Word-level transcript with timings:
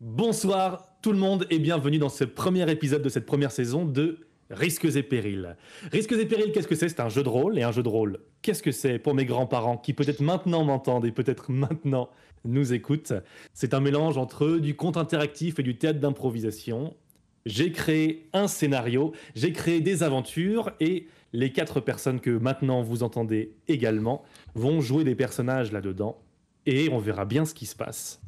Bonsoir 0.00 0.96
tout 1.02 1.12
le 1.12 1.18
monde 1.18 1.46
et 1.50 1.58
bienvenue 1.58 1.98
dans 1.98 2.08
ce 2.08 2.24
premier 2.24 2.70
épisode 2.70 3.02
de 3.02 3.10
cette 3.10 3.26
première 3.26 3.52
saison 3.52 3.84
de 3.84 4.20
Risques 4.48 4.86
et 4.96 5.02
périls. 5.02 5.58
Risques 5.92 6.12
et 6.12 6.24
périls, 6.24 6.52
qu'est-ce 6.52 6.68
que 6.68 6.74
c'est? 6.74 6.88
C'est 6.88 7.00
un 7.00 7.10
jeu 7.10 7.22
de 7.22 7.28
rôle 7.28 7.58
et 7.58 7.64
un 7.64 7.70
jeu 7.70 7.82
de 7.82 7.88
rôle, 7.90 8.18
qu'est-ce 8.40 8.62
que 8.62 8.72
c'est 8.72 8.98
pour 8.98 9.14
mes 9.14 9.26
grands-parents 9.26 9.76
qui 9.76 9.92
peut-être 9.92 10.22
maintenant 10.22 10.64
m'entendent 10.64 11.04
et 11.04 11.12
peut-être 11.12 11.52
maintenant 11.52 12.08
nous 12.46 12.72
écoutent? 12.72 13.12
C'est 13.52 13.74
un 13.74 13.80
mélange 13.80 14.16
entre 14.16 14.56
du 14.56 14.74
conte 14.74 14.96
interactif 14.96 15.58
et 15.58 15.62
du 15.62 15.76
théâtre 15.76 16.00
d'improvisation. 16.00 16.96
J'ai 17.44 17.70
créé 17.70 18.26
un 18.32 18.48
scénario, 18.48 19.12
j'ai 19.34 19.52
créé 19.52 19.82
des 19.82 20.02
aventures 20.02 20.70
et 20.80 21.08
les 21.34 21.52
quatre 21.52 21.78
personnes 21.78 22.20
que 22.20 22.30
maintenant 22.30 22.80
vous 22.80 23.02
entendez 23.02 23.52
également 23.68 24.24
vont 24.54 24.80
jouer 24.80 25.04
des 25.04 25.14
personnages 25.14 25.72
là-dedans 25.72 26.16
et 26.64 26.88
on 26.90 26.98
verra 26.98 27.26
bien 27.26 27.44
ce 27.44 27.52
qui 27.52 27.66
se 27.66 27.76
passe. 27.76 28.22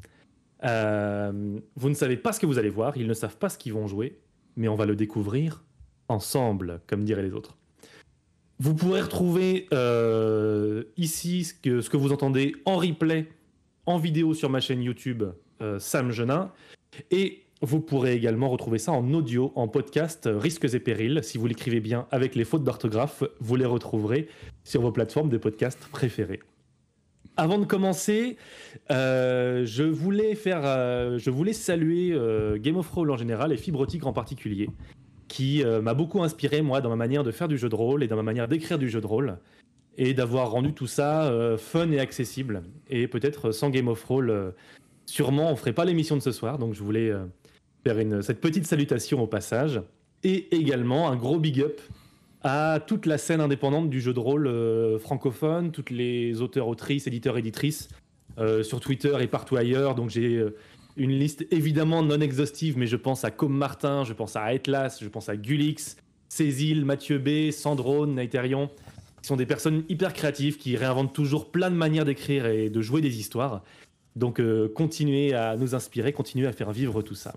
Euh, 0.65 1.59
vous 1.77 1.89
ne 1.89 1.95
savez 1.95 2.17
pas 2.17 2.33
ce 2.33 2.41
que 2.41 2.47
vous 2.47 2.59
allez 2.59 2.71
voir, 2.71 2.97
ils 2.97 3.07
ne 3.07 3.15
savent 3.15 3.37
pas 3.37 3.49
ce 3.49 3.59
qu'ils 3.59 3.73
vont 3.73 3.87
jouer, 3.87 4.21
mais 4.57 4.69
on 4.69 4.75
va 4.75 4.87
le 4.87 4.97
découvrir 4.97 5.65
ensemble, 6.09 6.81
comme 6.87 7.05
diraient 7.05 7.23
les 7.23 7.33
autres. 7.33 7.57
Vous 8.59 8.75
pourrez 8.75 9.01
retrouver 9.01 9.67
euh, 9.73 10.85
ici 10.97 11.45
ce 11.45 11.55
que, 11.91 11.97
vous 11.97 12.13
entendez 12.13 12.55
en 12.65 12.77
replay, 12.77 13.29
en 13.87 13.99
vidéo 13.99 14.35
sur 14.35 14.51
ma 14.51 14.61
chaîne 14.61 14.83
YouTube 14.83 15.25
euh, 15.61 15.79
Sam 15.79 16.13
Genin, 16.13 16.53
et 17.11 17.43
vous 17.61 17.81
pourrez 17.81 18.15
également 18.15 18.49
retrouver 18.49 18.79
ça 18.79 18.93
en 18.93 19.13
audio, 19.15 19.53
en 19.55 19.69
podcast 19.69 20.29
Risques 20.33 20.75
et 20.75 20.81
Périls. 20.81 21.21
Si 21.23 21.39
vous 21.39 21.47
l'écrivez 21.47 21.81
bien 21.81 22.07
avec 22.11 22.35
les 22.35 22.45
fautes 22.45 22.65
d'orthographe, 22.65 23.23
vous 23.41 23.57
les 23.57 23.65
retrouverez 23.65 24.29
sur 24.65 24.83
vos 24.83 24.93
plateformes 24.93 25.29
de 25.29 25.39
podcast 25.39 25.79
préférées. 25.91 26.41
Avant 27.37 27.59
de 27.59 27.65
commencer, 27.65 28.37
euh, 28.91 29.65
je, 29.65 29.85
voulais 29.85 30.35
faire, 30.35 30.61
euh, 30.65 31.19
je 31.19 31.31
voulais 31.31 31.55
saluer 31.55 32.13
euh, 32.13 32.59
Game 32.59 32.77
of 32.77 32.89
Thrones 32.89 33.11
en 33.11 33.17
général 33.17 33.53
et 33.53 33.57
Fibre 33.57 33.87
en 34.03 34.13
particulier, 34.13 34.69
qui 35.29 35.65
m'a 35.65 35.95
beaucoup 35.95 36.23
inspiré 36.23 36.61
moi 36.61 36.83
dans 36.83 36.91
ma 36.91 36.97
manière 36.97 37.25
de 37.25 37.31
faire 37.31 37.49
du 37.49 37.57
jeu 37.57 37.71
de 37.71 37.75
rôle 37.75 38.03
et 38.03 38.09
dans 38.09 38.17
ma 38.17 38.23
manière 38.23 38.49
d'écrire 38.49 38.79
du 38.79 38.91
jeu 38.91 39.01
de 39.01 39.07
rôle 39.07 39.39
et 39.97 40.13
d'avoir 40.13 40.51
rendu 40.51 40.75
tout 40.75 40.87
ça 40.87 41.33
fun 41.57 41.91
et 41.91 41.99
accessible. 41.99 42.63
Et 42.91 43.09
peut-être 43.09 43.51
sans 43.51 43.71
Game 43.71 43.89
of 43.89 44.03
Thrones, 44.03 44.53
sûrement 45.07 45.51
on 45.51 45.57
ferait 45.57 45.73
pas 45.73 45.87
l'émission 45.87 46.17
de 46.17 46.23
ce 46.23 46.33
soir. 46.33 46.59
Donc 46.59 46.75
je 46.75 46.83
voulais 46.83 47.13
faire 47.83 47.97
cette 48.23 48.43
petite 48.43 48.67
salutation 48.67 49.23
au 49.23 49.27
passage 49.27 49.81
et 50.23 50.55
également 50.55 51.09
un 51.09 51.17
gros 51.17 51.39
big 51.39 51.63
up 51.63 51.81
à 52.45 52.81
toute 52.81 53.07
la 53.07 53.19
scène 53.19 53.41
indépendante 53.41 53.89
du 53.89 54.01
jeu 54.01 54.13
de 54.13 54.19
rôle 54.19 54.47
euh, 54.47 54.99
francophone, 54.99 55.71
toutes 55.71 55.91
les 55.91 56.41
auteurs, 56.41 56.69
autrices, 56.69 57.07
éditeurs, 57.07 57.39
éditrices 57.39 57.89
euh, 58.39 58.63
sur 58.63 58.81
Twitter 58.81 59.17
et 59.21 59.27
partout 59.27 59.57
ailleurs. 59.57 59.95
Donc 59.95 60.11
j'ai 60.11 60.37
euh, 60.37 60.57
une 60.97 61.13
liste 61.13 61.47
évidemment 61.51 62.03
non 62.03 62.21
exhaustive, 62.21 62.77
mais 62.77 62.87
je 62.87 62.97
pense 62.97 63.25
à 63.25 63.31
Com 63.31 63.53
Martin, 63.53 64.05
je 64.05 64.13
pense 64.13 64.37
à 64.37 64.43
Atlas, 64.43 64.99
je 65.01 65.09
pense 65.09 65.29
à 65.29 65.37
Gulix, 65.37 65.97
Cécile, 66.29 66.85
Mathieu 66.85 67.19
B, 67.19 67.51
Sandrone, 67.53 68.17
Nighterion, 68.17 68.71
qui 69.21 69.29
sont 69.29 69.37
des 69.37 69.47
personnes 69.47 69.85
hyper 69.89 70.13
créatives 70.13 70.59
qui 70.59 70.77
réinventent 70.77 71.15
toujours 71.15 71.51
plein 71.51 71.71
de 71.71 71.77
manières 71.77 72.05
d'écrire 72.05 72.47
et 72.47 72.71
de 72.71 72.81
jouer 72.81 73.01
des 73.01 73.21
histoires. 73.21 73.63
Donc 74.17 74.43
continuez 74.75 75.33
à 75.33 75.57
nous 75.57 75.75
inspirer, 75.75 76.13
continuez 76.13 76.47
à 76.47 76.53
faire 76.53 76.73
vivre 76.73 77.01
tout 77.01 77.15
ça. 77.15 77.35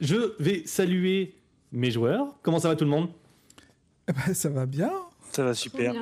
Je 0.00 0.34
vais 0.38 0.62
saluer 0.66 1.34
mes 1.72 1.90
joueurs. 1.90 2.26
Comment 2.42 2.58
ça 2.58 2.68
va 2.68 2.76
tout 2.76 2.84
le 2.84 2.90
monde? 2.90 3.08
Eh 4.08 4.12
ben, 4.12 4.34
ça 4.34 4.48
va 4.48 4.66
bien. 4.66 4.92
Ça 5.32 5.44
va 5.44 5.54
super. 5.54 5.94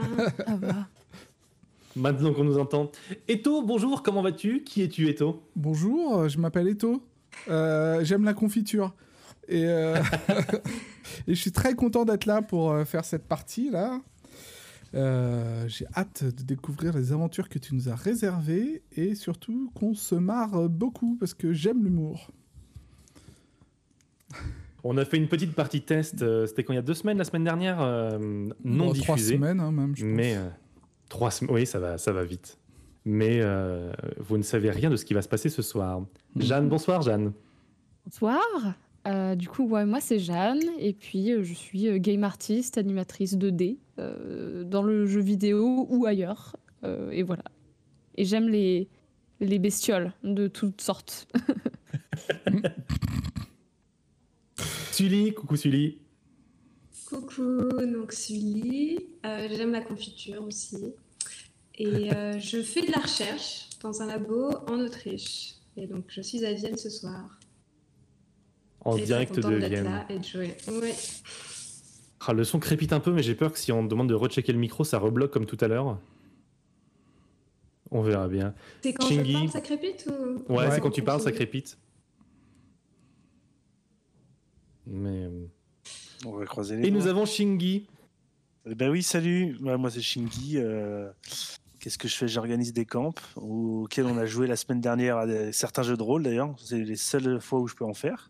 ça 0.46 0.56
va. 0.56 0.88
Maintenant 1.96 2.32
qu'on 2.32 2.44
nous 2.44 2.58
entend. 2.58 2.90
Eto, 3.28 3.62
bonjour, 3.62 4.02
comment 4.02 4.22
vas-tu? 4.22 4.64
Qui 4.64 4.82
es-tu, 4.82 5.08
Eto? 5.08 5.42
Bonjour, 5.56 6.20
euh, 6.20 6.28
je 6.28 6.38
m'appelle 6.38 6.68
Eto. 6.68 7.02
Euh, 7.48 8.02
j'aime 8.02 8.24
la 8.24 8.32
confiture. 8.32 8.94
Et, 9.46 9.66
euh, 9.66 9.96
et, 11.26 11.34
je 11.34 11.40
suis 11.40 11.52
très 11.52 11.74
content 11.74 12.04
d'être 12.04 12.24
là 12.24 12.40
pour 12.40 12.76
faire 12.86 13.04
cette 13.04 13.28
partie-là. 13.28 14.00
J'ai 14.94 15.86
hâte 15.94 16.24
de 16.24 16.42
découvrir 16.42 16.94
les 16.94 17.12
aventures 17.12 17.48
que 17.48 17.58
tu 17.58 17.74
nous 17.74 17.88
as 17.88 17.94
réservées 17.94 18.82
et 18.92 19.14
surtout 19.14 19.70
qu'on 19.74 19.94
se 19.94 20.14
marre 20.14 20.68
beaucoup 20.68 21.16
parce 21.20 21.34
que 21.34 21.52
j'aime 21.52 21.84
l'humour. 21.84 22.30
On 24.84 24.96
a 24.96 25.04
fait 25.04 25.16
une 25.16 25.28
petite 25.28 25.54
partie 25.54 25.82
test, 25.82 26.22
euh, 26.22 26.46
c'était 26.46 26.64
quand 26.64 26.72
il 26.72 26.76
y 26.76 26.78
a 26.78 26.82
deux 26.82 26.94
semaines, 26.94 27.18
la 27.18 27.24
semaine 27.24 27.44
dernière, 27.44 27.80
euh, 27.80 28.18
non 28.64 28.92
diffusée. 28.92 29.36
Trois 29.36 29.48
semaines, 29.48 29.60
hein, 29.60 29.70
même, 29.70 29.94
je 29.94 30.04
Mais 30.04 30.34
euh, 30.36 30.48
trois 31.08 31.30
semaines, 31.30 31.54
oui, 31.54 31.66
ça 31.66 31.78
va, 31.78 31.98
ça 31.98 32.12
va 32.12 32.24
vite. 32.24 32.58
Mais 33.04 33.40
vous 34.18 34.38
ne 34.38 34.42
savez 34.42 34.70
rien 34.70 34.88
de 34.88 34.96
ce 34.96 35.04
qui 35.04 35.14
va 35.14 35.22
se 35.22 35.28
passer 35.28 35.48
ce 35.48 35.62
soir. 35.62 36.00
Mhm. 36.34 36.42
Jeanne, 36.42 36.68
bonsoir 36.68 37.02
Jeanne. 37.02 37.32
Bonsoir. 38.04 38.42
du 39.36 39.48
coup, 39.48 39.66
moi 39.66 40.00
c'est 40.00 40.20
Jeanne, 40.20 40.62
et 40.78 40.92
puis 40.92 41.32
je 41.42 41.52
suis 41.52 42.00
game 42.00 42.22
artiste, 42.22 42.78
animatrice 42.78 43.36
2D, 43.36 43.78
dans 43.96 44.82
le 44.82 45.06
jeu 45.06 45.20
vidéo 45.20 45.86
ou 45.90 46.06
ailleurs. 46.06 46.56
et 47.10 47.24
voilà. 47.24 47.44
Et 48.16 48.24
j'aime 48.24 48.48
les, 48.48 48.88
les 49.40 49.58
bestioles 49.58 50.12
de 50.22 50.46
toutes 50.46 50.80
sortes. 50.80 51.26
Sully, 54.92 55.32
coucou 55.32 55.56
Sully. 55.56 55.98
Coucou, 57.06 57.70
donc 57.86 58.12
Sully. 58.12 58.98
Euh, 59.24 59.48
j'aime 59.50 59.72
la 59.72 59.80
confiture 59.80 60.42
aussi. 60.44 60.92
Et 61.76 62.12
euh, 62.14 62.38
je 62.38 62.62
fais 62.62 62.82
de 62.82 62.92
la 62.92 63.00
recherche 63.00 63.70
dans 63.80 64.02
un 64.02 64.06
labo 64.06 64.50
en 64.68 64.80
Autriche. 64.80 65.54
Et 65.78 65.86
donc 65.86 66.04
je 66.08 66.20
suis 66.20 66.44
à 66.44 66.52
Vienne 66.52 66.76
ce 66.76 66.90
soir. 66.90 67.40
En 68.84 68.96
direct 68.96 69.38
de 69.40 69.54
Vienne. 69.54 69.84
Là 69.84 70.06
et 70.10 70.18
de 70.18 70.24
jouer. 70.24 70.56
Ah, 72.26 72.34
le 72.34 72.44
son 72.44 72.58
crépite 72.58 72.92
un 72.92 73.00
peu, 73.00 73.12
mais 73.12 73.22
j'ai 73.22 73.34
peur 73.34 73.52
que 73.52 73.58
si 73.58 73.72
on 73.72 73.84
demande 73.84 74.08
de 74.08 74.14
rechecker 74.14 74.52
le 74.52 74.58
micro, 74.58 74.84
ça 74.84 74.98
rebloque 74.98 75.32
comme 75.32 75.46
tout 75.46 75.58
à 75.60 75.68
l'heure. 75.68 75.98
On 77.90 78.02
verra 78.02 78.28
bien. 78.28 78.54
C'est 78.82 78.92
quand 78.92 79.06
Chingy... 79.06 79.32
parle, 79.32 79.48
ça 79.50 79.60
crépite 79.60 80.08
ou... 80.08 80.52
Ouais, 80.52 80.70
c'est 80.70 80.80
quand 80.80 80.90
tu 80.90 81.02
parles, 81.02 81.20
ça 81.20 81.32
crépite. 81.32 81.78
Mais. 84.92 85.24
Euh, 85.24 85.46
On 86.26 86.32
va 86.32 86.44
croiser 86.44 86.76
les 86.76 86.86
Et 86.86 86.90
nous 86.90 87.06
avons 87.06 87.24
Shingi. 87.24 87.88
Eh 88.66 88.74
ben 88.76 88.90
oui, 88.90 89.02
salut. 89.02 89.56
moi, 89.60 89.90
c'est 89.90 90.02
Shingi. 90.02 90.58
Euh, 90.58 91.10
qu'est-ce 91.80 91.98
que 91.98 92.06
je 92.06 92.14
fais? 92.14 92.28
J'organise 92.28 92.72
des 92.72 92.84
camps 92.84 93.14
auxquels 93.34 94.06
on 94.06 94.18
a 94.18 94.26
joué 94.26 94.46
la 94.46 94.54
semaine 94.54 94.80
dernière 94.80 95.16
à 95.16 95.52
certains 95.52 95.82
jeux 95.82 95.96
de 95.96 96.02
rôle 96.02 96.22
d'ailleurs. 96.22 96.54
C'est 96.58 96.84
les 96.84 96.96
seules 96.96 97.40
fois 97.40 97.58
où 97.58 97.66
je 97.66 97.74
peux 97.74 97.84
en 97.84 97.94
faire. 97.94 98.28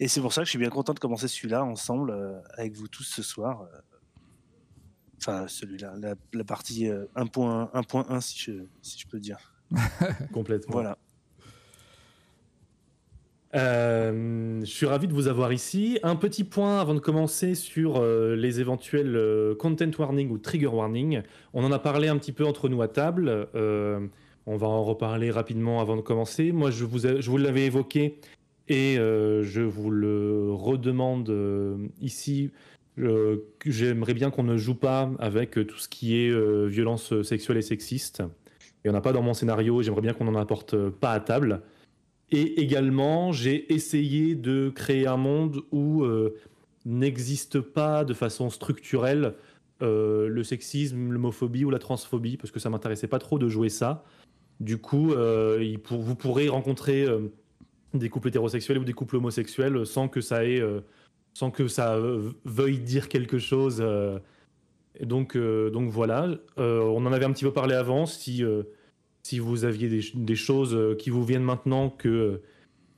Et 0.00 0.08
c'est 0.08 0.20
pour 0.20 0.32
ça 0.32 0.42
que 0.42 0.46
je 0.46 0.50
suis 0.50 0.58
bien 0.58 0.70
content 0.70 0.92
de 0.92 0.98
commencer 0.98 1.28
celui-là 1.28 1.64
ensemble 1.64 2.10
euh, 2.10 2.38
avec 2.56 2.74
vous 2.74 2.88
tous 2.88 3.04
ce 3.04 3.22
soir. 3.22 3.66
Enfin, 5.18 5.46
celui-là, 5.46 5.94
la, 6.32 6.44
partie 6.44 6.86
1.1 6.86 8.20
si 8.20 8.40
je, 8.40 8.52
si 8.82 8.98
je 8.98 9.06
peux 9.06 9.20
dire. 9.20 9.54
Complètement. 10.32 10.72
Voilà. 10.72 10.98
Euh, 13.54 14.60
je 14.60 14.70
suis 14.70 14.86
ravi 14.86 15.06
de 15.06 15.12
vous 15.12 15.28
avoir 15.28 15.52
ici. 15.52 15.98
Un 16.02 16.16
petit 16.16 16.44
point 16.44 16.80
avant 16.80 16.94
de 16.94 17.00
commencer 17.00 17.54
sur 17.54 17.96
euh, 17.98 18.34
les 18.34 18.60
éventuels 18.60 19.14
euh, 19.14 19.54
content 19.54 19.90
warning 19.98 20.30
ou 20.30 20.38
trigger 20.38 20.68
warning. 20.68 21.22
On 21.52 21.64
en 21.64 21.72
a 21.72 21.78
parlé 21.78 22.08
un 22.08 22.16
petit 22.16 22.32
peu 22.32 22.46
entre 22.46 22.68
nous 22.68 22.80
à 22.82 22.88
table. 22.88 23.48
on 23.54 24.56
va 24.56 24.66
en 24.66 24.82
reparler 24.82 25.30
rapidement 25.30 25.80
avant 25.80 25.96
de 25.96 26.00
commencer. 26.00 26.52
Moi, 26.52 26.70
je 26.70 26.84
vous, 26.84 27.00
je 27.00 27.30
vous 27.30 27.36
l'avais 27.36 27.66
évoqué 27.66 28.18
et 28.68 28.96
je 28.96 29.60
vous 29.60 29.90
le 29.90 30.50
redemande 30.52 31.32
ici. 32.00 32.50
J'aimerais 33.66 34.14
bien 34.14 34.30
qu'on 34.30 34.42
ne 34.42 34.56
joue 34.56 34.74
pas 34.74 35.10
avec 35.18 35.52
tout 35.52 35.78
ce 35.78 35.88
qui 35.88 36.16
est 36.16 36.66
violence 36.66 37.22
sexuelle 37.22 37.58
et 37.58 37.62
sexiste. 37.62 38.22
Il 38.84 38.90
n'y 38.90 38.96
en 38.96 38.98
a 38.98 39.02
pas 39.02 39.12
dans 39.12 39.22
mon 39.22 39.34
scénario. 39.34 39.82
J'aimerais 39.82 40.00
bien 40.00 40.12
qu'on 40.12 40.24
n'en 40.24 40.40
apporte 40.40 40.88
pas 40.88 41.12
à 41.12 41.20
table. 41.20 41.62
Et 42.32 42.62
également, 42.62 43.30
j'ai 43.30 43.72
essayé 43.72 44.34
de 44.34 44.72
créer 44.74 45.06
un 45.06 45.18
monde 45.18 45.60
où 45.70 46.02
euh, 46.02 46.34
n'existe 46.86 47.60
pas 47.60 48.04
de 48.04 48.14
façon 48.14 48.48
structurelle 48.48 49.34
euh, 49.82 50.28
le 50.28 50.42
sexisme, 50.42 51.10
l'homophobie 51.10 51.66
ou 51.66 51.70
la 51.70 51.78
transphobie, 51.78 52.38
parce 52.38 52.50
que 52.50 52.58
ça 52.58 52.70
m'intéressait 52.70 53.06
pas 53.06 53.18
trop 53.18 53.38
de 53.38 53.48
jouer 53.48 53.68
ça. 53.68 54.04
Du 54.60 54.78
coup, 54.78 55.12
euh, 55.12 55.76
vous 55.90 56.14
pourrez 56.14 56.48
rencontrer 56.48 57.06
des 57.92 58.08
couples 58.08 58.28
hétérosexuels 58.28 58.78
ou 58.78 58.84
des 58.84 58.94
couples 58.94 59.16
homosexuels 59.16 59.84
sans 59.84 60.08
que 60.08 60.22
ça 60.22 60.46
ait, 60.46 60.62
sans 61.34 61.50
que 61.50 61.68
ça 61.68 61.98
veuille 62.44 62.78
dire 62.78 63.08
quelque 63.08 63.38
chose. 63.38 63.84
Et 64.98 65.04
donc, 65.04 65.36
donc 65.36 65.90
voilà. 65.90 66.30
on 66.56 67.04
en 67.04 67.12
avait 67.12 67.24
un 67.24 67.32
petit 67.32 67.44
peu 67.44 67.52
parlé 67.52 67.74
avant. 67.74 68.06
Si 68.06 68.44
si 69.22 69.38
vous 69.38 69.64
aviez 69.64 70.02
des, 70.14 70.36
choses 70.36 70.74
euh, 70.74 70.94
qui 70.96 71.10
vous 71.10 71.24
viennent 71.24 71.44
maintenant 71.44 71.90
que 71.90 72.08
euh, 72.08 72.42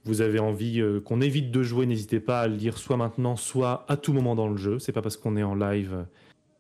vous 0.05 0.23
avez 0.23 0.39
envie 0.39 0.81
euh, 0.81 1.01
qu'on 1.01 1.21
évite 1.21 1.51
de 1.51 1.63
jouer, 1.63 1.87
n'hésitez 1.87 2.21
pas 2.21 2.41
à 2.41 2.49
le 2.49 2.57
dire 2.57 2.79
soit 2.79 2.97
maintenant, 2.97 3.37
soit 3.37 3.85
à 3.89 3.97
tout 3.97 4.13
moment 4.13 4.35
dans 4.35 4.49
le 4.49 4.57
jeu. 4.57 4.79
C'est 4.79 4.93
pas 4.93 5.03
parce 5.03 5.17
qu'on 5.17 5.37
est 5.37 5.43
en 5.43 5.55
live 5.55 6.07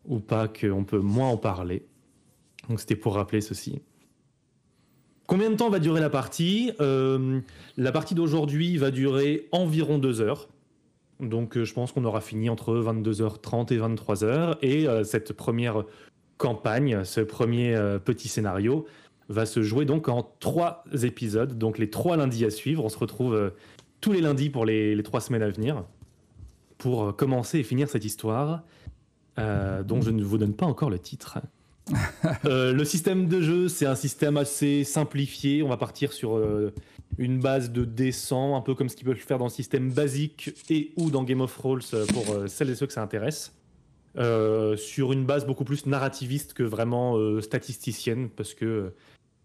ou 0.06 0.20
pas 0.20 0.49
qu'on 0.49 0.84
peut 0.84 0.99
moins 0.99 1.28
en 1.28 1.38
parler. 1.38 1.87
Donc 2.69 2.81
c'était 2.81 2.96
pour 2.96 3.14
rappeler 3.14 3.40
ceci. 3.40 3.81
Combien 5.26 5.50
de 5.50 5.56
temps 5.56 5.70
va 5.70 5.78
durer 5.78 6.00
la 6.00 6.10
partie? 6.10 6.72
La 6.78 7.93
partie 7.93 8.14
d'aujourd'hui 8.14 8.76
va 8.76 8.90
durer 8.90 9.49
environ 9.52 9.96
deux 9.96 10.20
heures. 10.20 10.49
Donc 11.20 11.62
je 11.62 11.72
pense 11.72 11.93
qu'on 11.93 12.05
aura 12.05 12.20
fini 12.20 12.50
entre 12.50 12.75
22h30 12.75 13.72
et 13.72 13.78
23h. 13.78 14.58
Et 14.60 15.05
cette 15.05 15.32
première 15.32 15.84
campagne, 16.37 17.05
ce 17.05 17.22
premier 17.22 17.75
petit 18.05 18.28
scénario, 18.28 18.87
va 19.28 19.46
se 19.46 19.62
jouer 19.62 19.84
donc 19.84 20.08
en 20.08 20.22
trois 20.40 20.84
épisodes. 21.02 21.58
Donc 21.58 21.78
les 21.78 21.90
trois 21.90 22.16
lundis 22.16 22.44
à 22.44 22.50
suivre. 22.50 22.84
On 22.84 22.88
se 22.88 22.98
retrouve 22.98 23.34
euh, 23.34 23.50
tous 24.00 24.12
les 24.12 24.20
lundis 24.20 24.50
pour 24.50 24.64
les, 24.64 24.94
les 24.94 25.02
trois 25.02 25.20
semaines 25.20 25.42
à 25.42 25.50
venir 25.50 25.84
pour 26.78 27.04
euh, 27.04 27.12
commencer 27.12 27.58
et 27.58 27.62
finir 27.62 27.88
cette 27.88 28.04
histoire 28.04 28.62
euh, 29.38 29.82
dont 29.82 30.00
je 30.00 30.10
ne 30.10 30.22
vous 30.22 30.38
donne 30.38 30.54
pas 30.54 30.66
encore 30.66 30.90
le 30.90 30.98
titre. 30.98 31.38
Euh, 32.46 32.72
le 32.72 32.84
système 32.84 33.28
de 33.28 33.40
jeu, 33.40 33.68
c'est 33.68 33.86
un 33.86 33.94
système 33.94 34.36
assez 34.36 34.84
simplifié. 34.84 35.62
On 35.62 35.68
va 35.68 35.76
partir 35.76 36.12
sur 36.12 36.36
euh, 36.36 36.72
une 37.18 37.38
base 37.38 37.70
de 37.70 37.84
D100, 37.84 38.56
un 38.56 38.60
peu 38.60 38.74
comme 38.74 38.88
ce 38.88 38.96
qu'ils 38.96 39.06
peuvent 39.06 39.16
faire 39.16 39.38
dans 39.38 39.44
le 39.44 39.50
système 39.50 39.90
basique 39.90 40.50
et 40.70 40.92
ou 40.96 41.10
dans 41.10 41.22
Game 41.24 41.40
of 41.40 41.54
Thrones 41.54 41.82
euh, 41.92 42.06
pour 42.06 42.48
celles 42.48 42.70
et 42.70 42.74
ceux 42.74 42.86
que 42.86 42.92
ça 42.92 43.02
intéresse. 43.02 43.52
Sur 44.16 45.12
une 45.12 45.24
base 45.26 45.46
beaucoup 45.46 45.64
plus 45.64 45.86
narrativiste 45.86 46.54
que 46.54 46.62
vraiment 46.62 47.40
statisticienne, 47.40 48.30
parce 48.30 48.54
que 48.54 48.92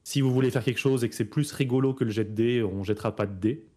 si 0.09 0.21
vous 0.21 0.33
voulez 0.33 0.49
faire 0.49 0.63
quelque 0.63 0.79
chose 0.79 1.03
et 1.03 1.09
que 1.09 1.13
c'est 1.13 1.23
plus 1.23 1.51
rigolo 1.51 1.93
que 1.93 2.03
le 2.03 2.09
jet 2.09 2.23
de 2.23 2.31
dés, 2.31 2.63
on 2.63 2.83
jettera 2.83 3.15
pas 3.15 3.27
de 3.27 3.39
dés. 3.39 3.67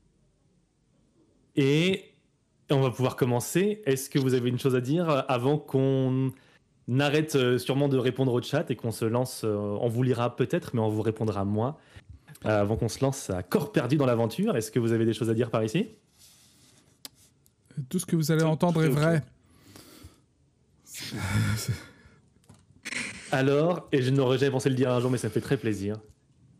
Et 1.56 2.14
on 2.70 2.81
va 2.81 2.90
pouvoir 2.90 3.17
commencer. 3.17 3.82
Est-ce 3.84 4.08
que 4.08 4.19
vous 4.19 4.32
avez 4.32 4.49
une 4.49 4.58
chose 4.58 4.75
à 4.75 4.81
dire 4.81 5.26
avant 5.29 5.58
qu'on 5.58 6.32
arrête 6.99 7.34
euh, 7.34 7.58
sûrement 7.58 7.87
de 7.87 7.99
répondre 7.99 8.32
au 8.32 8.40
chat 8.40 8.70
et 8.70 8.76
qu'on 8.76 8.93
se 8.93 9.05
lance 9.05 9.43
euh, 9.44 9.76
On 9.82 9.88
vous 9.88 10.02
lira 10.02 10.34
peut-être, 10.34 10.75
mais 10.75 10.81
on 10.81 10.88
vous 10.88 11.02
répondra 11.02 11.44
moins. 11.44 11.76
euh, 12.46 12.62
avant 12.62 12.76
qu'on 12.76 12.88
se 12.88 13.05
lance 13.05 13.28
à 13.28 13.43
corps 13.43 13.70
perdu 13.70 13.99
dans 13.99 14.06
l'aventure, 14.06 14.56
est-ce 14.56 14.73
que 14.73 14.78
vous 14.78 14.93
avez 14.93 15.05
des 15.05 15.12
choses 15.12 15.28
à 15.28 15.35
dire 15.35 15.50
par 15.50 15.62
ici? 15.62 15.88
Tout 17.90 17.99
ce 17.99 18.06
que 18.06 18.17
vous 18.17 18.32
allez 18.32 18.44
entendre 18.44 18.82
est 18.82 18.88
vrai. 18.88 19.23
Alors, 23.32 23.87
et 23.93 24.00
je 24.00 24.08
n'aurais 24.08 24.38
jamais 24.38 24.52
pensé 24.52 24.70
le 24.70 24.76
dire 24.76 24.90
un 24.90 24.99
jour, 24.99 25.11
mais 25.11 25.19
ça 25.19 25.28
me 25.28 25.32
fait 25.35 25.43
très 25.43 25.58
plaisir. 25.58 25.99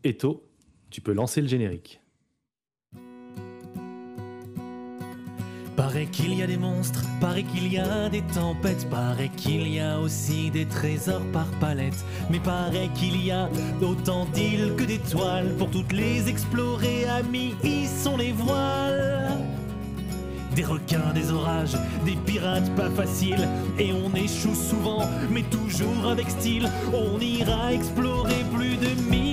Eto, 0.05 0.43
tu 0.89 0.99
peux 0.99 1.13
lancer 1.13 1.39
le 1.39 1.47
générique. 1.47 2.01
Paraît 5.77 6.07
qu'il 6.07 6.33
y 6.33 6.43
a 6.43 6.47
des 6.47 6.57
monstres, 6.57 7.03
paraît 7.21 7.43
qu'il 7.43 7.71
y 7.71 7.77
a 7.77 8.09
des 8.09 8.21
tempêtes, 8.21 8.87
paraît 8.89 9.31
qu'il 9.37 9.65
y 9.69 9.79
a 9.79 9.99
aussi 9.99 10.51
des 10.51 10.65
trésors 10.65 11.23
par 11.31 11.47
palette. 11.61 12.05
Mais 12.29 12.41
paraît 12.41 12.89
qu'il 12.95 13.25
y 13.25 13.31
a 13.31 13.49
autant 13.81 14.25
d'îles 14.25 14.73
que 14.75 14.83
d'étoiles 14.83 15.55
pour 15.57 15.71
toutes 15.71 15.93
les 15.93 16.27
explorer, 16.27 17.05
amis, 17.05 17.55
y 17.63 17.85
sont 17.85 18.17
les 18.17 18.33
voiles. 18.33 19.37
Des 20.53 20.65
requins, 20.65 21.13
des 21.13 21.31
orages, 21.31 21.77
des 22.05 22.15
pirates 22.25 22.69
pas 22.75 22.89
faciles, 22.91 23.47
et 23.79 23.91
on 23.91 24.13
échoue 24.15 24.53
souvent, 24.53 25.09
mais 25.31 25.43
toujours 25.43 26.07
avec 26.07 26.29
style. 26.29 26.69
On 26.93 27.19
ira 27.19 27.73
explorer 27.73 28.43
plus 28.53 28.77
de 28.77 29.01
mille 29.09 29.32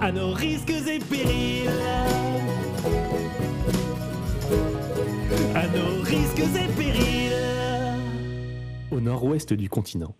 à 0.00 0.12
nos 0.12 0.32
risques 0.32 0.70
et 0.70 0.98
périls. 0.98 1.68
À 5.54 5.66
nos 5.68 6.02
risques 6.02 6.38
et 6.38 6.68
périls. 6.76 7.32
Au 8.90 9.00
nord-ouest 9.00 9.52
du 9.52 9.68
continent. 9.68 10.14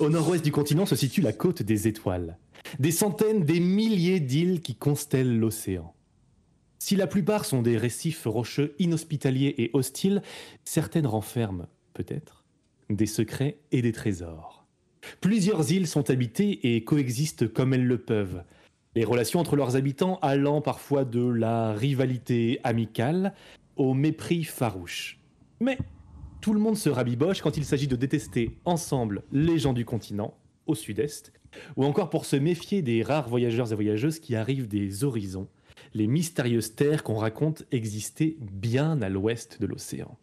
Au 0.00 0.10
nord-ouest 0.10 0.44
du 0.44 0.50
continent 0.52 0.84
se 0.86 0.96
situe 0.96 1.20
la 1.20 1.32
côte 1.32 1.62
des 1.62 1.86
étoiles. 1.86 2.36
Des 2.78 2.90
centaines, 2.90 3.44
des 3.44 3.60
milliers 3.60 4.20
d'îles 4.20 4.60
qui 4.60 4.74
constellent 4.74 5.38
l'océan. 5.38 5.94
Si 6.78 6.96
la 6.96 7.06
plupart 7.06 7.44
sont 7.44 7.62
des 7.62 7.76
récifs 7.76 8.24
rocheux 8.26 8.74
inhospitaliers 8.78 9.54
et 9.58 9.70
hostiles, 9.74 10.22
certaines 10.64 11.06
renferment, 11.06 11.66
peut-être, 11.94 12.44
des 12.90 13.06
secrets 13.06 13.58
et 13.72 13.82
des 13.82 13.92
trésors. 13.92 14.57
Plusieurs 15.20 15.70
îles 15.72 15.86
sont 15.86 16.10
habitées 16.10 16.74
et 16.74 16.84
coexistent 16.84 17.52
comme 17.52 17.74
elles 17.74 17.86
le 17.86 17.98
peuvent. 17.98 18.42
Les 18.94 19.04
relations 19.04 19.40
entre 19.40 19.56
leurs 19.56 19.76
habitants 19.76 20.18
allant 20.22 20.60
parfois 20.60 21.04
de 21.04 21.26
la 21.26 21.72
rivalité 21.72 22.60
amicale 22.64 23.34
au 23.76 23.94
mépris 23.94 24.44
farouche. 24.44 25.20
Mais 25.60 25.78
tout 26.40 26.52
le 26.52 26.60
monde 26.60 26.76
se 26.76 26.88
rabiboche 26.88 27.42
quand 27.42 27.56
il 27.56 27.64
s'agit 27.64 27.88
de 27.88 27.96
détester 27.96 28.56
ensemble 28.64 29.22
les 29.32 29.58
gens 29.58 29.72
du 29.72 29.84
continent, 29.84 30.34
au 30.66 30.74
sud-est, 30.74 31.32
ou 31.76 31.84
encore 31.84 32.10
pour 32.10 32.24
se 32.24 32.36
méfier 32.36 32.82
des 32.82 33.02
rares 33.02 33.28
voyageurs 33.28 33.72
et 33.72 33.74
voyageuses 33.74 34.18
qui 34.18 34.36
arrivent 34.36 34.68
des 34.68 35.04
horizons, 35.04 35.48
les 35.94 36.06
mystérieuses 36.06 36.74
terres 36.74 37.02
qu'on 37.02 37.16
raconte 37.16 37.64
exister 37.72 38.36
bien 38.40 39.00
à 39.02 39.08
l'ouest 39.08 39.60
de 39.60 39.66
l'océan. 39.66 40.16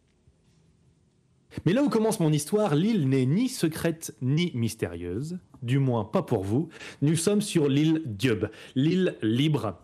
Mais 1.64 1.72
là 1.72 1.82
où 1.82 1.88
commence 1.88 2.20
mon 2.20 2.32
histoire, 2.32 2.74
l'île 2.74 3.08
n'est 3.08 3.26
ni 3.26 3.48
secrète 3.48 4.14
ni 4.20 4.50
mystérieuse, 4.54 5.38
du 5.62 5.78
moins 5.78 6.04
pas 6.04 6.22
pour 6.22 6.44
vous. 6.44 6.68
Nous 7.02 7.16
sommes 7.16 7.40
sur 7.40 7.68
l'île 7.68 8.02
Diub, 8.04 8.46
l'île 8.74 9.16
libre. 9.22 9.78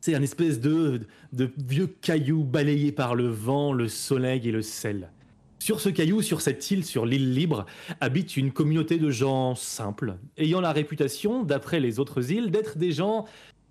C'est 0.00 0.14
un 0.14 0.22
espèce 0.22 0.60
de, 0.60 1.00
de 1.32 1.50
vieux 1.66 1.86
caillou 1.86 2.44
balayé 2.44 2.92
par 2.92 3.14
le 3.14 3.28
vent, 3.28 3.72
le 3.72 3.88
soleil 3.88 4.46
et 4.48 4.52
le 4.52 4.60
sel. 4.60 5.10
Sur 5.58 5.80
ce 5.80 5.88
caillou, 5.88 6.20
sur 6.20 6.42
cette 6.42 6.70
île, 6.70 6.84
sur 6.84 7.06
l'île 7.06 7.32
libre, 7.32 7.64
habite 8.02 8.36
une 8.36 8.52
communauté 8.52 8.98
de 8.98 9.10
gens 9.10 9.54
simples, 9.54 10.18
ayant 10.36 10.60
la 10.60 10.72
réputation, 10.72 11.42
d'après 11.42 11.80
les 11.80 11.98
autres 11.98 12.32
îles, 12.32 12.50
d'être 12.50 12.76
des 12.76 12.92
gens 12.92 13.24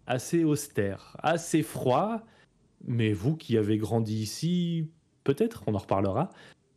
assez 0.07 0.43
austères, 0.43 1.15
assez 1.21 1.61
froids. 1.61 2.23
Mais 2.87 3.13
vous 3.13 3.35
qui 3.35 3.57
avez 3.59 3.77
grandi 3.77 4.15
ici, 4.23 4.87
peut-être, 5.23 5.61
on 5.67 5.75
en 5.75 5.77
reparlera, 5.77 6.29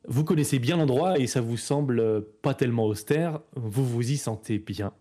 vous 0.09 0.25
connaissez 0.25 0.59
bien 0.59 0.77
l'endroit 0.77 1.19
et 1.19 1.27
ça 1.27 1.41
vous 1.41 1.57
semble 1.57 2.25
pas 2.43 2.55
tellement 2.55 2.87
austère, 2.87 3.41
vous 3.55 3.85
vous 3.85 4.11
y 4.11 4.17
sentez 4.17 4.59
bien. 4.59 4.93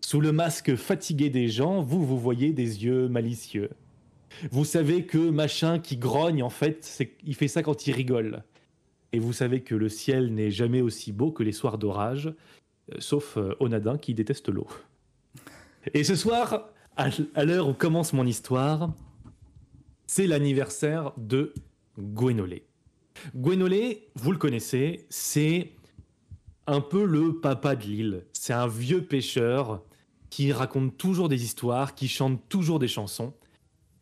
Sous 0.00 0.20
le 0.20 0.32
masque 0.32 0.74
fatigué 0.76 1.30
des 1.30 1.48
gens, 1.48 1.82
vous 1.82 2.04
vous 2.04 2.18
voyez 2.18 2.52
des 2.52 2.84
yeux 2.84 3.08
malicieux. 3.08 3.70
Vous 4.50 4.64
savez 4.64 5.04
que 5.04 5.18
machin 5.18 5.78
qui 5.78 5.96
grogne, 5.96 6.42
en 6.42 6.50
fait, 6.50 6.98
il 7.24 7.34
fait 7.34 7.48
ça 7.48 7.62
quand 7.62 7.86
il 7.86 7.92
rigole. 7.92 8.44
Et 9.12 9.18
vous 9.18 9.32
savez 9.32 9.62
que 9.62 9.74
le 9.74 9.88
ciel 9.88 10.34
n'est 10.34 10.50
jamais 10.50 10.80
aussi 10.80 11.12
beau 11.12 11.32
que 11.32 11.42
les 11.42 11.52
soirs 11.52 11.78
d'orage, 11.78 12.26
euh, 12.92 12.96
sauf 12.98 13.36
euh, 13.36 13.54
Onadin 13.60 13.96
qui 13.98 14.14
déteste 14.14 14.48
l'eau. 14.48 14.68
Et 15.94 16.04
ce 16.04 16.14
soir, 16.14 16.70
à 16.96 17.44
l'heure 17.44 17.68
où 17.68 17.72
commence 17.72 18.12
mon 18.12 18.26
histoire, 18.26 18.92
c'est 20.06 20.26
l'anniversaire 20.26 21.12
de 21.16 21.54
Gwenolé. 21.98 22.67
Gwenolé, 23.36 24.08
vous 24.14 24.32
le 24.32 24.38
connaissez, 24.38 25.06
c'est 25.08 25.72
un 26.66 26.80
peu 26.80 27.04
le 27.04 27.40
papa 27.40 27.76
de 27.76 27.84
l'île. 27.84 28.24
C'est 28.32 28.52
un 28.52 28.66
vieux 28.66 29.02
pêcheur 29.02 29.82
qui 30.30 30.52
raconte 30.52 30.96
toujours 30.98 31.28
des 31.28 31.44
histoires, 31.44 31.94
qui 31.94 32.08
chante 32.08 32.40
toujours 32.48 32.78
des 32.78 32.88
chansons. 32.88 33.32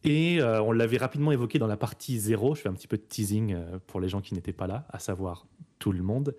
Et 0.05 0.41
euh, 0.41 0.63
on 0.63 0.73
l'avait 0.73 0.99
rapidement 0.99 1.33
évoqué 1.33 1.59
dans 1.59 1.67
la 1.67 1.77
partie 1.77 2.19
0, 2.19 2.55
je 2.55 2.63
fais 2.63 2.69
un 2.69 2.75
petit 2.75 2.89
peu 2.89 2.97
de 2.97 3.03
teasing 3.03 3.55
euh, 3.55 3.79
pour 3.87 4.01
les 4.01 4.09
gens 4.09 4.21
qui 4.21 4.35
n'étaient 4.35 4.53
pas 4.53 4.67
là, 4.67 4.87
à 4.91 4.99
savoir 4.99 5.47
tout 5.79 5.93
le 5.93 6.03
monde. 6.03 6.35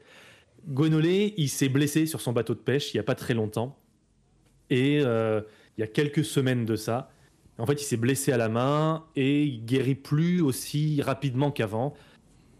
Gwenolé, 0.67 1.33
il 1.37 1.49
s'est 1.49 1.69
blessé 1.69 2.05
sur 2.05 2.21
son 2.21 2.33
bateau 2.33 2.53
de 2.53 2.59
pêche 2.59 2.93
il 2.93 2.97
n'y 2.97 3.01
a 3.01 3.03
pas 3.03 3.15
très 3.15 3.33
longtemps. 3.33 3.77
Et 4.69 4.99
euh, 5.01 5.41
il 5.77 5.81
y 5.81 5.83
a 5.83 5.87
quelques 5.87 6.25
semaines 6.25 6.65
de 6.65 6.75
ça, 6.75 7.09
en 7.57 7.65
fait, 7.65 7.81
il 7.81 7.85
s'est 7.85 7.97
blessé 7.97 8.31
à 8.31 8.37
la 8.37 8.49
main 8.49 9.05
et 9.15 9.43
il 9.43 9.65
guérit 9.65 9.95
plus 9.95 10.41
aussi 10.41 11.01
rapidement 11.01 11.51
qu'avant. 11.51 11.93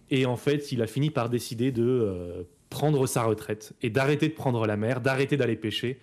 Et 0.10 0.26
en 0.26 0.38
fait, 0.38 0.72
il 0.72 0.82
a 0.82 0.88
fini 0.88 1.10
par 1.10 1.30
décider 1.30 1.72
de 1.72 1.84
euh, 1.84 2.44
prendre 2.70 3.06
sa 3.08 3.24
retraite 3.24 3.74
et 3.82 3.90
d'arrêter 3.90 4.30
de 4.30 4.34
prendre 4.34 4.66
la 4.66 4.78
mer, 4.78 5.02
d'arrêter 5.02 5.38
d'aller 5.38 5.56
pêcher 5.56 6.00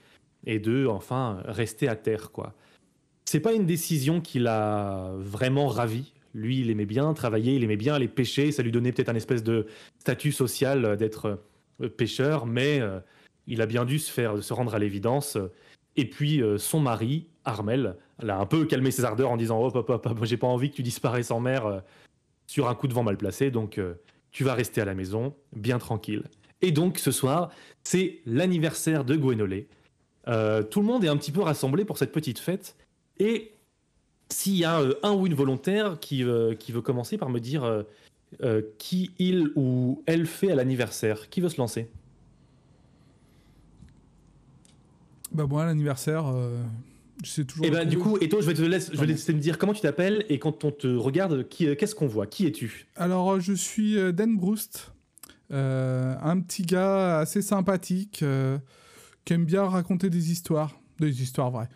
et 0.47 0.59
de 0.59 0.87
enfin 0.87 1.43
rester 1.47 1.89
à 1.89 1.97
terre, 1.97 2.31
quoi. 2.31 2.55
C'est 3.25 3.41
pas 3.41 3.55
une 3.55 3.65
décision 3.65 4.21
qui 4.21 4.39
l'a 4.39 5.11
vraiment 5.17 5.69
ravi. 5.69 6.13
Lui, 6.35 6.61
il 6.61 6.71
aimait 6.71 6.85
bien 6.85 7.15
travailler, 7.15 7.55
il 7.55 7.65
aimait 7.65 7.77
bien 7.77 7.95
aller 7.95 8.09
pêcher. 8.09 8.53
Ça 8.53 8.63
lui 8.63 8.71
donnait 8.71 8.93
peut-être 8.93 9.09
un 9.09 9.15
espèce 9.15 9.43
de 9.43 9.67
statut 9.99 10.33
social 10.33 10.85
euh, 10.85 10.97
d'être 10.97 11.39
euh, 11.81 11.89
pêcheur, 11.89 12.45
mais 12.45 12.81
il 13.47 13.61
a 13.63 13.67
bien 13.67 13.85
dû 13.85 13.99
se 13.99 14.13
faire 14.13 14.43
se 14.43 14.53
rendre 14.53 14.75
à 14.75 14.79
l'évidence. 14.79 15.37
Et 15.97 16.09
puis 16.09 16.41
son 16.57 16.79
mari, 16.79 17.27
Armel, 17.45 17.97
elle 18.23 18.31
a 18.31 18.39
un 18.39 18.47
peu 18.47 18.65
calmé 18.65 18.93
ses 18.93 19.05
ardeurs 19.05 19.31
en 19.31 19.37
disant 19.37 19.61
hop 19.61 19.75
hop, 19.75 20.07
hop, 20.07 20.25
j'ai 20.25 20.37
pas 20.37 20.47
envie 20.47 20.71
que 20.71 20.77
tu 20.77 20.83
disparaisses 20.85 21.33
en 21.33 21.41
mer 21.41 21.83
sur 22.47 22.69
un 22.69 22.75
coup 22.75 22.89
de 22.89 22.95
vent 22.95 23.03
mal 23.03 23.17
placé, 23.17 23.51
donc 23.51 23.79
euh, 23.79 23.95
tu 24.31 24.45
vas 24.45 24.55
rester 24.55 24.81
à 24.81 24.85
la 24.85 24.95
maison, 24.95 25.35
bien 25.55 25.79
tranquille. 25.79 26.25
Et 26.63 26.73
donc 26.73 26.99
ce 26.99 27.11
soir, 27.11 27.51
c'est 27.83 28.21
l'anniversaire 28.27 29.05
de 29.05 29.17
Gwenolé. 29.17 29.69
Euh, 30.29 30.63
tout 30.63 30.81
le 30.81 30.87
monde 30.87 31.05
est 31.05 31.09
un 31.09 31.17
petit 31.17 31.33
peu 31.33 31.41
rassemblé 31.41 31.85
pour 31.85 31.99
cette 31.99 32.13
petite 32.13 32.39
fête. 32.39 32.77
Et 33.19 33.53
s'il 34.29 34.57
y 34.57 34.65
a 34.65 34.81
euh, 34.81 34.95
un 35.03 35.13
ou 35.13 35.27
une 35.27 35.35
volontaire 35.35 35.99
qui, 36.01 36.25
qui 36.59 36.73
veut 36.73 36.83
commencer 36.83 37.19
par 37.19 37.31
me 37.31 37.41
dire 37.41 37.85
qui 38.79 39.13
il 39.19 39.53
ou 39.55 40.03
elle 40.07 40.27
fait 40.27 40.51
à 40.51 40.55
l'anniversaire, 40.57 41.29
qui 41.29 41.41
veut 41.41 41.49
se 41.49 41.59
lancer? 41.59 41.89
Bah 45.31 45.47
moi, 45.47 45.65
l'anniversaire, 45.67 46.25
toujours. 47.23 47.65
Et 47.65 47.71
ben 47.71 47.89
du 47.89 47.99
coup, 47.99 48.17
Eto, 48.19 48.41
je 48.41 48.47
vais 48.47 48.55
te 48.55 48.63
laisser, 48.63 48.87
je 48.87 48.91
vais 48.93 48.97
Pardon. 48.99 49.13
laisser 49.13 49.35
me 49.35 49.41
dire 49.41 49.59
comment 49.59 49.73
tu 49.73 49.81
t'appelles 49.81 50.25
et 50.29 50.39
quand 50.39 50.65
on 50.65 50.71
te 50.71 50.87
regarde, 50.87 51.49
qui, 51.49 51.67
euh, 51.67 51.75
qu'est-ce 51.75 51.95
qu'on 51.95 52.07
voit? 52.09 52.27
Qui 52.27 52.47
es-tu? 52.47 52.87
Alors, 52.97 53.33
euh, 53.35 53.41
je 53.41 53.53
suis 53.53 53.97
euh, 53.97 54.13
Dan 54.13 54.37
Broust, 54.37 54.93
euh, 55.53 56.15
un 56.23 56.41
petit 56.41 56.63
gars 56.63 57.19
assez 57.19 57.43
sympathique 57.43 58.23
euh, 58.23 58.59
qui 59.25 59.33
aime 59.35 59.45
bien 59.45 59.65
raconter 59.65 60.11
des 60.11 60.33
histoires, 60.33 60.79
des 61.01 61.23
histoires 61.23 61.51
vraies. 61.51 61.69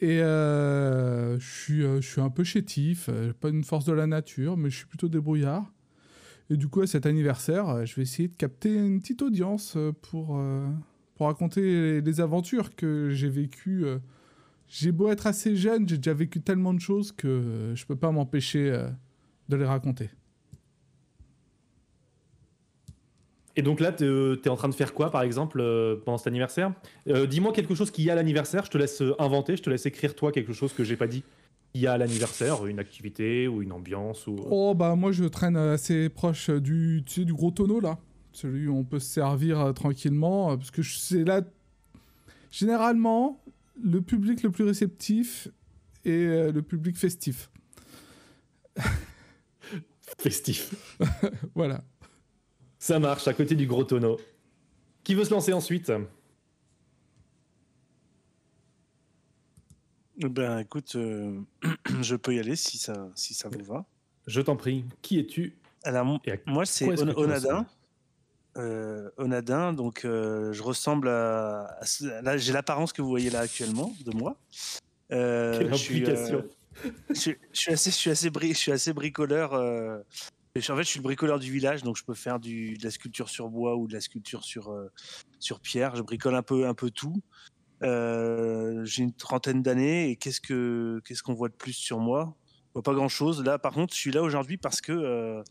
Et 0.00 0.20
euh, 0.20 1.38
je, 1.40 1.46
suis, 1.62 1.80
je 1.82 2.00
suis 2.00 2.20
un 2.20 2.30
peu 2.30 2.44
chétif, 2.44 3.10
pas 3.40 3.48
une 3.48 3.64
force 3.64 3.84
de 3.84 3.92
la 3.92 4.06
nature, 4.06 4.56
mais 4.56 4.70
je 4.70 4.76
suis 4.76 4.86
plutôt 4.86 5.08
débrouillard. 5.08 5.72
Et 6.50 6.56
du 6.56 6.68
coup, 6.68 6.80
à 6.82 6.86
cet 6.86 7.04
anniversaire, 7.04 7.84
je 7.84 7.96
vais 7.96 8.02
essayer 8.02 8.28
de 8.28 8.34
capter 8.34 8.72
une 8.72 9.00
petite 9.00 9.22
audience 9.22 9.76
pour, 10.00 10.40
pour 11.16 11.26
raconter 11.26 12.00
les 12.00 12.20
aventures 12.20 12.74
que 12.76 13.10
j'ai 13.10 13.28
vécues. 13.28 13.84
Euh. 14.68 14.72
J'ai 14.72 14.92
beau 14.92 15.10
être 15.10 15.26
assez 15.26 15.56
jeune, 15.56 15.88
j'ai 15.88 15.96
déjà 15.96 16.14
vécu 16.14 16.40
tellement 16.40 16.74
de 16.74 16.80
choses 16.80 17.12
que 17.12 17.26
euh, 17.26 17.74
je 17.74 17.86
peux 17.86 17.96
pas 17.96 18.10
m'empêcher 18.10 18.70
euh, 18.70 18.88
de 19.48 19.56
les 19.56 19.64
raconter. 19.64 20.10
Et 23.56 23.62
donc 23.62 23.80
là, 23.80 23.90
tu 23.90 24.04
es 24.04 24.48
en 24.48 24.54
train 24.56 24.68
de 24.68 24.74
faire 24.74 24.94
quoi, 24.94 25.10
par 25.10 25.22
exemple, 25.22 25.60
euh, 25.60 25.96
pendant 26.04 26.16
cet 26.16 26.28
anniversaire? 26.28 26.72
Euh, 27.08 27.26
Dis-moi 27.26 27.52
quelque 27.52 27.74
chose 27.74 27.90
qu'il 27.90 28.04
y 28.04 28.10
a 28.10 28.12
à 28.12 28.16
l'anniversaire, 28.16 28.64
je 28.64 28.70
te 28.70 28.78
laisse 28.78 29.02
euh, 29.02 29.20
inventer, 29.20 29.56
je 29.56 29.62
te 29.64 29.70
laisse 29.70 29.84
écrire 29.84 30.14
toi 30.14 30.30
quelque 30.30 30.52
chose 30.52 30.72
que 30.72 30.84
j'ai 30.84 30.96
pas 30.96 31.08
dit. 31.08 31.24
Il 31.74 31.80
y 31.80 31.88
a 31.88 31.92
à 31.94 31.98
l'anniversaire, 31.98 32.66
une 32.66 32.78
activité 32.78 33.48
ou 33.48 33.60
une 33.60 33.72
ambiance 33.72 34.28
ou... 34.28 34.36
Oh 34.48 34.74
bah 34.74 34.94
moi 34.94 35.10
je 35.10 35.24
traîne 35.24 35.56
assez 35.56 36.08
proche 36.08 36.50
du, 36.50 37.02
tu 37.04 37.12
sais, 37.12 37.24
du 37.24 37.34
gros 37.34 37.50
tonneau 37.50 37.80
là, 37.80 37.98
celui 38.32 38.68
où 38.68 38.76
on 38.76 38.84
peut 38.84 39.00
se 39.00 39.10
servir 39.10 39.60
euh, 39.60 39.72
tranquillement, 39.72 40.52
euh, 40.52 40.56
parce 40.56 40.70
que 40.70 40.82
c'est 40.82 41.24
là 41.24 41.42
généralement 42.50 43.42
le 43.82 44.00
public 44.02 44.42
le 44.42 44.50
plus 44.50 44.64
réceptif 44.64 45.48
et 46.04 46.10
euh, 46.12 46.52
le 46.52 46.62
public 46.62 46.96
festif. 46.96 47.50
festif. 50.18 50.74
Voilà. 51.54 51.82
Ça 52.78 52.98
marche, 52.98 53.26
à 53.28 53.34
côté 53.34 53.54
du 53.54 53.66
gros 53.66 53.84
tonneau. 53.84 54.18
Qui 55.04 55.14
veut 55.14 55.24
se 55.24 55.30
lancer 55.30 55.52
ensuite? 55.52 55.90
Ben 60.16 60.58
écoute, 60.58 60.96
euh, 60.96 61.40
je 62.02 62.16
peux 62.16 62.34
y 62.34 62.38
aller 62.40 62.56
si 62.56 62.78
ça, 62.78 63.10
si 63.14 63.34
ça 63.34 63.48
vous 63.48 63.64
va. 63.64 63.86
Je 64.26 64.40
t'en 64.40 64.56
prie, 64.56 64.84
qui 65.02 65.18
es-tu? 65.18 65.58
Alors, 65.84 66.06
m- 66.06 66.18
Et 66.24 66.32
à 66.32 66.36
moi, 66.46 66.66
c'est 66.66 66.86
quoi 66.86 66.96
Euh, 68.58 69.10
Onadin, 69.18 69.72
donc 69.72 70.04
euh, 70.04 70.52
je 70.52 70.62
ressemble 70.62 71.08
à. 71.08 71.78
là, 72.22 72.36
j'ai 72.36 72.52
l'apparence 72.52 72.92
que 72.92 73.00
vous 73.02 73.08
voyez 73.08 73.30
là 73.30 73.40
actuellement 73.40 73.92
de 74.04 74.10
moi. 74.16 74.36
Euh, 75.12 75.58
Quelle 75.58 75.70
je 75.70 75.76
suis, 75.76 75.94
implication 76.02 76.44
je, 77.10 77.14
suis- 77.14 77.36
je 77.52 77.60
suis 77.60 77.72
assez, 77.72 77.90
je 77.90 77.96
suis 77.96 78.10
assez, 78.10 78.30
bri- 78.30 78.52
je 78.52 78.58
suis 78.58 78.72
assez 78.72 78.92
bricoleur. 78.92 79.52
en 79.54 80.02
fait, 80.56 80.62
je 80.64 80.82
suis 80.82 80.98
le 80.98 81.04
bricoleur 81.04 81.38
du 81.38 81.52
village, 81.52 81.82
donc 81.84 81.96
je 81.96 82.04
peux 82.04 82.14
faire 82.14 82.40
du, 82.40 82.76
de 82.76 82.84
la 82.84 82.90
sculpture 82.90 83.28
sur 83.28 83.48
bois 83.48 83.76
ou 83.76 83.86
de 83.86 83.94
la 83.94 84.00
sculpture 84.00 84.42
sur, 84.44 84.74
sur 85.38 85.60
pierre. 85.60 85.94
Je 85.94 86.02
bricole 86.02 86.34
un 86.34 86.42
peu, 86.42 86.66
un 86.66 86.74
peu 86.74 86.90
tout. 86.90 87.20
J'ai 87.82 89.02
une 89.02 89.14
trentaine 89.14 89.62
d'années 89.62 90.10
et 90.10 90.16
qu'est-ce 90.16 90.40
que 90.40 91.00
qu'est-ce 91.04 91.22
qu'on 91.22 91.34
voit 91.34 91.48
de 91.48 91.54
plus 91.54 91.74
sur 91.74 91.98
moi? 92.00 92.34
Pas 92.84 92.94
grand-chose. 92.94 93.42
Là, 93.44 93.58
par 93.58 93.72
contre, 93.72 93.92
je 93.92 93.98
suis 93.98 94.12
là 94.12 94.22
aujourd'hui 94.22 94.56
parce 94.56 94.80
que 94.80 94.92
euh, 94.92 95.42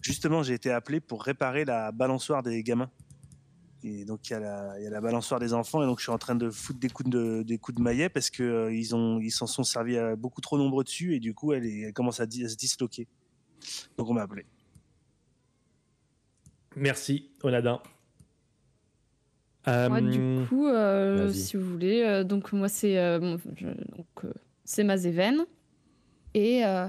justement, 0.00 0.42
j'ai 0.42 0.54
été 0.54 0.70
appelé 0.70 1.00
pour 1.00 1.22
réparer 1.22 1.64
la 1.64 1.92
balançoire 1.92 2.42
des 2.42 2.62
gamins. 2.62 2.90
Et 3.82 4.04
donc 4.04 4.28
il 4.28 4.32
y, 4.34 4.36
a 4.36 4.40
la- 4.40 4.74
il 4.78 4.84
y 4.84 4.86
a 4.86 4.90
la 4.90 5.00
balançoire 5.00 5.40
des 5.40 5.54
enfants 5.54 5.82
et 5.82 5.86
donc 5.86 6.00
je 6.00 6.02
suis 6.02 6.12
en 6.12 6.18
train 6.18 6.34
de 6.34 6.50
foutre 6.50 6.78
des 6.78 6.90
coups 6.90 7.08
de, 7.08 7.42
des 7.42 7.56
coups 7.56 7.78
de 7.78 7.82
maillet 7.82 8.10
parce 8.10 8.28
que 8.28 8.42
euh, 8.42 8.74
ils 8.74 8.94
ont 8.94 9.20
ils 9.20 9.30
s'en 9.30 9.46
sont 9.46 9.62
servis 9.64 9.96
à 9.96 10.16
beaucoup 10.16 10.42
trop 10.42 10.58
nombreux 10.58 10.84
dessus 10.84 11.14
et 11.14 11.18
du 11.18 11.32
coup 11.32 11.54
elle, 11.54 11.64
est- 11.64 11.80
elle 11.80 11.92
commence 11.94 12.20
à, 12.20 12.26
di- 12.26 12.44
à 12.44 12.48
se 12.50 12.56
disloquer. 12.56 13.08
Donc 13.96 14.10
on 14.10 14.12
m'a 14.12 14.20
appelé. 14.22 14.44
Merci, 16.76 17.30
Onadin. 17.42 17.80
Euh, 19.68 19.88
Moi, 19.88 20.00
du 20.00 20.46
coup, 20.48 20.66
euh, 20.66 21.32
si 21.32 21.56
vous 21.56 21.64
voulez, 21.70 22.02
euh, 22.02 22.24
donc 22.24 22.52
moi 22.52 22.68
c'est 22.68 22.98
euh, 22.98 23.36
euh, 24.24 24.32
c'est 24.64 24.84
Mazéven 24.84 25.46
et 26.34 26.64
euh, 26.64 26.88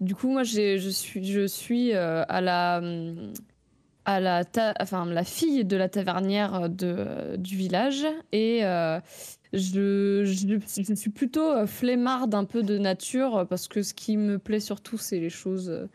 du 0.00 0.14
coup 0.14 0.28
moi 0.28 0.42
je 0.42 0.88
suis 0.90 1.24
je 1.24 1.46
suis 1.46 1.94
euh, 1.94 2.24
à 2.28 2.40
la 2.40 2.80
à 4.04 4.20
la 4.20 4.44
enfin 4.80 5.04
la 5.06 5.24
fille 5.24 5.64
de 5.64 5.76
la 5.76 5.88
tavernière 5.88 6.68
de 6.68 7.36
du 7.36 7.56
village. 7.56 8.04
Et 8.32 8.64
euh, 8.64 8.98
je, 9.52 10.22
je, 10.24 10.82
je 10.82 10.94
suis 10.94 11.10
plutôt 11.10 11.50
euh, 11.50 11.66
flemmarde 11.66 12.34
un 12.34 12.44
peu 12.44 12.62
de 12.62 12.78
nature 12.78 13.46
parce 13.48 13.68
que 13.68 13.82
ce 13.82 13.94
qui 13.94 14.16
me 14.16 14.38
plaît 14.38 14.60
surtout 14.60 14.98
c'est 14.98 15.20
les 15.20 15.30
choses 15.30 15.70
euh, 15.70 15.86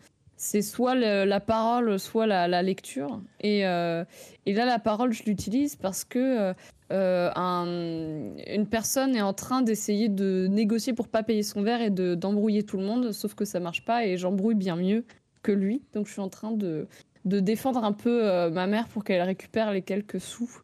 c'est 0.46 0.62
soit 0.62 0.94
la 0.94 1.40
parole 1.40 1.98
soit 1.98 2.28
la, 2.28 2.62
lecture 2.62 3.20
et 3.42 3.66
euh, 3.66 4.06
et 4.46 4.54
là, 4.54 4.66
la 4.66 4.78
parole, 4.78 5.12
je 5.12 5.24
l'utilise 5.24 5.76
parce 5.76 6.04
que 6.04 6.20
euh, 6.20 6.54
euh, 6.92 7.32
un- 7.36 8.38
une 8.46 8.68
personne 8.68 9.16
est 9.16 9.24
en 9.24 9.34
train 9.34 9.64
d'essayer 9.64 10.08
de 10.08 10.46
négocier 10.48 10.94
pour 10.94 11.08
pas 11.08 11.24
payer 11.24 11.42
son 11.42 11.64
verre 11.64 11.82
et 11.82 11.90
de- 11.90 12.14
d'embrouiller 12.14 12.62
tout 12.62 12.78
le 12.78 12.84
monde, 12.84 13.12
sauf 13.12 13.34
que 13.34 13.44
ça 13.44 13.60
marche 13.60 13.84
pas 13.86 14.06
et 14.06 14.18
j'embrouille 14.18 14.54
bien 14.54 14.76
mieux 14.76 15.04
que 15.42 15.52
lui. 15.52 15.82
Donc, 15.94 16.06
je 16.06 16.12
suis 16.12 16.22
en 16.22 16.30
train 16.30 16.52
de, 16.52 16.88
défendre 17.24 17.84
un 17.84 17.92
peu 17.92 18.50
ma 18.52 18.68
mère 18.68 18.88
pour 18.88 19.04
qu'elle 19.04 19.24
récupère 19.24 19.72
les 19.72 19.82
quelques 19.82 20.22
sous 20.22 20.62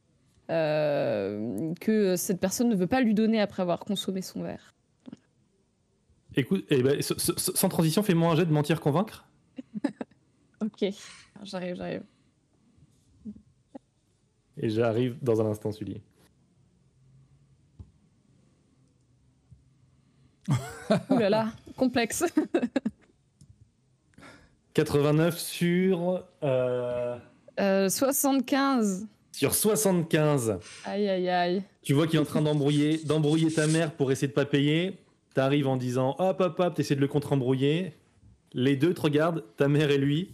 que 0.47 2.15
cette 2.17 2.39
personne 2.39 2.69
ne 2.69 2.75
veut 2.75 2.87
pas 2.87 3.01
lui 3.01 3.15
donner 3.15 3.41
après 3.41 3.63
avoir 3.63 3.79
consommé 3.79 4.21
son 4.21 4.43
verre. 4.43 4.75
Écoute, 6.35 6.65
eh 6.69 6.83
ben, 6.83 7.01
sans 7.01 7.69
transition, 7.69 8.03
fais-moi 8.03 8.31
un 8.31 8.35
jet 8.35 8.45
de 8.45 8.53
mentir 8.53 8.79
convaincre. 8.79 9.25
Ok, 10.61 10.85
j'arrive, 11.43 11.75
j'arrive. 11.75 12.03
Et 14.57 14.69
j'arrive 14.69 15.17
dans 15.21 15.41
un 15.41 15.45
instant, 15.49 15.71
Sully. 15.71 16.01
Ouh 20.49 21.17
là 21.17 21.29
là, 21.29 21.51
complexe. 21.77 22.23
89 24.73 25.37
sur, 25.37 26.23
euh, 26.43 27.17
Euh, 27.59 27.89
75. 27.89 29.07
sur 29.31 29.53
75. 29.53 30.57
Aïe, 30.85 31.09
aïe, 31.09 31.29
aïe. 31.29 31.63
Tu 31.81 31.93
vois 31.93 32.07
qu'il 32.07 32.17
est 32.17 32.21
en 32.21 32.25
train 32.25 32.41
d'embrouiller, 32.41 32.97
d'embrouiller 33.03 33.51
ta 33.51 33.67
mère 33.67 33.93
pour 33.93 34.11
essayer 34.11 34.27
de 34.27 34.33
pas 34.33 34.45
payer. 34.45 34.97
T'arrives 35.33 35.67
en 35.67 35.77
disant 35.77 36.15
hop 36.19 36.39
hop 36.41 36.59
hop, 36.59 36.73
t'essaies 36.75 36.95
de 36.95 37.01
le 37.01 37.07
contre-embrouiller. 37.07 37.93
Les 38.53 38.75
deux 38.75 38.93
te 38.93 39.01
regardent, 39.01 39.43
ta 39.57 39.67
mère 39.67 39.91
et 39.91 39.97
lui. 39.97 40.33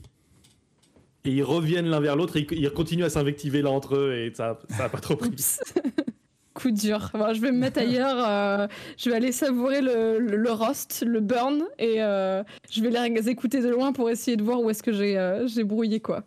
Et 1.26 1.32
ils 1.32 1.44
reviennent 1.44 1.88
l'un 1.88 2.00
vers 2.00 2.16
l'autre 2.16 2.38
et 2.38 2.48
ils 2.52 2.70
continuent 2.72 3.04
à 3.04 3.10
s'invectiver 3.10 3.62
là 3.62 3.70
entre 3.72 3.96
eux 3.96 4.14
et 4.16 4.34
ça, 4.34 4.60
ça 4.70 4.86
a 4.86 4.90
pas 4.90 5.00
trop 5.00 5.16
pris. 5.16 5.32
Coup 6.54 6.72
dur. 6.72 7.12
Bon, 7.14 7.34
je 7.34 7.42
vais 7.42 7.52
me 7.52 7.58
mettre 7.60 7.80
ailleurs. 7.80 8.18
euh, 8.28 8.68
je 8.98 9.10
vais 9.10 9.16
aller 9.16 9.32
savourer 9.32 9.82
le, 9.82 10.18
le, 10.20 10.38
le 10.38 10.52
roast, 10.52 11.04
le 11.06 11.20
burn, 11.20 11.64
et 11.78 12.02
euh, 12.02 12.42
je 12.72 12.82
vais 12.82 12.90
les 13.10 13.30
écouter 13.30 13.62
de 13.62 13.70
loin 13.70 13.94
pour 13.94 14.10
essayer 14.10 14.38
de 14.38 14.42
voir 14.44 14.62
où 14.62 14.70
est-ce 14.72 14.82
que 14.82 14.92
j'ai 14.92 15.20
euh, 15.20 15.46
j'ai 15.48 15.64
brouillé 15.64 16.00
quoi. 16.00 16.24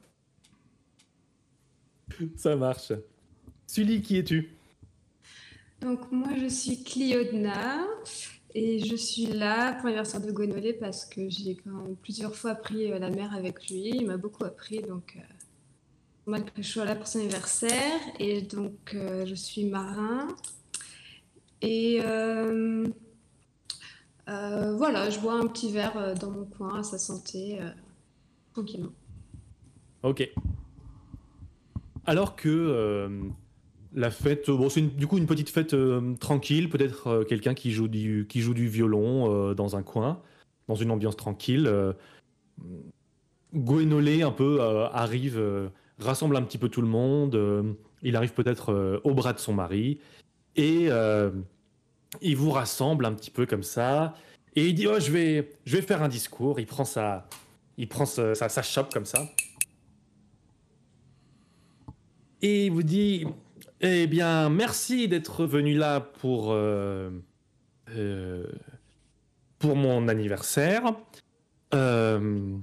Ça 2.36 2.54
marche. 2.54 2.92
Sully, 3.66 4.02
qui 4.02 4.18
es-tu? 4.18 4.54
Donc 5.80 6.00
moi 6.12 6.28
je 6.40 6.46
suis 6.46 6.84
Cliodna 6.84 7.78
et 8.54 8.78
je 8.84 8.96
suis 8.96 9.26
là 9.26 9.74
pour 9.74 9.86
l'anniversaire 9.86 10.20
de 10.20 10.32
Gonolé 10.32 10.72
parce 10.72 11.04
que 11.04 11.28
j'ai 11.28 11.56
quand 11.56 11.70
même 11.70 11.96
plusieurs 11.96 12.34
fois 12.34 12.54
pris 12.54 12.90
euh, 12.90 12.98
la 12.98 13.10
mer 13.10 13.34
avec 13.34 13.68
lui. 13.68 13.90
Il 13.90 14.06
m'a 14.06 14.16
beaucoup 14.16 14.44
appris 14.44 14.82
donc 14.82 15.16
euh, 15.16 15.20
malgré 16.26 16.50
que 16.50 16.62
je 16.62 16.68
sois 16.68 16.84
là 16.84 16.96
pour 16.96 17.06
son 17.06 17.20
anniversaire 17.20 18.00
et 18.18 18.42
donc 18.42 18.94
euh, 18.94 19.24
je 19.26 19.34
suis 19.34 19.64
marin 19.64 20.28
et 21.62 22.00
euh, 22.04 22.86
voilà 24.26 25.10
je 25.10 25.18
bois 25.20 25.34
un 25.34 25.46
petit 25.46 25.72
verre 25.72 26.14
dans 26.14 26.30
mon 26.30 26.44
coin 26.44 26.80
à 26.80 26.82
sa 26.82 26.98
santé 26.98 27.58
tranquillement. 28.52 28.92
Ok. 30.02 30.28
Alors 32.06 32.36
que 32.36 33.30
la 33.94 34.10
fête, 34.10 34.48
bon, 34.50 34.68
c'est 34.68 34.82
du 34.82 35.06
coup 35.06 35.18
une 35.18 35.26
petite 35.26 35.50
fête 35.50 35.74
euh, 35.74 36.14
tranquille, 36.20 36.68
peut-être 36.68 37.06
euh, 37.08 37.24
quelqu'un 37.24 37.54
qui 37.54 37.72
joue 37.72 37.88
du 37.88 38.26
qui 38.28 38.40
joue 38.40 38.54
du 38.54 38.68
violon 38.68 39.32
euh, 39.32 39.54
dans 39.54 39.76
un 39.76 39.82
coin, 39.82 40.22
dans 40.68 40.76
une 40.76 40.90
ambiance 40.90 41.16
tranquille. 41.16 41.66
Euh, 41.66 41.92
Gwenolé 43.54 44.22
un 44.22 44.30
peu 44.30 44.60
euh, 44.60 44.88
arrive, 44.90 45.36
euh, 45.38 45.70
rassemble 45.98 46.36
un 46.36 46.42
petit 46.42 46.58
peu 46.58 46.68
tout 46.68 46.82
le 46.82 46.88
monde. 46.88 47.34
euh, 47.34 47.72
il 48.02 48.16
arrive 48.16 48.32
peut-être 48.32 48.72
euh, 48.72 49.00
au 49.04 49.12
bras 49.12 49.32
de 49.32 49.38
son 49.40 49.52
mari 49.52 49.98
et 50.56 50.86
euh, 50.88 51.30
il 52.22 52.36
vous 52.36 52.50
rassemble 52.50 53.04
un 53.04 53.12
petit 53.12 53.30
peu 53.30 53.44
comme 53.46 53.64
ça. 53.64 54.14
Et 54.56 54.68
il 54.68 54.74
dit 54.74 54.86
oh 54.86 55.00
je 55.00 55.10
vais 55.10 55.52
je 55.64 55.76
vais 55.76 55.82
faire 55.82 56.02
un 56.02 56.08
discours. 56.08 56.60
Il 56.60 56.66
prend 56.66 56.84
sa 56.84 57.26
il 57.76 57.88
prend 57.88 58.06
sa, 58.06 58.34
sa, 58.34 58.48
sa 58.48 58.62
chope 58.62 58.92
comme 58.92 59.06
ça. 59.06 59.28
Et 62.42 62.66
il 62.66 62.72
vous 62.72 62.82
dit 62.82 63.26
Eh 63.82 64.06
bien, 64.06 64.50
merci 64.50 65.08
d'être 65.08 65.46
venu 65.46 65.74
là 65.74 66.00
pour, 66.00 66.48
euh, 66.50 67.10
euh, 67.96 68.44
pour 69.58 69.74
mon 69.74 70.06
anniversaire. 70.08 70.92
Euh, 71.72 72.58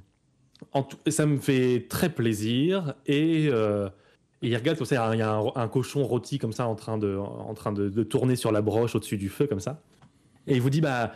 ça 1.08 1.26
me 1.26 1.40
fait 1.40 1.88
très 1.90 2.10
plaisir. 2.10 2.94
Et, 3.08 3.50
il 4.44 4.56
regarde 4.56 4.78
il 4.80 4.94
y 5.18 5.22
a 5.24 5.42
un, 5.56 5.68
cochon 5.68 6.04
rôti 6.06 6.38
comme 6.38 6.54
ça 6.54 6.68
en 6.68 6.76
train, 6.76 7.00
de, 7.00 7.18
en 7.18 7.56
train 7.56 7.72
de, 7.72 8.04
tourner 8.04 8.36
sur 8.36 8.52
la 8.52 8.62
broche 8.62 8.94
au-dessus 8.94 9.18
du 9.18 9.30
feu 9.30 9.48
comme 9.48 9.60
ça. 9.60 9.82
Et 10.46 10.54
il 10.54 10.62
vous 10.62 10.70
dit, 10.70 10.82
bah, 10.82 11.14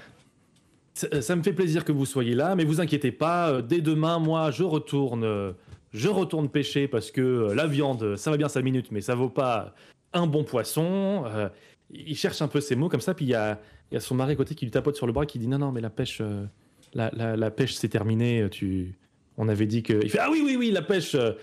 ça, 0.95 1.35
me 1.35 1.43
fait 1.43 1.53
plaisir 1.53 1.85
que 1.85 1.91
vous 1.91 2.07
soyez 2.07 2.33
là, 2.33 2.55
mais 2.55 2.65
vous 2.65 2.81
inquiétez 2.81 3.11
pas, 3.11 3.61
dès 3.61 3.81
demain, 3.81 4.17
moi, 4.17 4.49
je 4.49 4.63
retourne, 4.63 5.53
je 5.93 6.09
retourne 6.09 6.49
pêcher 6.49 6.87
parce 6.87 7.11
que 7.11 7.51
la 7.53 7.67
viande, 7.67 8.15
ça 8.15 8.31
va 8.31 8.37
bien 8.37 8.49
5 8.49 8.63
minutes, 8.63 8.87
mais 8.89 9.01
ça 9.01 9.13
vaut 9.13 9.29
pas 9.29 9.75
un 10.13 10.27
bon 10.27 10.43
poisson. 10.43 11.23
Euh, 11.25 11.49
il 11.89 12.15
cherche 12.15 12.41
un 12.41 12.47
peu 12.47 12.61
ses 12.61 12.75
mots 12.75 12.89
comme 12.89 13.01
ça, 13.01 13.13
puis 13.13 13.25
il 13.25 13.29
y 13.29 13.35
a, 13.35 13.59
son 13.99 14.15
mari 14.15 14.33
à 14.33 14.35
côté 14.35 14.55
qui 14.55 14.65
lui 14.65 14.71
tapote 14.71 14.95
sur 14.95 15.07
le 15.07 15.13
bras 15.13 15.25
qui 15.25 15.39
dit 15.39 15.47
non, 15.47 15.59
non, 15.59 15.71
mais 15.71 15.81
la 15.81 15.89
pêche, 15.89 16.19
euh, 16.21 16.45
la, 16.93 17.51
pêche 17.51 17.73
c'est 17.73 17.89
terminé. 17.89 18.47
Tu, 18.49 18.97
on 19.37 19.49
avait 19.49 19.67
dit 19.67 19.83
que. 19.83 20.01
Il 20.03 20.09
fait 20.09 20.19
ah 20.19 20.29
oui, 20.31 20.41
oui, 20.43 20.55
oui, 20.55 20.71
la 20.71 20.81
pêche, 20.81 21.15
euh, 21.15 21.33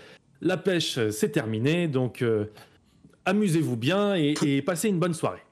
la 0.41 0.57
pêche 0.57 0.97
euh, 0.97 1.11
c'est 1.11 1.29
terminé, 1.29 1.87
donc 1.87 2.21
euh, 2.21 2.45
amusez-vous 3.25 3.77
bien 3.77 4.15
et, 4.15 4.61
passez 4.61 4.89
une 4.89 4.99
bonne 4.99 5.13
soirée. 5.13 5.43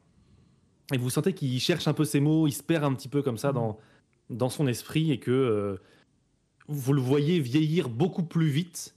Et 0.94 0.98
vous 0.98 1.10
sentez 1.10 1.34
qu'il 1.34 1.60
cherche 1.60 1.88
un 1.88 1.94
peu 1.94 2.06
ses 2.06 2.20
mots, 2.20 2.48
il 2.48 2.54
se 2.54 2.64
perd 2.64 2.86
un 2.86 2.94
petit 2.94 3.10
peu 3.10 3.22
comme 3.22 3.38
ça 3.38 3.52
dans, 3.52 3.78
dans 4.30 4.50
son 4.50 4.68
esprit 4.68 5.12
et 5.12 5.20
que 5.20 5.32
euh, 5.32 5.76
vous 6.68 6.94
le 6.94 7.02
voyez 7.02 7.40
vieillir 7.40 7.90
beaucoup 7.90 8.24
plus 8.24 8.48
vite 8.48 8.96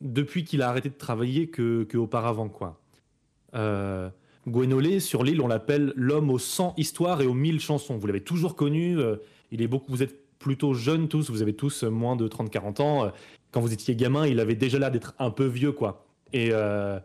depuis 0.00 0.44
qu'il 0.44 0.62
a 0.62 0.68
arrêté 0.68 0.88
de 0.88 0.94
travailler 0.96 1.48
que, 1.48 1.84
que 1.84 1.98
quoi. 1.98 2.80
Euh, 3.54 4.10
sur 5.00 5.24
l'île, 5.24 5.40
on 5.42 5.48
l'appelle 5.48 5.92
l'homme 5.96 6.30
aux 6.30 6.38
100 6.38 6.74
histoires 6.76 7.20
et 7.20 7.26
aux 7.26 7.34
1000 7.34 7.60
chansons. 7.60 7.96
Vous 7.96 8.06
l'avez 8.06 8.22
toujours 8.22 8.56
connu. 8.56 8.98
euh, 8.98 9.16
il 9.50 9.62
est 9.62 9.68
beaucoup, 9.68 9.90
vous 9.90 10.02
êtes 10.02 10.16
plutôt 10.38 10.74
jeunes 10.74 11.08
tous, 11.08 11.30
vous 11.30 11.42
avez 11.42 11.54
tous 11.54 11.82
moins 11.84 12.16
de 12.16 12.28
30-40 12.28 12.80
ans. 12.82 13.04
Euh, 13.04 13.08
Quand 13.50 13.60
vous 13.60 13.72
étiez 13.72 13.94
gamin, 13.96 14.26
il 14.26 14.40
avait 14.40 14.54
déjà 14.54 14.78
l'air 14.78 14.90
d'être 14.90 15.14
un 15.18 15.30
peu 15.30 15.46
vieux, 15.46 15.72
quoi. 15.72 16.06
Et, 16.32 16.50
euh, 16.52 16.98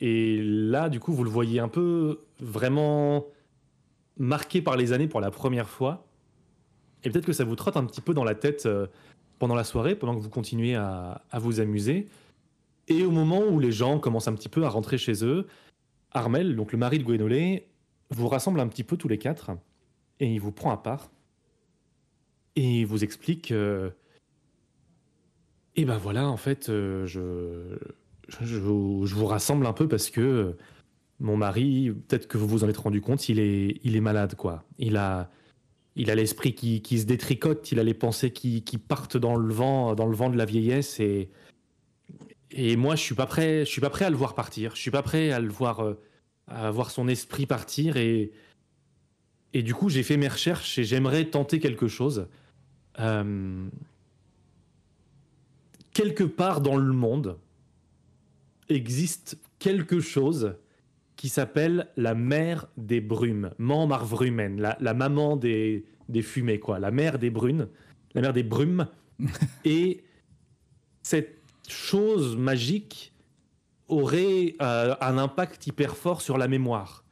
et 0.00 0.40
là, 0.42 0.88
du 0.88 1.00
coup, 1.00 1.12
vous 1.12 1.24
le 1.24 1.30
voyez 1.30 1.60
un 1.60 1.68
peu 1.68 2.20
vraiment 2.40 3.26
marqué 4.18 4.62
par 4.62 4.76
les 4.76 4.92
années 4.92 5.08
pour 5.08 5.20
la 5.20 5.30
première 5.30 5.68
fois. 5.68 6.06
Et 7.02 7.10
peut-être 7.10 7.26
que 7.26 7.32
ça 7.32 7.44
vous 7.44 7.56
trotte 7.56 7.76
un 7.76 7.84
petit 7.84 8.00
peu 8.00 8.14
dans 8.14 8.24
la 8.24 8.34
tête 8.34 8.68
pendant 9.38 9.54
la 9.54 9.64
soirée, 9.64 9.94
pendant 9.94 10.14
que 10.14 10.20
vous 10.20 10.30
continuez 10.30 10.74
à, 10.74 11.22
à 11.30 11.38
vous 11.38 11.60
amuser. 11.60 12.06
Et 12.88 13.02
au 13.04 13.10
moment 13.10 13.40
où 13.46 13.58
les 13.60 13.72
gens 13.72 13.98
commencent 13.98 14.28
un 14.28 14.34
petit 14.34 14.48
peu 14.48 14.64
à 14.64 14.68
rentrer 14.68 14.98
chez 14.98 15.24
eux, 15.24 15.46
Armel, 16.12 16.54
donc 16.56 16.72
le 16.72 16.78
mari 16.78 16.98
de 16.98 17.04
Gwenolé, 17.04 17.66
vous 18.10 18.28
rassemble 18.28 18.60
un 18.60 18.68
petit 18.68 18.84
peu 18.84 18.96
tous 18.96 19.08
les 19.08 19.18
quatre 19.18 19.50
et 20.20 20.32
il 20.32 20.38
vous 20.40 20.52
prend 20.52 20.70
à 20.70 20.76
part 20.76 21.10
et 22.56 22.80
il 22.80 22.86
vous 22.86 23.02
explique 23.02 23.50
euh, 23.50 23.90
et 25.74 25.84
ben 25.84 25.96
voilà 25.96 26.28
en 26.28 26.36
fait 26.36 26.68
euh, 26.68 27.04
je, 27.06 27.76
je, 28.28 28.58
vous- 28.58 29.06
je 29.06 29.14
vous 29.14 29.26
rassemble 29.26 29.66
un 29.66 29.72
peu 29.72 29.88
parce 29.88 30.10
que 30.10 30.56
mon 31.18 31.36
mari 31.36 31.90
peut-être 32.06 32.28
que 32.28 32.38
vous 32.38 32.46
vous 32.46 32.62
en 32.62 32.68
êtes 32.68 32.76
rendu 32.76 33.00
compte 33.00 33.28
il 33.28 33.40
est 33.40 33.80
il 33.82 33.96
est 33.96 34.00
malade 34.00 34.34
quoi. 34.36 34.62
Il 34.78 34.96
a 34.96 35.30
il 35.96 36.10
a 36.10 36.14
l'esprit 36.14 36.54
qui, 36.54 36.82
qui 36.82 36.98
se 37.00 37.06
détricote 37.06 37.72
il 37.72 37.80
a 37.80 37.82
les 37.84 37.94
pensées 37.94 38.32
qui, 38.32 38.62
qui 38.62 38.78
partent 38.78 39.16
dans 39.16 39.34
le 39.34 39.52
vent 39.52 39.94
dans 39.96 40.06
le 40.06 40.14
vent 40.14 40.30
de 40.30 40.36
la 40.36 40.44
vieillesse 40.44 41.00
et 41.00 41.30
et 42.50 42.76
moi 42.76 42.96
je 42.96 43.02
suis 43.02 43.14
pas 43.14 43.26
prêt 43.26 43.60
je 43.60 43.70
suis 43.70 43.80
pas 43.80 43.90
prêt 43.90 44.04
à 44.04 44.10
le 44.10 44.16
voir 44.16 44.34
partir. 44.34 44.74
Je 44.74 44.80
suis 44.80 44.90
pas 44.90 45.02
prêt 45.02 45.30
à 45.32 45.40
le 45.40 45.48
voir 45.48 45.80
euh, 45.80 45.94
à 46.46 46.70
voir 46.70 46.90
son 46.90 47.08
esprit 47.08 47.46
partir. 47.46 47.96
Et 47.96 48.32
et 49.52 49.62
du 49.62 49.74
coup 49.74 49.88
j'ai 49.88 50.02
fait 50.02 50.16
mes 50.16 50.28
recherches 50.28 50.78
et 50.78 50.84
j'aimerais 50.84 51.26
tenter 51.26 51.60
quelque 51.60 51.88
chose. 51.88 52.28
Euh, 53.00 53.66
quelque 55.92 56.24
part 56.24 56.60
dans 56.60 56.76
le 56.76 56.92
monde 56.92 57.38
existe 58.68 59.38
quelque 59.58 60.00
chose 60.00 60.56
qui 61.16 61.28
s'appelle 61.28 61.88
la 61.96 62.14
mer 62.14 62.66
des 62.76 63.00
brumes, 63.00 63.50
Man 63.58 63.88
Marvrumen, 63.88 64.60
la, 64.60 64.76
la 64.80 64.94
maman 64.94 65.36
des, 65.36 65.84
des 66.08 66.22
fumées, 66.22 66.58
quoi, 66.58 66.78
la 66.78 66.90
mer 66.90 67.18
des 67.18 67.30
brunes, 67.30 67.68
la 68.14 68.20
mer 68.20 68.32
des 68.32 68.42
brumes. 68.42 68.88
et 69.64 70.02
cette 71.02 71.43
chose 71.68 72.36
magique 72.36 73.12
aurait 73.88 74.54
euh, 74.62 74.94
un 75.00 75.18
impact 75.18 75.66
hyper 75.66 75.96
fort 75.96 76.20
sur 76.20 76.38
la 76.38 76.48
mémoire. 76.48 77.04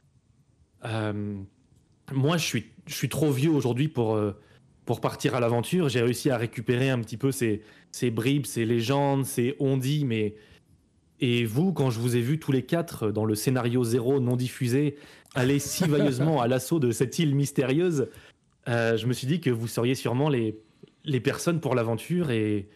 Euh, 0.85 1.37
moi, 2.12 2.37
je 2.37 2.45
suis, 2.45 2.67
je 2.87 2.95
suis 2.95 3.09
trop 3.09 3.31
vieux 3.31 3.51
aujourd'hui 3.51 3.88
pour, 3.88 4.15
euh, 4.15 4.33
pour 4.85 5.01
partir 5.01 5.35
à 5.35 5.41
l'aventure. 5.41 5.88
J'ai 5.88 6.03
réussi 6.03 6.31
à 6.31 6.37
récupérer 6.37 6.91
un 6.91 7.01
petit 7.01 7.17
peu 7.17 7.31
ces, 7.31 7.62
ces 7.91 8.11
bribes, 8.11 8.47
ces 8.47 8.65
légendes, 8.65 9.25
ces 9.25 9.57
on-dit, 9.59 10.05
mais. 10.05 10.35
Et 11.25 11.45
vous, 11.45 11.73
quand 11.73 11.91
je 11.91 12.01
vous 12.01 12.17
ai 12.17 12.21
vus 12.21 12.41
tous 12.41 12.51
les 12.51 12.65
quatre 12.65 13.12
dans 13.12 13.25
le 13.25 13.37
scénario 13.37 13.85
zéro 13.85 14.19
non 14.19 14.35
diffusé, 14.35 14.97
aller 15.37 15.59
si 15.61 15.85
vailleusement 15.85 16.41
à 16.41 16.49
l'assaut 16.49 16.81
de 16.81 16.91
cette 16.91 17.17
île 17.21 17.37
mystérieuse, 17.37 18.09
je 18.67 19.07
me 19.07 19.12
suis 19.12 19.29
dit 19.29 19.41
que 19.41 19.51
vous 19.51 19.69
seriez 19.69 19.95
sûrement 19.95 20.29
les, 20.29 20.59
les 21.05 21.21
personnes 21.21 21.61
pour 21.61 21.77
l'aventure. 21.77 22.33
Et, 22.33 22.69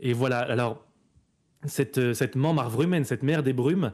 et 0.00 0.12
voilà. 0.12 0.38
Alors, 0.38 0.84
cette, 1.64 2.14
cette 2.14 2.36
man 2.36 2.54
Marvrumen, 2.54 3.04
cette 3.04 3.22
mer 3.22 3.42
des 3.42 3.52
brumes, 3.52 3.92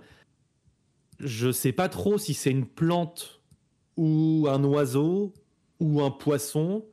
je 1.19 1.51
sais 1.51 1.73
pas 1.73 1.89
trop 1.89 2.19
si 2.19 2.35
c'est 2.35 2.51
une 2.51 2.67
plante 2.67 3.41
ou 3.97 4.47
un 4.49 4.63
oiseau 4.65 5.35
ou 5.81 6.03
un 6.03 6.11
poisson 6.11 6.85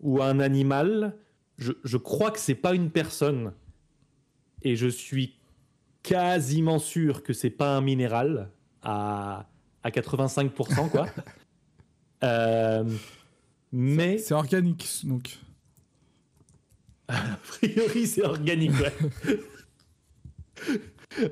ou 0.00 0.22
un 0.22 0.40
animal. 0.40 1.16
Je, 1.58 1.72
je 1.84 1.96
crois 1.96 2.30
que 2.30 2.38
c'est 2.38 2.54
pas 2.54 2.74
une 2.74 2.90
personne. 2.90 3.52
Et 4.62 4.76
je 4.76 4.86
suis 4.86 5.36
quasiment 6.02 6.78
sûr 6.78 7.22
que 7.22 7.32
c'est 7.32 7.50
pas 7.50 7.76
un 7.76 7.80
minéral 7.80 8.50
à, 8.82 9.46
à 9.82 9.90
85%, 9.90 10.90
quoi. 10.90 11.06
Euh, 12.22 12.84
mais 13.72 14.18
C'est 14.18 14.34
organique, 14.34 14.86
donc. 15.04 15.38
A 17.10 17.36
priori, 17.42 18.06
c'est 18.06 18.24
organique, 18.24 18.72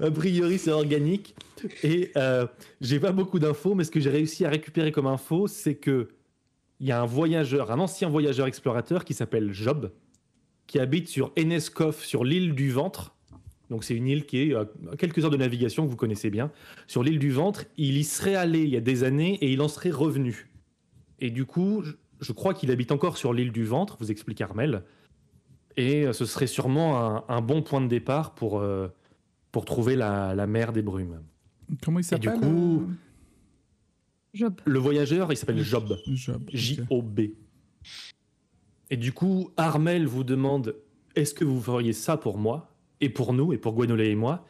a 0.00 0.10
priori, 0.10 0.58
c'est 0.58 0.72
organique. 0.72 1.34
Et 1.82 2.10
euh, 2.16 2.46
j'ai 2.80 3.00
pas 3.00 3.12
beaucoup 3.12 3.38
d'infos, 3.38 3.74
mais 3.74 3.84
ce 3.84 3.90
que 3.90 4.00
j'ai 4.00 4.10
réussi 4.10 4.44
à 4.44 4.50
récupérer 4.50 4.92
comme 4.92 5.06
info, 5.06 5.46
c'est 5.46 5.74
que 5.74 6.08
il 6.80 6.86
y 6.86 6.92
a 6.92 7.00
un 7.00 7.06
voyageur, 7.06 7.72
un 7.72 7.80
ancien 7.80 8.08
voyageur 8.08 8.46
explorateur 8.46 9.04
qui 9.04 9.12
s'appelle 9.12 9.52
Job, 9.52 9.90
qui 10.68 10.78
habite 10.78 11.08
sur 11.08 11.32
Eneskof, 11.36 12.04
sur 12.04 12.24
l'île 12.24 12.54
du 12.54 12.70
Ventre. 12.70 13.16
Donc 13.68 13.84
c'est 13.84 13.94
une 13.94 14.06
île 14.06 14.26
qui 14.26 14.42
est 14.42 14.54
à 14.54 14.66
quelques 14.96 15.24
heures 15.24 15.30
de 15.30 15.36
navigation 15.36 15.84
que 15.84 15.90
vous 15.90 15.96
connaissez 15.96 16.30
bien. 16.30 16.52
Sur 16.86 17.02
l'île 17.02 17.18
du 17.18 17.32
Ventre, 17.32 17.64
il 17.76 17.96
y 17.96 18.04
serait 18.04 18.36
allé 18.36 18.60
il 18.60 18.68
y 18.68 18.76
a 18.76 18.80
des 18.80 19.02
années 19.02 19.38
et 19.40 19.50
il 19.50 19.60
en 19.60 19.68
serait 19.68 19.90
revenu. 19.90 20.48
Et 21.18 21.30
du 21.30 21.44
coup, 21.44 21.82
je 22.20 22.32
crois 22.32 22.54
qu'il 22.54 22.70
habite 22.70 22.92
encore 22.92 23.16
sur 23.16 23.32
l'île 23.32 23.52
du 23.52 23.64
Ventre, 23.64 23.96
vous 23.98 24.10
explique 24.10 24.40
Armel. 24.40 24.82
Et 25.78 26.04
euh, 26.06 26.12
ce 26.12 26.26
serait 26.26 26.46
sûrement 26.48 26.98
un, 26.98 27.24
un 27.28 27.40
bon 27.40 27.62
point 27.62 27.80
de 27.80 27.86
départ 27.86 28.34
pour, 28.34 28.58
euh, 28.58 28.88
pour 29.52 29.64
trouver 29.64 29.96
la, 29.96 30.34
la 30.34 30.46
mer 30.46 30.72
des 30.74 30.82
brumes. 30.82 31.22
Comment 31.82 32.00
il 32.00 32.02
Et 32.14 32.18
du 32.18 32.26
s'appelle 32.28 32.40
coup- 32.40 32.82
euh, 32.88 32.94
Job. 34.34 34.60
Le 34.66 34.78
voyageur, 34.78 35.32
il 35.32 35.36
s'appelle 35.36 35.62
Job. 35.62 35.96
Job. 36.08 36.42
J-O-B. 36.52 37.20
Et 38.90 38.96
du 38.96 39.12
coup, 39.12 39.50
Armel 39.56 40.06
vous 40.06 40.24
demande 40.24 40.74
est-ce 41.14 41.32
que 41.32 41.44
vous 41.44 41.60
feriez 41.60 41.92
ça 41.92 42.16
pour 42.16 42.38
moi 42.38 42.70
Et 43.00 43.08
pour 43.08 43.32
nous, 43.32 43.52
et 43.52 43.58
pour 43.58 43.74
Gwenolé 43.74 44.08
et 44.10 44.14
moi? 44.16 44.44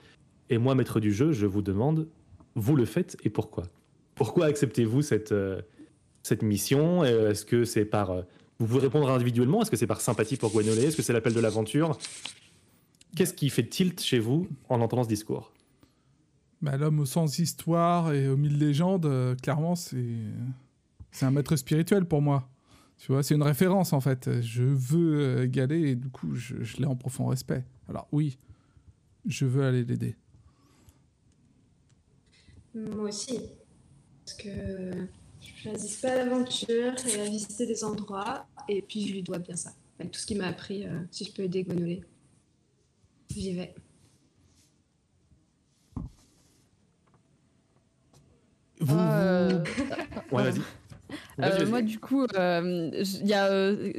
Et 0.50 0.58
moi, 0.58 0.74
maître 0.74 0.98
du 1.00 1.12
jeu, 1.12 1.32
je 1.32 1.46
vous 1.46 1.62
demande 1.62 2.08
vous 2.54 2.74
le 2.74 2.86
faites 2.86 3.16
et 3.24 3.30
pourquoi? 3.30 3.64
Pourquoi 4.16 4.46
acceptez-vous 4.46 5.02
cette, 5.02 5.30
euh, 5.32 5.60
cette 6.22 6.42
mission? 6.42 7.04
Euh, 7.04 7.30
Est-ce 7.30 7.44
que 7.44 7.64
c'est 7.64 7.84
par. 7.84 8.10
Vous 8.58 8.66
pouvez 8.66 8.80
répondre 8.80 9.08
individuellement 9.10 9.62
Est-ce 9.62 9.70
que 9.70 9.76
c'est 9.76 9.86
par 9.86 10.00
sympathie 10.00 10.36
pour 10.36 10.50
Gwenolé 10.50 10.84
Est-ce 10.86 10.96
que 10.96 11.02
c'est 11.02 11.12
l'appel 11.12 11.32
de 11.32 11.40
l'aventure? 11.40 11.96
Qu'est-ce 13.16 13.32
qui 13.32 13.50
fait 13.50 13.68
tilt 13.68 14.00
chez 14.00 14.18
vous 14.18 14.48
en 14.68 14.80
entendant 14.80 15.04
ce 15.04 15.08
discours? 15.08 15.52
Bah, 16.60 16.76
L'homme 16.76 16.98
aux 17.00 17.06
100 17.06 17.38
histoires 17.38 18.12
et 18.12 18.28
aux 18.28 18.36
1000 18.36 18.58
légendes, 18.58 19.06
euh, 19.06 19.34
clairement, 19.36 19.76
c'est 19.76 20.16
c'est 21.10 21.24
un 21.24 21.30
maître 21.30 21.56
spirituel 21.56 22.04
pour 22.04 22.20
moi. 22.20 22.48
Tu 22.98 23.12
vois, 23.12 23.22
c'est 23.22 23.34
une 23.34 23.42
référence 23.42 23.92
en 23.92 24.00
fait. 24.00 24.40
Je 24.40 24.64
veux 24.64 25.20
euh, 25.20 25.44
égaler 25.44 25.90
et 25.90 25.94
du 25.94 26.10
coup, 26.10 26.34
je, 26.34 26.62
je 26.62 26.78
l'ai 26.78 26.86
en 26.86 26.96
profond 26.96 27.26
respect. 27.26 27.64
Alors 27.88 28.08
oui, 28.10 28.38
je 29.26 29.46
veux 29.46 29.64
aller 29.64 29.84
l'aider. 29.84 30.16
Moi 32.74 33.08
aussi. 33.08 33.40
Parce 34.24 34.36
que 34.36 35.08
je 35.58 35.68
choisis 35.70 35.96
pas 35.96 36.14
l'aventure 36.14 36.94
et 37.06 37.20
à 37.20 37.24
visiter 37.24 37.66
des 37.66 37.84
endroits. 37.84 38.46
Et 38.68 38.82
puis 38.82 39.06
je 39.06 39.12
lui 39.14 39.22
dois 39.22 39.38
bien 39.38 39.56
ça. 39.56 39.70
Avec 39.98 40.12
tout 40.12 40.20
ce 40.20 40.26
qu'il 40.26 40.38
m'a 40.38 40.46
appris, 40.46 40.86
euh, 40.86 41.00
si 41.10 41.24
je 41.24 41.32
peux 41.32 41.42
aider 41.42 41.64
Gwenolé. 41.64 42.02
J'y 43.30 43.52
vais. 43.54 43.74
Vous, 48.80 48.96
Euh, 48.96 49.62
vous- 49.76 49.84
Ouais, 50.36 50.44
vas-y. 50.50 50.60
Euh, 51.40 51.48
vas-y. 51.50 51.66
moi, 51.66 51.82
du 51.82 51.98
coup, 51.98 52.24
euh, 52.34 52.90
il 53.20 53.26
y 53.26 53.34
a 53.34 53.46
euh, 53.46 53.92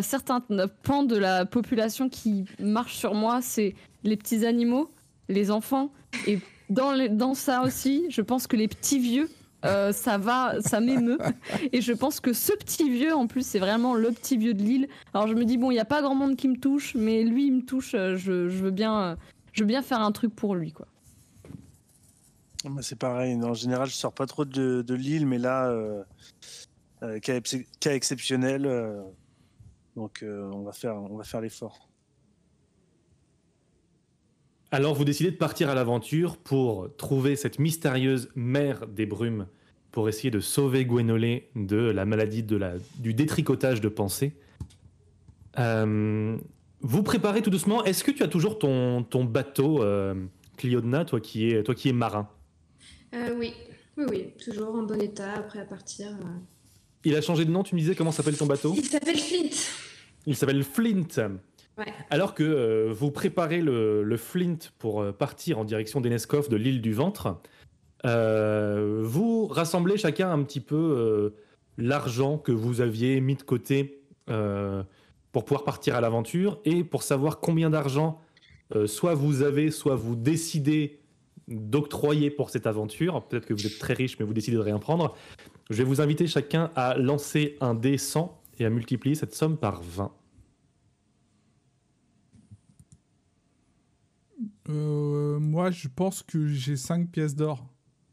certains 0.00 0.40
pans 0.82 1.02
de 1.02 1.16
la 1.16 1.44
population 1.44 2.08
qui 2.08 2.44
marchent 2.58 2.96
sur 2.96 3.14
moi, 3.14 3.40
c'est 3.42 3.74
les 4.04 4.16
petits 4.16 4.46
animaux, 4.46 4.90
les 5.28 5.50
enfants, 5.50 5.92
et 6.26 6.38
dans, 6.70 6.92
les- 6.92 7.08
dans 7.08 7.34
ça 7.34 7.62
aussi, 7.62 8.06
je 8.10 8.22
pense 8.22 8.46
que 8.46 8.56
les 8.56 8.68
petits 8.68 8.98
vieux, 9.00 9.28
euh, 9.64 9.92
ça 9.92 10.18
va, 10.18 10.60
ça 10.60 10.80
m'émeut, 10.80 11.18
et 11.72 11.80
je 11.80 11.92
pense 11.92 12.20
que 12.20 12.32
ce 12.32 12.52
petit 12.52 12.90
vieux, 12.90 13.14
en 13.14 13.26
plus, 13.26 13.46
c'est 13.46 13.58
vraiment 13.58 13.94
le 13.94 14.10
petit 14.10 14.36
vieux 14.36 14.54
de 14.54 14.62
l'île. 14.62 14.88
Alors 15.14 15.28
je 15.28 15.34
me 15.34 15.44
dis 15.44 15.58
bon, 15.58 15.70
il 15.70 15.74
y 15.74 15.80
a 15.80 15.84
pas 15.84 16.02
grand 16.02 16.14
monde 16.14 16.36
qui 16.36 16.48
me 16.48 16.56
touche, 16.56 16.94
mais 16.94 17.22
lui, 17.22 17.46
il 17.46 17.52
me 17.52 17.62
touche, 17.62 17.94
euh, 17.94 18.16
je, 18.16 18.32
veux 18.32 18.70
bien, 18.70 19.00
euh, 19.00 19.16
je 19.52 19.62
veux 19.62 19.68
bien 19.68 19.82
faire 19.82 20.00
un 20.00 20.12
truc 20.12 20.34
pour 20.34 20.54
lui, 20.54 20.72
quoi. 20.72 20.86
C'est 22.80 22.98
pareil. 22.98 23.34
En 23.42 23.54
général, 23.54 23.88
je 23.88 23.94
sors 23.94 24.12
pas 24.12 24.26
trop 24.26 24.44
de, 24.44 24.82
de 24.82 24.94
l'île, 24.94 25.26
mais 25.26 25.38
là, 25.38 25.74
cas, 27.20 27.40
cas 27.80 27.92
exceptionnel. 27.92 28.70
donc, 29.96 30.24
on 30.24 30.62
va 30.62 30.72
faire, 30.72 30.94
on 30.94 31.16
va 31.16 31.24
faire 31.24 31.40
l'effort. 31.40 31.88
Alors 34.74 34.94
vous 34.94 35.04
décidez 35.04 35.30
de 35.30 35.36
partir 35.36 35.68
à 35.68 35.74
l'aventure 35.74 36.38
pour 36.38 36.88
trouver 36.96 37.36
cette 37.36 37.58
mystérieuse 37.58 38.30
mère 38.34 38.86
des 38.86 39.04
brumes, 39.04 39.46
pour 39.90 40.08
essayer 40.08 40.30
de 40.30 40.40
sauver 40.40 40.86
Gwenolé 40.86 41.50
de 41.54 41.76
la 41.76 42.06
maladie 42.06 42.42
de 42.42 42.56
la, 42.56 42.72
du 42.98 43.12
détricotage 43.12 43.82
de 43.82 43.90
pensée. 43.90 44.32
Euh, 45.58 46.38
vous 46.80 47.02
préparez 47.02 47.42
tout 47.42 47.50
doucement. 47.50 47.84
Est-ce 47.84 48.02
que 48.02 48.10
tu 48.10 48.22
as 48.22 48.28
toujours 48.28 48.58
ton, 48.58 49.02
ton 49.02 49.24
bateau, 49.24 49.82
euh, 49.82 50.14
Cliodna, 50.56 51.04
toi 51.04 51.20
qui 51.20 51.50
es, 51.50 51.62
toi 51.62 51.74
qui 51.74 51.90
es 51.90 51.92
marin? 51.92 52.26
Euh, 53.14 53.36
oui, 53.38 53.52
oui, 53.98 54.04
oui, 54.08 54.28
toujours 54.42 54.74
en 54.74 54.84
bon 54.84 54.98
état, 55.02 55.42
prêt 55.42 55.60
à 55.60 55.66
partir. 55.66 56.08
Il 57.04 57.14
a 57.14 57.20
changé 57.20 57.44
de 57.44 57.50
nom, 57.50 57.62
tu 57.62 57.74
me 57.74 57.80
disais? 57.80 57.94
Comment 57.94 58.10
s'appelle 58.10 58.38
ton 58.38 58.46
bateau? 58.46 58.72
Il 58.74 58.84
s'appelle 58.86 59.18
Flint. 59.18 59.50
Il 60.24 60.34
s'appelle 60.34 60.64
Flint. 60.64 61.38
Alors 62.10 62.34
que 62.34 62.42
euh, 62.42 62.92
vous 62.92 63.10
préparez 63.10 63.60
le, 63.60 64.16
Flint 64.16 64.58
pour 64.78 65.00
euh, 65.00 65.12
partir 65.12 65.58
en 65.58 65.64
direction 65.64 66.00
d'Eneskov 66.00 66.48
de 66.48 66.56
l'île 66.56 66.82
du 66.82 66.92
Ventre, 66.92 67.40
euh, 68.04 69.00
vous 69.02 69.46
rassemblez 69.46 69.96
chacun 69.96 70.30
un 70.30 70.42
petit 70.42 70.60
peu 70.60 71.32
l'argent 71.78 72.36
que 72.36 72.52
vous 72.52 72.80
aviez 72.80 73.20
mis 73.20 73.36
de 73.36 73.42
côté 73.42 74.02
pour 74.26 75.44
pouvoir 75.44 75.64
partir 75.64 75.94
à 75.94 76.00
l'aventure 76.00 76.60
et 76.64 76.84
pour 76.84 77.02
savoir 77.02 77.40
combien 77.40 77.70
d'argent 77.70 78.20
soit 78.86 79.14
vous 79.14 79.42
avez, 79.42 79.70
soit 79.70 79.94
vous 79.94 80.16
décidez 80.16 81.00
d'octroyer 81.48 82.30
pour 82.30 82.50
cette 82.50 82.66
aventure. 82.66 83.22
Peut-être 83.24 83.46
que 83.46 83.54
vous 83.54 83.66
êtes 83.66 83.78
très 83.78 83.94
riche, 83.94 84.18
mais 84.18 84.24
vous 84.24 84.34
décidez 84.34 84.56
de 84.56 84.62
rien 84.62 84.78
prendre. 84.78 85.14
Je 85.70 85.76
vais 85.76 85.84
vous 85.84 86.00
inviter 86.00 86.26
chacun 86.26 86.70
à 86.74 86.96
lancer 86.96 87.56
un 87.60 87.74
dé 87.74 87.98
100 87.98 88.40
et 88.58 88.64
à 88.64 88.70
multiplier 88.70 89.14
cette 89.14 89.34
somme 89.34 89.56
par 89.56 89.82
20. 89.82 90.12
Euh, 94.68 95.38
moi, 95.38 95.70
je 95.70 95.88
pense 95.88 96.22
que 96.22 96.46
j'ai 96.46 96.76
5 96.76 97.10
pièces 97.10 97.34
d'or. 97.34 97.66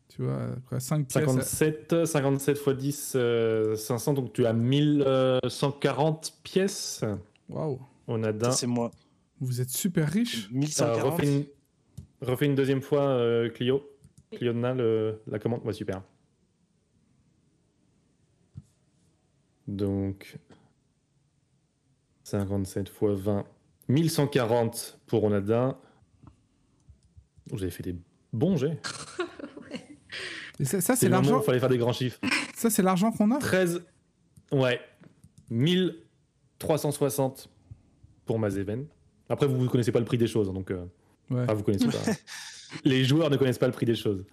Tu 0.09 0.23
vois, 0.23 0.55
quoi, 0.67 0.79
5 0.79 1.07
pièces. 1.07 1.23
57, 1.25 2.05
57 2.05 2.57
x 2.57 2.69
10, 2.77 3.13
euh, 3.15 3.75
500, 3.75 4.13
donc 4.13 4.33
tu 4.33 4.45
as 4.45 4.53
1140 4.53 6.33
pièces. 6.43 7.03
Waouh, 7.47 7.79
Onadin. 8.07 8.51
Ça, 8.51 8.57
c'est 8.57 8.67
moi. 8.67 8.91
vous 9.39 9.62
êtes 9.62 9.69
super 9.69 10.09
riche. 10.09 10.47
Euh, 10.47 10.57
1140. 10.57 11.12
refais, 11.12 11.27
une, 11.27 11.45
refais 12.21 12.45
une 12.47 12.55
deuxième 12.55 12.81
fois, 12.81 13.03
euh, 13.03 13.49
Clio. 13.49 13.88
Cliodna, 14.31 14.73
le, 14.73 15.21
la 15.27 15.39
commande. 15.39 15.62
Ouais, 15.63 15.73
super. 15.73 16.01
Donc, 19.67 20.38
57 22.23 22.88
x 22.88 22.97
20, 23.01 23.45
1140 23.88 24.99
pour 25.05 25.23
Onadin. 25.23 25.77
Vous 27.51 27.62
avez 27.63 27.71
fait 27.71 27.83
des 27.83 27.95
bons 28.33 28.57
jets. 28.57 28.77
Et 30.62 30.65
ça, 30.65 30.81
ça, 30.81 30.97
C'est 30.97 31.07
l'argent. 31.07 31.39
il 31.41 31.45
fallait 31.45 31.59
faire 31.59 31.69
des 31.69 31.77
grands 31.77 31.93
chiffres. 31.93 32.19
Ça, 32.53 32.69
c'est 32.69 32.81
l'argent 32.81 33.13
qu'on 33.13 33.31
a. 33.31 33.38
13. 33.38 33.81
Ouais. 34.51 34.81
1360 35.49 37.49
pour 38.25 38.39
Mazeven. 38.39 38.85
Après, 39.29 39.47
vous 39.47 39.55
ne 39.63 39.69
connaissez 39.69 39.93
pas 39.93 39.99
le 39.99 40.05
prix 40.05 40.17
des 40.17 40.27
choses, 40.27 40.51
donc. 40.51 40.71
euh, 40.71 40.83
Ouais. 41.29 41.43
Enfin, 41.43 41.53
vous 41.53 41.63
connaissez 41.63 41.85
pas. 41.85 41.93
Les 42.83 43.05
joueurs 43.05 43.29
ne 43.29 43.38
connaissent 43.38 43.59
pas 43.59 43.67
le 43.67 43.71
prix 43.71 43.85
des 43.85 43.95
choses. 43.95 44.25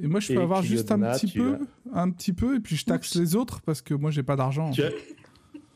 Et 0.00 0.06
moi, 0.06 0.20
je 0.20 0.28
peux 0.28 0.38
Et 0.38 0.42
avoir 0.42 0.62
juste 0.62 0.92
un 0.92 1.00
petit 1.00 1.26
peu, 1.26 1.58
un 1.92 2.08
petit 2.10 2.32
peu, 2.32 2.54
et 2.56 2.60
puis 2.60 2.76
je 2.76 2.84
taxe 2.84 3.16
les 3.16 3.34
autres 3.34 3.60
parce 3.62 3.82
que 3.82 3.94
moi, 3.94 4.12
j'ai 4.12 4.22
pas 4.22 4.36
d'argent. 4.36 4.70
Tu 4.70 4.84
as, 4.84 4.90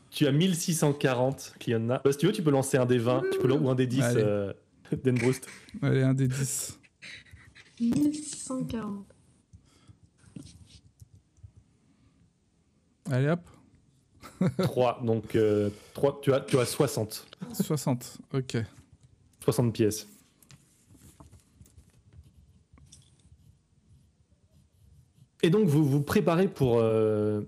tu 0.09 0.25
as 0.27 0.31
1640, 0.31 1.55
Clionna. 1.59 1.99
Bah, 2.03 2.11
si 2.13 2.17
tu 2.19 2.25
veux, 2.27 2.31
tu 2.31 2.41
peux 2.41 2.51
lancer 2.51 2.77
un 2.77 2.85
des 2.85 2.99
20, 2.99 3.21
tu 3.33 3.39
peux 3.39 3.51
ou 3.51 3.69
un 3.69 3.75
des 3.75 3.85
10 3.87 4.01
Allez. 4.01 4.51
euh, 4.93 4.97
d'Enbrust. 5.03 5.47
Allez, 5.81 6.03
un 6.03 6.13
des 6.13 6.27
10. 6.27 6.79
1640. 7.79 9.05
Allez, 13.11 13.29
hop. 13.29 13.41
3, 14.63 15.01
donc 15.03 15.35
euh, 15.35 15.69
3, 15.93 16.21
tu, 16.21 16.33
as, 16.33 16.41
tu 16.41 16.57
as 16.59 16.65
60. 16.65 17.27
60. 17.53 18.17
Ok. 18.33 18.57
60 19.43 19.73
pièces. 19.73 20.07
Et 25.41 25.49
donc 25.49 25.67
vous 25.67 25.85
vous 25.85 26.01
préparez 26.01 26.47
pour, 26.47 26.79
euh, 26.79 27.41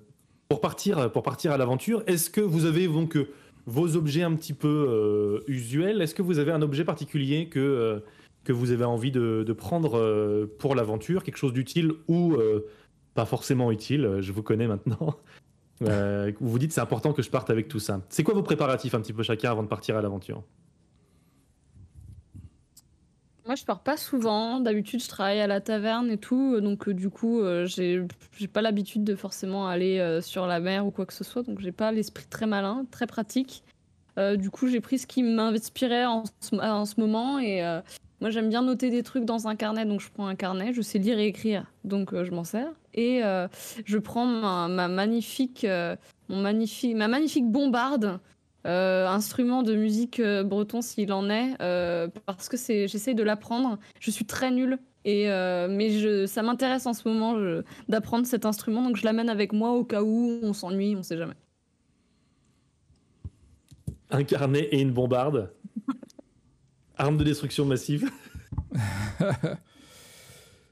pour, 0.48 0.62
partir, 0.62 1.12
pour 1.12 1.24
partir 1.24 1.52
à 1.52 1.58
l'aventure. 1.58 2.04
Est-ce 2.08 2.30
que 2.30 2.42
vous 2.42 2.66
avez 2.66 2.88
donc 2.88 3.18
euh, 3.18 3.30
vos 3.66 3.96
objets 3.96 4.24
un 4.24 4.36
petit 4.36 4.54
peu 4.54 4.86
euh, 4.90 5.44
usuels 5.48 6.02
Est-ce 6.02 6.16
que 6.16 6.22
vous 6.22 6.40
avez 6.40 6.52
un 6.52 6.62
objet 6.62 6.84
particulier 6.84 7.48
que, 7.48 7.60
euh, 7.60 8.00
que 8.44 8.54
vous 8.54 8.72
avez 8.72 8.86
envie 8.86 9.12
de, 9.12 9.54
prendre 9.54 9.98
euh, 9.98 10.46
pour 10.60 10.76
l'aventure 10.76 11.24
Quelque 11.24 11.38
chose 11.38 11.54
d'utile 11.54 11.94
ou 12.08 12.38
pas 13.14 13.26
forcément 13.26 13.72
utile 13.72 14.18
Je 14.22 14.32
vous 14.32 14.44
connais 14.44 14.68
maintenant. 14.68 15.18
Vous 15.80 15.88
vous 16.40 16.60
dites 16.60 16.72
c'est 16.72 16.82
important 16.82 17.14
que 17.14 17.22
je 17.22 17.30
parte 17.30 17.50
avec 17.50 17.68
tout 17.68 17.80
ça. 17.80 18.02
C'est 18.10 18.24
quoi 18.24 18.34
vos 18.34 18.44
préparatifs 18.44 18.96
un 18.96 19.02
petit 19.02 19.14
peu 19.14 19.24
chacun 19.24 19.52
avant 19.52 19.64
de 19.64 19.68
partir 19.68 19.98
à 19.98 20.02
l'aventure? 20.02 20.44
Moi, 23.52 23.58
je 23.58 23.66
pars 23.66 23.82
pas 23.82 23.98
souvent. 23.98 24.62
D'habitude, 24.62 25.04
je 25.04 25.10
travaille 25.10 25.42
à 25.42 25.48
la 25.48 25.60
taverne 25.60 26.10
et 26.10 26.18
tout. 26.18 26.62
Donc, 26.62 26.88
euh, 26.88 26.94
du 26.94 27.10
coup, 27.10 27.42
euh, 27.42 27.66
j'ai 27.66 28.08
pas 28.48 28.62
l'habitude 28.62 29.04
de 29.04 29.14
forcément 29.14 29.68
aller 29.68 30.00
euh, 30.00 30.22
sur 30.22 30.48
la 30.48 30.62
mer 30.62 30.86
ou 30.88 30.92
quoi 30.92 31.06
que 31.06 31.12
ce 31.12 31.26
soit. 31.26 31.44
Donc, 31.44 31.60
j'ai 31.60 31.74
pas 31.74 31.92
l'esprit 31.92 32.24
très 32.30 32.46
malin, 32.46 32.86
très 32.92 33.08
pratique. 33.08 33.66
Euh, 34.18 34.38
du 34.38 34.50
coup, 34.50 34.68
j'ai 34.70 34.80
pris 34.80 35.00
ce 35.00 35.06
qui 35.06 35.22
m'inspirait 35.22 36.06
en, 36.06 36.24
ce- 36.40 36.56
en 36.56 36.86
ce 36.86 36.98
moment. 37.02 37.40
Et 37.40 37.62
moi, 38.22 38.30
j'aime 38.30 38.48
bien 38.48 38.62
noter 38.62 38.90
des 38.90 39.04
trucs 39.04 39.26
dans 39.26 39.50
un 39.50 39.58
carnet. 39.58 39.84
Donc, 39.84 40.00
je 40.00 40.10
prends 40.10 40.28
un 40.28 40.36
carnet. 40.36 40.72
Je 40.72 40.82
sais 40.82 40.98
lire 41.00 41.20
et 41.20 41.26
écrire. 41.28 41.66
Donc, 41.84 42.12
je 42.24 42.32
m'en 42.32 42.46
sers. 42.46 42.72
Et 42.94 43.20
je 43.84 43.98
prends 43.98 44.26
ma, 44.28 44.70
ma 44.70 44.88
magnifique, 44.88 45.68
mon 46.30 46.42
magnifique, 46.42 46.96
ma 46.96 47.10
magnifique 47.10 47.52
bombarde. 47.52 48.22
Euh, 48.68 49.08
instrument 49.08 49.64
de 49.64 49.76
musique 49.76 50.20
euh, 50.20 50.44
breton 50.44 50.82
s'il 50.82 51.12
en 51.14 51.30
est, 51.30 51.56
euh, 51.62 52.08
parce 52.26 52.48
que 52.50 52.58
c'est, 52.58 52.88
j'essaye 52.88 53.16
de 53.16 53.24
l'apprendre. 53.24 53.80
Je 54.00 54.12
suis 54.12 54.26
très 54.26 54.52
nulle, 54.52 54.78
et, 55.04 55.30
euh, 55.32 55.68
mais 55.70 55.90
je, 55.92 56.26
ça 56.28 56.44
m'intéresse 56.44 56.86
en 56.86 56.94
ce 56.94 57.08
moment 57.08 57.40
je- 57.40 57.64
d'apprendre 57.90 58.26
cet 58.28 58.46
instrument, 58.46 58.84
donc 58.84 58.98
je 58.98 59.04
l'amène 59.06 59.30
avec 59.30 59.52
moi 59.54 59.72
au 59.72 59.84
cas 59.84 60.04
où 60.04 60.40
on 60.44 60.54
s'ennuie, 60.54 60.96
on 60.96 61.04
sait 61.04 61.18
jamais. 61.18 61.34
Un 64.12 64.24
carnet 64.24 64.68
et 64.72 64.82
une 64.82 64.92
bombarde. 64.92 65.52
Arme 66.98 67.18
de 67.18 67.24
destruction 67.24 67.66
massive. 67.66 68.12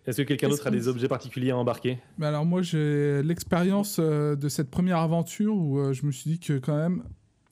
Est-ce 0.05 0.17
que 0.21 0.27
quelqu'un 0.27 0.49
d'autre 0.49 0.65
a 0.67 0.71
des 0.71 0.87
objets 0.87 1.07
particuliers 1.07 1.51
à 1.51 1.57
embarquer? 1.57 1.99
Mais 2.17 2.25
alors 2.25 2.45
moi 2.45 2.61
j'ai 2.61 3.21
l'expérience 3.23 3.99
de 3.99 4.49
cette 4.49 4.69
première 4.71 4.97
aventure 4.97 5.55
où 5.55 5.93
je 5.93 6.05
me 6.05 6.11
suis 6.11 6.31
dit 6.31 6.39
que 6.39 6.57
quand 6.57 6.75
même 6.75 7.03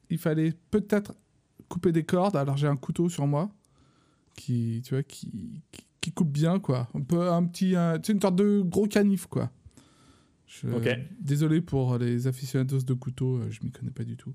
il 0.10 0.18
fallait 0.18 0.54
peut-être 0.72 1.14
couper 1.70 1.92
des 1.92 2.04
cordes. 2.04 2.36
Alors 2.36 2.58
j'ai 2.58 2.68
un 2.68 2.78
couteau 2.78 3.10
sur 3.10 3.28
moi 3.28 3.50
qui 4.36 4.82
tu 4.86 4.94
vois 4.94 5.04
qui, 5.04 5.62
qui, 5.72 5.84
qui 6.02 6.12
coupe 6.12 6.32
bien 6.32 6.60
quoi. 6.60 6.88
Un 6.94 7.02
peu 7.02 7.30
un 7.30 7.44
petit 7.46 7.76
un- 7.76 8.00
tu 8.00 8.08
sais 8.08 8.14
une 8.14 8.22
sorte 8.22 8.36
de 8.36 8.62
gros 8.62 8.88
canif 8.88 9.26
quoi. 9.28 9.52
Je- 10.48 10.68
Ok. 10.70 10.88
Désolé 11.20 11.60
pour 11.62 11.98
les 11.98 12.28
aficionados 12.28 12.80
de 12.84 12.94
couteaux, 12.94 13.38
euh, 13.38 13.48
je 13.50 13.60
m'y 13.64 13.72
connais 13.72 13.92
pas 13.92 14.04
du 14.06 14.16
tout. 14.16 14.34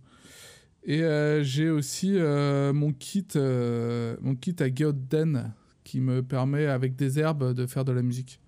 Et 0.85 1.03
euh, 1.03 1.43
j'ai 1.43 1.71
aussi 1.71 2.15
euh, 2.19 2.73
mon 2.75 2.93
kit 2.93 3.27
euh, 3.37 4.17
mon 4.21 4.35
kit 4.35 4.57
à 4.59 4.67
Geoden 4.75 5.55
qui 5.85 6.01
me 6.01 6.23
permet 6.23 6.67
avec 6.67 6.97
des 6.97 7.19
herbes 7.19 7.55
de 7.55 7.67
faire 7.67 7.85
de 7.85 7.93
la 7.93 8.03
musique. 8.03 8.41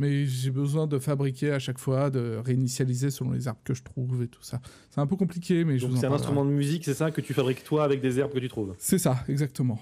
Mais 0.00 0.24
j'ai 0.24 0.50
besoin 0.50 0.86
de 0.86 0.98
fabriquer 0.98 1.52
à 1.52 1.58
chaque 1.58 1.76
fois, 1.78 2.08
de 2.08 2.40
réinitialiser 2.42 3.10
selon 3.10 3.32
les 3.32 3.46
herbes 3.48 3.58
que 3.62 3.74
je 3.74 3.82
trouve 3.82 4.22
et 4.22 4.28
tout 4.28 4.42
ça. 4.42 4.58
C'est 4.88 4.98
un 4.98 5.06
peu 5.06 5.14
compliqué, 5.14 5.62
mais 5.66 5.76
je 5.76 5.82
Donc 5.82 5.90
vous 5.90 5.96
en 5.98 6.00
c'est 6.00 6.06
un 6.06 6.08
parlerai. 6.08 6.24
instrument 6.24 6.44
de 6.46 6.50
musique, 6.52 6.86
c'est 6.86 6.94
ça, 6.94 7.10
que 7.10 7.20
tu 7.20 7.34
fabriques 7.34 7.62
toi 7.64 7.84
avec 7.84 8.00
des 8.00 8.18
herbes 8.18 8.32
que 8.32 8.38
tu 8.38 8.48
trouves 8.48 8.74
C'est 8.78 8.96
ça, 8.96 9.22
exactement. 9.28 9.78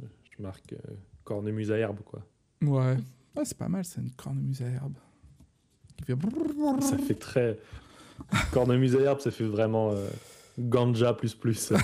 Je 0.00 0.42
marque 0.42 0.72
euh, 0.72 0.78
cornemuse 1.22 1.70
à 1.70 1.76
herbe, 1.76 1.98
quoi. 2.02 2.24
Ouais. 2.62 2.96
Ah, 3.36 3.42
c'est 3.44 3.58
pas 3.58 3.68
mal, 3.68 3.84
c'est 3.84 4.00
une 4.00 4.12
cornemuse 4.12 4.62
à 4.62 4.68
herbe. 4.68 4.94
Qui 5.98 6.04
fait. 6.06 6.16
Ça 6.80 6.96
fait 6.96 7.14
très. 7.14 7.58
Cornemuse 8.52 8.96
à 8.96 9.00
herbe, 9.00 9.20
ça 9.20 9.30
fait 9.30 9.44
vraiment 9.44 9.92
euh, 9.92 10.08
ganja 10.58 11.12
plus 11.12 11.34
plus. 11.34 11.74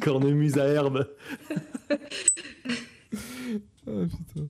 Cornemuse 0.00 0.58
à 0.58 0.66
herbe. 0.66 1.06
Ah, 3.86 4.06
putain. 4.08 4.48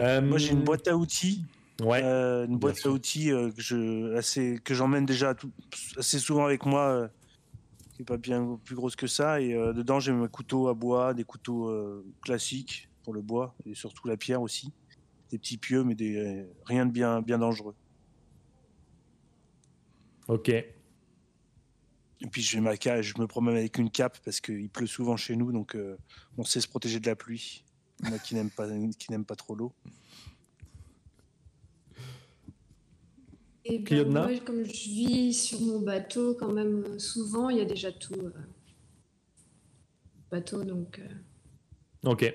Euh, 0.00 0.20
Moi, 0.22 0.38
j'ai 0.38 0.52
une 0.52 0.64
boîte 0.64 0.88
à 0.88 0.96
outils. 0.96 1.44
Ouais. 1.82 2.02
Euh, 2.02 2.46
une 2.46 2.58
boîte 2.58 2.84
à 2.84 2.90
outils 2.90 3.30
euh, 3.30 3.50
que 3.50 3.62
je 3.62 4.14
assez 4.16 4.58
que 4.64 4.74
j'emmène 4.74 5.06
déjà 5.06 5.34
tout- 5.34 5.52
assez 5.96 6.18
souvent 6.18 6.44
avec 6.44 6.66
moi, 6.66 6.88
euh, 6.90 7.08
qui 7.94 8.02
est 8.02 8.04
pas 8.04 8.16
bien 8.18 8.58
plus 8.64 8.74
grosse 8.74 8.96
que 8.96 9.06
ça. 9.06 9.40
Et 9.40 9.54
euh, 9.54 9.72
dedans, 9.72 9.98
j'ai 10.00 10.12
mes 10.12 10.28
couteaux 10.28 10.68
à 10.68 10.74
bois, 10.74 11.14
des 11.14 11.24
couteaux 11.24 11.68
euh, 11.68 12.04
classiques 12.22 12.88
pour 13.04 13.14
le 13.14 13.22
bois 13.22 13.54
et 13.64 13.74
surtout 13.74 14.08
la 14.08 14.16
pierre 14.18 14.42
aussi, 14.42 14.72
des 15.30 15.38
petits 15.38 15.56
pieux, 15.58 15.84
mais 15.84 15.94
des 15.94 16.16
euh, 16.16 16.44
rien 16.66 16.84
de 16.86 16.92
bien 16.92 17.22
bien 17.22 17.38
dangereux. 17.38 17.74
Ok. 20.28 20.52
Et 22.22 22.26
puis 22.26 22.42
j'ai 22.42 22.60
ma 22.60 22.76
cape, 22.76 23.02
je 23.02 23.14
me 23.18 23.26
promène 23.26 23.56
avec 23.56 23.78
une 23.78 23.90
cape 23.90 24.18
parce 24.24 24.40
qu'il 24.40 24.68
pleut 24.68 24.86
souvent 24.86 25.16
chez 25.16 25.36
nous, 25.36 25.52
donc 25.52 25.74
euh, 25.74 25.96
on 26.36 26.44
sait 26.44 26.60
se 26.60 26.68
protéger 26.68 27.00
de 27.00 27.06
la 27.06 27.16
pluie. 27.16 27.64
Moi 28.02 28.18
qui 28.18 28.34
n'aime 28.34 28.50
pas 28.50 28.66
qui 28.98 29.10
n'aime 29.10 29.24
pas 29.24 29.36
trop 29.36 29.54
l'eau. 29.54 29.72
Et 33.64 33.78
ben, 33.78 33.84
Cliodna 33.84 34.26
moi, 34.26 34.38
comme 34.40 34.64
je 34.64 34.72
vis 34.72 35.34
sur 35.34 35.60
mon 35.60 35.80
bateau, 35.80 36.34
quand 36.34 36.50
même, 36.52 36.98
souvent, 36.98 37.50
il 37.50 37.58
y 37.58 37.60
a 37.60 37.66
déjà 37.66 37.92
tout. 37.92 38.14
euh, 38.14 38.30
bateau, 40.30 40.64
donc 40.64 40.98
euh, 40.98 42.10
Ok. 42.10 42.32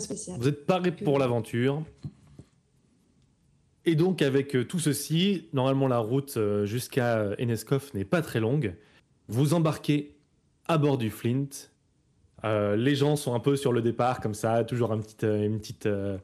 spécial. 0.00 0.38
Vous 0.40 0.48
êtes 0.48 0.66
paré 0.66 0.90
pour 0.90 1.18
l'aventure. 1.18 1.84
Et 3.84 3.94
donc, 3.94 4.20
avec 4.20 4.66
tout 4.68 4.80
ceci, 4.80 5.48
normalement, 5.52 5.88
la 5.88 5.98
route 6.00 6.38
jusqu'à 6.64 7.34
Enescoff 7.38 7.94
n'est 7.94 8.04
pas 8.04 8.20
très 8.20 8.40
longue. 8.40 8.74
Vous 9.28 9.52
embarquez 9.52 10.16
à 10.66 10.78
bord 10.78 10.96
du 10.96 11.10
Flint. 11.10 11.48
Euh, 12.44 12.76
les 12.76 12.94
gens 12.94 13.16
sont 13.16 13.34
un 13.34 13.40
peu 13.40 13.56
sur 13.56 13.72
le 13.72 13.82
départ, 13.82 14.20
comme 14.20 14.34
ça, 14.34 14.64
toujours 14.64 14.92
un 14.92 14.98
petit, 14.98 15.16
euh, 15.24 15.58
euh, 15.86 16.18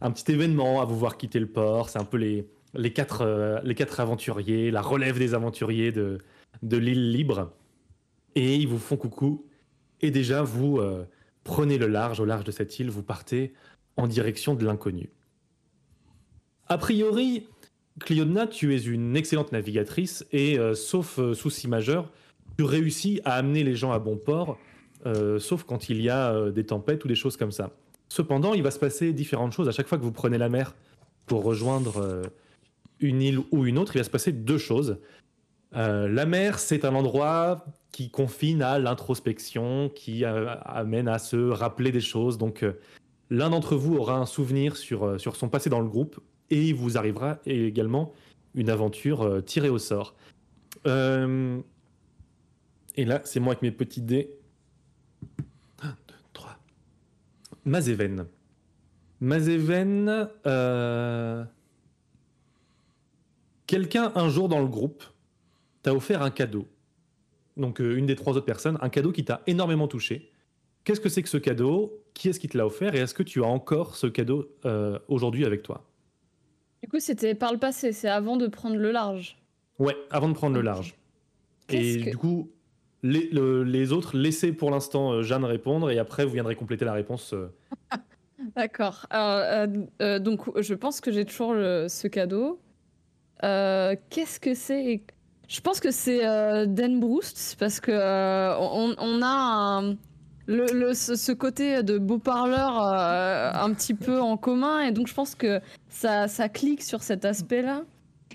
un 0.00 0.10
petit 0.12 0.30
événement 0.32 0.80
à 0.80 0.84
vous 0.84 0.96
voir 0.96 1.16
quitter 1.16 1.40
le 1.40 1.48
port. 1.48 1.88
C'est 1.88 1.98
un 1.98 2.04
peu 2.04 2.16
les, 2.16 2.92
quatre, 2.92 4.00
aventuriers, 4.00 4.70
la 4.70 4.82
relève 4.82 5.18
des 5.18 5.34
aventuriers 5.34 5.90
de, 5.90 6.20
l'île 6.62 7.10
libre. 7.10 7.52
Et 8.36 8.56
ils 8.56 8.68
vous 8.68 8.78
font 8.78 8.96
coucou. 8.96 9.46
Et 10.00 10.10
déjà, 10.10 10.42
vous 10.42 10.80
prenez 11.44 11.78
le 11.78 11.86
large, 11.86 12.20
au 12.20 12.24
large 12.24 12.44
de 12.44 12.50
cette 12.52 12.78
île, 12.78 12.90
vous 12.90 13.02
partez 13.02 13.54
en 13.96 14.06
direction 14.06 14.54
de 14.54 14.64
l'inconnu. 14.64 15.10
A 16.66 16.78
priori, 16.78 17.46
Cliodna, 18.00 18.46
tu 18.46 18.74
es 18.74 18.82
une 18.82 19.16
excellente 19.16 19.52
navigatrice 19.52 20.26
et, 20.32 20.58
sauf 20.74 21.18
souci 21.32 21.68
majeur, 21.68 22.10
tu 22.56 22.64
réussis 22.64 23.20
à 23.24 23.34
amener 23.34 23.64
les 23.64 23.74
gens 23.74 23.92
à 23.92 23.98
bon 23.98 24.16
port, 24.16 24.58
euh, 25.06 25.38
sauf 25.38 25.64
quand 25.64 25.88
il 25.88 26.00
y 26.00 26.08
a 26.08 26.32
euh, 26.32 26.50
des 26.50 26.64
tempêtes 26.64 27.04
ou 27.04 27.08
des 27.08 27.14
choses 27.14 27.36
comme 27.36 27.52
ça. 27.52 27.70
Cependant, 28.08 28.54
il 28.54 28.62
va 28.62 28.70
se 28.70 28.78
passer 28.78 29.12
différentes 29.12 29.52
choses 29.52 29.68
à 29.68 29.72
chaque 29.72 29.88
fois 29.88 29.98
que 29.98 30.02
vous 30.02 30.12
prenez 30.12 30.38
la 30.38 30.48
mer 30.48 30.74
pour 31.26 31.42
rejoindre 31.42 31.98
euh, 31.98 32.22
une 33.00 33.22
île 33.22 33.40
ou 33.50 33.66
une 33.66 33.78
autre. 33.78 33.96
Il 33.96 33.98
va 33.98 34.04
se 34.04 34.10
passer 34.10 34.32
deux 34.32 34.58
choses. 34.58 34.98
La 35.76 36.24
mer, 36.24 36.60
c'est 36.60 36.84
un 36.84 36.94
endroit 36.94 37.64
qui 37.90 38.08
confine 38.08 38.62
à 38.62 38.78
l'introspection, 38.78 39.88
qui 39.88 40.24
amène 40.24 41.08
à 41.08 41.18
se 41.18 41.50
rappeler 41.50 41.90
des 41.90 42.00
choses. 42.00 42.38
Donc, 42.38 42.64
l'un 43.28 43.50
d'entre 43.50 43.74
vous 43.74 43.96
aura 43.96 44.16
un 44.16 44.24
souvenir 44.24 44.76
sur, 44.76 45.18
sur 45.20 45.34
son 45.34 45.48
passé 45.48 45.70
dans 45.70 45.80
le 45.80 45.88
groupe 45.88 46.20
et 46.48 46.62
il 46.62 46.76
vous 46.76 46.96
arrivera 46.96 47.40
également 47.44 48.12
une 48.54 48.70
aventure 48.70 49.42
tirée 49.44 49.68
au 49.68 49.78
sort. 49.78 50.14
Et 52.96 53.04
là, 53.04 53.20
c'est 53.24 53.40
moi 53.40 53.52
avec 53.52 53.62
mes 53.62 53.70
petits 53.72 54.00
dés. 54.02 54.30
1, 55.82 55.88
2, 55.88 55.94
3. 56.32 56.56
Mazéven. 57.64 58.26
Mazéven. 59.20 60.28
euh, 60.46 61.44
Quelqu'un, 63.66 64.12
un 64.14 64.28
jour 64.28 64.48
dans 64.48 64.60
le 64.60 64.68
groupe, 64.68 65.02
t'a 65.82 65.94
offert 65.94 66.22
un 66.22 66.30
cadeau. 66.30 66.68
Donc, 67.56 67.80
euh, 67.80 67.96
une 67.96 68.06
des 68.06 68.14
trois 68.16 68.34
autres 68.36 68.44
personnes, 68.44 68.78
un 68.82 68.88
cadeau 68.90 69.10
qui 69.12 69.24
t'a 69.24 69.42
énormément 69.46 69.88
touché. 69.88 70.30
Qu'est-ce 70.84 71.00
que 71.00 71.08
c'est 71.08 71.22
que 71.22 71.28
ce 71.28 71.38
cadeau? 71.38 72.02
Qui 72.12 72.28
est-ce 72.28 72.38
qui 72.38 72.48
te 72.48 72.58
l'a 72.58 72.66
offert? 72.66 72.94
Et 72.94 72.98
est-ce 72.98 73.14
que 73.14 73.22
tu 73.22 73.42
as 73.42 73.46
encore 73.46 73.96
ce 73.96 74.06
cadeau 74.06 74.50
euh, 74.66 74.98
aujourd'hui 75.08 75.44
avec 75.46 75.62
toi? 75.62 75.84
Du 76.82 76.88
coup, 76.90 77.00
c'était 77.00 77.34
par 77.34 77.52
le 77.52 77.58
passé, 77.58 77.92
c'est 77.92 78.08
avant 78.08 78.36
de 78.36 78.46
prendre 78.48 78.76
le 78.76 78.90
large. 78.92 79.38
Ouais, 79.78 79.96
avant 80.10 80.28
de 80.28 80.34
prendre 80.34 80.54
le 80.56 80.60
large. 80.62 80.94
Et 81.70 82.02
que- 82.02 82.10
du 82.10 82.16
coup, 82.18 82.50
les, 83.04 83.28
le- 83.30 83.62
les 83.64 83.92
autres, 83.92 84.16
laissez 84.16 84.50
pour 84.52 84.70
l'instant 84.70 85.12
euh, 85.12 85.22
Jeanne 85.22 85.44
répondre 85.44 85.90
et 85.90 85.98
après 85.98 86.24
vous 86.24 86.32
viendrez 86.32 86.56
compléter 86.56 86.86
la 86.86 86.94
réponse. 86.94 87.34
euh. 87.34 87.52
D'accord. 88.56 89.06
Euh, 89.12 90.18
donc, 90.18 90.60
je 90.60 90.74
pense 90.74 91.00
que 91.00 91.12
j'ai 91.12 91.24
toujours 91.24 91.54
ce 91.54 92.06
cadeau. 92.08 92.60
Qu'est-ce 93.42 94.40
que 94.40 94.54
c'est 94.54 95.02
Je 95.48 95.60
pense 95.60 95.80
que 95.80 95.90
c'est 95.90 96.20
Dan 96.66 97.00
Broost 97.00 97.56
parce 97.58 97.80
que 97.80 97.92
on, 97.92 99.22
a 99.22 99.82
ce, 100.46 101.32
côté 101.32 101.82
de 101.82 101.96
beau 101.98 102.18
parleur 102.18 102.78
un 102.82 103.72
petit 103.72 103.94
peu 103.94 104.20
en 104.20 104.36
commun 104.36 104.80
et 104.80 104.92
donc 104.92 105.06
je 105.08 105.14
pense 105.14 105.34
que 105.34 105.60
ça, 105.88 106.28
ça 106.28 106.48
clique 106.50 106.82
sur 106.82 107.02
cet 107.02 107.24
aspect-là. 107.24 107.82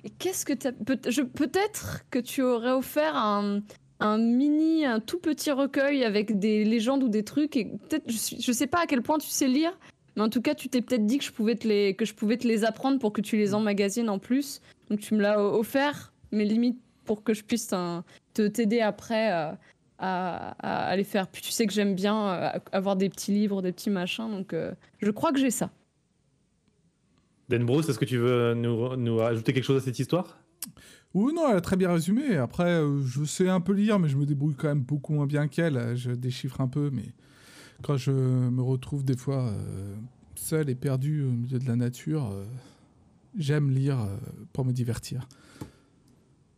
Et 0.03 0.10
Qu'est-ce 0.10 0.43
que 0.45 0.53
peut-être 0.53 2.03
que 2.10 2.19
tu 2.19 2.41
aurais 2.41 2.71
offert 2.71 3.15
un, 3.15 3.62
un 4.00 4.18
mini, 4.18 4.86
un 4.86 5.00
tout 5.00 5.20
petit 5.20 5.52
recueil 5.52 6.04
avec 6.04 6.40
des 6.40 6.64
légendes 6.64 7.04
ou 7.04 7.10
des 7.10 7.24
trucs 7.24 7.58
et 7.58 7.66
peut-être 7.66 8.10
je, 8.10 8.42
je 8.42 8.52
sais 8.52 8.68
pas 8.68 8.84
à 8.84 8.86
quel 8.86 9.02
point 9.02 9.18
tu 9.18 9.28
sais 9.28 9.48
lire, 9.48 9.78
mais 10.16 10.22
en 10.22 10.30
tout 10.30 10.42
cas 10.42 10.56
tu 10.56 10.70
t'es 10.70 10.82
peut-être 10.82 11.06
dit 11.06 11.18
que 11.18 11.24
je 11.24 11.32
pouvais 11.32 11.56
te 11.56 11.68
les 11.68 11.96
que 11.96 12.06
je 12.06 12.14
pouvais 12.14 12.38
te 12.38 12.48
les 12.48 12.64
apprendre 12.64 13.00
pour 13.00 13.12
que 13.12 13.22
tu 13.22 13.36
les 13.38 13.54
emmagasines 13.54 14.10
en 14.10 14.20
plus. 14.20 14.62
Donc 14.90 15.00
tu 15.00 15.14
me 15.16 15.22
l'as 15.22 15.42
offert, 15.42 16.14
mais 16.32 16.46
limite 16.46 16.80
pour 17.06 17.24
que 17.24 17.34
je 17.34 17.44
puisse 17.44 17.68
t'in- 17.68 18.04
te 18.34 18.48
t'aider 18.48 18.82
après 18.82 19.32
euh, 19.34 19.52
à, 19.98 20.96
les 20.96 21.04
faire. 21.04 21.28
Puis 21.28 21.42
tu 21.42 21.52
sais 21.52 21.68
que 21.68 21.74
j'aime 21.74 21.96
bien 21.96 22.30
euh, 22.30 22.60
avoir 22.72 22.96
des 22.96 23.10
petits 23.10 23.32
livres, 23.32 23.62
des 23.62 23.72
petits 23.72 23.90
machins, 23.90 24.30
donc 24.32 24.54
euh, 24.54 24.72
je 25.02 25.12
crois 25.12 25.32
que 25.32 25.40
j'ai 25.40 25.52
ça. 25.52 25.72
Dan 27.50 27.66
Bruce, 27.66 27.90
est-ce 27.90 27.98
que 28.00 28.06
tu 28.06 28.18
veux 28.18 28.54
nous, 28.54 28.96
nous 28.96 29.20
ajouter 29.22 29.54
quelque 29.54 29.64
chose 29.64 29.82
à 29.82 29.86
cette 29.86 29.98
histoire? 30.00 30.38
Oui, 31.13 31.34
non, 31.34 31.50
elle 31.50 31.58
a 31.58 31.62
très 31.62 31.76
bien 31.76 31.91
résumé. 31.91 32.36
Après, 32.36 32.69
euh, 32.69 33.02
je 33.04 33.24
sais 33.24 33.50
un 33.50 33.62
peu 33.62 33.74
lire, 33.74 33.98
mais 34.00 34.10
je 34.10 34.17
me 34.17 34.26
débrouille 34.26 34.56
quand 34.56 34.67
même 34.67 34.84
beaucoup 34.84 35.13
moins 35.13 35.26
bien 35.26 35.48
qu'elle. 35.48 35.95
Je 35.95 36.12
déchiffre 36.12 36.62
un 36.62 36.67
peu, 36.67 36.91
mais 36.91 37.13
quand 37.82 37.98
je 37.98 38.12
me 38.12 38.62
retrouve 38.62 39.04
des 39.04 39.17
fois 39.17 39.48
euh, 39.48 39.95
seul 40.36 40.69
et 40.69 40.76
perdu 40.76 41.24
au 41.24 41.32
milieu 41.32 41.60
de 41.60 41.67
la 41.67 41.76
nature, 41.76 42.32
euh, 42.32 42.45
j'aime 43.38 43.72
lire 43.72 44.00
euh, 44.00 44.17
pour 44.54 44.65
me 44.65 44.72
divertir. 44.72 45.28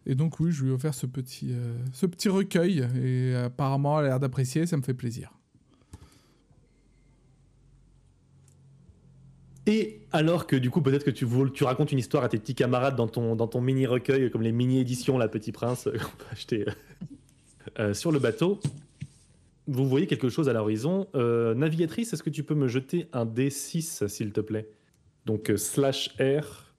Et 0.06 0.16
donc, 0.16 0.40
oui, 0.40 0.52
je 0.52 0.64
lui 0.64 0.72
ai 0.72 0.74
offert 0.74 0.96
ce 0.96 1.06
petit, 1.06 1.54
ce 1.94 2.08
petit 2.08 2.28
recueil. 2.28 2.88
Et 3.04 3.36
apparemment, 3.36 4.00
elle 4.00 4.06
a 4.06 4.10
l'air 4.10 4.20
d'apprécier, 4.20 4.66
ça 4.66 4.76
me 4.76 4.82
fait 4.82 4.96
plaisir. 4.96 5.32
Et 9.72 10.02
alors 10.12 10.48
que 10.48 10.58
du 10.58 10.70
coup, 10.70 10.82
peut-être 10.82 11.06
que 11.06 11.12
tu, 11.12 11.64
racontes 11.64 11.94
une 11.94 12.00
histoire 12.00 12.26
à 12.26 12.28
tes 12.28 12.38
petits 12.38 12.56
camarades 12.56 12.98
dans 12.98 13.08
ton, 13.08 13.38
dans 13.38 13.48
ton 13.48 13.62
mini 13.62 13.86
recueil, 13.86 14.30
comme 14.30 14.42
les 14.42 14.52
mini 14.52 14.82
éditions 14.82 15.18
La 15.18 15.30
Petit 15.30 15.54
Prince 15.54 15.84
qu'on 15.86 16.18
peut 16.18 16.26
acheter 16.30 16.66
euh, 16.68 16.72
euh, 17.80 17.94
sur 17.94 18.12
le 18.12 18.20
bateau, 18.20 18.60
vous 19.68 19.88
voyez 19.88 20.08
quelque 20.08 20.28
chose 20.28 20.50
à 20.50 20.54
l'horizon. 20.54 21.08
Euh, 21.16 21.54
navigatrice, 21.54 22.12
est-ce 22.12 22.22
que 22.22 22.30
tu 22.30 22.44
peux 22.44 22.54
me 22.54 22.68
jeter 22.68 23.08
un 23.14 23.26
D6, 23.26 24.10
s'il 24.10 24.34
te 24.34 24.42
plaît? 24.42 24.70
Donc, 25.26 25.50
euh, 25.50 25.56
slash 25.56 26.14
R, 26.20 26.74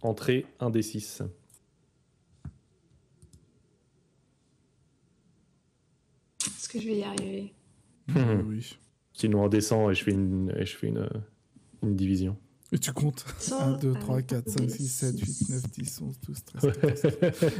entrée 0.00 0.46
1 0.60 0.70
D6. 0.70 1.22
Est-ce 6.46 6.68
que 6.68 6.80
je 6.80 6.86
vais 6.86 6.98
y 6.98 7.02
arriver? 7.02 7.54
Oui. 8.46 8.76
Sinon, 9.12 9.44
on 9.44 9.48
descend 9.48 9.90
et 9.90 9.94
je 9.96 10.04
fais 10.04 10.12
une, 10.12 10.54
et 10.56 10.64
je 10.64 10.76
fais 10.76 10.86
une, 10.86 10.98
euh, 10.98 11.08
une 11.88 11.96
division. 11.96 12.36
Et 12.72 12.78
tu 12.78 12.92
comptes 12.92 13.24
1, 13.52 13.78
2, 13.78 13.94
3, 13.94 14.22
4, 14.22 14.48
5, 14.48 14.70
6, 14.70 14.88
7, 14.88 15.20
8, 15.20 15.48
9, 15.50 15.62
10, 15.70 16.00
11, 16.02 16.20
12, 16.26 16.44
13, 16.44 16.72
14. 16.80 17.52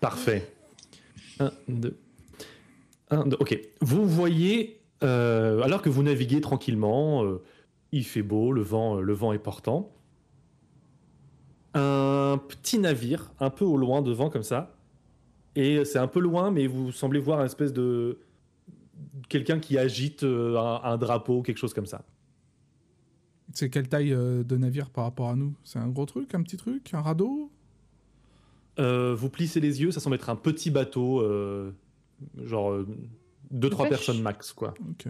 Parfait. 0.00 0.52
1, 1.38 1.52
2. 1.68 1.96
1, 3.10 3.26
2. 3.26 3.36
Ok. 3.38 3.60
Vous 3.80 4.08
voyez, 4.08 4.80
euh, 5.04 5.62
alors 5.62 5.82
que 5.82 5.88
vous 5.88 6.02
naviguez 6.02 6.40
tranquillement, 6.40 7.24
euh, 7.24 7.42
il 7.92 8.04
fait 8.04 8.22
beau, 8.22 8.50
le 8.50 8.62
vent, 8.62 8.96
euh, 8.96 9.00
le 9.00 9.12
vent 9.12 9.32
est 9.32 9.38
portant. 9.38 9.92
Un 11.74 12.40
petit 12.48 12.78
navire, 12.78 13.30
un 13.38 13.50
peu 13.50 13.64
au 13.64 13.76
loin 13.76 14.02
devant 14.02 14.30
comme 14.30 14.42
ça. 14.42 14.74
Et 15.54 15.84
c'est 15.84 15.98
un 15.98 16.08
peu 16.08 16.18
loin, 16.20 16.50
mais 16.50 16.66
vous 16.66 16.90
semblez 16.90 17.20
voir 17.20 17.40
une 17.40 17.46
espèce 17.46 17.72
de, 17.72 18.18
quelqu'un 19.30 19.58
qui 19.58 19.78
agite 19.78 20.22
euh, 20.24 20.58
un, 20.58 20.82
un 20.84 20.98
drapeau, 20.98 21.40
quelque 21.40 21.56
chose 21.56 21.72
comme 21.72 21.86
ça. 21.86 22.04
C'est 23.54 23.70
quelle 23.70 23.88
taille 23.88 24.12
euh, 24.12 24.44
de 24.44 24.56
navire 24.58 24.90
par 24.90 25.04
rapport 25.04 25.30
à 25.30 25.36
nous? 25.36 25.54
C'est 25.64 25.78
un 25.78 25.88
gros 25.88 26.04
truc, 26.04 26.34
un 26.34 26.42
petit 26.42 26.58
truc, 26.58 26.92
un 26.92 27.00
radeau? 27.00 27.50
Euh, 28.78 29.14
vous 29.14 29.30
plissez 29.30 29.60
les 29.60 29.80
yeux, 29.80 29.90
ça 29.90 30.00
semble 30.00 30.16
être 30.16 30.28
un 30.30 30.36
petit 30.36 30.70
bateau, 30.70 31.20
euh, 31.22 31.72
genre 32.44 32.70
euh, 32.72 32.86
deux 33.50 33.70
trois 33.70 33.86
pêche? 33.86 33.96
personnes 33.98 34.22
max, 34.22 34.52
quoi. 34.52 34.74
Ok. 34.90 35.08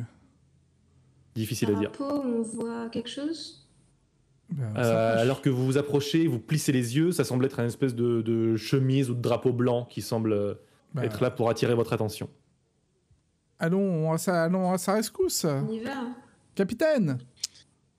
Difficile 1.35 1.71
à 1.71 1.75
dire. 1.75 1.91
Drapeau, 1.93 2.23
on 2.25 2.43
voit 2.43 2.89
quelque 2.89 3.11
chose? 3.11 3.69
Ben, 4.51 4.75
Euh, 4.77 5.19
alors 5.21 5.43
que 5.43 5.51
vous 5.51 5.65
vous 5.65 5.79
approchez, 5.79 6.27
vous 6.27 6.41
plissez 6.41 6.73
les 6.73 6.97
yeux, 6.97 7.13
ça 7.13 7.23
semble 7.25 7.45
être 7.45 7.61
une 7.61 7.67
espèce 7.67 7.95
de, 7.95 8.23
de 8.23 8.57
chemise 8.57 9.11
ou 9.11 9.15
de 9.15 9.21
drapeau 9.21 9.53
blanc 9.53 9.85
qui 9.89 10.03
semble 10.03 10.57
Ben, 10.95 11.03
être 11.03 11.23
là 11.23 11.31
pour 11.31 11.49
attirer 11.51 11.75
votre 11.75 11.93
attention. 11.93 12.29
Allons 13.61 14.11
à 14.13 14.19
sa, 14.19 14.45
allons 14.45 14.73
à 14.73 14.79
sa 14.79 14.95
rescousse. 14.95 15.45
On 15.45 15.69
y 15.71 15.79
va. 15.81 15.93
hein. 15.99 16.17
Capitaine 16.55 17.19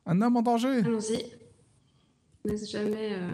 Un 0.05 0.21
homme 0.21 0.35
en 0.37 0.41
danger 0.41 0.79
Allons-y. 0.79 1.23
Ne 2.45 2.51
laisse 2.51 2.69
jamais. 2.69 3.13
euh, 3.13 3.29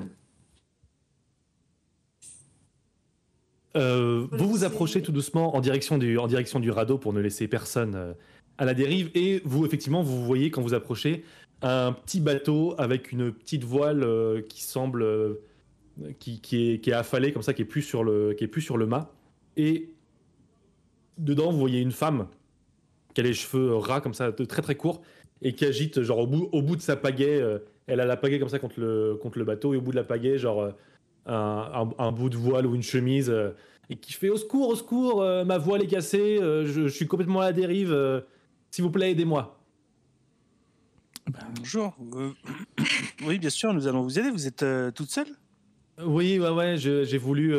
Euh, 3.75 4.25
vous 4.31 4.47
vous 4.49 4.63
approchez 4.63 5.01
tout 5.03 5.11
doucement 5.11 5.55
en 5.55 5.61
direction 5.61 5.97
du, 5.99 6.17
en 6.17 6.25
direction 6.27 6.59
du 6.59 6.71
radeau 6.71 6.97
pour 6.97 7.13
ne 7.13 7.19
laisser 7.21 7.47
personne 7.47 7.93
euh, 7.95 8.13
à 8.57 8.65
la 8.65 8.73
dérive. 8.73 9.11
Et 9.13 9.41
vous, 9.45 9.65
effectivement, 9.65 10.01
vous 10.01 10.25
voyez 10.25 10.49
quand 10.49 10.61
vous 10.63 10.73
approchez 10.73 11.23
un 11.61 11.91
petit 11.93 12.19
bateau 12.19 12.73
avec 12.79 13.11
une 13.11 13.31
petite 13.31 13.63
voile 13.63 14.03
euh, 14.03 14.41
qui 14.41 14.63
semble. 14.63 15.05
qui, 16.19 16.39
qui 16.41 16.71
est, 16.71 16.79
qui 16.79 16.89
est 16.89 16.93
affalée 16.93 17.31
comme 17.33 17.43
ça, 17.43 17.53
qui 17.53 17.61
est, 17.61 17.65
plus 17.65 17.83
sur 17.83 18.03
le, 18.03 18.33
qui 18.33 18.43
est 18.43 18.47
plus 18.47 18.61
sur 18.61 18.77
le 18.77 18.87
mât. 18.87 19.13
Et 19.57 19.91
dedans, 21.17 21.51
vous 21.51 21.59
voyez 21.59 21.79
une 21.81 21.91
femme 21.91 22.27
qui 23.13 23.21
a 23.21 23.23
les 23.23 23.33
cheveux 23.33 23.75
ras 23.75 24.01
comme 24.01 24.13
ça, 24.13 24.31
très 24.31 24.61
très 24.61 24.75
courts, 24.75 25.01
et 25.41 25.53
qui 25.53 25.65
agite, 25.65 26.01
genre 26.01 26.19
au 26.19 26.27
bout, 26.27 26.49
au 26.51 26.61
bout 26.61 26.75
de 26.75 26.81
sa 26.81 26.95
pagaie, 26.95 27.41
euh, 27.41 27.59
elle 27.87 27.99
a 27.99 28.05
la 28.05 28.17
pagaie 28.17 28.39
comme 28.39 28.49
ça 28.49 28.59
contre 28.59 28.79
le, 28.79 29.15
contre 29.21 29.39
le 29.39 29.45
bateau, 29.45 29.73
et 29.73 29.77
au 29.77 29.81
bout 29.81 29.91
de 29.91 29.95
la 29.95 30.03
pagaie, 30.03 30.37
genre 30.37 30.61
euh, 30.61 30.71
un, 31.25 31.87
un- 31.97 32.03
un 32.05 32.11
bout 32.11 32.29
de 32.29 32.37
voile 32.37 32.65
ou 32.67 32.75
une 32.75 32.83
chemise, 32.83 33.29
euh, 33.29 33.51
et 33.89 33.95
qui 33.95 34.13
fait 34.13 34.29
au 34.29 34.37
secours, 34.37 34.69
au 34.69 34.75
secours, 34.75 35.21
euh, 35.21 35.45
ma 35.45 35.57
voile 35.57 35.81
est 35.83 35.87
cassée, 35.87 36.37
je, 36.39 36.65
je 36.65 36.87
suis 36.87 37.07
complètement 37.07 37.41
à 37.41 37.45
la 37.45 37.53
dérive, 37.53 38.23
s'il 38.71 38.83
vous 38.83 38.91
plaît, 38.91 39.11
aidez-moi. 39.11 39.57
Bonjour. 41.57 41.93
Euh, 42.15 42.31
oui, 43.25 43.39
bien 43.39 43.49
sûr, 43.49 43.73
nous 43.73 43.87
allons 43.87 44.01
vous 44.01 44.17
aider. 44.19 44.29
Vous 44.29 44.47
êtes 44.47 44.63
toute 44.95 45.09
seule? 45.09 45.27
Oui, 46.03 46.39
ouais, 46.39 46.49
ouais, 46.49 46.77
j'ai 46.77 47.17
voulu, 47.17 47.55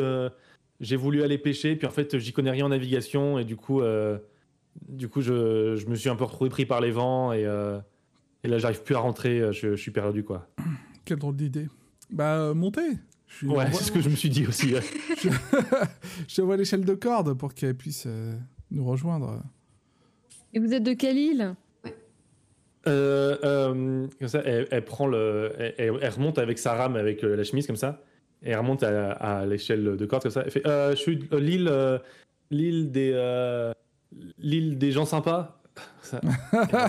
j'ai 0.79 0.95
voulu 0.95 1.23
aller 1.23 1.37
pêcher, 1.37 1.75
puis 1.75 1.87
en 1.87 1.91
fait, 1.91 2.17
j'y 2.17 2.31
connais 2.31 2.51
rien 2.51 2.65
en 2.65 2.69
navigation, 2.69 3.37
et 3.39 3.43
du 3.45 3.55
coup, 3.55 3.81
euh, 3.81 4.17
du 4.87 5.09
coup, 5.09 5.21
je, 5.21 5.75
je 5.75 5.85
me 5.87 5.95
suis 5.95 6.09
un 6.09 6.15
peu 6.15 6.23
retrouvé 6.23 6.49
pris 6.49 6.65
par 6.65 6.81
les 6.81 6.91
vents, 6.91 7.33
et, 7.33 7.45
euh, 7.45 7.79
et 8.43 8.47
là, 8.47 8.57
j'arrive 8.57 8.83
plus 8.83 8.95
à 8.95 8.99
rentrer, 8.99 9.39
euh, 9.39 9.51
je, 9.51 9.71
je 9.75 9.81
suis 9.81 9.91
perdu, 9.91 10.23
quoi. 10.23 10.47
Quelle 11.05 11.19
drôle 11.19 11.35
d'idée. 11.35 11.67
Bah, 12.09 12.37
euh, 12.37 12.53
montez 12.53 12.97
Je 13.27 13.45
Ouais, 13.47 13.65
c'est 13.71 13.83
ce 13.83 13.91
que 13.91 14.01
je 14.01 14.09
me 14.09 14.15
suis 14.15 14.29
dit 14.29 14.47
aussi. 14.47 14.73
ouais. 14.73 14.81
Je 16.27 16.35
te 16.35 16.41
vois 16.41 16.57
l'échelle 16.57 16.85
de 16.85 16.93
corde 16.95 17.33
pour 17.33 17.53
qu'elle 17.53 17.75
puisse 17.75 18.05
euh, 18.07 18.33
nous 18.71 18.85
rejoindre. 18.85 19.43
Et 20.53 20.59
vous 20.59 20.73
êtes 20.73 20.83
de 20.83 20.93
quelle 20.93 21.17
île? 21.17 21.55
Euh, 22.87 23.37
euh, 23.43 24.07
comme 24.17 24.27
ça, 24.27 24.41
elle, 24.45 24.67
elle 24.71 24.85
prend 24.85 25.05
le, 25.05 25.53
elle, 25.77 25.91
remonte 26.09 26.39
avec 26.39 26.57
sa 26.57 26.73
rame, 26.73 26.95
avec 26.95 27.21
la 27.21 27.43
chemise 27.43 27.67
comme 27.67 27.75
ça, 27.75 28.01
et 28.43 28.51
elle 28.51 28.57
remonte 28.59 28.83
à, 28.83 29.11
à 29.13 29.45
l'échelle 29.45 29.97
de 29.97 30.05
corde 30.05 30.23
comme 30.23 30.31
ça. 30.31 30.43
Elle 30.45 30.51
fait, 30.51 30.65
euh, 30.67 30.91
je 30.91 30.95
suis 30.95 31.17
de 31.17 31.37
l'île, 31.37 31.67
euh, 31.69 31.97
l'île 32.51 32.91
des, 32.91 33.11
euh, 33.13 33.71
l'île 34.37 34.77
des 34.77 34.91
gens 34.91 35.05
sympas. 35.05 35.55
Ça- 36.01 36.19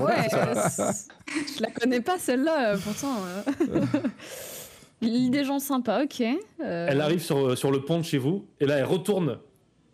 Ouais, 0.00 0.28
ça. 0.30 0.50
euh, 0.88 0.92
je 1.56 1.62
la 1.62 1.70
connais 1.70 2.00
pas 2.00 2.18
celle-là, 2.18 2.72
euh, 2.74 2.78
pourtant. 2.82 3.16
euh. 3.24 3.84
L'île 5.02 5.30
des 5.30 5.44
gens 5.44 5.58
sympas, 5.58 6.04
ok. 6.04 6.20
euh, 6.20 6.86
Elle 6.90 7.00
arrive 7.00 7.20
sur, 7.20 7.56
sur 7.56 7.70
le 7.70 7.80
pont 7.82 7.98
de 7.98 8.04
chez 8.04 8.18
vous, 8.18 8.46
et 8.60 8.66
là, 8.66 8.76
elle 8.78 8.84
retourne 8.84 9.38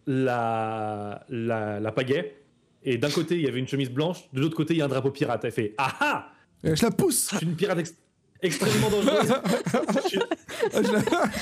la, 0.07 1.25
la, 1.29 1.81
la 1.81 1.93
pagaie. 1.93 2.37
Et 2.85 2.99
d'un 2.99 3.11
côté, 3.11 3.35
il 3.37 3.43
y 3.43 3.49
avait 3.49 3.59
une 3.59 3.69
chemise 3.69 3.91
blanche, 3.91 4.29
de 4.33 4.41
l'autre 4.41 4.57
côté, 4.57 4.75
il 4.75 4.79
y 4.79 4.83
a 4.83 4.85
un 4.85 4.89
drapeau 4.89 5.11
pirate. 5.11 5.45
Elle 5.45 5.53
fait 5.53 5.75
Ah 5.79 5.93
ah 6.01 6.29
Et 6.65 6.75
je 6.77 6.85
la 6.85 6.91
pousse 6.91 7.31
Je 7.33 7.37
suis 7.39 7.47
une 7.47 7.57
pirate 7.57 7.79
ex- 7.79 7.95
extrêmement 8.43 8.91
dangereuse. 8.91 9.33
Je- 10.13 10.19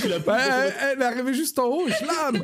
Je 0.03 0.09
la- 0.09 0.19
Bah, 0.21 0.39
elle, 0.41 0.73
elle 0.93 1.03
est 1.03 1.05
arrivée 1.05 1.35
juste 1.35 1.59
en 1.59 1.67
haut, 1.67 1.87
je 1.89 2.07
l'âme 2.07 2.43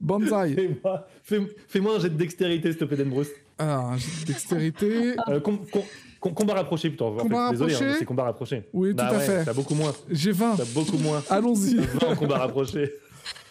Banzai 0.00 0.54
Fais-moi 0.54 1.06
fais- 1.22 1.40
fais-moi 1.68 1.96
un 1.96 2.00
jet 2.00 2.10
de 2.10 2.16
dextérité, 2.16 2.70
s'il 2.70 2.78
te 2.78 2.84
plaît, 2.84 2.96
Denbroust. 2.98 3.32
Alors, 3.58 3.86
un 3.92 3.96
jet 3.96 4.20
de 4.20 4.26
dextérité. 4.26 5.16
Euh, 5.28 5.40
com- 5.40 5.58
com- 5.72 5.82
com- 6.20 6.34
combat 6.34 6.54
rapproché 6.54 6.88
plutôt. 6.90 7.06
en 7.06 7.16
fait. 7.16 7.22
Combat 7.22 7.50
Désolé, 7.50 7.72
hein, 7.72 7.76
rapproché 7.76 7.92
mais 7.92 7.98
c'est 7.98 8.04
combat 8.04 8.24
rapproché. 8.24 8.68
Oui, 8.72 8.92
Bah 8.92 9.06
tout 9.08 9.14
à 9.14 9.18
ouais, 9.18 9.24
fait. 9.26 9.44
T'as 9.44 9.52
beaucoup 9.54 9.74
moins. 9.74 9.94
J'ai 10.10 10.32
20. 10.32 10.56
T'as 10.56 10.64
beaucoup 10.66 10.98
moins. 10.98 11.22
Allons-y. 11.30 11.76
20 11.76 12.06
en 12.08 12.16
combat 12.16 12.38
rapproché. 12.38 12.92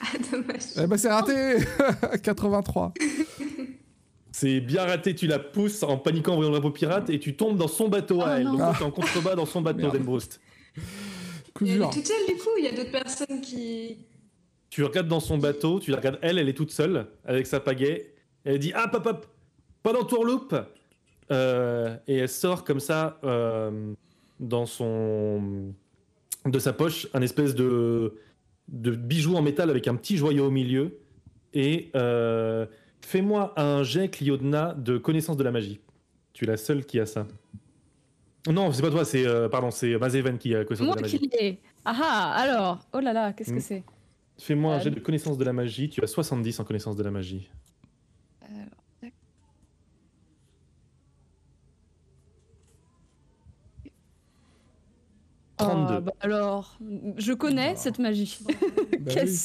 Ah, 0.01 0.06
dommage. 0.32 0.62
Eh 0.82 0.88
ben, 0.88 0.97
c'est 0.97 1.10
raté 1.10 1.58
83. 2.23 2.93
C'est 4.38 4.60
bien 4.60 4.84
raté, 4.84 5.15
tu 5.15 5.28
la 5.28 5.39
pousses 5.39 5.82
en 5.84 5.98
paniquant 5.98 6.34
en 6.34 6.36
voyant 6.36 6.52
le 6.52 6.58
drapeau 6.60 6.69
pirate 6.74 7.10
et 7.10 7.19
tu 7.21 7.38
tombes 7.38 7.58
dans 7.58 7.69
son 7.69 7.88
bateau 7.88 8.19
à 8.21 8.32
Ah 8.32 8.38
elle. 8.39 8.43
non. 8.43 8.52
Donc 8.52 8.62
Ah. 8.63 8.76
t'es 8.78 8.84
en 8.84 8.91
contrebas 8.91 9.34
dans 9.36 9.45
son 9.45 9.62
bateau, 9.62 9.80
Et 9.80 9.86
elle 11.62 11.78
dur. 11.78 11.88
est 11.89 11.93
toute 11.93 12.06
seule 12.06 12.26
du 12.28 12.36
coup, 12.36 12.50
il 12.58 12.65
y 12.65 12.67
a 12.67 12.71
d'autres 12.74 12.91
personnes 12.91 13.39
qui. 13.39 13.98
Tu 14.69 14.84
regardes 14.84 15.08
dans 15.08 15.21
son 15.21 15.38
bateau, 15.38 15.80
tu 15.80 15.91
la 15.91 15.98
regardes, 15.98 16.19
elle, 16.21 16.38
elle 16.38 16.50
est 16.50 16.54
toute 16.54 16.71
seule 16.71 17.08
avec 17.24 17.48
sa 17.48 17.62
pagaie. 17.62 18.13
Elle 18.43 18.60
dit 18.60 18.74
Ah, 18.76 18.91
hop, 18.93 19.06
hop, 19.06 19.26
pas 19.82 19.93
d'entourloupe 19.93 20.54
Euh, 21.32 21.95
Et 22.08 22.17
elle 22.17 22.28
sort 22.30 22.65
comme 22.65 22.82
ça 22.82 23.17
euh, 23.24 23.93
dans 24.41 24.65
son. 24.65 25.74
de 26.45 26.60
sa 26.60 26.74
poche 26.74 27.08
un 27.13 27.21
espèce 27.21 27.56
de, 27.56 28.15
de 28.67 28.91
bijou 28.91 29.36
en 29.38 29.41
métal 29.41 29.69
avec 29.69 29.88
un 29.88 29.95
petit 29.95 30.17
joyau 30.17 30.48
au 30.48 30.52
milieu. 30.52 30.98
Et 31.54 31.89
euh, 31.95 32.65
fais-moi 33.05 33.53
un 33.59 33.83
jet, 33.83 34.09
Cliodna, 34.09 34.73
de 34.73 34.97
connaissance 34.97 35.37
de 35.37 35.43
la 35.43 35.51
magie. 35.51 35.79
Tu 36.33 36.43
es 36.45 36.47
la 36.47 36.57
seule 36.57 36.85
qui 36.85 36.99
a 36.99 37.05
ça. 37.05 37.27
Non, 38.47 38.71
c'est 38.71 38.81
pas 38.81 38.91
toi, 38.91 39.05
c'est 39.05 39.25
euh, 39.25 39.47
pardon, 39.49 39.71
c'est 39.71 39.97
Mazeven 39.97 40.37
qui 40.37 40.53
a 40.55 40.63
connaissance 40.65 40.85
Moi 40.87 40.95
de 40.95 41.01
la 41.01 41.07
qui 41.07 41.15
magie. 41.19 41.29
l'ai. 41.39 41.59
Ah 41.85 41.95
ah, 42.01 42.33
alors, 42.35 42.79
oh 42.93 42.99
là 42.99 43.13
là, 43.13 43.33
qu'est-ce 43.33 43.53
que 43.53 43.59
c'est? 43.59 43.83
Fais-moi 44.37 44.73
un 44.75 44.77
Euh, 44.77 44.81
jet 44.81 44.91
de 44.91 44.99
connaissance 44.99 45.37
de 45.37 45.43
la 45.45 45.53
magie. 45.53 45.89
Tu 45.89 46.03
as 46.03 46.07
70 46.07 46.59
en 46.59 46.63
connaissance 46.65 46.95
de 46.95 47.03
la 47.03 47.11
magie. 47.11 47.49
Ah, 55.57 55.63
32. 55.65 55.99
bah 56.01 56.11
alors, 56.19 56.77
je 57.17 57.31
connais 57.33 57.73
Bah. 57.73 57.79
cette 57.79 57.99
magie. 57.99 58.37
Bah 58.41 58.53
oui. 59.23 59.39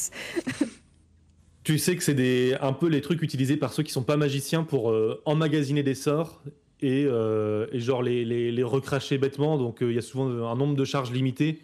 Tu 1.63 1.79
sais 1.79 1.97
que 1.97 2.03
c'est 2.03 2.15
des, 2.15 2.57
un 2.61 2.73
peu 2.73 2.89
les 2.89 3.01
trucs 3.01 3.23
utilisés 3.23 3.57
par 3.57 3.73
ceux 3.73 3.83
qui 3.83 3.93
sont 3.93 4.03
pas 4.03 4.17
magiciens 4.17 4.65
pour 4.65 4.91
euh, 4.91 5.21
emmagasiner 5.27 5.83
des 5.83 5.95
sorts 5.95 6.43
et, 6.81 7.05
euh, 7.07 7.67
et 7.73 7.81
genre 7.81 8.03
les, 8.03 8.25
les, 8.25 8.51
les 8.51 8.63
recracher 8.63 9.19
bêtement. 9.19 9.59
Donc 9.59 9.83
euh, 9.83 9.91
il 9.91 9.95
y 9.95 9.99
a 9.99 10.03
souvent 10.03 10.27
un 10.27 10.57
nombre 10.57 10.75
de 10.75 10.85
charges 10.85 11.13
limité, 11.13 11.61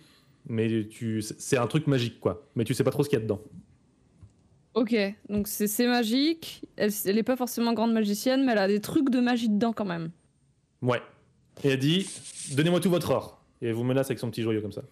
mais 0.48 0.86
tu, 0.86 1.22
c'est 1.22 1.56
un 1.56 1.66
truc 1.66 1.86
magique 1.86 2.20
quoi. 2.20 2.46
Mais 2.56 2.64
tu 2.64 2.74
sais 2.74 2.84
pas 2.84 2.90
trop 2.90 3.02
ce 3.04 3.08
qu'il 3.08 3.18
y 3.18 3.22
a 3.22 3.24
dedans. 3.24 3.40
Ok, 4.74 4.94
donc 5.30 5.48
c'est 5.48 5.68
c'est 5.68 5.86
magique. 5.86 6.62
Elle, 6.76 6.90
elle 7.06 7.16
est 7.16 7.22
pas 7.22 7.36
forcément 7.36 7.72
grande 7.72 7.94
magicienne, 7.94 8.44
mais 8.44 8.52
elle 8.52 8.58
a 8.58 8.68
des 8.68 8.80
trucs 8.80 9.08
de 9.08 9.20
magie 9.20 9.48
dedans 9.48 9.72
quand 9.72 9.86
même. 9.86 10.10
Ouais. 10.82 11.00
Et 11.64 11.68
elle 11.68 11.78
dit 11.78 12.06
Donnez-moi 12.54 12.80
tout 12.80 12.90
votre 12.90 13.10
or. 13.10 13.42
Et 13.62 13.68
elle 13.68 13.72
vous 13.72 13.84
menace 13.84 14.08
avec 14.08 14.18
son 14.18 14.30
petit 14.30 14.42
joyau 14.42 14.60
comme 14.60 14.72
ça. 14.72 14.82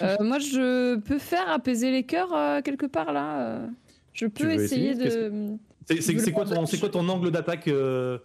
Euh, 0.00 0.16
moi, 0.20 0.38
je 0.38 0.96
peux 0.96 1.18
faire 1.18 1.50
apaiser 1.50 1.90
les 1.90 2.04
cœurs 2.04 2.32
euh, 2.32 2.62
quelque 2.62 2.86
part 2.86 3.12
là. 3.12 3.68
Je 4.12 4.26
peux 4.26 4.50
essayer 4.52 4.94
de. 4.94 5.56
C'est, 5.88 6.30
quoi, 6.32 6.44
ton, 6.44 6.64
quoi 6.66 6.88
angle 7.08 7.30
d'attaque 7.30 7.68
euh, 7.68 8.18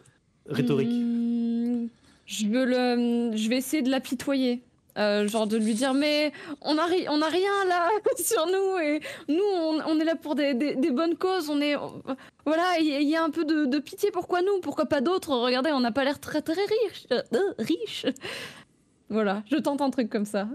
rhétorique? 0.47 0.89
Hmm, 0.91 1.88
je 2.25 2.47
veux 2.47 2.65
le. 2.65 3.35
Je 3.35 3.49
vais 3.49 3.57
essayer 3.57 3.81
de 3.83 3.89
l'apitoyer. 3.89 4.63
Euh, 4.97 5.27
genre 5.27 5.45
de 5.45 5.57
lui 5.57 5.75
dire 5.75 5.93
mais 5.93 6.31
on 6.63 6.75
a, 6.79 6.85
ri- 6.88 7.05
on 7.07 7.21
a 7.21 7.27
rien 7.29 7.65
là 7.69 7.88
sur 8.17 8.47
nous 8.47 8.79
et 8.81 8.99
nous 9.29 9.43
on, 9.55 9.79
on 9.85 9.99
est 9.99 10.03
là 10.03 10.15
pour 10.15 10.33
des, 10.33 10.55
des- 10.55 10.73
des 10.75 10.89
bonnes 10.89 11.15
causes 11.15 11.51
on 11.51 11.61
est 11.61 11.75
voilà 12.47 12.79
il 12.79 12.88
y, 12.88 12.95
a- 12.95 12.99
il 12.99 13.07
y 13.07 13.15
a 13.15 13.23
un 13.23 13.29
peu 13.29 13.45
de, 13.45 13.65
de 13.65 13.77
pitié 13.77 14.09
pourquoi 14.09 14.41
nous? 14.41 14.59
Pourquoi 14.59 14.88
pas 14.88 14.99
d'autres? 14.99 15.38
Regardez 15.38 15.69
on 15.71 15.81
n'a 15.81 15.91
pas 15.91 16.03
l'air 16.03 16.19
très 16.19 16.41
très 16.41 16.55
riche 16.55 17.05
euh, 17.11 17.21
euh, 17.35 17.53
riche 17.59 18.07
voilà 19.11 19.43
je 19.51 19.57
tente 19.57 19.81
un 19.81 19.91
truc 19.91 20.09
comme 20.09 20.25
ça 20.25 20.47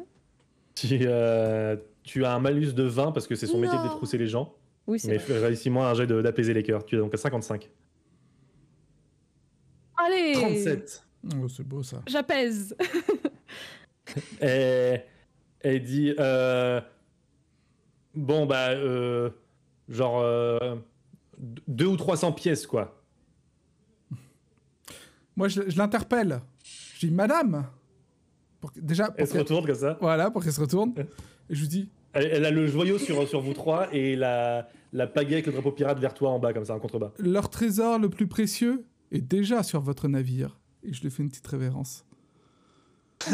tu, 0.75 0.89
euh, 1.03 1.77
tu 2.03 2.25
as 2.25 2.33
un 2.35 2.41
malus 2.41 2.73
de 2.73 2.83
20 2.83 3.13
parce 3.13 3.29
que 3.29 3.37
c'est 3.37 3.47
son 3.47 3.59
métier 3.59 3.79
de 3.79 3.85
détrousser 3.85 4.19
les 4.19 4.27
gens. 4.27 4.53
Oui 4.87 4.99
c'est 4.99 5.09
Mais 5.09 5.17
réussis-moi 5.39 5.89
un 5.89 5.95
jet 5.95 6.07
de- 6.07 6.23
d'apaiser 6.23 6.55
les 6.55 6.63
cœurs. 6.63 6.85
Tu 6.85 6.97
es 6.97 6.99
donc 6.99 7.13
à 7.15 7.17
55. 7.17 7.71
allez 9.97 10.33
37. 10.35 11.05
Oh, 11.41 11.49
c'est 11.49 11.63
beau 11.67 11.83
ça. 11.83 12.03
j'apaise 12.07 12.77
Et 14.43 14.97
elle 15.61 15.83
dit 15.85 16.15
euh, 16.19 16.81
Bon, 18.15 18.45
bah, 18.47 18.71
euh, 18.71 19.31
genre, 19.89 20.21
euh, 20.21 20.77
deux 21.39 21.87
ou 21.87 21.97
300 21.97 22.33
pièces, 22.33 22.67
quoi. 22.67 23.01
Moi, 25.37 25.49
je, 25.49 25.63
je 25.71 25.79
l'interpelle. 25.79 26.41
Je 26.99 27.07
dis 27.07 27.13
Madame 27.13 27.67
pour 28.61 28.71
Déjà, 28.77 29.07
pour 29.07 29.15
Elle 29.19 29.27
se 29.29 29.39
retourne 29.39 29.65
comme 29.67 29.75
ça. 29.75 29.97
voilà, 30.01 30.31
pour 30.31 30.43
qu'elle 30.43 30.53
se 30.53 30.61
retourne. 30.61 30.93
Et 31.49 31.55
je 31.55 31.61
lui 31.63 31.69
dis 31.69 31.91
Elle, 32.15 32.27
elle 32.27 32.45
a 32.45 32.51
le 32.51 32.67
joyau 32.67 32.99
sur, 32.99 33.27
sur 33.27 33.41
vous 33.41 33.55
trois 33.55 33.93
et 33.95 34.17
la, 34.17 34.69
la 34.93 35.07
pagaie 35.07 35.35
avec 35.35 35.47
le 35.47 35.53
drapeau 35.53 35.73
pirate 35.73 35.99
vers 35.99 36.13
toi 36.15 36.31
en 36.31 36.39
bas, 36.39 36.53
comme 36.53 36.65
ça, 36.65 36.75
en 36.75 36.79
contrebas. 36.81 37.13
Leur 37.19 37.49
trésor 37.51 37.99
le 37.99 38.09
plus 38.11 38.27
précieux 38.27 38.85
est 39.11 39.21
déjà 39.23 39.63
sur 39.63 39.81
votre 39.81 40.09
navire. 40.09 40.59
Et 40.83 40.93
je 40.93 41.01
lui 41.03 41.11
fais 41.11 41.23
une 41.23 41.29
petite 41.31 41.47
révérence. 41.47 42.05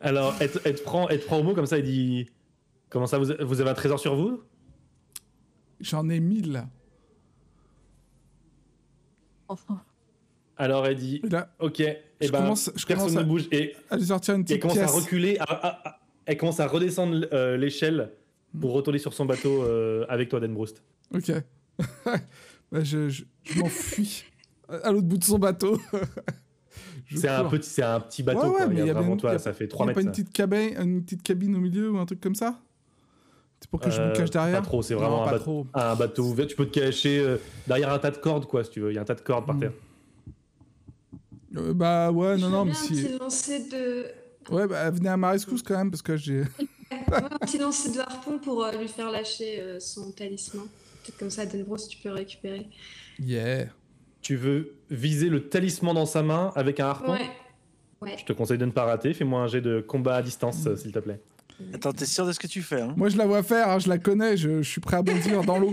Alors, 0.00 0.34
elle, 0.40 0.50
te- 0.50 0.58
elle 0.64 0.74
te 0.74 0.82
prend, 0.82 1.08
elle 1.08 1.20
te 1.20 1.26
prend 1.26 1.38
au 1.38 1.42
mot 1.42 1.54
comme 1.54 1.66
ça, 1.66 1.78
elle 1.78 1.84
dit 1.84 2.26
Comment 2.88 3.06
ça, 3.06 3.18
vous, 3.18 3.32
vous 3.40 3.60
avez 3.60 3.70
un 3.70 3.74
trésor 3.74 4.00
sur 4.00 4.16
vous? 4.16 4.42
J'en 5.80 6.08
ai 6.08 6.18
mille. 6.20 6.64
Enfin, 9.48 9.82
Alors, 10.56 10.86
elle 10.86 10.96
dit 10.96 11.20
là, 11.24 11.54
Ok, 11.60 11.82
Je 12.20 12.30
ben, 12.30 12.38
commence- 12.40 12.70
je 12.74 12.86
personne 12.86 12.96
commence 13.08 13.12
ne 13.14 13.20
à- 13.20 13.24
bouge. 13.24 13.48
Et 13.52 13.74
elle 13.90 14.02
sortir 14.02 14.34
une 14.34 14.40
elle 14.40 14.46
petite 14.46 14.62
commence 14.62 14.78
à 14.78 14.86
reculer, 14.86 15.36
à- 15.38 15.44
à- 15.44 15.88
à- 15.88 16.00
elle 16.24 16.36
commence 16.36 16.60
à 16.60 16.66
redescendre 16.66 17.26
euh, 17.32 17.56
l'échelle 17.56 18.12
pour 18.58 18.72
retourner 18.72 18.98
sur 18.98 19.12
son 19.12 19.26
bateau 19.26 19.62
euh, 19.64 20.04
avec 20.08 20.28
toi, 20.28 20.40
Denbroust. 20.40 20.82
Ok. 21.14 21.32
Bah, 22.72 22.82
je 22.82 23.08
je, 23.08 23.22
je 23.44 23.60
m'enfuis 23.60 24.24
à 24.68 24.90
l'autre 24.90 25.06
bout 25.06 25.18
de 25.18 25.24
son 25.24 25.38
bateau. 25.38 25.80
C'est 27.14 27.28
un, 27.28 27.44
petit, 27.44 27.70
c'est 27.70 27.82
un 27.82 28.00
petit 28.00 28.24
bateau, 28.24 28.40
Ouais, 28.40 28.46
ouais, 28.48 28.56
quoi. 28.56 28.66
mais 28.66 28.74
Il 28.74 28.78
y 28.78 28.82
a 28.82 28.86
y 28.86 28.90
vraiment, 28.90 29.16
toi, 29.16 29.32
y 29.32 29.34
a- 29.36 29.38
ça 29.38 29.52
fait 29.52 29.64
Il 29.66 29.68
3 29.68 29.86
n'y 29.86 29.92
a 29.92 29.94
mètres. 29.94 30.00
pas 30.00 30.02
une 30.02 30.10
petite, 30.10 30.32
cabine, 30.32 30.74
une 30.80 31.04
petite 31.04 31.22
cabine 31.22 31.54
au 31.54 31.60
milieu 31.60 31.92
ou 31.92 31.98
un 31.98 32.04
truc 32.06 32.20
comme 32.20 32.34
ça? 32.34 32.58
C'est 33.60 33.70
pour 33.70 33.78
que 33.78 33.90
je 33.90 34.00
me 34.00 34.06
Euh, 34.06 34.12
cache 34.12 34.30
derrière? 34.30 34.58
Pas 34.58 34.66
trop, 34.66 34.82
c'est 34.82 34.94
Non, 34.94 35.00
vraiment 35.00 35.22
un, 35.22 35.26
pas 35.26 35.32
ba- 35.32 35.38
trop. 35.38 35.66
un 35.72 35.94
bateau 35.94 36.24
ouvert. 36.24 36.48
Tu 36.48 36.56
peux 36.56 36.66
te 36.66 36.80
cacher 36.80 37.20
euh, 37.20 37.36
derrière 37.68 37.92
un 37.92 37.98
tas 38.00 38.10
de 38.10 38.16
cordes, 38.16 38.46
quoi, 38.46 38.64
si 38.64 38.70
tu 38.70 38.80
veux. 38.80 38.90
Il 38.90 38.96
y 38.96 38.98
a 38.98 39.02
un 39.02 39.04
tas 39.04 39.14
de 39.14 39.20
cordes 39.20 39.46
par 39.46 39.54
Mm. 39.54 39.60
terre. 39.60 39.72
Euh, 41.56 41.72
bah 41.74 42.10
ouais, 42.10 42.36
non, 42.36 42.48
non, 42.50 42.64
mais 42.64 42.72
bien 42.72 42.80
un 42.80 42.84
si. 42.84 43.02
petit 43.02 43.18
lancer 43.18 43.68
de... 43.68 44.06
Ouais, 44.50 44.66
bah 44.66 44.90
venez 44.90 45.08
à 45.08 45.16
ma 45.16 45.30
rescousse 45.30 45.62
quand 45.62 45.76
même 45.76 45.90
parce 45.90 46.02
que 46.02 46.16
j'ai. 46.16 46.42
Un 47.10 47.38
petit 47.40 47.58
lancer 47.58 47.90
de 47.90 47.98
harpon 47.98 48.38
pour 48.38 48.64
euh, 48.64 48.70
lui 48.72 48.86
faire 48.86 49.10
lâcher 49.10 49.60
euh, 49.60 49.80
son 49.80 50.12
talisman. 50.12 50.66
Peut-être 51.02 51.18
comme 51.18 51.30
ça, 51.30 51.44
Denbros, 51.44 51.76
tu 51.88 51.98
peux 51.98 52.10
le 52.10 52.14
récupérer. 52.14 52.68
Yeah. 53.18 53.66
Tu 54.22 54.36
veux 54.36 54.74
viser 54.90 55.28
le 55.28 55.48
talisman 55.48 55.94
dans 55.94 56.06
sa 56.06 56.22
main 56.22 56.52
avec 56.54 56.78
un 56.78 56.86
harpon? 56.86 57.12
Ouais. 57.14 57.28
Ouais. 58.00 58.16
Je 58.18 58.24
te 58.24 58.32
conseille 58.32 58.58
de 58.58 58.66
ne 58.66 58.70
pas 58.70 58.84
rater. 58.84 59.14
Fais-moi 59.14 59.40
un 59.40 59.46
jet 59.48 59.60
de 59.60 59.80
combat 59.80 60.16
à 60.16 60.22
distance, 60.22 60.64
Mm. 60.64 60.76
s'il 60.76 60.92
te 60.92 60.98
plaît. 61.00 61.20
Attends, 61.74 61.92
t'es 61.92 62.06
sûr 62.06 62.24
de 62.26 62.32
ce 62.32 62.38
que 62.38 62.46
tu 62.46 62.60
fais 62.62 62.82
hein? 62.82 62.92
Moi 62.96 63.08
je 63.08 63.16
la 63.16 63.26
vois 63.26 63.42
faire, 63.42 63.70
hein, 63.70 63.78
je 63.78 63.88
la 63.88 63.96
connais, 63.98 64.36
je, 64.36 64.62
je 64.62 64.68
suis 64.70 64.80
prêt 64.80 64.98
à 64.98 65.02
bondir 65.02 65.42
dans 65.42 65.58
l'eau. 65.58 65.72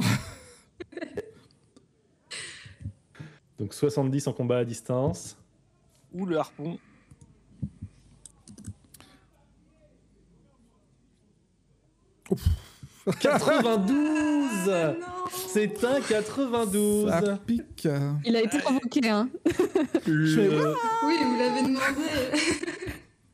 Donc 3.58 3.74
70 3.74 4.26
en 4.28 4.32
combat 4.32 4.58
à 4.58 4.64
distance. 4.64 5.36
Ou 6.12 6.24
le 6.26 6.38
harpon 6.38 6.78
92 13.20 14.70
Ah, 14.70 14.94
C'est 15.30 15.84
un 15.84 16.00
92 16.00 17.10
Ça 17.10 17.38
pique. 17.46 17.88
il 18.24 18.36
a 18.36 18.42
été 18.42 18.58
provoqué, 18.58 19.08
hein. 19.08 19.28
le, 20.06 20.74
Oui, 21.06 21.14
vous 21.24 21.38
l'avez 21.38 21.62
demandé. 21.62 22.08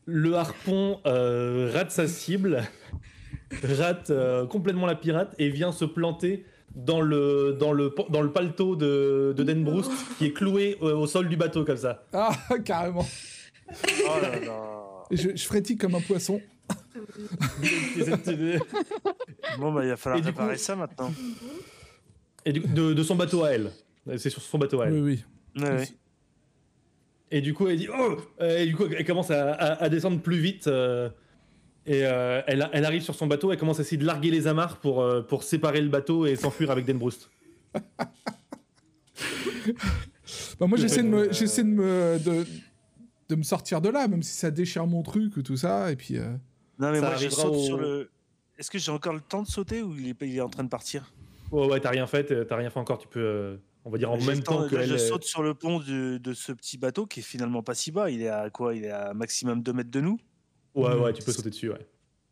le 0.07 0.35
harpon 0.35 1.01
euh, 1.07 1.71
rate 1.75 1.91
sa 1.91 2.07
cible, 2.07 2.63
rate 3.63 4.11
euh, 4.11 4.47
complètement 4.47 4.87
la 4.87 4.95
pirate 4.95 5.35
et 5.39 5.49
vient 5.49 5.73
se 5.73 5.85
planter 5.85 6.45
dans 6.75 7.01
le, 7.01 7.57
dans 7.59 7.73
le, 7.73 7.95
dans 8.11 8.21
le 8.23 8.31
paletot 8.33 8.77
de, 8.77 9.35
de 9.37 9.43
Denbroust 9.43 9.91
qui 10.19 10.27
est 10.27 10.33
cloué 10.33 10.77
euh, 10.83 10.95
au 10.97 11.07
sol 11.07 11.29
du 11.29 11.37
bateau 11.37 11.65
comme 11.65 11.77
ça. 11.77 12.05
Ah, 12.13 12.31
carrément. 12.65 13.07
Oh 13.71 14.21
là 14.23 14.41
là 14.41 15.05
Et 15.11 15.17
je, 15.17 15.31
je 15.37 15.45
frétille 15.45 15.77
comme 15.77 15.95
un 15.95 16.01
poisson. 16.01 16.41
Bon, 19.59 19.73
bah, 19.73 19.85
il 19.85 19.89
va 19.91 19.97
falloir 19.97 20.23
réparer 20.25 20.55
coup- 20.55 20.61
ça 20.61 20.77
maintenant. 20.77 21.13
Et 22.45 22.53
du 22.53 22.61
coup, 22.63 22.69
de, 22.69 22.93
de 22.93 23.03
son 23.03 23.15
bateau 23.15 23.45
à 23.45 23.51
elle. 23.51 23.71
C'est 24.17 24.31
sur 24.31 24.43
son 24.43 24.59
bateau 24.59 24.81
à 24.81 24.87
elle. 24.87 24.93
Oui, 24.95 25.01
oui. 25.57 25.63
Ouais, 25.63 25.71
ouais. 25.71 25.89
Et 27.31 27.41
du 27.41 27.55
coup, 27.55 27.69
elle 27.69 27.79
dit 27.79 27.89
oh 27.97 28.17
Euh, 28.41 28.59
Et 28.59 28.67
du 28.67 28.77
coup, 28.77 28.85
elle 28.87 29.05
commence 29.05 29.31
à, 29.31 29.53
à- 29.55 29.83
à 29.85 29.89
descendre 29.89 30.21
plus 30.21 30.39
vite. 30.39 30.67
euh, 30.67 31.09
et 31.87 32.05
euh, 32.07 32.41
elle, 32.47 32.69
elle 32.73 32.85
arrive 32.85 33.03
sur 33.03 33.15
son 33.15 33.27
bateau. 33.27 33.53
Elle 33.53 33.59
commence 33.59 33.79
à 33.79 33.83
essayer 33.83 33.97
de 33.97 34.05
larguer 34.07 34.31
les 34.31 34.47
amarres 34.47 34.79
pour, 34.79 35.03
euh, 35.03 35.23
pour 35.23 35.43
séparer 35.43 35.81
le 35.81 35.89
bateau 35.89 36.27
et 36.27 36.37
s'enfuir 36.37 36.71
avec 36.71 36.85
Denbroust. 36.87 37.31
Bah, 40.59 40.67
moi 40.67 40.79
j'essaie 40.79 41.03
de 41.03 41.09
me, 41.09 41.29
Euh, 41.29 41.33
j'essaie 41.33 41.63
de 41.65 41.69
me, 41.69 42.19
de, 42.19 42.47
de 43.29 43.35
me 43.35 43.43
sortir 43.43 43.81
de 43.81 43.89
là, 43.89 44.09
même 44.09 44.23
si 44.23 44.33
ça 44.33 44.51
déchire 44.51 44.87
mon 44.87 45.03
truc 45.03 45.37
ou 45.37 45.43
tout 45.43 45.57
ça. 45.57 45.91
Et 45.93 45.97
puis. 45.97 46.17
euh, 46.19 46.33
Non, 46.79 46.91
mais 46.91 47.01
Ça 47.01 47.07
moi, 47.11 47.17
je 47.17 47.29
saute 47.29 47.55
au- 47.55 47.59
sur 47.59 47.77
le. 47.79 48.11
Est-ce 48.59 48.71
que 48.71 48.79
j'ai 48.79 48.93
encore 48.93 49.13
le 49.15 49.21
temps 49.21 49.43
de 49.43 49.49
sauter 49.49 49.83
ou 49.83 49.95
il 49.97 50.09
est, 50.09 50.17
il 50.23 50.37
est 50.37 50.41
en 50.41 50.49
train 50.49 50.65
de 50.65 50.69
partir? 50.69 51.13
Ouais, 51.51 51.67
ouais, 51.69 51.81
t'as 51.81 51.91
rien 51.91 52.07
fait, 52.07 52.47
t'as 52.47 52.57
rien 52.57 52.71
fait 52.71 52.79
encore. 52.79 52.99
Tu 52.99 53.09
peux, 53.09 53.21
euh, 53.21 53.57
on 53.85 53.91
va 53.91 53.99
dire 53.99 54.11
en 54.11 54.19
même 54.21 54.43
temps, 54.43 54.67
que 54.69 54.77
là, 54.77 54.83
elle. 54.83 54.89
je 54.89 54.97
saute 54.97 55.25
sur 55.25 55.43
le 55.43 55.55
pont 55.55 55.81
de, 55.81 56.19
de 56.19 56.33
ce 56.33 56.53
petit 56.53 56.79
bateau 56.79 57.07
qui 57.07 57.21
est 57.21 57.25
finalement 57.25 57.63
pas 57.63 57.75
si 57.75 57.91
bas. 57.93 58.11
Il 58.11 58.23
est 58.23 58.29
à 58.29 58.49
quoi? 58.51 58.75
Il 58.75 58.85
est 58.85 58.91
à 58.91 59.13
maximum 59.13 59.63
2 59.63 59.73
mètres 59.73 59.91
de 59.91 60.01
nous? 60.01 60.19
Ouais, 60.75 60.95
ouais, 60.95 61.13
tu 61.13 61.23
peux 61.23 61.33
sauter 61.33 61.51
dessus, 61.51 61.71
ouais. 61.71 61.87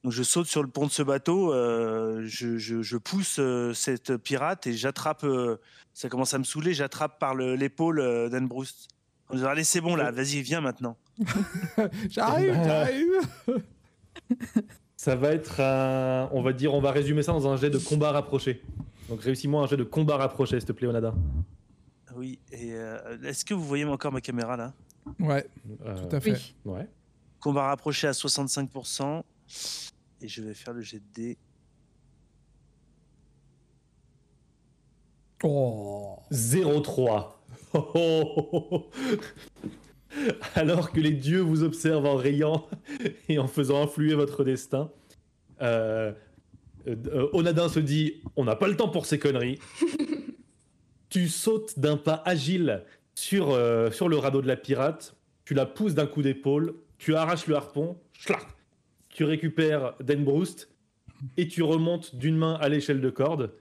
Donc 0.05 0.13
je 0.13 0.23
saute 0.25 0.47
sur 0.47 0.63
le 0.63 0.69
pont 0.69 0.87
de 0.87 0.91
ce 0.91 1.03
bateau, 1.03 1.53
euh, 1.55 2.23
je, 2.27 2.59
je- 2.59 2.83
je 2.83 2.97
pousse 2.97 3.37
euh, 3.39 3.73
cette 3.73 4.17
pirate 4.17 4.67
et 4.67 4.73
j'attrape. 4.75 5.23
euh, 5.25 5.57
ça 5.95 6.09
commence 6.09 6.35
à 6.35 6.39
me 6.39 6.45
saouler, 6.45 6.75
j'attrape 6.75 7.19
par 7.21 7.35
le- 7.37 7.55
l'épaule 7.55 8.01
euh, 8.01 8.29
d'Anne 8.29 8.49
Bruce. 8.49 8.89
En 9.29 9.35
disant, 9.37 9.47
Allez, 9.49 9.63
c'est 9.65 9.81
bon 9.81 9.95
là, 9.95 10.11
vas-y, 10.11 10.43
viens 10.43 10.61
maintenant. 10.61 10.97
J'arrive, 12.11 12.53
j'arrive. 12.55 13.11
Ça 14.97 15.17
va 15.17 15.33
être 15.33 15.61
un. 15.61 16.29
On 16.33 16.43
va 16.43 16.53
dire, 16.53 16.73
on 16.75 16.81
va 16.81 16.93
résumer 16.93 17.23
ça 17.23 17.33
dans 17.33 17.49
un 17.49 17.57
jet 17.57 17.71
de 17.71 17.79
combat 17.79 18.13
rapproché. 18.13 18.63
Donc 19.09 19.21
réussis-moi 19.23 19.63
un 19.63 19.67
jet 19.67 19.77
de 19.77 19.83
combat 19.85 20.17
rapproché, 20.17 20.59
s'il 20.61 20.67
te 20.67 20.73
plaît, 20.73 20.87
Onada. 20.87 21.13
Oui, 22.15 22.39
et 22.53 22.73
euh, 22.75 22.99
est-ce 23.25 23.45
que 23.45 23.53
vous 23.55 23.65
voyez 23.65 23.85
encore 23.85 24.13
ma 24.13 24.21
caméra 24.21 24.57
là? 24.57 24.73
Ouais, 25.19 25.45
Euh, 25.85 26.09
tout 26.09 26.15
à 26.17 26.21
fait. 26.21 26.33
Oui. 26.65 26.73
Ouais. 26.73 26.89
Combat 27.43 27.67
rapproché 27.67 28.07
à 28.07 28.13
65%. 28.13 29.25
Et 30.21 30.29
je 30.29 30.43
vais 30.43 30.55
faire 30.55 30.73
le 30.73 30.81
jet 30.81 30.99
de 30.99 31.13
dés. 31.13 31.39
Oh. 35.43 36.21
0-3. 36.31 37.33
Oh, 37.75 37.91
oh, 37.95 38.49
oh, 38.53 38.69
oh. 38.71 38.91
Alors 40.55 40.93
que 40.93 41.01
les 41.01 41.11
dieux 41.11 41.41
vous 41.41 41.65
observent 41.65 42.07
en 42.07 42.17
riant 42.17 42.69
et 43.29 43.39
en 43.39 43.49
faisant 43.49 43.83
influer 43.83 44.15
votre 44.15 44.45
destin, 44.45 44.93
euh, 45.63 46.13
euh, 46.87 47.29
Onadin 47.33 47.69
se 47.69 47.81
dit 47.81 48.23
On 48.37 48.45
n'a 48.45 48.55
pas 48.55 48.69
le 48.69 48.77
temps 48.77 48.89
pour 48.89 49.07
ces 49.07 49.19
conneries. 49.19 49.59
tu 51.09 51.29
sautes 51.29 51.79
d'un 51.79 51.97
pas 51.97 52.23
agile 52.25 52.85
sur, 53.15 53.51
euh, 53.51 53.91
sur 53.91 54.09
le 54.09 54.17
radeau 54.19 54.43
de 54.43 54.49
la 54.49 54.57
pirate, 54.57 55.17
tu 55.45 55.55
la 55.55 55.67
pousses 55.67 55.95
d'un 55.95 56.07
coup 56.07 56.23
d'épaule, 56.23 56.75
tu 57.03 57.17
arraches 57.17 57.49
le 57.49 57.57
harpon, 57.57 57.99
schlac, 58.13 58.47
tu 59.09 59.25
récupères 59.25 59.95
Denbroust 59.99 60.71
et 61.37 61.49
tu 61.49 61.65
remontes 61.65 62.15
d'une 62.15 62.37
main 62.37 62.55
à 62.61 62.69
l'échelle 62.69 63.01
de 63.01 63.11
corde 63.11 63.53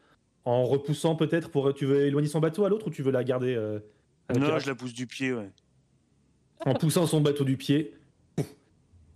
en 0.45 0.63
repoussant 0.63 1.15
peut-être 1.15 1.49
pour 1.49 1.73
tu 1.73 1.87
veux 1.87 2.01
éloigner 2.05 2.27
son 2.27 2.39
bateau 2.39 2.65
à 2.65 2.69
l'autre 2.69 2.85
ou 2.85 2.91
tu 2.91 3.01
veux 3.01 3.11
la 3.11 3.23
garder 3.23 3.55
euh, 3.55 3.79
la 4.29 4.37
non, 4.37 4.59
je 4.59 4.67
la 4.67 4.75
pousse 4.75 4.93
du 4.93 5.07
pied, 5.07 5.33
ouais. 5.33 5.49
en 6.67 6.75
poussant 6.75 7.07
son 7.07 7.19
bateau 7.19 7.43
du 7.43 7.57
pied 7.57 7.95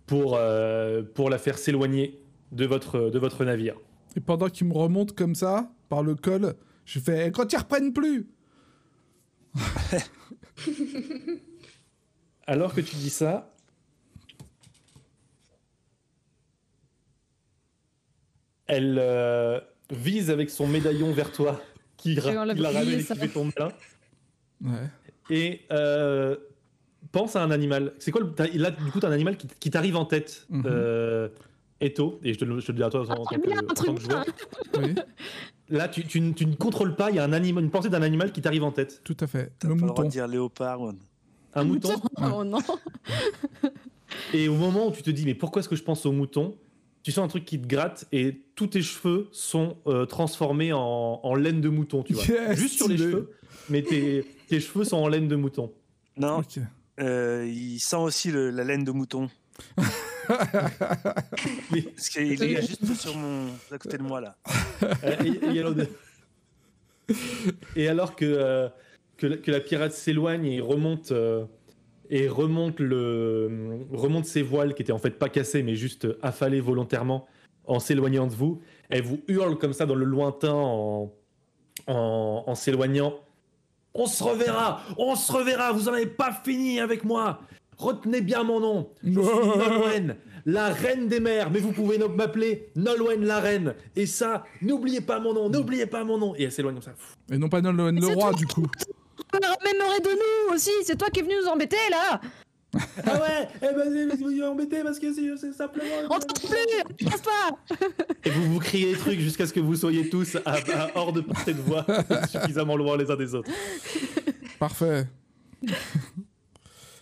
pour, 0.06 0.34
euh, 0.34 1.04
pour 1.04 1.30
la 1.30 1.38
faire 1.38 1.56
s'éloigner 1.56 2.20
de 2.50 2.66
votre, 2.66 3.10
de 3.10 3.18
votre 3.20 3.44
navire. 3.44 3.76
Et 4.16 4.20
pendant 4.20 4.48
qu'il 4.48 4.66
me 4.66 4.74
remonte 4.74 5.12
comme 5.12 5.36
ça, 5.36 5.70
par 5.88 6.02
le 6.02 6.16
col, 6.16 6.56
je 6.84 6.98
fais 6.98 7.30
Quand 7.30 7.52
ils 7.52 7.58
reprennent 7.58 7.92
plus 7.92 8.28
Alors 12.48 12.74
que 12.74 12.80
tu 12.80 12.96
dis 12.96 13.10
ça, 13.10 13.52
elle 18.66 18.98
euh, 19.00 19.60
vise 19.90 20.30
avec 20.30 20.50
son 20.50 20.66
médaillon 20.66 21.12
vers 21.12 21.32
toi 21.32 21.60
qui, 21.96 22.14
l'a 22.14 22.22
qui 22.22 22.32
la 22.32 22.42
oublié, 22.42 22.66
ramène 22.66 23.00
et 23.00 23.04
qui 23.04 23.14
fait 23.16 23.28
ton 23.28 23.44
malin. 23.56 23.72
Ouais. 24.64 24.88
Et 25.30 25.62
euh, 25.72 26.36
pense 27.12 27.36
à 27.36 27.42
un 27.42 27.50
animal. 27.50 27.92
C'est 27.98 28.10
quoi 28.10 28.20
le, 28.22 28.32
Là, 28.58 28.70
du 28.70 28.90
coup, 28.90 29.00
t'as 29.00 29.08
un 29.08 29.12
animal 29.12 29.36
qui, 29.36 29.48
qui 29.48 29.70
t'arrive 29.70 29.96
en 29.96 30.04
tête, 30.04 30.46
euh, 30.64 31.28
Eto, 31.80 32.20
et 32.22 32.32
je 32.32 32.38
te, 32.38 32.44
le- 32.44 32.60
je 32.60 32.66
te 32.66 32.72
le 32.72 32.78
dis 32.78 32.82
à 32.84 32.90
toi 32.90 33.00
en, 33.08 33.12
en 33.12 33.24
tant, 33.24 33.36
que, 33.36 33.50
un 33.50 33.58
en 33.58 33.66
tant 33.66 33.74
truc 33.74 33.96
que 33.96 34.02
joueur. 34.02 34.24
Oui, 34.78 34.94
Là, 35.68 35.88
tu, 35.88 36.04
tu 36.04 36.20
ne- 36.20 36.32
tu 36.32 36.46
ne 36.46 36.54
contrôles 36.54 36.94
pas, 36.96 37.10
il 37.10 37.16
y 37.16 37.18
a 37.18 37.24
un 37.24 37.32
une 37.42 37.70
pensée 37.70 37.88
d'un 37.90 38.02
animal 38.02 38.32
qui 38.32 38.40
t'arrive 38.40 38.62
en 38.64 38.72
tête. 38.72 39.00
tout 39.04 39.16
à 39.20 39.26
fait. 39.26 39.52
Le 39.62 39.68
pas 39.68 39.68
le 39.68 39.74
droit 39.76 39.88
mouton. 39.88 40.02
de 40.04 40.08
dire 40.08 40.26
léopard. 40.28 40.80
ouais. 40.80 40.92
Un 41.54 41.64
mouton 41.64 41.90
Oh 42.34 42.44
non. 42.44 42.60
Et 44.32 44.48
au 44.48 44.54
moment 44.54 44.88
où 44.88 44.92
tu 44.92 45.02
te 45.02 45.10
dis, 45.10 45.24
mais 45.24 45.34
pourquoi 45.34 45.60
est-ce 45.60 45.68
que 45.68 45.76
je 45.76 45.82
pense 45.82 46.06
au 46.06 46.12
mouton 46.12 46.56
tu 47.06 47.12
sens 47.12 47.24
un 47.24 47.28
truc 47.28 47.44
qui 47.44 47.60
te 47.60 47.68
gratte 47.68 48.04
et 48.10 48.42
tous 48.56 48.66
tes 48.66 48.82
cheveux 48.82 49.28
sont 49.30 49.76
euh, 49.86 50.06
transformés 50.06 50.72
en, 50.72 51.20
en 51.22 51.34
laine 51.36 51.60
de 51.60 51.68
mouton, 51.68 52.02
tu 52.02 52.14
vois. 52.14 52.24
Yes, 52.24 52.58
Juste 52.58 52.74
sur 52.78 52.88
les 52.88 52.98
cheveux, 52.98 53.30
mais 53.68 53.82
tes, 53.82 54.24
tes 54.48 54.58
cheveux 54.58 54.82
sont 54.82 54.96
en 54.96 55.06
laine 55.06 55.28
de 55.28 55.36
mouton. 55.36 55.72
Non, 56.16 56.42
euh, 56.98 57.46
il 57.48 57.78
sent 57.78 57.94
aussi 57.94 58.32
le- 58.32 58.50
la 58.50 58.64
laine 58.64 58.82
de 58.82 58.90
mouton. 58.90 59.30
Mais- 61.70 61.82
Parce 61.82 62.08
qu'il 62.08 62.42
est 62.42 62.66
juste 62.66 62.92
sur 62.94 63.16
mon, 63.16 63.50
à 63.70 63.78
côté 63.78 63.98
de 63.98 64.02
moi 64.02 64.20
là. 64.20 64.36
Euh, 64.82 65.14
et, 65.24 65.54
et 65.56 65.60
alors, 65.60 65.74
de- 65.76 65.88
et 67.76 67.86
alors 67.86 68.16
que, 68.16 68.24
euh, 68.24 68.68
que, 69.16 69.28
la, 69.28 69.36
que 69.36 69.50
la 69.52 69.60
pirate 69.60 69.92
s'éloigne 69.92 70.46
et 70.46 70.60
remonte, 70.60 71.12
euh, 71.12 71.44
et 72.10 72.28
remonte, 72.28 72.80
le, 72.80 73.84
remonte 73.92 74.24
ses 74.26 74.42
voiles 74.42 74.74
qui 74.74 74.82
étaient 74.82 74.92
en 74.92 74.98
fait 74.98 75.18
pas 75.18 75.28
cassés 75.28 75.62
mais 75.62 75.76
juste 75.76 76.06
affalés 76.22 76.60
volontairement 76.60 77.26
en 77.66 77.80
s'éloignant 77.80 78.26
de 78.26 78.32
vous, 78.32 78.60
elle 78.88 79.02
vous 79.02 79.20
hurle 79.28 79.58
comme 79.58 79.72
ça 79.72 79.86
dans 79.86 79.94
le 79.94 80.04
lointain 80.04 80.52
en, 80.54 81.12
en, 81.86 82.44
en 82.46 82.54
s'éloignant. 82.54 83.14
On 83.94 84.06
se 84.06 84.22
reverra, 84.22 84.82
on 84.98 85.16
se 85.16 85.32
reverra, 85.32 85.72
vous 85.72 85.88
en 85.88 85.94
avez 85.94 86.06
pas 86.06 86.32
fini 86.44 86.80
avec 86.80 87.04
moi. 87.04 87.40
Retenez 87.78 88.20
bien 88.20 88.42
mon 88.42 88.60
nom. 88.60 88.88
Je 89.02 89.10
suis 89.10 89.20
Nolwenn, 89.20 90.16
la 90.46 90.68
reine 90.68 91.08
des 91.08 91.20
mers, 91.20 91.50
mais 91.50 91.60
vous 91.60 91.72
pouvez 91.72 91.98
m'appeler 91.98 92.70
Nolwenn 92.74 93.24
la 93.24 93.40
reine. 93.40 93.74
Et 93.94 94.06
ça, 94.06 94.44
n'oubliez 94.62 95.00
pas 95.00 95.18
mon 95.20 95.34
nom, 95.34 95.50
n'oubliez 95.50 95.86
pas 95.86 96.04
mon 96.04 96.18
nom. 96.18 96.34
Et 96.36 96.44
elle 96.44 96.52
s'éloigne 96.52 96.76
comme 96.76 96.82
ça. 96.82 96.94
Et 97.30 97.38
non 97.38 97.48
pas 97.48 97.60
Nolan 97.60 97.92
le 97.92 98.06
roi, 98.14 98.32
du 98.32 98.46
coup. 98.46 98.66
Mémorez 99.32 100.00
de 100.00 100.10
nous 100.10 100.54
aussi, 100.54 100.70
c'est 100.84 100.96
toi 100.96 101.08
qui 101.10 101.20
es 101.20 101.22
venu 101.22 101.34
nous 101.42 101.48
embêter 101.48 101.76
là 101.90 102.20
Ah 103.06 103.20
ouais, 103.20 103.48
eh 103.56 103.74
ben 103.74 104.16
vous 104.18 104.42
embêtez 104.42 104.82
parce 104.82 104.98
que 104.98 105.12
c'est 105.12 105.36
c'est 105.36 105.52
simplement. 105.52 105.86
On 106.04 106.18
t'entend 106.18 106.48
plus 106.48 107.06
Passe 107.06 107.22
pas 107.22 107.56
Et 108.24 108.30
vous 108.30 108.52
vous 108.52 108.58
criez 108.58 108.92
des 108.92 108.98
trucs 108.98 109.20
jusqu'à 109.20 109.46
ce 109.46 109.52
que 109.52 109.60
vous 109.60 109.76
soyez 109.76 110.08
tous 110.10 110.36
à, 110.44 110.52
à 110.54 110.90
hors 110.96 111.12
de 111.12 111.20
portée 111.22 111.54
de 111.54 111.60
voix, 111.60 111.86
suffisamment 112.30 112.76
loin 112.76 112.96
les 112.96 113.10
uns 113.10 113.16
des 113.16 113.34
autres. 113.34 113.50
Parfait. 114.58 115.06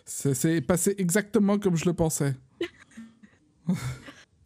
C'est 0.05 0.61
passé 0.61 0.95
exactement 0.99 1.59
comme 1.59 1.77
je 1.77 1.87
le 1.87 1.93
pensais. 1.95 2.35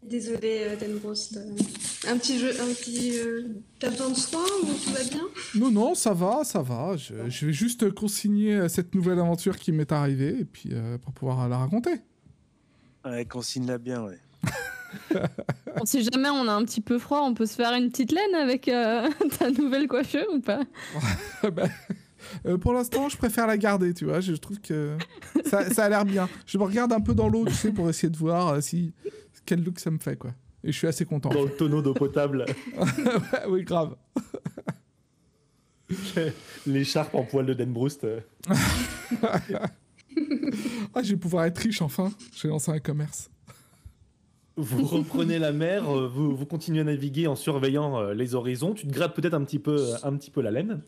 Désolé, 0.08 0.60
euh, 0.62 0.76
Denbrost. 0.76 1.36
euh, 1.36 2.10
un 2.10 2.16
petit 2.18 2.38
jeu, 2.38 2.50
un 2.60 2.66
petit. 2.74 3.18
euh, 3.18 3.42
T'as 3.78 3.90
besoin 3.90 4.10
de 4.10 4.14
soins 4.16 4.40
ou 4.62 4.66
tout 4.66 4.90
va 4.90 5.02
bien? 5.04 5.22
Non, 5.54 5.70
non, 5.70 5.94
ça 5.94 6.12
va, 6.14 6.44
ça 6.44 6.62
va. 6.62 6.96
Je, 6.96 7.14
je 7.28 7.46
vais 7.46 7.52
juste 7.52 7.90
consigner 7.92 8.54
euh, 8.54 8.68
cette 8.68 8.94
nouvelle 8.94 9.18
aventure 9.18 9.56
qui 9.58 9.72
m'est 9.72 9.92
arrivée 9.92 10.36
et 10.40 10.44
puis 10.44 10.70
euh, 10.72 10.98
pour 10.98 11.12
pouvoir 11.12 11.48
la 11.48 11.58
raconter. 11.58 11.94
Ouais, 13.04 13.24
consigne-la 13.24 13.78
bien, 13.78 14.04
ouais. 14.04 14.18
Bon, 15.76 15.84
Si 15.84 16.02
jamais 16.02 16.30
on 16.30 16.48
a 16.48 16.52
un 16.52 16.64
petit 16.64 16.80
peu 16.80 16.98
froid, 16.98 17.20
on 17.22 17.34
peut 17.34 17.46
se 17.46 17.54
faire 17.54 17.72
une 17.74 17.90
petite 17.90 18.12
laine 18.12 18.34
avec 18.34 18.68
euh, 18.68 19.08
ta 19.38 19.50
nouvelle 19.50 19.86
coiffure 19.88 20.26
ou 20.34 20.40
pas? 20.40 20.60
Bah, 21.52 21.68
euh, 22.46 22.58
pour 22.58 22.72
l'instant, 22.72 23.08
je 23.08 23.16
préfère 23.16 23.46
la 23.46 23.56
garder, 23.56 23.94
tu 23.94 24.04
vois. 24.04 24.20
Je 24.20 24.32
trouve 24.34 24.60
que 24.60 24.96
ça, 25.44 25.70
ça 25.72 25.84
a 25.84 25.88
l'air 25.88 26.04
bien. 26.04 26.28
Je 26.46 26.58
me 26.58 26.64
regarde 26.64 26.92
un 26.92 27.00
peu 27.00 27.14
dans 27.14 27.28
l'eau, 27.28 27.44
tu 27.46 27.54
sais, 27.54 27.70
pour 27.70 27.88
essayer 27.88 28.10
de 28.10 28.16
voir 28.16 28.48
euh, 28.48 28.60
si 28.60 28.92
quel 29.48 29.64
look 29.64 29.78
ça 29.80 29.90
me 29.90 29.98
fait, 29.98 30.16
quoi. 30.16 30.32
Et 30.62 30.72
je 30.72 30.76
suis 30.76 30.86
assez 30.86 31.06
content. 31.06 31.30
Dans 31.30 31.44
le 31.44 31.50
tonneau 31.50 31.80
d'eau 31.80 31.94
potable, 31.94 32.44
Ouais, 32.78 33.46
oui, 33.48 33.64
grave. 33.64 33.96
l'écharpe 36.66 37.14
en 37.14 37.22
poil 37.24 37.46
de 37.46 37.54
Denbroust. 37.54 38.04
euh. 38.04 38.20
Ah, 40.94 41.02
je 41.02 41.12
vais 41.12 41.16
pouvoir 41.16 41.44
être 41.46 41.58
riche 41.58 41.80
enfin. 41.80 42.12
Je 42.34 42.42
vais 42.42 42.48
lancer 42.48 42.72
un 42.72 42.78
commerce. 42.80 43.30
Vous 44.56 44.84
reprenez 44.84 45.38
la 45.38 45.52
mer, 45.52 45.88
euh, 45.88 46.08
vous, 46.08 46.36
vous 46.36 46.46
continuez 46.46 46.80
à 46.80 46.84
naviguer 46.84 47.26
en 47.28 47.36
surveillant 47.36 47.98
euh, 47.98 48.14
les 48.14 48.34
horizons. 48.34 48.74
Tu 48.74 48.86
te 48.86 48.92
grattes 48.92 49.14
peut-être 49.14 49.34
un 49.34 49.44
petit 49.44 49.60
peu, 49.60 49.78
un 50.02 50.16
petit 50.16 50.30
peu 50.30 50.42
la 50.42 50.50
laine. 50.50 50.82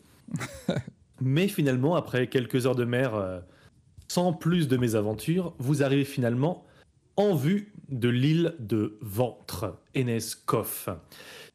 Mais 1.21 1.47
finalement, 1.47 1.95
après 1.95 2.27
quelques 2.27 2.65
heures 2.67 2.75
de 2.75 2.83
mer, 2.83 3.41
sans 4.07 4.33
plus 4.33 4.67
de 4.67 4.75
mésaventures, 4.75 5.53
vous 5.59 5.81
arrivez 5.83 6.03
finalement 6.05 6.65
en 7.15 7.33
vue 7.35 7.70
de 7.91 8.09
l'île 8.09 8.55
de 8.59 8.97
Ventre, 9.01 9.77
Eneskoff. 9.95 10.89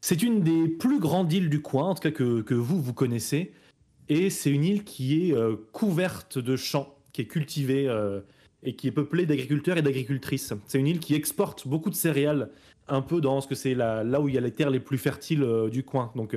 C'est 0.00 0.22
une 0.22 0.42
des 0.42 0.68
plus 0.68 1.00
grandes 1.00 1.32
îles 1.32 1.48
du 1.48 1.62
coin, 1.62 1.88
en 1.88 1.94
tout 1.94 2.02
cas 2.02 2.10
que, 2.10 2.54
vous, 2.54 2.80
vous 2.80 2.94
connaissez. 2.94 3.52
Et 4.08 4.30
c'est 4.30 4.50
une 4.50 4.64
île 4.64 4.84
qui 4.84 5.30
est 5.30 5.34
euh, 5.34 5.56
couverte 5.72 6.38
de 6.38 6.54
champs, 6.56 6.94
qui 7.12 7.22
est 7.22 7.26
cultivée 7.26 7.88
euh, 7.88 8.20
et 8.62 8.76
qui 8.76 8.86
est 8.86 8.92
peuplée 8.92 9.26
d'agriculteurs 9.26 9.78
et 9.78 9.82
d'agricultrices. 9.82 10.52
C'est 10.66 10.78
une 10.78 10.86
île 10.86 11.00
qui 11.00 11.14
exporte 11.14 11.66
beaucoup 11.66 11.90
de 11.90 11.94
céréales, 11.94 12.50
un 12.86 13.02
peu 13.02 13.20
dans 13.20 13.40
ce 13.40 13.48
que 13.48 13.56
c'est 13.56 13.74
là 13.74 14.20
où 14.20 14.28
il 14.28 14.34
y 14.34 14.38
a 14.38 14.40
les 14.40 14.52
terres 14.52 14.70
les 14.70 14.78
plus 14.78 14.98
fertiles 14.98 15.42
euh, 15.42 15.68
du 15.68 15.82
coin. 15.82 16.12
Donc 16.14 16.36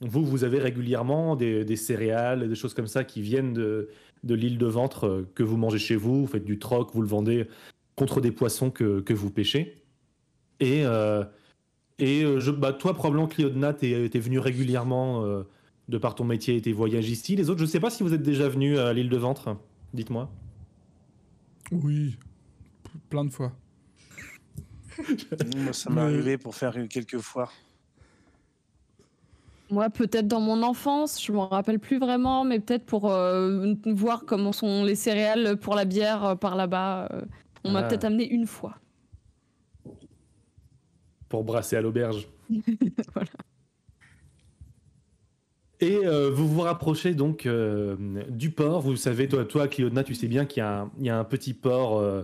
vous, 0.00 0.24
vous 0.24 0.42
avez 0.42 0.58
régulièrement 0.58 1.36
des, 1.36 1.76
céréales 1.76 2.48
des 2.48 2.54
choses 2.56 2.74
comme 2.74 2.88
ça 2.88 3.04
qui 3.04 3.20
viennent 3.20 3.52
de, 3.52 3.90
de 4.24 4.34
l'île 4.34 4.58
de 4.58 4.66
Ventre 4.66 5.24
que 5.34 5.44
vous 5.44 5.56
mangez 5.56 5.78
chez 5.78 5.96
vous, 5.96 6.22
vous 6.22 6.26
faites 6.26 6.44
du 6.44 6.58
troc, 6.58 6.90
vous 6.94 7.02
le 7.02 7.08
vendez 7.08 7.46
contre 7.96 8.20
des 8.20 8.32
poissons 8.32 8.70
que, 8.70 9.00
que 9.00 9.12
vous 9.14 9.30
pêchez. 9.30 9.82
Et, 10.60 10.84
euh, 10.84 11.24
et 11.98 12.22
euh, 12.24 12.40
je, 12.40 12.50
bah, 12.50 12.72
toi, 12.72 12.94
probablement, 12.94 13.26
Cliodna, 13.26 13.72
t'es 13.72 13.90
es 13.90 14.18
venu 14.18 14.38
régulièrement 14.38 15.24
euh, 15.24 15.42
de 15.88 15.98
par 15.98 16.14
ton 16.14 16.24
métier 16.24 16.56
et 16.56 16.62
tes 16.62 16.72
voyages 16.72 17.08
ici. 17.10 17.36
Les 17.36 17.50
autres, 17.50 17.60
je 17.60 17.66
sais 17.66 17.80
pas 17.80 17.90
si 17.90 18.02
vous 18.02 18.14
êtes 18.14 18.22
déjà 18.22 18.48
venus 18.48 18.78
à 18.78 18.92
l'île 18.92 19.08
de 19.10 19.16
Ventre. 19.16 19.56
Dites-moi. 19.92 20.30
Oui, 21.72 22.16
P- 22.84 22.90
plein 23.10 23.24
de 23.24 23.30
fois. 23.30 23.52
Moi, 25.56 25.72
ça 25.72 25.90
m'est 25.90 25.96
Mais- 25.96 26.00
arrivé 26.02 26.38
pour 26.38 26.54
faire 26.54 26.76
quelques 26.88 27.18
foires. 27.18 27.52
Moi, 29.70 29.88
peut-être 29.90 30.28
dans 30.28 30.40
mon 30.40 30.62
enfance, 30.62 31.24
je 31.24 31.32
m'en 31.32 31.48
rappelle 31.48 31.78
plus 31.80 31.98
vraiment, 31.98 32.44
mais 32.44 32.60
peut-être 32.60 32.84
pour 32.84 33.10
euh, 33.10 33.74
voir 33.86 34.24
comment 34.26 34.52
sont 34.52 34.84
les 34.84 34.94
céréales 34.94 35.56
pour 35.58 35.74
la 35.74 35.84
bière 35.84 36.24
euh, 36.24 36.34
par 36.34 36.54
là-bas. 36.54 37.08
euh, 37.12 37.22
on 37.64 37.72
m'a 37.72 37.80
Ah. 37.80 37.88
peut-être 37.88 38.04
amené 38.04 38.28
une 38.28 38.46
fois. 38.46 38.78
pour 41.28 41.42
brasser 41.42 41.74
à 41.76 41.80
l'auberge. 41.80 42.28
Voilà. 43.14 43.30
Et 45.80 45.96
euh, 46.06 46.30
vous 46.30 46.46
vous 46.48 46.60
rapprochez 46.60 47.14
donc 47.14 47.46
euh, 47.46 47.96
du 48.30 48.50
port. 48.50 48.80
Vous 48.80 48.96
savez, 48.96 49.28
toi, 49.28 49.44
toi 49.44 49.66
Cliodna, 49.68 50.04
tu 50.04 50.14
sais 50.14 50.28
bien 50.28 50.46
qu'il 50.46 50.60
y, 50.60 50.64
a 50.64 50.82
un- 50.82 50.90
il 50.98 51.06
y 51.06 51.10
a 51.10 51.18
un 51.18 51.24
petit 51.24 51.52
port. 51.52 51.98
euh, 51.98 52.22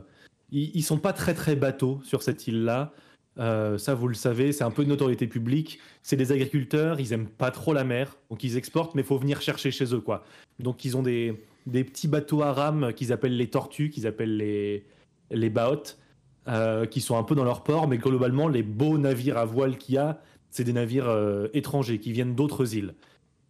ils, 0.53 0.71
ils 0.77 0.83
sont 0.83 0.99
pas 0.99 1.13
très 1.13 1.35
très 1.35 1.57
bateaux 1.57 2.01
sur 2.05 2.23
cette 2.23 2.47
île-là. 2.47 2.93
Ça, 3.37 3.95
vous 3.95 4.07
le 4.07 4.15
savez, 4.15 4.53
c'est 4.53 4.65
un 4.65 4.71
peu 4.71 4.85
de 4.85 4.89
notoriété 4.91 5.27
publique. 5.27 5.79
C'est 6.03 6.17
des 6.17 6.31
agriculteurs, 6.31 7.01
ils 7.01 7.13
aiment 7.15 7.29
pas 7.29 7.51
trop 7.51 7.73
la 7.73 7.85
mer, 7.85 8.17
donc 8.29 8.45
ils 8.45 8.57
exportent, 8.59 8.95
mais 8.95 9.01
il 9.01 9.07
faut 9.07 9.17
venir 9.17 9.41
chercher 9.41 9.71
chez 9.71 9.95
eux, 9.95 10.01
quoi. 10.01 10.25
Donc 10.59 10.85
ils 10.85 10.95
ont 10.97 11.03
des, 11.03 11.43
des 11.67 11.83
petits 11.83 12.07
bateaux 12.07 12.43
à 12.43 12.53
rames 12.53 12.93
qu'ils 12.93 13.13
appellent 13.15 13.37
les 13.39 13.49
tortues, 13.49 13.89
qu'ils 13.89 14.07
appellent 14.07 14.37
les, 14.37 14.85
les 15.31 15.51
baotes, 15.51 15.99
euh, 16.49 16.87
qui 16.87 17.03
sont 17.03 17.19
un 17.19 17.23
peu 17.23 17.35
dans 17.35 17.45
leur 17.45 17.63
port, 17.63 17.87
mais 17.87 17.99
globalement, 17.99 18.49
les 18.49 18.63
beaux 18.63 18.97
navires 18.97 19.37
à 19.37 19.45
voile 19.45 19.77
qu'il 19.77 19.97
y 19.97 19.99
a, 19.99 20.21
c'est 20.49 20.65
des 20.65 20.73
navires 20.73 21.09
euh, 21.09 21.49
étrangers 21.53 21.99
qui 21.99 22.13
viennent 22.13 22.35
d'autres 22.35 22.75
îles. 22.75 22.95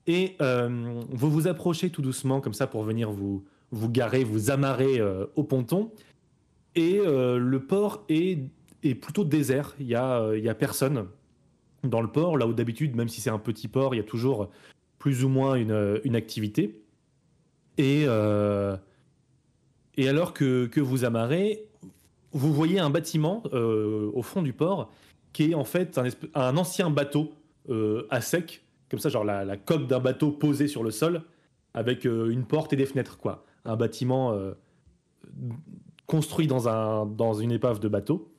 Et 0.08 0.34
euh, 0.42 1.00
vous 1.08 1.30
vous 1.30 1.46
approchez 1.46 1.90
tout 1.90 2.02
doucement 2.02 2.40
comme 2.40 2.52
ça 2.52 2.66
pour 2.66 2.82
venir 2.82 3.12
vous, 3.12 3.44
vous 3.70 3.88
garer, 3.88 4.24
vous 4.24 4.50
amarrer 4.50 5.00
au 5.36 5.44
ponton. 5.44 5.92
Et 6.74 7.00
le 7.04 7.58
port 7.58 8.04
est, 8.08 8.40
est 8.82 8.94
plutôt 8.96 9.24
désert. 9.24 9.76
Il 9.78 9.86
y 9.86 9.94
a, 9.94 10.34
y 10.34 10.48
a 10.48 10.54
personne 10.54 11.06
dans 11.84 12.00
le 12.00 12.08
port, 12.08 12.36
là 12.36 12.46
où 12.48 12.52
d'habitude, 12.52 12.96
même 12.96 13.08
si 13.08 13.20
c'est 13.20 13.30
un 13.30 13.38
petit 13.38 13.68
port, 13.68 13.94
il 13.94 13.98
y 13.98 14.00
a 14.00 14.04
toujours 14.04 14.50
plus 14.98 15.24
ou 15.24 15.28
moins 15.28 15.54
une, 15.54 16.00
une 16.02 16.16
activité. 16.16 16.82
Et, 17.78 18.02
et 19.96 20.08
alors 20.08 20.34
que, 20.34 20.66
que 20.66 20.80
vous 20.80 21.04
amarrez, 21.04 21.69
vous 22.32 22.52
voyez 22.52 22.78
un 22.78 22.90
bâtiment 22.90 23.42
euh, 23.52 24.10
au 24.14 24.22
fond 24.22 24.42
du 24.42 24.52
port 24.52 24.90
qui 25.32 25.50
est 25.50 25.54
en 25.54 25.64
fait 25.64 26.00
un, 26.34 26.56
ancien 26.56 26.90
bateau 26.90 27.32
euh, 27.68 28.06
à 28.10 28.20
sec, 28.20 28.64
comme 28.90 28.98
ça, 28.98 29.08
genre 29.08 29.24
la, 29.24 29.56
coque 29.56 29.86
d'un 29.86 30.00
bateau 30.00 30.32
posée 30.32 30.66
sur 30.66 30.82
le 30.82 30.90
sol, 30.90 31.22
avec 31.74 32.06
euh, 32.06 32.30
une 32.30 32.44
porte 32.44 32.72
et 32.72 32.76
des 32.76 32.86
fenêtres, 32.86 33.18
quoi. 33.18 33.44
Un 33.64 33.76
bâtiment 33.76 34.34
construit 36.06 36.46
dans, 36.46 36.66
un, 36.66 37.04
dans 37.04 37.34
une 37.34 37.52
épave 37.52 37.78
de 37.78 37.88
bateau. 37.88 38.32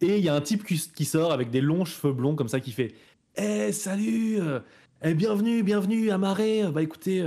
Et 0.00 0.18
il 0.18 0.24
y 0.24 0.28
a 0.28 0.34
un 0.34 0.40
type 0.40 0.64
qui, 0.64 1.04
sort 1.04 1.32
avec 1.32 1.50
des 1.50 1.60
longs 1.60 1.84
cheveux 1.84 2.12
blonds, 2.12 2.36
comme 2.36 2.48
ça, 2.48 2.60
qui 2.60 2.70
fait 2.70 2.94
Eh, 3.36 3.72
salut 3.72 4.38
euh, 4.40 4.60
eh, 5.02 5.14
Bienvenue, 5.14 5.64
bienvenue 5.64 6.10
à 6.10 6.18
Marais. 6.18 6.70
Bah 6.70 6.82
écoutez, 6.82 7.26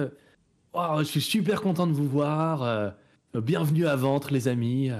oh, 0.74 0.96
je 1.00 1.04
suis 1.04 1.22
super 1.22 1.62
content 1.62 1.88
de 1.88 1.94
vous 1.94 2.08
voir. 2.08 2.94
bienvenue 3.34 3.86
à 3.86 3.98
Ventre, 3.98 4.32
les 4.32 4.48
amis. 4.48 4.92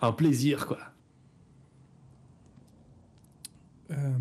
Un 0.00 0.12
plaisir, 0.12 0.66
quoi. 0.66 0.78
Euh, 3.90 4.18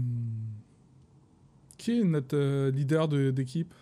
Qui 1.77 1.99
est 1.99 2.03
notre 2.03 2.35
euh, 2.37 2.71
leader 2.71 3.07
de- 3.07 3.31
d'équipe? 3.31 3.73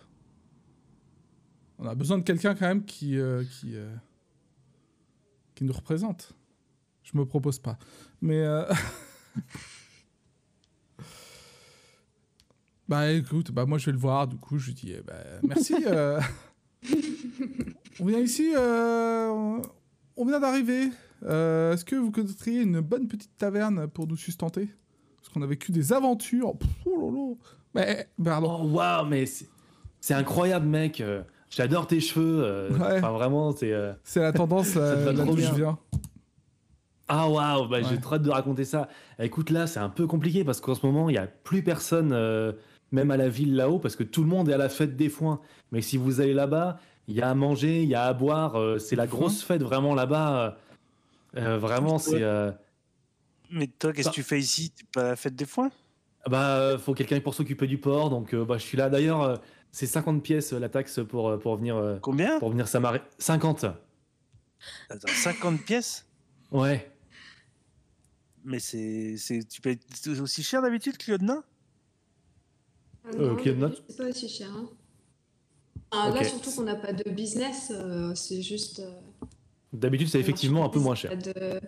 On 1.78 1.86
a 1.86 1.94
besoin 1.94 2.18
de 2.18 2.22
quelqu'un 2.22 2.54
quand 2.54 2.66
même 2.66 2.84
qui, 2.84 3.18
euh, 3.18 3.44
qui, 3.44 3.76
euh, 3.76 3.94
qui 5.54 5.64
nous 5.64 5.72
représente. 5.72 6.32
Je 7.02 7.16
me 7.16 7.24
propose 7.24 7.58
pas. 7.58 7.78
Mais 8.20 8.40
euh, 8.40 8.64
Bah 12.88 13.10
écoute, 13.10 13.50
bah 13.50 13.66
moi 13.66 13.78
je 13.78 13.86
vais 13.86 13.92
le 13.92 13.98
voir, 13.98 14.28
du 14.28 14.36
coup 14.36 14.58
je 14.58 14.66
lui 14.66 14.74
dis 14.74 14.92
eh 14.96 15.02
ben, 15.02 15.40
merci. 15.42 15.74
euh. 15.86 16.20
on 18.00 18.04
vient 18.06 18.20
ici, 18.20 18.52
euh, 18.54 19.60
on 20.16 20.24
vient 20.24 20.38
d'arriver. 20.38 20.90
Euh, 21.24 21.72
Est-ce 21.72 21.84
que 21.84 21.96
vous 21.96 22.10
connaîtriez 22.10 22.60
une 22.62 22.80
bonne 22.80 23.08
petite 23.08 23.36
taverne 23.36 23.86
pour 23.88 24.06
nous 24.06 24.16
sustenter? 24.16 24.68
Parce 25.16 25.28
qu'on 25.30 25.42
a 25.42 25.46
vécu 25.46 25.72
des 25.72 25.92
aventures. 25.92 26.56
Pff, 26.56 26.68
oh 26.86 27.10
là 27.10 27.18
là. 27.18 27.34
Mais, 27.74 28.08
pardon. 28.22 28.60
Oh, 28.62 28.68
waouh, 28.68 29.06
mais 29.06 29.24
c'est 30.00 30.14
incroyable, 30.14 30.66
mec. 30.66 31.00
Euh, 31.00 31.22
J'adore 31.50 31.86
tes 31.86 32.00
cheveux. 32.00 32.42
euh, 32.44 32.70
Ouais. 32.70 32.98
Enfin, 32.98 33.10
vraiment, 33.12 33.52
c'est. 33.52 33.72
euh, 33.72 33.92
C'est 34.04 34.20
la 34.20 34.32
tendance 34.32 34.74
là 34.76 35.12
d'où 35.12 35.36
je 35.38 35.54
viens. 35.54 35.78
Ah 37.08 37.28
waouh, 37.30 37.68
bah, 37.68 37.78
Ouais. 37.78 37.84
j'ai 37.88 37.98
trop 38.00 38.16
hâte 38.16 38.22
de 38.22 38.30
raconter 38.30 38.64
ça. 38.64 38.88
Écoute, 39.20 39.50
là, 39.50 39.66
c'est 39.66 39.78
un 39.78 39.88
peu 39.88 40.06
compliqué 40.06 40.44
parce 40.44 40.60
qu'en 40.60 40.74
ce 40.74 40.84
moment, 40.84 41.08
il 41.08 41.12
n'y 41.12 41.18
a 41.18 41.26
plus 41.28 41.62
personne, 41.62 42.10
euh, 42.12 42.52
même 42.90 43.10
à 43.12 43.16
la 43.16 43.28
ville 43.28 43.54
là-haut, 43.54 43.78
parce 43.78 43.94
que 43.94 44.02
tout 44.02 44.22
le 44.22 44.28
monde 44.28 44.48
est 44.48 44.52
à 44.52 44.58
la 44.58 44.68
fête 44.68 44.96
des 44.96 45.08
foins. 45.08 45.40
Mais 45.70 45.82
si 45.82 45.96
vous 45.98 46.20
allez 46.20 46.34
là-bas, 46.34 46.78
il 47.08 47.14
y 47.14 47.22
a 47.22 47.30
à 47.30 47.34
manger, 47.34 47.82
il 47.82 47.88
y 47.88 47.94
a 47.94 48.04
à 48.04 48.12
boire. 48.12 48.56
c'est 48.80 48.96
la 48.96 49.06
grosse 49.06 49.42
fête 49.42 49.62
vraiment 49.62 49.94
là-bas. 49.94 50.56
Euh, 51.36 51.40
euh, 51.40 51.58
vraiment, 51.58 51.98
c'est. 51.98 52.22
euh, 52.22 52.50
Mais 53.50 53.66
toi, 53.68 53.92
qu'est-ce 53.92 54.08
Bah. 54.08 54.10
que 54.12 54.14
tu 54.16 54.22
fais 54.22 54.38
ici? 54.40 54.70
T'es 54.70 54.84
pas 54.92 55.00
à 55.02 55.08
la 55.10 55.16
fête 55.16 55.36
des 55.36 55.46
foins? 55.46 55.70
Bah, 56.28 56.56
euh, 56.58 56.78
faut 56.78 56.92
quelqu'un 56.94 57.20
pour 57.20 57.34
s'occuper 57.34 57.66
du 57.68 57.78
port, 57.78 58.10
donc 58.10 58.34
euh, 58.34 58.44
bah, 58.44 58.58
je 58.58 58.64
suis 58.64 58.76
là. 58.76 58.88
D'ailleurs, 58.90 59.22
euh, 59.22 59.36
c'est 59.70 59.86
50 59.86 60.22
pièces 60.22 60.52
euh, 60.52 60.58
la 60.58 60.68
taxe 60.68 61.00
pour, 61.08 61.28
euh, 61.28 61.38
pour 61.38 61.56
venir, 61.56 61.76
euh, 61.76 61.98
Combien? 62.00 62.38
pour 62.40 62.50
venir 62.50 62.66
s'amarrer. 62.66 63.00
50 63.18 63.64
Attends, 64.90 65.08
50 65.08 65.62
pièces? 65.62 66.06
Ouais. 66.50 66.90
Mais 68.44 68.58
c'est, 68.58 69.16
c'est, 69.18 69.46
tu 69.46 69.60
payes 69.60 69.78
aussi 70.20 70.42
cher 70.42 70.62
d'habitude 70.62 70.96
que 70.96 71.10
Lieutenant 71.12 71.42
Ah 73.04 73.08
Euh, 73.14 73.36
C'est 73.88 73.96
pas 73.96 74.08
aussi 74.08 74.28
cher. 74.28 74.48
hein. 74.52 74.68
Ah, 75.92 76.10
Là, 76.12 76.24
surtout 76.24 76.50
qu'on 76.52 76.62
n'a 76.64 76.74
pas 76.76 76.92
de 76.92 77.08
business, 77.10 77.70
euh, 77.74 78.14
c'est 78.14 78.42
juste. 78.42 78.80
euh, 78.80 79.00
D'habitude, 79.72 80.08
c'est 80.08 80.20
effectivement 80.20 80.64
un 80.64 80.68
peu 80.68 80.78
moins 80.78 80.94
cher. 80.94 81.16
de- 81.16 81.60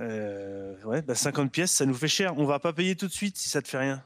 euh, 0.00 0.74
Ouais, 0.84 1.02
bah 1.02 1.14
50 1.14 1.50
pièces, 1.50 1.72
ça 1.72 1.86
nous 1.86 1.94
fait 1.94 2.08
cher. 2.08 2.34
On 2.38 2.44
va 2.44 2.58
pas 2.58 2.72
payer 2.72 2.96
tout 2.96 3.06
de 3.06 3.12
suite 3.12 3.36
si 3.36 3.48
ça 3.48 3.60
te 3.62 3.68
fait 3.68 3.78
rien. 3.78 4.02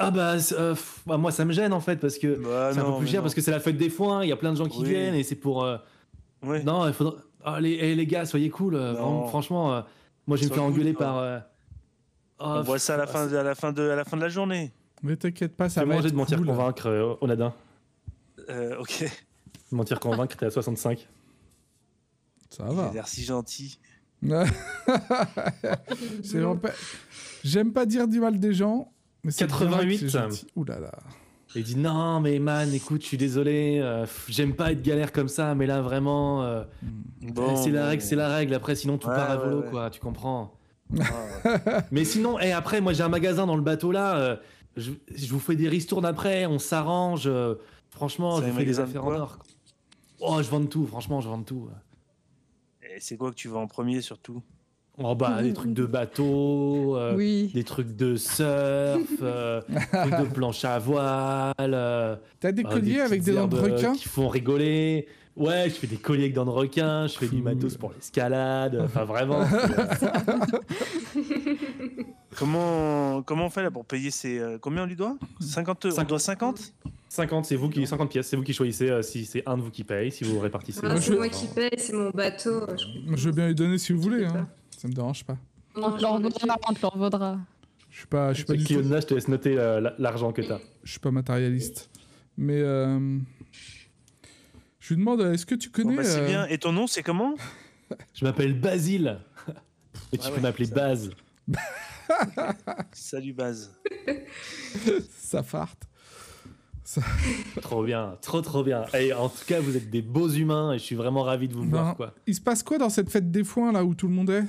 Ah 0.00 0.10
bah, 0.10 0.36
euh, 0.52 0.74
bah, 1.06 1.16
moi, 1.16 1.32
ça 1.32 1.44
me 1.44 1.52
gêne 1.52 1.72
en 1.72 1.80
fait, 1.80 1.96
parce 1.96 2.18
que. 2.18 2.36
Bah, 2.36 2.70
c'est 2.72 2.80
un 2.80 2.84
non, 2.84 2.92
peu 2.94 2.98
plus 2.98 3.08
cher 3.08 3.20
non. 3.20 3.22
parce 3.24 3.34
que 3.34 3.40
c'est 3.40 3.50
la 3.50 3.60
fête 3.60 3.76
des 3.76 3.90
foins, 3.90 4.24
il 4.24 4.28
y 4.28 4.32
a 4.32 4.36
plein 4.36 4.52
de 4.52 4.56
gens 4.56 4.66
qui 4.68 4.80
Oui. 4.82 4.88
viennent 4.90 5.14
et 5.14 5.22
c'est 5.22 5.36
pour. 5.36 5.64
euh, 5.64 5.76
Ouais. 6.42 6.62
Non, 6.62 6.86
il 6.86 6.92
faudra. 6.92 7.16
Ah, 7.44 7.60
les, 7.60 7.94
les 7.96 8.06
gars, 8.06 8.24
soyez 8.26 8.48
cool. 8.50 8.74
euh, 8.76 8.92
vraiment, 8.92 9.26
franchement, 9.26 9.74
euh, 9.74 9.80
moi 10.26 10.36
je 10.36 10.42
vais 10.44 10.50
me 10.50 10.54
faire 10.54 10.62
engueuler 10.64 10.92
par. 10.92 11.18
euh, 11.18 11.38
On 12.38 12.60
oh, 12.60 12.62
voit 12.62 12.78
ça 12.78 12.94
à 12.94 12.96
la 12.96 13.06
fin, 13.08 13.26
de, 13.26 13.36
à 13.36 13.42
la 13.42 13.54
fin 13.56 13.72
de, 13.72 13.82
à 13.90 13.96
la 13.96 14.04
fin 14.04 14.16
de 14.16 14.22
la 14.22 14.28
journée. 14.28 14.72
Mais 15.02 15.16
t'inquiète 15.16 15.56
pas, 15.56 15.68
ça 15.68 15.80
C'est 15.80 15.86
va 15.86 15.94
manger 15.94 16.06
être 16.08 16.12
de 16.12 16.16
mentir 16.16 16.38
cool. 16.38 16.46
convaincre, 16.46 16.86
euh, 16.88 17.14
Onadin. 17.20 17.52
Euh, 18.48 18.76
ok. 18.78 19.04
Mentir 19.70 20.00
convaincre, 20.00 20.36
t'es 20.36 20.46
à 20.46 20.50
65. 20.50 21.06
Ça 22.50 22.64
Il 22.66 22.70
a 22.70 22.72
va. 22.72 22.90
l'air 22.94 23.08
si 23.08 23.22
gentil. 23.24 23.78
Pas- 24.22 24.44
J'aime 27.44 27.72
pas 27.72 27.86
dire 27.86 28.08
du 28.08 28.20
mal 28.20 28.38
des 28.38 28.52
gens, 28.52 28.90
mais 29.24 29.30
c'est 29.30 29.46
vrai 29.46 29.66
que 29.66 29.70
88. 29.70 29.98
c'est 29.98 30.08
gentil. 30.08 30.46
Ouh 30.56 30.64
là 30.64 30.80
là. 30.80 30.92
Et 31.54 31.60
il 31.60 31.64
dit 31.64 31.76
non, 31.76 32.20
mais 32.20 32.38
man, 32.38 32.72
écoute, 32.74 33.02
je 33.02 33.06
suis 33.06 33.16
désolé, 33.16 33.78
euh, 33.80 34.04
j'aime 34.28 34.54
pas 34.54 34.72
être 34.72 34.82
galère 34.82 35.12
comme 35.12 35.28
ça, 35.28 35.54
mais 35.54 35.66
là 35.66 35.80
vraiment. 35.80 36.42
euh, 36.44 36.64
Bon, 37.22 37.56
c'est 37.56 37.70
la 37.70 37.86
règle, 37.88 38.02
c'est 38.02 38.16
la 38.16 38.28
règle. 38.28 38.54
Après, 38.54 38.74
sinon 38.74 38.98
tout 38.98 39.08
Ouais, 39.08 39.14
part 39.14 39.30
à 39.30 39.36
volo, 39.36 39.62
ouais. 39.62 39.70
quoi, 39.70 39.88
tu 39.90 40.00
comprends. 40.00 40.52
Ah, 41.00 41.82
Mais 41.90 42.04
sinon, 42.04 42.38
et 42.40 42.52
après, 42.52 42.80
moi 42.80 42.92
j'ai 42.92 43.02
un 43.02 43.08
magasin 43.08 43.46
dans 43.46 43.56
le 43.56 43.62
bateau 43.62 43.92
là. 43.92 44.16
euh, 44.18 44.36
je, 44.76 44.92
je 45.14 45.26
vous 45.32 45.40
fais 45.40 45.56
des 45.56 45.68
ristournes 45.68 46.04
après, 46.06 46.46
on 46.46 46.58
s'arrange. 46.58 47.28
Franchement, 47.90 48.40
je 48.42 48.50
fais 48.50 48.64
des 48.64 48.80
affaires 48.80 49.04
en 49.04 49.12
or. 49.14 49.38
Oh, 50.20 50.40
je 50.42 50.48
vends 50.50 50.60
de 50.60 50.66
tout, 50.66 50.86
franchement, 50.86 51.20
je 51.20 51.28
vends 51.28 51.38
de 51.38 51.44
tout. 51.44 51.68
Et 52.82 52.98
c'est 53.00 53.16
quoi 53.16 53.30
que 53.30 53.36
tu 53.36 53.48
vas 53.48 53.58
en 53.58 53.66
premier 53.66 54.00
surtout? 54.00 54.42
Oh 55.00 55.14
bah, 55.14 55.42
des 55.44 55.52
trucs 55.52 55.74
de 55.74 55.86
bateau, 55.86 56.96
euh, 56.96 57.14
Oui. 57.14 57.52
des 57.54 57.62
trucs 57.62 57.94
de 57.94 58.16
surf, 58.16 58.42
euh, 59.22 59.60
des 59.68 60.10
trucs 60.10 60.16
de 60.28 60.32
planche 60.34 60.64
à 60.64 60.80
voile. 60.80 61.52
euh, 61.60 62.16
T'as 62.40 62.50
des 62.50 62.64
euh, 62.64 62.68
colliers 62.68 63.00
avec 63.02 63.22
des 63.22 63.32
dents 63.34 63.46
de 63.46 63.54
requin? 63.54 63.92
Qui 63.94 64.08
font 64.08 64.26
rigoler. 64.28 65.06
Ouais, 65.36 65.66
je 65.66 65.74
fais 65.74 65.86
des 65.86 65.98
colliers 65.98 66.24
avec 66.24 66.34
dents 66.34 66.46
de 66.46 66.50
requin, 66.50 67.06
je 67.06 67.16
fais 67.16 67.28
du 67.28 67.40
matos 67.42 67.76
pour 67.76 67.92
l'escalade. 67.92 68.80
Enfin, 68.82 69.04
vraiment. 69.04 69.44
euh, 72.32 72.36
Comment, 72.38 73.22
comment 73.22 73.46
on 73.46 73.50
fait 73.50 73.62
là 73.62 73.70
pour 73.70 73.84
payer 73.84 74.10
ces. 74.10 74.38
euh, 74.38 74.58
combien 74.60 74.82
on 74.82 74.86
lui 74.86 74.96
doit? 74.96 75.16
50 75.40 75.86
On 75.86 75.90
Cinq- 75.90 76.08
doit 76.08 76.18
50 76.18 76.72
50, 77.10 77.46
c'est 77.46 77.56
vous 77.56 77.70
qui 77.70 77.86
50 77.86 78.10
pièces, 78.10 78.28
c'est 78.28 78.36
vous 78.36 78.42
qui 78.42 78.52
choisissez 78.52 78.90
euh, 78.90 79.00
si 79.02 79.24
c'est 79.24 79.42
un 79.48 79.56
de 79.56 79.62
vous 79.62 79.70
qui 79.70 79.82
paye, 79.82 80.12
si 80.12 80.24
vous 80.24 80.38
répartissez. 80.40 80.80
Ah, 80.84 81.00
c'est 81.00 81.10
je- 81.10 81.14
moi 81.16 81.28
qui 81.30 81.46
paye, 81.46 81.70
c'est 81.78 81.94
mon 81.94 82.10
bateau. 82.10 82.66
Je... 82.76 83.16
Je 83.16 83.24
veux 83.26 83.32
bien 83.34 83.46
lui 83.48 83.54
donner 83.54 83.78
si 83.78 83.92
vous 83.94 84.00
voulez, 84.02 84.26
hein. 84.26 84.46
ça 84.76 84.88
me 84.88 84.92
dérange 84.92 85.24
pas. 85.24 85.38
On 85.74 85.90
te 85.92 86.02
leur 86.02 86.20
vaudra, 86.20 86.56
on 86.68 86.74
te 86.74 86.82
leur 86.82 86.98
vaudra. 86.98 87.38
Je 87.90 87.98
suis 87.98 88.06
pas, 88.06 88.32
je 88.32 88.36
suis 88.38 88.44
pas 88.44 88.52
du 88.54 88.64
tout, 88.64 88.74
Kiona, 88.74 89.00
je 89.00 89.06
te 89.06 89.14
laisse 89.14 89.28
noter 89.28 89.58
euh, 89.58 89.80
la- 89.80 89.94
l'argent 89.98 90.32
que 90.32 90.42
t'as. 90.42 90.58
je 90.84 90.90
suis 90.90 91.00
pas 91.00 91.10
matérialiste. 91.10 91.88
Mais 92.36 92.60
euh, 92.60 93.18
je 94.80 94.94
lui 94.94 95.00
demande, 95.00 95.22
est-ce 95.22 95.46
que 95.46 95.54
tu 95.54 95.70
Bon, 95.70 95.82
connais 95.82 95.96
bah, 95.96 96.04
C'est 96.04 96.20
euh, 96.20 96.26
bien. 96.26 96.46
Et 96.48 96.58
ton 96.58 96.72
nom, 96.72 96.86
c'est 96.86 97.02
comment? 97.02 97.34
Je 98.12 98.24
m'appelle 98.26 98.52
Basile. 98.60 99.18
Et 100.12 100.18
tu 100.18 100.24
Ah 100.26 100.28
peux 100.28 100.36
ouais, 100.36 100.40
m'appeler 100.42 100.66
ça- 100.66 100.74
Baz. 100.74 101.10
Salut 102.92 103.32
Baz. 103.32 103.70
sa 105.18 105.42
farte 105.42 105.82
Trop 107.60 107.84
bien, 107.84 108.16
trop 108.22 108.40
trop 108.40 108.64
bien. 108.64 108.84
Et 108.98 109.12
en 109.12 109.28
tout 109.28 109.44
cas, 109.46 109.60
vous 109.60 109.76
êtes 109.76 109.90
des 109.90 110.00
beaux 110.00 110.28
humains 110.30 110.72
et 110.72 110.78
je 110.78 110.84
suis 110.84 110.94
vraiment 110.96 111.22
ravi 111.22 111.46
de 111.48 111.52
vous 111.54 111.64
Ben, 111.64 111.68
voir 111.82 111.96
quoi. 111.96 112.14
Il 112.26 112.34
se 112.34 112.40
passe 112.40 112.62
quoi 112.62 112.78
dans 112.78 112.88
cette 112.88 113.10
fête 113.10 113.30
des 113.30 113.44
foins 113.44 113.72
là 113.72 113.84
où 113.84 113.94
tout 113.94 114.08
le 114.08 114.14
monde 114.14 114.30
est? 114.30 114.44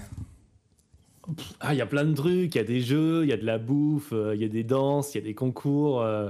Ah, 1.60 1.74
il 1.74 1.78
y 1.78 1.82
a 1.82 1.86
plein 1.86 2.06
de 2.06 2.14
trucs, 2.14 2.56
il 2.56 2.58
y 2.58 2.62
a 2.62 2.64
des 2.64 2.82
jeux, 2.82 3.24
il 3.24 3.30
y 3.30 3.34
a 3.34 3.38
de 3.38 3.46
la 3.46 3.58
bouffe, 3.60 4.14
euh, 4.14 4.34
il 4.36 4.42
y 4.42 4.46
a 4.46 4.48
des 4.48 4.64
danses, 4.64 5.14
il 5.14 5.20
y 5.20 5.22
a 5.22 5.24
des 5.24 5.36
concours. 5.36 6.02
euh, 6.02 6.30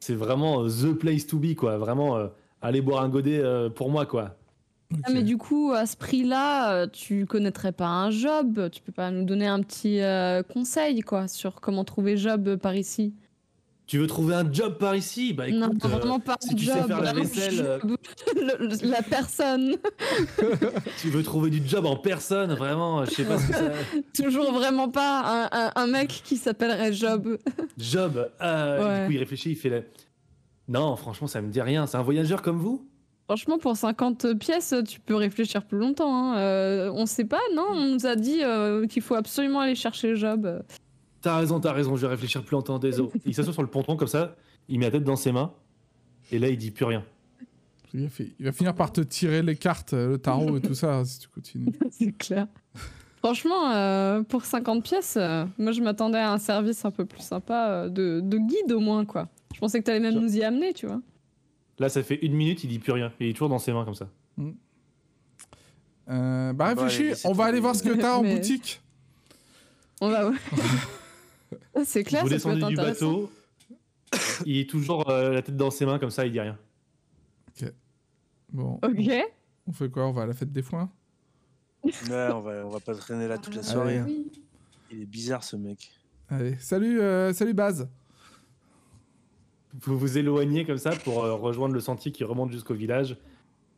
c'est 0.00 0.14
vraiment 0.14 0.64
euh, 0.64 0.68
the 0.68 0.92
place 0.92 1.26
to 1.26 1.38
be 1.38 1.54
quoi. 1.54 1.78
Vraiment, 1.78 2.16
euh, 2.16 2.26
allez 2.60 2.82
boire 2.82 3.02
un 3.04 3.08
godet 3.08 3.38
euh, 3.38 3.70
pour 3.70 3.90
moi 3.90 4.04
quoi. 4.06 4.36
Ah, 5.04 5.10
mais 5.12 5.22
du 5.22 5.36
coup, 5.36 5.72
à 5.72 5.86
ce 5.86 5.96
prix-là, 5.96 6.72
euh, 6.74 6.86
tu 6.86 7.26
connaîtrais 7.26 7.72
pas 7.72 7.86
un 7.88 8.10
job 8.10 8.68
Tu 8.70 8.80
peux 8.82 8.92
pas 8.92 9.10
nous 9.10 9.24
donner 9.24 9.46
un 9.46 9.60
petit 9.62 10.00
euh, 10.00 10.42
conseil, 10.42 11.00
quoi, 11.00 11.28
sur 11.28 11.60
comment 11.60 11.84
trouver 11.84 12.16
job 12.16 12.56
par 12.56 12.74
ici 12.76 13.12
Tu 13.86 13.98
veux 13.98 14.06
trouver 14.06 14.34
un 14.34 14.50
job 14.52 14.78
par 14.78 14.94
ici? 14.96 15.32
Bah 15.32 15.48
écoute, 15.48 15.60
Non, 15.60 15.70
euh, 15.84 15.88
vraiment 15.88 16.20
pas 16.20 16.36
si 16.40 16.52
un 16.52 16.54
tu 16.56 16.64
sais 16.64 16.72
job. 16.78 16.86
faire 16.86 17.00
la 17.02 17.12
vaisselle, 17.12 17.60
euh, 17.60 17.78
job. 17.80 17.96
Le- 18.36 18.66
le- 18.68 18.90
la 18.90 19.02
personne. 19.02 19.76
tu 21.00 21.08
veux 21.10 21.22
trouver 21.22 21.50
du 21.50 21.62
job 21.66 21.86
en 21.86 21.96
personne, 21.96 22.52
vraiment, 22.54 23.00
euh, 23.00 23.04
je 23.06 23.10
sais 23.12 23.24
pas 23.24 23.38
ce 23.38 23.48
que 23.48 23.54
c'est. 23.54 24.02
Toujours 24.24 24.52
vraiment 24.52 24.88
pas 24.88 25.48
un, 25.52 25.66
un- 25.66 25.72
un 25.76 25.86
mec 25.86 26.08
qui 26.24 26.36
s'appellerait 26.36 26.92
Job. 26.92 27.38
Job. 27.78 28.30
euh, 28.40 28.84
Ouais. 28.84 29.00
Du 29.00 29.06
coup, 29.06 29.12
il 29.12 29.18
réfléchit, 29.18 29.50
il 29.50 29.56
fait. 29.56 29.90
Non, 30.68 30.96
franchement, 30.96 31.26
ça 31.26 31.42
me 31.42 31.50
dit 31.50 31.60
rien. 31.60 31.86
C'est 31.86 31.96
un 31.98 32.02
voyageur 32.02 32.40
comme 32.42 32.58
vous? 32.58 32.88
Franchement, 33.26 33.58
pour 33.58 33.76
50 33.76 34.34
pièces, 34.38 34.74
tu 34.86 35.00
peux 35.00 35.14
réfléchir 35.14 35.64
plus 35.64 35.78
longtemps. 35.78 36.14
hein. 36.14 36.36
Euh, 36.38 36.90
on 36.94 37.06
sait 37.06 37.24
pas, 37.24 37.40
non? 37.54 37.64
On 37.70 37.86
nous 37.94 38.06
a 38.06 38.16
dit 38.16 38.42
euh, 38.42 38.86
qu'il 38.86 39.00
faut 39.02 39.14
absolument 39.14 39.60
aller 39.60 39.74
chercher 39.74 40.14
Job. 40.14 40.62
T'as 41.22 41.38
raison, 41.38 41.58
t'as 41.58 41.72
raison, 41.72 41.96
je 41.96 42.02
vais 42.02 42.08
réfléchir 42.12 42.42
plus 42.44 42.52
longtemps, 42.54 42.78
désolé. 42.78 43.08
Il 43.24 43.34
s'assoit 43.34 43.54
sur 43.54 43.62
le 43.62 43.68
ponton 43.68 43.96
comme 43.96 44.08
ça, 44.08 44.36
il 44.68 44.78
met 44.78 44.84
la 44.86 44.90
tête 44.92 45.04
dans 45.04 45.16
ses 45.16 45.32
mains, 45.32 45.52
et 46.30 46.38
là 46.38 46.48
il 46.50 46.58
dit 46.58 46.70
plus 46.70 46.84
rien. 46.84 47.02
il 47.94 48.02
va, 48.02 48.08
fi- 48.10 48.34
il 48.38 48.44
va 48.44 48.52
finir 48.52 48.74
par 48.74 48.92
te 48.92 49.00
tirer 49.00 49.40
les 49.40 49.56
cartes, 49.56 49.94
euh, 49.94 50.08
le 50.10 50.18
tarot 50.18 50.58
et 50.58 50.60
tout 50.60 50.74
ça 50.74 51.02
si 51.06 51.20
tu 51.20 51.28
continues. 51.28 51.72
C'est 51.90 52.12
clair. 52.12 52.46
Franchement, 53.20 53.70
euh, 53.72 54.22
pour 54.22 54.44
50 54.44 54.84
pièces, 54.84 55.16
euh, 55.18 55.46
moi 55.56 55.72
je 55.72 55.80
m'attendais 55.80 56.18
à 56.18 56.30
un 56.30 56.36
service 56.38 56.84
un 56.84 56.90
peu 56.90 57.06
plus 57.06 57.22
sympa 57.22 57.68
euh, 57.70 57.88
de, 57.88 58.20
de 58.22 58.36
guide 58.36 58.72
au 58.72 58.80
moins, 58.80 59.06
quoi. 59.06 59.28
Je 59.54 59.60
pensais 59.60 59.80
que 59.80 59.84
t'allais 59.86 60.00
même 60.00 60.20
nous 60.20 60.36
y 60.36 60.42
amener, 60.44 60.74
tu 60.74 60.86
vois. 60.86 61.00
Là 61.78 61.88
ça 61.88 62.02
fait 62.02 62.16
une 62.24 62.34
minute, 62.34 62.62
il 62.64 62.68
dit 62.68 62.78
plus 62.78 62.92
rien, 62.92 63.12
il 63.20 63.28
est 63.28 63.32
toujours 63.32 63.48
dans 63.48 63.58
ses 63.58 63.72
mains 63.72 63.84
comme 63.84 63.94
ça. 63.94 64.08
Euh, 66.08 66.52
bah 66.52 66.74
Bah, 66.74 66.84
réfléchis, 66.84 67.20
on 67.24 67.32
va 67.32 67.44
aller 67.46 67.60
voir 67.60 67.74
ce 67.74 67.82
que 67.82 67.90
t'as 67.98 68.16
en 68.16 68.22
Mais- 68.24 68.36
boutique. 68.36 68.80
On 70.00 70.08
va. 70.10 70.30
Ah, 71.76 71.80
C'est 71.84 72.04
clair, 72.04 72.22
vous 72.22 72.28
ça 72.28 72.34
peut 72.34 72.54
descendez 72.54 72.60
être 72.62 72.68
du 72.68 72.76
bateau, 72.76 73.30
il 74.44 74.58
est 74.58 74.68
toujours 74.70 75.08
euh, 75.10 75.32
la 75.32 75.42
tête 75.42 75.56
dans 75.56 75.70
ses 75.70 75.86
mains 75.86 75.98
comme 75.98 76.10
ça, 76.10 76.24
il 76.26 76.32
dit 76.32 76.40
rien. 76.40 76.56
Bon, 78.52 78.78
Ok. 78.84 79.10
on 79.66 79.72
fait 79.72 79.88
quoi? 79.90 80.06
On 80.06 80.12
va 80.12 80.22
à 80.22 80.26
la 80.26 80.34
fête 80.34 80.52
des 80.52 80.62
foins? 80.62 80.88
Ouais, 81.82 81.92
on 82.32 82.40
va, 82.40 82.64
on 82.66 82.70
va 82.70 82.78
pas 82.80 82.94
traîner 82.94 83.26
là 83.26 83.38
toute 83.38 83.54
la 83.56 83.60
Ah, 83.62 83.64
soirée. 83.64 83.98
hein. 83.98 84.04
oui. 84.06 84.30
Il 84.92 85.02
est 85.02 85.06
bizarre 85.06 85.42
ce 85.42 85.56
mec. 85.56 85.90
Allez, 86.28 86.56
salut, 86.58 87.00
euh, 87.00 87.32
salut 87.32 87.54
Baz. 87.54 87.88
Vous 89.80 89.98
vous 89.98 90.18
éloignez 90.18 90.64
comme 90.64 90.78
ça 90.78 90.90
pour 90.90 91.24
euh, 91.24 91.34
rejoindre 91.34 91.74
le 91.74 91.80
sentier 91.80 92.12
qui 92.12 92.22
remonte 92.24 92.52
jusqu'au 92.52 92.74
village, 92.74 93.16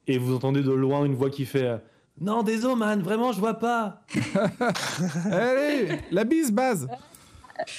et 0.06 0.18
vous 0.18 0.34
entendez 0.34 0.62
de 0.62 0.70
loin 0.70 1.04
une 1.04 1.14
voix 1.14 1.30
qui 1.30 1.46
fait 1.46 1.64
euh, 1.64 1.78
Non, 2.20 2.42
désolé, 2.42 2.76
man, 2.76 3.00
vraiment, 3.02 3.32
je 3.32 3.40
vois 3.40 3.54
pas. 3.54 4.02
Allez, 5.30 5.88
la 6.10 6.24
bise, 6.24 6.52
base. 6.52 6.86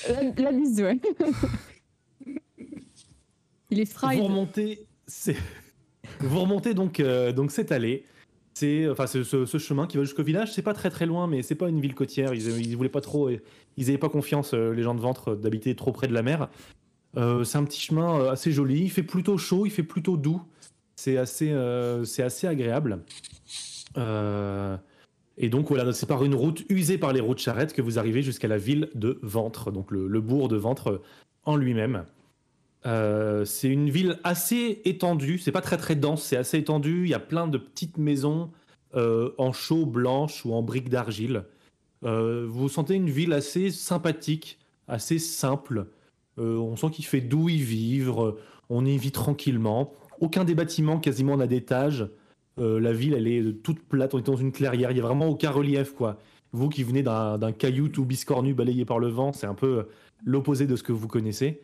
La, 0.10 0.24
la 0.44 0.52
bise, 0.52 0.82
ouais. 0.82 1.00
Il 3.70 3.80
est 3.80 3.86
Vous 3.86 3.92
fried. 4.00 4.22
remontez, 4.22 4.88
c'est- 5.06 5.36
vous 6.22 6.40
remontez 6.40 6.74
donc, 6.74 7.00
euh, 7.00 7.32
donc 7.32 7.52
cette 7.52 7.72
allée. 7.72 8.06
C'est 8.54 8.90
enfin 8.90 9.06
ce, 9.06 9.24
ce- 9.24 9.46
ce 9.46 9.58
chemin 9.60 9.86
qui 9.86 9.98
va 9.98 10.04
jusqu'au 10.04 10.24
village. 10.24 10.52
C'est 10.54 10.64
pas 10.64 10.74
très 10.74 10.90
très 10.90 11.06
loin, 11.06 11.28
mais 11.28 11.44
c'est 11.44 11.54
pas 11.54 11.70
une 11.70 11.80
ville 11.80 11.94
côtière. 11.94 12.34
Ils, 12.34 12.48
ils 12.66 12.76
voulaient 12.76 12.90
pas 12.90 13.02
trop, 13.02 13.30
ils 13.30 13.90
avaient 13.90 13.98
pas 14.00 14.10
confiance 14.10 14.54
euh, 14.56 14.72
les 14.74 14.82
gens 14.82 14.96
de 14.96 15.02
ventre 15.02 15.36
d'habiter 15.36 15.76
trop 15.76 15.92
près 15.92 16.08
de 16.08 16.14
la 16.14 16.24
mer. 16.24 16.50
Euh, 17.18 17.44
c'est 17.44 17.58
un 17.58 17.64
petit 17.64 17.82
chemin 17.82 18.20
euh, 18.20 18.32
assez 18.32 18.52
joli. 18.52 18.84
Il 18.84 18.92
fait 18.92 19.04
plutôt 19.04 19.38
chaud, 19.38 19.66
il 19.66 19.72
fait 19.72 19.84
plutôt 19.84 20.18
doux. 20.18 20.42
C'est 20.96 21.18
assez, 21.18 21.52
euh, 21.52 22.06
c'est 22.06 22.24
assez 22.24 22.48
agréable. 22.48 23.00
Et 25.40 25.50
donc 25.50 25.70
voilà, 25.70 25.92
c'est 25.94 26.06
par 26.06 26.24
une 26.24 26.36
route 26.36 26.64
usée 26.70 26.98
par 26.98 27.14
les 27.14 27.20
roues 27.20 27.34
de 27.34 27.40
charrette 27.40 27.74
que 27.74 27.82
vous 27.82 28.00
arrivez 28.00 28.22
jusqu'à 28.22 28.48
la 28.48 28.58
ville 28.58 28.90
de 28.96 29.20
Ventre, 29.22 29.72
donc 29.72 29.92
le, 29.92 30.22
bourg 30.22 30.48
de 30.48 30.56
Ventre 30.56 31.02
en 31.46 31.56
lui-même. 31.56 32.06
C'est 32.84 33.70
une 33.70 33.90
ville 33.90 34.20
assez 34.24 34.82
étendue, 34.86 35.40
c'est 35.40 35.52
pas 35.52 35.62
très 35.62 35.78
très 35.78 35.96
dense, 35.96 36.24
c'est 36.24 36.38
assez 36.38 36.58
étendu. 36.60 37.04
Il 37.04 37.10
y 37.10 37.16
a 37.16 37.20
plein 37.20 37.48
de 37.48 37.58
petites 37.58 37.98
maisons 37.98 38.52
en 38.94 39.52
chaux 39.52 39.86
blanches 39.88 40.46
ou 40.46 40.54
en 40.54 40.62
briques 40.62 40.90
d'argile. 40.90 41.44
Vous 42.04 42.70
sentez 42.70 42.94
une 42.96 43.10
ville 43.10 43.34
assez 43.34 43.72
sympathique, 43.72 44.60
assez 44.88 45.18
simple. 45.18 45.88
Euh, 46.40 46.58
on 46.58 46.76
sent 46.76 46.92
qu'il 46.92 47.06
fait 47.06 47.22
doux 47.22 47.50
y 47.50 47.58
vivre, 47.58 48.38
on 48.70 48.86
y 48.86 48.98
vit 48.98 49.12
tranquillement. 49.12 49.94
Aucun 50.20 50.44
des 50.44 50.56
bâtiments 50.56 51.00
quasiment 51.00 51.38
n'a 51.38 51.48
d'étage. 51.48 52.10
Euh, 52.60 52.80
la 52.80 52.92
ville, 52.94 53.14
elle 53.14 53.28
est 53.28 53.62
toute 53.64 53.80
plate, 53.82 54.14
on 54.14 54.20
est 54.20 54.26
dans 54.26 54.36
une 54.36 54.52
clairière, 54.52 54.92
il 54.92 54.96
n'y 54.96 55.00
a 55.00 55.04
vraiment 55.04 55.28
aucun 55.28 55.52
relief. 55.52 55.94
quoi. 55.94 56.18
Vous 56.52 56.70
qui 56.70 56.84
venez 56.84 57.04
d'un 57.04 57.52
caillou 57.52 57.90
tout 57.90 58.06
biscornu 58.06 58.54
balayé 58.54 58.86
par 58.86 59.00
le 59.00 59.08
vent, 59.08 59.34
c'est 59.34 59.48
un 59.48 59.54
peu 59.54 59.86
l'opposé 60.26 60.66
de 60.66 60.76
ce 60.76 60.84
que 60.84 60.92
vous 60.92 61.08
connaissez. 61.08 61.62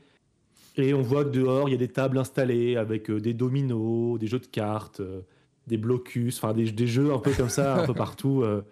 Et 0.76 0.94
on 0.94 1.02
voit 1.02 1.24
que 1.24 1.30
dehors, 1.30 1.70
il 1.70 1.72
y 1.72 1.76
a 1.76 1.78
des 1.78 1.88
tables 1.88 2.18
installées 2.18 2.78
avec 2.78 3.10
euh, 3.10 3.20
des 3.20 3.34
dominos, 3.34 4.18
des 4.20 4.28
jeux 4.28 4.40
de 4.40 4.48
cartes, 4.48 5.00
euh, 5.00 5.22
des 5.68 5.78
blocus, 5.78 6.38
enfin 6.38 6.54
des, 6.54 6.72
des 6.72 6.88
jeux 6.88 7.14
un 7.14 7.20
peu 7.20 7.32
comme 7.32 7.50
ça, 7.50 7.82
un 7.82 7.86
peu 7.86 7.94
partout 7.94 8.42
euh, 8.42 8.64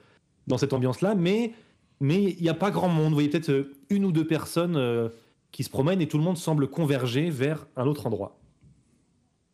dans 0.47 0.58
cette 0.58 0.74
ambiance-là. 0.74 1.16
Mais 1.16 1.54
mais 1.99 2.24
il 2.24 2.41
n'y 2.41 2.49
a 2.49 2.56
pas 2.56 2.72
grand 2.72 2.89
monde. 2.89 3.10
Vous 3.10 3.16
voyez 3.16 3.30
peut-être 3.30 3.52
euh, 3.52 3.74
une 3.89 4.06
ou 4.06 4.12
deux 4.12 4.26
personnes 4.26 4.76
euh, 4.76 5.10
qui 5.52 5.64
se 5.64 5.70
promènent 5.70 6.02
et 6.02 6.08
tout 6.08 6.18
le 6.18 6.24
monde 6.24 6.38
semble 6.38 6.70
converger 6.70 7.30
vers 7.30 7.68
un 7.76 7.86
autre 7.86 8.08
endroit. 8.08 8.39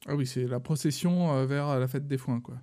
Ah 0.07 0.15
oui, 0.15 0.25
c'est 0.25 0.45
la 0.45 0.59
procession 0.59 1.33
euh, 1.33 1.45
vers 1.45 1.79
la 1.79 1.87
fête 1.87 2.07
des 2.07 2.17
foins, 2.17 2.39
quoi. 2.39 2.55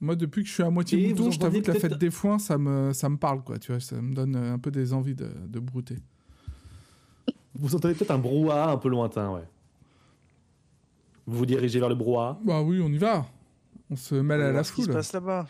Moi, 0.00 0.14
depuis 0.14 0.42
que 0.42 0.48
je 0.48 0.54
suis 0.54 0.62
à 0.62 0.70
moitié 0.70 1.02
Et 1.02 1.08
mouton, 1.08 1.30
je 1.30 1.38
t'avoue 1.38 1.62
que 1.62 1.72
la 1.72 1.80
fête 1.80 1.98
des 1.98 2.10
foins, 2.10 2.38
ça 2.38 2.58
me, 2.58 2.92
ça 2.92 3.08
me 3.08 3.16
parle, 3.16 3.42
quoi. 3.42 3.58
Tu 3.58 3.72
vois, 3.72 3.80
ça 3.80 4.00
me 4.00 4.14
donne 4.14 4.36
un 4.36 4.58
peu 4.58 4.70
des 4.70 4.92
envies 4.92 5.14
de, 5.14 5.30
de 5.46 5.58
brouter. 5.58 5.96
Vous 7.54 7.74
entendez 7.74 7.94
peut-être 7.94 8.10
un 8.10 8.18
brouhaha 8.18 8.70
un 8.70 8.76
peu 8.76 8.90
lointain, 8.90 9.32
ouais. 9.32 9.48
Vous 11.26 11.38
vous 11.38 11.46
dirigez 11.46 11.80
vers 11.80 11.88
le 11.88 11.94
brouhaha. 11.94 12.38
Bah 12.44 12.60
oui, 12.60 12.80
on 12.82 12.88
y 12.88 12.98
va. 12.98 13.26
On 13.90 13.96
se 13.96 14.14
mêle 14.14 14.42
à 14.42 14.52
la 14.52 14.62
ce 14.62 14.72
qui 14.72 14.82
se 14.82 14.86
foule. 14.86 14.94
passe 14.94 15.12
là-bas. 15.14 15.48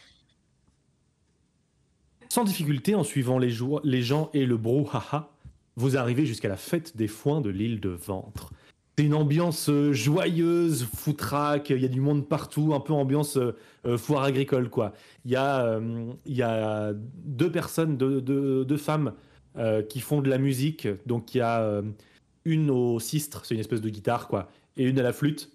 Sans 2.29 2.45
difficulté, 2.45 2.95
en 2.95 3.03
suivant 3.03 3.39
les, 3.39 3.55
les 3.83 4.03
gens 4.03 4.31
et 4.33 4.47
le 4.47 4.57
brouhaha, 4.57 5.36
vous 5.77 5.97
arrivez 5.97 6.27
jusqu'à 6.27 6.49
la 6.49 6.57
fête 6.57 6.97
des 6.97 7.09
foins 7.09 7.41
de 7.41 7.51
l'île 7.51 7.81
de 7.81 7.91
Ventre. 7.91 8.53
C'est 8.99 9.05
une 9.05 9.15
ambiance 9.15 9.69
euh, 9.69 9.93
joyeuse, 9.93 10.87
foutraque, 10.87 11.69
il 11.69 11.83
y 11.83 11.85
a 11.85 11.89
du 11.89 12.01
monde 12.01 12.27
partout, 12.27 12.73
un 12.73 12.81
peu 12.81 12.95
ambiance 12.95 13.37
euh, 13.37 13.55
euh, 13.85 13.99
foire 13.99 14.23
agricole, 14.25 14.71
quoi. 14.71 14.95
Il 15.27 15.33
y, 15.33 15.37
a, 15.37 15.79
y 16.25 16.41
a 16.41 16.95
deux 16.95 17.53
personnes, 17.53 17.99
deux, 17.99 18.23
deux- 18.23 18.77
femmes 18.79 19.13
qui 19.89 20.01
font 20.01 20.21
de 20.21 20.29
la 20.29 20.39
musique. 20.39 20.87
Donc 21.07 21.35
il 21.35 21.39
y 21.39 21.41
a 21.41 21.83
une 22.45 22.71
au 22.71 23.01
sistre, 23.01 23.45
c'est 23.45 23.55
une 23.55 23.61
espèce 23.61 23.81
de 23.81 23.89
guitare, 23.89 24.29
quoi, 24.29 24.51
et 24.77 24.85
une 24.85 24.99
à 24.99 25.03
la 25.03 25.13
flûte. 25.13 25.51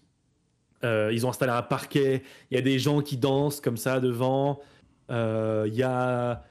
Ils 0.84 1.26
ont 1.26 1.30
installé 1.30 1.52
un 1.52 1.62
parquet, 1.62 2.24
il 2.50 2.56
y 2.56 2.58
a 2.58 2.62
des 2.62 2.80
gens 2.80 3.02
qui 3.02 3.18
dansent 3.18 3.62
comme 3.62 3.78
ça 3.78 4.00
devant. 4.00 4.60
Il 5.10 5.74
y 5.74 5.84
a 5.84 6.44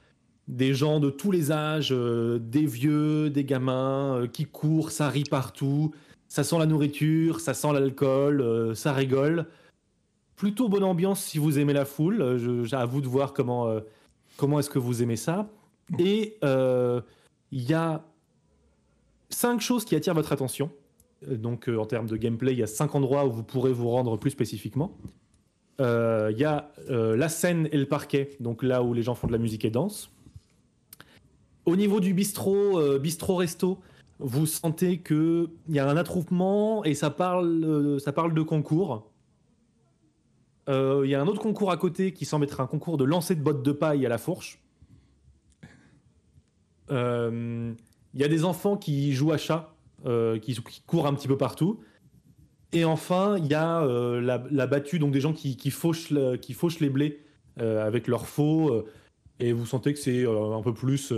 des 0.51 0.75
gens 0.75 0.99
de 0.99 1.11
tous 1.11 1.31
les 1.31 1.53
âges, 1.53 1.93
euh, 1.93 2.41
des 2.41 2.67
vieux, 2.67 3.31
des 3.31 3.45
gamins 3.45 4.17
euh, 4.17 4.27
qui 4.27 4.47
courent, 4.47 4.91
ça 4.91 5.09
rit 5.09 5.23
partout, 5.23 5.93
ça 6.27 6.43
sent 6.43 6.59
la 6.59 6.67
nourriture, 6.67 7.39
ça 7.41 7.55
sent 7.55 7.73
l'alcool, 7.73 8.41
euh, 8.41 8.75
ça 8.75 8.93
rigole. 8.93 9.47
Plutôt 10.35 10.69
bonne 10.69 10.83
ambiance 10.83 11.23
si 11.23 11.39
vous 11.39 11.59
aimez 11.61 11.73
la 11.73 11.85
foule. 11.85 12.37
Je- 12.39 12.75
à 12.75 12.85
vous 12.85 13.01
de 13.01 13.07
voir 13.07 13.33
comment, 13.33 13.71
comment 14.39 14.59
est-ce 14.59 14.71
que 14.71 14.79
vous 14.79 15.03
aimez 15.03 15.17
ça. 15.17 15.51
Et 15.99 16.39
il 16.43 17.63
y 17.63 17.75
a 17.75 18.03
cinq 19.29 19.61
choses 19.61 19.85
qui 19.85 19.95
attirent 19.95 20.15
votre 20.15 20.33
attention. 20.33 20.71
Donc 21.31 21.69
en 21.69 21.85
termes 21.85 22.07
de 22.07 22.17
gameplay, 22.17 22.53
il 22.53 22.59
y 22.59 22.63
a 22.63 22.67
cinq 22.67 22.95
endroits 22.95 23.27
où 23.27 23.33
vous 23.33 23.43
pourrez 23.43 23.73
vous 23.75 23.91
rendre 23.91 24.17
plus 24.17 24.31
spécifiquement. 24.31 24.97
Il 25.79 26.37
y 26.39 26.45
a 26.45 26.73
la 26.89 27.29
scène 27.29 27.69
et 27.71 27.77
le 27.77 27.87
parquet, 27.87 28.31
donc 28.41 28.63
là 28.63 28.83
où 28.83 28.95
les 28.95 29.03
gens 29.03 29.15
font 29.15 29.27
de 29.27 29.33
la 29.33 29.39
musique 29.39 29.67
et 29.67 29.71
dansent. 29.71 30.11
Au 31.67 31.77
niveau 31.77 32.01
du 32.01 32.15
bistrot, 32.15 32.79
euh, 32.79 33.03
resto, 33.29 33.79
vous 34.19 34.47
sentez 34.47 34.99
que 34.99 35.51
il 35.69 35.75
y 35.75 35.79
a 35.79 35.89
un 35.89 35.97
attroupement 35.97 36.85
et 36.85 36.95
ça 36.95 37.11
parle, 37.11 37.65
euh, 37.65 37.99
de 37.99 38.43
concours. 38.43 39.11
Euh, 40.69 41.03
Il 41.05 41.11
y 41.11 41.15
a 41.15 41.21
un 41.21 41.27
autre 41.27 41.41
concours 41.41 41.71
à 41.71 41.77
côté 41.77 42.13
qui 42.13 42.25
semble 42.25 42.45
être 42.45 42.61
un 42.61 42.67
concours 42.67 42.97
de 42.97 43.05
lancer 43.05 43.35
de 43.35 43.43
bottes 43.43 43.63
de 43.63 43.73
paille 43.73 44.07
à 44.07 44.09
la 44.09 44.19
fourche. 44.19 44.59
Il 46.93 47.77
y 48.15 48.25
a 48.25 48.29
des 48.29 48.45
enfants 48.45 48.77
qui 48.77 49.13
jouent 49.13 49.31
à 49.31 49.39
chat, 49.39 49.73
qui, 50.43 50.59
courent 50.87 51.07
un 51.07 51.15
petit 51.15 51.29
peu 51.29 51.37
partout. 51.37 51.79
Et 52.73 52.85
enfin, 52.85 53.39
il 53.39 53.47
y 53.47 53.55
a 53.55 53.85
la, 54.21 54.67
battue, 54.67 54.99
donc 54.99 55.13
des 55.13 55.21
gens 55.21 55.33
qui, 55.33 55.71
fauchent, 55.71 56.11
les 56.11 56.91
blés 56.91 57.25
avec 57.57 58.09
leurs 58.09 58.27
faux. 58.27 58.85
et 59.39 59.53
vous 59.53 59.67
sentez 59.67 59.93
que 59.93 60.01
c'est 60.01 60.27
un 60.27 60.63
peu 60.63 60.75
plus 60.75 61.13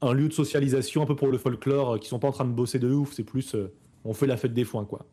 un 0.00 0.12
lieu 0.12 0.28
de 0.28 0.32
socialisation, 0.32 1.02
un 1.02 1.06
peu 1.06 1.16
pour 1.16 1.28
le 1.28 1.38
folklore, 1.38 1.94
euh, 1.94 1.98
qui 1.98 2.08
sont 2.08 2.18
pas 2.18 2.28
en 2.28 2.32
train 2.32 2.44
de 2.44 2.52
bosser 2.52 2.78
de 2.78 2.90
ouf. 2.90 3.12
C'est 3.12 3.24
plus, 3.24 3.54
euh, 3.54 3.72
on 4.04 4.14
fait 4.14 4.26
la 4.26 4.36
fête 4.36 4.54
des 4.54 4.64
foins, 4.64 4.84
quoi. 4.84 5.06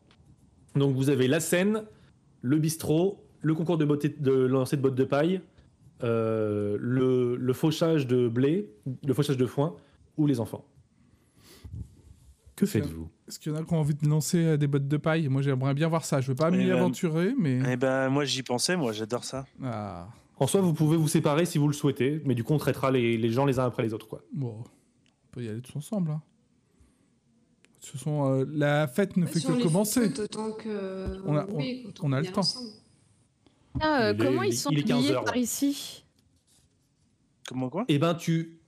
Donc 0.74 0.94
vous 0.94 1.10
avez 1.10 1.26
la 1.28 1.40
scène, 1.40 1.82
le 2.42 2.58
bistrot, 2.58 3.24
le 3.40 3.54
concours 3.54 3.78
de, 3.78 3.84
botte- 3.84 4.20
de 4.20 4.32
lancer 4.32 4.76
de 4.76 4.82
bottes 4.82 4.94
de 4.94 5.04
paille, 5.04 5.40
euh, 6.02 6.76
le, 6.80 7.36
le 7.36 7.52
fauchage 7.52 8.06
de 8.06 8.28
blé, 8.28 8.70
le 9.06 9.14
fauchage 9.14 9.36
de 9.38 9.46
foin, 9.46 9.74
ou 10.16 10.26
les 10.26 10.38
enfants. 10.40 10.64
Que 12.54 12.64
faites-vous? 12.64 13.08
Est-ce 13.28 13.38
qu'il 13.38 13.52
y 13.52 13.54
en 13.54 13.58
a 13.58 13.64
qui 13.64 13.74
ont 13.74 13.78
envie 13.80 13.94
de 13.94 14.08
lancer 14.08 14.42
euh, 14.44 14.56
des 14.56 14.66
bottes 14.66 14.88
de 14.88 14.96
paille? 14.96 15.28
Moi, 15.28 15.42
j'aimerais 15.42 15.74
bien 15.74 15.88
voir 15.88 16.04
ça. 16.06 16.20
Je 16.22 16.28
veux 16.28 16.34
pas 16.34 16.48
Eh 16.52 16.56
m'y 16.56 16.64
ben- 16.66 16.76
aventurer, 16.76 17.34
mais. 17.38 17.60
Eh 17.70 17.76
ben, 17.76 18.08
moi, 18.08 18.24
j'y 18.24 18.42
pensais, 18.42 18.76
moi, 18.76 18.92
j'adore 18.92 19.24
ça. 19.24 19.44
Ah, 19.62 20.08
En 20.38 20.46
soi, 20.46 20.62
vous 20.62 20.72
pouvez 20.72 20.96
vous 20.96 21.08
séparer 21.08 21.44
si 21.44 21.58
vous 21.58 21.66
le 21.68 21.74
souhaitez, 21.74 22.22
mais 22.24 22.34
du 22.34 22.44
coup, 22.44 22.54
on 22.54 22.58
traitera 22.58 22.90
les, 22.90 23.18
les 23.18 23.30
gens 23.30 23.44
les 23.44 23.58
uns 23.58 23.66
après 23.66 23.82
les 23.82 23.92
autres, 23.92 24.08
quoi. 24.08 24.22
bon, 24.32 24.54
on 24.58 24.64
peut 25.36 25.44
y 25.44 25.48
aller 25.50 25.60
tous 25.60 25.76
ensemble. 25.76 26.10
hein. 26.12 26.22
Ce 27.80 27.98
sont, 27.98 28.24
euh, 28.32 28.46
la 28.50 28.88
fête 28.88 29.18
ne 29.18 29.26
fait 29.26 29.38
Si 29.38 29.46
on 29.46 29.52
que 29.52 29.56
les 29.58 29.62
commencer. 29.64 30.10
que. 30.10 31.20
On 31.26 31.36
a- 31.36 31.44
oui, 31.50 31.84
autant 31.86 32.04
on 32.06 32.12
a 32.12 32.22
qu'on 32.22 32.26
le 32.26 32.32
temps. 32.32 32.40
Ah, 33.80 34.00
euh, 34.06 34.12
Il 34.16 34.24
comment 34.24 34.42
il- 34.42 34.48
ils 34.48 34.56
sont 34.56 34.70
il 34.70 34.78
est 34.78 34.82
15 34.82 34.96
habillés 34.98 35.12
heures, 35.12 35.24
par 35.24 35.34
ouais. 35.34 35.40
ici? 35.42 36.04
Comment 37.46 37.68
quoi? 37.68 37.84
Eh 37.88 37.98
ben, 37.98 38.14
tu. 38.14 38.58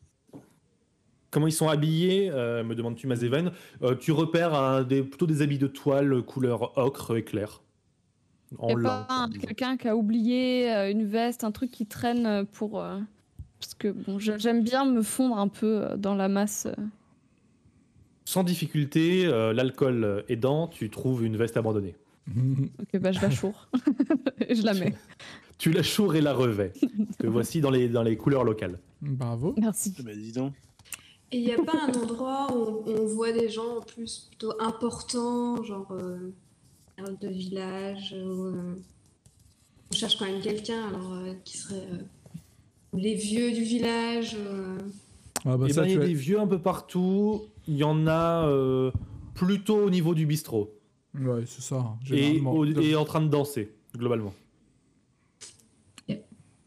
Comment 1.30 1.46
ils 1.46 1.52
sont 1.52 1.68
habillés, 1.68 2.30
euh, 2.30 2.62
me 2.64 2.74
demandes-tu, 2.74 3.06
Mazéven? 3.06 3.50
Euh, 3.82 3.94
Tu 3.96 4.12
repères 4.12 4.54
un 4.54 4.82
des, 4.84 5.02
plutôt 5.02 5.26
des 5.26 5.40
habits 5.40 5.58
de 5.58 5.66
toile 5.68 6.22
couleur 6.22 6.76
ocre 6.76 7.16
éclair. 7.16 7.62
En 8.58 8.68
Y 8.68 8.72
a 8.72 8.76
lin. 8.76 8.82
pas 8.82 9.06
un- 9.14 9.30
quelqu'un 9.30 9.76
qui 9.78 9.88
a 9.88 9.96
oublié 9.96 10.70
euh, 10.72 10.90
une 10.90 11.06
veste, 11.06 11.44
un 11.44 11.50
truc 11.52 11.70
qui 11.70 11.86
traîne 11.86 12.26
euh, 12.26 12.44
pour. 12.44 12.78
Parce 13.60 13.74
que 13.74 13.88
bon, 13.88 14.18
j'aime 14.18 14.62
bien 14.62 14.84
me 14.84 15.02
fondre 15.02 15.38
un 15.38 15.48
peu 15.48 15.82
euh, 15.84 15.96
dans 15.96 16.14
la 16.14 16.28
masse. 16.28 16.66
euh. 16.66 16.82
Sans 18.24 18.44
difficulté, 18.44 19.24
euh, 19.26 19.52
l'alcool 19.52 20.24
aidant, 20.28 20.68
tu 20.68 20.90
trouves 20.90 21.24
une 21.24 21.36
veste 21.36 21.56
abandonnée. 21.56 21.94
Ok, 22.80 23.00
bah 23.00 23.10
je 23.12 23.20
la 23.22 23.30
choure. 23.30 23.68
Et 24.46 24.54
je 24.54 24.62
la 24.62 24.74
mets. 24.74 24.94
Tu 25.58 25.72
la 25.72 25.82
choures 25.82 26.14
et 26.14 26.20
la 26.20 26.34
revais. 26.34 26.72
que 27.18 27.26
voici 27.26 27.60
dans 27.60 27.70
les, 27.72 27.88
dans 27.88 28.04
les 28.04 28.16
couleurs 28.16 28.44
locales. 28.44 28.78
Bravo. 29.02 29.56
Merci. 29.58 29.92
Ben, 30.04 30.16
dis 30.16 30.30
donc. 30.30 30.52
Et 31.32 31.38
il 31.38 31.44
n'y 31.46 31.52
a 31.52 31.60
pas 31.60 31.72
un 31.88 31.92
endroit 32.00 32.46
où 32.56 32.84
on, 32.86 32.92
on 32.92 33.06
voit 33.06 33.32
des 33.32 33.48
gens 33.48 33.78
en 33.78 33.80
plus 33.80 34.28
plutôt 34.30 34.52
importants, 34.60 35.60
genre 35.64 35.88
euh, 35.90 36.30
de 37.20 37.26
village, 37.28 38.14
où, 38.24 38.44
euh, 38.44 38.76
on 39.90 39.94
cherche 39.96 40.16
quand 40.16 40.26
même 40.26 40.40
quelqu'un, 40.40 40.86
alors 40.86 41.12
euh, 41.14 41.34
qui 41.44 41.58
serait 41.58 41.88
euh, 41.92 42.02
les 42.94 43.14
vieux 43.14 43.52
du 43.52 43.62
village. 43.62 44.36
euh, 44.38 44.78
Ah 45.44 45.56
bah 45.56 45.66
Eh 45.68 45.72
ça, 45.72 45.82
ben, 45.82 45.88
il 45.88 45.94
y 45.94 45.96
a 45.96 46.06
des 46.06 46.14
vieux 46.14 46.40
un 46.40 46.46
peu 46.46 46.60
partout. 46.60 47.42
Il 47.66 47.76
y 47.76 47.84
en 47.84 48.06
a 48.06 48.46
euh, 48.48 48.90
plutôt 49.34 49.76
au 49.84 49.90
niveau 49.90 50.14
du 50.14 50.26
bistrot. 50.26 50.74
Ouais, 51.14 51.44
c'est 51.46 51.62
ça. 51.62 51.76
hein, 51.76 51.98
Et, 52.12 52.40
au- 52.40 52.64
et 52.64 52.94
en 52.96 53.04
train 53.04 53.20
de 53.20 53.28
danser, 53.28 53.72
globalement. 53.96 54.32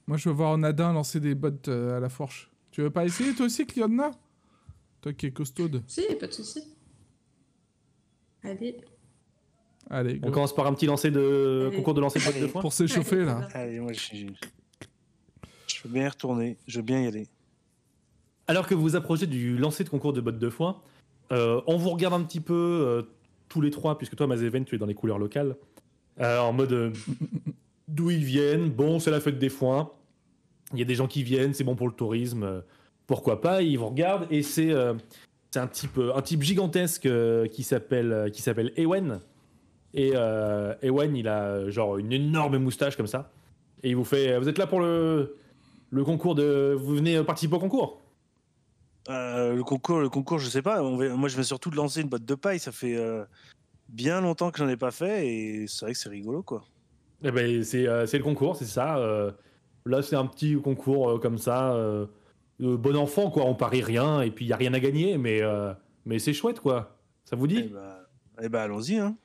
Moi, 0.07 0.17
je 0.17 0.27
veux 0.27 0.35
voir 0.35 0.57
Nadin 0.57 0.91
lancer 0.91 1.19
des 1.21 1.35
bottes 1.35 1.69
euh, 1.69 1.95
à 1.95 1.99
la 2.01 2.09
fourche. 2.09 2.51
Tu 2.71 2.81
veux 2.81 2.89
pas 2.89 3.05
essayer 3.05 3.33
toi 3.33 3.45
aussi, 3.45 3.65
Cliodna 3.65 4.11
Toi 4.99 5.13
qui 5.13 5.27
es 5.27 5.31
costaude. 5.31 5.83
Si, 5.87 6.01
pas 6.19 6.27
de 6.27 6.33
souci. 6.33 6.61
Allez. 8.43 8.77
Allez, 9.89 10.19
go. 10.19 10.27
On 10.27 10.31
commence 10.31 10.53
par 10.53 10.67
un 10.67 10.73
petit 10.73 10.85
lancer 10.85 11.11
de 11.11 11.67
Allez. 11.67 11.77
concours 11.77 11.93
de 11.93 12.01
lancer 12.01 12.19
de 12.19 12.25
bottes 12.25 12.41
de 12.41 12.47
foin. 12.47 12.61
Pour 12.61 12.73
s'échauffer, 12.73 13.23
là. 13.23 13.47
Allez, 13.53 13.79
moi, 13.79 13.93
je, 13.93 14.25
je 15.81 15.87
veux 15.87 15.93
bien 15.93 16.05
y 16.05 16.09
retourner. 16.09 16.57
Je 16.67 16.79
veux 16.79 16.85
bien 16.85 17.01
y 17.01 17.07
aller. 17.07 17.27
Alors 18.47 18.67
que 18.67 18.75
vous 18.75 18.81
vous 18.81 18.95
approchez 18.95 19.27
du 19.27 19.57
lancer 19.57 19.83
de 19.83 19.89
concours 19.89 20.13
de 20.13 20.21
bottes 20.21 20.39
de 20.39 20.49
foin, 20.49 20.81
euh, 21.31 21.61
on 21.67 21.77
vous 21.77 21.89
regarde 21.89 22.13
un 22.13 22.23
petit 22.23 22.39
peu 22.41 22.53
euh, 22.53 23.01
tous 23.49 23.61
les 23.61 23.71
trois, 23.71 23.97
puisque 23.97 24.15
toi, 24.15 24.27
Mazeven, 24.27 24.65
tu 24.65 24.75
es 24.75 24.77
dans 24.77 24.85
les 24.85 24.93
couleurs 24.93 25.19
locales, 25.19 25.55
euh, 26.19 26.39
en 26.39 26.53
mode 26.53 26.73
euh, 26.73 26.91
d'où 27.87 28.11
ils 28.11 28.23
viennent. 28.23 28.69
Bon, 28.69 28.99
c'est 28.99 29.11
la 29.11 29.21
fête 29.21 29.39
des 29.39 29.49
foins. 29.49 29.91
Il 30.73 30.79
y 30.79 30.81
a 30.81 30.85
des 30.85 30.95
gens 30.95 31.07
qui 31.07 31.23
viennent, 31.23 31.53
c'est 31.53 31.63
bon 31.63 31.75
pour 31.75 31.87
le 31.87 31.93
tourisme. 31.93 32.43
euh, 32.43 32.61
pourquoi 33.07 33.41
pas 33.41 33.61
Ils 33.61 33.77
vous 33.77 33.87
regardent 33.87 34.27
et 34.29 34.41
c'est 34.41 34.71
euh, 34.71 34.93
un 35.55 35.67
type 35.67 35.97
euh, 35.97 36.15
un 36.15 36.21
type 36.21 36.43
gigantesque 36.43 37.05
euh, 37.05 37.47
qui 37.47 37.63
s'appelle 37.63 38.13
euh, 38.13 38.69
Ewen. 38.77 39.19
Et 39.93 40.11
euh, 40.15 40.73
Ewen, 40.81 41.15
il 41.17 41.27
a 41.27 41.69
genre 41.69 41.97
une 41.97 42.13
énorme 42.13 42.57
moustache 42.57 42.95
comme 42.95 43.07
ça. 43.07 43.31
Et 43.83 43.89
il 43.89 43.95
vous 43.97 44.05
fait, 44.05 44.37
vous 44.39 44.47
êtes 44.47 44.57
là 44.57 44.67
pour 44.67 44.79
le 44.79 45.35
le 45.91 46.03
concours 46.03 46.35
de, 46.35 46.73
vous 46.77 46.95
venez 46.95 47.17
euh, 47.17 47.23
participer 47.23 47.55
au 47.55 47.59
concours? 47.59 48.01
Euh, 49.09 49.55
le 49.55 49.63
concours, 49.63 49.99
le 49.99 50.09
concours, 50.09 50.39
je 50.39 50.49
sais 50.49 50.61
pas. 50.61 50.81
on 50.83 50.95
va- 50.97 51.09
moi, 51.15 51.27
je 51.29 51.35
vais 51.37 51.43
surtout 51.43 51.69
de 51.69 51.75
lancer 51.75 52.01
une 52.01 52.07
botte 52.09 52.25
de 52.25 52.35
paille. 52.35 52.59
Ça 52.59 52.71
fait 52.71 52.95
euh, 52.95 53.23
bien 53.89 54.21
longtemps 54.21 54.51
que 54.51 54.57
j'en 54.57 54.69
ai 54.69 54.77
pas 54.77 54.91
fait 54.91 55.27
et 55.27 55.67
c'est 55.67 55.85
vrai 55.85 55.93
que 55.93 55.99
c'est 55.99 56.09
rigolo, 56.09 56.43
quoi. 56.43 56.63
Eh 57.23 57.31
ben, 57.31 57.63
c'est 57.63 57.87
euh, 57.87 58.05
c'est 58.07 58.17
le 58.17 58.23
concours, 58.23 58.55
c'est 58.55 58.65
ça. 58.65 58.97
là, 59.85 60.01
c'est 60.01 60.15
un 60.15 60.25
petit 60.25 60.59
concours 60.59 61.19
comme 61.19 61.37
ça. 61.37 61.75
bon 62.59 62.95
enfant, 62.95 63.29
quoi. 63.29 63.45
On 63.45 63.53
parie 63.55 63.83
rien 63.83 64.21
et 64.21 64.31
puis 64.31 64.45
il 64.45 64.47
n'y 64.47 64.53
a 64.53 64.57
rien 64.57 64.73
à 64.73 64.79
gagner, 64.79 65.17
mais, 65.17 65.41
mais 66.05 66.17
c'est 66.19 66.33
chouette, 66.33 66.59
quoi. 66.59 66.97
Ça 67.25 67.35
vous 67.35 67.45
Eh 67.45 67.49
dit 67.49 67.63
bah, 67.73 68.07
eh 68.41 68.49
bah, 68.49 68.63
allons-y, 68.63 68.97
hein. 68.97 69.15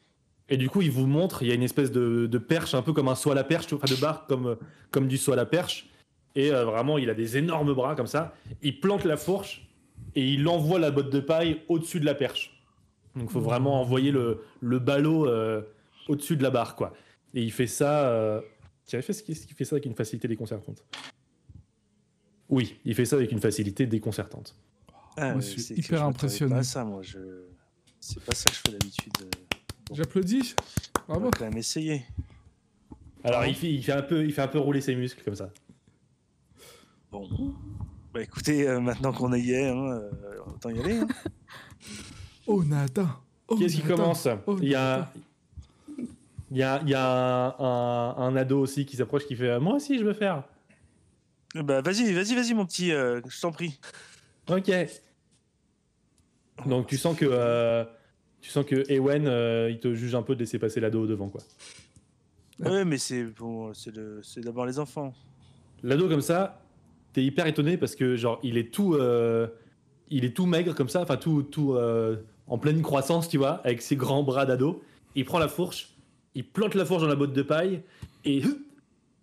Et 0.48 0.56
du 0.56 0.68
coup, 0.70 0.80
il 0.80 0.90
vous 0.92 1.06
montre, 1.06 1.42
il 1.42 1.48
y 1.48 1.50
a 1.50 1.54
une 1.54 1.62
espèce 1.62 1.90
de, 1.90 2.26
de 2.26 2.38
perche, 2.38 2.74
un 2.74 2.82
peu 2.82 2.92
comme 2.92 3.08
un 3.08 3.14
saut 3.16 3.32
à 3.32 3.34
la 3.34 3.42
perche, 3.44 3.72
enfin 3.72 3.92
de 3.92 4.00
barre 4.00 4.26
comme, 4.26 4.56
comme 4.92 5.08
du 5.08 5.16
saut 5.18 5.32
à 5.32 5.36
la 5.36 5.46
perche. 5.46 5.88
Et 6.36 6.52
euh, 6.52 6.64
vraiment, 6.64 6.98
il 6.98 7.10
a 7.10 7.14
des 7.14 7.36
énormes 7.36 7.72
bras 7.74 7.96
comme 7.96 8.06
ça. 8.06 8.34
Il 8.62 8.78
plante 8.78 9.04
la 9.04 9.16
fourche 9.16 9.66
et 10.14 10.24
il 10.34 10.46
envoie 10.46 10.78
la 10.78 10.90
botte 10.92 11.10
de 11.10 11.18
paille 11.20 11.62
au-dessus 11.68 11.98
de 11.98 12.04
la 12.04 12.14
perche. 12.14 12.62
Donc, 13.16 13.24
il 13.30 13.32
faut 13.32 13.40
vraiment 13.40 13.80
envoyer 13.80 14.10
le, 14.12 14.42
le 14.60 14.78
ballot 14.78 15.26
euh, 15.26 15.62
au-dessus 16.08 16.36
de 16.36 16.42
la 16.42 16.50
barre, 16.50 16.76
quoi. 16.76 16.92
Et 17.34 17.42
il 17.42 17.50
fait 17.50 17.66
ça. 17.66 18.08
Euh... 18.08 18.40
Tiens, 18.84 19.00
il 19.00 19.02
fait, 19.02 19.12
ce 19.14 19.22
qu'il 19.22 19.34
il 19.36 19.54
fait 19.54 19.64
ça 19.64 19.74
avec 19.76 19.86
une 19.86 19.94
facilité 19.96 20.28
déconcertante. 20.28 20.84
Oui, 22.48 22.78
il 22.84 22.94
fait 22.94 23.04
ça 23.04 23.16
avec 23.16 23.32
une 23.32 23.40
facilité 23.40 23.86
déconcertante. 23.86 24.54
Ah, 25.16 25.32
Moi, 25.32 25.40
je 25.40 25.46
suis 25.46 25.60
c'est 25.62 25.76
hyper 25.78 26.04
impressionné. 26.04 26.52
pas 26.52 26.58
à 26.58 26.62
ça, 26.62 26.84
moi. 26.84 27.00
Je... 27.02 27.18
C'est 27.98 28.22
pas 28.22 28.34
ça 28.34 28.44
que 28.44 28.54
je 28.54 28.60
fais 28.60 28.70
d'habitude. 28.78 29.12
euh. 29.22 29.94
J'applaudis. 29.94 30.54
On 31.08 31.12
Bravo. 31.14 31.24
va 31.24 31.30
quand 31.30 31.44
même 31.46 31.56
essayer. 31.58 32.04
Alors, 33.24 33.38
Pardon 33.40 33.48
il 33.48 33.54
fait, 33.56 33.70
il, 33.72 33.82
fait 33.82 33.92
un 33.92 34.02
peu, 34.02 34.24
il 34.24 34.32
fait 34.32 34.42
un 34.42 34.48
peu 34.48 34.58
rouler 34.58 34.80
ses 34.80 34.94
muscles 34.94 35.22
comme 35.24 35.34
ça. 35.34 35.50
Bon. 37.20 37.54
Bah 38.12 38.22
écoutez, 38.22 38.68
euh, 38.68 38.80
maintenant 38.80 39.12
qu'on 39.12 39.32
y 39.34 39.52
est, 39.52 39.68
hein, 39.68 39.76
euh, 39.90 40.10
autant 40.46 40.70
y 40.70 40.78
aller. 40.80 40.98
hein. 40.98 41.06
Oh, 42.46 42.62
Nadin. 42.64 43.08
Oh, 43.48 43.56
Qu'est-ce 43.56 43.76
qui 43.76 43.82
commence? 43.82 44.28
Oh, 44.46 44.56
Il 44.60 44.68
y 44.68 44.74
a, 44.74 45.10
il 46.50 46.56
y 46.58 46.62
a, 46.62 46.80
il 46.82 46.88
y 46.90 46.94
a 46.94 47.06
un, 47.06 47.54
un- 47.58 48.14
un 48.18 48.36
ado 48.36 48.60
aussi 48.60 48.84
qui 48.86 48.96
s'approche 48.96 49.26
qui 49.26 49.34
fait 49.36 49.48
euh, 49.50 49.60
Moi 49.60 49.74
aussi, 49.74 49.98
je 49.98 50.04
veux 50.04 50.12
faire. 50.14 50.44
Bah 51.54 51.80
vas-y, 51.80 52.12
vas-y, 52.12 52.34
vas-y, 52.34 52.54
mon 52.54 52.66
petit, 52.66 52.92
euh, 52.92 53.20
je 53.26 53.40
t'en 53.40 53.50
prie. 53.52 53.78
Ok. 54.48 54.70
Donc 56.66 56.86
tu 56.86 56.96
sens 56.96 57.16
que 57.16 57.26
euh, 57.28 57.84
tu 58.40 58.50
sens 58.50 58.64
que 58.64 58.90
Ewen 58.92 59.26
euh, 59.26 59.68
il 59.70 59.78
te 59.80 59.94
juge 59.94 60.14
un 60.14 60.22
peu 60.22 60.34
de 60.34 60.40
laisser 60.40 60.58
passer 60.58 60.80
l'ado 60.80 61.06
devant 61.06 61.28
quoi. 61.28 61.40
Ouais, 62.60 62.84
mais 62.84 62.98
c'est 62.98 63.24
bon, 63.24 63.72
c'est 63.74 63.94
le, 63.94 64.20
c'est 64.22 64.40
d'abord 64.40 64.66
les 64.66 64.78
enfants. 64.78 65.12
L'ado 65.82 66.08
comme 66.08 66.22
ça, 66.22 66.62
t'es 67.16 67.24
hyper 67.24 67.46
étonné 67.46 67.78
parce 67.78 67.96
que 67.96 68.14
genre 68.14 68.38
il 68.42 68.58
est 68.58 68.70
tout 68.70 68.92
euh, 68.94 69.46
il 70.10 70.26
est 70.26 70.36
tout 70.36 70.44
maigre 70.44 70.74
comme 70.74 70.90
ça, 70.90 71.00
enfin 71.00 71.16
tout 71.16 71.42
tout 71.42 71.72
euh, 71.72 72.16
en 72.46 72.58
pleine 72.58 72.82
croissance 72.82 73.26
tu 73.30 73.38
vois, 73.38 73.62
avec 73.64 73.80
ses 73.80 73.96
grands 73.96 74.22
bras 74.22 74.44
d'ado. 74.44 74.82
Il 75.14 75.24
prend 75.24 75.38
la 75.38 75.48
fourche, 75.48 75.94
il 76.34 76.46
plante 76.46 76.74
la 76.74 76.84
fourche 76.84 77.00
dans 77.00 77.08
la 77.08 77.14
botte 77.16 77.32
de 77.32 77.40
paille 77.40 77.80
et 78.26 78.42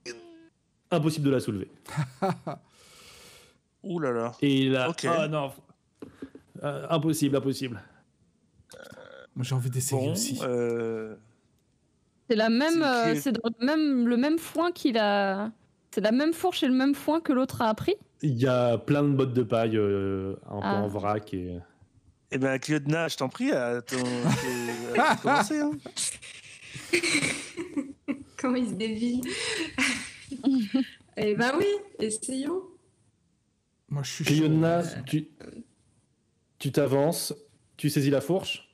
impossible 0.92 1.28
de 1.28 1.32
la 1.32 1.40
soulever. 1.40 1.70
Ouh 3.84 4.00
là 4.00 4.12
là. 4.12 4.32
Et 4.42 4.70
là, 4.70 4.90
Ok. 4.90 5.06
ah 5.08 5.28
non, 5.28 5.52
Euh, 6.64 6.88
impossible, 6.90 7.36
impossible. 7.36 7.80
Moi, 9.36 9.44
j'ai 9.44 9.54
envie 9.56 9.70
d'essayer 9.70 10.06
Bon, 10.08 10.14
aussi. 10.14 10.40
euh, 10.44 11.16
C'est 12.30 12.36
la 12.38 12.50
même, 12.50 12.72
C'est 12.82 12.84
euh, 12.86 13.04
qui 13.04 13.10
est- 13.10 13.22
c'est 13.22 13.32
dans 13.34 13.50
le 13.60 13.66
même, 13.66 14.08
le 14.08 14.18
même 14.18 14.38
foin 14.40 14.72
qu'il 14.72 14.98
a. 14.98 15.52
C'est 15.94 16.02
la 16.02 16.12
même 16.12 16.34
fourche 16.34 16.64
et 16.64 16.68
le 16.68 16.74
même 16.74 16.96
foin 16.96 17.22
que 17.22 17.32
l'autre 17.32 17.62
a 17.62 17.70
appris. 17.70 17.94
Il 18.24 18.34
y 18.34 18.48
a 18.48 18.80
plein 18.80 19.04
de 19.04 19.10
bottes 19.10 19.36
de 19.36 19.44
paille 19.44 19.78
euh, 19.78 20.34
un 20.50 20.56
peu 20.56 20.62
Ah. 20.64 20.82
en 20.82 20.88
vrac 20.88 21.36
et 21.36 21.60
eh 22.32 22.40
ben 22.40 22.58
Cliodna, 22.58 23.08
je 23.10 23.18
t'en 23.18 23.30
prie, 23.30 23.52
à 23.52 23.80
ton, 23.84 23.98
à 24.98 25.16
commencer. 25.18 25.60
Hein. 25.60 25.72
Comment 28.38 28.56
il 28.56 28.70
se 28.70 28.74
dévie 28.74 29.22
Eh 31.18 31.36
ben 31.36 31.52
oui, 31.60 31.68
essayons. 32.00 32.64
Moi, 33.90 34.02
je 34.02 34.12
suis 34.24 34.26
tu 35.06 35.28
tu 36.58 36.72
t'avances, 36.72 37.36
tu 37.78 37.92
saisis 37.92 38.10
la 38.10 38.22
fourche 38.22 38.68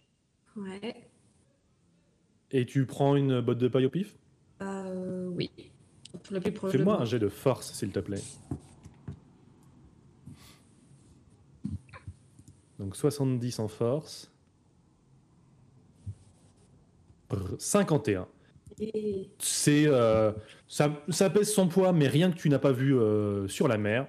Ouais. 0.55 0.95
et 2.51 2.65
tu 2.65 2.85
prends 2.85 3.17
une 3.17 3.41
botte 3.41 3.57
de 3.57 3.67
paille 3.67 3.87
au 3.87 3.89
pif? 3.89 4.15
Euh, 4.61 5.27
oui. 5.33 5.51
Fais-moi 6.71 6.93
moi. 6.95 7.01
un 7.01 7.05
jet 7.05 7.19
de 7.19 7.29
force, 7.29 7.71
s'il 7.73 7.91
te 7.91 7.99
plaît. 7.99 8.21
Donc 12.79 12.95
70 12.95 13.59
en 13.59 13.67
force. 13.67 14.31
Brr, 17.29 17.55
51. 17.59 18.27
Et- 18.79 19.29
C'est 19.39 19.85
euh, 19.87 20.31
ça, 20.67 20.89
ça 21.09 21.29
pèse 21.29 21.51
son 21.53 21.67
poids, 21.67 21.91
mais 21.91 22.07
rien 22.07 22.31
que 22.31 22.37
tu 22.37 22.49
n'as 22.49 22.59
pas 22.59 22.71
vu 22.71 22.97
euh, 22.97 23.47
sur 23.47 23.67
la 23.67 23.77
mer. 23.77 24.07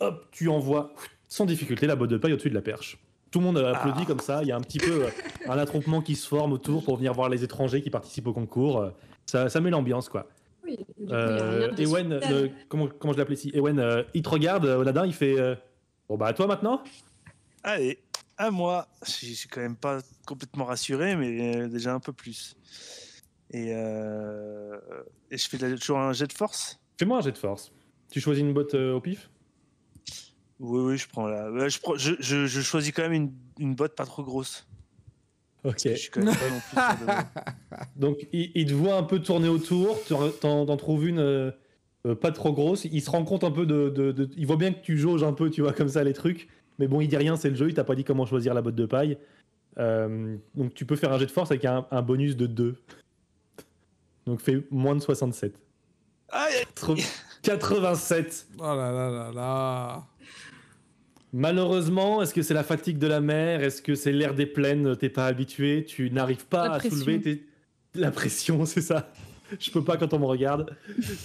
Hop, 0.00 0.26
tu 0.30 0.48
envoies 0.48 0.92
sans 1.28 1.44
difficulté 1.46 1.86
la 1.86 1.96
botte 1.96 2.10
de 2.10 2.16
paille 2.16 2.32
au-dessus 2.32 2.50
de 2.50 2.54
la 2.54 2.62
perche. 2.62 2.98
Tout 3.30 3.40
le 3.40 3.46
monde 3.46 3.58
applaudit 3.58 4.00
Ah. 4.02 4.06
comme 4.06 4.20
ça. 4.20 4.42
Il 4.42 4.48
y 4.48 4.52
a 4.52 4.56
un 4.56 4.60
petit 4.60 4.78
peu 4.78 5.04
euh, 5.06 5.10
un 5.48 5.58
attroupement 5.58 6.00
qui 6.02 6.14
se 6.14 6.28
forme 6.28 6.52
autour 6.52 6.84
pour 6.84 6.96
venir 6.96 7.12
voir 7.14 7.28
les 7.28 7.42
étrangers 7.44 7.82
qui 7.82 7.90
participent 7.90 8.26
au 8.28 8.32
concours. 8.32 8.78
Euh, 8.80 8.90
Ça, 9.26 9.48
ça 9.48 9.60
met 9.60 9.70
l'ambiance, 9.70 10.08
quoi. 10.08 10.28
Oui, 10.64 10.76
du 10.76 10.84
coup, 10.84 10.94
il 10.98 11.06
y 11.06 11.10
a 11.10 11.14
Euh, 11.14 11.72
Ewen, 11.76 12.18
le- 12.18 12.50
comment, 12.68 12.88
comment 12.88 13.12
je 13.12 13.18
l'appelle 13.18 13.34
ici? 13.34 13.50
Ewen, 13.54 13.78
euh, 13.78 14.04
il 14.14 14.22
te 14.22 14.28
regarde, 14.28 14.64
euh, 14.66 14.76
Oladin, 14.76 15.06
il 15.06 15.14
fait 15.14 15.38
euh, 15.38 15.54
Bon, 16.08 16.16
bah, 16.16 16.26
à 16.28 16.32
toi 16.32 16.46
maintenant 16.46 16.82
Allez, 17.62 17.98
à 18.36 18.50
moi. 18.50 18.88
Je 19.04 19.10
suis 19.34 19.48
quand 19.48 19.60
même 19.60 19.76
pas 19.76 20.00
complètement 20.26 20.64
rassuré, 20.64 21.16
mais 21.16 21.56
euh, 21.56 21.68
déjà 21.68 21.94
un 21.94 22.00
peu 22.00 22.12
plus. 22.12 22.54
Et, 23.50 23.72
euh, 23.74 24.78
et 25.30 25.36
je 25.38 25.48
fais 25.48 25.58
la- 25.58 25.76
toujours 25.76 25.98
un 25.98 26.12
jet 26.12 26.26
de 26.26 26.32
force? 26.32 26.78
Fais-moi 26.98 27.18
un 27.18 27.20
jet 27.20 27.32
de 27.32 27.38
force. 27.38 27.72
Tu 28.10 28.20
choisis 28.20 28.42
une 28.42 28.52
botte 28.52 28.74
euh, 28.74 28.94
au 28.94 29.00
pif? 29.00 29.30
Oui, 30.58 30.80
oui, 30.80 30.98
je 30.98 31.08
prends 31.08 31.26
la. 31.26 31.68
je, 31.68 31.78
je- 32.20 32.46
je 32.46 32.60
choisis 32.60 32.92
quand 32.92 33.02
même 33.02 33.12
une, 33.12 33.32
une 33.58 33.74
botte 33.74 33.94
pas 33.96 34.06
trop 34.06 34.22
grosse. 34.22 34.66
Ok. 35.64 35.76
Je 35.84 35.94
suis 35.94 36.10
quand 36.10 36.22
même 36.24 36.34
pas 36.34 36.48
non 36.50 36.60
plus 36.60 36.96
sûr 37.06 37.06
de- 37.06 37.96
Donc, 38.00 38.26
il, 38.32 38.50
il 38.54 38.66
te 38.66 38.72
voit 38.72 38.96
un 38.96 39.02
peu 39.04 39.20
tourner 39.20 39.48
autour, 39.48 39.98
t'en- 40.08 40.76
trouves 40.76 41.06
une 41.06 41.18
euh, 41.20 41.50
euh, 42.06 42.14
pas 42.16 42.32
trop 42.32 42.52
grosse. 42.52 42.84
Il 42.86 43.00
se 43.00 43.10
rend 43.10 43.24
compte 43.24 43.44
un 43.44 43.50
peu 43.52 43.64
de, 43.66 43.88
de- 43.88 44.10
de- 44.12 44.28
Il 44.36 44.46
voit 44.46 44.56
bien 44.56 44.72
que 44.72 44.80
tu 44.82 44.98
jauges 44.98 45.22
un 45.22 45.32
peu, 45.32 45.50
tu 45.50 45.60
vois, 45.62 45.72
comme 45.72 45.88
ça, 45.88 46.02
les 46.02 46.12
trucs. 46.14 46.48
Mais 46.78 46.88
bon, 46.88 47.00
il 47.00 47.06
dit 47.08 47.16
rien, 47.16 47.36
c'est 47.36 47.50
le 47.50 47.54
jeu, 47.56 47.68
il 47.68 47.74
t'a 47.74 47.84
pas 47.84 47.94
dit 47.94 48.02
comment 48.02 48.26
choisir 48.26 48.54
la 48.54 48.62
botte 48.62 48.74
de 48.74 48.86
paille. 48.86 49.18
Euh, 49.78 50.36
donc, 50.54 50.74
tu 50.74 50.84
peux 50.84 50.96
faire 50.96 51.12
un 51.12 51.18
jet 51.18 51.26
de 51.26 51.30
force 51.30 51.50
avec 51.50 51.64
un, 51.64 51.86
un 51.90 52.02
bonus 52.02 52.36
de 52.36 52.46
2. 52.46 52.74
Donc, 54.26 54.40
fais 54.40 54.62
moins 54.70 54.94
de 54.94 55.00
67. 55.00 55.54
Aïe, 56.30 56.52
Trop- 56.74 56.94
87 57.42 58.46
Oh 58.58 58.62
là 58.62 58.74
là 58.92 59.10
là 59.10 59.32
là. 59.34 60.04
Malheureusement, 61.32 62.20
est-ce 62.22 62.34
que 62.34 62.42
c'est 62.42 62.54
la 62.54 62.62
fatigue 62.64 62.98
de 62.98 63.06
la 63.06 63.20
mer? 63.20 63.62
Est-ce 63.62 63.80
que 63.80 63.94
c'est 63.94 64.12
l'air 64.12 64.34
des 64.34 64.46
plaines? 64.46 64.96
T'es 64.96 65.08
pas 65.08 65.26
habitué? 65.26 65.84
Tu 65.84 66.10
n'arrives 66.10 66.46
pas 66.46 66.68
La 66.68 66.74
à 66.74 66.78
pression. 66.78 66.98
soulever 66.98 67.20
tes- 67.20 67.46
la 67.94 68.10
pression, 68.10 68.64
c'est 68.66 68.82
ça. 68.82 69.10
Je 69.58 69.70
peux 69.70 69.84
pas 69.84 69.96
quand 69.96 70.12
on 70.14 70.18
me 70.18 70.24
regarde. 70.26 70.76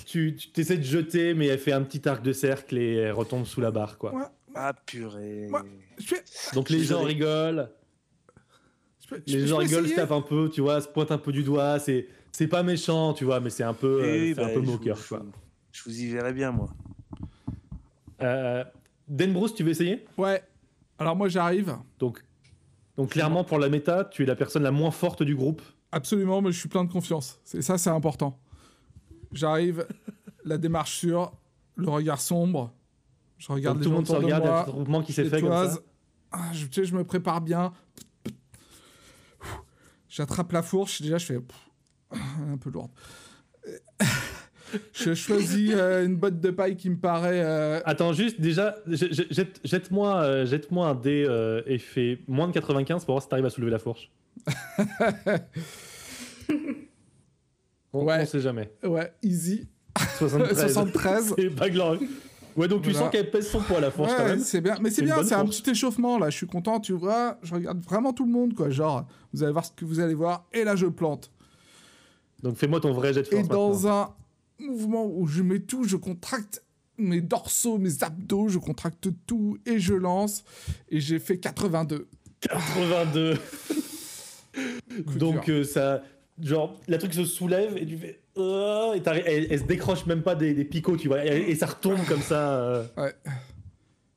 tu 0.05 0.35
tu 0.35 0.61
essaies 0.61 0.77
de 0.77 0.83
jeter, 0.83 1.33
mais 1.33 1.47
elle 1.47 1.59
fait 1.59 1.71
un 1.73 1.81
petit 1.83 2.07
arc 2.07 2.21
de 2.23 2.31
cercle 2.33 2.77
et 2.77 2.93
elle 2.95 3.11
retombe 3.13 3.45
sous 3.45 3.61
la 3.61 3.71
barre, 3.71 3.97
quoi. 3.97 4.11
Moi, 4.11 4.31
Ah 4.55 4.73
purée. 4.85 5.47
Moi- 5.49 5.63
je 5.97 6.05
fais- 6.07 6.23
Donc 6.53 6.69
les 6.69 6.83
gens 6.83 7.03
rigolent, 7.03 7.69
je 9.01 9.07
peux- 9.07 9.21
je 9.27 9.33
les 9.35 9.41
peux- 9.41 9.47
gens 9.47 9.57
peux 9.57 9.63
rigolent, 9.63 9.79
se 9.81 9.85
essayer 9.85 9.95
tapent 9.95 10.11
un 10.11 10.21
peu, 10.21 10.49
tu 10.53 10.61
vois, 10.61 10.81
se 10.81 10.87
pointent 10.87 11.11
un 11.11 11.17
peu 11.17 11.31
du 11.31 11.43
doigt. 11.43 11.79
C'est 11.79 12.07
c'est 12.31 12.47
pas 12.47 12.63
méchant, 12.63 13.13
tu 13.13 13.23
vois, 13.25 13.39
mais 13.39 13.49
c'est 13.49 13.63
un 13.63 13.73
peu, 13.73 14.01
euh, 14.03 14.19
Oui, 14.19 14.29
c'est 14.29 14.41
bah, 14.41 14.45
un 14.47 14.49
peu 14.49 14.53
je 14.55 14.59
vous- 14.65 14.71
moqueur, 14.73 14.97
je 14.97 15.07
quoi. 15.07 15.19
vous- 15.19 15.31
Je 15.71 15.83
vous 15.85 15.99
y 16.01 16.07
verrai 16.07 16.33
bien, 16.33 16.51
moi. 16.51 16.69
Euh, 18.21 18.63
Denbrousse, 19.07 19.53
tu 19.53 19.63
veux 19.63 19.71
essayer? 19.71 20.05
Ouais. 20.17 20.43
Alors 20.99 21.15
moi 21.15 21.29
j'arrive. 21.29 21.77
donc, 21.99 22.23
donc 22.95 23.11
clairement 23.11 23.43
pour 23.43 23.59
la 23.59 23.69
méta, 23.69 24.05
tu 24.05 24.23
es 24.23 24.25
la 24.25 24.35
personne 24.35 24.63
la 24.63 24.71
moins 24.71 24.91
forte 24.91 25.23
du 25.23 25.35
groupe. 25.35 25.61
Absolument, 25.91 26.41
mais 26.41 26.51
je 26.51 26.59
suis 26.59 26.69
plein 26.69 26.83
de 26.83 26.91
confiance. 26.91 27.39
C'est 27.43 27.61
ça, 27.61 27.77
c'est 27.77 27.89
important. 27.89 28.39
J'arrive, 29.31 29.87
la 30.43 30.57
démarche 30.57 30.97
sûre, 30.97 31.31
le 31.75 31.89
regard 31.89 32.19
sombre. 32.19 32.73
Je 33.37 33.51
regarde 33.51 33.77
Donc, 33.77 33.83
les 33.83 33.85
tout 33.85 33.91
le 33.91 33.95
monde 33.97 34.07
se 34.07 34.11
autour 34.11 34.21
de 34.21 34.25
regarde, 34.25 34.43
il 34.43 34.47
y 34.47 34.49
a 34.49 34.51
moi, 34.51 34.59
un 34.59 34.63
petit 34.63 34.71
regroupement 34.71 35.01
qui 35.03 35.13
s'est 35.13 35.25
fait 35.25 35.41
comme 35.41 35.51
ça. 35.51 35.79
Ah, 36.31 36.51
je, 36.53 36.65
tu 36.65 36.73
sais, 36.73 36.85
je 36.85 36.95
me 36.95 37.03
prépare 37.03 37.41
bien. 37.41 37.71
J'attrape 40.09 40.51
la 40.51 40.61
fourche. 40.63 41.01
Déjà, 41.01 41.17
je 41.17 41.25
fais 41.25 41.39
un 42.51 42.57
peu 42.57 42.69
lourde. 42.69 42.91
Je 44.93 45.13
choisis 45.13 45.71
euh, 45.73 46.05
une 46.05 46.15
botte 46.17 46.39
de 46.39 46.49
paille 46.51 46.75
qui 46.75 46.89
me 46.89 46.97
paraît. 46.97 47.41
euh, 47.43 47.79
Attends, 47.85 48.13
juste 48.13 48.39
déjà, 48.41 48.75
j- 48.87 49.07
j- 49.11 49.27
jette- 49.29 49.59
jette-moi 49.63 50.21
euh, 50.23 50.45
jette-moi 50.45 50.87
un 50.89 50.95
dé 50.95 51.25
euh, 51.27 51.61
et 51.65 51.77
fais 51.79 52.19
moins 52.27 52.47
de 52.47 52.53
95 52.53 53.05
pour 53.05 53.13
voir 53.15 53.23
si 53.23 53.29
t'arrives 53.29 53.45
à 53.45 53.49
soulever 53.49 53.71
la 53.71 53.79
fourche. 53.79 54.11
on, 57.93 58.05
Ouais. 58.05 58.19
on 58.21 58.25
sait 58.25 58.39
jamais. 58.41 58.71
Ouais, 58.83 59.11
easy. 59.23 59.67
73. 60.17 60.57
73. 60.73 61.33
C'est 61.39 61.49
pas 61.49 61.69
glorieux. 61.69 62.07
Ouais, 62.55 62.67
donc 62.67 62.81
tu 62.81 62.89
Voilà. 62.89 63.05
sens 63.05 63.11
qu'elle 63.11 63.29
pèse 63.29 63.49
son 63.49 63.59
poids 63.61 63.79
la 63.79 63.91
fourche 63.91 64.11
quand 64.17 64.23
Ouais, 64.23 64.29
même. 64.31 64.39
c'est 64.39 64.61
bien. 64.61 64.77
Mais 64.81 64.89
c'est 64.89 65.03
bien, 65.03 65.23
c'est 65.23 65.35
un 65.35 65.45
petit 65.45 65.69
échauffement 65.69 66.17
là. 66.17 66.29
Je 66.31 66.37
suis 66.37 66.47
content, 66.47 66.79
tu 66.79 66.93
vois. 66.93 67.37
Je 67.43 67.53
regarde 67.53 67.79
vraiment 67.83 68.13
tout 68.13 68.25
le 68.25 68.31
monde, 68.31 68.55
quoi. 68.55 68.69
Genre, 68.71 69.05
vous 69.31 69.43
allez 69.43 69.51
voir 69.51 69.63
ce 69.65 69.71
que 69.71 69.85
vous 69.85 69.99
allez 69.99 70.15
voir. 70.15 70.47
Et 70.53 70.63
là, 70.63 70.75
je 70.75 70.87
plante. 70.87 71.31
Donc 72.41 72.55
fais-moi 72.57 72.79
ton 72.79 72.93
vrai 72.93 73.13
jet 73.13 73.21
de 73.21 73.27
Et 73.27 73.43
force. 73.43 73.43
maintenant. 73.47 73.69
dans 73.69 73.87
un 73.87 74.15
mouvement 74.59 75.05
où 75.05 75.27
je 75.27 75.41
mets 75.41 75.59
tout, 75.59 75.83
je 75.83 75.95
contracte 75.95 76.63
mes 76.97 77.21
dorsaux, 77.21 77.77
mes 77.77 78.03
abdos, 78.03 78.47
je 78.49 78.57
contracte 78.57 79.09
tout 79.27 79.57
et 79.65 79.79
je 79.79 79.93
lance. 79.93 80.43
Et 80.89 80.99
j'ai 80.99 81.19
fait 81.19 81.37
82. 81.37 82.07
82. 82.41 83.37
Coup 85.05 85.17
Donc 85.19 85.49
euh, 85.49 85.63
ça, 85.63 86.01
genre, 86.41 86.79
la 86.87 86.97
truc 86.97 87.13
se 87.13 87.25
soulève 87.25 87.77
et 87.77 87.85
tu 87.85 87.97
fais, 87.97 88.19
Oh 88.35 88.93
et 88.95 89.01
elle, 89.07 89.47
elle 89.49 89.59
se 89.59 89.63
décroche 89.63 90.05
même 90.05 90.21
pas 90.21 90.35
des, 90.35 90.53
des 90.53 90.63
picots, 90.65 90.97
tu 90.97 91.07
vois, 91.07 91.25
et, 91.25 91.49
et 91.49 91.55
ça 91.55 91.65
retombe 91.67 92.03
comme 92.07 92.21
ça. 92.21 92.59
euh. 92.59 92.83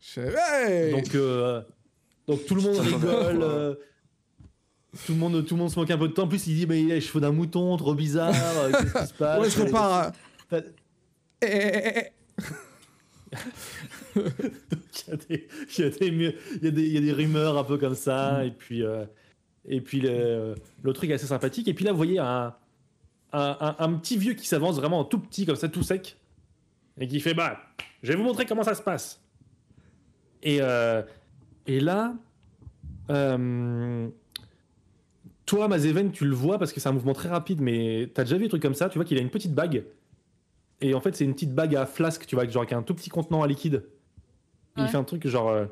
Je 0.01 0.21
fais, 0.21 0.35
hey 0.67 0.93
donc, 0.93 1.15
euh, 1.15 1.63
donc 2.27 2.45
tout 2.47 2.55
le 2.55 2.63
monde 2.63 2.79
rigole. 2.79 3.39
euh, 3.43 3.75
tout 5.07 5.13
le 5.13 5.19
monde, 5.19 5.45
tout 5.47 5.55
le 5.55 5.61
monde 5.61 5.71
se 5.71 5.79
moque 5.79 5.91
un 5.91 5.99
peu 5.99 6.09
de 6.09 6.13
temps. 6.13 6.25
En 6.25 6.29
plus, 6.29 6.47
il 6.49 6.55
dit, 6.57 6.67
mais 6.67 6.83
il 6.83 6.91
a 6.91 6.95
les 6.97 7.01
cheveux 7.01 7.21
d'un 7.21 7.31
mouton, 7.33 7.77
trop 7.77 7.95
bizarre. 7.95 8.33
Qu'est-ce 8.33 9.03
qui 9.03 9.09
se 9.09 9.15
passe? 9.19 9.41
Ouais, 9.41 9.49
je 9.51 9.61
repars. 9.63 9.93
à- 9.93 10.13
Eh, 10.53 10.63
eh, 11.43 11.93
eh. 11.97 12.11
Il 14.17 15.15
y 15.15 15.17
des, 15.17 15.49
y 15.79 15.91
des 15.91 16.37
y 16.63 16.67
a 16.67 16.71
des- 16.71 16.83
il 16.87 16.93
y 16.93 16.99
a 16.99 17.01
des 17.01 17.13
rumeurs 17.13 17.57
un 17.59 17.65
peu 17.65 17.79
comme 17.79 17.95
ça, 17.95 18.45
et 18.45 18.51
puis, 18.51 18.83
euh, 18.85 19.05
et 19.69 19.81
puis 19.81 20.01
le, 20.01 20.55
le 20.83 20.93
truc 20.93 21.11
est 21.11 21.15
assez 21.15 21.27
sympathique. 21.27 21.69
Et 21.69 21.75
puis 21.75 21.85
là, 21.85 21.93
vous 21.93 21.97
voyez 21.97 22.19
un, 22.19 22.55
un, 23.33 23.57
un- 23.61 23.77
un 23.79 23.93
petit 23.95 24.17
vieux 24.17 24.35
qui 24.35 24.47
s'avance 24.47 24.77
vraiment 24.77 25.05
tout 25.05 25.19
petit, 25.21 25.47
comme 25.47 25.57
ça, 25.57 25.69
tout 25.69 25.83
sec, 25.83 26.17
et 26.99 27.07
qui 27.07 27.21
fait 27.21 27.35
Bah, 27.35 27.61
je 28.03 28.09
vais 28.13 28.17
vous 28.17 28.25
montrer 28.25 28.47
comment 28.47 28.63
ça 28.65 28.75
se 28.75 28.83
passe. 28.83 29.21
Et, 30.43 30.59
euh, 30.61 31.03
et 31.67 31.81
là, 31.81 32.15
euh, 33.11 34.09
toi, 35.47 35.69
Mazeven, 35.69 36.11
tu 36.13 36.25
le 36.25 36.35
vois 36.35 36.59
parce 36.59 36.73
que 36.73 36.81
c'est 36.81 36.89
un 36.89 36.93
mouvement 36.93 37.15
très 37.15 37.29
rapide, 37.29 37.61
mais 37.61 38.11
t'as 38.15 38.25
déjà 38.25 38.37
vu 38.39 38.47
un 38.47 38.49
truc 38.49 38.63
comme 38.63 38.75
ça 38.75 38.89
Tu 38.89 38.99
vois 38.99 39.05
qu'il 39.05 39.19
a 39.19 39.21
une 39.21 39.31
petite 39.31 39.55
bague. 39.55 39.85
Et 40.81 40.95
en 40.95 41.01
fait, 41.01 41.15
c'est 41.15 41.25
une 41.25 41.35
petite 41.35 41.55
bague 41.55 41.77
à 41.77 41.85
flasque, 41.87 42.27
tu 42.27 42.35
vois, 42.37 42.49
genre 42.49 42.63
avec 42.63 42.73
un 42.73 42.83
tout 42.83 42.95
petit 42.95 43.11
contenant 43.11 43.43
à 43.43 43.47
liquide. 43.47 43.85
Il 44.77 44.89
fait 44.89 44.97
un 44.97 45.05
truc 45.05 45.27
genre. 45.27 45.49
euh, 45.51 45.67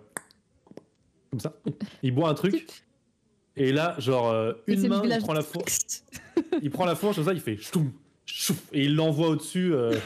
comme 1.31 1.41
ça. 1.41 1.55
Il 2.03 2.13
boit 2.15 2.29
un 2.29 2.35
truc. 2.35 2.67
Et 3.57 3.73
là, 3.73 3.95
genre, 3.99 4.29
euh, 4.31 4.53
une 4.67 4.87
main, 4.89 5.03
il 5.05 5.19
prend 5.19 5.33
la 5.33 5.43
fourche. 5.43 5.79
il 6.63 6.71
prend 6.71 6.85
la 6.85 6.95
fourche 6.95 7.17
comme 7.17 7.25
ça, 7.25 7.33
il 7.33 7.41
fait 7.41 7.57
ch'toum, 7.57 7.91
et 8.73 8.85
il 8.85 8.95
l'envoie 8.95 9.29
au-dessus. 9.29 9.75
euh, 9.75 9.99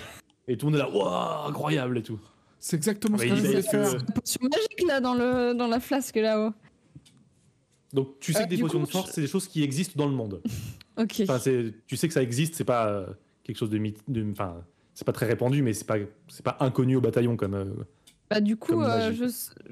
et 0.48 0.56
tout 0.56 0.66
le 0.66 0.72
monde 0.72 0.80
est 0.80 0.84
là, 0.84 0.90
waouh, 0.90 1.48
incroyable 1.48 1.98
et 1.98 2.02
tout. 2.02 2.18
C'est 2.58 2.76
exactement 2.76 3.18
ce 3.18 3.24
Mais 3.24 3.28
que 3.30 3.34
il 3.34 3.40
je 3.42 3.46
voulais 3.46 3.62
faire. 3.62 3.94
Une 3.94 4.04
potion 4.06 4.40
magique 4.42 4.84
là 4.86 5.00
dans, 5.00 5.14
le, 5.14 5.52
dans 5.54 5.66
la 5.66 5.80
flasque 5.80 6.16
là-haut. 6.16 6.52
Donc 7.92 8.18
tu 8.20 8.32
sais 8.32 8.40
Euh, 8.40 8.44
que 8.44 8.48
des 8.50 8.58
potions 8.58 8.80
coup, 8.80 8.86
de 8.86 8.90
force, 8.90 9.08
je- 9.08 9.12
c'est 9.14 9.20
des 9.20 9.26
choses 9.26 9.48
qui 9.48 9.62
existent 9.62 9.94
dans 9.96 10.08
le 10.08 10.14
monde. 10.16 10.40
Ok. 10.96 11.20
Enfin, 11.22 11.38
tu 11.86 11.96
sais 11.96 12.08
que 12.08 12.14
ça 12.14 12.22
existe, 12.22 12.54
c'est 12.54 12.64
pas 12.64 12.88
euh, 12.88 13.06
quelque 13.44 13.56
chose 13.58 13.70
de 13.70 13.78
mythe. 13.78 13.98
Enfin, 14.30 14.64
c'est 14.94 15.06
pas 15.06 15.12
très 15.12 15.26
répandu, 15.26 15.62
mais 15.62 15.72
c'est 15.72 15.86
pas, 15.86 15.96
c'est 16.28 16.44
pas 16.44 16.56
inconnu 16.60 16.96
au 16.96 17.00
bataillon 17.00 17.36
comme. 17.36 17.54
euh, 17.54 17.64
Bah, 18.30 18.40
du 18.40 18.56
coup, 18.56 18.80
euh, 18.82 19.12
je, 19.12 19.24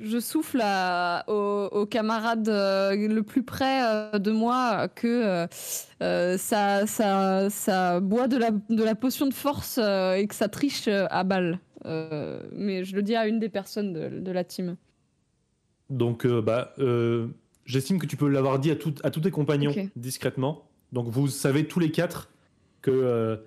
je 0.02 0.18
souffle 0.20 0.60
à, 0.62 1.24
au, 1.28 1.68
au 1.72 1.86
camarade 1.86 2.48
euh, 2.48 2.94
le 3.08 3.22
plus 3.22 3.42
près 3.42 3.80
euh, 3.84 4.18
de 4.18 4.30
moi 4.30 4.88
que 4.88 5.46
ça, 6.38 6.86
ça, 6.86 7.50
ça 7.50 8.00
boit 8.00 8.28
de 8.28 8.36
la, 8.36 8.50
de 8.50 8.82
la 8.84 8.94
potion 8.94 9.26
de 9.26 9.34
force 9.34 9.78
et 9.78 10.26
que 10.28 10.34
ça 10.34 10.48
triche 10.48 10.88
à 10.88 11.24
balle. 11.24 11.58
Euh, 11.86 12.42
mais 12.52 12.84
je 12.84 12.94
le 12.94 13.02
dis 13.02 13.16
à 13.16 13.26
une 13.26 13.38
des 13.38 13.48
personnes 13.48 13.94
de, 13.94 14.20
de 14.20 14.32
la 14.32 14.44
team. 14.44 14.76
Donc, 15.88 16.26
bah, 16.26 16.74
j'estime 17.64 17.98
que 17.98 18.06
tu 18.06 18.16
peux 18.16 18.28
l'avoir 18.28 18.58
dit 18.58 18.70
à, 18.70 18.76
tout- 18.76 18.94
à 19.02 19.10
tous 19.10 19.20
tes 19.20 19.30
compagnons 19.30 19.72
discrètement. 19.96 20.68
Donc, 20.92 21.08
vous 21.08 21.28
savez 21.28 21.66
tous 21.66 21.80
les 21.80 21.90
quatre 21.90 22.30
que 22.82 23.40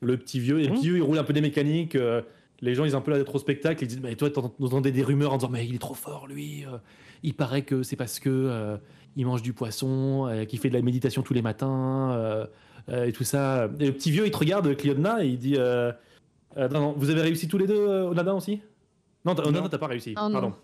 le 0.00 0.16
petit 0.16 0.40
vieux, 0.40 0.60
et 0.60 0.64
le 0.66 0.70
Mmh. 0.70 0.74
petit 0.76 0.86
vieux, 0.88 0.96
il 0.96 1.02
roule 1.02 1.18
un 1.18 1.24
peu 1.24 1.32
des 1.32 1.40
mécaniques. 1.40 1.94
euh, 1.96 2.22
les 2.62 2.74
gens, 2.74 2.84
ils 2.84 2.94
ont 2.94 2.98
un 2.98 3.02
peu 3.02 3.12
d'être 3.14 3.34
au 3.34 3.38
spectacle. 3.38 3.82
Ils 3.84 3.86
disent, 3.86 4.00
mais 4.02 4.14
toi, 4.16 4.28
t'ent- 4.30 4.48
t'entendais 4.50 4.92
des 4.92 5.02
rumeurs 5.02 5.32
en 5.32 5.36
disant, 5.38 5.48
mais 5.50 5.66
il 5.66 5.74
est 5.74 5.78
trop 5.78 5.94
fort, 5.94 6.26
lui. 6.26 6.64
euh, 6.66 6.76
il 7.22 7.34
paraît 7.34 7.62
que 7.62 7.82
c'est 7.82 7.96
parce 7.96 8.18
que 8.20 8.28
euh, 8.30 8.76
il 9.16 9.26
mange 9.26 9.42
du 9.42 9.52
poisson, 9.52 10.26
euh, 10.28 10.44
qu'il 10.44 10.58
fait 10.58 10.68
de 10.70 10.74
la 10.74 10.82
méditation 10.82 11.22
tous 11.22 11.34
les 11.34 11.42
matins, 11.42 12.12
euh, 12.12 12.46
euh, 12.90 13.04
et 13.04 13.12
tout 13.12 13.24
ça. 13.24 13.68
Et 13.78 13.86
le 13.86 13.92
petit 13.92 14.10
vieux, 14.10 14.26
il 14.26 14.30
te 14.30 14.36
regarde, 14.38 14.74
Cliodna, 14.76 15.24
et 15.24 15.28
il 15.28 15.38
dit, 15.38 15.56
euh, 15.56 15.92
euh, 16.56 16.68
non, 16.68 16.80
non, 16.80 16.94
vous 16.96 17.10
avez 17.10 17.20
réussi 17.22 17.46
tous 17.48 17.58
les 17.58 17.66
deux, 17.66 17.76
euh, 17.78 18.08
Onada 18.10 18.34
aussi? 18.34 18.60
Non, 19.24 19.34
t'as- 19.34 19.46
Onada, 19.46 19.68
t'as 19.68 19.78
pas 19.78 19.86
réussi. 19.86 20.14
Ah, 20.16 20.28
non. 20.28 20.32
Pardon. 20.32 20.54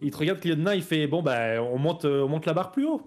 Il 0.00 0.10
te 0.10 0.16
regarde 0.16 0.40
Cliodna, 0.40 0.74
il 0.76 0.82
fait 0.82 1.06
bon 1.06 1.22
bah 1.22 1.62
on 1.62 1.78
monte, 1.78 2.04
euh, 2.04 2.22
on 2.24 2.28
monte 2.28 2.44
la 2.46 2.52
barre 2.52 2.70
plus 2.70 2.86
haut. 2.86 3.02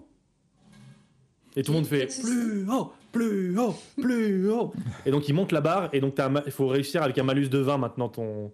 Et 1.56 1.62
tout 1.62 1.72
le 1.72 1.78
monde 1.78 1.86
fait 1.86 2.06
plus 2.22 2.68
haut, 2.68 2.92
plus 3.12 3.58
haut, 3.58 3.74
plus 4.00 4.50
haut. 4.50 4.72
et 5.06 5.10
donc 5.10 5.28
il 5.28 5.34
monte 5.34 5.52
la 5.52 5.60
barre 5.60 5.88
et 5.92 6.00
donc 6.00 6.14
il 6.46 6.52
faut 6.52 6.68
réussir 6.68 7.02
avec 7.02 7.18
un 7.18 7.24
malus 7.24 7.48
de 7.48 7.58
20 7.58 7.78
maintenant 7.78 8.08
ton 8.08 8.52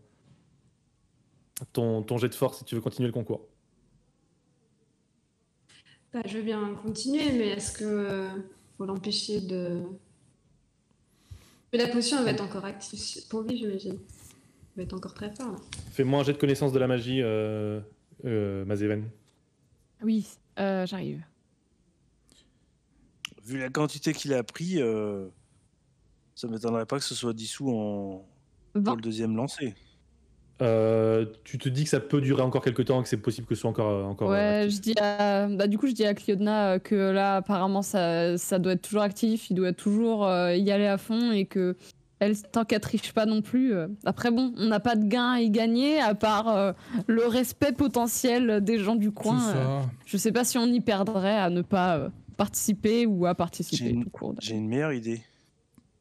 ton 1.72 2.02
ton 2.02 2.18
jet 2.18 2.28
de 2.28 2.34
force 2.34 2.58
si 2.58 2.64
tu 2.64 2.74
veux 2.74 2.80
continuer 2.80 3.08
le 3.08 3.12
concours. 3.12 3.46
Bah, 6.12 6.20
je 6.26 6.36
veux 6.36 6.44
bien 6.44 6.74
continuer, 6.80 7.32
mais 7.32 7.48
est-ce 7.48 7.72
que 7.72 7.84
euh, 7.84 8.28
faut 8.76 8.84
l'empêcher 8.84 9.40
de. 9.40 9.82
Mais 11.72 11.78
la 11.78 11.88
potion, 11.88 12.18
elle 12.18 12.24
va 12.24 12.30
être 12.30 12.44
encore 12.44 12.64
active? 12.64 13.26
Pour 13.28 13.42
lui, 13.42 13.56
j'imagine. 13.56 13.94
Elle 13.94 14.76
va 14.76 14.82
être 14.84 14.94
encore 14.94 15.14
très 15.14 15.34
fort. 15.34 15.60
Fais-moi 15.90 16.20
un 16.20 16.22
jet 16.24 16.32
de 16.32 16.38
connaissance 16.38 16.72
de 16.72 16.78
la 16.78 16.86
magie, 16.86 17.20
euh, 17.20 17.80
euh, 18.24 18.64
Mazeven. 18.64 19.08
Oui, 20.02 20.26
euh, 20.58 20.86
j'arrive. 20.86 21.22
Vu 23.44 23.58
la 23.58 23.68
quantité 23.68 24.12
qu'il 24.12 24.32
a 24.32 24.42
pris, 24.42 24.80
euh, 24.80 25.26
ça 26.34 26.48
m'étonnerait 26.48 26.86
pas 26.86 26.98
que 26.98 27.04
ce 27.04 27.14
soit 27.14 27.32
dissous 27.34 27.68
en... 27.70 28.24
pour 28.72 28.82
20. 28.82 28.94
le 28.96 29.02
deuxième 29.02 29.36
lancé. 29.36 29.74
Euh, 30.62 31.26
tu 31.42 31.58
te 31.58 31.68
dis 31.68 31.82
que 31.84 31.90
ça 31.90 31.98
peut 32.00 32.20
durer 32.20 32.42
encore 32.42 32.62
quelques 32.62 32.84
temps, 32.84 33.02
que 33.02 33.08
c'est 33.08 33.16
possible 33.16 33.46
que 33.46 33.54
ce 33.56 33.62
soit 33.62 33.70
encore 33.70 33.90
euh, 33.90 34.04
encore. 34.04 34.30
euh, 34.30 34.34
Ouais, 34.34 34.62
actif. 34.64 34.76
je 34.76 34.80
dis 34.82 34.94
à... 34.98 35.48
bah, 35.48 35.66
du 35.66 35.78
coup, 35.78 35.88
je 35.88 35.92
dis 35.92 36.04
à 36.06 36.14
Cliodna 36.14 36.78
que 36.78 36.94
là, 36.94 37.36
apparemment, 37.36 37.82
ça, 37.82 38.38
ça 38.38 38.58
doit 38.58 38.72
être 38.72 38.82
toujours 38.82 39.02
actif, 39.02 39.50
il 39.50 39.54
doit 39.54 39.72
toujours 39.72 40.26
euh, 40.26 40.54
y 40.54 40.70
aller 40.70 40.86
à 40.86 40.96
fond 40.96 41.32
et 41.32 41.44
que 41.44 41.76
elle, 42.20 42.40
tant 42.40 42.64
qu'elle 42.64 42.80
triche 42.80 43.12
pas 43.12 43.26
non 43.26 43.42
plus. 43.42 43.74
euh, 43.74 43.88
Après, 44.06 44.30
bon, 44.30 44.54
on 44.56 44.66
n'a 44.68 44.78
pas 44.80 44.94
de 44.94 45.04
gain 45.06 45.32
à 45.32 45.40
y 45.40 45.50
gagner 45.50 46.00
à 46.00 46.14
part 46.14 46.48
euh, 46.48 46.72
le 47.08 47.26
respect 47.26 47.72
potentiel 47.72 48.62
des 48.62 48.78
gens 48.78 48.94
du 48.94 49.10
coin. 49.10 49.42
euh, 49.56 49.80
je 50.06 50.16
sais 50.16 50.30
pas 50.32 50.44
si 50.44 50.56
on 50.56 50.66
y 50.66 50.80
perdrait 50.80 51.36
à 51.36 51.50
ne 51.50 51.62
pas 51.62 51.96
euh, 51.98 52.08
participer 52.34 53.06
ou 53.06 53.26
à 53.26 53.34
participer 53.34 53.90
une- 53.90 54.04
tout 54.04 54.10
court. 54.10 54.34
J'ai 54.40 54.54
une 54.56 54.68
meilleure 54.68 54.92
idée. 54.92 55.22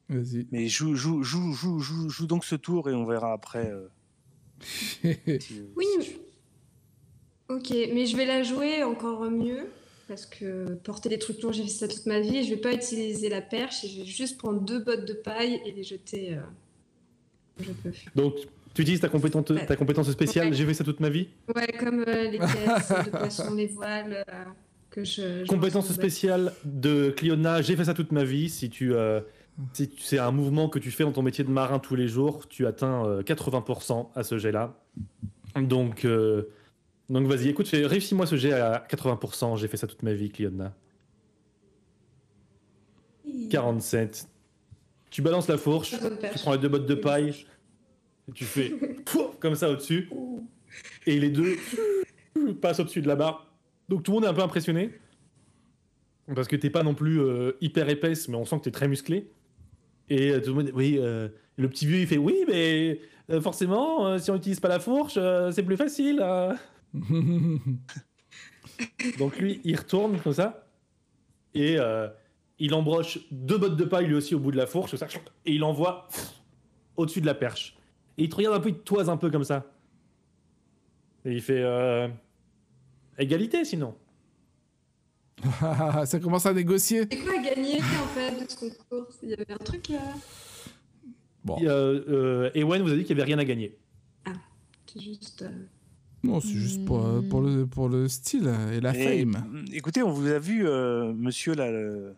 Vas-y. 0.08 0.46
Mais 0.52 0.68
joue, 0.68 0.94
joue, 0.94 1.22
joue, 1.22 1.52
joue, 1.52 1.78
joue, 1.80 2.08
joue 2.10 2.26
donc 2.26 2.44
ce 2.44 2.54
tour 2.56 2.88
et 2.90 2.94
on 2.94 3.04
verra 3.06 3.32
après. 3.32 3.70
euh, 3.70 3.88
si- 5.40 5.62
Oui, 5.76 5.86
si- 6.00 6.16
Ok, 7.48 7.70
mais 7.92 8.06
je 8.06 8.16
vais 8.16 8.24
la 8.26 8.42
jouer 8.42 8.82
encore 8.82 9.30
mieux. 9.30 9.66
Parce 10.08 10.26
que 10.26 10.74
porter 10.74 11.08
des 11.08 11.18
trucs 11.18 11.40
lourds, 11.42 11.52
j'ai 11.54 11.62
fait 11.62 11.68
ça 11.70 11.88
toute 11.88 12.04
ma 12.06 12.20
vie. 12.20 12.44
Je 12.44 12.50
vais 12.50 12.60
pas 12.60 12.74
utiliser 12.74 13.30
la 13.30 13.40
perche. 13.40 13.86
Je 13.86 14.00
vais 14.00 14.04
juste 14.06 14.36
prendre 14.36 14.60
deux 14.60 14.78
bottes 14.80 15.06
de 15.06 15.14
paille 15.14 15.60
et 15.64 15.72
les 15.72 15.82
jeter. 15.82 16.34
euh, 16.34 16.40
où 17.60 17.62
je 17.64 17.72
peux. 17.72 17.92
Donc 18.14 18.34
tu 18.74 18.82
utilises 18.82 19.00
ta 19.00 19.08
compétence 19.08 19.48
Ouais. 19.50 19.64
ta 19.64 19.76
compétence 19.76 20.10
spéciale. 20.10 20.48
Ouais. 20.48 20.54
J'ai 20.54 20.66
fait 20.66 20.74
ça 20.74 20.84
toute 20.84 21.00
ma 21.00 21.08
vie? 21.08 21.28
Ouais, 21.54 21.68
comme 21.78 22.00
euh, 22.06 22.30
les 22.30 22.38
caisses 22.38 22.88
de 23.06 23.10
poissons, 23.10 23.54
les 23.54 23.66
voiles. 23.68 24.24
euh, 24.28 24.44
que 24.94 25.02
je, 25.02 25.44
je 25.44 25.46
Compétence 25.46 25.92
spéciale 25.92 26.52
de 26.64 27.10
Cliona, 27.10 27.62
j'ai 27.62 27.74
fait 27.74 27.84
ça 27.84 27.94
toute 27.94 28.12
ma 28.12 28.22
vie. 28.22 28.48
Si 28.48 28.70
tu, 28.70 28.94
euh, 28.94 29.20
si 29.72 29.90
c'est 29.98 30.18
un 30.18 30.30
mouvement 30.30 30.68
que 30.68 30.78
tu 30.78 30.92
fais 30.92 31.02
dans 31.02 31.10
ton 31.10 31.22
métier 31.22 31.42
de 31.42 31.50
marin 31.50 31.80
tous 31.80 31.96
les 31.96 32.06
jours, 32.06 32.46
tu 32.48 32.64
atteins 32.64 33.04
euh, 33.04 33.22
80% 33.22 34.10
à 34.14 34.22
ce 34.22 34.38
jet-là. 34.38 34.78
Donc, 35.60 36.04
euh, 36.04 36.44
donc 37.08 37.26
vas-y, 37.26 37.48
écoute, 37.48 37.68
réussis-moi 37.72 38.26
ce 38.26 38.36
jet 38.36 38.52
à 38.52 38.86
80%. 38.88 39.56
J'ai 39.58 39.66
fait 39.66 39.76
ça 39.76 39.88
toute 39.88 40.04
ma 40.04 40.12
vie, 40.12 40.30
Cliodna. 40.30 40.72
47. 43.50 44.28
Tu 45.10 45.22
balances 45.22 45.48
la 45.48 45.58
fourche, 45.58 45.90
tu 45.90 46.38
prends 46.38 46.52
les 46.52 46.58
deux 46.58 46.68
bottes 46.68 46.86
de 46.86 46.94
paille, 46.94 47.46
et 48.28 48.32
tu 48.32 48.44
fais 48.44 48.72
comme 49.40 49.56
ça 49.56 49.70
au-dessus, 49.70 50.08
et 51.06 51.18
les 51.18 51.30
deux 51.30 51.56
passent 52.60 52.78
au-dessus 52.78 53.02
de 53.02 53.08
la 53.08 53.16
barre. 53.16 53.53
Donc 53.88 54.02
tout 54.02 54.10
le 54.12 54.16
monde 54.16 54.24
est 54.24 54.28
un 54.28 54.34
peu 54.34 54.42
impressionné. 54.42 54.90
Parce 56.34 56.48
que 56.48 56.56
t'es 56.56 56.70
pas 56.70 56.82
non 56.82 56.94
plus 56.94 57.20
euh, 57.20 57.52
hyper 57.60 57.88
épaisse, 57.88 58.28
mais 58.28 58.36
on 58.36 58.44
sent 58.46 58.58
que 58.58 58.64
t'es 58.64 58.70
très 58.70 58.88
musclé. 58.88 59.30
Et 60.08 60.30
euh, 60.30 60.40
tout 60.40 60.54
le 60.54 60.54
monde, 60.54 60.70
oui, 60.74 60.96
euh, 60.98 61.28
le 61.56 61.68
petit 61.68 61.86
vieux 61.86 61.98
il 61.98 62.06
fait 62.06 62.16
oui, 62.18 62.44
mais 62.48 63.00
forcément, 63.40 64.18
si 64.18 64.30
on 64.30 64.34
n'utilise 64.34 64.60
pas 64.60 64.68
la 64.68 64.80
fourche, 64.80 65.18
c'est 65.52 65.62
plus 65.62 65.76
facile. 65.76 66.24
Donc 69.18 69.38
lui, 69.38 69.60
il 69.64 69.76
retourne 69.76 70.18
comme 70.18 70.32
ça, 70.34 70.66
et 71.54 71.76
il 72.58 72.74
embroche 72.74 73.18
deux 73.30 73.56
bottes 73.56 73.76
de 73.76 73.84
paille 73.84 74.06
lui 74.06 74.14
aussi 74.14 74.34
au 74.34 74.40
bout 74.40 74.50
de 74.50 74.56
la 74.56 74.66
fourche, 74.66 74.94
ça, 74.96 75.06
et 75.46 75.52
il 75.54 75.64
envoie 75.64 76.08
au-dessus 76.96 77.20
de 77.20 77.26
la 77.26 77.34
perche. 77.34 77.76
Et 78.18 78.24
il 78.24 78.28
te 78.28 78.36
regarde 78.36 78.56
un 78.56 78.60
peu, 78.60 78.68
il 78.68 78.76
te 78.76 78.84
toise 78.84 79.08
un 79.08 79.16
peu 79.16 79.30
comme 79.30 79.44
ça. 79.44 79.66
Et 81.24 81.32
il 81.32 81.42
fait 81.42 81.62
euh, 81.62 82.08
égalité 83.18 83.64
sinon. 83.64 83.94
Ça 86.06 86.18
commence 86.20 86.46
à 86.46 86.54
négocier. 86.54 87.06
C'est 87.10 87.18
quoi 87.18 87.36
gagner 87.42 87.78
en 87.80 88.06
fait 88.14 88.44
de 88.44 88.50
ce 88.50 88.56
concours 88.56 89.08
Il 89.22 89.30
y 89.30 89.34
avait 89.34 89.50
un 89.52 89.56
truc 89.56 89.88
là. 89.88 89.98
Bon, 91.44 91.56
Et, 91.58 91.66
euh, 91.68 92.00
euh, 92.08 92.50
Ewen 92.54 92.82
vous 92.82 92.92
a 92.92 92.96
dit 92.96 93.04
qu'il 93.04 93.16
n'y 93.16 93.22
avait 93.22 93.30
rien 93.32 93.38
à 93.38 93.44
gagner. 93.44 93.76
C'est 94.86 95.00
juste. 95.00 95.42
euh, 95.42 95.50
non, 96.22 96.40
c'est 96.40 96.48
juste 96.54 96.84
pour, 96.86 97.04
euh, 97.04 97.20
pour, 97.20 97.42
le, 97.42 97.66
pour 97.66 97.88
le 97.90 98.08
style 98.08 98.50
et 98.72 98.80
la 98.80 98.96
Et, 98.96 99.26
fame. 99.26 99.64
écoutez, 99.72 100.02
on 100.02 100.12
vous 100.12 100.28
a 100.28 100.38
vu, 100.38 100.66
euh, 100.66 101.12
monsieur 101.12 101.54
là, 101.54 101.70
le, 101.70 102.14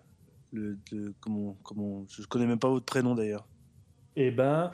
le- 0.53 0.78
le- 0.92 1.14
comment, 1.18 1.57
comment, 1.64 2.05
je 2.09 2.22
connais 2.26 2.47
même 2.47 2.59
pas 2.61 2.68
votre 2.68 2.84
prénom 2.84 3.14
d'ailleurs. 3.16 3.49
Eh 4.14 4.30
ben, 4.30 4.70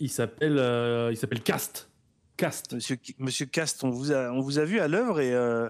il 0.00 0.10
s'appelle, 0.10 0.58
euh, 0.58 1.08
il 1.12 1.16
s'appelle 1.16 1.42
Cast. 1.42 1.88
Cast. 2.36 2.74
Monsieur, 2.74 2.96
monsieur 3.18 3.46
Cast, 3.46 3.84
on 3.84 3.90
vous 3.90 4.12
a, 4.12 4.30
on 4.32 4.40
vous 4.40 4.58
a 4.58 4.64
vu 4.64 4.80
à 4.80 4.88
l'œuvre 4.88 5.20
et 5.20 5.32
euh, 5.32 5.68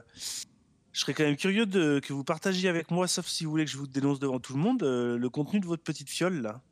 je 0.92 1.00
serais 1.00 1.12
quand 1.14 1.24
même 1.24 1.36
curieux 1.36 1.66
de, 1.66 2.00
que 2.00 2.12
vous 2.12 2.24
partagiez 2.24 2.68
avec 2.68 2.90
moi, 2.90 3.06
sauf 3.06 3.26
si 3.26 3.44
vous 3.44 3.50
voulez 3.50 3.64
que 3.64 3.70
je 3.70 3.76
vous 3.76 3.86
dénonce 3.86 4.18
devant 4.18 4.40
tout 4.40 4.54
le 4.54 4.60
monde, 4.60 4.82
euh, 4.82 5.18
le 5.18 5.28
contenu 5.30 5.60
de 5.60 5.66
votre 5.66 5.82
petite 5.82 6.08
fiole 6.08 6.40
là. 6.40 6.62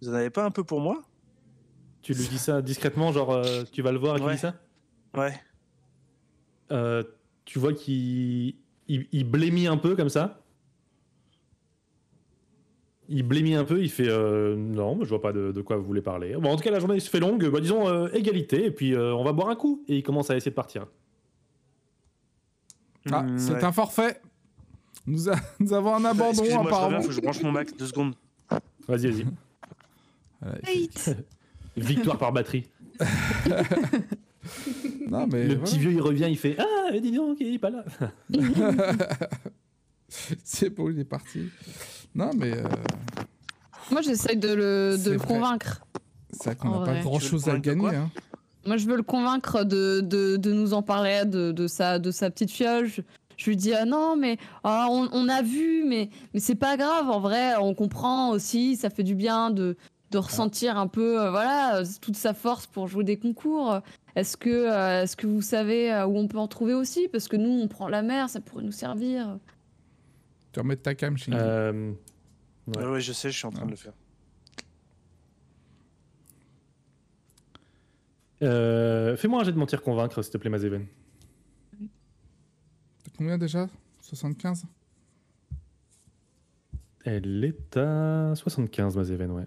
Vous 0.00 0.08
en 0.08 0.14
avez 0.14 0.30
pas 0.30 0.44
un 0.44 0.50
peu 0.50 0.64
pour 0.64 0.80
moi? 0.80 1.02
Tu 2.02 2.12
lui 2.14 2.26
dis 2.28 2.38
ça 2.38 2.60
discrètement, 2.62 3.12
genre 3.12 3.32
euh, 3.32 3.64
tu 3.72 3.80
vas 3.82 3.92
le 3.92 3.98
voir 3.98 4.16
et 4.16 4.20
tu 4.20 4.26
Ouais. 4.26 4.34
dis 4.34 4.40
ça? 4.40 4.54
Ouais. 5.14 5.40
Euh, 6.72 7.02
tu 7.44 7.58
vois 7.58 7.72
qu'il 7.72 8.56
il, 8.88 9.06
il 9.12 9.24
blémit 9.24 9.66
un 9.66 9.76
peu 9.76 9.96
comme 9.96 10.08
ça? 10.10 10.43
Il 13.08 13.22
blémit 13.22 13.54
un 13.54 13.64
peu, 13.64 13.82
il 13.82 13.90
fait 13.90 14.08
euh, 14.08 14.56
non, 14.56 14.98
je 15.02 15.08
vois 15.10 15.20
pas 15.20 15.32
de, 15.32 15.52
de 15.52 15.60
quoi 15.62 15.76
vous 15.76 15.84
voulez 15.84 16.00
parler. 16.00 16.34
Bon, 16.36 16.50
en 16.50 16.56
tout 16.56 16.62
cas, 16.62 16.70
la 16.70 16.80
journée 16.80 16.98
se 17.00 17.10
fait 17.10 17.20
longue, 17.20 17.46
bah, 17.50 17.60
disons 17.60 17.86
euh, 17.88 18.08
égalité, 18.14 18.64
et 18.66 18.70
puis 18.70 18.94
euh, 18.94 19.14
on 19.14 19.22
va 19.24 19.32
boire 19.32 19.48
un 19.50 19.56
coup. 19.56 19.82
Et 19.88 19.96
il 19.98 20.02
commence 20.02 20.30
à 20.30 20.36
essayer 20.36 20.50
de 20.50 20.54
partir. 20.56 20.86
Ah, 23.12 23.22
Mm, 23.22 23.38
c'est 23.38 23.52
ouais. 23.52 23.64
un 23.64 23.72
forfait. 23.72 24.20
Nous, 25.06 25.28
a- 25.28 25.34
nous 25.60 25.72
avons 25.74 25.94
un 25.96 26.04
abandon 26.06 26.30
Excusez-moi, 26.30 26.62
je 26.62 26.66
reviens, 26.66 26.76
apparemment. 26.78 27.00
faut 27.02 27.08
que 27.08 27.14
je 27.14 27.20
branche 27.20 27.42
mon 27.42 27.52
Mac 27.52 27.76
deux 27.76 27.86
secondes. 27.86 28.14
Vas-y, 28.88 29.10
vas-y. 29.10 29.26
Victoire 31.76 32.16
par 32.18 32.32
batterie. 32.32 32.64
non, 35.10 35.26
mais 35.26 35.42
Le 35.48 35.54
voilà. 35.54 35.60
petit 35.64 35.78
vieux, 35.78 35.92
il 35.92 36.00
revient, 36.00 36.26
il 36.30 36.38
fait 36.38 36.56
ah, 36.58 36.90
dis 36.98 37.12
donc, 37.12 37.36
il 37.40 37.54
est 37.54 37.58
pas 37.58 37.70
là. 37.70 37.84
c'est 40.42 40.70
bon, 40.70 40.90
il 40.90 40.98
est 41.00 41.04
parti. 41.04 41.48
Non, 42.14 42.30
mais 42.36 42.52
euh, 42.56 42.62
Moi, 43.90 44.02
j'essaye 44.02 44.36
de 44.36 44.52
le, 44.52 44.94
C'est 44.98 45.04
de 45.06 45.10
le 45.12 45.16
vrai. 45.18 45.26
convaincre. 45.26 45.84
c'est 46.30 46.44
vrai 46.46 46.56
qu'on 46.56 46.68
En 46.68 46.80
n'a 46.80 46.86
pas 46.86 46.92
vrai. 46.92 47.00
grand 47.02 47.18
Tu 47.18 47.24
veux 47.24 47.30
chose 47.30 47.46
le 47.46 47.52
à 47.52 47.54
de 47.56 47.60
gagner. 47.60 47.80
quoi 47.80 47.90
hein. 47.94 48.10
Moi, 48.66 48.76
je 48.78 48.86
veux 48.86 48.96
le 48.96 49.02
convaincre 49.02 49.64
de, 49.64 50.00
de, 50.00 50.36
de 50.36 50.52
nous 50.52 50.72
en 50.74 50.82
parler, 50.82 51.24
de, 51.26 51.52
de, 51.52 51.66
sa, 51.66 51.98
de 51.98 52.10
sa 52.10 52.30
petite 52.30 52.50
fiole. 52.50 52.86
Je, 52.86 53.02
je 53.36 53.50
lui 53.50 53.56
dis, 53.56 53.74
ah 53.74 53.84
non, 53.84 54.16
mais 54.16 54.38
ah, 54.62 54.86
on, 54.90 55.08
on 55.12 55.28
a 55.28 55.42
vu, 55.42 55.84
mais, 55.86 56.08
mais 56.32 56.40
c'est 56.40 56.54
pas 56.54 56.76
grave, 56.76 57.10
en 57.10 57.20
vrai, 57.20 57.56
on 57.56 57.74
comprend 57.74 58.30
aussi, 58.30 58.76
ça 58.76 58.88
fait 58.90 59.02
du 59.02 59.14
bien 59.14 59.50
de, 59.50 59.76
de 60.12 60.18
ressentir 60.18 60.78
un 60.78 60.86
peu, 60.86 61.20
euh, 61.20 61.30
voilà, 61.30 61.76
euh, 61.80 61.84
toute 62.00 62.16
sa 62.16 62.32
force 62.32 62.66
pour 62.66 62.86
jouer 62.86 63.04
des 63.04 63.18
concours. 63.18 63.80
Est-ce 64.16 64.36
que, 64.38 64.48
euh, 64.48 65.02
est-ce 65.02 65.16
que 65.16 65.26
vous 65.26 65.42
savez 65.42 65.92
euh, 65.92 66.06
où 66.06 66.16
on 66.16 66.28
peut 66.28 66.38
en 66.38 66.46
trouver 66.48 66.72
aussi? 66.72 67.08
Parce 67.08 67.26
que 67.28 67.36
nous, 67.36 67.50
on 67.50 67.66
prend 67.68 67.88
la 67.88 68.00
mer, 68.02 68.30
ça 68.30 68.40
pourrait 68.40 68.62
nous 68.64 68.72
servir. 68.72 69.36
Tu 70.52 70.60
remets 70.60 70.76
ta 70.76 70.94
cam, 70.94 71.18
Shinji. 71.18 71.36
Euh, 71.38 71.90
Ouais. 72.66 73.00
Je 73.00 73.12
sais, 73.12 73.30
je 73.30 73.36
suis 73.36 73.46
en 73.46 73.50
train 73.50 73.66
de 73.66 73.70
le 73.70 73.76
faire. 73.76 73.92
euh, 78.42 79.16
Fais-moi 79.16 79.40
un 79.40 79.44
jet 79.44 79.52
de 79.52 79.58
mentir 79.58 79.82
convaincre, 79.82 80.20
s'il 80.22 80.32
te 80.32 80.38
plaît, 80.38 80.50
Mazeven. 80.50 80.86
T'as 83.04 83.10
combien 83.16 83.38
déjà? 83.38 83.68
75 84.00 84.64
Elle 87.04 87.44
est 87.44 87.76
à 87.76 88.32
75, 88.34 88.96
Mazeven, 88.96 89.30
ouais. 89.30 89.46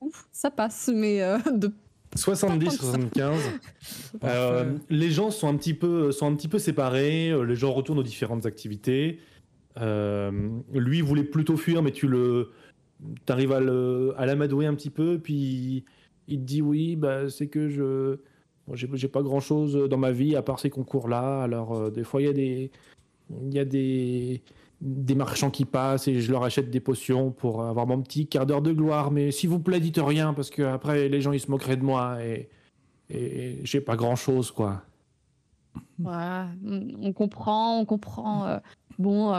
Ouf, 0.00 0.28
ça 0.32 0.50
passe, 0.50 0.90
mais 0.94 1.22
euh, 1.22 1.38
de 1.52 1.72
70, 2.14 2.64
Pas 2.64 2.70
tant 2.70 2.76
que 2.76 2.82
ça. 2.82 2.92
75. 2.92 3.40
Parfait. 4.20 4.36
Euh, 4.36 4.78
les 4.90 5.10
gens 5.10 5.30
sont 5.30 5.48
un 5.48 5.56
petit 5.56 5.74
peu, 5.74 6.12
sont 6.12 6.26
un 6.30 6.34
petit 6.36 6.48
peu 6.48 6.58
séparés. 6.58 7.30
euh, 7.30 7.44
Les 7.44 7.56
gens 7.56 7.72
retournent 7.72 7.98
aux 7.98 8.02
différentes 8.04 8.46
activités. 8.46 9.18
Euh, 9.80 10.60
lui 10.72 11.00
voulait 11.00 11.24
plutôt 11.24 11.56
fuir, 11.56 11.82
mais 11.82 11.90
tu 11.90 12.06
le, 12.06 12.52
arrives 13.28 13.52
à 13.52 14.26
l'amadouer 14.26 14.66
un 14.66 14.74
petit 14.74 14.90
peu. 14.90 15.18
Puis 15.18 15.84
il 16.28 16.38
te 16.40 16.44
dit 16.44 16.62
oui, 16.62 16.96
bah, 16.96 17.28
c'est 17.28 17.48
que 17.48 17.68
je, 17.68 18.16
moi, 18.66 18.76
j'ai, 18.76 19.08
pas 19.08 19.22
grand 19.22 19.40
chose 19.40 19.88
dans 19.88 19.98
ma 19.98 20.12
vie 20.12 20.36
à 20.36 20.42
part 20.42 20.60
ces 20.60 20.70
concours-là. 20.70 21.42
Alors 21.42 21.74
euh, 21.74 21.90
des 21.90 22.04
fois 22.04 22.22
il 22.22 22.26
y 22.26 22.30
a 22.30 22.32
des, 22.32 22.70
il 23.42 23.54
y 23.54 23.58
a 23.58 23.64
des, 23.64 24.42
des 24.80 25.14
marchands 25.14 25.50
qui 25.50 25.64
passent 25.64 26.08
et 26.08 26.20
je 26.20 26.30
leur 26.30 26.44
achète 26.44 26.70
des 26.70 26.80
potions 26.80 27.30
pour 27.30 27.64
avoir 27.64 27.86
mon 27.86 28.00
petit 28.00 28.26
quart 28.26 28.46
d'heure 28.46 28.62
de 28.62 28.72
gloire. 28.72 29.10
Mais 29.10 29.30
s'il 29.32 29.50
vous 29.50 29.60
plaît, 29.60 29.80
dites 29.80 30.00
rien 30.00 30.34
parce 30.34 30.50
que 30.50 30.62
après 30.62 31.08
les 31.08 31.20
gens 31.20 31.32
ils 31.32 31.40
se 31.40 31.50
moqueraient 31.50 31.76
de 31.76 31.84
moi 31.84 32.22
et 32.24 32.48
et 33.10 33.60
j'ai 33.64 33.82
pas 33.82 33.96
grand 33.96 34.16
chose 34.16 34.50
quoi. 34.50 34.82
Voilà, 35.98 36.48
on 36.64 37.12
comprend, 37.12 37.80
on 37.80 37.84
comprend. 37.84 38.46
euh, 38.46 38.58
bon, 38.98 39.32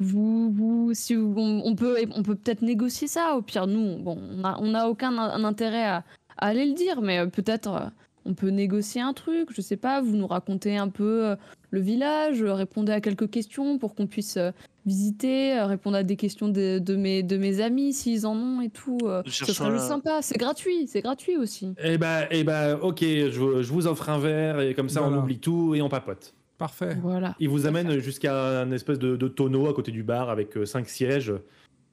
vous, 0.00 0.50
vous, 0.50 0.90
si 0.94 1.14
vous- 1.14 1.34
on, 1.36 1.62
on 1.64 1.74
peut, 1.74 1.96
on 2.14 2.22
peut 2.22 2.34
peut-être 2.34 2.62
négocier 2.62 3.06
ça. 3.08 3.36
Au 3.36 3.42
pire, 3.42 3.66
nous, 3.66 3.80
on- 3.80 3.98
bon, 4.00 4.18
on 4.38 4.44
a, 4.44 4.58
on 4.60 4.74
a 4.74 4.86
aucun 4.88 5.16
in- 5.16 5.30
un 5.30 5.44
intérêt 5.44 5.84
à, 5.84 5.96
à 6.38 6.46
aller 6.48 6.66
le 6.66 6.72
dire, 6.74 7.00
mais 7.02 7.18
euh, 7.20 7.26
peut-être 7.26 7.68
euh, 7.72 7.86
on 8.26 8.34
peut 8.34 8.48
négocier 8.48 9.00
un 9.00 9.12
truc. 9.12 9.48
Je 9.54 9.60
sais 9.60 9.76
pas. 9.76 10.00
Vous 10.00 10.16
nous 10.16 10.26
racontez 10.26 10.76
un 10.76 10.88
peu 10.88 11.26
euh, 11.26 11.36
le 11.70 11.80
village, 11.80 12.42
répondez 12.42 12.92
à 12.92 13.00
quelques 13.00 13.30
questions 13.30 13.78
pour 13.78 13.94
qu'on 13.94 14.06
puisse 14.06 14.38
visiter, 14.86 15.58
répondre 15.62 15.96
à 15.96 16.02
des 16.02 16.16
questions 16.16 16.48
de, 16.48 16.78
de 16.78 16.96
mes, 16.96 17.22
de 17.22 17.36
mes 17.36 17.60
amis 17.60 17.92
s'ils 17.92 18.26
en 18.26 18.36
ont 18.36 18.60
et 18.60 18.68
tout. 18.70 18.98
Je 19.24 19.30
ce 19.30 19.36
cherche 19.44 19.52
serait 19.52 19.70
juste 19.72 19.84
un- 19.84 19.88
sympa. 19.88 20.18
C'est 20.22 20.38
gratuit, 20.38 20.86
c'est 20.88 21.00
gratuit 21.00 21.36
aussi. 21.36 21.74
Eh 21.82 21.98
ben, 21.98 22.26
eh 22.30 22.44
ben, 22.44 22.78
ok, 22.80 23.00
je, 23.00 23.38
vous- 23.40 23.62
je 23.62 23.72
vous 23.72 23.86
offre 23.86 24.08
un 24.10 24.18
verre 24.18 24.60
et 24.60 24.74
comme 24.74 24.88
ça 24.88 25.00
Voilà. 25.00 25.16
on 25.16 25.20
oublie 25.20 25.38
tout 25.38 25.74
et 25.74 25.82
on 25.82 25.88
papote. 25.88 26.34
Parfait. 26.58 26.96
Voilà. 27.02 27.34
Il 27.40 27.48
vous 27.48 27.66
amène 27.66 27.98
jusqu'à 27.98 28.60
un 28.62 28.70
espèce 28.72 28.98
de, 28.98 29.16
de 29.16 29.28
tonneau 29.28 29.68
à 29.68 29.74
côté 29.74 29.90
du 29.92 30.02
bar 30.02 30.30
avec 30.30 30.56
euh, 30.56 30.64
cinq 30.66 30.88
sièges. 30.88 31.32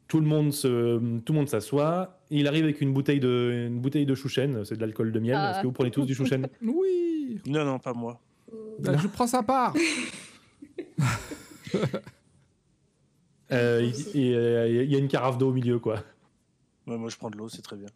Tout 0.08 0.20
le 0.20 0.26
monde 0.28 0.52
se, 0.54 0.98
tout 1.22 1.34
le 1.34 1.40
monde 1.40 1.48
s'assoit. 1.50 2.20
Il 2.30 2.48
arrive 2.48 2.66
avec 2.66 2.82
une 2.82 2.94
bouteille 2.94 3.20
de, 3.20 3.68
une 3.68 3.80
bouteille 3.80 4.06
de 4.06 4.14
chouchen, 4.14 4.64
c'est 4.66 4.76
de 4.76 4.82
l'alcool 4.82 5.12
de 5.12 5.20
miel. 5.20 5.36
Ah. 5.38 5.52
Est-ce 5.52 5.62
que 5.62 5.68
vous 5.68 5.74
prenez 5.74 5.90
tous 5.92 6.06
du 6.06 6.14
chouchen? 6.14 6.48
Oui 6.62 7.40
Non, 7.48 7.64
non, 7.66 7.80
pas 7.80 7.94
moi. 7.94 8.20
Bah, 8.80 8.98
Je 8.98 9.08
prends 9.08 9.28
sa 9.28 9.42
part 9.44 9.74
Euh, 13.52 13.82
il, 13.84 14.22
il- 14.22 14.34
euh, 14.34 14.84
il 14.84 14.90
y 14.92 14.96
a 14.96 15.00
une 15.00 15.10
carafe 15.10 15.38
d'eau 15.38 15.50
au 15.50 15.54
milieu 15.54 15.78
quoi. 15.80 15.96
Ouais, 16.88 16.98
moi, 16.98 17.10
je 17.10 17.18
prends 17.18 17.30
de 17.30 17.38
l'eau, 17.38 17.50
c'est 17.50 17.62
très 17.62 17.76
bien. 17.76 17.88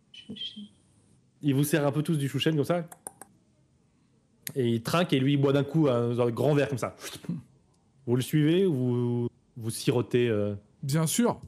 Il 1.42 1.56
vous 1.56 1.64
sert 1.64 1.86
un 1.88 1.92
peu 1.92 2.04
tous 2.04 2.18
du 2.18 2.28
chouchen 2.28 2.56
comme 2.56 2.66
ça? 2.66 2.88
Et 4.54 4.70
il 4.70 4.84
trinque 4.84 5.12
et 5.14 5.20
lui 5.20 5.34
il 5.34 5.38
boit 5.38 5.54
d'un 5.54 5.64
coup 5.64 5.88
un, 5.88 6.18
un 6.20 6.30
grand 6.30 6.54
verre 6.54 6.70
comme 6.70 6.78
ça. 6.78 6.96
Vous 8.06 8.16
le 8.16 8.22
suivez 8.22 8.66
ou 8.68 8.74
vous, 8.74 9.30
vous 9.58 9.70
sirotez 9.72 10.30
euh, 10.30 10.54
Bien 10.84 11.08
sûr 11.08 11.40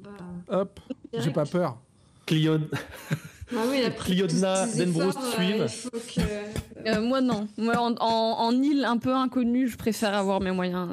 Bah, 0.00 0.10
Hop 0.48 0.80
J'ai 1.12 1.30
pas 1.30 1.44
peur. 1.44 1.78
Clion 2.26 2.62
Ah 3.54 3.64
oui, 3.70 3.82
Cliodna, 3.98 4.66
Denbroust 4.66 5.18
euh, 5.18 5.68
suivent. 5.68 5.90
que- 6.16 6.88
Euh, 6.88 7.00
moi 7.02 7.20
non. 7.20 7.46
Moi 7.58 7.76
en, 7.78 7.94
en, 7.96 8.38
en 8.46 8.62
île 8.62 8.84
un 8.84 8.96
peu 8.96 9.14
inconnue, 9.14 9.68
je 9.68 9.76
préfère 9.76 10.14
avoir 10.14 10.40
mes 10.40 10.50
moyens. 10.52 10.88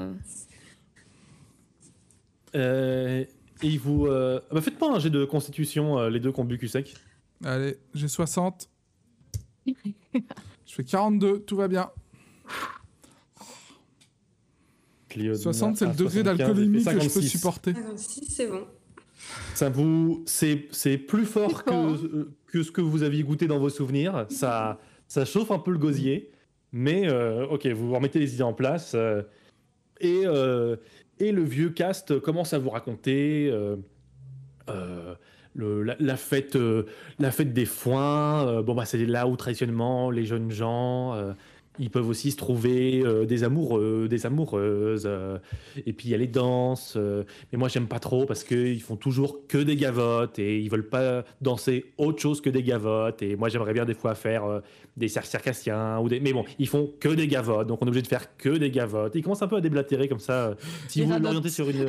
euh. 2.55 3.23
Et 3.63 3.77
vous. 3.77 4.07
euh, 4.07 4.39
bah, 4.51 4.61
Faites 4.61 4.77
pas 4.77 4.89
un 4.91 4.99
jet 4.99 5.09
de 5.09 5.23
constitution, 5.25 5.99
euh, 5.99 6.09
les 6.09 6.19
deux 6.19 6.31
qui 6.31 6.39
ont 6.39 6.43
bu 6.45 6.57
cul 6.57 6.67
sec. 6.67 6.95
Allez, 7.43 7.77
j'ai 7.93 8.07
60. 8.07 8.67
Je 9.67 10.73
fais 10.75 10.83
42, 10.83 11.39
tout 11.41 11.55
va 11.55 11.67
bien. 11.67 11.89
Clio 15.09 15.35
60, 15.35 15.77
c'est 15.77 15.85
le 15.85 15.91
degré 15.91 16.21
75, 16.21 16.38
d'alcoolémie 16.38 16.83
que 16.83 16.91
je 16.91 16.95
peux 16.95 17.09
56. 17.09 17.27
supporter. 17.29 17.73
56, 17.73 18.25
c'est 18.29 18.47
bon. 18.47 18.65
Ça 19.53 19.69
vous, 19.69 20.23
c'est, 20.25 20.67
c'est 20.71 20.97
plus 20.97 21.25
fort 21.25 21.63
que, 21.63 22.29
que 22.47 22.63
ce 22.63 22.71
que 22.71 22.81
vous 22.81 23.03
aviez 23.03 23.23
goûté 23.23 23.47
dans 23.47 23.59
vos 23.59 23.69
souvenirs. 23.69 24.25
Ça, 24.29 24.79
ça 25.07 25.25
chauffe 25.25 25.51
un 25.51 25.59
peu 25.59 25.71
le 25.71 25.77
gosier, 25.77 26.31
mais 26.71 27.07
euh, 27.07 27.45
ok, 27.47 27.67
vous 27.67 27.93
remettez 27.93 28.19
les 28.19 28.33
idées 28.33 28.43
en 28.43 28.53
place 28.53 28.93
euh, 28.95 29.21
et 29.99 30.21
euh, 30.25 30.77
et 31.19 31.31
le 31.31 31.43
vieux 31.43 31.69
cast 31.69 32.19
commence 32.19 32.53
à 32.53 32.59
vous 32.59 32.71
raconter 32.71 33.49
euh, 33.51 33.75
euh, 34.69 35.13
le- 35.55 35.83
la, 35.83 35.95
la 35.99 36.17
fête, 36.17 36.55
euh, 36.55 36.83
la 37.19 37.31
fête 37.31 37.53
des 37.53 37.65
foins. 37.65 38.47
euh, 38.47 38.61
bon 38.61 38.73
bah 38.75 38.85
c'est 38.85 39.05
là 39.05 39.27
où 39.27 39.35
traditionnellement 39.35 40.09
les 40.11 40.25
jeunes 40.25 40.51
gens. 40.51 41.13
euh, 41.15 41.33
ils 41.79 41.89
peuvent 41.89 42.07
aussi 42.09 42.31
se 42.31 42.37
trouver 42.37 43.01
des 43.25 43.43
amoureux, 43.45 44.07
des 44.09 44.25
amoureuses, 44.25 45.09
et 45.85 45.93
puis 45.93 46.09
il 46.09 46.11
y 46.11 46.13
a 46.13 46.17
les 46.17 46.27
danses. 46.27 46.97
mais 47.51 47.57
moi, 47.57 47.69
j'aime 47.69 47.87
pas 47.87 47.97
trop 47.97 48.25
parce 48.25 48.43
qu'ils 48.43 48.81
font 48.81 48.97
toujours 48.97 49.47
que 49.47 49.57
des 49.57 49.77
gavottes 49.77 50.37
et 50.37 50.59
ils 50.59 50.69
veulent 50.69 50.89
pas 50.89 51.23
danser 51.39 51.85
autre 51.97 52.21
chose 52.21 52.41
que 52.41 52.49
des 52.49 52.61
gavottes. 52.61 53.21
Et 53.21 53.37
moi, 53.37 53.47
j'aimerais 53.47 53.73
bien 53.73 53.85
des 53.85 53.93
fois 53.93 54.15
faire 54.15 54.61
des 54.97 55.07
circassiens 55.07 55.97
ou 55.99 56.09
des. 56.09 56.19
Mais 56.19 56.33
bon, 56.33 56.43
ils 56.59 56.67
font 56.67 56.91
que 56.99 57.09
des 57.09 57.27
gavottes, 57.27 57.67
donc 57.67 57.79
on 57.81 57.85
est 57.85 57.89
obligé 57.89 58.03
de 58.03 58.07
faire 58.07 58.35
que 58.35 58.49
des 58.49 58.69
gavottes. 58.69 59.13
Ils 59.15 59.23
commencent 59.23 59.41
un 59.41 59.47
peu 59.47 59.55
à 59.55 59.61
déblatérer 59.61 60.09
comme 60.09 60.19
ça. 60.19 60.55
Si 60.89 61.01
vous 61.01 61.09
l'orientez 61.23 61.49
sur 61.49 61.69
une, 61.69 61.87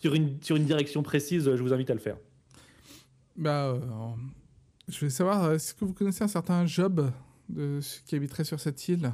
sur, 0.00 0.14
une, 0.14 0.36
sur 0.42 0.54
une 0.56 0.64
direction 0.64 1.02
précise, 1.02 1.44
je 1.44 1.60
vous 1.60 1.74
invite 1.74 1.90
à 1.90 1.94
le 1.94 2.00
faire. 2.00 2.16
Bah, 3.36 3.66
euh, 3.66 3.80
je 4.88 4.98
voulais 4.98 5.10
savoir, 5.10 5.52
est-ce 5.52 5.74
que 5.74 5.84
vous 5.84 5.92
connaissez 5.92 6.22
un 6.24 6.28
certain 6.28 6.66
Job 6.66 7.10
de, 7.48 7.80
qui 8.06 8.14
habiterait 8.16 8.44
sur 8.44 8.60
cette 8.60 8.86
île? 8.88 9.12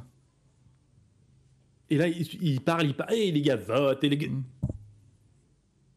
Et 1.88 1.96
là, 1.96 2.06
il, 2.06 2.26
il 2.42 2.60
parle, 2.60 2.84
il 2.86 2.94
parle, 2.94 3.14
et 3.14 3.32
les 3.32 3.42
gavottes, 3.42 4.04
et 4.04 4.08
les. 4.08 4.16
ga- 4.16 4.28
Mm. 4.28 4.42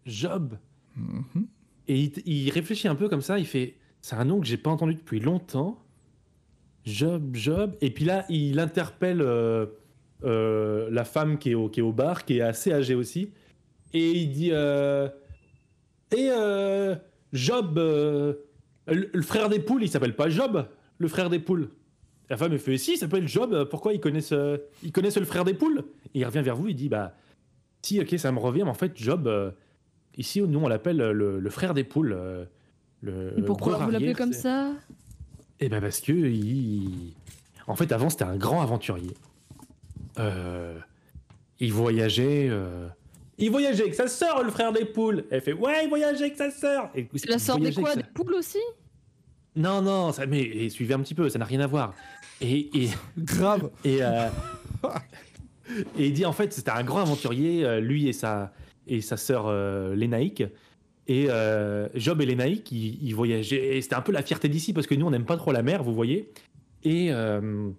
Job. 0.05 0.57
Mhm. 0.95 1.47
Et 1.87 1.99
il, 1.99 2.11
il 2.25 2.49
réfléchit 2.51 2.87
un 2.87 2.95
peu 2.95 3.07
comme 3.09 3.21
ça, 3.21 3.39
il 3.39 3.45
fait 3.45 3.77
C'est 4.01 4.15
un 4.15 4.25
nom 4.25 4.39
que 4.41 4.45
j'ai 4.45 4.57
pas 4.57 4.69
entendu 4.69 4.95
depuis 4.95 5.19
longtemps. 5.19 5.79
Job, 6.85 7.33
Job. 7.35 7.75
Et 7.81 7.91
puis 7.91 8.03
là, 8.05 8.25
il 8.29 8.59
interpelle 8.59 9.21
euh, 9.21 9.65
euh, 10.23 10.89
la 10.91 11.05
femme 11.05 11.37
qui 11.37 11.51
est, 11.51 11.55
au, 11.55 11.69
qui 11.69 11.79
est 11.79 11.83
au 11.83 11.93
bar, 11.93 12.25
qui 12.25 12.37
est 12.37 12.41
assez 12.41 12.73
âgée 12.73 12.95
aussi. 12.95 13.31
Et 13.93 14.11
il 14.11 14.31
dit 14.31 14.49
Et 14.49 14.53
euh, 16.29 16.95
Job, 17.33 17.77
euh, 17.77 18.33
le, 18.87 19.09
le 19.11 19.21
frère 19.21 19.49
des 19.49 19.59
poules, 19.59 19.83
il 19.83 19.89
s'appelle 19.89 20.15
pas 20.15 20.29
Job, 20.29 20.67
le 20.99 21.07
frère 21.07 21.29
des 21.29 21.39
poules. 21.39 21.69
La 22.29 22.37
femme, 22.37 22.53
elle 22.53 22.59
fait 22.59 22.77
Si, 22.77 22.93
il 22.93 22.97
s'appelle 22.97 23.27
Job, 23.27 23.67
pourquoi 23.69 23.93
ils 23.93 23.99
connaissent, 23.99 24.31
euh, 24.31 24.57
ils 24.83 24.91
connaissent 24.91 25.17
le 25.17 25.25
frère 25.25 25.43
des 25.43 25.53
poules? 25.53 25.83
Et 26.15 26.19
il 26.19 26.25
revient 26.25 26.41
vers 26.41 26.55
vous, 26.55 26.67
il 26.69 26.75
dit 26.75 26.89
Bah, 26.89 27.15
si, 27.81 27.99
ok, 27.99 28.17
ça 28.17 28.31
me 28.31 28.39
revient, 28.39 28.63
mais 28.63 28.69
en 28.69 28.73
fait, 28.75 28.93
Job. 28.95 29.27
euh, 29.27 29.51
Ici, 30.15 30.41
nous, 30.41 30.59
on 30.59 30.67
l'appelle 30.67 30.97
le, 30.97 31.39
le 31.39 31.49
frère 31.49 31.73
des 31.73 31.83
poules. 31.83 32.13
euh, 32.15 32.45
Le 33.01 33.33
Mais 33.35 33.41
pourquoi 33.43 33.77
vous 33.77 33.89
l'appelez 33.89 34.13
comme 34.13 34.31
ça? 34.33 34.71
Eh 35.59 35.69
ben 35.69 35.81
parce 35.81 36.01
que 36.01 36.11
il... 36.13 37.13
en 37.67 37.75
fait, 37.75 37.91
avant, 37.91 38.09
c'était 38.11 38.23
un 38.25 38.35
grand 38.37 38.61
aventurier. 38.61 39.11
Il 41.59 41.71
voyageait. 41.73 42.49
Il 43.37 43.51
voyageait 43.51 43.83
avec 43.83 43.95
sa 43.95 44.07
sœur, 44.07 44.43
le 44.43 44.51
frère 44.51 44.71
des 44.71 44.85
poules. 44.85 45.25
Elle 45.31 45.41
fait 45.41 45.53
ouais, 45.53 45.83
il 45.83 45.89
voyageait 45.89 46.25
avec 46.25 46.37
sa 46.37 46.51
sœur. 46.51 46.89
Et 46.95 47.07
C'est 47.15 47.29
la 47.29 47.39
sœur 47.39 47.57
des 47.57 47.73
quoi 47.73 47.95
Des 47.95 48.03
poules 48.03 48.35
aussi? 48.35 48.59
Non, 49.55 49.81
non, 49.81 50.11
ça, 50.11 50.25
mais 50.25 50.41
et 50.41 50.69
suivez 50.69 50.93
un 50.93 50.99
petit 50.99 51.15
peu, 51.15 51.29
ça 51.29 51.39
n'a 51.39 51.45
rien 51.45 51.59
à 51.59 51.67
voir. 51.67 51.93
Et, 52.41 52.69
et, 52.83 52.89
Grave. 53.17 53.69
et, 53.85 53.99
euh, 54.01 54.27
et 55.97 56.07
il 56.07 56.13
dit 56.13 56.25
en 56.25 56.33
fait 56.33 56.53
c'était 56.53 56.71
un 56.71 56.83
grand 56.83 57.01
aventurier, 57.01 57.63
euh, 57.65 57.79
lui 57.79 58.07
et 58.07 58.13
sa, 58.13 58.51
et 58.87 59.01
sa 59.01 59.17
sœur 59.17 59.45
euh, 59.47 59.95
Lénaïque. 59.95 60.43
Et 61.07 61.27
euh, 61.29 61.89
Job 61.95 62.21
et 62.21 62.25
Lénaïque, 62.25 62.71
ils, 62.71 63.03
ils 63.03 63.13
voyageaient. 63.13 63.77
Et 63.77 63.81
c'était 63.81 63.95
un 63.95 64.01
peu 64.01 64.11
la 64.11 64.23
fierté 64.23 64.47
d'ici 64.47 64.73
parce 64.73 64.87
que 64.87 64.95
nous 64.95 65.05
on 65.05 65.11
n'aime 65.11 65.25
pas 65.25 65.37
trop 65.37 65.51
la 65.51 65.61
mer, 65.63 65.83
vous 65.83 65.93
voyez. 65.93 66.31
Et, 66.83 67.11
euh, 67.11 67.69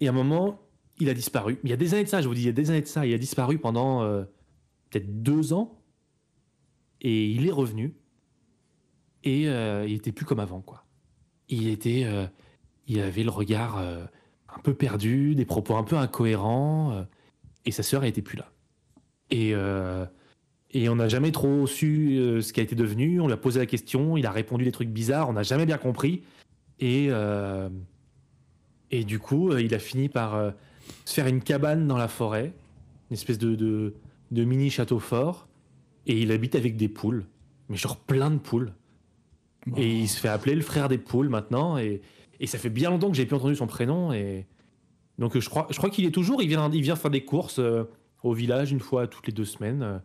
et 0.00 0.06
à 0.06 0.10
un 0.10 0.14
moment, 0.14 0.60
il 0.98 1.08
a 1.08 1.14
disparu. 1.14 1.58
Il 1.64 1.70
y 1.70 1.72
a 1.72 1.76
des 1.76 1.94
années 1.94 2.04
de 2.04 2.08
ça, 2.08 2.20
je 2.20 2.28
vous 2.28 2.34
dis, 2.34 2.42
il 2.42 2.46
y 2.46 2.50
a 2.50 2.52
des 2.52 2.70
années 2.70 2.80
de 2.80 2.86
ça. 2.86 3.06
Il 3.06 3.14
a 3.14 3.18
disparu 3.18 3.58
pendant 3.58 4.02
euh, 4.02 4.24
peut-être 4.90 5.22
deux 5.22 5.52
ans. 5.52 5.80
Et 7.00 7.30
il 7.30 7.46
est 7.46 7.52
revenu. 7.52 7.94
Et 9.24 9.48
euh, 9.48 9.86
il 9.86 9.94
était 9.94 10.12
plus 10.12 10.24
comme 10.24 10.40
avant, 10.40 10.60
quoi. 10.60 10.84
Il 11.48 11.68
était. 11.68 12.04
euh, 12.04 12.26
il 12.86 13.00
avait 13.00 13.22
le 13.22 13.30
regard 13.30 13.78
euh, 13.78 14.04
un 14.48 14.60
peu 14.60 14.72
perdu, 14.72 15.34
des 15.34 15.44
propos 15.44 15.76
un 15.76 15.84
peu 15.84 15.96
incohérents, 15.96 17.04
et 17.66 17.70
sa 17.70 17.82
sœur 17.82 18.04
était 18.04 18.22
plus 18.22 18.38
là. 18.38 18.50
Et, 19.30 19.52
et 20.70 20.88
on 20.88 20.96
n'a 20.96 21.08
jamais 21.08 21.30
trop 21.32 21.66
su 21.66 22.40
ce 22.40 22.50
qui 22.50 22.60
a 22.60 22.62
été 22.62 22.74
devenu. 22.74 23.20
On 23.20 23.26
lui 23.26 23.34
a 23.34 23.36
posé 23.36 23.60
la 23.60 23.66
question, 23.66 24.16
il 24.16 24.24
a 24.24 24.30
répondu 24.30 24.64
des 24.64 24.72
trucs 24.72 24.88
bizarres, 24.88 25.28
on 25.28 25.34
n'a 25.34 25.42
jamais 25.42 25.66
bien 25.66 25.76
compris. 25.76 26.22
Et, 26.80 27.10
et 28.90 29.04
du 29.04 29.18
coup, 29.18 29.54
il 29.54 29.74
a 29.74 29.78
fini 29.78 30.08
par 30.08 30.54
se 31.04 31.12
faire 31.12 31.26
une 31.26 31.42
cabane 31.42 31.86
dans 31.86 31.98
la 31.98 32.08
forêt, 32.08 32.54
une 33.10 33.14
espèce 33.14 33.38
de, 33.38 33.94
de 34.30 34.44
mini 34.44 34.70
château 34.70 34.98
fort, 34.98 35.48
et 36.06 36.20
il 36.20 36.32
habite 36.32 36.54
avec 36.54 36.76
des 36.76 36.88
poules, 36.88 37.26
mais 37.68 37.76
genre 37.76 37.96
plein 37.98 38.30
de 38.30 38.38
poules. 38.38 38.72
Et 39.76 39.98
il 39.98 40.08
se 40.08 40.18
fait 40.18 40.28
appeler 40.28 40.54
le 40.54 40.62
frère 40.62 40.88
des 40.88 40.96
poules 40.98 41.28
maintenant, 41.28 41.76
et, 41.78 42.00
et 42.40 42.46
ça 42.46 42.58
fait 42.58 42.70
bien 42.70 42.88
longtemps 42.90 43.10
que 43.10 43.16
j'ai 43.16 43.26
plus 43.26 43.36
entendu 43.36 43.56
son 43.56 43.66
prénom. 43.66 44.12
Et 44.12 44.46
donc 45.18 45.38
je 45.38 45.48
crois, 45.48 45.66
je 45.70 45.76
crois 45.76 45.90
qu'il 45.90 46.06
est 46.06 46.10
toujours. 46.10 46.42
Il 46.42 46.48
vient, 46.48 46.70
il 46.72 46.80
vient 46.82 46.96
faire 46.96 47.10
des 47.10 47.24
courses 47.24 47.58
euh, 47.58 47.84
au 48.22 48.32
village 48.32 48.72
une 48.72 48.80
fois 48.80 49.06
toutes 49.06 49.26
les 49.26 49.32
deux 49.32 49.44
semaines. 49.44 49.82
euh. 49.82 49.98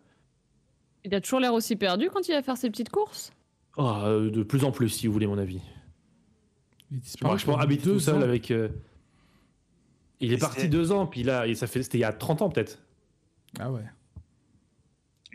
Il 1.04 1.14
a 1.14 1.20
toujours 1.20 1.40
l'air 1.40 1.54
aussi 1.54 1.76
perdu 1.76 2.10
quand 2.12 2.26
il 2.28 2.32
va 2.32 2.42
faire 2.42 2.56
ses 2.56 2.68
petites 2.70 2.90
courses? 2.90 3.32
Oh, 3.76 3.90
euh, 4.04 4.30
de 4.30 4.42
plus 4.42 4.64
en 4.64 4.70
plus, 4.70 4.88
si 4.90 5.06
vous 5.06 5.12
voulez 5.12 5.26
mon 5.26 5.38
avis. 5.38 5.60
Il 6.90 7.00
disparaît 7.00 7.38
je 7.38 7.44
tout 7.76 8.00
seul 8.00 8.16
ans. 8.16 8.20
avec. 8.22 8.50
euh, 8.50 8.68
Il 10.20 10.32
est 10.32 10.38
parti 10.38 10.68
deux 10.68 10.92
ans, 10.92 11.06
puis 11.06 11.22
là, 11.22 11.46
et 11.46 11.54
ça 11.54 11.66
fait, 11.66 11.82
c'était 11.82 11.98
il 11.98 12.02
y 12.02 12.04
a 12.04 12.12
30 12.12 12.42
ans 12.42 12.48
peut-être. 12.50 12.78
Ah 13.58 13.70
ouais. 13.72 13.82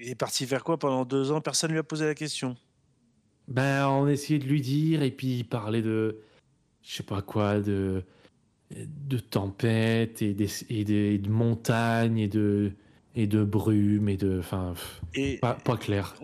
Il 0.01 0.09
est 0.09 0.15
parti 0.15 0.45
faire 0.45 0.63
quoi 0.63 0.77
pendant 0.77 1.05
deux 1.05 1.31
ans? 1.31 1.41
Personne 1.41 1.71
lui 1.71 1.79
a 1.79 1.83
posé 1.83 2.05
la 2.05 2.15
question? 2.15 2.55
Ben, 3.47 3.87
on 3.87 4.07
essayait 4.07 4.39
de 4.39 4.45
lui 4.45 4.61
dire, 4.61 5.01
et 5.01 5.11
puis 5.11 5.39
il 5.39 5.43
parlait 5.43 5.81
de. 5.81 6.19
Je 6.83 6.93
sais 6.95 7.03
pas 7.03 7.21
quoi, 7.21 7.59
de. 7.59 8.03
De 8.71 9.17
tempêtes, 9.17 10.21
et, 10.21 10.33
des, 10.35 10.47
et, 10.69 10.83
des- 10.83 11.15
et 11.15 11.17
de 11.17 11.29
montagnes, 11.29 12.19
et 12.19 12.27
de. 12.27 12.71
Et 13.15 13.25
de 13.25 13.43
brume, 13.43 14.07
et 14.07 14.17
de. 14.17 14.37
Enfin, 14.39 14.73
pas, 15.41 15.55
pas 15.55 15.77
clair. 15.77 16.15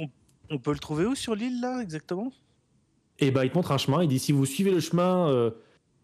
on 0.49 0.59
peut 0.59 0.71
le 0.71 0.77
trouver 0.79 1.05
où 1.05 1.15
sur 1.15 1.33
l'île 1.35 1.59
là 1.59 1.81
exactement? 1.81 2.31
Et 3.17 3.31
bah, 3.31 3.43
il 3.45 3.49
te 3.49 3.55
montre 3.55 3.71
un 3.71 3.77
chemin. 3.79 4.03
Il 4.03 4.07
dit 4.09 4.19
si 4.19 4.31
vous 4.31 4.45
suivez 4.45 4.71
le 4.71 4.79
chemin, 4.79 5.27
euh, 5.29 5.49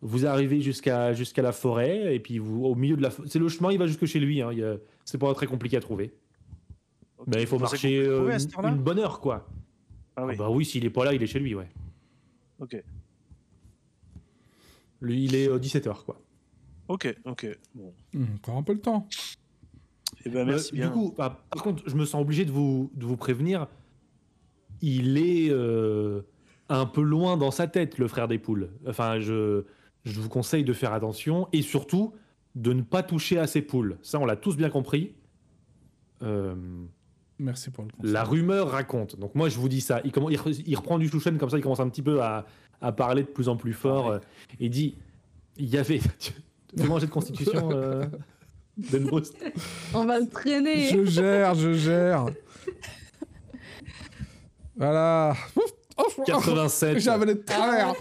vous 0.01 0.25
arrivez 0.25 0.61
jusqu'à 0.61 1.13
jusqu'à 1.13 1.43
la 1.43 1.51
forêt. 1.51 2.15
Et 2.15 2.19
puis, 2.19 2.39
vous, 2.39 2.65
au 2.65 2.73
milieu 2.73 2.97
de 2.97 3.03
la. 3.03 3.11
C'est 3.27 3.37
le 3.39 3.47
chemin, 3.47 3.71
il 3.71 3.77
va 3.77 3.85
jusque 3.85 4.05
chez 4.05 4.19
lui. 4.19 4.41
Hein, 4.41 4.49
a- 4.59 4.77
C'est 5.05 5.19
pas 5.19 5.31
très 5.35 5.45
compliqué 5.45 5.77
à 5.77 5.81
trouver. 5.81 6.11
Ok, 7.21 7.27
Mais 7.35 7.41
il 7.41 7.47
faut 7.47 7.57
vous 7.57 7.61
marcher 7.61 8.03
euh, 8.05 8.37
une, 8.63 8.77
bonne 8.77 8.99
heure, 8.99 9.19
quoi. 9.19 9.47
Ah 10.15 10.25
oui, 10.25 10.33
Ah 10.35 10.37
bah 10.39 10.49
oui, 10.49 10.65
s'il 10.65 10.83
est 10.85 10.89
pas 10.89 11.05
là, 11.05 11.13
il 11.13 11.21
est 11.21 11.27
chez 11.27 11.39
lui, 11.39 11.53
ouais. 11.55 11.69
ok. 12.59 12.83
Lui, 15.01 15.25
il 15.25 15.35
est 15.35 15.47
17h, 15.47 16.03
quoi. 16.03 16.19
Ok, 16.87 17.15
ok. 17.25 17.47
Bon. 17.75 17.93
Hum, 18.15 18.27
encore 18.35 18.57
un 18.57 18.63
peu 18.63 18.73
le 18.73 18.81
temps. 18.81 19.07
Eh 20.25 20.29
ben, 20.29 20.45
merci 20.45 20.71
Euh, 20.73 20.77
bien. 20.77 20.87
Du 20.87 20.93
coup, 20.93 21.13
bah, 21.17 21.43
par 21.49 21.63
contre, 21.63 21.83
je 21.87 21.95
me 21.95 22.05
sens 22.05 22.21
obligé 22.21 22.45
de 22.45 22.51
vous, 22.51 22.91
de 22.95 23.05
vous 23.05 23.17
prévenir. 23.17 23.67
Il 24.81 25.17
est 25.17 25.49
euh, 25.51 26.21
un 26.69 26.85
peu 26.85 27.01
loin 27.01 27.37
dans 27.37 27.51
sa 27.51 27.67
tête, 27.67 27.97
le 27.97 28.07
frère 28.07 28.27
des 28.27 28.39
poules. 28.39 28.71
Enfin, 28.87 29.19
je, 29.19 29.63
je 30.03 30.19
vous 30.19 30.29
conseille 30.29 30.63
de 30.63 30.73
faire 30.73 30.93
attention 30.93 31.47
et 31.53 31.61
surtout 31.61 32.13
de 32.55 32.73
ne 32.73 32.81
pas 32.81 33.03
toucher 33.03 33.37
à 33.37 33.47
ses 33.47 33.61
poules. 33.61 33.97
Ça, 34.01 34.19
on 34.19 34.25
l'a 34.25 34.35
tous 34.35 34.57
bien 34.57 34.69
compris. 34.69 35.13
Euh, 36.23 36.55
Merci 37.41 37.71
pour 37.71 37.83
le 37.83 37.89
conseil. 37.89 38.11
la 38.13 38.23
rumeur 38.23 38.69
raconte. 38.69 39.19
Donc 39.19 39.33
moi, 39.35 39.49
je 39.49 39.57
vous 39.57 39.67
dis 39.67 39.81
ça. 39.81 39.99
Il, 40.03 40.11
commence, 40.11 40.31
il, 40.31 40.63
il 40.69 40.75
reprend 40.75 40.99
du 40.99 41.09
chouchen 41.09 41.37
comme 41.39 41.49
ça, 41.49 41.57
il 41.57 41.63
commence 41.63 41.79
un 41.79 41.89
petit 41.89 42.03
peu 42.03 42.21
à, 42.21 42.45
à 42.81 42.91
parler 42.91 43.23
de 43.23 43.27
plus 43.27 43.49
en 43.49 43.57
plus 43.57 43.73
fort. 43.73 44.09
euh, 44.11 44.19
et 44.59 44.69
dit, 44.69 44.95
il 45.57 45.67
y 45.69 45.77
avait... 45.77 45.99
Tu 46.77 46.83
manger 46.83 47.05
de 47.07 47.11
constitution, 47.11 47.69
euh, 47.73 48.05
Denbroust 48.77 49.35
On 49.93 50.05
va 50.05 50.19
le 50.21 50.29
traîner. 50.29 50.87
Je 50.87 51.03
gère, 51.03 51.53
je 51.53 51.73
gère. 51.73 52.27
voilà. 54.77 55.35
Ouf, 55.55 55.63
ouf, 55.99 56.19
ouf. 56.19 56.25
87. 56.25 56.99
J'ai 56.99 57.09
avalé 57.09 57.35
de 57.35 57.39
travers. 57.41 57.93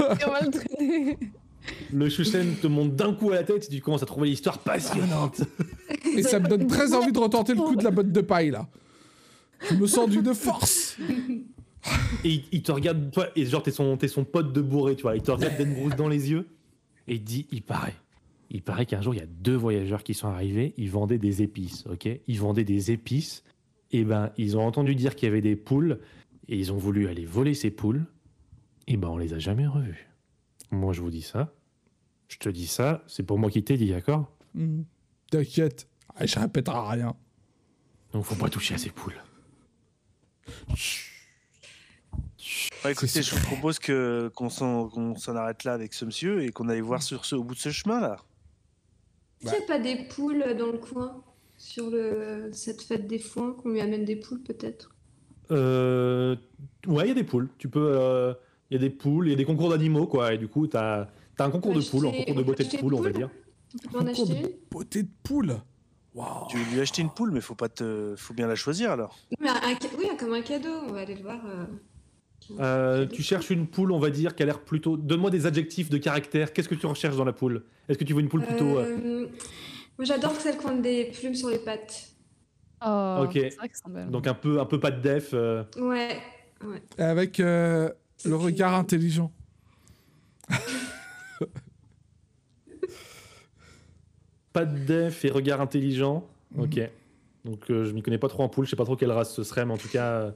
On 0.00 0.30
va 0.30 0.40
le 0.42 0.50
traîner. 0.50 1.18
Le 1.92 2.08
chouchen 2.08 2.56
te 2.60 2.66
monte 2.66 2.94
d'un 2.94 3.14
coup 3.14 3.30
à 3.30 3.36
la 3.36 3.42
tête 3.42 3.66
et 3.66 3.68
tu 3.68 3.80
commences 3.80 4.02
à 4.02 4.06
trouver 4.06 4.28
l'histoire 4.28 4.58
passionnante. 4.58 5.42
Et 6.16 6.22
ça 6.22 6.38
me 6.38 6.48
donne 6.48 6.66
très 6.66 6.92
envie 6.94 7.12
de 7.12 7.18
retenter 7.18 7.54
le 7.54 7.60
coup 7.60 7.76
de 7.76 7.84
la 7.84 7.90
botte 7.90 8.12
de 8.12 8.20
paille, 8.20 8.50
là. 8.50 8.68
Je 9.70 9.74
me 9.74 9.86
sens 9.86 10.10
d'une 10.10 10.34
force. 10.34 10.98
Et 12.24 12.28
il, 12.28 12.44
il 12.52 12.62
te 12.62 12.72
regarde, 12.72 13.10
toi, 13.10 13.28
et 13.36 13.46
genre 13.46 13.62
t'es 13.62 13.70
son, 13.70 13.98
son 14.06 14.24
pote 14.24 14.52
de 14.52 14.60
bourré, 14.60 14.96
tu 14.96 15.02
vois. 15.02 15.16
Il 15.16 15.22
te 15.22 15.30
regarde 15.30 15.56
Denbroust 15.58 15.96
dans 15.96 16.08
les 16.08 16.30
yeux. 16.30 16.46
Et 17.08 17.14
il 17.14 17.24
dit, 17.24 17.46
il 17.50 17.62
paraît. 17.62 17.94
Il 18.50 18.62
paraît 18.62 18.86
qu'un 18.86 19.00
jour, 19.00 19.14
il 19.14 19.18
y 19.18 19.22
a 19.22 19.26
deux 19.26 19.56
voyageurs 19.56 20.02
qui 20.02 20.14
sont 20.14 20.28
arrivés, 20.28 20.74
ils 20.76 20.90
vendaient 20.90 21.18
des 21.18 21.42
épices, 21.42 21.84
ok? 21.90 22.08
Ils 22.26 22.38
vendaient 22.38 22.64
des 22.64 22.92
épices, 22.92 23.42
et 23.90 24.04
ben, 24.04 24.30
ils 24.36 24.56
ont 24.56 24.64
entendu 24.64 24.94
dire 24.94 25.16
qu'il 25.16 25.26
y 25.28 25.30
avait 25.30 25.40
des 25.40 25.56
poules, 25.56 25.98
et 26.48 26.58
ils 26.58 26.72
ont 26.72 26.76
voulu 26.76 27.08
aller 27.08 27.24
voler 27.24 27.54
ces 27.54 27.70
poules, 27.70 28.04
et 28.86 28.96
ben, 28.96 29.08
on 29.08 29.16
les 29.16 29.34
a 29.34 29.38
jamais 29.38 29.66
revues. 29.66 30.08
Moi, 30.74 30.92
je 30.92 31.00
vous 31.00 31.10
dis 31.10 31.22
ça. 31.22 31.52
Je 32.28 32.36
te 32.38 32.48
dis 32.48 32.66
ça, 32.66 33.02
c'est 33.06 33.22
pour 33.22 33.38
moi 33.38 33.50
qui 33.50 33.62
t'ai 33.62 33.76
dit, 33.76 33.90
d'accord 33.90 34.30
Hmm. 34.54 34.82
T'inquiète, 35.30 35.88
Ah, 36.16 36.26
je 36.26 36.38
répéterai 36.38 36.78
rien. 36.96 37.16
Donc, 38.12 38.24
faut 38.24 38.34
pas 38.36 38.48
toucher 38.48 38.74
à 38.74 38.78
ces 38.78 38.90
poules. 38.90 39.20
Bah, 42.82 42.90
écoutez, 42.92 43.22
je 43.22 43.34
vous 43.34 43.44
propose 43.46 43.78
que 43.78 44.30
qu'on 44.34 44.50
s'en 44.50 45.36
arrête 45.36 45.64
là 45.64 45.72
avec 45.72 45.94
ce 45.94 46.04
monsieur 46.04 46.42
et 46.42 46.50
qu'on 46.50 46.68
aille 46.68 46.80
voir 46.80 47.02
sur 47.02 47.24
ce, 47.24 47.34
au 47.34 47.42
bout 47.42 47.54
de 47.54 47.58
ce 47.58 47.70
chemin 47.70 48.00
là. 48.00 48.16
Est-ce 49.42 49.50
qu'il 49.50 49.58
n'y 49.58 49.64
a 49.64 49.66
pas 49.68 49.78
des 49.78 50.04
poules 50.08 50.54
dans 50.58 50.70
le 50.72 50.78
coin 50.78 51.22
Sur 51.56 51.90
le... 51.90 52.50
cette 52.52 52.82
fête 52.82 53.06
des 53.06 53.18
foins, 53.18 53.52
qu'on 53.54 53.70
lui 53.70 53.80
amène 53.80 54.04
des 54.04 54.16
poules 54.16 54.42
peut-être? 54.42 54.90
Euh, 55.50 56.36
ouais, 56.86 57.04
il 57.06 57.08
y 57.08 57.10
a 57.10 57.14
des 57.14 57.24
poules. 57.24 57.48
Tu 57.58 57.68
peux. 57.68 57.92
euh, 57.98 58.34
Il 58.74 58.82
y 58.82 58.84
a 58.84 58.88
des 58.88 58.90
poules, 58.90 59.28
il 59.28 59.30
y 59.30 59.34
a 59.34 59.36
des 59.36 59.44
concours 59.44 59.70
d'animaux, 59.70 60.08
quoi. 60.08 60.34
Et 60.34 60.38
du 60.38 60.48
coup, 60.48 60.66
t'as 60.66 61.06
as 61.38 61.44
un 61.44 61.50
concours 61.50 61.72
de 61.74 61.78
Acheter- 61.78 61.90
poules, 61.92 62.06
un 62.08 62.10
concours 62.10 62.24
de 62.26 62.30
on 62.32 62.34
peut 62.34 62.42
beauté 62.42 62.62
de 62.64 62.68
acheter 62.68 62.78
poules, 62.78 62.92
une 62.94 62.98
on 62.98 63.02
va 63.02 63.10
poule 63.10 63.18
dire. 63.18 63.30
On 63.30 63.78
peut 63.78 63.86
en 63.86 64.04
Concours 64.04 64.10
acheter 64.24 64.34
de 64.42 64.48
une 64.48 64.54
beauté 64.68 65.02
de 65.04 65.08
poule. 65.22 65.56
Waouh. 66.12 66.46
Tu 66.50 66.56
veux 66.58 66.74
lui 66.74 66.80
acheter 66.80 67.02
une 67.02 67.10
poule, 67.10 67.30
mais 67.30 67.40
faut 67.40 67.54
pas 67.54 67.68
te, 67.68 68.14
faut 68.16 68.34
bien 68.34 68.48
la 68.48 68.56
choisir 68.56 68.90
alors. 68.90 69.16
Non, 69.30 69.36
mais 69.42 69.48
un 69.50 69.78
ca- 69.80 69.88
Oui, 69.96 70.06
comme 70.18 70.32
un 70.32 70.42
cadeau, 70.42 70.70
on 70.88 70.92
va 70.92 71.00
aller 71.02 71.14
le 71.14 71.22
voir. 71.22 71.38
euh. 71.46 71.66
Euh, 72.58 73.06
tu 73.06 73.22
cherches 73.22 73.50
une 73.50 73.68
poule, 73.68 73.92
on 73.92 74.00
va 74.00 74.10
dire, 74.10 74.34
qui 74.34 74.42
a 74.42 74.46
l'air 74.46 74.58
plutôt. 74.64 74.96
Donne-moi 74.96 75.30
des 75.30 75.46
adjectifs 75.46 75.88
de 75.88 75.98
caractère. 75.98 76.52
Qu'est-ce 76.52 76.68
que 76.68 76.74
tu 76.74 76.86
recherches 76.86 77.16
dans 77.16 77.24
la 77.24 77.32
poule? 77.32 77.62
Est-ce 77.88 77.96
que 77.96 78.02
tu 78.04 78.12
veux 78.12 78.20
une 78.20 78.28
poule 78.28 78.42
plutôt. 78.44 78.76
euh, 78.78 78.98
Euh, 78.98 79.26
Moi 79.98 80.04
j'adore 80.04 80.32
celle 80.32 80.58
qui 80.58 80.66
a 80.66 80.72
des 80.72 81.12
plumes 81.16 81.34
sur 81.36 81.48
les 81.48 81.58
pattes. 81.58 82.08
Oh, 82.84 83.20
Ok. 83.22 83.34
C'est 83.34 83.56
vrai 83.56 83.68
que 83.68 83.76
c'est. 83.76 84.10
Donc 84.10 84.26
un 84.26 84.34
peu, 84.34 84.58
un 84.60 84.66
peu 84.66 84.80
pas 84.80 84.90
de 84.90 85.00
def. 85.00 85.30
euh, 85.32 85.62
Ouais. 85.78 86.18
Avec 86.98 87.38
euh, 87.40 87.90
le 88.24 88.36
regard 88.36 88.74
intelligent. 88.74 89.32
pas 94.52 94.64
de 94.64 94.78
def 94.84 95.24
et 95.24 95.30
regard 95.30 95.60
intelligent. 95.60 96.26
Mhm. 96.54 96.62
Ok. 96.64 96.90
Donc 97.44 97.70
euh, 97.70 97.84
je 97.84 97.92
m'y 97.92 98.02
connais 98.02 98.18
pas 98.18 98.28
trop 98.28 98.42
en 98.42 98.48
poule, 98.48 98.64
je 98.64 98.70
sais 98.70 98.76
pas 98.76 98.84
trop 98.84 98.96
quelle 98.96 99.12
race 99.12 99.34
ce 99.34 99.42
serait, 99.42 99.66
mais 99.66 99.74
en 99.74 99.78
tout 99.78 99.88
cas, 99.88 100.10
euh, 100.12 100.30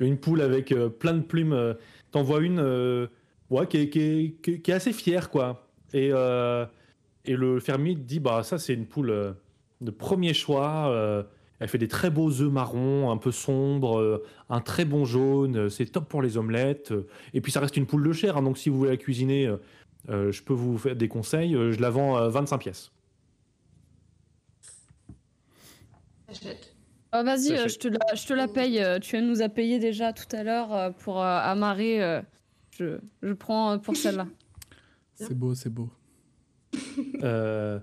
une 0.00 0.16
poule 0.18 0.40
avec 0.42 0.72
euh, 0.72 0.88
plein 0.88 1.14
de 1.14 1.22
plumes. 1.22 1.52
euh, 1.52 1.74
T'en 2.12 2.22
vois 2.22 2.40
une 2.40 2.60
euh, 2.60 3.08
ouais, 3.50 3.66
qui, 3.66 3.78
est, 3.78 3.88
qui 3.90 4.00
est- 4.00 4.40
qui 4.42 4.50
est- 4.52 4.60
qui 4.60 4.70
est 4.70 4.74
assez 4.74 4.92
fière, 4.92 5.28
quoi. 5.30 5.68
Et, 5.92 6.10
euh, 6.12 6.64
et 7.24 7.34
le 7.34 7.58
fermier 7.60 7.94
te 7.94 8.00
dit 8.00 8.20
bah, 8.20 8.42
ça, 8.42 8.58
c'est 8.58 8.74
une 8.74 8.86
poule 8.86 9.10
euh, 9.10 9.32
de 9.80 9.90
premier 9.90 10.34
choix. 10.34 11.24
Elle 11.58 11.68
fait 11.68 11.78
des 11.78 11.88
très 11.88 12.10
beaux 12.10 12.30
œufs 12.40 12.50
marrons, 12.52 13.10
un 13.10 13.16
peu 13.16 13.30
sombres, 13.32 13.98
euh, 13.98 14.24
un 14.50 14.60
très 14.60 14.84
bon 14.84 15.04
jaune. 15.04 15.56
euh, 15.56 15.68
C'est 15.68 15.86
top 15.86 16.08
pour 16.08 16.22
les 16.22 16.36
omelettes. 16.36 16.92
euh, 16.92 17.06
Et 17.34 17.40
puis 17.40 17.50
ça 17.52 17.60
reste 17.60 17.76
une 17.76 17.86
poule 17.86 18.06
de 18.06 18.12
chair, 18.12 18.36
hein, 18.36 18.42
donc 18.42 18.58
si 18.58 18.68
vous 18.68 18.78
voulez 18.78 18.90
la 18.90 18.96
cuisiner, 18.96 19.46
euh, 19.46 19.56
euh, 20.08 20.32
je 20.32 20.42
peux 20.42 20.52
vous 20.54 20.76
faire 20.78 20.94
des 20.96 21.08
conseils. 21.08 21.54
euh, 21.54 21.72
je 21.72 21.80
la 21.80 21.90
vends 21.90 22.16
à 22.16 22.28
25 22.28 22.58
pièces. 22.58 22.92
Ah, 27.12 27.22
Vas-y, 27.22 27.52
euh, 27.52 27.68
je, 27.68 27.78
te 27.78 27.88
la, 27.88 27.98
je 28.14 28.26
te 28.26 28.34
la 28.34 28.48
paye. 28.48 28.80
euh, 28.82 28.98
Tu 28.98 29.20
nous 29.22 29.40
as 29.42 29.48
payé 29.48 29.78
déjà 29.78 30.12
tout 30.12 30.34
à 30.36 30.42
l'heure 30.42 30.74
euh, 30.74 30.90
pour 30.90 31.18
euh, 31.22 31.24
amarrer. 31.24 32.02
euh, 32.02 32.20
je, 32.78 32.98
je 33.22 33.32
prends 33.32 33.72
euh, 33.72 33.78
pour 33.78 33.96
celle-là. 33.96 34.26
C'est 35.14 35.34
beau, 35.34 35.54
c'est 35.54 35.70
beau. 35.70 35.88
Euh, 37.22 37.78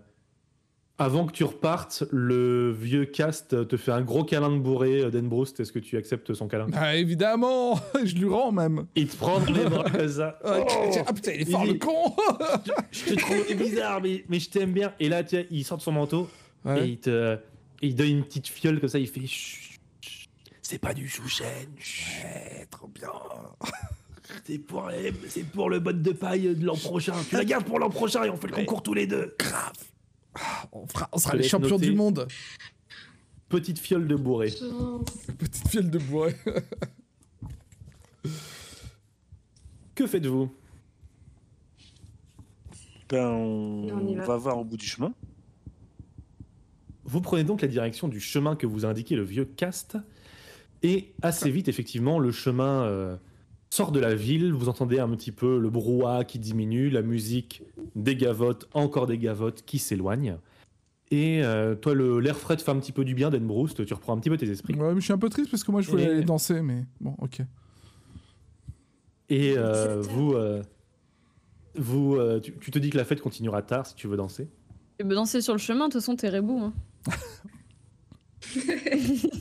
avant 0.99 1.26
que 1.26 1.32
tu 1.32 1.44
repartes, 1.44 2.03
le 2.11 2.72
vieux 2.72 3.06
cast 3.06 3.68
te 3.68 3.78
fait 3.78 3.91
un 3.91 4.02
gros 4.02 4.24
câlin 4.24 4.52
de 4.52 4.60
bourré 4.60 5.02
euh, 5.02 5.10
d'Enbroust. 5.10 5.60
Est-ce 5.60 5.72
que 5.72 5.80
tu 5.80 5.98
acceptes 5.98 6.34
son 6.34 6.48
câlin? 6.48 6.68
Ah, 6.74 6.95
évidemment 6.95 7.80
Je 8.06 8.14
lui 8.15 8.28
rends 8.30 8.52
même. 8.52 8.86
Il 8.95 9.07
te 9.07 9.15
prend 9.18 9.40
les 9.40 9.65
bras 9.65 9.90
comme 9.90 10.07
ça. 10.07 10.40
Ah, 10.45 11.14
putain, 11.14 11.32
il 11.34 11.41
est 11.41 11.52
fort 11.52 11.65
il- 11.65 11.74
le 11.74 11.80
con 11.80 12.15
je 12.91 13.06
te 13.06 13.14
trouve 13.15 13.56
bizarre, 13.57 14.02
mais, 14.02 14.24
mais 14.30 14.40
je 14.40 14.49
t'aime 14.49 14.72
bien. 14.72 14.94
Et 14.99 15.10
là, 15.10 15.24
tiens, 15.24 15.44
il 15.49 15.64
sort 15.65 15.78
de 15.80 15.84
son 15.84 15.91
manteau 15.91 16.30
et 16.78 16.86
il 16.86 16.98
te, 16.99 17.36
et 17.82 17.88
il 17.88 17.95
donne 17.95 18.07
une 18.10 18.24
petite 18.24 18.48
fiole 18.48 18.80
comme 18.80 18.90
ça. 18.90 18.99
Il 18.99 19.07
fait 19.07 19.22
C'est 20.61 20.78
pas 20.80 20.94
du 20.94 21.07
chouchen. 21.10 21.45
Ouais, 22.24 22.65
trop 22.70 22.88
bien. 22.88 23.10
C'est 24.45 24.57
pour, 24.60 24.88
les- 24.90 25.14
c'est 25.28 25.44
pour 25.44 25.70
le 25.70 25.80
bot 25.80 25.91
de 25.91 26.11
paille 26.11 26.56
de 26.56 26.65
l'an 26.65 26.76
prochain. 26.78 27.14
Tu 27.30 27.36
la 27.36 27.44
gardes 27.45 27.65
pour 27.65 27.80
l'an 27.80 27.90
prochain 27.90 28.24
et 28.24 28.30
on 28.30 28.38
fait 28.38 28.48
le 28.48 28.53
concours 28.53 28.82
tous 28.84 28.94
les 28.94 29.06
deux. 29.07 29.36
Grave. 29.40 29.74
Ah, 30.35 30.68
On, 30.72 30.88
fera- 30.88 31.10
on 31.11 31.18
sera 31.18 31.35
les 31.35 31.43
champions 31.43 31.76
noter. 31.77 31.85
du 31.89 31.95
monde. 31.95 32.27
Petite 33.49 33.77
fiole 33.80 34.07
de 34.07 34.15
bourré. 34.15 34.51
Petite 35.38 35.68
fiole 35.69 35.89
de 35.89 35.99
bois. 35.99 36.30
Que 39.95 40.07
faites-vous? 40.07 40.51
Ben, 43.10 43.27
on, 43.27 44.15
va. 44.15 44.26
va 44.26 44.38
voir 44.38 44.57
au 44.57 44.64
bout 44.65 44.77
du 44.77 44.85
chemin. 44.88 45.14
Vous 47.05 47.22
prenez 47.22 47.43
donc 47.43 47.61
la 47.61 47.68
direction 47.68 48.07
du 48.07 48.19
chemin 48.19 48.55
que 48.55 48.65
vous 48.65 48.85
a 48.85 48.89
indiqué 48.89 49.15
le 49.15 49.23
vieux 49.23 49.45
cast. 49.45 49.97
Et 50.81 51.14
assez 51.22 51.51
vite, 51.51 51.68
effectivement, 51.68 52.18
le 52.18 52.31
chemin 52.31 52.84
euh, 52.85 53.15
sort 53.74 53.91
de 53.91 54.00
la 54.00 54.14
ville. 54.16 54.54
Vous 54.54 54.70
entendez 54.70 55.00
un 55.00 55.10
petit 55.10 55.32
peu 55.32 55.58
le 55.60 55.70
brouhaha 55.70 56.24
qui 56.24 56.40
diminue, 56.40 56.90
la 56.90 57.02
musique 57.02 57.64
des 57.95 58.16
gavottes, 58.16 58.68
encore 58.74 59.08
des 59.08 59.18
gavottes 59.18 59.64
qui 59.66 59.80
s'éloignent. 59.80 60.38
Et 61.12 61.44
euh, 61.44 61.76
toi, 61.76 61.94
le- 61.94 62.20
l'air 62.20 62.38
frais 62.38 62.56
te 62.56 62.62
fait 62.62 62.72
un 62.72 62.80
petit 62.80 62.91
peu 62.91 63.04
du 63.06 63.14
bien, 63.16 63.30
d'Enbroust. 63.30 63.86
Tu 63.86 63.94
reprends 63.94 64.14
un 64.16 64.20
petit 64.20 64.30
peu 64.30 64.38
tes 64.38 64.50
esprits. 64.50 64.74
Ouais, 64.76 64.94
mais 64.94 65.00
je 65.00 65.06
suis 65.06 65.14
un 65.14 65.18
peu 65.18 65.30
triste 65.30 65.52
parce 65.52 65.64
que 65.64 65.72
moi 65.72 65.82
je 65.82 65.90
voulais 65.90 66.04
Et- 66.04 66.10
aller 66.10 66.24
danser, 66.24 66.62
mais 66.62 66.86
bon, 67.02 67.16
ok. 67.20 67.41
Et 69.30 69.56
euh, 69.58 70.02
vous, 70.02 70.34
euh, 70.34 70.62
vous 71.76 72.16
euh, 72.16 72.40
tu, 72.40 72.54
tu 72.60 72.72
te 72.72 72.78
dis 72.80 72.90
que 72.90 72.98
la 72.98 73.06
fête 73.06 73.22
continuera 73.22 73.62
tard 73.62 73.86
si 73.88 73.95
tu 73.95 74.08
veux 74.08 74.18
danser. 74.18 74.48
Et 75.00 75.04
ben, 75.04 75.16
danser 75.16 75.41
sur 75.41 75.54
le 75.54 75.60
chemin, 75.60 75.88
de 75.88 75.94
toute 75.94 76.02
façon, 76.02 76.16
t'es 76.16 76.30
rebou. 76.30 76.60
Hein. 76.62 76.74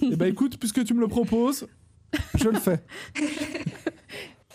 Eh 0.03 0.17
ben 0.17 0.27
écoute, 0.27 0.59
puisque 0.59 0.85
tu 0.85 0.95
me 0.95 1.01
le 1.01 1.09
proposes, 1.09 1.67
je 2.37 2.49
le 2.49 2.59
fais. 2.59 2.81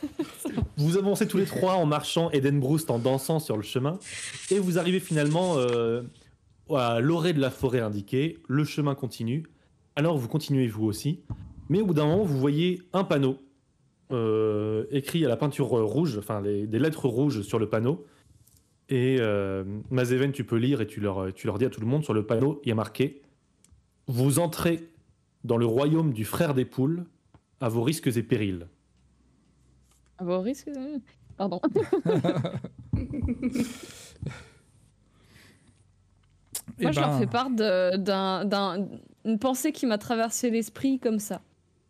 Vous 0.78 0.98
avancez 0.98 1.28
tous 1.28 1.38
les 1.38 1.46
trois 1.46 1.74
en 1.74 1.86
marchant 1.86 2.30
Edenbroust 2.32 2.90
en 2.92 3.00
dansant 3.00 3.40
sur 3.40 3.58
le 3.58 3.64
chemin 3.64 4.00
et 4.52 4.60
vous 4.60 4.78
arrivez 4.78 5.00
finalement 5.00 5.56
euh, 5.58 6.04
à 6.70 7.00
l'orée 7.00 7.34
de 7.34 7.40
la 7.40 7.50
forêt 7.50 7.80
indiquée. 7.80 8.38
Le 8.48 8.64
chemin 8.64 8.96
continue. 8.96 9.44
Alors 9.96 10.18
vous 10.18 10.28
continuez 10.28 10.68
vous 10.68 10.86
aussi. 10.86 11.22
Mais 11.70 11.82
au 11.82 11.86
bout 11.86 11.94
d'un 11.94 12.06
moment, 12.06 12.24
vous 12.24 12.38
voyez 12.38 12.82
un 12.94 13.04
panneau 13.04 13.38
euh, 14.12 14.86
écrit 14.92 15.26
à 15.26 15.28
la 15.28 15.36
peinture 15.36 15.68
rouge, 15.68 16.18
enfin 16.18 16.42
des 16.42 16.80
lettres 16.80 17.08
rouges 17.08 17.42
sur 17.42 17.60
le 17.60 17.68
panneau. 17.68 18.06
Et 18.90 19.18
euh, 19.20 19.66
Mazeven, 19.90 20.32
tu 20.32 20.46
peux 20.46 20.56
lire 20.56 20.80
et 20.80 20.88
tu 20.88 21.02
leur, 21.02 21.34
tu 21.34 21.48
leur 21.48 21.58
dis 21.58 21.66
à 21.66 21.70
tout 21.70 21.82
le 21.82 21.88
monde 21.88 22.04
sur 22.04 22.14
le 22.14 22.26
panneau, 22.26 22.62
il 22.64 22.70
y 22.70 22.72
a 22.72 22.76
marqué 22.76 23.22
Vous 24.08 24.40
entrez 24.40 24.90
dans 25.44 25.58
le 25.58 25.66
royaume 25.66 26.14
du 26.14 26.24
frère 26.24 26.54
des 26.54 26.66
poules 26.66 27.06
à 27.60 27.68
vos 27.68 27.82
risques 27.82 28.16
et 28.16 28.24
périls. 28.24 28.68
À 30.18 30.24
vos 30.24 30.40
risques. 30.42 30.68
euh, 30.70 30.98
Pardon. 31.38 31.62
Eh 36.80 36.84
Moi, 36.84 36.92
je 36.92 37.00
leur 37.00 37.10
ben, 37.10 37.20
fais 37.20 37.26
part 37.28 37.50
d'une 37.50 39.40
pensée 39.40 39.72
qui 39.72 39.86
m'a 39.86 39.98
traversé 39.98 40.50
l'esprit 40.52 41.00
comme 41.00 41.20
ça. 41.20 41.42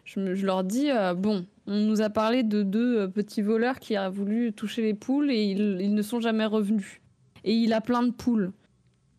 Je, 0.05 0.19
me- 0.19 0.35
je 0.35 0.45
leur 0.45 0.63
dis 0.63 0.89
euh, 0.91 1.13
bon, 1.13 1.45
on 1.65 1.75
nous 1.81 2.01
a 2.01 2.09
parlé 2.09 2.43
de 2.43 2.63
deux 2.63 2.99
euh, 2.99 3.07
petits 3.07 3.41
voleurs 3.41 3.79
qui 3.79 3.95
a 3.97 4.09
voulu 4.09 4.53
toucher 4.53 4.81
les 4.83 4.93
poules 4.93 5.29
et 5.31 5.43
ils, 5.43 5.81
ils 5.81 5.93
ne 5.93 6.01
sont 6.01 6.21
jamais 6.21 6.45
revenus. 6.45 7.01
Et 7.43 7.53
il 7.53 7.73
a 7.73 7.81
plein 7.81 8.03
de 8.03 8.11
poules. 8.11 8.53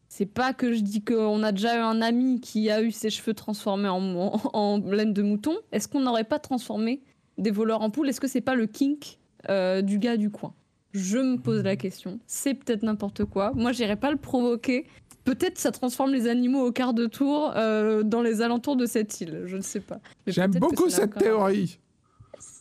C'est 0.09 0.25
pas 0.27 0.55
que 0.55 0.73
je 0.73 0.81
dis 0.81 1.05
qu'on 1.05 1.43
a 1.43 1.53
déjà 1.53 1.77
eu 1.77 1.81
un 1.81 2.01
ami 2.01 2.41
qui 2.41 2.71
a 2.71 2.81
eu 2.81 2.91
ses 2.91 3.11
cheveux 3.11 3.35
transformés 3.35 3.89
en, 3.91 4.01
en, 4.17 4.41
en 4.55 4.79
laine 4.79 5.13
de 5.13 5.23
mouton. 5.23 5.55
Est-ce 5.73 5.87
qu'on 5.87 6.01
n'aurait 6.01 6.25
pas 6.25 6.39
transformé 6.39 7.03
des 7.39 7.51
voleurs 7.51 7.83
en 7.83 7.91
poules 7.91 8.09
Est-ce 8.09 8.21
que 8.21 8.29
c'est 8.29 8.41
pas 8.41 8.55
le 8.55 8.67
kink 8.67 9.19
euh, 9.49 9.83
du 9.83 9.99
gars 9.99 10.17
du 10.17 10.31
coin? 10.31 10.55
Je 10.93 11.19
me 11.19 11.37
pose 11.37 11.63
la 11.63 11.77
question. 11.77 12.19
C'est 12.27 12.55
peut-être 12.55 12.83
n'importe 12.83 13.25
quoi. 13.25 13.53
Moi, 13.55 13.73
j'irai 13.73 13.97
pas 13.97 14.11
le 14.11 14.17
provoquer. 14.17 14.87
Peut-être 15.25 15.59
ça 15.59 15.71
transforme 15.71 16.13
les 16.13 16.27
animaux 16.27 16.65
au 16.67 16.73
quart 16.73 16.95
de 16.95 17.07
tour 17.07 17.53
euh, 17.57 18.03
dans 18.03 18.23
les 18.23 18.41
alentours 18.41 18.77
de 18.77 18.87
cette 18.87 19.21
île. 19.21 19.43
Je 19.45 19.57
ne 19.57 19.63
sais 19.63 19.81
pas. 19.81 20.01
Mais 20.27 20.33
J'aime 20.33 20.53
beaucoup 20.53 20.89
cette 20.89 21.15
rapport. 21.15 21.23
théorie. 21.23 21.79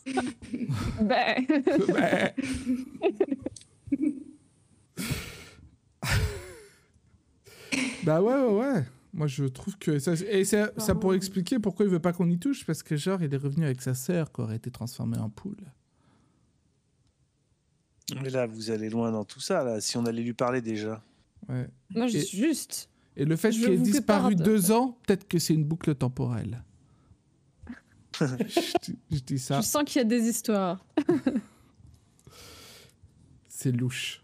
Ben, 1.02 1.36
Ouais. 1.90 2.34
bah 8.04 8.22
ouais, 8.22 8.34
ouais, 8.36 8.54
ouais. 8.54 8.84
Moi, 9.18 9.26
je 9.26 9.46
trouve 9.46 9.76
que 9.80 9.98
ça, 9.98 10.14
et 10.14 10.46
ça, 10.46 10.70
ça 10.78 10.94
pourrait 10.94 11.18
expliquer 11.18 11.58
pourquoi 11.58 11.88
il 11.88 11.92
veut 11.92 12.00
pas 12.00 12.14
qu'on 12.14 12.30
y 12.30 12.38
touche, 12.38 12.64
parce 12.68 12.84
que 12.84 12.96
genre, 12.96 13.22
il 13.24 13.34
est 13.34 13.38
revenu 13.38 13.66
avec 13.66 13.82
sa 13.82 13.96
sœur 13.96 14.32
qui 14.32 14.42
aurait 14.42 14.58
été 14.58 14.70
transformée 14.70 15.18
en 15.18 15.32
poule. 15.32 15.58
Mais 18.22 18.30
là, 18.30 18.46
vous 18.46 18.70
allez 18.70 18.92
loin 18.92 19.12
dans 19.12 19.26
tout 19.26 19.40
ça, 19.40 19.64
là. 19.64 19.82
Si 19.82 19.98
on 19.98 20.06
allait 20.06 20.22
lui 20.22 20.34
parler 20.34 20.62
déjà. 20.62 21.04
Ouais. 21.50 21.68
Moi, 21.90 22.06
je- 22.06 22.20
Et- 22.20 22.26
juste. 22.26 22.92
Et 23.16 23.26
le 23.26 23.36
fait 23.36 23.50
qu'il 23.50 23.64
ait 23.64 23.78
disparu 23.78 24.36
deux 24.36 24.72
ans, 24.72 25.00
peut-être 25.08 25.28
que 25.28 25.40
c'est 25.40 25.56
une 25.56 25.66
boucle 25.66 25.96
temporelle. 25.96 26.64
je 28.22 29.20
dis 29.26 29.40
ça, 29.40 29.62
Je 29.62 29.66
sens 29.66 29.84
qu'il 29.84 29.98
y 29.98 30.02
a 30.02 30.08
des 30.08 30.30
histoires. 30.30 30.86
c'est 33.48 33.72
louche. 33.72 34.24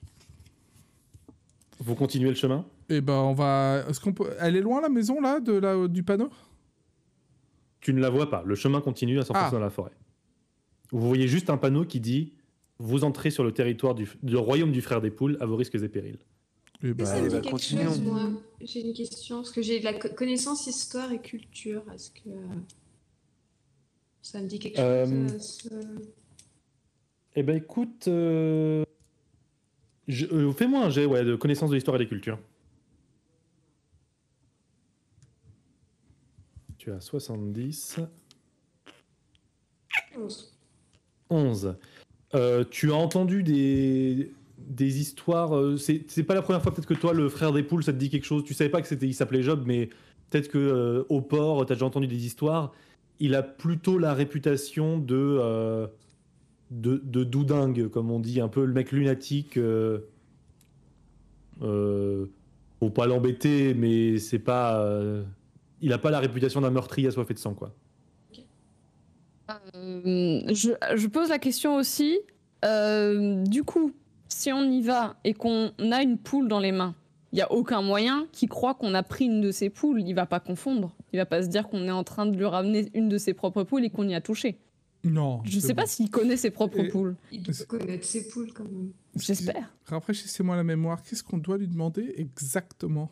Vous 1.79 1.95
continuez 1.95 2.29
le 2.29 2.35
chemin? 2.35 2.63
Et 2.89 3.01
ben 3.01 3.13
on 3.13 3.33
va. 3.33 3.83
Est-ce 3.87 3.99
qu'on 3.99 4.13
peut. 4.13 4.29
Elle 4.39 4.55
est 4.55 4.61
loin 4.61 4.81
la 4.81 4.89
maison 4.89 5.19
là 5.21 5.39
de 5.39 5.53
la 5.53 5.87
du 5.87 6.03
panneau? 6.03 6.29
Tu 7.79 7.93
ne 7.93 7.99
la 8.01 8.09
vois 8.09 8.29
pas. 8.29 8.43
Le 8.45 8.55
chemin 8.55 8.81
continue 8.81 9.19
à 9.19 9.23
s'enfoncer 9.25 9.45
Ah. 9.47 9.51
dans 9.51 9.59
la 9.59 9.69
forêt. 9.69 9.91
Vous 10.91 11.07
voyez 11.07 11.27
juste 11.27 11.49
un 11.49 11.57
panneau 11.57 11.85
qui 11.85 11.99
dit 11.99 12.33
Vous 12.79 13.03
entrez 13.03 13.29
sur 13.31 13.43
le 13.43 13.51
territoire 13.51 13.95
du, 13.95 14.09
du 14.23 14.35
royaume 14.35 14.71
du 14.71 14.81
frère 14.81 14.99
des 15.01 15.11
poules 15.11 15.37
à 15.39 15.45
vos 15.45 15.55
risques 15.55 15.75
et 15.75 15.89
périls. 15.89 16.17
Et 16.81 16.87
ça 16.87 16.93
ben, 16.93 17.03
bah, 17.05 17.21
dit 17.21 17.29
quelque 17.41 17.49
continuons. 17.51 17.83
chose, 17.85 18.01
moi? 18.01 18.29
J'ai 18.61 18.81
une 18.85 18.93
question, 18.93 19.37
parce 19.37 19.51
que 19.51 19.61
j'ai 19.61 19.79
de 19.79 19.85
la 19.85 19.93
co- 19.93 20.09
connaissance 20.09 20.67
histoire 20.67 21.11
et 21.13 21.19
culture. 21.19 21.81
Est-ce 21.93 22.11
que 22.11 22.29
ça 24.21 24.41
me 24.41 24.47
dit 24.47 24.59
quelque 24.59 24.79
Euh, 24.79 25.05
chose 25.29 25.69
euh, 25.71 25.79
ce- 25.79 26.03
Eh 27.35 27.43
ben 27.43 27.55
écoute, 27.57 28.07
euh, 28.07 28.83
je- 30.07 30.25
euh, 30.27 30.51
fais-moi 30.51 30.83
un 30.85 30.89
jet 30.89 31.05
ouais, 31.05 31.23
de 31.23 31.35
connaissance 31.35 31.69
de 31.69 31.75
l'histoire 31.75 31.95
et 31.95 31.99
des 31.99 32.07
cultures. 32.07 32.39
Tu 36.83 36.91
as 36.91 36.99
70. 36.99 38.01
onze. 40.17 40.53
11. 41.29 41.77
Euh, 42.35 42.65
tu 42.69 42.91
as 42.91 42.95
entendu 42.95 43.41
des, 43.41 44.33
des 44.57 44.99
histoires. 44.99 45.55
euh, 45.55 45.77
c'est 45.77 46.23
pas 46.23 46.33
la 46.33 46.41
première 46.41 46.61
fois 46.61 46.73
peut-être 46.73 46.85
que 46.85 46.93
toi, 46.93 47.13
le 47.13 47.29
frère 47.29 47.53
des 47.53 47.63
poules, 47.63 47.85
ça 47.85 47.93
te 47.93 47.97
dit 47.97 48.09
quelque 48.09 48.25
chose. 48.25 48.43
Tu 48.43 48.53
savais 48.53 48.69
pas 48.69 48.81
que 48.81 48.89
c'était, 48.89 49.07
il 49.07 49.13
s'appelait 49.13 49.43
Job, 49.43 49.63
mais 49.65 49.91
peut-être 50.29 50.49
que 50.49 50.57
euh, 50.57 51.05
au 51.07 51.21
port, 51.21 51.65
tu 51.65 51.71
as 51.71 51.77
déjà 51.77 51.85
entendu 51.85 52.07
des 52.07 52.25
histoires. 52.25 52.73
Il 53.21 53.33
a 53.33 53.43
plutôt 53.43 53.97
la 53.97 54.13
réputation 54.13 54.97
de, 54.97 55.87
de, 56.69 56.97
de 57.01 57.23
doudingue, 57.23 57.87
comme 57.87 58.11
on 58.11 58.19
dit, 58.19 58.41
un 58.41 58.49
peu 58.49 58.65
le 58.65 58.73
mec 58.73 58.91
lunatique. 58.91 59.57
Faut 61.61 62.89
pas 62.93 63.07
l'embêter, 63.07 63.73
mais 63.73 64.17
c'est 64.17 64.39
pas. 64.39 64.85
Il 65.83 65.93
a 65.93 65.97
pas 65.99 66.09
la 66.09 66.19
réputation 66.19 66.61
d'un 66.61 66.71
meurtrier 66.71 67.09
assoiffé 67.09 67.33
de 67.35 67.39
sang, 67.39 67.53
quoi. 67.53 67.75
Euh, 69.75 70.41
je, 70.53 70.71
je 70.95 71.07
pose 71.07 71.29
la 71.29 71.39
question 71.39 71.75
aussi. 71.75 72.19
euh, 72.65 73.43
du 73.43 73.63
coup, 73.63 73.91
si 74.29 74.51
on 74.51 74.63
y 74.63 74.81
va 74.81 75.17
et 75.23 75.33
qu'on 75.33 75.71
a 75.91 76.01
une 76.01 76.17
poule 76.17 76.47
dans 76.47 76.59
les 76.59 76.71
mains, 76.71 76.95
il 77.33 77.39
y 77.39 77.41
a 77.41 77.51
aucun 77.51 77.81
moyen 77.81 78.27
qu'il 78.31 78.47
croit 78.47 78.73
qu'on 78.75 78.93
a 78.93 79.03
pris 79.03 79.25
une 79.25 79.41
de 79.41 79.51
ses 79.51 79.69
poules. 79.69 80.01
Il 80.01 80.13
va 80.13 80.25
pas 80.25 80.39
confondre. 80.39 80.95
Il 81.11 81.17
va 81.17 81.25
pas 81.25 81.41
se 81.43 81.47
dire 81.47 81.67
qu'on 81.67 81.85
est 81.87 81.91
en 81.91 82.03
train 82.03 82.25
de 82.25 82.37
lui 82.37 82.45
ramener 82.45 82.89
une 82.93 83.09
de 83.09 83.17
ses 83.17 83.33
propres 83.33 83.63
poules 83.63 83.83
et 83.83 83.89
qu'on 83.89 84.07
y 84.07 84.15
a 84.15 84.21
touché. 84.21 84.57
non. 85.03 85.41
Je 85.43 85.59
c'est 85.59 85.67
sais 85.67 85.73
bon. 85.73 85.81
pas 85.81 85.87
s'il 85.87 86.09
connaît 86.09 86.37
ses 86.37 86.51
propres 86.51 86.79
Et- 86.79 86.87
poules. 86.89 87.15
Il 87.31 87.43
doit 87.43 87.53
connaître 87.67 88.05
ses 88.05 88.27
poules 88.29 88.53
quand 88.53 88.63
même. 88.65 88.91
J'espère. 89.17 89.73
Rafraîchissez-moi 89.87 90.55
la 90.55 90.63
mémoire. 90.63 91.01
Qu'est-ce 91.03 91.23
qu'on 91.23 91.37
doit 91.37 91.57
lui 91.57 91.67
demander 91.67 92.13
exactement? 92.17 93.11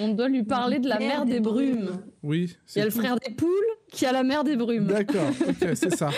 On 0.00 0.08
doit 0.14 0.28
lui 0.28 0.44
parler 0.44 0.78
de 0.78 0.88
la 0.88 0.98
mer 1.00 1.24
des 1.26 1.40
brumes. 1.40 2.00
Oui. 2.22 2.44
Il 2.44 2.50
y 2.50 2.56
c'est 2.66 2.80
a 2.80 2.84
le 2.84 2.90
frère 2.90 3.16
des 3.18 3.34
poules 3.34 3.50
qui 3.90 4.06
a 4.06 4.12
la 4.12 4.22
mer 4.22 4.44
des 4.44 4.56
brumes. 4.56 4.86
D'accord. 4.86 5.28
Ok, 5.48 5.56
c'est 5.74 5.94
ça. 5.96 6.10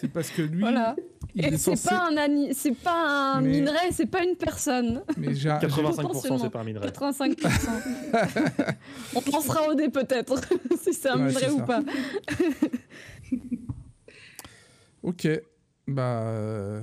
C'est 0.00 0.08
parce 0.10 0.30
que 0.30 0.42
lui, 0.42 0.60
Voilà. 0.60 0.96
c'est 1.38 1.56
censé. 1.58 1.88
pas 1.90 2.08
un 2.10 2.16
ani- 2.16 2.54
c'est 2.54 2.74
pas 2.76 3.34
un 3.34 3.40
Mais- 3.42 3.48
minerai, 3.50 3.92
c'est 3.92 4.06
pas 4.06 4.24
une 4.24 4.36
personne. 4.36 5.02
Mais 5.18 5.34
j'ai. 5.34 5.48
85% 5.50 6.38
c'est 6.38 6.50
pas 6.50 6.60
un 6.60 6.64
minerai. 6.64 6.88
85%. 6.88 7.70
On 9.14 9.30
lancera 9.30 9.68
au 9.68 9.74
dé 9.74 9.88
peut-être, 9.90 10.34
si 10.82 10.92
c'est 10.94 11.08
un 11.10 11.18
Ouais, 11.18 11.26
minerai 11.28 11.50
ou 11.50 11.58
ça. 11.58 11.64
pas. 11.64 11.80
Ok. 15.02 15.28
Bah. 15.86 16.80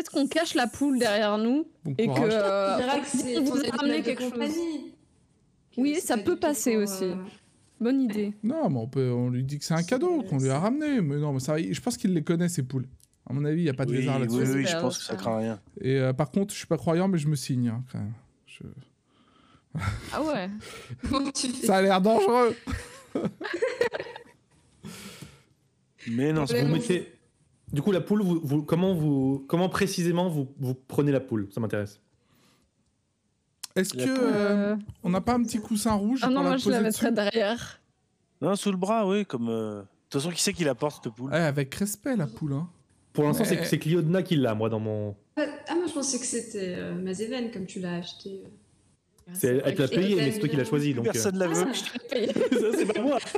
Peut-être 0.00 0.12
qu'on 0.12 0.26
cache 0.28 0.54
la 0.54 0.66
poule 0.66 0.98
derrière 0.98 1.36
nous 1.36 1.66
Bon 1.84 1.94
et 1.98 2.06
que 2.06 2.12
euh, 2.22 2.78
c'est 3.04 3.38
vous 3.40 3.52
ramené 3.76 4.00
quelque 4.02 4.22
chose. 4.22 4.32
compagnie. 4.32 4.94
Oui, 5.76 5.96
ça 6.00 6.16
pas 6.16 6.22
peut 6.22 6.36
passer 6.36 6.72
pour, 6.74 6.84
aussi. 6.84 7.04
euh, 7.04 7.14
Bonne 7.80 8.00
idée. 8.00 8.32
Non, 8.42 8.70
mais 8.70 8.78
on, 8.78 8.88
peut, 8.88 9.10
on 9.10 9.28
lui 9.28 9.44
dit 9.44 9.58
que 9.58 9.64
c'est 9.66 9.74
un 9.74 9.82
cadeau 9.82 10.22
qu'on 10.22 10.38
lui 10.38 10.48
a 10.48 10.58
ramené. 10.58 11.02
Mais 11.02 11.16
non, 11.16 11.34
mais 11.34 11.40
ça, 11.40 11.58
je 11.60 11.80
pense 11.82 11.98
qu'il 11.98 12.14
les 12.14 12.22
connaît, 12.22 12.48
ces 12.48 12.62
poules. 12.62 12.86
À 13.28 13.34
mon 13.34 13.44
avis, 13.44 13.60
il 13.60 13.64
n'y 13.64 13.68
a 13.70 13.74
pas 13.74 13.84
de 13.84 13.90
oui, 13.90 13.98
lézard 13.98 14.16
oui, 14.16 14.20
là-dessus. 14.22 14.52
oui, 14.54 14.64
je 14.66 14.76
pense 14.78 14.96
que 14.98 15.04
ça 15.04 15.16
craint 15.16 15.36
rien. 15.36 15.60
Et 15.82 15.98
euh, 15.98 16.14
par 16.14 16.30
contre, 16.30 16.54
je 16.54 16.58
suis 16.58 16.66
pas 16.66 16.78
croyant, 16.78 17.06
mais 17.06 17.18
je 17.18 17.28
me 17.28 17.36
signe. 17.36 17.68
hein, 17.68 17.84
quand 17.92 17.98
même. 17.98 18.14
Je- 18.46 19.80
Ah 20.14 20.22
ouais. 20.22 20.48
Ça 21.62 21.76
a 21.76 21.82
l'air 21.82 22.00
dangereux. 22.00 22.56
Mais 26.08 26.32
non, 26.32 26.46
c'est 26.46 26.62
Vous 26.62 26.72
mettez... 26.72 27.12
Du 27.72 27.82
coup, 27.82 27.92
la 27.92 28.00
poule, 28.00 28.22
vous, 28.22 28.40
vous- 28.42 28.62
comment, 28.62 28.94
vous, 28.94 29.44
comment 29.48 29.68
précisément 29.68 30.28
vous, 30.28 30.48
vous 30.58 30.74
prenez 30.74 31.12
la 31.12 31.20
poule? 31.20 31.48
Ça 31.52 31.60
m'intéresse. 31.60 32.00
Est-ce 33.76 33.94
que 33.94 33.98
poule. 34.02 34.08
euh, 34.24 34.72
Euh, 34.72 34.76
on 35.04 35.10
n'a 35.10 35.20
pas 35.20 35.34
un 35.34 35.42
petit 35.44 35.60
coussin 35.60 35.92
rouge 35.94 36.20
Ah 36.22 36.26
pour 36.26 36.34
non, 36.34 36.42
la 36.42 36.48
moi 36.50 36.56
je 36.56 36.68
la 36.70 36.80
mettrais 36.80 37.12
derrière. 37.12 37.80
Non, 38.40 38.56
sous 38.56 38.70
le 38.72 38.76
bras, 38.76 39.06
oui, 39.06 39.24
comme. 39.24 39.48
euh, 39.48 39.80
De 39.82 39.86
toute 40.10 40.20
façon, 40.22 40.34
qui 40.34 40.42
c'est 40.42 40.52
qui 40.52 40.64
la 40.64 40.74
porte, 40.74 41.04
cette 41.04 41.12
poule? 41.14 41.30
Ouais, 41.30 41.38
avec 41.38 41.72
respect, 41.76 42.16
la 42.16 42.26
poule. 42.26 42.54
Hein. 42.54 42.68
Pour 43.12 43.24
l'instant, 43.24 43.44
Mais- 43.48 43.56
c'est 43.58 43.64
c'est 43.64 43.78
Cliodna 43.78 44.22
qui 44.24 44.34
l'a, 44.36 44.54
moi, 44.54 44.68
dans 44.68 44.80
mon. 44.80 45.14
Ah, 45.36 45.42
ah, 45.68 45.74
moi 45.76 45.84
je 45.86 45.92
pensais 45.92 46.18
que 46.18 46.24
c'était 46.26 46.74
euh, 46.76 46.94
Mazeven 46.94 47.50
comme 47.52 47.66
tu 47.66 47.78
l'as 47.80 47.94
acheté. 47.96 48.42
C'est 49.32 49.62
elle 49.64 49.74
te 49.76 49.82
l'a 49.82 49.88
payé, 49.88 50.16
mais 50.16 50.32
c'est 50.32 50.40
toi 50.40 50.48
qui 50.48 50.56
l'as 50.56 50.64
choisi. 50.64 50.92
Donc, 50.92 51.06
euh, 51.06 51.12
Personne 51.12 51.38
la 51.38 51.46
veut. 51.46 51.64
Ah, 51.68 51.72
ça, 52.52 52.66
c'est 52.76 52.92
pas 52.92 53.00
moi. 53.00 53.18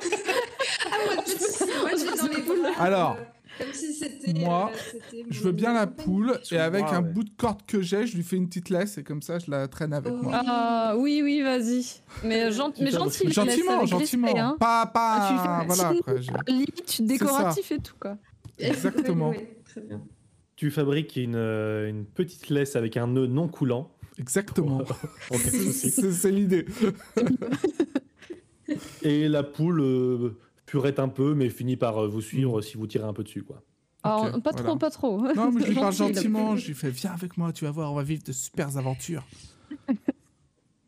Ah, 0.85 0.97
moi, 1.15 1.25
je 1.27 1.81
moi, 1.81 1.91
je 1.93 2.05
vais 2.05 2.17
dans 2.17 2.37
les 2.37 2.43
poules. 2.43 2.67
Alors, 2.79 3.17
euh, 3.19 3.25
comme 3.59 3.73
si 3.73 3.93
c'était. 3.93 4.33
moi, 4.41 4.71
euh, 5.15 5.17
Je 5.31 5.41
veux 5.43 5.53
bien 5.53 5.73
la 5.75 5.87
poule 5.87 6.39
et 6.51 6.57
avec 6.59 6.85
un 6.85 7.03
ouais. 7.03 7.09
bout 7.13 7.25
de 7.25 7.31
corde 7.37 7.61
que 7.67 7.81
j'ai, 7.83 8.07
je 8.07 8.17
lui 8.17 8.23
fais 8.23 8.37
une 8.37 8.49
petite 8.49 8.71
laisse 8.71 8.99
et 8.99 9.03
comme 9.05 9.23
ça, 9.23 9.39
je 9.39 9.51
la 9.51 9.69
traîne 9.69 9.93
avec 9.93 10.13
Oh. 10.17 10.23
moi. 10.23 10.43
Ah 10.47 10.95
oui, 10.99 11.21
oui, 11.23 11.43
vas-y. 11.43 11.85
Mais, 12.25 12.51
gen- 12.53 12.73
mais 12.81 12.91
gentil, 12.91 13.31
Gentiment, 13.31 13.85
gentiment. 13.87 14.29
hein. 14.37 14.57
Pas, 14.59 14.87
pas. 14.87 15.19
Ah, 15.21 15.29
tu 15.29 15.39
fais- 15.39 15.75
voilà, 15.83 15.99
après, 15.99 16.53
Limite 16.53 17.03
décoratif 17.03 17.73
et 17.73 17.79
tout, 17.79 17.95
quoi. 18.01 18.17
Exactement. 18.59 19.31
Oui, 19.31 19.39
très 19.65 19.81
bien. 19.81 20.03
Tu 20.57 20.71
fabriques 20.71 21.17
une, 21.17 21.35
euh, 21.35 21.89
une 21.89 22.05
petite 22.05 22.49
laisse 22.49 22.77
avec 22.77 22.97
un 22.97 23.07
nœud 23.09 23.27
non 23.27 23.49
coulant. 23.49 23.91
Exactement. 24.19 24.83
C'est 25.33 26.31
l'idée. 26.31 26.67
Et 29.03 29.29
la 29.29 29.43
poule 29.43 29.81
euh, 29.81 30.39
purette 30.73 30.99
un 30.99 31.09
peu, 31.11 31.35
mais 31.35 31.51
finit 31.51 31.77
par 31.77 31.99
euh, 32.03 32.09
vous 32.09 32.23
suivre 32.23 32.63
si 32.63 32.79
vous 32.79 32.87
tirez 32.87 33.05
un 33.05 33.13
peu 33.13 33.23
dessus. 33.23 33.43
Quoi. 33.43 33.63
Alors, 34.05 34.25
Ok, 34.35 34.43
pas 34.43 34.51
voilà. 34.53 34.65
trop, 34.69 34.77
pas 34.79 34.91
trop. 34.91 35.21
Non, 35.35 35.53
mais 35.53 35.61
je 35.61 35.67
lui 35.69 35.75
parle 35.79 35.93
gentiment. 35.93 36.57
Je 36.57 36.69
lui 36.69 36.75
fais 36.75 36.89
Viens 36.89 37.13
avec 37.13 37.37
moi, 37.37 37.53
tu 37.53 37.67
vas 37.67 37.71
voir, 37.71 37.93
on 37.93 37.95
va 37.95 38.03
vivre 38.03 38.23
de 38.25 38.33
super 38.33 38.75
aventures. 38.79 39.27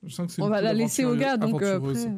Je 0.02 0.08
sens 0.08 0.26
que 0.28 0.32
c'est 0.32 0.40
On 0.42 0.48
va 0.48 0.62
la 0.62 0.72
laisser 0.72 1.04
au 1.04 1.14
gars, 1.14 1.36
donc 1.36 1.60
euh, 1.60 1.76
après. 1.76 2.08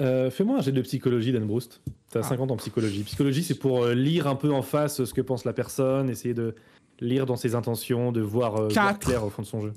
Euh, 0.00 0.30
Fais-moi 0.30 0.58
un 0.58 0.60
jet 0.62 0.72
de 0.72 0.82
psychologie, 0.82 1.30
Dan 1.32 1.44
Broust. 1.46 1.80
T'as 2.10 2.20
Ah. 2.20 2.22
50 2.24 2.50
en 2.50 2.56
psychologie. 2.56 3.04
Psychologie, 3.04 3.44
c'est 3.44 3.54
pour 3.58 3.86
lire 3.86 4.26
un 4.26 4.34
peu 4.34 4.52
en 4.52 4.62
face 4.62 5.04
ce 5.04 5.14
que 5.14 5.20
pense 5.20 5.44
la 5.44 5.52
personne, 5.52 6.10
essayer 6.10 6.34
de 6.34 6.56
lire 6.98 7.24
dans 7.24 7.36
ses 7.36 7.54
intentions, 7.54 8.10
de 8.10 8.20
voir, 8.20 8.56
euh, 8.56 8.68
voir 8.68 8.98
clair 8.98 9.24
au 9.24 9.30
fond 9.30 9.42
de 9.42 9.46
son 9.46 9.60
jeu. 9.60 9.72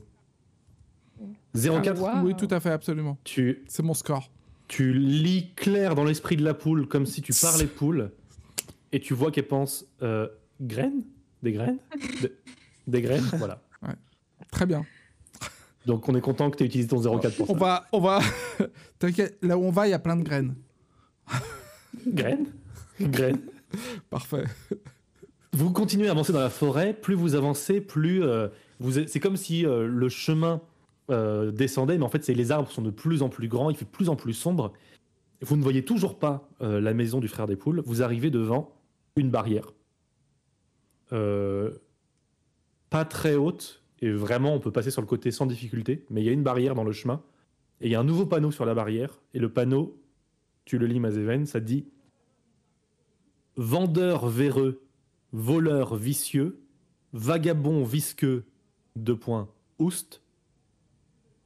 0,4. 1.53 2.03
Ah, 2.07 2.21
wow. 2.21 2.25
Oui, 2.25 2.35
tout 2.35 2.47
à 2.49 2.59
fait, 2.59 2.71
absolument. 2.71 3.19
Tu, 3.23 3.63
C'est 3.67 3.83
mon 3.83 3.93
score. 3.93 4.31
Tu 4.69 4.93
lis 4.93 5.51
clair 5.55 5.95
dans 5.95 6.05
l'esprit 6.05 6.37
de 6.37 6.43
la 6.45 6.53
poule 6.53 6.87
comme 6.87 7.05
si 7.05 7.21
tu 7.21 7.33
parlais 7.33 7.65
poule 7.65 8.11
et 8.93 9.01
tu 9.01 9.13
vois 9.13 9.31
qu'elle 9.31 9.47
pense 9.47 9.85
euh, 10.01 10.27
graines? 10.61 11.03
Des 11.43 11.51
graines? 11.51 11.79
De- 12.21 12.33
Des 12.87 13.01
graines? 13.01 13.25
Voilà. 13.33 13.61
Très 14.51 14.65
bien. 14.65 14.85
Donc 15.85 16.07
on 16.09 16.15
est 16.15 16.21
content 16.21 16.49
que 16.49 16.57
tu 16.57 16.63
aies 16.63 16.67
utilisé 16.67 16.87
ton 16.89 17.01
0,4 17.01 17.35
pour 17.35 17.47
ça. 17.47 17.53
On 17.53 17.57
va, 17.57 17.87
on 17.91 17.99
va. 17.99 18.19
T'inquiète, 18.99 19.37
là 19.41 19.57
où 19.57 19.63
on 19.63 19.71
va, 19.71 19.87
il 19.87 19.91
y 19.91 19.93
a 19.93 19.99
plein 19.99 20.15
de 20.15 20.23
graines. 20.23 20.55
Graines? 22.07 22.47
Graines. 22.99 23.41
Parfait. 24.09 24.43
Vous 25.53 25.71
continuez 25.71 26.07
à 26.07 26.11
avancer 26.11 26.31
dans 26.33 26.39
la 26.39 26.49
forêt, 26.49 26.93
plus 26.93 27.15
vous 27.15 27.35
avancez, 27.35 27.81
plus 27.81 28.23
euh, 28.23 28.47
vous 28.79 28.91
c'est 29.07 29.19
comme 29.19 29.37
si 29.37 29.65
euh, 29.65 29.87
le 29.87 30.09
chemin 30.09 30.61
euh, 31.09 31.51
descendait, 31.51 31.97
mais 31.97 32.03
en 32.03 32.09
fait 32.09 32.27
les 32.27 32.51
arbres 32.51 32.69
sont 32.69 32.81
de 32.81 32.91
plus 32.91 33.21
en 33.21 33.29
plus 33.29 33.47
grands, 33.47 33.69
il 33.69 33.77
fait 33.77 33.85
de 33.85 33.89
plus 33.89 34.09
en 34.09 34.15
plus 34.15 34.33
sombre. 34.33 34.73
Vous 35.41 35.55
ne 35.55 35.63
voyez 35.63 35.85
toujours 35.85 36.19
pas 36.19 36.49
euh, 36.61 36.81
la 36.81 36.93
maison 36.93 37.19
du 37.19 37.27
frère 37.27 37.47
des 37.47 37.55
poules. 37.55 37.81
Vous 37.85 38.01
arrivez 38.01 38.29
devant 38.29 38.75
une 39.15 39.29
barrière, 39.29 39.71
Euh, 41.11 41.71
pas 42.89 43.03
très 43.05 43.35
haute 43.35 43.83
et 43.99 44.11
vraiment 44.11 44.53
on 44.53 44.59
peut 44.59 44.71
passer 44.71 44.91
sur 44.91 45.01
le 45.01 45.07
côté 45.07 45.31
sans 45.31 45.47
difficulté, 45.47 46.05
mais 46.09 46.21
il 46.21 46.25
y 46.25 46.29
a 46.29 46.31
une 46.31 46.43
barrière 46.43 46.75
dans 46.75 46.83
le 46.83 46.91
chemin 46.91 47.21
et 47.81 47.87
il 47.87 47.91
y 47.91 47.95
a 47.95 47.99
un 47.99 48.03
nouveau 48.03 48.25
panneau 48.25 48.51
sur 48.51 48.65
la 48.65 48.73
barrière 48.73 49.19
et 49.33 49.39
le 49.39 49.49
panneau, 49.49 49.99
tu 50.65 50.77
le 50.77 50.85
lis 50.85 50.99
Mazéven, 50.99 51.45
ça 51.45 51.59
dit 51.59 51.85
vendeur 53.57 54.27
véreux 54.27 54.81
voleur 55.31 55.95
vicieux, 55.95 56.61
vagabond 57.13 57.83
visqueux, 57.83 58.45
deux 58.95 59.17
points, 59.17 59.49
oust. 59.77 60.21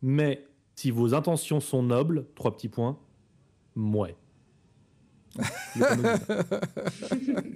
Mais 0.04 0.46
si 0.76 0.92
vos 0.92 1.16
intentions 1.16 1.62
sont 1.62 1.82
nobles, 1.82 2.26
trois 2.36 2.54
petits 2.56 2.68
points, 2.68 3.00
mouais. 3.74 4.16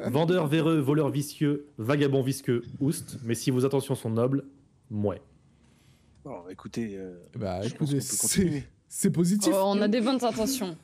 Vendeur 0.09 0.47
véreux, 0.47 0.79
voleur 0.79 1.09
vicieux, 1.09 1.67
vagabond 1.77 2.23
visqueux, 2.23 2.63
oust. 2.79 3.17
Mais 3.23 3.35
si 3.35 3.51
vos 3.51 3.65
intentions 3.65 3.95
sont 3.95 4.09
nobles, 4.09 4.45
mouais. 4.89 5.21
Bon, 6.23 6.47
écoutez, 6.49 6.95
euh, 6.97 7.17
Bah, 7.37 7.61
je 7.61 7.75
pense 7.75 7.91
écoutez, 7.91 7.91
qu'on 7.91 7.95
peut 7.95 7.99
c'est 8.01 8.17
continuer. 8.21 8.63
c'est 8.87 9.11
positif. 9.11 9.53
Oh, 9.55 9.63
on 9.65 9.81
a 9.81 9.87
des 9.89 10.01
bonnes 10.01 10.23
intentions. 10.23 10.77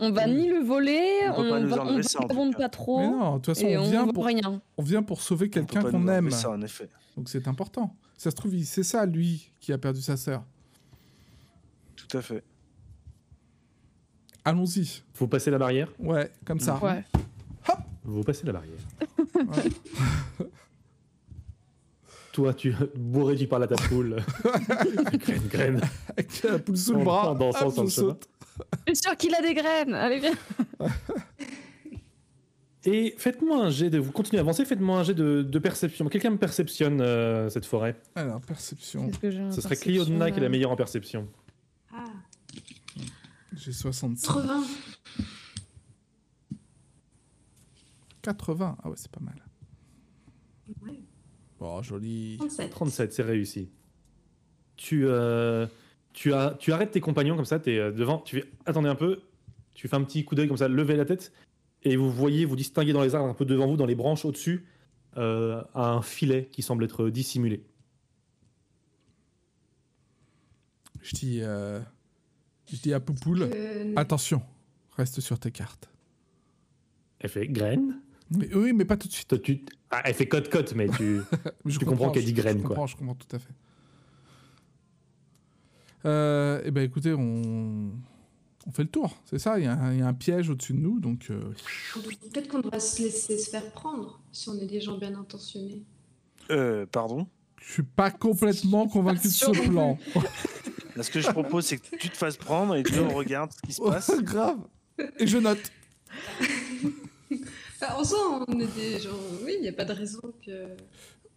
On 0.00 0.10
va 0.12 0.26
ni 0.26 0.48
le 0.48 0.60
voler, 0.60 1.28
On 1.36 1.60
nous 1.60 1.68
va, 1.68 1.84
on 1.84 2.02
ça, 2.02 2.20
pas 2.56 2.68
trop. 2.70 3.00
Mais 3.00 3.06
non, 3.08 3.34
de 3.36 3.42
toute 3.42 3.54
façon, 3.54 3.66
et 3.66 3.76
on 3.76 3.90
vient, 3.90 4.06
pour, 4.08 4.24
rien. 4.24 4.62
on 4.78 4.82
vient 4.82 5.02
pour 5.02 5.20
sauver 5.20 5.50
quelqu'un 5.50 5.82
qu'on 5.82 6.08
aime. 6.08 6.30
Ça, 6.30 6.50
en 6.50 6.62
effet. 6.62 6.88
Donc 7.18 7.28
c'est 7.28 7.46
important. 7.46 7.94
Ça 8.16 8.30
se 8.30 8.36
trouve, 8.36 8.56
c'est 8.64 8.82
ça, 8.82 9.04
lui, 9.04 9.52
qui 9.60 9.74
a 9.74 9.78
perdu 9.78 10.00
sa 10.00 10.16
sœur. 10.16 10.42
Tout 12.10 12.18
à 12.18 12.22
fait. 12.22 12.42
Allons-y. 14.44 15.02
Vous 15.14 15.28
passez 15.28 15.50
la 15.50 15.58
barrière 15.58 15.88
Ouais, 16.00 16.30
comme 16.44 16.58
ça. 16.58 16.76
Ouais. 16.82 17.04
Vous 18.02 18.24
passez 18.24 18.44
la 18.46 18.52
barrière. 18.52 18.78
Ouais. 19.36 19.70
Toi, 22.32 22.54
tu 22.54 22.74
bourré, 22.96 23.36
tu 23.36 23.46
parles 23.46 23.64
à 23.64 23.66
ta 23.68 23.76
poule. 23.76 24.16
graine, 25.18 25.46
graine. 25.48 25.80
Avec 26.08 26.42
la 26.42 26.58
poule 26.58 26.76
sous 26.76 26.94
le 26.94 27.04
bras. 27.04 27.30
en 27.30 27.34
dansant 27.34 27.66
hop, 27.66 27.74
sur 27.74 27.82
le 27.82 27.88
je 27.88 27.94
saute. 27.94 28.28
Je 28.88 28.94
suis 28.94 29.02
sûr 29.02 29.16
qu'il 29.16 29.34
a 29.34 29.42
des 29.42 29.54
graines. 29.54 29.94
Allez, 29.94 30.18
viens. 30.18 30.88
Et 32.84 33.14
faites-moi 33.18 33.58
un 33.58 33.70
jet 33.70 33.90
de. 33.90 33.98
Vous 33.98 34.10
continuez 34.10 34.38
à 34.38 34.40
avancer, 34.40 34.64
faites-moi 34.64 35.00
un 35.00 35.02
jet 35.02 35.14
de, 35.14 35.42
de 35.42 35.58
perception. 35.58 36.08
Quelqu'un 36.08 36.30
me 36.30 36.38
perceptionne 36.38 37.00
euh, 37.02 37.50
cette 37.50 37.66
forêt. 37.66 37.96
Alors, 38.14 38.40
perception. 38.40 39.10
Que 39.20 39.50
Ce 39.50 39.60
serait 39.60 39.76
qui 39.76 39.96
est 39.98 40.40
la 40.40 40.48
meilleure 40.48 40.70
en 40.70 40.76
perception. 40.76 41.28
J'ai 43.54 43.72
65. 43.72 44.32
80. 44.34 44.64
80. 48.22 48.76
Ah 48.82 48.88
ouais, 48.88 48.96
c'est 48.96 49.10
pas 49.10 49.20
mal. 49.20 49.42
Ouais, 50.82 51.00
Oh, 51.58 51.80
joli. 51.82 52.36
37. 52.38 52.70
37, 52.70 53.12
c'est 53.12 53.22
réussi. 53.22 53.70
Tu, 54.76 55.06
euh, 55.06 55.66
tu, 56.12 56.32
as, 56.32 56.54
tu 56.58 56.72
arrêtes 56.72 56.92
tes 56.92 57.00
compagnons 57.00 57.36
comme 57.36 57.44
ça, 57.44 57.60
tu 57.60 57.70
es 57.70 57.92
devant, 57.92 58.18
tu 58.18 58.40
fais 58.40 58.50
attendez 58.64 58.88
un 58.88 58.94
peu, 58.94 59.20
tu 59.74 59.88
fais 59.88 59.96
un 59.96 60.04
petit 60.04 60.24
coup 60.24 60.34
d'œil 60.34 60.48
comme 60.48 60.56
ça, 60.56 60.68
levez 60.68 60.96
la 60.96 61.04
tête, 61.04 61.32
et 61.82 61.96
vous 61.96 62.10
voyez, 62.10 62.46
vous 62.46 62.56
distinguez 62.56 62.94
dans 62.94 63.02
les 63.02 63.14
arbres 63.14 63.28
un 63.28 63.34
peu 63.34 63.44
devant 63.44 63.66
vous, 63.66 63.76
dans 63.76 63.84
les 63.84 63.94
branches 63.94 64.24
au-dessus, 64.24 64.64
euh, 65.18 65.62
un 65.74 66.00
filet 66.00 66.48
qui 66.50 66.62
semble 66.62 66.84
être 66.84 67.10
dissimulé. 67.10 67.62
Je 71.02 71.14
dis, 71.14 71.40
euh, 71.42 71.80
je 72.72 72.76
dis 72.80 72.92
à 72.94 73.00
Poupoule, 73.00 73.42
Euh, 73.54 73.92
attention, 73.96 74.42
reste 74.96 75.20
sur 75.20 75.38
tes 75.38 75.50
cartes. 75.50 75.88
Elle 77.18 77.30
fait 77.30 77.46
graine? 77.48 78.00
Mais, 78.30 78.54
oui, 78.54 78.72
mais 78.72 78.84
pas 78.84 78.96
tout 78.96 79.08
de 79.08 79.12
suite. 79.12 79.28
Toi, 79.28 79.38
tu... 79.38 79.64
Ah, 79.90 80.02
elle 80.04 80.14
fait 80.14 80.28
cote-cote, 80.28 80.74
mais 80.74 80.88
tu. 80.88 81.20
Mais 81.64 81.72
je 81.72 81.78
Tu 81.78 81.84
comprends 81.84 82.10
qu'elle 82.10 82.24
dit 82.24 82.32
graine, 82.32 82.58
je 82.58 82.62
quoi. 82.62 82.68
comprends, 82.70 82.86
Je 82.86 82.96
comprends 82.96 83.14
tout 83.16 83.34
à 83.36 83.38
fait. 83.38 83.52
Euh, 86.06 86.62
eh 86.64 86.70
ben 86.70 86.82
écoutez, 86.82 87.12
on... 87.12 87.90
on 88.66 88.70
fait 88.72 88.84
le 88.84 88.88
tour, 88.88 89.14
c'est 89.26 89.38
ça. 89.38 89.58
Il 89.58 89.64
y, 89.64 89.68
a 89.68 89.74
un- 89.74 89.92
il 89.92 89.98
y 89.98 90.02
a 90.02 90.06
un 90.06 90.14
piège 90.14 90.48
au-dessus 90.48 90.72
de 90.72 90.78
nous, 90.78 90.98
donc 91.00 91.26
euh, 91.30 91.52
Peut-être 91.94 92.48
qu'on 92.48 92.60
devrait 92.60 92.80
se 92.80 93.02
laisser 93.02 93.36
se 93.36 93.50
faire 93.50 93.70
prendre 93.72 94.20
si 94.32 94.48
on 94.48 94.54
est 94.58 94.66
des 94.66 94.80
gens 94.80 94.96
bien 94.96 95.14
intentionnés. 95.14 95.82
Euh, 96.50 96.86
pardon? 96.86 97.26
je 97.62 97.74
suis 97.74 97.82
pas 97.82 98.10
complètement 98.10 98.88
convaincu 98.88 99.26
de 99.28 99.32
ce 99.32 99.50
plan. 99.68 99.98
Là, 100.96 101.02
ce 101.02 101.10
que 101.10 101.20
je 101.20 101.30
propose, 101.30 101.66
c'est 101.66 101.78
que 101.78 101.96
tu 101.96 102.08
te 102.10 102.16
fasses 102.16 102.36
prendre 102.36 102.74
et 102.76 102.82
nous, 102.82 103.02
on 103.02 103.14
regarde 103.14 103.52
ce 103.52 103.60
qui 103.62 103.72
se 103.72 103.80
passe. 103.82 104.10
Grave. 104.22 104.58
Et 105.18 105.26
je 105.26 105.38
note. 105.38 105.58
Enfin, 107.80 107.94
en 107.96 108.04
soi, 108.04 108.44
on 108.48 108.60
est 108.60 108.74
des 108.74 108.98
gens. 108.98 109.10
Oui, 109.44 109.54
il 109.56 109.62
n'y 109.62 109.68
a 109.68 109.72
pas 109.72 109.84
de 109.84 109.92
raison 109.92 110.20
que. 110.44 110.66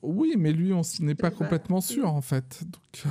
Oui, 0.02 0.34
mais 0.38 0.52
lui, 0.52 0.74
on 0.74 0.82
n'est 1.00 1.16
pas 1.16 1.30
Bah, 1.30 1.36
complètement 1.38 1.80
sûr 1.82 2.14
en 2.14 2.22
fait. 2.22 2.64
Donc, 2.64 3.04
euh, 3.06 3.10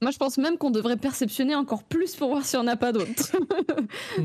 Moi, 0.00 0.10
je 0.12 0.18
pense 0.18 0.38
même 0.38 0.58
qu'on 0.58 0.70
devrait 0.70 0.96
perceptionner 0.96 1.54
encore 1.56 1.82
plus 1.82 2.14
pour 2.14 2.28
voir 2.28 2.44
s'il 2.44 2.60
n'y 2.60 2.66
en 2.66 2.68
a 2.68 2.76
pas 2.76 2.92
d'autres. 2.92 3.36
mm. 4.18 4.24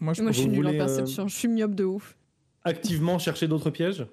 Moi, 0.00 0.12
je 0.14 0.22
Moi, 0.22 0.30
pense- 0.30 0.36
je 0.36 0.40
suis 0.42 0.48
nulle 0.50 0.66
en 0.66 0.74
euh, 0.74 0.78
perception. 0.78 1.26
Je 1.26 1.34
suis 1.36 1.48
myope 1.48 1.74
de 1.74 1.84
ouf. 1.84 2.16
Activement 2.64 3.18
chercher 3.18 3.48
d'autres 3.48 3.70
pièges? 3.70 4.06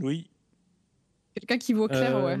Oui. 0.00 0.28
Quelqu'un 1.42 1.58
qui 1.58 1.72
voit 1.72 1.88
clair, 1.88 2.16
Euh, 2.16 2.24
ouais. 2.36 2.38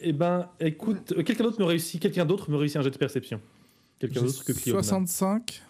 Eh 0.00 0.12
ben, 0.12 0.50
écoute, 0.58 1.12
euh, 1.12 1.22
quelqu'un 1.22 1.44
d'autre 1.44 1.60
me 1.60 1.64
réussit, 1.64 2.02
quelqu'un 2.02 2.24
d'autre 2.26 2.50
me 2.50 2.56
réussit 2.56 2.76
un 2.76 2.82
jet 2.82 2.90
de 2.90 2.98
perception. 2.98 3.40
Quelqu'un 4.00 4.22
d'autre 4.22 4.44
que 4.44 4.52
Cliodna. 4.52 4.82
65. 4.82 5.62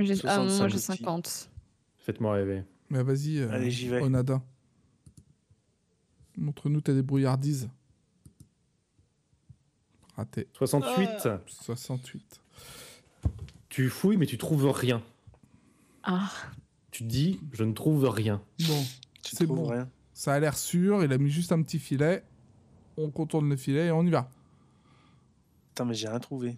J'ai- 0.00 0.14
Ah, 0.24 0.38
moi, 0.40 0.48
65 0.48 0.68
j'ai 0.70 0.74
aussi. 0.74 0.84
50. 0.86 1.50
Faites-moi 1.98 2.34
rêver. 2.34 2.64
Mais 2.90 3.00
vas-y, 3.04 3.38
euh, 3.38 3.48
Allez, 3.52 3.70
j'y 3.70 3.88
vais. 3.88 4.02
Onada. 4.02 4.42
Montre-nous 6.36 6.80
ta 6.80 6.92
débrouillardise. 6.92 7.68
Raté. 10.16 10.48
68. 10.52 11.28
68. 11.46 12.40
Tu 13.68 13.88
fouilles, 13.88 14.16
mais 14.16 14.26
tu 14.26 14.36
trouves 14.36 14.68
rien. 14.68 15.00
Ah, 16.02 16.28
Tu 16.90 17.04
dis, 17.04 17.38
je 17.52 17.62
ne 17.62 17.72
trouve 17.72 18.04
rien. 18.08 18.42
Bon, 18.66 18.84
Tu 19.22 19.36
C'est 19.36 19.44
trouves 19.46 19.58
bon. 19.58 19.68
rien. 19.68 19.88
Ça 20.14 20.32
a 20.32 20.40
l'air 20.40 20.56
sûr. 20.56 21.04
Il 21.04 21.12
a 21.12 21.18
mis 21.18 21.28
juste 21.30 21.52
un 21.52 21.60
petit 21.62 21.78
filet. 21.78 22.24
On 22.96 23.10
contourne 23.10 23.48
le 23.50 23.56
filet 23.56 23.86
et 23.86 23.90
on 23.90 24.04
y 24.06 24.10
va. 24.10 24.30
Putain, 25.70 25.84
mais 25.84 25.94
j'ai 25.94 26.08
rien 26.08 26.20
trouvé. 26.20 26.56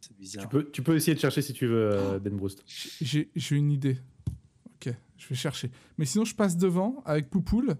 C'est 0.00 0.16
bizarre. 0.16 0.42
Tu 0.44 0.48
peux, 0.48 0.70
tu 0.70 0.82
peux 0.82 0.94
essayer 0.94 1.14
de 1.14 1.18
chercher 1.20 1.42
si 1.42 1.52
tu 1.54 1.66
veux, 1.66 1.90
euh, 1.92 2.18
Denbroust. 2.20 2.62
J'ai 3.00 3.30
j'ai 3.34 3.56
une 3.56 3.72
idée. 3.72 3.98
Ok, 4.76 4.94
je 5.16 5.28
vais 5.28 5.34
chercher. 5.34 5.70
Mais 5.98 6.04
sinon, 6.04 6.24
je 6.24 6.34
passe 6.36 6.56
devant 6.56 7.02
avec 7.06 7.28
Poupoule. 7.30 7.74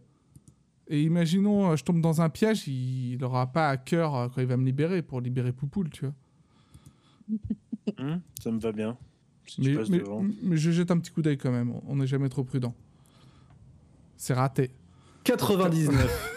Et 0.89 1.03
imaginons, 1.03 1.71
euh, 1.73 1.77
je 1.77 1.85
tombe 1.85 2.01
dans 2.01 2.21
un 2.23 2.31
piège, 2.31 2.67
il 2.69 3.19
n'aura 3.21 3.53
pas 3.53 3.69
à 3.69 3.77
cœur 3.77 4.15
euh, 4.15 4.29
quand 4.29 4.41
il 4.41 4.47
va 4.47 4.57
me 4.57 4.65
libérer 4.65 5.03
pour 5.03 5.21
libérer 5.21 5.53
Poupoule, 5.53 5.91
tu 5.91 6.07
vois. 6.07 6.15
Hum, 7.99 8.21
ça 8.43 8.51
me 8.51 8.59
va 8.59 8.73
bien. 8.73 8.97
Si 9.47 9.61
tu 9.61 9.71
Mais, 9.71 9.77
passes 9.77 9.91
mais- 9.91 9.99
devant. 9.99 10.25
mais 10.43 10.57
je 10.57 10.71
jette 10.71 10.91
un 10.91 10.99
petit 10.99 11.11
coup 11.11 11.23
d'œil 11.23 11.39
quand 11.39 11.53
même. 11.53 11.75
On 11.87 11.97
n'est 11.97 12.07
jamais 12.07 12.29
trop 12.29 12.45
prudent. 12.45 12.75
C'est 14.17 14.33
raté. 14.35 14.71
99. 15.27 16.33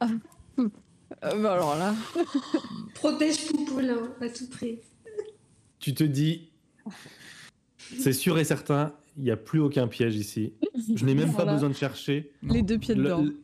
Ah. 0.00 0.06
Euh, 0.58 1.42
bah 1.42 1.52
alors 1.54 1.74
là. 1.76 1.94
Protège 2.94 3.46
Poupoulin 3.48 4.10
à 4.20 4.28
tout 4.28 4.48
prix. 4.48 4.78
tu 5.78 5.94
te 5.94 6.04
dis, 6.04 6.50
c'est 7.98 8.12
sûr 8.12 8.38
et 8.38 8.44
certain, 8.44 8.92
il 9.16 9.24
n'y 9.24 9.30
a 9.30 9.36
plus 9.36 9.58
aucun 9.58 9.88
piège 9.88 10.16
ici. 10.16 10.52
Je 10.94 11.04
n'ai 11.04 11.14
même 11.14 11.28
pas 11.30 11.42
Voilà. 11.44 11.54
besoin 11.54 11.68
de 11.70 11.74
chercher. 11.74 12.30
Les 12.42 12.62
deux 12.62 12.78
pieds 12.78 12.94
Le- 12.94 13.04
dedans. 13.04 13.22
le- 13.22 13.40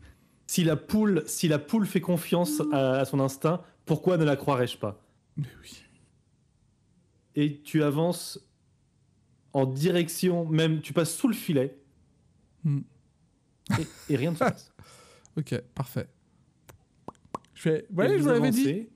si, 0.46 0.62
la 0.62 0.76
poule, 0.76 1.22
si 1.26 1.48
la 1.48 1.58
poule 1.58 1.86
fait 1.86 2.00
confiance 2.00 2.62
à, 2.72 2.92
à 3.00 3.04
son 3.04 3.18
instinct, 3.20 3.62
pourquoi 3.86 4.16
ne 4.18 4.24
la 4.24 4.36
croirais-je 4.36 4.76
pas? 4.78 5.02
Mais 5.36 5.46
oui. 5.62 5.82
Et 7.34 7.60
tu 7.62 7.82
avances 7.82 8.40
en 9.52 9.66
direction, 9.66 10.44
même 10.46 10.80
tu 10.82 10.92
passes 10.92 11.14
sous 11.16 11.28
le 11.28 11.34
filet, 11.34 11.78
Hmm. 12.64 12.80
Et, 13.78 14.12
et 14.12 14.16
rien 14.16 14.30
ne 14.30 14.36
se 14.36 14.40
passe. 14.40 14.72
Ok, 15.38 15.54
parfait. 15.74 16.08
Je 17.52 17.60
fais. 17.60 17.86
Et 17.90 18.18
je 18.18 18.22
vous 18.22 18.28
l'avais 18.28 18.50
dit. 18.50 18.60
avancez, 18.60 18.90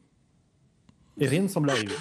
Et 1.19 1.27
rien 1.27 1.43
ne 1.43 1.49
semble 1.49 1.69
arriver. 1.69 1.95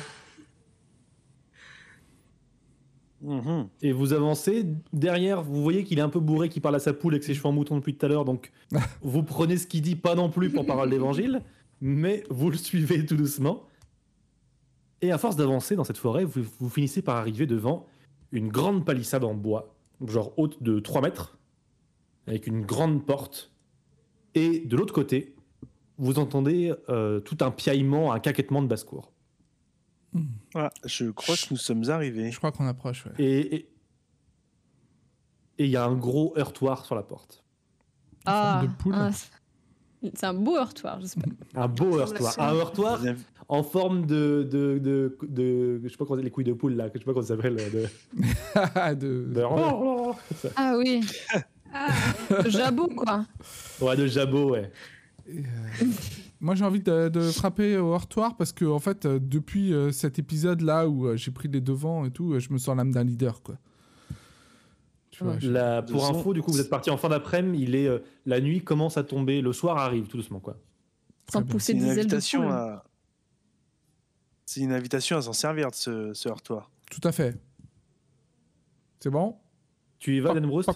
Mhm. 3.21 3.67
Et 3.81 3.91
vous 3.91 4.13
avancez, 4.13 4.65
derrière, 4.93 5.43
vous 5.43 5.61
voyez 5.61 5.83
qu'il 5.83 5.99
est 5.99 6.01
un 6.01 6.09
peu 6.09 6.21
bourré, 6.21 6.47
qu'il 6.47 6.61
parle 6.61 6.75
à 6.75 6.79
sa 6.79 6.93
poule 6.93 7.13
avec 7.13 7.23
ses 7.23 7.33
cheveux 7.33 7.47
en 7.47 7.51
mouton 7.51 7.75
depuis 7.77 7.95
tout 7.95 8.05
à 8.05 8.09
l'heure, 8.09 8.23
donc 8.23 8.51
vous 9.01 9.23
prenez 9.23 9.57
ce 9.57 9.67
qu'il 9.67 9.81
dit, 9.81 9.95
pas 9.95 10.15
non 10.15 10.29
plus 10.29 10.49
pour 10.49 10.65
parole 10.65 10.89
d'évangile, 10.89 11.41
mais 11.81 12.23
vous 12.29 12.49
le 12.49 12.57
suivez 12.57 13.05
tout 13.05 13.17
doucement. 13.17 13.63
Et 15.01 15.11
à 15.11 15.17
force 15.17 15.35
d'avancer 15.35 15.75
dans 15.75 15.83
cette 15.83 15.97
forêt, 15.97 16.23
vous, 16.23 16.43
vous 16.59 16.69
finissez 16.69 17.01
par 17.01 17.17
arriver 17.17 17.45
devant 17.45 17.85
une 18.31 18.49
grande 18.49 18.85
palissade 18.85 19.23
en 19.23 19.33
bois, 19.33 19.75
genre 20.05 20.33
haute 20.37 20.61
de 20.63 20.79
3 20.79 21.01
mètres, 21.01 21.38
avec 22.29 22.47
une 22.47 22.61
grande 22.65 23.05
porte. 23.05 23.51
Et 24.35 24.59
de 24.61 24.77
l'autre 24.77 24.93
côté, 24.93 25.35
vous 25.97 26.19
entendez 26.19 26.73
euh, 26.87 27.19
tout 27.19 27.37
un 27.41 27.51
piaillement, 27.51 28.13
un 28.13 28.19
caquettement 28.19 28.61
de 28.61 28.67
basse-cour. 28.67 29.11
Ah, 30.55 30.71
je 30.85 31.09
crois 31.11 31.35
que 31.35 31.47
nous 31.51 31.57
sommes 31.57 31.89
arrivés. 31.89 32.31
Je 32.31 32.37
crois 32.37 32.51
qu'on 32.51 32.65
approche, 32.67 33.05
ouais. 33.05 33.11
Et 33.19 33.55
et- 33.55 33.69
et 35.59 35.65
il 35.65 35.71
y 35.71 35.75
a 35.75 35.83
un 35.83 35.95
gros 35.95 36.33
heurtoir 36.37 36.85
sur 36.85 36.95
la 36.95 37.03
porte. 37.03 37.43
forme 38.23 38.37
Ah, 38.37 38.61
de 38.65 38.71
poule. 38.81 38.93
ah, 38.95 39.09
C'est 40.01 40.23
un 40.23 40.33
beau 40.33 40.55
heurtoir, 40.55 41.01
j'espère. 41.01 41.25
Un 41.53 41.67
beau 41.67 41.97
heurtoir. 41.99 42.33
Un 42.39 42.53
heurtoir 42.55 43.01
en 43.49 43.63
forme 43.63 44.05
de. 44.05 44.47
de, 44.49 44.77
de, 44.79 45.17
de- 45.23 45.81
je 45.83 45.89
sais 45.89 45.97
pas 45.97 46.05
comment 46.05 46.21
les 46.21 46.31
couilles 46.31 46.45
de 46.45 46.53
poule 46.53 46.73
là, 46.75 46.87
je 46.93 46.99
sais 46.99 47.03
pas 47.05 47.11
comment 47.13 47.25
ça 47.25 47.35
s'appelle. 47.35 47.55
De, 47.57 47.87
de... 48.95 49.25
de- 49.33 49.43
Ah 50.55 50.75
oui, 50.77 51.01
Ah, 51.73 51.89
jabot 52.47 52.87
quoi. 52.87 53.25
Ouais, 53.81 53.95
de 53.95 54.07
jabot, 54.07 54.51
ouais. 54.51 54.71
Et, 55.27 55.39
euh, 55.39 55.85
Moi, 56.41 56.55
j'ai 56.55 56.63
envie 56.65 56.81
de, 56.81 57.09
de 57.09 57.21
frapper 57.31 57.77
au 57.77 57.93
heurtoir 57.93 58.35
parce 58.37 58.51
que, 58.53 58.65
en 58.65 58.79
fait, 58.79 59.05
euh, 59.05 59.19
depuis 59.21 59.73
euh, 59.73 59.91
cet 59.91 60.17
épisode-là 60.19 60.87
où 60.87 61.15
j'ai 61.17 61.31
pris 61.31 61.47
les 61.49 61.61
devants 61.61 62.05
et 62.05 62.11
tout, 62.11 62.39
je 62.39 62.51
me 62.51 62.57
sens 62.57 62.75
l'âme 62.77 62.91
d'un 62.91 63.03
leader, 63.03 63.41
quoi. 63.43 63.55
Tu 65.11 65.23
vois, 65.23 65.33
Ouais. 65.33 65.39
je- 65.41 65.51
La- 65.51 65.81
pour 65.81 66.05
info, 66.07 66.33
du 66.33 66.41
coup, 66.41 66.51
vous 66.51 66.61
êtes 66.61 66.69
parti 66.69 66.89
en 66.89 66.97
fin 66.97 67.09
d'après-midi. 67.09 67.63
Il 67.63 67.75
est 67.75 67.87
euh, 67.87 67.99
la 68.25 68.39
nuit 68.39 68.63
commence 68.63 68.97
à 68.97 69.03
tomber, 69.03 69.41
le 69.41 69.51
soir 69.53 69.77
arrive 69.77 70.07
tout 70.07 70.17
doucement, 70.17 70.39
quoi. 70.39 70.57
Sans 71.31 71.43
pousser 71.43 71.73
C'est 71.73 71.79
des 71.79 71.99
ailes 71.99 72.07
de 72.07 72.47
à. 72.49 72.83
C'est 74.45 74.61
une 74.61 74.71
invitation 74.71 75.17
à 75.17 75.21
s'en 75.21 75.33
servir 75.33 75.69
de 75.69 75.75
ce, 75.75 76.13
ce 76.13 76.27
heurtoir. 76.29 76.71
Tout 76.89 77.01
à 77.07 77.11
fait. 77.11 77.37
C'est 78.99 79.11
bon? 79.11 79.35
Tu 79.99 80.15
y 80.17 80.19
vas, 80.21 80.33
Dan 80.33 80.47
Broust 80.47 80.69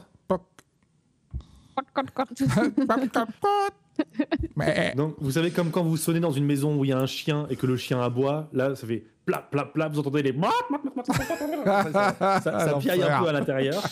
Donc, 4.96 5.16
vous 5.20 5.32
savez, 5.32 5.52
comme 5.52 5.72
quand 5.72 5.84
vous 5.84 5.98
sonnez 5.98 6.20
dans 6.20 6.32
une 6.32 6.46
maison 6.46 6.78
où 6.78 6.86
il 6.86 6.90
y 6.90 6.94
a 6.94 7.00
un 7.00 7.06
chien 7.06 7.48
et 7.50 7.56
que 7.56 7.66
le 7.68 7.78
chien 7.78 8.02
aboie, 8.02 8.50
là, 8.54 8.76
ça 8.76 8.88
fait 8.88 9.04
plap, 9.26 9.50
plap, 9.52 9.74
plap, 9.74 9.92
vous 9.94 10.00
entendez 10.00 10.24
les. 10.24 10.34
ça, 10.34 12.42
ça 12.42 12.76
piaille 12.80 13.04
un 13.04 13.08
peu 13.24 13.30
à 13.30 13.34
l'intérieur. 13.34 13.84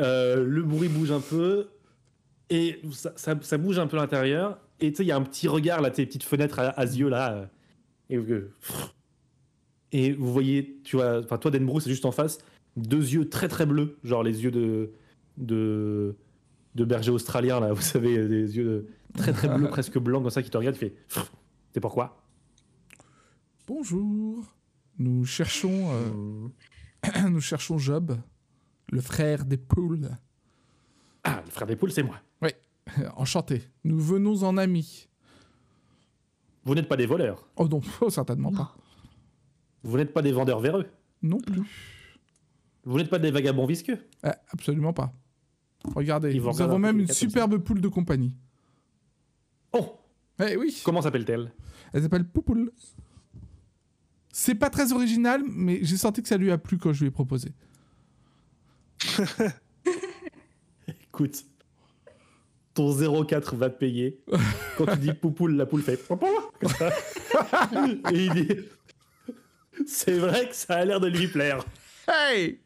Euh, 0.00 0.44
le 0.44 0.62
bruit 0.62 0.88
bouge 0.88 1.12
un 1.12 1.20
peu 1.20 1.68
et 2.50 2.80
ça, 2.92 3.12
ça- 3.16 3.36
ça 3.40 3.58
bouge 3.58 3.78
un 3.78 3.86
peu 3.86 3.96
à 3.96 4.00
l'intérieur. 4.00 4.58
Et 4.80 4.90
tu 4.90 4.98
sais, 4.98 5.04
il 5.04 5.08
y 5.08 5.12
a 5.12 5.16
un 5.16 5.22
petit 5.22 5.46
regard 5.46 5.80
là, 5.80 5.90
tes 5.90 6.04
petites 6.04 6.24
fenêtres 6.24 6.58
à, 6.58 6.68
à 6.70 6.84
yeux 6.84 7.08
là. 7.08 7.32
euh, 7.32 7.44
et, 8.10 8.18
vous- 8.18 8.26
et 9.92 10.12
vous 10.12 10.32
voyez, 10.32 10.80
tu 10.84 10.96
vois, 10.96 11.20
enfin, 11.20 11.38
toi, 11.38 11.50
Denbrou, 11.52 11.78
c'est 11.80 11.90
juste 11.90 12.04
en 12.04 12.12
face, 12.12 12.38
deux 12.76 12.98
yeux 13.14 13.28
très 13.28 13.46
très 13.46 13.66
bleus, 13.66 13.96
genre 14.02 14.24
les 14.24 14.42
yeux 14.42 14.50
de. 14.50 14.90
De 15.36 16.16
de 16.74 16.84
berger 16.84 17.10
australien 17.10 17.60
là, 17.60 17.72
vous 17.72 17.82
savez, 17.82 18.28
des 18.28 18.56
yeux 18.56 18.88
très 19.16 19.32
très 19.32 19.48
bleus, 19.48 19.68
presque 19.70 19.98
blancs 19.98 20.22
comme 20.22 20.30
ça 20.30 20.42
qui 20.42 20.50
te 20.50 20.56
regardent, 20.56 20.76
tu 20.76 20.86
fais. 20.86 20.94
C'est 21.72 21.80
pourquoi 21.80 22.24
bonjour. 23.66 24.44
Nous 24.98 25.24
cherchons, 25.24 25.90
euh, 25.92 27.28
nous 27.30 27.40
cherchons 27.40 27.78
Job, 27.78 28.16
le 28.90 29.00
frère 29.00 29.44
des 29.44 29.56
poules. 29.56 30.10
Ah, 31.24 31.42
le 31.44 31.50
frère 31.50 31.66
des 31.66 31.76
poules, 31.76 31.92
c'est 31.92 32.02
moi. 32.02 32.20
Enchanté. 33.16 33.62
Nous 33.82 33.98
venons 33.98 34.42
en 34.42 34.56
amis. 34.56 35.08
Vous 36.64 36.74
n'êtes 36.74 36.88
pas 36.88 36.96
des 36.96 37.06
voleurs. 37.06 37.48
Oh 37.56 37.66
non, 37.66 37.80
oh, 38.00 38.10
certainement 38.10 38.52
pas. 38.52 38.76
Vous 39.82 39.96
n'êtes 39.96 40.12
pas 40.12 40.22
des 40.22 40.32
vendeurs 40.32 40.60
véreux. 40.60 40.86
Non 41.22 41.38
plus. 41.38 41.62
Vous 42.84 42.98
n'êtes 42.98 43.08
pas 43.08 43.18
des 43.18 43.30
vagabonds 43.30 43.66
visqueux. 43.66 44.06
Eh, 44.24 44.30
absolument 44.50 44.92
pas. 44.92 45.12
Regardez, 45.94 46.32
Ils 46.34 46.40
nous 46.42 46.62
avons 46.62 46.76
un 46.76 46.78
même 46.78 47.00
une 47.00 47.08
superbe 47.08 47.58
poule 47.58 47.80
de 47.80 47.88
compagnie. 47.88 48.32
Oh 49.72 49.98
Eh 50.44 50.56
oui, 50.56 50.80
Comment 50.84 51.02
s'appelle-t-elle? 51.02 51.52
Elle 51.92 52.02
s'appelle 52.02 52.24
Poupoule. 52.24 52.72
C'est 54.32 54.54
pas 54.54 54.70
très 54.70 54.92
original, 54.92 55.42
mais 55.46 55.80
j'ai 55.82 55.96
senti 55.96 56.22
que 56.22 56.28
ça 56.28 56.36
lui 56.36 56.50
a 56.50 56.58
plu 56.58 56.78
quand 56.78 56.92
je 56.92 57.00
lui 57.00 57.08
ai 57.08 57.10
proposé. 57.10 57.52
Écoute, 60.88 61.44
ton 62.74 63.24
04 63.24 63.54
va 63.56 63.70
te 63.70 63.78
payer. 63.78 64.20
Quand 64.76 64.86
tu 64.86 64.98
dis 64.98 65.12
poupoule, 65.12 65.54
la 65.54 65.66
poule 65.66 65.82
fait 65.82 65.96
Poupoule 66.08 66.28
comme 66.60 66.70
ça. 66.70 66.90
Et 68.12 68.24
il 68.24 68.34
dit 68.34 68.48
C'est 69.86 70.18
vrai 70.18 70.48
que 70.48 70.54
ça 70.54 70.74
a 70.74 70.84
l'air 70.84 71.00
de 71.00 71.08
lui 71.08 71.28
plaire. 71.28 71.64
Hey 72.08 72.60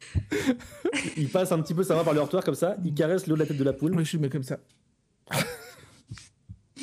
Il 1.16 1.28
passe 1.28 1.52
un 1.52 1.60
petit 1.62 1.74
peu 1.74 1.82
sa 1.82 1.94
main 1.94 2.05
par 2.05 2.12
le 2.15 2.20
heurtoir 2.20 2.43
comme 2.44 2.55
ça, 2.55 2.77
il 2.85 2.94
caresse 2.94 3.27
le 3.27 3.32
haut 3.35 3.36
de 3.36 3.43
la 3.43 3.47
tête 3.47 3.56
de 3.56 3.65
la 3.65 3.73
poule 3.73 3.93
Moi, 3.93 4.02
je 4.02 4.09
suis 4.09 4.19
mets 4.19 4.28
comme 4.31 4.43
ça. 4.43 4.59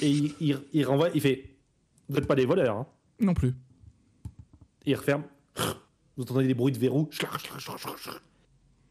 et 0.02 0.10
il, 0.10 0.34
il- 0.40 0.60
il 0.74 0.86
renvoie, 0.86 1.10
il 1.14 1.22
fait 1.22 1.56
Vous 2.10 2.16
n'êtes 2.16 2.28
pas 2.28 2.36
des 2.36 2.46
voleurs. 2.46 2.78
Hein. 2.78 2.88
Non 3.20 3.34
plus. 3.34 3.50
Et 4.86 4.92
il 4.92 4.96
referme. 4.96 5.24
Vous 6.18 6.24
entendez 6.24 6.48
des 6.48 6.54
bruits 6.54 6.72
de 6.72 6.78
verrou. 6.80 7.10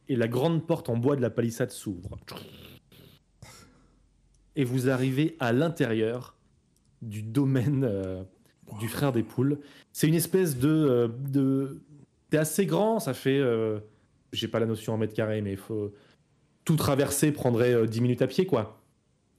Et 0.08 0.16
la 0.16 0.28
grande 0.28 0.66
porte 0.66 0.88
en 0.90 0.96
bois 0.96 1.16
de 1.16 1.22
la 1.22 1.30
palissade 1.30 1.70
s'ouvre. 1.70 2.18
Et 4.56 4.64
vous 4.64 4.88
arrivez 4.90 5.36
à 5.40 5.52
l'intérieur 5.52 6.36
du 7.02 7.22
domaine 7.22 7.84
euh, 7.84 8.22
du 8.78 8.88
frère 8.88 9.12
des 9.12 9.22
poules. 9.22 9.58
C'est 9.92 10.06
une 10.08 10.14
espèce 10.14 10.58
de. 10.58 10.68
euh, 10.68 11.08
de... 11.08 11.80
C'est 12.32 12.38
assez 12.38 12.66
grand, 12.66 12.98
ça 13.00 13.14
fait. 13.14 13.38
euh, 13.38 13.78
J'ai 14.32 14.48
pas 14.48 14.58
la 14.60 14.66
notion 14.66 14.92
en 14.94 14.98
mètres 14.98 15.14
carrés, 15.14 15.40
mais 15.42 15.52
il 15.52 15.56
faut. 15.58 15.92
Tout 16.64 16.76
traverser 16.76 17.30
prendrait 17.32 17.74
euh, 17.74 17.86
10 17.86 18.00
minutes 18.00 18.22
à 18.22 18.26
pied, 18.26 18.46
quoi. 18.46 18.80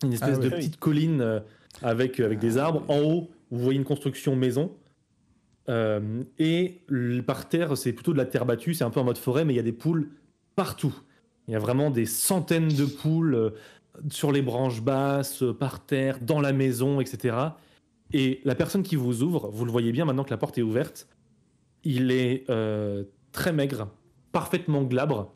Une 0.03 0.13
espèce 0.13 0.35
Ah 0.37 0.39
de 0.39 0.47
oui. 0.47 0.55
petite 0.55 0.77
colline 0.77 1.21
euh, 1.21 1.39
avec, 1.81 2.19
avec 2.19 2.39
des 2.39 2.57
arbres. 2.57 2.83
En 2.87 2.99
haut, 3.01 3.29
vous 3.51 3.59
voyez 3.59 3.77
une 3.79 3.85
construction 3.85 4.35
maison. 4.35 4.71
Euh, 5.67 6.21
et 6.37 6.81
par 7.25 7.49
terre, 7.49 7.75
c'est 7.75 7.91
plutôt 7.93 8.13
de 8.13 8.17
la 8.17 8.25
terre 8.25 8.45
battue, 8.45 8.73
c'est 8.75 8.83
un 8.83 8.91
peu 8.91 8.99
en 8.99 9.03
mode 9.03 9.17
forêt, 9.17 9.45
mais 9.45 9.53
il 9.53 9.57
y 9.57 9.59
a 9.59 9.63
des 9.63 9.71
poules 9.71 10.09
partout. 10.55 10.93
Il 11.47 11.53
y 11.53 11.55
a 11.55 11.59
vraiment 11.59 11.89
des 11.89 12.05
centaines 12.05 12.67
de 12.67 12.85
poules 12.85 13.33
euh, 13.35 13.49
sur 14.09 14.31
les 14.31 14.43
branches 14.43 14.81
basses, 14.81 15.41
euh, 15.41 15.53
par 15.53 15.83
terre, 15.85 16.19
dans 16.21 16.39
la 16.39 16.53
maison, 16.53 17.01
etc. 17.01 17.35
Et 18.13 18.41
la 18.45 18.53
personne 18.53 18.83
qui 18.83 18.95
vous 18.95 19.23
ouvre, 19.23 19.49
vous 19.49 19.65
le 19.65 19.71
voyez 19.71 19.91
bien 19.91 20.05
maintenant 20.05 20.23
que 20.23 20.29
la 20.29 20.37
porte 20.37 20.57
est 20.59 20.61
ouverte, 20.61 21.07
il 21.85 22.11
est 22.11 22.43
euh, 22.49 23.03
très 23.31 23.53
maigre, 23.53 23.89
parfaitement 24.31 24.83
glabre, 24.83 25.33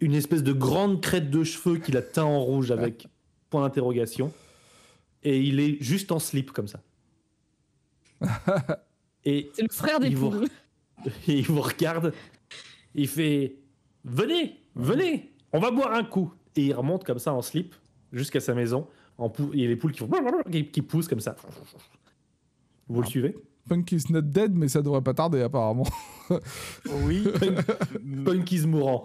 une 0.00 0.14
espèce 0.14 0.42
de 0.42 0.52
grande 0.52 1.00
crête 1.00 1.30
de 1.30 1.42
cheveux 1.44 1.78
qu'il 1.78 1.96
a 1.96 2.02
teint 2.02 2.24
en 2.24 2.40
rouge 2.40 2.70
avec 2.70 3.06
point 3.50 3.62
d'interrogation, 3.62 4.32
et 5.22 5.40
il 5.40 5.58
est 5.60 5.82
juste 5.82 6.12
en 6.12 6.18
slip 6.18 6.50
comme 6.52 6.68
ça. 6.68 6.80
Et 9.24 9.50
C'est 9.54 9.62
le 9.62 9.68
frère 9.70 10.00
des 10.00 10.08
Il 10.08 10.16
vous- 10.16 10.30
poules. 10.30 10.48
et 11.26 11.34
il 11.38 11.44
vous 11.44 11.60
regarde, 11.60 12.12
il 12.94 13.08
fait 13.08 13.56
Venez, 14.04 14.56
venez, 14.74 15.32
on 15.52 15.58
va 15.58 15.70
boire 15.70 15.92
un 15.92 16.04
coup. 16.04 16.32
Et 16.56 16.66
il 16.66 16.72
remonte 16.72 17.04
comme 17.04 17.18
ça 17.18 17.32
en 17.34 17.42
slip 17.42 17.74
jusqu'à 18.12 18.40
sa 18.40 18.54
maison. 18.54 18.86
En 19.18 19.28
pou- 19.28 19.50
et 19.52 19.66
les 19.66 19.76
poules 19.76 19.92
qui, 19.92 19.98
font 19.98 20.08
qui, 20.50 20.66
qui 20.68 20.82
poussent 20.82 21.08
comme 21.08 21.20
ça. 21.20 21.36
Vous 22.88 23.02
le 23.02 23.06
suivez? 23.06 23.36
Punk 23.68 23.92
is 23.92 24.04
not 24.10 24.22
dead, 24.22 24.54
mais 24.54 24.68
ça 24.68 24.82
devrait 24.82 25.02
pas 25.02 25.14
tarder, 25.14 25.42
apparemment. 25.42 25.86
Oui. 27.06 27.24
Punkies 28.24 28.66
mourant. 28.66 29.04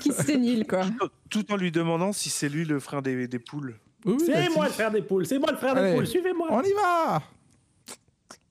Se 0.00 0.10
sénile, 0.12 0.66
quoi. 0.66 0.84
Tout 1.30 1.52
en 1.52 1.56
lui 1.56 1.70
demandant 1.70 2.12
si 2.12 2.28
c'est 2.28 2.48
lui 2.48 2.64
le 2.64 2.80
frère 2.80 3.02
des, 3.02 3.28
des 3.28 3.38
poules. 3.38 3.78
Oui, 4.04 4.16
C'est 4.18 4.32
bah, 4.32 4.48
moi 4.54 4.64
le 4.66 4.72
frère 4.72 4.90
des 4.90 5.02
poules, 5.02 5.26
c'est 5.26 5.38
moi 5.38 5.50
le 5.52 5.56
frère 5.58 5.74
des 5.76 5.94
poules, 5.94 6.06
suivez-moi. 6.06 6.48
On 6.50 6.62
y 6.62 6.72
va 6.72 7.22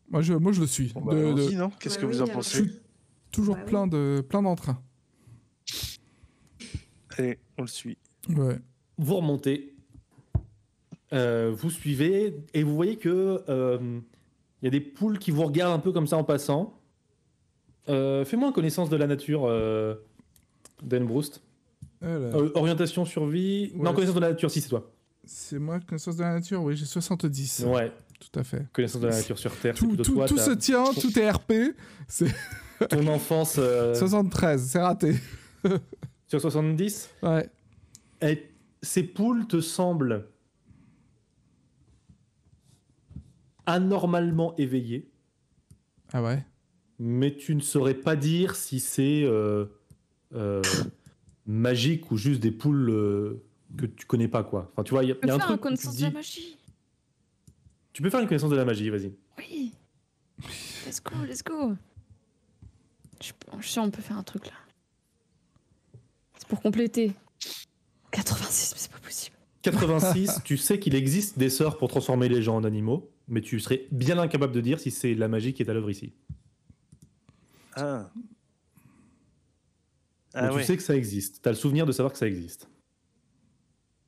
moi 0.10 0.22
je, 0.22 0.34
moi, 0.34 0.52
je 0.54 0.62
le 0.62 0.68
suis. 0.68 0.94
Bon, 0.94 1.02
bah, 1.02 1.14
De- 1.14 1.20
de- 1.20 1.26
allons-y, 1.26 1.56
non? 1.56 1.72
Qu'est-ce 1.80 1.96
Bah 1.96 2.02
que 2.02 2.06
oui, 2.06 2.14
vous 2.14 2.22
en 2.22 2.26
je 2.26 2.32
suis 2.48 2.62
pensez 2.64 2.82
toujours 3.32 3.56
Bah 3.56 3.62
oui. 3.66 3.70
plein 3.70 3.88
de 3.88 4.24
plein 4.30 4.42
d'entrain. 4.44 4.80
Allez, 7.18 7.40
on 7.58 7.62
le 7.64 7.68
suit. 7.68 7.98
Ouais. 8.30 8.58
Vous 8.98 9.16
remontez, 9.16 9.74
euh, 11.14 11.54
vous 11.58 11.70
suivez, 11.70 12.36
et 12.54 12.64
vous 12.64 12.76
voyez 12.76 12.98
que 12.98 13.44
euh, 13.50 14.00
il 14.66 14.74
y 14.74 14.76
a 14.76 14.80
des 14.80 14.82
poules 14.82 15.20
qui 15.20 15.30
vous 15.30 15.44
regardent 15.44 15.76
un 15.76 15.80
peu 15.80 15.92
comme 15.92 16.08
ça 16.08 16.18
en 16.18 16.24
passant. 16.24 16.74
Euh, 17.88 18.26
Fais-moi 18.26 18.48
une 18.48 18.54
connaissance 18.56 18.90
de 18.90 18.96
la 18.96 19.06
nature, 19.06 19.46
euh, 19.46 19.94
Dan 20.82 21.06
Broust. 21.06 21.44
Euh, 22.02 22.50
orientation, 22.56 23.06
survie. 23.06 23.72
Ouais. 23.76 23.84
Non, 23.84 23.94
connaissance 23.94 24.16
de 24.16 24.22
la 24.22 24.30
nature, 24.30 24.50
si 24.50 24.62
c'est 24.62 24.70
toi. 24.70 24.92
C'est 25.24 25.60
moi, 25.60 25.80
connaissance 25.82 26.16
de 26.16 26.24
la 26.24 26.34
nature, 26.34 26.64
oui, 26.64 26.76
j'ai 26.76 26.86
70. 26.86 27.66
Ouais, 27.68 27.92
Tout 28.20 28.40
à 28.40 28.44
fait. 28.44 28.66
connaissance 28.74 29.02
de 29.02 29.08
la 29.08 29.16
nature 29.16 29.38
sur 29.38 29.56
Terre. 29.56 29.76
Tout, 29.76 29.98
tout, 29.98 30.02
toi, 30.04 30.26
tout 30.26 30.40
se 30.40 30.50
tient, 30.52 30.86
tout 31.00 31.20
est 31.20 31.30
RP. 31.30 31.54
C'est 32.08 32.34
Ton 32.90 33.06
enfance 33.06 33.58
euh, 33.60 33.94
73, 33.94 34.64
c'est 34.68 34.82
raté. 34.82 35.14
sur 36.28 36.42
70. 36.42 37.12
Ouais. 37.22 37.48
Et 38.24 38.50
ces 38.82 39.04
poules 39.04 39.46
te 39.46 39.62
semblent 39.62 40.26
anormalement 43.66 44.56
éveillées, 44.58 45.10
Ah 46.14 46.22
ouais? 46.24 46.46
Mais 47.00 47.36
tu 47.36 47.56
ne 47.56 47.60
saurais 47.62 47.94
pas 47.96 48.16
dire 48.16 48.56
si 48.56 48.80
c'est 48.80 49.24
euh, 49.26 49.66
euh, 50.34 50.62
magique 51.46 52.10
ou 52.12 52.18
juste 52.18 52.40
des 52.42 52.52
poules 52.52 52.90
euh, 52.90 53.44
que 53.78 53.86
tu 53.86 54.06
connais 54.06 54.28
pas, 54.30 54.44
quoi. 54.44 54.70
Enfin, 54.72 54.84
tu 54.84 54.92
vois, 54.92 55.04
il 55.04 55.10
y 55.10 55.12
a, 55.12 55.16
y 55.26 55.30
a 55.30 55.36
un 55.36 55.40
faire 55.40 55.52
une 55.52 55.58
truc. 55.58 55.66
où 55.72 55.76
tu 55.76 55.84
connaissance 55.84 55.98
de 55.98 56.02
la 56.04 56.10
dis- 56.10 56.16
magie. 56.16 56.58
Tu 57.92 58.02
peux 58.02 58.10
faire 58.10 58.20
une 58.22 58.28
connaissance 58.28 58.50
de 58.52 58.56
la 58.56 58.66
magie, 58.66 58.90
vas-y. 58.90 59.14
Oui. 59.38 59.74
Let's 60.86 61.02
go, 61.04 61.16
let's 61.28 61.44
go. 61.44 61.74
Je, 63.22 63.32
je 63.58 63.64
suis 63.64 63.72
sûr, 63.74 63.84
on 63.84 63.90
peut 63.92 64.02
faire 64.02 64.18
un 64.18 64.24
truc 64.24 64.46
là. 64.48 64.54
C'est 66.38 66.48
pour 66.48 66.62
compléter. 66.62 67.14
86, 68.12 68.74
mais 68.74 68.80
c'est 68.80 68.92
pas 68.92 69.00
possible. 69.00 69.36
86, 69.64 70.42
tu 70.44 70.58
sais 70.58 70.80
qu'il 70.80 70.96
existe 70.96 71.38
des 71.40 71.50
sorts 71.50 71.78
pour 71.78 71.90
transformer 71.90 72.30
les 72.30 72.42
gens 72.42 72.56
en 72.58 72.64
animaux, 72.64 73.10
mais 73.28 73.42
tu 73.42 73.60
serais 73.60 73.88
bien 73.92 74.18
incapable 74.20 74.54
de 74.54 74.62
dire 74.62 74.80
si 74.80 74.92
c'est 74.92 75.14
la 75.16 75.28
magie 75.28 75.54
qui 75.54 75.64
est 75.64 75.70
à 75.70 75.74
l'œuvre 75.74 75.90
ici. 75.90 76.14
Ah. 77.76 78.10
Mais 80.34 80.42
Ah 80.42 80.50
tu 80.50 80.56
ouais. 80.56 80.64
sais 80.64 80.76
que 80.78 80.84
ça 80.84 80.96
existe. 80.96 81.42
Tu 81.42 81.48
as 81.50 81.52
le 81.52 81.58
souvenir 81.58 81.86
de 81.86 81.92
savoir 81.92 82.12
que 82.12 82.18
ça 82.20 82.28
existe. 82.28 82.68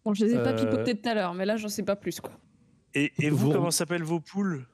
Bon, 0.03 0.13
je 0.13 0.25
les 0.25 0.33
ai 0.33 0.37
pas 0.37 0.51
Euh, 0.51 0.55
pipotés 0.69 0.95
tout 0.99 1.07
à 1.09 1.13
l'heure, 1.13 1.33
mais 1.33 1.45
là, 1.45 1.57
j'en 1.57 1.69
sais 1.69 1.83
pas 1.83 1.95
plus, 1.95 2.19
quoi. 2.19 2.31
Et, 2.93 3.11
et 3.19 3.29
vous, 3.29 3.37
Vous- 3.47 3.51
comment 3.51 3.71
s'appellent 3.71 4.03
vos 4.03 4.19
poules? 4.19 4.65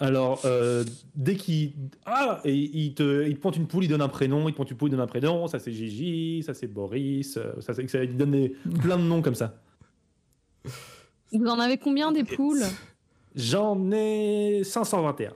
Alors, 0.00 0.40
euh, 0.44 0.84
dès 1.14 1.36
qu'il. 1.36 1.74
Ah 2.06 2.40
et 2.44 2.54
Il 2.54 2.94
te, 2.94 3.26
il 3.28 3.36
te 3.36 3.40
pointe 3.40 3.56
une 3.56 3.68
poule, 3.68 3.84
il 3.84 3.88
donne 3.88 4.02
un 4.02 4.08
prénom, 4.08 4.48
il 4.48 4.52
te 4.52 4.56
pointe 4.56 4.70
une 4.70 4.76
poule, 4.76 4.88
il 4.88 4.92
donne 4.92 5.00
un 5.00 5.06
prénom. 5.06 5.46
Ça 5.46 5.58
c'est 5.60 5.72
Gigi, 5.72 6.42
ça 6.44 6.54
c'est 6.54 6.66
Boris, 6.66 7.36
euh, 7.36 7.60
ça, 7.60 7.72
c'est- 7.74 7.86
ça, 7.88 8.02
il 8.02 8.16
donne 8.16 8.32
des- 8.32 8.48
plein 8.80 8.96
de 8.98 9.02
noms 9.04 9.22
comme 9.22 9.34
ça. 9.36 9.62
Vous 11.32 11.44
en 11.46 11.58
avez 11.60 11.78
combien 11.78 12.10
des 12.10 12.24
poules? 12.24 12.62
J'en 13.34 13.90
ai 13.92 14.62
521. 14.64 15.32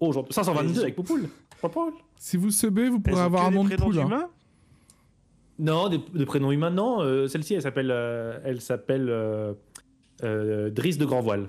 Oh, 0.00 0.12
j'en- 0.12 0.26
522 0.30 0.80
avec 0.82 0.94
Poupoule. 0.96 1.28
Poupoule. 1.60 1.92
Si 2.16 2.36
vous 2.36 2.50
sebez, 2.50 2.88
vous 2.88 3.00
pourrez 3.00 3.20
avoir 3.20 3.46
un 3.46 3.50
nom 3.50 3.64
de 3.64 3.74
poule. 3.76 3.98
hein. 3.98 4.28
Non, 5.58 5.88
des, 5.88 5.98
des 6.14 6.24
prénoms 6.24 6.52
humains, 6.52 6.70
non. 6.70 7.02
euh, 7.02 7.26
Celle-ci, 7.28 7.54
elle 7.54 7.62
s'appelle, 7.62 7.90
euh, 7.90 8.38
elle 8.44 8.60
s'appelle 8.62 9.08
euh, 9.10 9.52
euh, 10.22 10.70
Driss 10.70 10.96
de 10.96 11.04
Grand 11.04 11.20
Voile. 11.20 11.48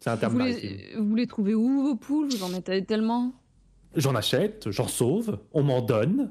C'est 0.00 0.10
un 0.10 0.18
terme 0.18 0.34
vous 0.34 0.38
les, 0.40 0.94
vous 0.98 1.14
les 1.14 1.26
trouvez 1.26 1.54
où, 1.54 1.82
vos 1.82 1.96
poules? 1.96 2.28
Vous 2.28 2.42
en 2.44 2.52
êtes 2.52 2.86
tellement? 2.86 3.32
J'en 3.96 4.14
achète, 4.14 4.70
j'en 4.70 4.88
sauve, 4.88 5.38
on 5.52 5.62
m'en 5.62 5.80
donne. 5.80 6.30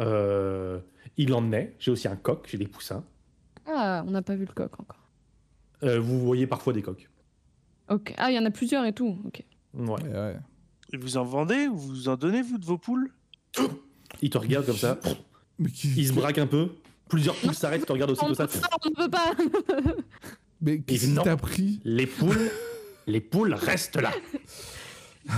euh, 0.00 0.80
il 1.16 1.32
en 1.32 1.52
est. 1.52 1.76
J'ai 1.78 1.92
aussi 1.92 2.08
un 2.08 2.16
coq, 2.16 2.44
j'ai 2.50 2.58
des 2.58 2.66
poussins. 2.66 3.04
Ah, 3.66 4.02
on 4.04 4.10
n'a 4.10 4.22
pas 4.22 4.34
vu 4.34 4.46
le 4.46 4.52
coq 4.52 4.72
encore. 4.80 4.98
Euh, 5.84 6.00
vous 6.00 6.18
voyez 6.18 6.48
parfois 6.48 6.72
des 6.72 6.82
coqs. 6.82 7.08
Ok. 7.88 8.14
Ah, 8.16 8.30
il 8.30 8.34
y 8.34 8.38
en 8.38 8.44
a 8.44 8.50
plusieurs 8.50 8.84
et 8.84 8.92
tout. 8.92 9.18
Ok. 9.24 9.42
Ouais. 9.74 9.88
Ouais, 9.88 10.08
ouais. 10.08 10.36
Et 10.92 10.96
vous 10.96 11.16
en 11.16 11.24
vendez 11.24 11.66
ou 11.66 11.76
vous 11.76 12.08
en 12.08 12.16
donnez, 12.16 12.42
vous, 12.42 12.58
de 12.58 12.64
vos 12.64 12.78
poules? 12.78 13.10
Il 14.22 14.30
te 14.30 14.38
regarde 14.38 14.66
comme 14.66 14.76
ça. 14.76 14.98
Il 15.58 16.06
se 16.06 16.12
braque 16.12 16.38
un 16.38 16.46
peu. 16.46 16.70
Plusieurs 17.08 17.36
poules 17.36 17.54
s'arrêtent, 17.54 17.82
il 17.82 17.86
te 17.86 17.92
regarde 17.92 18.10
aussi 18.12 18.22
On 18.24 18.26
comme 18.26 18.34
ça. 18.34 18.46
pas, 18.46 18.76
on 18.84 18.90
ne 18.90 18.94
peut 18.94 19.10
pas. 19.10 19.32
mais 20.60 20.80
qu'est-ce 20.80 21.06
non. 21.08 21.22
qui 21.22 21.28
t'a 21.28 21.36
pris? 21.36 21.80
Les 21.84 22.06
poules, 22.06 22.50
les 23.06 23.20
poules 23.20 23.54
restent 23.54 24.00
là. 24.00 24.12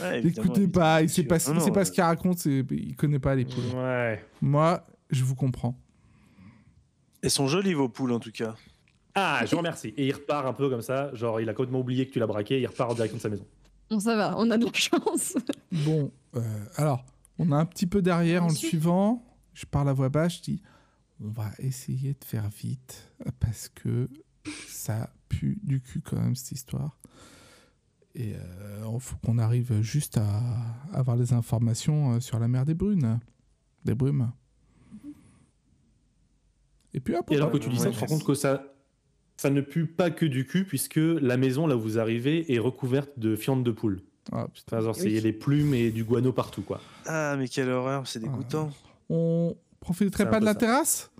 Ouais, 0.00 0.20
Écoutez 0.24 0.68
pas, 0.68 1.02
il 1.02 1.08
sait 1.08 1.24
pas, 1.24 1.38
Non, 1.48 1.54
il 1.54 1.60
sait 1.62 1.70
pas 1.70 1.80
euh, 1.80 1.84
ce 1.84 1.92
qu'il 1.92 2.02
raconte, 2.02 2.44
il 2.44 2.94
connaît 2.96 3.18
pas 3.18 3.34
les 3.34 3.44
poules. 3.44 3.64
Ouais. 3.74 4.22
Moi, 4.40 4.86
je 5.10 5.24
vous 5.24 5.34
comprends. 5.34 5.78
Elles 7.22 7.30
sont 7.30 7.46
jolies, 7.48 7.74
vos 7.74 7.88
poules, 7.88 8.12
en 8.12 8.20
tout 8.20 8.30
cas. 8.30 8.54
Ah, 9.14 9.42
je 9.44 9.50
vous 9.50 9.58
remercie. 9.58 9.88
Et 9.96 10.06
il 10.06 10.12
repart 10.12 10.46
un 10.46 10.52
peu 10.52 10.68
comme 10.70 10.82
ça. 10.82 11.12
Genre, 11.14 11.40
il 11.40 11.48
a 11.48 11.54
complètement 11.54 11.80
oublié 11.80 12.06
que 12.06 12.12
tu 12.12 12.18
l'as 12.18 12.26
braqué. 12.26 12.60
Il 12.60 12.66
repart 12.66 12.90
en 12.90 12.94
direction 12.94 13.16
de 13.16 13.22
sa 13.22 13.28
maison. 13.28 13.46
Bon, 13.90 13.98
ça 13.98 14.16
va, 14.16 14.34
on 14.38 14.50
a 14.50 14.56
de 14.56 14.66
la 14.66 14.72
chance. 14.72 15.36
Bon, 15.72 16.12
euh, 16.36 16.40
alors, 16.76 17.04
on 17.38 17.50
a 17.50 17.56
un 17.56 17.66
petit 17.66 17.86
peu 17.86 18.02
derrière 18.02 18.44
en 18.44 18.48
le 18.48 18.54
suivant. 18.54 19.24
Je 19.52 19.66
parle 19.66 19.88
à 19.88 19.92
voix 19.92 20.08
basse, 20.08 20.36
je 20.36 20.42
dis 20.42 20.62
on 21.22 21.28
va 21.28 21.50
essayer 21.58 22.14
de 22.14 22.24
faire 22.24 22.48
vite 22.48 23.12
parce 23.40 23.68
que 23.68 24.08
ça 24.68 25.10
pue 25.28 25.58
du 25.62 25.80
cul 25.80 26.00
quand 26.00 26.16
même 26.18 26.34
cette 26.34 26.52
histoire. 26.52 26.96
Et 28.14 28.30
il 28.30 29.00
faut 29.00 29.16
qu'on 29.24 29.38
arrive 29.38 29.80
juste 29.82 30.18
à 30.18 30.42
avoir 30.92 31.16
les 31.16 31.32
informations 31.32 32.14
euh, 32.14 32.20
sur 32.20 32.40
la 32.40 32.48
mer 32.48 32.64
des 32.64 32.74
Brunes. 32.74 33.20
Des 33.84 33.94
Brumes. 33.94 34.32
Et 36.92 37.00
puis 37.00 37.14
après, 37.14 37.34
Et 37.34 37.38
alors 37.38 37.52
que 37.52 37.58
tu 37.58 37.68
dis 37.68 37.78
ça, 37.78 37.90
tu 37.90 37.94
te 37.96 38.00
rends 38.00 38.06
compte 38.06 38.24
que 38.24 38.34
ça, 38.34 38.64
ça 39.40 39.48
ne 39.48 39.62
pue 39.62 39.86
pas 39.86 40.10
que 40.10 40.26
du 40.26 40.44
cul, 40.44 40.64
puisque 40.64 41.00
la 41.00 41.38
maison 41.38 41.66
là 41.66 41.74
où 41.74 41.80
vous 41.80 41.98
arrivez 41.98 42.52
est 42.52 42.58
recouverte 42.58 43.08
de 43.18 43.36
fientes 43.36 43.64
de 43.64 43.70
poule. 43.70 44.02
Ah, 44.32 44.46
putain. 44.52 44.82
Genre, 44.82 44.94
c'est- 44.94 45.04
il 45.04 45.06
Oui. 45.08 45.14
y 45.14 45.18
a 45.18 45.22
des 45.22 45.32
plumes 45.32 45.72
et 45.72 45.90
du 45.90 46.04
guano 46.04 46.30
partout, 46.30 46.60
quoi. 46.60 46.78
Ah, 47.06 47.36
mais 47.38 47.48
quelle 47.48 47.70
horreur, 47.70 48.06
c'est 48.06 48.18
dégoûtant. 48.20 48.70
on 49.08 49.56
profiterait 49.80 50.28
pas 50.28 50.40
de 50.40 50.44
la 50.44 50.52
ça. 50.52 50.58
terrasse? 50.58 51.10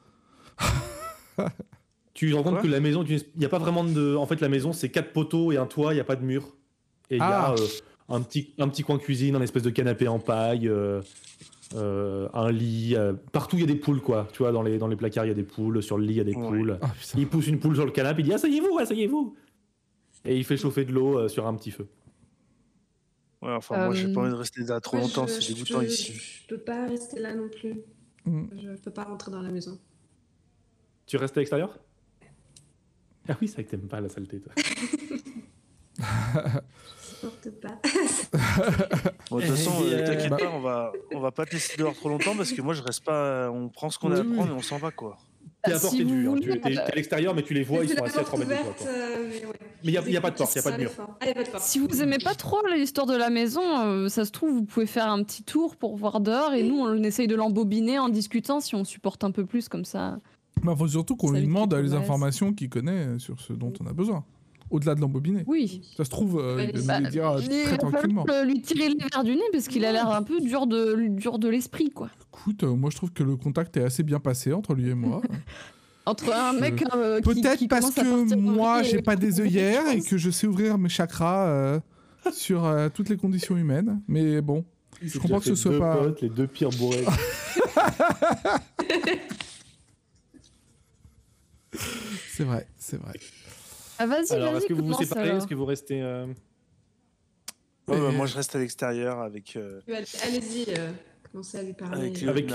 Tu 2.12 2.30
te 2.30 2.36
rends 2.36 2.42
compte 2.42 2.60
que 2.60 2.66
la 2.66 2.80
maison, 2.80 3.02
il 3.09 3.22
n'y 3.38 3.44
a 3.47 3.48
pas 3.48 3.59
vraiment 3.59 3.84
de. 3.84 4.14
En 4.16 4.26
fait, 4.26 4.40
la 4.42 4.51
maison, 4.51 4.72
c'est 4.74 4.90
quatre 4.90 5.12
poteaux 5.12 5.52
et 5.52 5.56
un 5.56 5.64
toit, 5.66 5.92
il 5.92 5.97
n'y 5.97 6.01
a 6.01 6.05
pas 6.05 6.16
de 6.16 6.24
mur. 6.24 6.42
Et 7.09 7.14
il 7.16 7.18
y 7.18 7.22
a 7.22 7.47
Ah. 7.47 7.55
euh, 7.59 7.66
un, 8.10 8.20
petit, 8.20 8.52
un 8.59 8.68
petit 8.68 8.82
coin 8.82 8.98
cuisine, 8.98 9.34
un 9.36 9.40
espèce 9.40 9.62
de 9.62 9.70
canapé 9.70 10.06
en 10.09 10.18
paille, 10.18 10.68
euh, 10.68 11.01
euh, 11.74 12.28
un 12.34 12.51
lit. 12.51 12.94
euh, 12.97 13.12
partout, 13.32 13.56
il 13.56 13.60
y 13.60 13.64
a 13.64 13.66
des 13.66 13.76
poules, 13.76 14.01
quoi. 14.01 14.26
Tu 14.32 14.38
vois, 14.38 14.52
dans 14.52 14.62
les, 14.62 14.78
dans 14.78 14.88
les 14.88 14.97
placards, 14.97 15.24
il 15.24 15.28
y 15.28 15.30
a 15.30 15.34
des 15.34 15.42
poules. 15.44 15.82
Sur 15.82 15.98
le 15.98 16.05
lit, 16.05 16.14
il 16.14 16.16
y 16.16 16.20
a 16.20 16.24
des 16.24 16.34
Ouais. 16.34 16.48
poules. 16.48 16.78
Ah. 16.82 16.90
Il 17.16 17.28
pousse 17.28 17.47
une 17.47 17.59
poule 17.60 17.74
sur 17.76 17.84
le 17.84 17.92
canapé, 17.92 18.22
il 18.22 18.24
dit 18.24 18.32
Asseyez-vous, 18.32 18.78
asseyez-vous 18.78 19.36
Et 20.24 20.36
il 20.36 20.44
fait 20.44 20.56
chauffer 20.56 20.84
de 20.84 20.92
l'eau 20.92 21.18
euh, 21.18 21.28
sur 21.28 21.47
un 21.47 21.55
petit 21.55 21.70
feu. 21.70 21.86
Ouais, 23.42 23.52
enfin, 23.52 23.86
moi, 23.86 23.94
j'ai 23.94 24.12
pas 24.12 24.20
envie 24.20 24.30
de 24.30 24.34
rester 24.34 24.62
là 24.64 24.80
trop 24.80 24.98
longtemps, 24.98 25.26
je- 25.26 25.40
c'est 25.40 25.55
dégoûtant 25.55 25.78
peux- 25.78 25.86
ici. 25.86 26.12
Je 26.12 26.47
peux 26.47 26.59
pas 26.60 26.86
rester 26.86 27.18
là 27.20 27.34
non 27.34 27.48
plus. 27.48 27.80
Mm. 28.26 28.44
Je 28.62 28.68
peux 28.82 28.90
pas 28.90 29.05
rentrer 29.05 29.30
dans 29.30 29.40
la 29.40 29.51
maison. 29.51 29.78
Tu 31.06 31.16
restes 31.16 31.36
à 31.36 31.40
l'extérieur? 31.40 31.78
Ah 33.28 33.36
oui, 33.40 33.48
c'est 33.48 33.55
vrai 33.55 33.64
que 33.64 33.70
t'aimes 33.70 33.88
pas 33.88 34.01
la 34.01 34.09
saleté, 34.10 34.40
toi. 34.40 34.52
Je 37.22 37.28
supporte 37.28 37.51
pas. 37.60 37.78
Bon, 39.30 39.36
de 39.38 39.42
toute 39.42 39.51
façon, 39.56 39.72
euh, 39.82 39.97
bien, 39.97 40.05
t'inquiète 40.05 40.30
bah- 40.30 40.36
pas, 40.38 40.51
on 40.55 40.60
va, 40.60 40.92
on 41.14 41.20
va 41.20 41.30
pas 41.30 41.47
te 41.47 41.52
laisser 41.52 41.76
dehors 41.76 41.94
trop 41.94 42.09
longtemps 42.09 42.34
parce 42.36 42.52
que 42.52 42.62
moi, 42.62 42.74
je 42.74 42.82
reste 42.82 43.05
pas. 43.05 43.51
On 43.51 43.68
prend 43.68 43.90
ce 43.90 43.98
qu'on 43.98 44.10
a 44.12 44.16
à 44.16 44.20
Oui, 44.20 44.26
oui. 44.28 44.36
prendre 44.36 44.51
et 44.52 44.55
on 44.55 44.62
s'en 44.62 44.78
va, 44.78 44.90
quoi. 44.90 45.18
T'es 45.62 45.72
à 45.72 45.78
Si 45.78 45.82
portée 45.82 46.05
vous 46.05 46.14
vue, 46.14 46.28
hein. 46.28 46.36
tu 46.40 46.51
es, 46.51 46.78
euh, 46.78 46.84
à 46.86 46.94
l'extérieur, 46.94 47.34
mais 47.34 47.42
tu 47.42 47.52
les 47.52 47.62
vois, 47.62 47.84
ils 47.84 47.90
sont 47.90 48.02
assis 48.02 48.16
à 48.18 48.22
porte 48.22 48.26
3 48.26 48.38
mètres 48.38 48.51
de 48.51 48.56
toi. 48.64 48.74
quoi. 48.78 48.86
euh, 48.86 49.16
mais 49.28 49.47
ouais. 49.47 49.52
Il 49.82 49.90
n'y 49.90 50.16
a, 50.16 50.20
pas 50.20 50.30
de 50.30 50.36
porte, 50.36 50.55
il 50.55 50.59
n'y 50.59 50.66
a 50.66 50.70
pas 50.70 50.76
de 50.76 50.82
mur. 50.82 50.90
Ah, 51.20 51.26
y 51.26 51.30
a 51.30 51.34
pas 51.34 51.42
de 51.44 51.48
porte. 51.51 51.62
Si 51.62 51.78
vous 51.78 52.02
aimez 52.02 52.18
pas 52.18 52.34
trop 52.34 52.59
l'histoire 52.74 53.06
de 53.06 53.16
la 53.16 53.28
maison, 53.30 53.62
euh, 53.80 54.09
ça 54.09 54.24
se 54.24 54.30
trouve, 54.30 54.51
vous 54.52 54.64
pouvez 54.64 54.86
faire 54.86 55.09
un 55.09 55.22
petit 55.22 55.42
tour 55.42 55.76
pour 55.76 55.97
voir 55.97 56.20
dehors 56.20 56.55
et 56.55 56.62
nous, 56.62 56.78
on 56.80 57.02
essaye 57.02 57.26
de 57.28 57.34
l'embobiner 57.34 57.98
en 57.98 58.09
discutant 58.09 58.60
si 58.60 58.74
on 58.74 58.84
supporte 58.84 59.22
un 59.22 59.30
peu 59.32 59.44
plus 59.44 59.68
comme 59.68 59.84
ça. 59.84 60.18
Bah, 60.62 60.74
faut 60.76 60.88
surtout 60.88 61.16
qu'on 61.16 61.32
lui 61.32 61.42
demande 61.42 61.72
euh, 61.74 61.82
les 61.82 61.92
informations 61.94 62.52
qu'il 62.55 62.68
connaît 62.70 63.18
sur 63.18 63.40
ce 63.40 63.52
dont 63.52 63.72
on 63.80 63.86
a 63.86 63.92
besoin. 63.92 64.24
Au-delà 64.70 64.94
de 64.94 65.01
l'embobiner. 65.01 65.42
Oui. 65.47 65.82
Ça 65.97 66.05
se 66.05 66.10
trouve, 66.10 66.38
euh, 66.40 66.64
il 66.72 66.80
va 66.80 66.94
Bah, 66.94 67.01
les 67.01 67.10
dire 67.10 67.36
il 67.40 67.64
très 67.64 67.76
tranquillement. 67.76 68.24
lui 68.47 68.62
tirer 68.62 68.88
le 68.88 68.97
verre 69.12 69.24
du 69.24 69.34
nez 69.34 69.42
parce 69.52 69.66
qu'il 69.68 69.84
a 69.84 69.90
l'air 69.92 70.09
un 70.10 70.22
peu 70.22 70.40
dur 70.40 70.66
de, 70.68 71.09
dur 71.09 71.38
de 71.40 71.48
l'esprit, 71.48 71.90
quoi. 71.90 72.09
Écoute, 72.32 72.62
euh, 72.62 72.74
moi 72.74 72.90
je 72.90 72.97
trouve 72.97 73.10
que 73.12 73.22
le 73.24 73.36
contact 73.36 73.76
est 73.76 73.82
assez 73.82 74.02
bien 74.05 74.20
passé 74.20 74.52
entre 74.52 74.74
lui 74.74 74.88
et 74.90 74.94
moi. 74.94 75.20
Entre 76.06 76.32
un 76.32 76.55
mec 76.55 76.82
euh, 76.94 77.20
qui- 77.20 77.22
Peut-être 77.42 77.59
qui 77.59 77.68
parce 77.68 77.90
que 77.90 78.34
moi 78.34 78.82
j'ai 78.82 79.02
pas 79.02 79.16
des 79.16 79.40
œillères 79.40 79.86
et 79.92 80.01
que 80.01 80.16
je 80.16 80.30
sais 80.30 80.47
ouvrir 80.47 80.78
mes 80.78 80.88
chakras 80.88 81.47
euh, 81.48 81.78
sur 82.32 82.64
euh, 82.64 82.88
toutes 82.92 83.10
les 83.10 83.16
conditions 83.18 83.56
humaines. 83.56 84.01
Mais 84.09 84.40
bon, 84.40 84.64
je 85.02 85.18
comprends 85.18 85.38
que 85.40 85.44
ce 85.44 85.55
soit 85.55 85.78
pas. 85.78 85.97
potes, 85.98 86.22
les 86.22 86.30
deux 86.30 86.47
pires 86.47 86.70
bourrés. 86.70 87.05
C'est 92.32 92.44
vrai, 92.44 92.66
c'est 92.78 92.97
vrai. 93.01 93.12
Ah, 94.02 94.06
vas-y, 94.06 94.32
alors, 94.32 94.52
vas-y, 94.52 94.56
est-ce 94.59 94.66
que 94.66 94.72
vous 94.72 94.81
vous 94.82 94.93
commence, 94.93 95.05
séparez 95.06 95.28
alors. 95.28 95.36
Est-ce 95.39 95.47
que 95.47 95.55
vous 95.55 95.64
restez. 95.66 96.01
euh, 96.01 96.27
Ouais, 97.89 97.98
bah, 98.01 98.12
moi, 98.12 98.24
je 98.27 98.35
reste 98.35 98.55
à 98.56 98.59
l'extérieur 98.59 99.18
avec. 99.20 99.56
euh, 99.56 99.81
Allez- 99.89 100.06
Allez-y, 100.24 100.64
euh, 100.78 100.90
commencez 101.31 101.59
à 101.59 101.62
lui 101.62 101.72
parler. 101.74 102.01
Avec 102.09 102.20
le- 102.22 102.28
Avec 102.31 102.47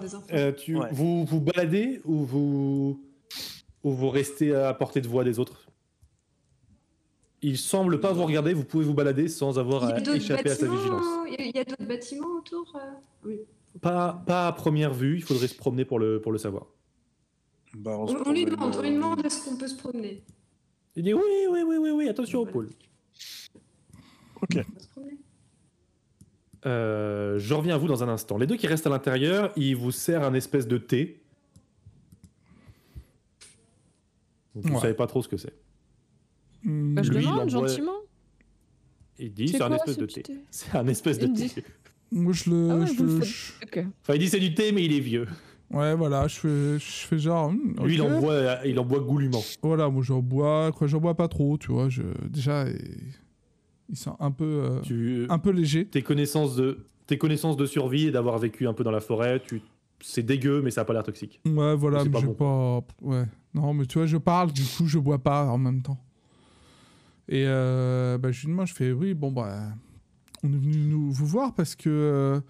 Des 0.00 0.14
enfants. 0.14 0.26
euh, 0.32 0.50
tu, 0.52 0.76
Ouais. 0.76 0.88
vous 0.92 1.24
vous 1.24 1.40
baladez 1.40 2.00
ou 2.04 2.24
vous, 2.24 3.04
ou 3.84 3.92
vous 3.92 4.08
restez 4.10 4.54
à 4.54 4.74
portée 4.74 5.00
de 5.00 5.06
voix 5.08 5.22
des 5.24 5.38
autres? 5.38 5.68
Il 7.42 7.56
semble 7.58 8.00
pas 8.00 8.12
vous 8.12 8.24
regarder, 8.24 8.52
vous 8.52 8.64
pouvez 8.64 8.84
vous 8.84 8.94
balader 8.94 9.28
sans 9.28 9.60
avoir 9.60 9.84
Il 9.84 9.90
y 9.90 9.92
à 9.92 10.00
d'autres 10.00 10.16
échapper 10.16 10.50
à 10.50 10.54
sa 10.56 10.66
bâtiments, 10.66 10.76
vigilance. 10.80 11.04
il 11.28 11.32
y 11.34 11.36
a- 11.36 11.46
il 11.46 11.56
y 11.56 11.60
a 11.60 11.64
d'autres 11.64 11.84
bâtiments 11.86 12.38
autour 12.38 12.72
euh 12.74 12.80
Oui. 13.28 13.40
Pas, 13.80 14.20
pas 14.26 14.48
à 14.48 14.52
première 14.52 14.92
vue, 14.92 15.16
il 15.18 15.22
faudrait 15.22 15.46
se 15.46 15.54
promener 15.54 15.84
pour 15.84 16.00
le, 16.00 16.20
pour 16.20 16.32
le 16.32 16.38
savoir. 16.38 16.66
bah, 17.76 17.92
on, 17.96 18.02
On, 18.04 18.06
se 18.08 18.12
on 18.14 18.16
lui 18.16 18.22
promène, 18.22 18.44
demande, 18.46 18.74
on 18.76 18.80
lui 18.82 18.88
euh, 18.88 18.94
demande 18.94 19.24
est-ce 19.24 19.44
qu'on 19.44 19.56
peut 19.56 19.68
se 19.68 19.76
promener? 19.76 20.24
Il 20.96 21.02
dit 21.04 21.14
oui, 21.14 21.22
oui, 21.50 21.60
oui, 21.66 21.76
oui, 21.78 21.90
oui, 21.90 22.08
attention 22.08 22.40
au 22.40 22.46
pôle. 22.46 22.70
Ok. 24.42 24.58
Euh, 26.66 27.38
je 27.38 27.54
reviens 27.54 27.76
à 27.76 27.78
vous 27.78 27.86
dans 27.86 28.02
un 28.02 28.08
instant. 28.08 28.36
Les 28.36 28.46
deux 28.46 28.56
qui 28.56 28.66
restent 28.66 28.86
à 28.86 28.90
l'intérieur, 28.90 29.52
ils 29.56 29.76
vous 29.76 29.90
servent 29.92 30.24
un 30.24 30.34
espèce 30.34 30.66
de 30.66 30.76
thé. 30.78 31.22
Donc, 34.54 34.66
Vous 34.66 34.74
Ouais. 34.74 34.80
savez 34.80 34.94
pas 34.94 35.06
trop 35.06 35.22
ce 35.22 35.28
que 35.28 35.36
c'est. 35.36 35.54
Bah, 36.64 37.02
je 37.02 37.10
Lui, 37.12 37.18
il 37.18 37.22
demande 37.22 37.42
envoie- 37.54 37.68
gentiment. 37.68 37.92
Il 39.20 39.32
dit 39.32 39.48
C'est 39.48 39.62
un 39.62 39.72
espèce 39.72 39.94
ce 39.94 40.00
de 40.00 40.06
thé. 40.06 40.22
thé 40.22 40.36
C'est 40.50 40.74
un 40.76 40.86
espèce 40.88 41.18
de 41.18 41.26
thé. 41.28 41.64
Moi 42.10 42.32
je 42.32 42.50
le. 42.50 42.70
Ah 42.70 42.76
ouais, 42.78 42.86
je 42.86 43.02
le 43.02 43.20
faites. 43.20 43.84
Enfin, 44.02 44.14
il 44.14 44.18
dit 44.18 44.28
c'est 44.28 44.40
du 44.40 44.54
thé, 44.54 44.72
mais 44.72 44.84
il 44.84 44.92
est 44.92 45.00
vieux. 45.00 45.26
Ouais, 45.70 45.94
voilà, 45.94 46.26
je 46.28 46.34
fais, 46.36 46.78
je 46.78 47.06
fais 47.06 47.18
genre. 47.18 47.52
hmm, 47.52 47.74
Lui, 47.84 47.94
il 47.94 48.02
en 48.02 48.20
boit, 48.20 48.66
il 48.66 48.78
en 48.78 48.84
boit 48.84 49.00
goulûment. 49.00 49.42
Voilà, 49.62 49.88
moi 49.90 50.02
j'en 50.02 50.20
bois, 50.20 50.72
quoi, 50.72 50.86
j'en 50.86 50.98
bois 50.98 51.14
pas 51.14 51.28
trop, 51.28 51.58
tu 51.58 51.72
vois. 51.72 51.88
Je... 51.90 52.02
Déjà, 52.28 52.64
il, 53.90 53.96
sent 53.96 54.10
un 54.18 54.30
peu, 54.30 54.44
euh, 54.44 54.80
Tu, 54.80 55.26
un 55.28 55.38
peu 55.38 55.50
léger. 55.50 55.84
tes 55.86 56.02
connaissances 56.02 56.56
de 56.56 56.78
tes 57.06 57.18
connaissances 57.18 57.56
de 57.56 57.66
survie 57.66 58.06
et 58.06 58.10
d'avoir 58.10 58.38
vécu 58.38 58.66
un 58.66 58.72
peu 58.74 58.84
dans 58.84 58.90
la 58.90 59.00
forêt, 59.00 59.40
tu 59.46 59.60
c'est 60.00 60.22
dégueu, 60.22 60.62
mais 60.62 60.70
ça 60.70 60.82
a 60.82 60.84
pas 60.84 60.92
l'air 60.92 61.02
toxique. 61.02 61.40
Ouais, 61.46 61.74
voilà, 61.74 62.04
mais 62.04 62.10
pas 62.10 62.20
je 62.20 62.26
bon. 62.26 62.34
pas. 62.34 62.80
Ouais. 63.02 63.24
Non, 63.54 63.74
mais 63.74 63.84
tu 63.86 63.98
vois, 63.98 64.06
je 64.06 64.16
parle, 64.16 64.52
du 64.52 64.62
coup, 64.62 64.86
je 64.86 64.98
bois 64.98 65.18
pas 65.18 65.46
en 65.46 65.58
même 65.58 65.82
temps. 65.82 65.98
Et 67.28 67.44
euh, 67.46 68.16
bah, 68.16 68.30
je 68.30 68.42
lui 68.42 68.48
demande, 68.52 68.66
je 68.68 68.74
fais, 68.74 68.92
oui, 68.92 69.12
bon, 69.14 69.30
bah. 69.32 69.58
On 70.44 70.48
est 70.52 70.56
venu 70.56 70.78
nous, 70.78 71.10
vous 71.10 71.26
voir 71.26 71.52
parce 71.52 71.74
que. 71.74 71.88
euh, 71.90 72.40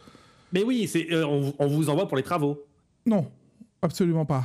Mais 0.53 0.63
oui, 0.63 0.87
c'est, 0.87 1.11
euh, 1.13 1.25
on 1.59 1.67
vous 1.67 1.89
envoie 1.89 2.07
pour 2.07 2.17
les 2.19 2.23
travaux. 2.23 2.63
Non, 3.09 3.31
absolument 3.83 4.27
pas. 4.27 4.45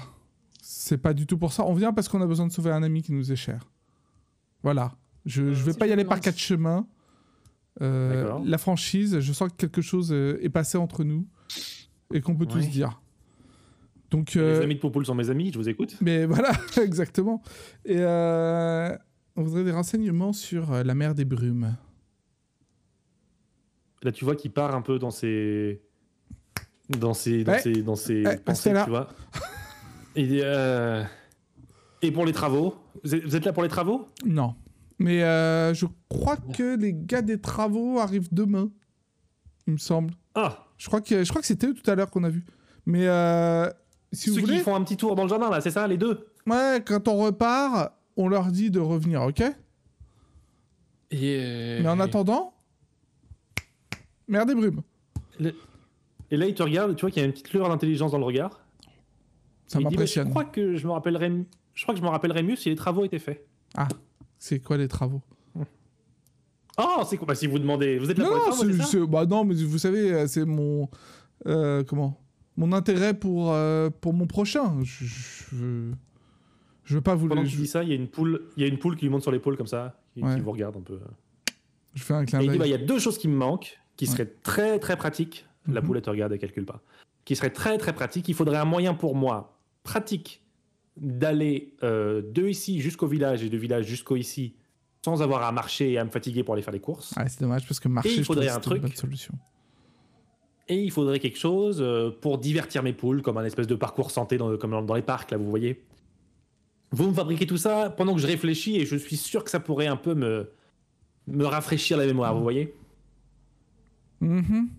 C'est 0.62 0.98
pas 0.98 1.14
du 1.14 1.28
tout 1.28 1.38
pour 1.38 1.52
ça. 1.54 1.66
On 1.66 1.74
vient 1.74 1.94
parce 1.94 2.08
qu'on 2.08 2.22
a 2.22 2.26
besoin 2.28 2.48
de 2.48 2.52
sauver 2.52 2.72
un 2.72 2.82
ami 2.84 3.02
qui 3.04 3.12
nous 3.12 3.32
est 3.32 3.36
cher. 3.36 3.70
Voilà. 4.64 4.96
Je, 5.26 5.54
je 5.54 5.64
vais 5.64 5.74
si 5.74 5.78
pas 5.78 5.88
y 5.88 5.92
aller 5.92 6.06
par 6.06 6.20
quatre 6.20 6.38
chemins. 6.38 6.88
Euh, 7.82 8.40
la 8.46 8.58
franchise, 8.58 9.20
je 9.20 9.34
sens 9.34 9.50
que 9.50 9.56
quelque 9.56 9.82
chose 9.82 10.12
euh, 10.12 10.38
est 10.42 10.50
passé 10.50 10.78
entre 10.78 11.04
nous 11.04 11.28
et 12.14 12.22
qu'on 12.22 12.36
peut 12.36 12.46
tous 12.46 12.70
dire. 12.70 13.02
Donc, 14.12 14.36
euh, 14.36 14.60
Les 14.60 14.64
amis 14.64 14.76
de 14.76 14.80
Poupoule 14.80 15.06
sont 15.08 15.16
mes 15.16 15.32
amis, 15.32 15.52
je 15.52 15.58
vous 15.58 15.68
écoute. 15.70 15.98
mais 16.00 16.26
voilà, 16.28 16.52
exactement. 16.80 17.42
Et 17.84 17.98
euh, 17.98 18.96
on 19.36 19.42
voudrait 19.42 19.64
des 19.64 19.72
renseignements 19.72 20.34
sur 20.34 20.72
euh, 20.72 20.84
la 20.84 20.94
mer 20.94 21.16
des 21.16 21.26
brumes. 21.26 21.76
Là, 24.04 24.12
tu 24.12 24.24
vois 24.24 24.36
qu'il 24.36 24.52
part 24.52 24.76
un 24.76 24.82
peu 24.82 25.00
dans 25.00 25.10
ses. 25.10 25.82
Dans 27.00 27.14
ses. 27.14 27.44
Dans 27.44 27.52
Ouais. 27.54 27.60
ses, 27.62 27.82
dans 27.82 27.96
ses 27.96 28.24
Ouais, 28.26 28.38
pensées, 28.38 28.74
tu 28.84 28.90
vois. 28.90 29.10
Dit, 30.16 30.40
euh, 30.44 31.04
Et 32.02 32.12
pour 32.12 32.26
les 32.26 32.34
travaux 32.34 32.76
vous 33.04 33.16
êtes, 33.16 33.24
vous 33.24 33.36
êtes 33.36 33.46
là 33.46 33.54
pour 33.54 33.64
les 33.64 33.70
travaux? 33.70 34.08
Non. 34.26 34.56
Mais 35.00 35.24
euh, 35.24 35.74
je 35.74 35.88
crois 36.08 36.38
que 36.38 36.78
les 36.78 36.94
gars 36.94 37.22
des 37.24 37.42
travaux 37.42 38.00
arrivent 38.00 38.32
demain, 38.32 38.70
il 39.68 39.74
me 39.74 39.78
semble. 39.80 40.14
Ah 40.36 40.68
Je 40.78 40.88
crois 40.88 41.02
que, 41.02 41.24
je 41.24 41.30
crois 41.30 41.42
que 41.42 41.48
c'était 41.48 41.68
eux 41.68 41.74
tout 41.74 41.90
à 41.90 41.96
l'heure 41.96 42.10
qu'on 42.12 42.24
a 42.24 42.30
vu. 42.30 42.46
Mais 42.86 43.08
euh, 43.08 43.70
si 44.12 44.30
vous 44.30 44.36
Ceux 44.36 44.42
voulez, 44.42 44.58
qui 44.58 44.64
font 44.64 44.76
un 44.76 44.84
petit 44.84 44.98
tour 44.98 45.16
dans 45.16 45.24
le 45.24 45.30
jardin, 45.30 45.50
là, 45.50 45.60
c'est 45.62 45.72
ça, 45.72 45.88
les 45.88 45.98
deux? 45.98 46.28
Ouais, 46.46 46.82
quand 46.86 47.08
on 47.08 47.18
repart, 47.18 47.94
on 48.16 48.28
leur 48.28 48.46
dit 48.52 48.70
de 48.70 48.80
revenir, 48.80 49.24
ok? 49.24 49.42
Et, 51.12 51.38
euh, 51.42 51.80
Mais 51.82 51.90
en 51.90 52.00
attendant, 52.00 52.54
mer 54.28 54.46
des 54.46 54.54
brumes. 54.56 54.82
Et 56.34 56.38
là, 56.38 56.48
il 56.48 56.56
te 56.56 56.64
regarde, 56.64 56.96
tu 56.96 57.02
vois 57.02 57.12
qu'il 57.12 57.22
y 57.22 57.24
a 57.24 57.28
une 57.28 57.32
petite 57.32 57.54
lueur 57.54 57.70
d'intelligence 57.70 58.12
dans 58.12 58.18
le 58.18 58.24
regard. 58.24 58.60
Ça 59.68 59.78
bah, 59.80 59.84
m'impressionne. 59.90 60.26
je 60.26 60.30
crois 60.32 60.46
que 60.46 60.76
je 60.76 60.88
me 60.88 60.92
rappellerai. 60.92 61.32
Je 61.76 61.84
crois 61.84 61.94
que 61.94 62.00
je 62.00 62.04
me 62.06 62.10
rappellerai 62.10 62.42
mieux 62.42 62.56
si 62.56 62.70
les 62.70 62.76
travaux 62.76 63.06
étaient 63.06 63.20
faits. 63.20 63.46
C'est 64.40 64.60
quoi 64.60 64.78
les 64.78 64.88
travaux? 64.88 65.22
Oh, 66.80 67.04
c'est 67.08 67.18
quoi? 67.18 67.28
Bah, 67.28 67.36
Si 67.36 67.46
vous 67.46 67.60
demandez, 67.60 68.00
vous 68.00 68.10
êtes 68.10 68.18
là 68.18 68.24
Non, 68.26 68.30
pour 68.32 68.64
les 68.66 68.76
travaux, 68.78 68.84
ça? 68.84 69.06
bah 69.06 69.26
non, 69.28 69.46
mais 69.46 69.54
vous 69.54 69.78
savez, 69.78 70.12
euh, 70.12 70.26
c'est 70.28 70.44
mon 70.46 70.90
euh, 71.46 71.84
comment? 71.84 72.20
Mon 72.58 72.72
intérêt 72.74 73.14
pour 73.14 73.52
euh, 73.54 73.90
pour 74.02 74.14
mon 74.14 74.26
prochain. 74.26 74.76
Je, 74.84 75.06
je, 75.06 75.92
je 76.84 76.96
veux 76.96 77.02
pas 77.02 77.14
vous 77.14 77.28
Pendant 77.28 77.42
le. 77.42 77.48
qu'il 77.48 77.58
Je, 77.58 77.62
dit 77.62 77.68
ça, 77.68 77.84
il 77.84 77.90
y 77.90 77.92
a 77.92 77.96
une 77.96 78.08
poule, 78.08 78.48
il 78.58 78.64
y 78.64 78.66
a 78.66 78.70
une 78.70 78.80
poule 78.80 78.96
qui 78.96 79.06
lui 79.06 79.10
monte 79.12 79.22
sur 79.22 79.32
l'épaule 79.32 79.56
comme 79.56 79.68
ça, 79.68 80.00
qui, 80.16 80.24
Ouais. 80.24 80.34
qui 80.36 80.42
vous 80.42 80.52
regarde 80.52 80.76
un 80.78 80.82
peu. 80.82 81.00
je 81.94 82.04
fais 82.04 82.16
un 82.16 82.26
clin 82.26 82.40
Et 82.42 82.46
il 82.46 82.52
dit, 82.52 82.58
d'œil. 82.58 82.60
bah, 82.60 82.66
il 82.68 82.72
y 82.72 82.84
a 82.84 82.86
deux 82.86 82.98
choses 83.00 83.20
qui 83.20 83.28
me 83.28 83.36
manquent, 83.36 83.80
qui 83.96 84.06
Ouais. 84.06 84.12
seraient 84.12 84.34
très 84.42 84.80
très 84.80 84.98
pratiques. 84.98 85.46
La 85.68 85.80
Mhm. 85.82 85.88
poule, 85.88 85.98
elle 85.98 86.04
te 86.04 86.10
regarde, 86.10 86.32
elle 86.34 86.40
calcule 86.40 86.66
pas. 86.66 86.82
Qui 87.26 87.36
seraient 87.36 87.52
très 87.52 87.78
très 87.78 87.94
pratiques. 87.94 88.28
Il 88.30 88.36
faudrait 88.36 88.58
un 88.58 88.66
moyen 88.66 88.94
pour 88.94 89.16
moi, 89.16 89.58
pratique, 89.84 90.42
d'aller 90.98 91.74
euh, 91.84 92.22
de 92.22 92.48
ici 92.48 92.80
jusqu'au 92.82 93.08
village 93.08 93.44
et 93.44 93.50
de 93.50 93.58
village 93.58 93.86
jusqu'au 93.86 94.16
ici, 94.16 94.56
sans 95.04 95.22
avoir 95.22 95.44
à 95.44 95.52
marcher 95.52 95.92
et 95.94 95.98
à 95.98 96.04
me 96.06 96.10
fatiguer 96.10 96.44
pour 96.44 96.54
aller 96.54 96.64
faire 96.64 96.74
les 96.74 96.80
courses. 96.80 97.14
Ouais, 97.18 97.28
c'est 97.30 97.42
dommage 97.42 97.66
parce 97.68 97.80
que 97.80 97.88
marcher, 97.88 98.12
il 98.12 98.18
je 98.20 98.24
faudrait 98.24 98.48
un 98.50 98.54
c'était 98.56 98.66
une 98.66 98.70
truc. 98.72 98.82
bonne 98.82 98.96
solution. 98.96 99.34
Et 100.70 100.82
il 100.82 100.92
faudrait 100.92 101.20
quelque 101.20 101.38
chose 101.40 101.80
euh, 101.82 102.10
pour 102.22 102.38
divertir 102.38 102.84
mes 102.84 102.94
poules, 102.94 103.22
comme 103.22 103.38
un 103.38 103.44
espèce 103.44 103.68
de 103.68 103.76
parcours 103.76 104.12
santé 104.12 104.38
dans, 104.38 104.56
comme 104.58 104.86
dans, 104.86 104.94
les 104.96 105.02
parcs, 105.02 105.32
là, 105.32 105.38
vous 105.38 105.50
voyez. 105.50 105.84
Vous 106.92 107.08
me 107.10 107.14
fabriquez 107.14 107.48
tout 107.48 107.58
ça 107.58 107.90
pendant 107.90 108.14
que 108.14 108.22
je 108.22 108.28
réfléchis 108.28 108.78
et 108.78 108.86
je 108.86 108.96
suis 108.96 109.18
sûr 109.18 109.44
que 109.44 109.50
ça 109.50 109.60
pourrait 109.60 109.88
un 109.88 109.98
peu 109.98 110.14
me, 110.14 110.52
me 111.28 111.44
rafraîchir 111.46 111.98
la 111.98 112.06
mémoire, 112.06 112.36
vous 112.36 112.44
voyez. 112.44 112.74
Mhm. 114.22 114.70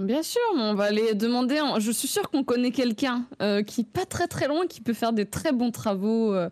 Bien 0.00 0.22
sûr, 0.22 0.40
mais 0.56 0.62
on 0.62 0.74
va 0.74 0.84
aller 0.84 1.14
demander. 1.14 1.60
en- 1.60 1.78
Je 1.78 1.90
suis 1.90 2.08
sûre 2.08 2.30
qu'on 2.30 2.42
connaît 2.42 2.70
quelqu'un 2.70 3.26
euh, 3.42 3.62
qui, 3.62 3.84
pas 3.84 4.06
très 4.06 4.26
très 4.26 4.48
loin, 4.48 4.66
qui 4.66 4.80
peut 4.80 4.94
faire 4.94 5.12
des 5.12 5.26
très 5.26 5.52
bons 5.52 5.70
travaux. 5.70 6.32
euh, 6.34 6.48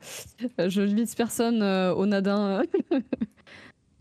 euh, 0.60 0.68
je 0.68 0.82
vise 0.82 1.14
personne 1.14 1.62
euh, 1.62 1.92
au 1.94 2.06
Nadin. 2.06 2.62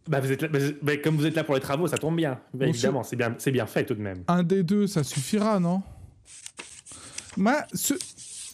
Bah, 0.10 0.22
vous 0.22 0.32
êtes 0.32 0.42
là- 0.42 0.48
bah, 0.48 0.60
bah, 0.82 0.96
comme 0.96 1.18
vous 1.18 1.26
êtes 1.26 1.36
là 1.36 1.44
pour 1.44 1.54
les 1.54 1.60
travaux, 1.60 1.86
ça 1.86 1.98
tombe 1.98 2.16
bien. 2.16 2.40
Bah, 2.54 2.66
évidemment, 2.66 3.04
c'est 3.04 3.18
bien, 3.18 3.36
c'est 3.40 3.52
bien 3.52 3.66
fait 3.66 3.84
tout 3.86 3.94
de 3.94 4.00
même. 4.02 4.24
Un 4.30 4.42
des 4.44 4.64
deux, 4.64 4.88
ça 4.88 5.04
suffira, 5.04 5.60
non? 5.60 5.82
Moi, 7.36 7.62
ce... 7.74 7.94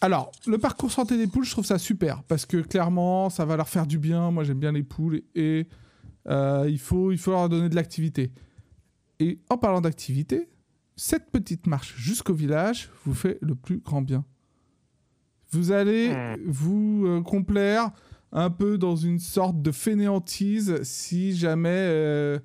Alors, 0.02 0.32
le 0.48 0.58
parcours 0.58 0.92
santé 0.92 1.16
des 1.16 1.28
poules, 1.28 1.46
je 1.46 1.52
trouve 1.52 1.64
ça 1.66 1.78
super 1.78 2.24
parce 2.24 2.48
que 2.48 2.58
clairement, 2.58 3.30
ça 3.30 3.46
va 3.46 3.56
leur 3.56 3.70
faire 3.70 3.86
du 3.86 4.00
bien. 4.00 4.32
Moi, 4.32 4.44
j'aime 4.44 4.58
bien 4.60 4.72
les 4.72 4.82
poules 4.82 5.22
et 5.36 5.68
euh, 6.28 6.66
il, 6.68 6.80
faut, 6.80 7.12
il 7.12 7.20
faut 7.20 7.30
leur 7.30 7.48
donner 7.50 7.70
de 7.70 7.76
l'activité. 7.76 8.32
Et 9.20 9.38
en 9.52 9.58
parlant 9.60 9.80
d'activité, 9.80 10.50
cette 10.96 11.32
petite 11.32 11.68
marche 11.68 11.96
jusqu'au 11.98 12.34
village 12.34 12.90
vous 13.06 13.14
fait 13.14 13.38
le 13.42 13.56
plus 13.56 13.80
grand 13.80 14.02
bien. 14.02 14.24
Vous 15.52 15.72
allez 15.72 16.10
Hmm. 16.10 16.36
vous 16.48 17.04
euh, 17.06 17.22
complaire 17.22 17.92
un 18.32 18.50
peu 18.50 18.78
dans 18.78 18.96
une 18.96 19.20
sorte 19.20 19.62
de 19.62 19.72
fainéantise 19.72 20.82
si 20.84 21.36
jamais 21.36 21.70
euh, 21.70 22.40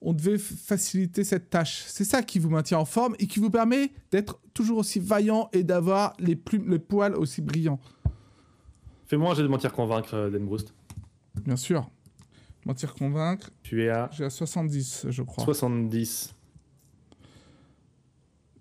on 0.00 0.12
devait 0.12 0.38
faciliter 0.38 1.24
cette 1.24 1.50
tâche. 1.50 1.84
C'est 1.88 2.04
ça 2.04 2.22
qui 2.22 2.38
vous 2.38 2.50
maintient 2.50 2.78
en 2.78 2.84
forme 2.84 3.16
et 3.18 3.26
qui 3.26 3.40
vous 3.40 3.50
permet 3.50 3.90
d'être 4.12 4.38
toujours 4.54 4.78
aussi 4.78 5.00
vaillant 5.00 5.48
et 5.52 5.64
d'avoir 5.64 6.12
les, 6.20 6.36
plumes, 6.36 6.70
les 6.70 6.78
poils 6.78 7.16
aussi 7.16 7.42
brillants. 7.42 7.80
Fais-moi 9.06 9.32
un 9.32 9.34
jet 9.34 9.42
de 9.42 9.48
mentir 9.48 9.72
convaincre, 9.72 10.14
euh, 10.14 10.30
Dan 10.30 10.44
Broust. 10.44 10.72
Bien 11.44 11.56
sûr. 11.56 11.90
Mentir 12.64 12.94
convaincre, 12.94 13.50
Tu 13.62 13.84
es 13.84 13.88
à 13.88 14.08
j'ai 14.12 14.24
à 14.24 14.30
70, 14.30 15.06
je 15.08 15.22
crois. 15.22 15.44
70. 15.44 16.35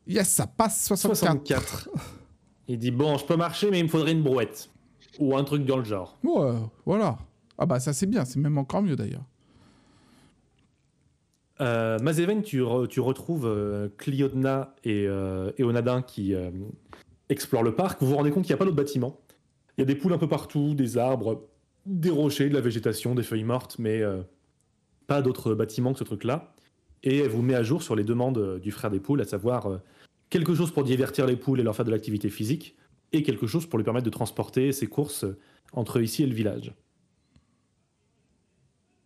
Yes, 0.08 0.30
ça 0.30 0.48
passe 0.48 0.86
64. 0.88 1.18
64. 1.18 1.90
Il 2.68 2.78
dit 2.80 2.92
Bon, 2.92 3.18
je 3.18 3.26
peux 3.26 3.36
marcher, 3.36 3.70
mais 3.72 3.80
il 3.80 3.84
me 3.84 3.90
faudrait 3.90 4.12
une 4.12 4.24
brouette. 4.24 4.70
Ou 5.20 5.36
un 5.38 5.44
truc 5.44 5.66
dans 5.66 5.78
le 5.78 5.84
genre. 5.86 6.18
Ouais, 6.24 6.54
voilà. 6.86 7.18
Ah 7.58 7.66
bah 7.66 7.80
ça 7.80 7.94
c'est 7.94 8.06
bien, 8.06 8.26
c'est 8.26 8.40
même 8.40 8.58
encore 8.58 8.82
mieux 8.82 8.96
d'ailleurs. 8.98 9.24
Euh, 11.62 11.98
Mazeven, 12.00 12.42
tu, 12.42 12.62
re- 12.62 12.88
tu 12.88 13.00
retrouves 13.00 13.46
euh, 13.46 13.88
Cliodna 13.98 14.76
et, 14.84 15.06
euh, 15.08 15.52
et 15.58 15.64
Onadin 15.64 16.02
qui 16.02 16.34
euh, 16.36 16.52
explorent 17.30 17.64
le 17.64 17.74
parc. 17.76 18.02
Vous 18.02 18.08
vous 18.10 18.18
rendez 18.18 18.32
compte 18.32 18.44
qu'il 18.44 18.52
n'y 18.52 18.56
a 18.56 18.58
pas 18.58 18.66
d'autres 18.66 18.76
bâtiments. 18.76 19.22
Il 19.78 19.82
y 19.82 19.84
a 19.84 19.86
des 19.86 19.96
poules 19.96 20.12
un 20.14 20.18
peu 20.18 20.28
partout, 20.28 20.74
des 20.76 20.98
arbres, 20.98 21.48
des 21.86 22.10
rochers, 22.10 22.50
de 22.50 22.54
la 22.54 22.62
végétation, 22.62 23.16
des 23.16 23.24
feuilles 23.24 23.46
mortes, 23.46 23.78
mais 23.80 24.02
euh, 24.02 24.22
pas 25.08 25.22
d'autres 25.22 25.54
bâtiments 25.54 25.94
que 25.94 26.00
ce 26.00 26.04
truc-là. 26.04 26.55
Et 27.06 27.20
elle 27.20 27.30
vous 27.30 27.42
met 27.42 27.56
à 27.56 27.64
jour 27.64 27.82
sur 27.82 27.96
les 27.96 28.04
demandes 28.04 28.38
euh, 28.38 28.60
du 28.60 28.72
frère 28.72 28.92
des 28.92 29.00
poules, 29.00 29.22
à 29.22 29.26
savoir 29.26 29.68
euh, 29.68 29.78
quelque 30.30 30.54
chose 30.54 30.72
pour 30.72 30.84
divertir 30.84 31.26
les 31.26 31.38
poules 31.38 31.60
et 31.60 31.64
leur 31.64 31.76
faire 31.76 31.86
de 31.86 31.92
l'activité 31.92 32.30
physique, 32.30 32.76
et 33.14 33.24
quelque 33.24 33.48
chose 33.48 33.66
pour 33.66 33.78
lui 33.80 33.84
permettre 33.86 34.06
de 34.06 34.12
transporter 34.12 34.72
ses 34.72 34.88
courses 34.88 35.24
euh, 35.24 35.38
entre 35.74 36.02
ici 36.02 36.24
et 36.24 36.28
le 36.28 36.34
village. 36.34 36.74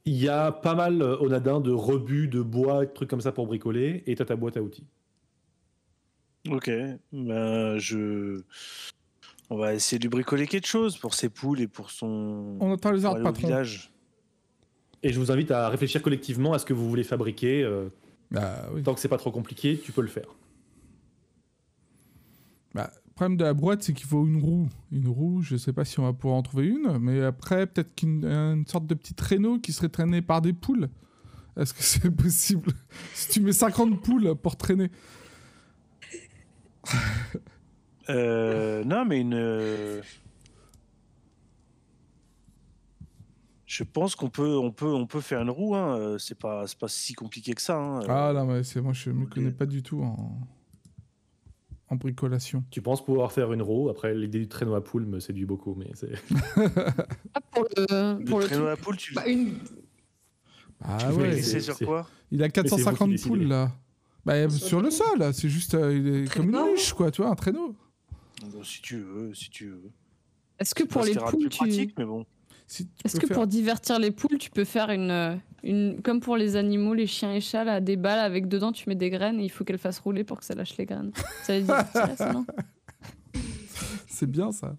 Il 0.06 0.16
y 0.16 0.28
a 0.28 0.52
pas 0.52 0.76
mal, 0.76 1.02
euh, 1.02 1.18
Onadin, 1.20 1.60
de 1.60 1.72
rebuts, 1.72 2.28
de 2.28 2.42
bois, 2.42 2.86
de 2.86 2.92
trucs 2.92 3.10
comme 3.10 3.22
ça 3.22 3.32
pour 3.32 3.48
bricoler, 3.48 4.04
et 4.08 4.16
t'as 4.16 4.26
ta 4.26 4.36
boîte 4.36 4.58
à 4.58 4.62
outils. 4.62 4.88
Ok, 6.50 6.72
ben 7.12 7.78
je. 7.78 8.42
On 9.50 9.58
va 9.58 9.74
essayer 9.74 10.00
de 10.00 10.04
lui 10.04 10.10
bricoler 10.10 10.48
quelque 10.48 10.68
chose 10.68 10.98
pour 10.98 11.14
ses 11.14 11.30
poules 11.30 11.60
et 11.60 11.68
pour 11.68 11.92
son. 11.92 12.58
On 12.60 12.72
entend 12.72 12.92
les 12.92 13.06
au 13.06 13.14
patron. 13.16 13.48
village. 13.48 13.92
Et 15.04 15.14
je 15.14 15.20
vous 15.20 15.32
invite 15.32 15.52
à 15.52 15.70
réfléchir 15.70 16.02
collectivement 16.02 16.54
à 16.54 16.60
ce 16.60 16.66
que 16.66 16.74
vous 16.74 16.90
voulez 16.90 17.04
fabriquer. 17.04 17.64
euh, 17.64 17.90
Bah 18.32 18.70
oui. 18.74 18.84
tant 18.84 18.94
que 18.94 19.00
c'est 19.00 19.08
pas 19.08 19.18
trop 19.18 19.32
compliqué, 19.32 19.80
tu 19.84 19.92
peux 19.92 20.02
le 20.02 20.08
faire. 20.08 20.28
Bah, 22.74 22.92
le 23.06 23.12
problème 23.14 23.38
de 23.38 23.44
la 23.44 23.54
boîte, 23.54 23.82
c'est 23.84 23.94
qu'il 23.94 24.06
faut 24.08 24.26
une 24.28 24.42
roue. 24.42 24.68
Une 24.92 25.08
roue, 25.08 25.42
je 25.42 25.56
sais 25.58 25.74
pas 25.74 25.86
si 25.86 26.00
on 26.00 26.04
va 26.04 26.14
pouvoir 26.14 26.38
en 26.38 26.42
trouver 26.44 26.68
une, 26.68 26.98
mais 27.00 27.22
après, 27.24 27.66
peut-être 27.68 27.96
qu'une 27.96 28.26
une 28.26 28.66
sorte 28.68 28.86
de 28.88 28.94
petit 28.94 29.14
traîneau 29.14 29.60
qui 29.60 29.74
serait 29.74 29.90
traîné 29.90 30.22
par 30.22 30.42
des 30.42 30.54
poules. 30.54 30.90
Est-ce 31.58 31.74
que 31.74 31.82
c'est 31.84 32.12
possible? 32.12 32.72
Si 33.14 33.30
tu 33.30 33.42
mets 33.42 33.54
50 33.54 34.02
poules 34.02 34.36
pour 34.36 34.56
traîner. 34.58 34.92
Euh, 38.10 38.84
non, 38.84 39.06
mais 39.06 39.22
une. 39.22 39.34
euh, 39.36 40.02
Je 43.70 43.84
pense 43.84 44.16
qu'on 44.16 44.32
peut, 44.32 44.58
on 44.58 44.72
peut, 44.72 44.92
on 44.92 45.06
peut 45.06 45.22
faire 45.22 45.42
une 45.44 45.52
roue. 45.52 45.76
Hein. 45.76 45.96
euh, 46.00 46.18
C'est 46.18 46.34
pas, 46.40 46.66
c'est 46.66 46.78
pas 46.80 46.88
si 46.88 47.14
compliqué 47.14 47.54
que 47.54 47.62
ça. 47.62 47.78
hein. 47.78 48.00
Ah 48.10 48.32
non, 48.34 48.46
mais 48.46 48.64
c'est 48.64 48.82
moi, 48.82 48.94
je 48.94 49.12
me 49.12 49.28
connais 49.28 49.52
pas 49.52 49.68
du 49.68 49.84
tout 49.84 50.02
en, 50.02 50.40
en 51.90 51.96
bricolation. 51.96 52.64
Tu 52.72 52.82
penses 52.82 53.06
pouvoir 53.06 53.32
faire 53.32 53.54
une 53.54 53.62
roue? 53.62 53.90
Après, 53.90 54.16
l'idée 54.16 54.40
du 54.40 54.48
traîneau 54.48 54.74
à 54.74 54.84
poule 54.84 55.06
me 55.06 55.20
séduit 55.20 55.46
beaucoup, 55.46 55.76
mais 55.76 55.92
c'est. 55.94 56.14
Ah, 57.36 57.42
pour 57.52 57.64
le, 57.78 58.18
Le 58.18 58.26
pour 58.26 58.40
le 58.40 58.46
traîneau 58.46 58.66
truc. 58.66 58.80
à 58.80 58.82
poule, 58.84 58.98
tu 58.98 59.14
Bah, 59.14 59.28
une... 59.28 59.54
Ah 60.82 60.98
Tu 61.12 61.14
ouais, 61.20 61.30
c'est- 61.34 61.36
glisser 61.36 61.60
sur 61.60 61.76
c'est- 61.76 61.86
quoi? 61.86 62.08
Il 62.32 62.42
a 62.42 62.46
c'est 62.48 62.58
vous 62.62 62.64
qui 62.64 62.70
450 62.70 63.10
décidez. 63.12 63.30
poules 63.30 63.44
là. 63.48 63.72
Bah, 64.26 64.50
Sur 64.50 64.68
sur 64.68 64.82
le 64.82 64.90
sol, 64.90 65.32
c'est 65.34 65.48
juste 65.50 65.76
euh, 65.76 65.96
il 65.96 66.08
est 66.08 66.34
comme 66.34 66.50
une 66.50 66.72
luche, 66.72 66.94
quoi, 66.94 67.12
tu 67.12 67.22
vois, 67.22 67.30
un 67.30 67.36
traîneau. 67.36 67.76
Bon, 68.52 68.64
si 68.64 68.82
tu 68.82 69.00
veux, 69.00 69.32
si 69.36 69.52
tu 69.52 69.70
veux. 69.70 69.92
Est-ce 70.58 70.74
que 70.74 70.84
pour 70.84 71.04
les 71.04 71.14
poules, 71.14 71.30
plus 71.42 71.50
tu... 71.50 71.58
pratique, 71.58 71.94
mais 72.00 72.06
bon. 72.06 72.26
Si 72.72 72.88
Est-ce 73.04 73.20
que 73.20 73.26
faire- 73.26 73.36
pour 73.36 73.48
divertir 73.48 73.98
les 73.98 74.12
poules, 74.12 74.38
tu 74.38 74.52
peux 74.52 74.64
faire 74.64 74.92
une, 74.92 75.42
une 75.64 76.02
comme 76.04 76.20
pour 76.20 76.38
les 76.38 76.56
animaux, 76.56 76.94
les 76.94 77.08
chiens 77.08 77.34
et 77.34 77.42
chats, 77.42 77.64
là, 77.64 77.82
des 77.82 77.98
balles 77.98 78.20
avec 78.20 78.48
dedans, 78.48 78.72
tu 78.72 78.88
mets 78.88 78.94
des 78.96 79.10
graines 79.10 79.40
et 79.40 79.44
il 79.44 79.50
faut 79.50 79.64
qu'elles 79.64 79.80
fassent 79.80 79.98
rouler 80.00 80.24
pour 80.24 80.38
que 80.38 80.46
ça 80.46 80.54
lâche 80.54 80.78
les 80.78 80.86
graines. 80.86 81.12
Ça 81.44 81.54
les 81.54 81.62
divertirait, 81.62 82.16
ça, 82.16 82.32
non 82.32 82.46
C'est 84.08 84.30
bien 84.30 84.52
ça. 84.52 84.76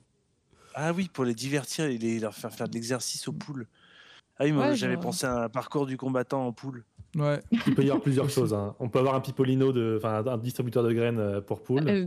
Ah 0.74 0.92
oui, 0.92 1.08
pour 1.12 1.24
les 1.24 1.34
divertir 1.34 1.86
et 1.86 1.98
les, 1.98 2.20
leur 2.20 2.32
faire 2.34 2.52
faire 2.52 2.68
de 2.68 2.74
l'exercice 2.74 3.26
aux 3.26 3.32
poules. 3.32 3.66
Ah 4.38 4.44
oui, 4.44 4.52
moi 4.52 4.68
Ouais, 4.68 4.76
j'avais 4.76 4.94
genre- 4.94 5.02
pensé 5.02 5.26
à 5.26 5.44
un 5.44 5.48
parcours 5.48 5.86
du 5.86 5.96
combattant 5.96 6.46
en 6.46 6.52
poule. 6.52 6.84
Ouais. 7.16 7.40
Il 7.66 7.74
peut 7.74 7.82
y 7.82 7.86
avoir 7.88 8.00
plusieurs 8.02 8.30
choses. 8.30 8.54
hein. 8.54 8.76
On 8.78 8.88
peut 8.88 9.00
avoir 9.00 9.16
un 9.16 9.20
pipolino, 9.20 9.72
de, 9.72 9.96
enfin 9.98 10.24
un 10.24 10.38
distributeur 10.38 10.84
de 10.84 10.92
graines 10.92 11.18
euh, 11.18 11.40
pour 11.40 11.62
poules. 11.62 11.88
Euh, 11.88 12.06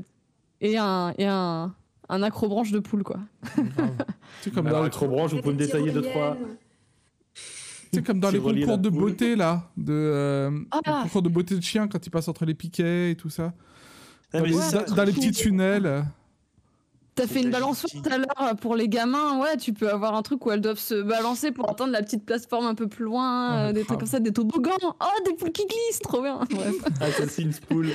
Et 0.61 0.77
un 0.77 1.13
et 1.17 1.25
un, 1.25 1.75
un 2.09 2.23
acrobranche 2.23 2.71
de 2.71 2.79
poule, 2.79 3.03
quoi. 3.03 3.17
sais, 4.41 4.51
comme 4.51 4.67
dans, 4.69 4.83
acrobranche, 4.83 5.31
vous 5.33 5.41
pouvez 5.41 5.53
me 5.53 5.59
détailler 5.59 5.91
deux, 5.91 6.01
trois. 6.01 6.37
sais, 7.93 8.01
comme 8.01 8.19
dans 8.19 8.29
les 8.29 8.39
concours 8.39 8.77
de 8.77 8.89
beauté, 8.89 9.35
là. 9.35 9.69
De, 9.77 9.93
euh, 9.93 10.59
Ah. 10.71 10.79
les 10.85 10.91
concours 11.03 11.21
de 11.21 11.29
beauté 11.29 11.55
de 11.55 11.61
chien 11.61 11.87
quand 11.87 12.05
ils 12.05 12.09
passent 12.09 12.27
entre 12.27 12.45
les 12.45 12.53
piquets 12.53 13.11
et 13.11 13.15
tout 13.15 13.29
ça. 13.29 13.53
Ah, 14.33 14.37
Dans, 14.39 14.43
mais 14.43 14.49
les, 14.49 14.55
ça, 14.57 14.83
dans- 14.83 14.95
dans 14.95 15.03
les 15.03 15.13
petits 15.13 15.31
tunnels. 15.31 16.05
T'as 17.15 17.27
C'est 17.27 17.33
fait 17.33 17.41
une 17.43 17.51
balançoire 17.51 17.91
tout 17.91 18.09
à 18.11 18.17
l'heure 18.17 18.41
euh, 18.41 18.53
pour 18.55 18.75
les 18.75 18.89
gamins, 18.89 19.39
ouais, 19.39 19.55
tu 19.57 19.71
peux 19.71 19.87
avoir 19.87 20.15
un 20.15 20.23
truc 20.23 20.43
où 20.47 20.51
elles 20.51 20.61
doivent 20.61 20.79
se 20.79 20.99
balancer 21.03 21.51
pour 21.51 21.69
atteindre 21.69 21.91
la 21.91 22.01
petite 22.01 22.25
plateforme 22.25 22.65
un 22.65 22.73
peu 22.73 22.87
plus 22.87 23.05
loin, 23.05 23.53
euh, 23.55 23.67
des 23.67 23.81
grave. 23.81 23.85
trucs 23.85 23.99
comme 23.99 24.07
ça, 24.07 24.19
des 24.19 24.33
toboggans. 24.33 24.71
Oh, 24.83 25.23
des 25.23 25.33
poules 25.35 25.51
qui 25.51 25.67
glissent, 25.67 25.99
trop 26.01 26.23
bien. 26.23 26.39
Bref. 26.49 26.75
Assassin's 26.99 27.59
Pool. 27.69 27.89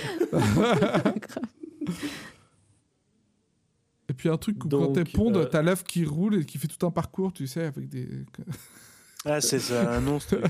Et 4.19 4.23
puis 4.23 4.29
un 4.31 4.37
truc 4.37 4.65
où 4.65 4.69
quand 4.69 4.79
Donc, 4.79 4.95
t'es 4.95 5.05
ponde, 5.05 5.37
euh, 5.37 5.45
t'as 5.45 5.63
l'œuf 5.63 5.85
qui 5.85 6.05
roule 6.05 6.41
et 6.41 6.45
qui 6.45 6.59
fait 6.59 6.67
tout 6.67 6.85
un 6.85 6.91
parcours, 6.91 7.33
tu 7.33 7.47
sais, 7.47 7.67
avec 7.67 7.89
des. 7.89 8.09
Ah, 9.25 9.41
c'est 9.41 9.61
ça, 9.61 9.95
un 9.97 10.19
truc. 10.19 10.45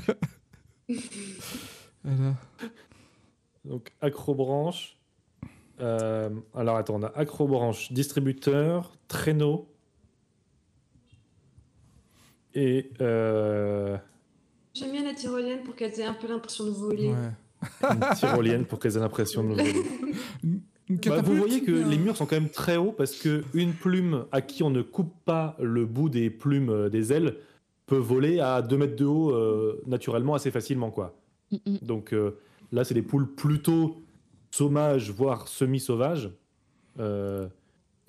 Voilà. 2.03 2.35
Donc 3.67 3.93
acrobranche. 4.01 4.97
Euh, 5.81 6.31
alors 6.55 6.77
attends, 6.77 6.95
on 6.95 7.03
a 7.03 7.09
acrobranche, 7.09 7.93
distributeur, 7.93 8.97
traîneau. 9.07 9.71
Et 12.55 12.91
euh, 13.03 13.99
J'aime 14.73 14.93
bien 14.93 15.05
la 15.05 15.13
tyrolienne 15.13 15.63
pour 15.63 15.77
qu'elles 15.77 16.01
aient 16.01 16.07
un 16.07 16.15
peu 16.15 16.27
l'impression 16.27 16.65
de 16.65 16.71
voler. 16.71 17.11
Ouais. 17.11 17.91
une 17.91 18.17
tyrolienne 18.17 18.65
pour 18.65 18.79
qu'elles 18.79 18.97
aient 18.97 19.01
l'impression 19.01 19.45
de 19.45 19.49
voler. 19.49 19.75
Une 20.89 20.97
Bah, 20.97 21.21
vous 21.21 21.37
voyez 21.37 21.63
que 21.63 21.71
bien. 21.71 21.89
les 21.89 21.99
murs 21.99 22.17
sont 22.17 22.25
quand 22.27 22.37
même 22.41 22.49
très 22.51 22.77
hauts 22.77 22.93
parce 22.93 23.13
que 23.17 23.45
une 23.55 23.73
plume 23.73 24.25
à 24.33 24.41
qui 24.41 24.63
on 24.63 24.71
ne 24.71 24.83
coupe 24.83 25.13
pas 25.25 25.57
le 25.61 25.85
bout 25.85 26.09
des 26.09 26.31
plumes 26.31 26.71
euh, 26.71 26.89
des 26.89 27.13
ailes 27.13 27.37
peut 27.87 27.97
voler 27.97 28.41
à 28.41 28.63
2 28.63 28.77
mètres 28.77 28.97
de 28.97 29.05
haut 29.05 29.31
euh, 29.31 29.83
naturellement 29.87 30.35
assez 30.35 30.51
facilement 30.51 30.91
quoi. 30.91 31.15
Mm, 31.51 31.57
mm. 31.67 31.79
Donc 31.83 32.13
euh, 32.15 32.39
là 32.73 32.85
c'est 32.85 32.95
des 32.95 33.03
poules 33.03 33.27
plutôt 33.35 34.03
sauvages 34.51 35.11
voire 35.11 35.49
semi-sauvages 35.49 36.31
Euh, 37.01 37.47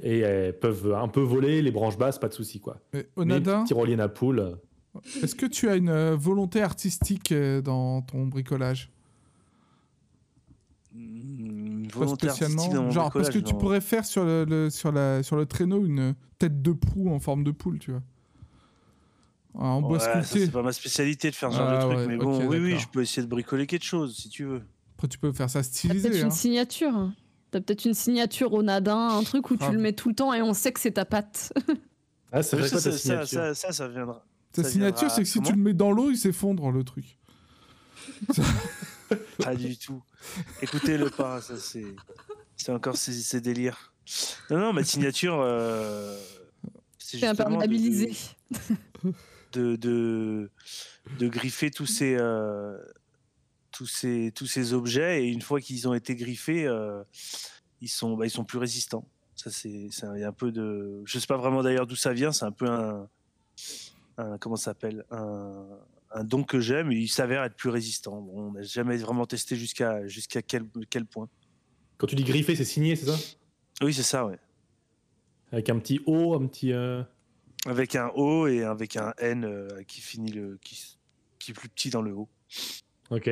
et 0.01 0.19
elles 0.19 0.57
peuvent 0.57 0.93
un 0.93 1.09
peu 1.09 1.21
voler 1.21 1.61
les 1.61 1.71
branches 1.71 1.97
basses 1.97 2.17
pas 2.17 2.29
de 2.29 2.33
souci 2.33 2.59
quoi. 2.61 2.77
Mais 2.93 3.05
Mais 3.17 3.23
Onada, 3.23 3.63
tyrolienne 3.67 3.99
à 3.99 4.07
poules. 4.07 4.57
est-ce 5.21 5.35
que 5.35 5.45
tu 5.45 5.67
as 5.69 5.75
une 5.75 6.13
volonté 6.15 6.61
artistique 6.61 7.33
dans 7.63 8.01
ton 8.01 8.25
bricolage? 8.25 8.89
Une 11.93 11.99
Pas 11.99 12.05
volonté 12.05 12.27
spécialement. 12.27 12.55
artistique 12.55 12.75
dans 12.75 12.83
mon 12.83 12.91
Genre, 12.91 13.11
parce 13.11 13.29
que 13.29 13.39
tu 13.39 13.53
pourrais 13.55 13.81
faire 13.81 14.05
sur 14.05 14.23
le, 14.23 14.45
le- 14.45 14.69
sur, 14.69 14.91
la, 14.91 15.23
sur 15.23 15.35
le 15.35 15.45
traîneau 15.45 15.85
une 15.85 16.13
tête 16.37 16.61
de 16.61 16.71
proue 16.71 17.09
en 17.11 17.19
forme 17.19 17.43
de 17.43 17.51
poule, 17.51 17.79
tu 17.79 17.91
vois. 17.91 18.01
En 19.55 19.81
bois 19.81 19.97
Ouais, 19.97 20.21
c'est 20.23 20.51
pas 20.51 20.61
ma 20.61 20.71
spécialité 20.71 21.29
de 21.31 21.35
faire 21.35 21.51
ce 21.51 21.57
genre 21.57 21.67
Ah, 21.67 21.75
de 21.77 21.81
truc, 21.81 21.97
ouais, 21.97 22.07
mais 22.07 22.17
bon, 22.17 22.47
oui, 22.47 22.57
oui, 22.59 22.77
je 22.79 22.87
peux 22.87 23.01
essayer 23.01 23.23
de 23.23 23.27
bricoler 23.27 23.65
quelque 23.67 23.83
chose 23.85 24.15
si 24.15 24.29
tu 24.29 24.45
veux. 24.45 24.61
Après, 24.95 25.07
tu 25.07 25.17
peux 25.17 25.31
faire 25.33 25.49
ça 25.49 25.59
T'as 25.59 25.63
stylisé. 25.63 26.09
peut-être 26.09 26.21
hein. 26.21 26.25
une 26.27 26.31
signature. 26.31 26.95
hein. 26.95 27.13
T'as 27.51 27.59
peut-être 27.61 27.85
une 27.85 27.95
signature 27.95 28.53
au 28.53 28.61
nadin, 28.61 29.09
un 29.17 29.23
truc 29.23 29.49
où 29.49 29.57
tu 29.57 29.63
Ah. 29.65 29.71
le 29.71 29.79
mets 29.79 29.93
tout 29.93 30.09
le 30.09 30.15
temps 30.15 30.33
et 30.33 30.41
on 30.43 30.53
sait 30.53 30.71
que 30.71 30.79
c'est 30.79 30.91
ta 30.91 31.05
patte. 31.05 31.51
Ah 32.31 32.43
ça, 32.43 32.57
ta 32.57 32.67
ça, 32.67 32.79
ça, 32.79 32.91
signature 32.91 33.25
ça, 33.27 33.55
ça, 33.55 33.71
ça 33.71 33.87
viendra. 33.87 34.23
Ta 34.53 34.61
ça 34.63 34.69
signature, 34.69 35.09
c'est 35.09 35.23
que 35.23 35.27
si 35.27 35.41
tu 35.41 35.51
le 35.51 35.57
mets 35.57 35.73
dans 35.73 35.91
l'eau, 35.91 36.11
il 36.11 36.15
s'effondre, 36.17 36.69
le 36.69 36.83
truc. 36.83 37.17
Pas 39.43 39.55
du 39.55 39.77
tout. 39.77 40.03
Écoutez-le 40.61 41.09
pas, 41.09 41.41
ça 41.41 41.57
c'est, 41.57 41.95
c'est 42.55 42.71
encore 42.71 42.97
ces, 42.97 43.13
ces 43.13 43.41
délires. 43.41 43.93
Non, 44.49 44.59
non, 44.59 44.73
ma 44.73 44.83
signature, 44.83 45.39
euh, 45.41 46.19
c'est 46.97 47.19
de- 47.19 47.25
imperméabilisé. 47.25 48.11
de, 49.53 49.75
de, 49.75 50.51
de 51.19 51.27
griffer 51.27 51.71
tous 51.71 51.85
ces, 51.85 52.15
euh, 52.19 52.77
tous, 53.71 53.85
ces, 53.87 54.31
tous 54.35 54.45
ces 54.45 54.73
objets 54.73 55.23
et 55.23 55.27
une 55.27 55.41
fois 55.41 55.61
qu'ils 55.61 55.87
ont 55.87 55.93
été 55.93 56.15
griffés, 56.15 56.67
euh, 56.67 57.03
ils, 57.81 57.89
sont, 57.89 58.15
bah, 58.17 58.25
ils 58.25 58.31
sont 58.31 58.45
plus 58.45 58.59
résistants. 58.59 59.07
Ça, 59.35 59.49
c'est, 59.51 59.89
un, 60.03 60.33
peu 60.33 60.51
de. 60.51 61.01
Je 61.05 61.17
sais 61.17 61.27
pas 61.27 61.37
vraiment 61.37 61.63
d'ailleurs 61.63 61.87
d'où 61.87 61.95
ça 61.95 62.11
vient, 62.11 62.33
c'est 62.33 62.43
un 62.43 62.51
peu 62.51 62.67
un. 62.69 63.07
un- 64.17 64.37
comment 64.37 64.57
ça 64.57 64.65
s'appelle 64.65 65.05
un, 65.11 65.65
un 66.11 66.23
don 66.23 66.43
que 66.43 66.59
j'ai, 66.59 66.83
mais 66.83 66.95
il 66.95 67.07
s'avère 67.07 67.43
être 67.43 67.55
plus 67.55 67.69
résistant. 67.69 68.21
Bon, 68.21 68.49
on 68.49 68.51
n'a 68.53 68.61
jamais 68.63 68.97
vraiment 68.97 69.25
testé 69.25 69.55
jusqu'à, 69.55 70.07
jusqu'à 70.07 70.41
quel, 70.41 70.63
quel 70.89 71.05
point. 71.05 71.27
Quand 71.97 72.07
tu 72.07 72.15
dis 72.15 72.23
griffer 72.23 72.55
c'est 72.55 72.65
signé 72.65 72.95
c'est 72.95 73.05
ça? 73.07 73.17
Oui, 73.81 73.93
c'est 73.93 74.03
ça, 74.03 74.25
ouais. 74.25 74.39
Avec 75.51 75.69
un 75.69 75.79
petit 75.79 75.99
O, 76.05 76.33
un 76.33 76.47
petit... 76.47 76.73
euh, 76.73 77.03
Avec 77.65 77.95
un 77.95 78.09
O 78.15 78.47
et 78.47 78.63
avec 78.63 78.95
un 78.95 79.13
N 79.17 79.43
euh, 79.45 79.83
qui 79.87 80.01
finit 80.01 80.31
le. 80.31 80.57
Qui, 80.61 80.97
qui 81.39 81.51
est 81.51 81.53
plus 81.53 81.69
petit 81.69 81.89
dans 81.89 82.01
le 82.01 82.13
haut. 82.13 82.29
Ok. 83.09 83.29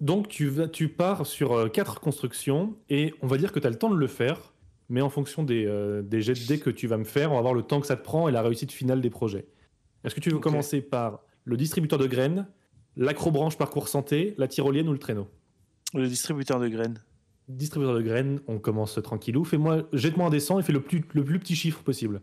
Donc 0.00 0.28
tu, 0.28 0.48
vas, 0.48 0.68
tu 0.68 0.88
pars 0.88 1.26
sur 1.26 1.52
euh, 1.52 1.68
quatre 1.68 2.00
constructions 2.00 2.76
et 2.88 3.14
on 3.20 3.26
va 3.26 3.36
dire 3.36 3.52
que 3.52 3.58
tu 3.58 3.66
as 3.66 3.70
le 3.70 3.78
temps 3.78 3.90
de 3.90 3.96
le 3.96 4.06
faire, 4.06 4.54
mais 4.88 5.00
en 5.00 5.10
fonction 5.10 5.42
des, 5.42 5.66
euh, 5.66 6.02
des 6.02 6.22
jets 6.22 6.34
de 6.34 6.46
dés 6.46 6.60
que 6.60 6.70
tu 6.70 6.86
vas 6.86 6.98
me 6.98 7.04
faire, 7.04 7.32
on 7.32 7.34
va 7.34 7.40
voir 7.40 7.54
le 7.54 7.62
temps 7.62 7.80
que 7.80 7.86
ça 7.86 7.96
te 7.96 8.04
prend 8.04 8.28
et 8.28 8.32
la 8.32 8.42
réussite 8.42 8.70
finale 8.70 9.00
des 9.00 9.10
projets. 9.10 9.46
Est-ce 10.04 10.14
que 10.14 10.20
tu 10.20 10.30
veux 10.30 10.38
commencer 10.38 10.80
par 10.80 11.20
le 11.44 11.56
distributeur 11.56 11.98
de 11.98 12.06
graines, 12.06 12.46
l'acrobranche 12.96 13.56
parcours 13.58 13.88
santé, 13.88 14.34
la 14.38 14.48
tyrolienne 14.48 14.88
ou 14.88 14.92
le 14.92 14.98
traîneau? 14.98 15.28
Le 15.94 16.06
distributeur 16.08 16.60
de 16.60 16.68
graines. 16.68 16.98
Distributeur 17.48 17.94
de 17.96 18.02
graines, 18.02 18.40
on 18.46 18.58
commence 18.58 18.98
tranquillou. 19.02 19.44
Fais-moi, 19.44 19.88
jette-moi 19.92 20.26
un 20.26 20.30
dessin 20.30 20.58
et 20.58 20.62
fais 20.62 20.72
le 20.72 20.82
plus, 20.82 21.02
le 21.14 21.24
plus 21.24 21.38
petit 21.38 21.56
chiffre 21.56 21.82
possible. 21.82 22.20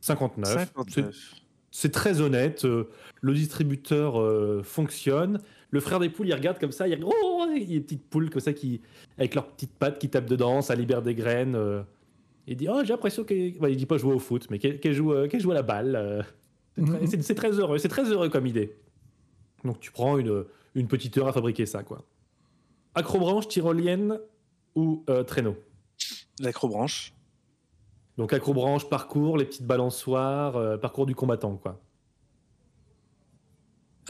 59. 0.00 0.46
C'est- 0.48 1.00
59. 1.00 1.34
c'est 1.70 1.92
très 1.92 2.20
honnête. 2.20 2.64
euh, 2.64 2.88
le 3.20 3.34
distributeur 3.34 4.20
euh, 4.20 4.62
fonctionne. 4.64 5.40
Le 5.70 5.80
frère 5.80 6.00
des 6.00 6.08
poules, 6.10 6.28
il 6.28 6.34
regarde 6.34 6.58
comme 6.58 6.72
ça. 6.72 6.86
Oh, 7.04 7.46
il 7.54 7.62
y 7.62 7.76
a 7.76 7.78
des 7.78 7.80
petites 7.80 8.08
poules 8.08 8.30
comme 8.30 8.40
ça 8.40 8.52
qui, 8.52 8.80
avec 9.16 9.34
leurs 9.34 9.46
petites 9.48 9.72
pattes 9.74 9.98
qui 9.98 10.08
tapent 10.10 10.26
dedans, 10.28 10.60
ça 10.60 10.74
libère 10.74 11.02
des 11.02 11.14
graines. 11.14 11.54
euh. 11.54 11.82
Il 12.46 12.56
dit, 12.56 12.68
oh, 12.68 12.80
j'ai 12.82 12.92
l'impression 12.92 13.24
qu'elle. 13.24 13.58
Bah, 13.58 13.68
il 13.70 13.76
dit 13.76 13.86
pas 13.86 13.98
jouer 13.98 14.14
au 14.14 14.18
foot, 14.18 14.48
mais 14.50 14.58
qu'elle 14.58 14.92
joue, 14.92 15.12
euh, 15.12 15.28
qu'elle 15.28 15.40
joue 15.40 15.50
à 15.52 15.54
la 15.54 15.62
balle. 15.62 15.94
euh. 15.96 16.22
C'est 16.76 16.84
très- 16.84 17.00
Mhm. 17.16 17.22
c'est 17.22 17.34
très 17.34 17.50
heureux. 17.52 17.78
C'est 17.78 17.88
très 17.88 18.04
heureux 18.10 18.28
comme 18.30 18.46
idée. 18.46 18.76
Donc 19.64 19.78
tu 19.80 19.92
prends 19.92 20.16
une, 20.18 20.44
une 20.74 20.88
petite 20.88 21.16
heure 21.18 21.28
à 21.28 21.32
fabriquer 21.32 21.66
ça, 21.66 21.82
quoi. 21.82 22.04
Acrobranche, 22.94 23.46
tyrolienne 23.48 24.18
ou 24.74 25.04
euh, 25.10 25.22
traîneau? 25.22 25.56
L'acrobranche. 26.40 27.12
Donc 28.18 28.32
acrobranche, 28.32 28.88
parcours, 28.88 29.36
les 29.38 29.44
petites 29.44 29.66
balançoires, 29.66 30.56
euh, 30.56 30.76
parcours 30.78 31.06
du 31.06 31.14
combattant, 31.14 31.56
quoi. 31.56 31.80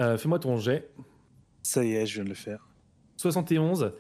Euh, 0.01 0.17
Fais-moi 0.17 0.39
ton 0.39 0.57
jet. 0.57 0.91
Ça 1.63 1.85
y 1.85 1.93
est, 1.95 2.07
je 2.07 2.15
viens 2.15 2.25
de 2.25 2.29
le 2.29 2.35
faire. 2.35 2.67
71. 3.17 3.93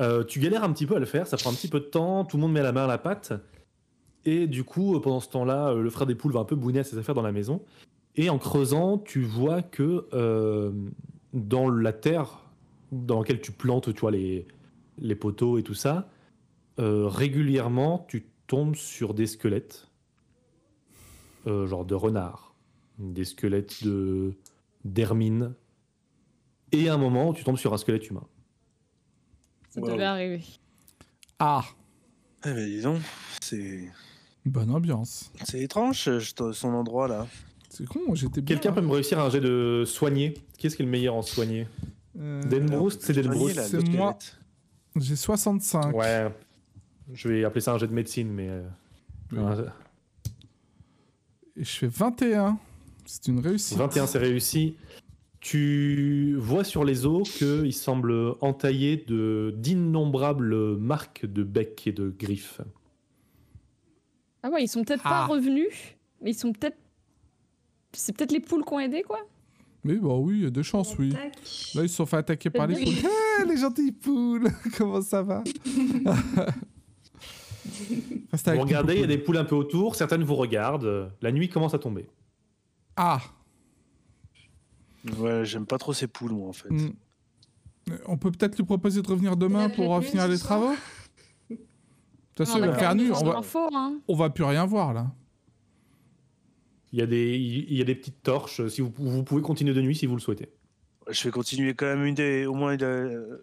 Euh, 0.00 0.24
tu 0.24 0.38
galères 0.40 0.64
un 0.64 0.72
petit 0.72 0.86
peu 0.86 0.96
à 0.96 0.98
le 0.98 1.06
faire, 1.06 1.26
ça 1.26 1.36
prend 1.36 1.50
un 1.50 1.54
petit 1.54 1.68
peu 1.68 1.80
de 1.80 1.84
temps, 1.86 2.24
tout 2.24 2.36
le 2.36 2.40
monde 2.42 2.52
met 2.52 2.62
la 2.62 2.72
main 2.72 2.84
à 2.84 2.86
la 2.86 2.98
pâte. 2.98 3.32
Et 4.24 4.46
du 4.46 4.64
coup, 4.64 4.94
euh, 4.96 5.00
pendant 5.00 5.20
ce 5.20 5.28
temps-là, 5.30 5.68
euh, 5.70 5.82
le 5.82 5.90
frère 5.90 6.06
des 6.06 6.14
poules 6.14 6.32
va 6.32 6.40
un 6.40 6.44
peu 6.44 6.56
bouiner 6.56 6.80
à 6.80 6.84
ses 6.84 6.98
affaires 6.98 7.14
dans 7.14 7.22
la 7.22 7.32
maison. 7.32 7.62
Et 8.16 8.28
en 8.28 8.38
creusant, 8.38 8.98
tu 8.98 9.22
vois 9.22 9.62
que 9.62 10.06
euh, 10.12 10.72
dans 11.32 11.68
la 11.70 11.92
terre 11.92 12.44
dans 12.92 13.20
laquelle 13.20 13.40
tu 13.40 13.52
plantes 13.52 13.94
tu 13.94 14.00
vois, 14.00 14.10
les, 14.10 14.46
les 14.98 15.14
poteaux 15.14 15.58
et 15.58 15.62
tout 15.62 15.74
ça, 15.74 16.10
euh, 16.80 17.06
régulièrement, 17.06 18.04
tu 18.08 18.26
tombes 18.48 18.74
sur 18.74 19.14
des 19.14 19.26
squelettes, 19.26 19.86
euh, 21.46 21.66
genre 21.66 21.84
de 21.84 21.94
renards, 21.94 22.54
des 22.98 23.24
squelettes 23.24 23.84
de 23.84 24.34
d'hermine. 24.84 25.54
Et 26.72 26.88
à 26.88 26.94
un 26.94 26.98
moment, 26.98 27.32
tu 27.32 27.44
tombes 27.44 27.58
sur 27.58 27.72
un 27.72 27.76
squelette 27.78 28.08
humain. 28.10 28.26
Ça 29.70 29.80
Wow. 29.80 29.90
devait 29.92 30.04
arriver. 30.04 30.42
Ah, 31.38 31.64
Eh 32.44 32.52
ben 32.52 32.66
dis 32.68 32.82
donc, 32.82 32.98
c'est, 33.40 33.88
bonne 34.46 34.70
ambiance. 34.70 35.30
c'est 35.44 35.60
étrange 35.60 36.08
euh, 36.08 36.52
son 36.52 36.68
endroit 36.68 37.08
là. 37.08 37.26
C'est 37.68 37.86
con, 37.86 38.14
j'étais 38.14 38.40
bien. 38.40 38.56
Quelqu'un 38.56 38.72
peut 38.72 38.80
me 38.80 38.90
réussir 38.92 39.18
un 39.20 39.30
jet 39.30 39.40
de 39.40 39.84
soigner 39.86 40.34
Qui 40.58 40.66
est-ce 40.66 40.76
qui 40.76 40.82
est 40.82 40.84
le 40.86 40.90
meilleur 40.90 41.14
en 41.14 41.22
soigner 41.22 41.68
Euh, 42.18 42.42
Denbroust, 42.42 43.00
c'est 43.02 43.12
Denbroust. 43.12 43.60
c'est 43.60 43.88
moi. 43.90 44.18
J'ai 44.96 45.14
65. 45.16 45.94
Ouais. 45.94 46.28
Je 47.12 47.28
vais 47.28 47.44
appeler 47.44 47.60
ça 47.60 47.72
un 47.74 47.78
jet 47.78 47.86
de 47.86 47.92
médecine, 47.92 48.28
mais. 48.28 48.48
euh, 48.48 48.62
Oui. 49.32 49.38
Et 51.56 51.64
je 51.64 51.70
fais 51.70 51.86
21. 51.86 52.58
C'est 53.06 53.28
une 53.28 53.40
réussite. 53.40 53.78
21, 53.78 54.06
c'est 54.06 54.18
réussi. 54.18 54.76
Tu 55.40 56.36
vois 56.38 56.64
sur 56.64 56.84
les 56.84 57.06
os 57.06 57.28
qu'il 57.30 57.72
semble 57.72 58.12
entaillé 58.40 58.96
de 59.08 59.54
d'innombrables 59.56 60.76
marques 60.76 61.24
de 61.24 61.42
bec 61.42 61.86
et 61.86 61.92
de 61.92 62.10
griffes. 62.10 62.60
Ah 64.42 64.50
ouais, 64.50 64.64
ils 64.64 64.68
sont 64.68 64.82
peut-être 64.84 65.02
Ah. 65.04 65.10
pas 65.10 65.26
revenus, 65.26 65.72
mais 66.22 66.30
ils 66.30 66.34
sont 66.34 66.52
peut-être. 66.52 66.76
C'est 67.92 68.16
peut-être 68.16 68.32
les 68.32 68.40
poules 68.40 68.64
qui 68.64 68.72
ont 68.72 68.80
aidé, 68.80 69.02
quoi. 69.02 69.18
Mais 69.82 69.94
bah 69.94 70.14
oui, 70.14 70.36
il 70.38 70.42
y 70.44 70.46
a 70.46 70.50
des 70.50 70.62
chances, 70.62 70.96
oui. 70.98 71.10
Là, 71.74 71.82
ils 71.82 71.88
se 71.88 71.96
sont 71.96 72.06
fait 72.06 72.18
attaquer 72.18 72.50
par 72.50 72.66
les 72.66 72.82
poules. 72.84 72.94
Ah, 73.40 73.44
les 73.48 73.56
gentilles 73.56 73.92
poules 73.92 74.48
Comment 74.76 75.00
ça 75.02 75.22
va? 75.22 75.42
Vous 78.32 78.60
regardez, 78.60 78.94
il 78.94 79.00
y 79.00 79.02
a 79.02 79.06
poules. 79.06 79.08
des 79.08 79.18
poules 79.18 79.36
un 79.38 79.44
peu 79.44 79.54
autour, 79.54 79.94
certaines 79.96 80.22
vous 80.24 80.34
regardent. 80.36 81.10
La 81.22 81.32
nuit 81.32 81.48
commence 81.48 81.74
à 81.74 81.78
tomber. 81.78 82.06
Ah 82.96 83.20
Ouais, 85.18 85.44
j'aime 85.44 85.66
pas 85.66 85.78
trop 85.78 85.92
ces 85.94 86.06
poules, 86.06 86.32
moi, 86.32 86.48
en 86.48 86.52
fait. 86.52 86.68
hmm. 86.70 86.92
On 88.06 88.18
peut 88.18 88.30
peut-être 88.30 88.56
lui 88.56 88.64
proposer 88.64 89.00
de 89.02 89.08
revenir 89.08 89.36
demain 89.36 89.68
pour 89.70 90.02
finir 90.04 90.28
les 90.28 90.36
soir 90.36 90.60
travaux? 90.60 90.76
Toute 92.44 92.52
façon, 92.52 92.62
on 92.62 92.66
va 92.66 93.42
faire 93.42 93.68
On 93.72 93.76
hein. 93.76 94.00
on 94.08 94.14
va 94.14 94.30
plus 94.30 94.44
rien 94.44 94.66
voir, 94.66 94.92
là. 94.92 95.12
Il 96.92 96.98
y 96.98 97.02
a 97.02 97.06
des, 97.06 97.36
il 97.36 97.76
y 97.76 97.80
a 97.80 97.84
des 97.84 97.94
petites 97.94 98.22
torches. 98.22 98.66
Si 98.68 98.80
vous, 98.80 98.92
vous 98.96 99.22
pouvez 99.22 99.42
continuer 99.42 99.74
de 99.74 99.80
nuit 99.80 99.94
si 99.94 100.06
vous 100.06 100.16
le 100.16 100.20
souhaitez. 100.20 100.50
Je 101.08 101.24
vais 101.24 101.30
continuer 101.30 101.74
quand 101.74 101.86
même 101.86 102.04
une 102.04 102.14
des, 102.14 102.46
au 102.46 102.54
moins, 102.54 102.76
de, 102.76 103.42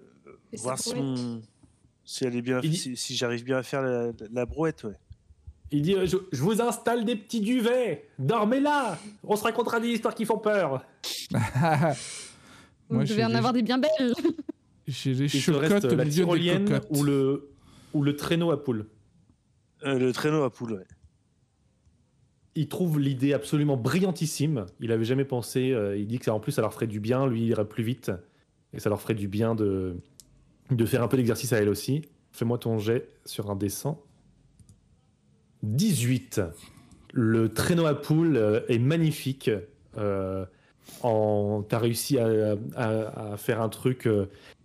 ça 0.54 0.64
voir 0.64 0.80
si, 0.80 2.24
elle 2.24 2.36
est 2.36 2.42
bien, 2.42 2.60
Il 2.64 2.78
si, 2.78 2.96
si 2.96 3.16
j'arrive 3.16 3.44
bien 3.44 3.58
à 3.58 3.64
faire 3.64 3.82
la, 3.82 4.12
la 4.32 4.46
brouette, 4.46 4.84
ouais. 4.84 4.96
Il 5.72 5.82
dit 5.82 5.96
euh, 5.96 6.06
je, 6.06 6.18
je 6.32 6.42
vous 6.42 6.62
installe 6.62 7.04
des 7.04 7.16
petits 7.16 7.42
duvets. 7.42 8.08
Dormez 8.20 8.60
là. 8.60 8.98
On 9.24 9.36
se 9.36 9.44
racontera 9.44 9.80
des 9.80 9.90
histoires 9.90 10.16
qui 10.16 10.26
font 10.26 10.38
peur. 10.38 10.86
Vous 12.90 12.96
Moi, 12.96 13.04
devez 13.04 13.26
en 13.26 13.34
avoir 13.34 13.52
des 13.52 13.64
bien 13.64 13.78
belles. 13.78 14.14
J'ai 14.88 15.14
les 15.14 15.28
chocottes 15.28 15.84
au 15.84 15.96
la 15.96 16.06
milieu 16.06 16.26
des 16.26 16.64
cocottes. 16.64 16.88
ou 16.92 17.04
le, 17.04 17.50
ou 17.94 18.04
le 18.04 18.16
traîneau 18.16 18.52
à 18.52 18.64
poules. 18.64 18.88
Euh, 19.84 19.98
le 20.00 20.12
traîneau 20.12 20.44
à 20.44 20.52
poules, 20.52 20.74
ouais. 20.74 20.86
il 22.56 22.68
trouve 22.68 23.00
l'idée 23.00 23.34
absolument 23.34 23.78
brillantissime. 23.78 24.66
Il 24.80 24.92
avait 24.92 25.06
jamais 25.06 25.26
pensé. 25.26 25.72
euh, 25.72 25.96
il 25.98 26.08
dit 26.08 26.20
que 26.20 26.26
ça, 26.26 26.34
en 26.34 26.40
plus, 26.40 26.52
ça 26.52 26.62
leur 26.62 26.74
ferait 26.74 26.88
du 26.88 27.00
bien. 27.00 27.28
Lui, 27.28 27.42
il 27.44 27.48
irait 27.48 27.68
plus 27.68 27.84
vite. 27.84 28.12
Et 28.74 28.80
ça 28.80 28.90
leur 28.90 29.00
ferait 29.02 29.14
du 29.16 29.28
bien 29.28 29.56
de, 29.56 29.96
de 30.72 30.86
faire 30.86 31.04
un 31.04 31.08
peu 31.08 31.18
d'exercice 31.18 31.54
à 31.54 31.58
elle 31.58 31.70
aussi. 31.70 32.02
Fais-moi 32.32 32.58
ton 32.58 32.78
jet 32.80 33.08
sur 33.26 33.50
un 33.52 33.56
dessin. 33.56 33.98
18. 35.64 36.42
Le 37.14 37.50
traîneau 37.50 37.86
à 37.86 37.96
poules 38.00 38.38
euh, 38.38 38.62
est 38.68 38.80
magnifique. 38.80 39.50
Euh, 39.98 40.46
en, 41.04 41.64
t'as 41.68 41.80
réussi 41.80 42.18
à, 42.18 42.56
à- 42.76 43.32
à 43.34 43.38
faire 43.38 43.62
un 43.62 43.70
truc 43.70 44.08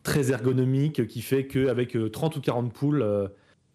très 0.03 0.31
ergonomique 0.31 1.07
qui 1.07 1.23
fait 1.23 1.47
qu'avec 1.47 1.97
30 2.13 2.37
ou 2.37 2.41
40 2.41 2.73
poules, 2.73 3.03
euh, 3.03 3.29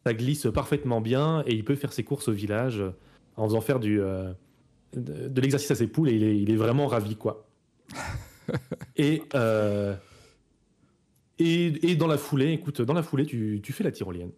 ça 0.06 0.14
glisse 0.14 0.48
parfaitement 0.54 1.02
bien 1.02 1.44
et 1.46 1.54
il 1.54 1.64
peut 1.64 1.76
faire 1.76 1.94
ses 1.94 2.04
courses 2.04 2.28
au 2.28 2.34
village 2.34 2.80
euh, 2.80 2.92
en 3.36 3.46
faisant 3.46 3.62
faire 3.62 3.80
du, 3.80 4.02
euh, 4.02 4.32
de, 4.94 5.28
de 5.28 5.42
l'exercice 5.42 5.72
à 5.72 5.76
ses 5.76 5.88
poules 5.88 6.10
et 6.10 6.16
il 6.16 6.24
est, 6.24 6.38
il 6.38 6.52
est 6.52 6.56
vraiment 6.56 6.88
ravi 6.88 7.16
quoi. 7.16 7.48
et, 8.96 9.24
euh, 9.36 9.96
et, 11.40 11.92
et 11.92 11.96
dans 11.96 12.08
la 12.08 12.18
foulée, 12.18 12.52
écoute, 12.54 12.82
dans 12.82 12.94
la 12.94 13.04
foulée, 13.04 13.26
tu, 13.26 13.60
tu 13.64 13.74
fais 13.74 13.84
la 13.84 13.92
tyrolienne 13.92 14.32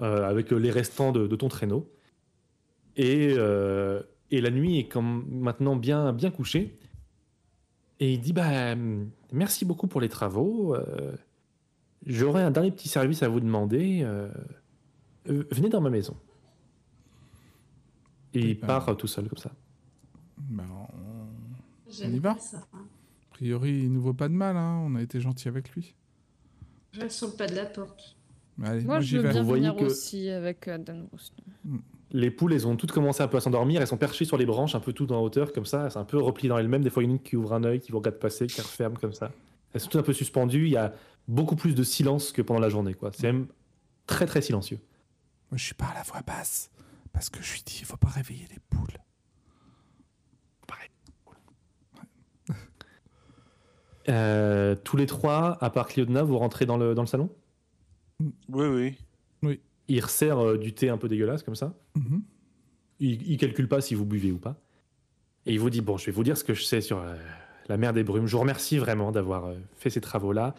euh, 0.00 0.28
avec 0.28 0.50
les 0.50 0.70
restants 0.70 1.12
de, 1.12 1.26
de 1.26 1.36
ton 1.36 1.48
traîneau. 1.48 1.90
Et, 2.96 3.34
euh, 3.36 4.02
et 4.30 4.40
la 4.40 4.50
nuit 4.50 4.78
est 4.78 4.88
comme 4.88 5.26
maintenant 5.30 5.76
bien, 5.76 6.12
bien 6.12 6.30
couchée. 6.30 6.76
Et 8.00 8.12
il 8.12 8.20
dit 8.20 8.32
bah 8.32 8.74
merci 9.32 9.64
beaucoup 9.64 9.86
pour 9.86 10.00
les 10.00 10.08
travaux. 10.08 10.74
euh, 10.74 11.16
J'aurais 12.06 12.42
un 12.42 12.50
dernier 12.50 12.70
petit 12.70 12.88
service 12.88 13.22
à 13.22 13.28
vous 13.28 13.40
demander. 13.40 14.00
euh, 14.02 14.28
euh, 15.28 15.44
venez 15.50 15.68
dans 15.68 15.80
ma 15.80 15.90
maison. 15.90 16.16
Et 18.34 18.50
il 18.50 18.60
part 18.60 18.96
tout 18.96 19.06
seul 19.06 19.28
comme 19.28 19.38
ça. 19.38 19.50
Ben, 20.38 20.66
on- 20.70 22.08
y 22.08 22.18
va 22.18 22.38
ça. 22.38 22.58
hein. 22.72 22.84
A 23.30 23.34
priori, 23.34 23.70
il 23.84 23.92
nous 23.92 24.00
vaut 24.00 24.14
pas 24.14 24.28
de 24.28 24.34
mal. 24.34 24.56
hein. 24.56 24.82
On 24.84 24.94
a 24.94 25.02
été 25.02 25.20
gentil 25.20 25.48
avec 25.48 25.70
lui. 25.74 25.94
Je 26.92 27.00
reste 27.00 27.16
sur 27.18 27.28
le 27.28 27.32
pas 27.34 27.46
de 27.46 27.54
la 27.54 27.66
porte. 27.66 28.16
Allez, 28.62 28.80
Moi, 28.84 28.94
moi, 28.94 29.00
je 29.00 29.06
j'y 29.06 29.16
veux 29.16 29.22
vais. 29.22 29.32
bien 29.32 29.42
venir 29.42 29.76
que- 29.76 29.84
aussi 29.84 30.28
avec 30.30 30.68
euh, 30.68 30.78
Dan 30.78 31.08
Roust. 31.12 31.32
Les 32.10 32.30
poules, 32.30 32.54
elles 32.54 32.66
ont 32.66 32.76
toutes 32.76 32.92
commencé 32.92 33.22
un 33.22 33.28
peu 33.28 33.36
à 33.36 33.40
s'endormir. 33.40 33.80
Elles 33.80 33.86
sont 33.86 33.98
perchées 33.98 34.24
sur 34.24 34.38
les 34.38 34.46
branches, 34.46 34.74
un 34.74 34.80
peu 34.80 34.92
toutes 34.92 35.12
en 35.12 35.20
hauteur, 35.20 35.52
comme 35.52 35.66
ça. 35.66 35.84
Elles 35.84 35.90
sont 35.90 36.00
un 36.00 36.04
peu 36.04 36.18
repliées 36.18 36.48
dans 36.48 36.58
elles-mêmes. 36.58 36.82
Des 36.82 36.90
fois, 36.90 37.02
il 37.02 37.06
y 37.06 37.08
en 37.08 37.12
a 37.12 37.16
une 37.16 37.22
qui 37.22 37.36
ouvre 37.36 37.52
un 37.52 37.64
œil, 37.64 37.80
qui 37.80 37.92
vous 37.92 37.98
regarde 37.98 38.18
passer, 38.18 38.46
qui 38.46 38.60
referme 38.60 38.96
comme 38.96 39.12
ça. 39.12 39.30
Elles 39.72 39.80
sont 39.80 39.88
toutes 39.88 40.00
un 40.00 40.04
peu 40.04 40.14
suspendues. 40.14 40.66
Il 40.66 40.72
y 40.72 40.76
a 40.76 40.94
beaucoup 41.26 41.56
plus 41.56 41.74
de 41.74 41.82
silence 41.82 42.32
que 42.32 42.40
pendant 42.40 42.60
la 42.60 42.70
journée. 42.70 42.94
quoi. 42.94 43.10
C'est 43.12 43.24
même 43.24 43.46
très, 44.06 44.26
très 44.26 44.40
silencieux. 44.40 44.78
Moi, 45.50 45.58
je 45.58 45.64
suis 45.64 45.74
pas 45.74 45.86
à 45.86 45.94
la 45.94 46.02
voix 46.02 46.22
basse. 46.26 46.70
Parce 47.12 47.30
que 47.30 47.42
je 47.42 47.52
lui 47.52 47.62
dis, 47.64 47.78
il 47.80 47.84
faut 47.84 47.96
pas 47.96 48.08
réveiller 48.08 48.46
les 48.50 48.60
poules. 48.70 48.98
Euh, 54.08 54.74
tous 54.74 54.96
les 54.96 55.06
trois, 55.06 55.62
à 55.62 55.70
part 55.70 55.88
Cléodna, 55.88 56.22
vous 56.22 56.38
rentrez 56.38 56.64
dans 56.64 56.78
le, 56.78 56.94
dans 56.94 57.02
le 57.02 57.06
salon? 57.06 57.28
Oui, 58.20 58.66
oui. 58.66 58.98
Il 59.88 60.00
resserre 60.00 60.38
euh, 60.38 60.58
du 60.58 60.72
thé 60.72 60.88
un 60.88 60.98
peu 60.98 61.08
dégueulasse, 61.08 61.42
comme 61.42 61.56
ça. 61.56 61.74
Mhm. 61.96 62.22
Il, 63.00 63.30
il 63.30 63.36
calcule 63.36 63.68
pas 63.68 63.80
si 63.80 63.94
vous 63.94 64.04
buvez 64.04 64.32
ou 64.32 64.38
pas. 64.38 64.60
Et 65.46 65.52
il 65.52 65.60
vous 65.60 65.70
dit 65.70 65.80
Bon, 65.80 65.96
je 65.96 66.06
vais 66.06 66.12
vous 66.12 66.24
dire 66.24 66.36
ce 66.36 66.44
que 66.44 66.54
je 66.54 66.62
sais 66.62 66.80
sur 66.80 66.98
euh, 66.98 67.16
la 67.68 67.76
mer 67.76 67.92
des 67.92 68.04
brumes. 68.04 68.26
Je 68.26 68.32
vous 68.32 68.40
remercie 68.40 68.78
vraiment 68.78 69.12
d'avoir 69.12 69.46
euh, 69.46 69.56
fait 69.76 69.90
ces 69.90 70.00
travaux-là. 70.00 70.54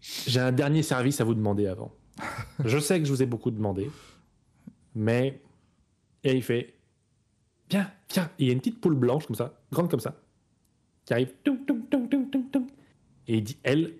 J'ai 0.00 0.40
un 0.40 0.52
dernier 0.52 0.82
service 0.82 1.20
à 1.20 1.24
vous 1.24 1.34
demander 1.34 1.66
avant. 1.66 1.92
je 2.64 2.78
sais 2.78 2.98
que 3.00 3.04
je 3.04 3.12
vous 3.12 3.22
ai 3.22 3.26
beaucoup 3.26 3.50
demandé, 3.50 3.90
mais. 4.94 5.40
Et 6.24 6.34
il 6.34 6.42
fait 6.42 6.74
viens. 7.68 7.90
Et 8.16 8.20
il 8.38 8.46
y 8.46 8.50
a 8.50 8.52
une 8.52 8.60
petite 8.60 8.80
poule 8.80 8.94
blanche, 8.94 9.26
comme 9.26 9.36
ça, 9.36 9.60
grande 9.72 9.90
comme 9.90 10.00
ça, 10.00 10.14
qui 11.04 11.12
arrive. 11.12 11.32
Toum, 11.44 11.58
toum, 11.64 11.86
toum. 11.88 12.66
Et 13.26 13.38
il 13.38 13.44
dit 13.44 13.58
Elle, 13.62 13.94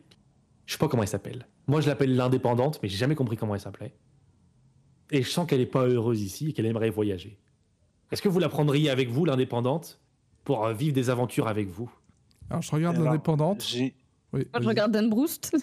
je 0.67 0.73
sais 0.73 0.79
pas 0.79 0.89
comment 0.89 1.03
elle 1.03 1.09
s'appelle. 1.09 1.47
Moi, 1.67 1.81
je 1.81 1.89
l'appelle 1.89 2.15
l'indépendante, 2.15 2.79
mais 2.83 2.89
j'ai 2.89 2.97
jamais 2.97 3.17
compris 3.17 3.37
comment 3.37 3.55
elle 3.55 3.61
s'appelait. 3.61 3.93
Et 5.11 5.23
je 5.23 5.31
sens 5.31 5.47
qu'elle 5.47 5.61
n'est 5.61 5.67
pas 5.67 5.87
heureuse 5.87 6.23
ici 6.23 6.49
et 6.49 6.53
qu'elle 6.53 6.67
aimerait 6.67 6.91
voyager. 6.91 7.39
Est-ce 8.11 8.23
que 8.23 8.29
vous 8.29 8.39
la 8.39 8.49
prendriez 8.49 8.91
avec 8.91 9.09
vous, 9.09 9.25
l'indépendante, 9.25 10.01
pour 10.45 10.65
euh, 10.65 10.73
vivre 10.73 10.95
des 10.95 11.11
aventures 11.11 11.49
avec 11.49 11.69
vous? 11.69 11.91
Alors, 12.51 12.63
je 12.63 12.71
regarde 12.71 12.97
l'indépendante. 12.99 13.67
Oui, 13.75 13.95
je 14.33 14.67
regarde 14.67 14.93
Dan 14.93 15.09
Broust. 15.09 15.57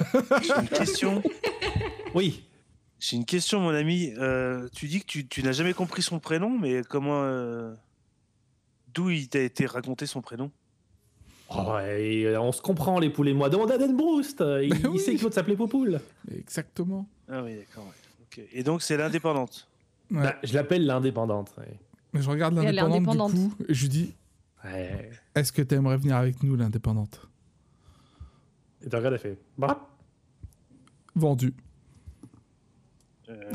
j'ai 0.42 0.54
une 0.60 0.68
question. 0.68 1.22
Oui. 2.12 2.44
J'ai 2.98 3.16
une 3.16 3.24
question, 3.24 3.60
mon 3.60 3.70
ami. 3.70 4.12
Euh, 4.18 4.68
tu 4.74 4.88
dis 4.88 4.98
que 4.98 5.06
tu, 5.06 5.28
tu 5.28 5.44
n'as 5.44 5.52
jamais 5.52 5.74
compris 5.74 6.02
son 6.02 6.18
prénom, 6.18 6.58
mais 6.58 6.82
comment. 6.82 7.22
euh, 7.22 7.72
D'où 8.92 9.10
il 9.10 9.28
t'a 9.28 9.38
été 9.38 9.64
raconté 9.64 10.06
son 10.06 10.20
prénom? 10.20 10.50
Oh, 11.50 11.78
et, 11.78 12.36
on 12.36 12.50
se 12.50 12.60
comprend, 12.60 12.98
les 12.98 13.10
poules 13.10 13.28
et 13.28 13.32
moi. 13.32 13.48
Demande 13.48 13.70
à 13.70 13.78
Dan 13.78 13.96
Broust. 13.96 14.42
Il, 14.62 15.00
sait 15.00 15.14
que 15.14 15.22
l'autre 15.22 15.36
s'appelait 15.36 15.54
Popoule. 15.54 16.00
Exactement. 16.36 17.08
Ah 17.28 17.44
oui, 17.44 17.54
d'accord. 17.54 17.84
ouais. 17.84 18.09
Ok. 18.32 18.42
Et 18.52 18.62
donc, 18.62 18.82
c'est 18.82 18.96
l'indépendante. 18.96 19.68
Ouais. 20.10 20.22
Bah, 20.22 20.36
je 20.42 20.54
l'appelle 20.54 20.86
l'indépendante. 20.86 21.54
ouais. 21.58 21.78
Mais 22.12 22.22
je 22.22 22.28
regarde 22.30 22.54
l'indépendante 22.54 23.32
du 23.34 23.48
coup 23.50 23.54
et 23.68 23.74
je 23.74 23.82
lui 23.82 23.88
dis 23.88 24.14
Ouais. 24.64 25.10
Est-ce 25.34 25.52
que 25.52 25.62
tu 25.62 25.74
aimerais 25.74 25.96
venir 25.96 26.16
avec 26.16 26.42
nous, 26.42 26.54
l'indépendante? 26.56 27.28
Et 28.84 28.88
tu 28.88 28.96
regardes, 28.96 29.14
elle 29.14 29.20
fait 29.20 29.38
Bah. 29.56 29.88
Vendu. 31.14 31.54
Euh, 33.28 33.52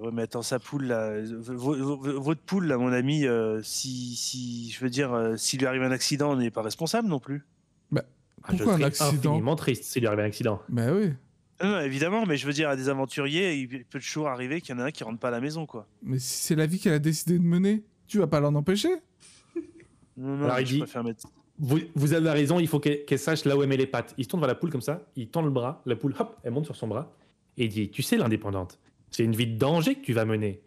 ouais, 0.00 0.10
mais 0.12 0.22
attends, 0.22 0.42
sa 0.42 0.58
poule, 0.58 0.86
là, 0.86 1.20
votre 1.20 2.40
poule, 2.40 2.66
là, 2.66 2.78
mon 2.78 2.92
ami, 2.92 3.26
euh, 3.26 3.60
si, 3.62 4.16
si, 4.16 4.70
je 4.70 4.80
veux 4.80 4.90
dire, 4.90 5.12
euh, 5.12 5.36
s'il 5.36 5.60
lui 5.60 5.66
arrive 5.66 5.82
un 5.82 5.90
accident, 5.90 6.32
on 6.32 6.36
n'est 6.36 6.50
pas 6.50 6.62
responsable 6.62 7.08
non 7.08 7.18
plus. 7.20 7.44
Ah, 8.44 8.50
je 8.54 8.56
Pourquoi 8.56 8.74
un 8.74 8.82
accident? 8.82 9.08
infiniment 9.30 9.54
triste 9.54 9.84
s'il 9.84 10.00
lui 10.00 10.08
arrivait 10.08 10.24
un 10.24 10.26
accident. 10.26 10.60
Bah 10.68 10.92
oui. 10.92 11.12
Non, 11.62 11.68
non, 11.70 11.80
évidemment, 11.80 12.26
mais 12.26 12.36
je 12.36 12.46
veux 12.46 12.52
dire, 12.52 12.68
à 12.68 12.76
des 12.76 12.88
aventuriers, 12.88 13.54
il 13.54 13.68
peut 13.68 14.00
toujours 14.00 14.28
arriver 14.28 14.60
qu'il 14.60 14.74
y 14.74 14.78
en 14.78 14.80
a 14.80 14.86
un 14.86 14.90
qui 14.90 15.04
rentre 15.04 15.18
pas 15.20 15.28
à 15.28 15.30
la 15.32 15.40
maison, 15.40 15.64
quoi. 15.66 15.86
Mais 16.02 16.18
si 16.18 16.42
c'est 16.46 16.54
la 16.56 16.66
vie 16.66 16.78
qu'elle 16.80 16.92
a 16.94 16.98
décidé 16.98 17.38
de 17.38 17.44
mener, 17.44 17.82
tu 18.08 18.18
vas 18.18 18.26
pas 18.26 18.40
l'en 18.40 18.54
empêcher 18.54 18.88
Non, 20.16 20.36
non, 20.36 20.44
Alors, 20.44 20.60
il 20.60 20.66
je 20.66 20.72
dit- 20.74 20.78
préfère 20.80 21.04
mettre. 21.04 21.26
Vous, 21.58 21.78
vous 21.94 22.12
avez 22.14 22.30
raison, 22.30 22.58
il 22.58 22.66
faut 22.66 22.80
qu'elle 22.80 23.18
sache 23.18 23.44
là 23.44 23.56
où 23.56 23.62
elle 23.62 23.68
met 23.68 23.76
les 23.76 23.86
pattes. 23.86 24.14
Il 24.18 24.24
se 24.24 24.28
tourne 24.28 24.40
vers 24.40 24.48
la 24.48 24.54
poule 24.56 24.70
comme 24.70 24.80
ça, 24.80 25.02
il 25.16 25.28
tend 25.28 25.42
le 25.42 25.50
bras, 25.50 25.82
la 25.86 25.94
poule, 25.94 26.14
hop, 26.18 26.36
elle 26.42 26.52
monte 26.52 26.64
sur 26.64 26.74
son 26.74 26.88
bras, 26.88 27.12
et 27.56 27.64
il 27.66 27.68
dit 27.68 27.88
Tu 27.90 28.02
sais, 28.02 28.16
l'indépendante, 28.16 28.78
c'est 29.10 29.22
une 29.24 29.36
vie 29.36 29.46
de 29.46 29.56
danger 29.58 29.94
que 29.94 30.00
tu 30.04 30.12
vas 30.12 30.24
mener. 30.24 30.60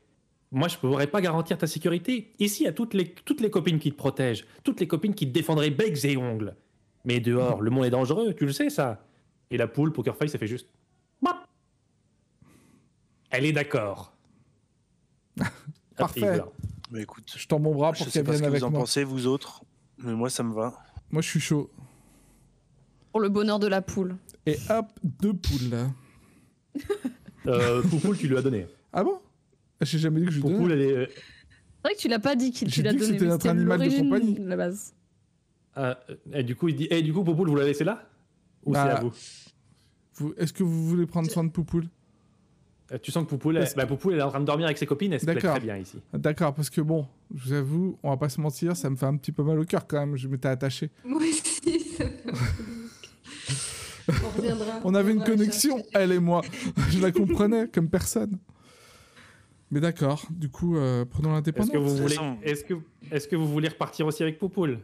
Moi, 0.52 0.68
je 0.70 0.76
ne 0.76 0.80
pourrais 0.80 1.08
pas 1.08 1.20
garantir 1.22 1.58
ta 1.58 1.68
sécurité. 1.68 2.32
Ici, 2.40 2.64
il 2.64 2.66
y 2.66 2.70
a 2.70 2.72
toutes 2.72 2.94
les, 2.94 3.12
toutes 3.12 3.42
les 3.42 3.50
copines 3.50 3.80
qui 3.80 3.92
te 3.92 3.98
protègent, 3.98 4.46
toutes 4.64 4.80
les 4.80 4.88
copines 4.88 5.14
qui 5.14 5.28
te 5.28 5.34
défendraient 5.34 5.72
becs 5.72 6.06
et 6.06 6.16
ongles. 6.16 6.56
Mais 7.04 7.20
dehors, 7.20 7.62
le 7.62 7.72
monde 7.72 7.84
est 7.86 7.90
dangereux, 7.90 8.34
tu 8.34 8.46
le 8.46 8.54
sais 8.54 8.70
ça. 8.70 9.06
Et 9.52 9.58
la 9.58 9.68
poule, 9.68 9.92
Poker 9.92 10.16
Face, 10.16 10.32
ça 10.32 10.38
fait 10.38 10.48
juste. 10.48 10.70
Elle 13.38 13.46
est 13.46 13.52
d'accord. 13.54 14.14
Parfait. 15.98 16.42
Mais 16.92 17.02
écoute, 17.02 17.34
Je 17.38 17.48
tends 17.48 17.60
mon 17.60 17.74
bras 17.74 17.94
je 17.94 18.00
pour 18.04 18.08
sais 18.08 18.20
qu'elle 18.20 18.26
pas 18.26 18.34
ce 18.34 18.38
vienne 18.38 18.50
que 18.50 18.52
avec 18.52 18.62
vous 18.62 18.68
en 18.68 18.72
moi. 18.72 18.80
pensez, 18.82 19.04
vous 19.04 19.28
autres, 19.28 19.64
mais 19.98 20.14
moi 20.14 20.30
ça 20.30 20.44
me 20.44 20.54
va. 20.54 20.74
Moi, 21.12 21.22
je 21.22 21.30
suis 21.30 21.40
chaud. 21.40 21.70
Pour 23.12 23.20
le 23.22 23.30
bonheur 23.30 23.60
de 23.60 23.68
la 23.68 23.82
poule. 23.82 24.18
Et 24.46 24.58
hop, 24.70 24.88
deux 25.04 25.34
poules. 25.34 25.70
là. 25.70 25.88
Euh, 27.48 27.82
Poupoule, 27.84 28.18
tu 28.18 28.28
lui 28.28 28.38
as 28.38 28.42
donné. 28.42 28.68
Ah 28.92 29.04
bon? 29.04 29.20
J'ai 29.82 30.00
jamais 30.00 30.20
dit 30.20 30.26
que 30.26 30.32
je 30.32 30.38
lui 30.38 30.42
Poupoule, 30.44 30.70
donnais. 30.70 30.84
elle 30.84 30.90
est. 30.90 30.96
euh, 30.98 31.06
C'est 31.08 31.82
vrai 31.84 31.94
que 31.96 32.00
tu 32.00 32.08
l'as 32.08 32.20
pas 32.20 32.36
dit 32.36 32.52
qu'il 32.52 32.68
J'ai 32.70 32.76
tu 32.76 32.82
l'as 32.84 32.92
dit 32.92 32.98
que 32.98 33.04
donné. 33.06 33.14
c'était 33.20 33.30
notre 33.30 33.48
animal 33.50 33.80
de 33.80 33.98
compagnie. 34.00 34.38
La 34.40 34.58
base. 34.58 34.94
ah, 35.76 36.00
et 36.34 36.44
du 36.44 36.56
coup, 36.56 36.68
il 36.70 36.76
dit. 36.76 36.88
Et 36.90 37.02
du 37.02 37.14
coup, 37.14 37.24
Poupoule, 37.24 37.50
vous 37.50 37.56
la 37.56 37.66
laissez 37.66 37.84
là? 37.84 38.10
Ou 38.66 38.72
Bah, 38.74 38.84
c'est 38.84 38.98
à 38.98 39.02
vous? 39.02 39.12
Vous- 40.16 40.34
Est-ce 40.38 40.54
que 40.54 40.64
vous 40.64 40.88
voulez 40.88 41.06
prendre 41.06 41.30
soin 41.30 41.44
de 41.44 41.50
Poupoule? 41.52 41.88
Tu 43.02 43.12
sens 43.12 43.24
que 43.24 43.30
Poupoule, 43.30 43.56
Parce- 43.56 43.76
bah, 43.76 43.86
Poupoule, 43.88 44.14
elle 44.14 44.20
est 44.20 44.24
en 44.24 44.30
train 44.30 44.40
de 44.40 44.46
dormir 44.46 44.66
avec 44.68 44.78
ses 44.78 44.86
copines, 44.86 45.12
elle 45.14 45.20
se 45.20 45.26
plaît 45.26 45.34
D'accord. 45.36 45.52
très 45.56 45.60
bien 45.60 45.76
ici. 45.78 45.98
D'accord, 46.14 46.54
parce 46.54 46.70
que 46.70 46.82
bon, 46.82 47.08
je 47.34 47.48
vous 47.48 47.54
avoue, 47.54 47.98
on 48.04 48.12
va 48.12 48.18
pas 48.18 48.30
se 48.30 48.40
mentir, 48.40 48.78
ça 48.78 48.90
me 48.90 48.96
fait 48.96 49.08
un 49.08 49.18
petit 49.18 49.32
peu 49.32 49.42
mal 49.44 49.58
au 49.60 49.66
cœur 49.66 49.88
quand 49.88 50.00
même. 50.00 50.16
Je 50.16 50.28
m'étais 50.28 50.48
attaché. 50.50 50.92
Moi 51.04 51.20
aussi, 51.22 51.80
ça 51.98 52.04
me 52.06 52.12
On 54.24 54.38
reviendra. 54.38 54.80
On 54.84 54.94
avait 54.94 55.14
une 55.14 55.24
connexion, 55.24 55.78
chercher. 55.78 55.90
elle 55.96 56.12
et 56.12 56.20
moi. 56.20 56.42
je 56.92 57.00
la 57.02 57.12
comprenais 57.12 57.68
comme 57.74 57.90
personne. 57.90 58.38
Mais 59.72 59.80
d'accord, 59.80 60.28
du 60.30 60.50
coup, 60.50 60.78
euh, 60.78 61.06
prenons 61.06 61.30
Est-ce 61.30 61.36
l'indépendance. 61.38 61.72
que, 61.72 61.78
vous 61.78 61.96
voulez... 61.98 62.18
est-ce, 62.44 62.64
que... 62.64 62.76
est-ce 63.12 63.28
que 63.28 63.36
vous 63.36 63.48
voulez 63.52 63.68
repartir 63.70 64.06
aussi 64.06 64.22
avec 64.22 64.38
Poupoule? 64.38 64.80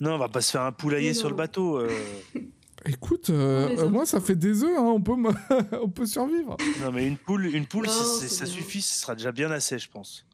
Non, 0.00 0.14
on 0.14 0.18
va 0.18 0.28
pas 0.30 0.40
se 0.40 0.50
faire 0.50 0.62
un 0.62 0.72
poulailler 0.72 1.12
sur 1.12 1.28
le 1.28 1.36
bateau. 1.36 1.78
euh. 1.78 1.88
Écoute, 2.86 3.30
euh, 3.30 3.68
euh, 3.70 3.76
ça- 3.76 3.86
moi 3.86 4.04
ça 4.06 4.20
fait 4.20 4.34
des 4.36 4.62
œufs, 4.62 4.76
hein, 4.78 4.82
on, 4.96 5.00
peut 5.00 5.12
on 5.82 5.88
peut 5.88 6.06
survivre. 6.06 6.56
Non, 6.82 6.92
mais 6.92 7.06
une 7.06 7.16
poule, 7.16 7.46
une 7.46 7.66
poule, 7.66 7.86
Non, 7.86 7.92
ça 7.92 8.44
bien. 8.44 8.52
suffit, 8.54 8.82
ce 8.82 9.00
sera 9.00 9.14
déjà 9.14 9.32
bien 9.32 9.50
assez, 9.50 9.78
je 9.78 9.88
pense. 9.90 10.26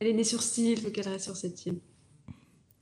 Elle 0.00 0.08
est 0.08 0.12
née 0.14 0.24
sur 0.24 0.42
cette 0.42 0.58
île, 0.58 0.78
il 0.78 0.80
faut 0.80 0.90
qu'elle 0.90 1.08
reste 1.08 1.24
sur 1.26 1.36
cette 1.36 1.64
île. 1.64 1.78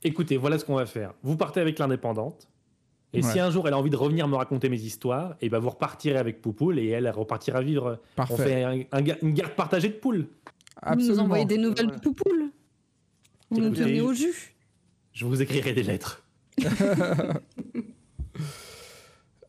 Écoutez, 0.03 0.37
voilà 0.37 0.57
ce 0.57 0.65
qu'on 0.65 0.73
va 0.75 0.87
faire. 0.87 1.13
Vous 1.21 1.37
partez 1.37 1.59
avec 1.59 1.77
l'indépendante. 1.77 2.47
Et 3.13 3.21
Ouais. 3.23 3.31
si 3.31 3.39
un 3.39 3.51
jour 3.51 3.67
elle 3.67 3.73
a 3.73 3.77
envie 3.77 3.89
de 3.91 3.95
revenir 3.97 4.27
me 4.27 4.35
raconter 4.35 4.69
mes 4.69 4.79
histoires, 4.81 5.35
et 5.41 5.49
ben 5.49 5.59
vous 5.59 5.69
repartirez 5.69 6.17
avec 6.17 6.41
Poupoule 6.41 6.79
et 6.79 6.87
elle, 6.87 7.05
elle 7.05 7.11
repartira 7.13 7.61
vivre. 7.61 7.99
On 8.13 8.15
Parfait. 8.15 8.37
fait 8.43 8.63
un- 8.63 8.81
un 8.91 9.01
ga- 9.01 9.17
une 9.21 9.33
garde 9.33 9.53
partagée 9.53 9.89
de 9.89 9.93
poules. 9.95 10.21
Vous 10.23 10.79
Absolument. 10.81 11.13
nous 11.15 11.19
envoyez 11.19 11.45
des 11.45 11.57
nouvelles 11.57 11.91
de. 11.91 11.99
Poupoule. 11.99 12.45
Vous 13.51 13.59
nous 13.59 13.69
tenez 13.75 13.99
au 14.01 14.13
jus. 14.13 14.55
Je 15.11 15.25
vous 15.25 15.41
écrirai 15.41 15.73
des 15.73 15.83
lettres. 15.83 16.23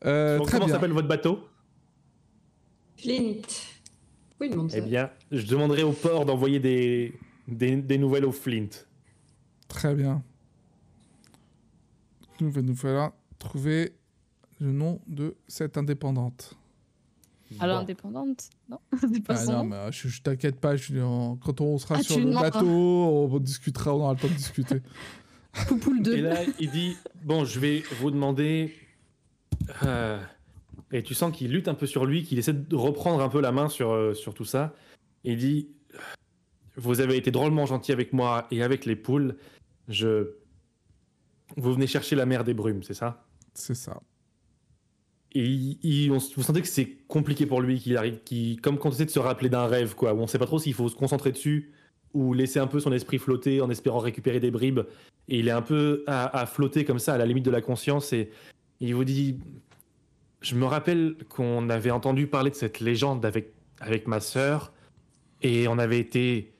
Euh, 0.05 0.37
Donc, 0.37 0.47
très 0.47 0.59
comment 0.59 0.71
s'appelle 0.71 0.91
votre 0.91 1.07
bateau? 1.07 1.47
Flint. 2.97 3.41
Oui, 4.39 4.49
demande 4.49 4.71
ça? 4.71 4.77
Eh 4.77 4.81
bien, 4.81 5.09
je 5.31 5.45
demanderai 5.45 5.83
au 5.83 5.91
port 5.93 6.25
d'envoyer 6.25 6.59
des, 6.59 7.13
des, 7.47 7.75
des 7.77 7.97
nouvelles 7.97 8.25
au 8.25 8.31
Flint. 8.31 8.67
Très 9.67 9.95
bien. 9.95 10.23
Il 12.39 12.47
va 12.47 12.61
nous 12.61 12.75
falloir 12.75 13.13
trouver 13.39 13.93
le 14.59 14.71
nom 14.71 14.99
de 15.07 15.35
cette 15.47 15.77
indépendante. 15.77 16.55
Alors, 17.59 17.77
Bon. 17.77 17.83
indépendante? 17.83 18.49
Non, 18.69 18.79
c'est 18.99 19.23
pas 19.23 19.35
Ah 19.35 19.45
son 19.45 19.51
non, 19.51 19.57
nom. 19.59 19.65
mais 19.65 19.91
je, 19.91 20.07
je 20.07 20.21
t'inquiète 20.21 20.59
pas, 20.59 20.75
je 20.75 20.99
en- 20.99 21.35
quand 21.37 21.61
on 21.61 21.77
sera 21.77 21.95
Ah, 21.99 22.03
sur 22.03 22.19
le 22.19 22.33
bateau, 22.33 22.65
on 22.67 23.39
discutera, 23.39 23.93
on 23.95 24.01
aura 24.01 24.13
le 24.13 24.19
temps 24.19 24.27
de 24.27 24.33
discuter. 24.33 24.81
Poupoule 25.67 26.01
2. 26.01 26.15
Et 26.17 26.21
là, 26.21 26.39
il 26.59 26.71
dit 26.71 26.97
Bon, 27.23 27.45
je 27.45 27.59
vais 27.59 27.83
vous 27.99 28.09
demander. 28.09 28.73
Euh, 29.83 30.19
Et 30.91 31.03
tu 31.03 31.13
sens 31.13 31.35
qu'il 31.35 31.51
lutte 31.51 31.67
un 31.67 31.73
peu 31.73 31.85
sur 31.87 32.05
lui, 32.05 32.23
qu'il 32.23 32.37
essaie 32.39 32.53
de 32.53 32.75
reprendre 32.75 33.21
un 33.23 33.29
peu 33.29 33.41
la 33.41 33.51
main 33.51 33.69
sur, 33.69 33.91
euh, 33.91 34.13
sur 34.13 34.33
tout 34.33 34.45
ça. 34.45 34.73
Il 35.23 35.37
dit 35.37 35.69
Vous 36.75 37.01
avez 37.01 37.17
été 37.17 37.31
drôlement 37.31 37.65
gentil 37.65 37.91
avec 37.91 38.13
moi 38.13 38.47
et 38.51 38.63
avec 38.63 38.85
les 38.85 38.95
poules. 38.95 39.35
Je. 39.87 40.31
Vous 41.55 41.73
venez 41.73 41.87
chercher 41.87 42.15
la 42.15 42.25
mer 42.25 42.43
des 42.43 42.53
brumes, 42.55 42.81
c'est 42.83 42.95
ça? 42.95 43.25
C'est 43.53 43.75
ça. 43.75 44.01
Et 45.35 45.45
il- 45.45 45.77
il- 45.83 46.11
on- 46.11 46.17
vous 46.17 46.43
sentez 46.43 46.61
que 46.61 46.67
c'est 46.67 46.97
compliqué 47.07 47.45
pour 47.45 47.61
lui, 47.61 47.79
qu'il 47.79 47.97
arrive, 47.97 48.19
qu'il, 48.23 48.59
comme 48.61 48.77
quand 48.77 48.89
on 48.89 48.91
essaie 48.91 49.05
de 49.05 49.09
se 49.11 49.19
rappeler 49.19 49.49
d'un 49.49 49.65
rêve, 49.67 49.95
quoi, 49.95 50.13
où 50.13 50.19
on 50.19 50.27
sait 50.27 50.39
pas 50.39 50.45
trop 50.45 50.59
s'il 50.59 50.73
faut 50.73 50.89
se 50.89 50.95
concentrer 50.95 51.31
dessus 51.31 51.71
ou 52.13 52.33
laisser 52.33 52.59
un 52.59 52.67
peu 52.67 52.79
son 52.79 52.91
esprit 52.91 53.17
flotter 53.17 53.61
en 53.61 53.69
espérant 53.71 53.99
récupérer 53.99 54.39
des 54.39 54.51
bribes. 54.51 54.81
Et 55.27 55.39
il 55.39 55.47
est 55.47 55.51
un 55.51 55.61
peu 55.63 56.03
à, 56.07 56.37
à 56.39 56.45
flotter 56.45 56.85
comme 56.85 56.99
ça, 56.99 57.13
à 57.15 57.17
la 57.17 57.25
limite 57.25 57.45
de 57.45 57.51
la 57.51 57.61
conscience. 57.61 58.13
Et 58.13 58.29
il 58.87 58.95
vous 58.95 59.03
dit 59.05 59.37
Je 60.41 60.55
me 60.55 60.65
rappelle 60.65 61.15
qu'on 61.29 61.69
avait 61.69 61.91
entendu 61.91 62.27
parler 62.27 62.49
de 62.49 62.55
cette 62.55 62.79
légende 62.79 63.25
avec, 63.25 63.53
avec 63.79 64.07
ma 64.07 64.19
sœur, 64.19 64.73
et 65.41 65.67
on 65.67 65.77
avait 65.77 65.99
été. 65.99 66.53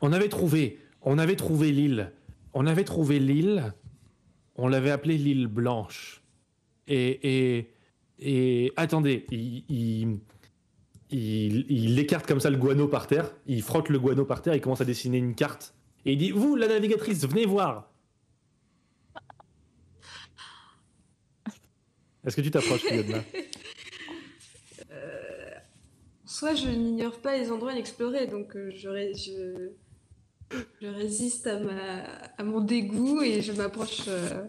On 0.00 0.12
avait 0.12 0.28
trouvé. 0.28 0.78
On 1.02 1.18
avait 1.18 1.36
trouvé 1.36 1.72
l'île. 1.72 2.12
On 2.54 2.66
avait 2.66 2.84
trouvé 2.84 3.18
l'île. 3.18 3.72
On 4.56 4.66
l'avait 4.68 4.90
appelée 4.90 5.18
l'île 5.18 5.46
Blanche. 5.46 6.22
Et. 6.86 7.56
et 7.58 7.70
et 8.20 8.72
attendez, 8.76 9.26
il, 9.30 9.62
il, 9.68 10.18
il- 11.10 11.66
il 11.70 11.98
écarte 12.00 12.26
comme 12.26 12.40
ça 12.40 12.50
le 12.50 12.56
guano 12.56 12.88
par 12.88 13.06
terre, 13.06 13.30
il 13.46 13.62
frotte 13.62 13.90
le 13.90 14.00
guano 14.00 14.24
par 14.24 14.42
terre, 14.42 14.56
il 14.56 14.60
commence 14.60 14.80
à 14.80 14.84
dessiner 14.84 15.18
une 15.18 15.36
carte. 15.36 15.72
Et 16.04 16.14
il 16.14 16.18
dit 16.18 16.32
Vous, 16.32 16.56
la 16.56 16.66
navigatrice, 16.66 17.24
venez 17.28 17.46
voir 17.46 17.92
Est-ce 22.28 22.36
que 22.36 22.42
tu 22.42 22.50
t'approches, 22.50 22.82
Fiona 22.82 23.24
Soit 26.24 26.54
je 26.54 26.68
n'ignore 26.68 27.18
pas 27.20 27.36
les 27.38 27.50
endroits 27.50 27.72
à 27.72 27.76
explorer, 27.76 28.26
donc 28.26 28.54
euh, 28.54 28.70
je, 28.76 28.88
ré- 28.88 29.14
je, 29.14 29.70
je 30.80 30.86
résiste 30.86 31.46
à, 31.46 31.58
ma, 31.58 32.02
à 32.36 32.44
mon 32.44 32.60
dégoût 32.60 33.22
et 33.22 33.40
je 33.40 33.50
m'approche 33.52 34.02
euh, 34.08 34.42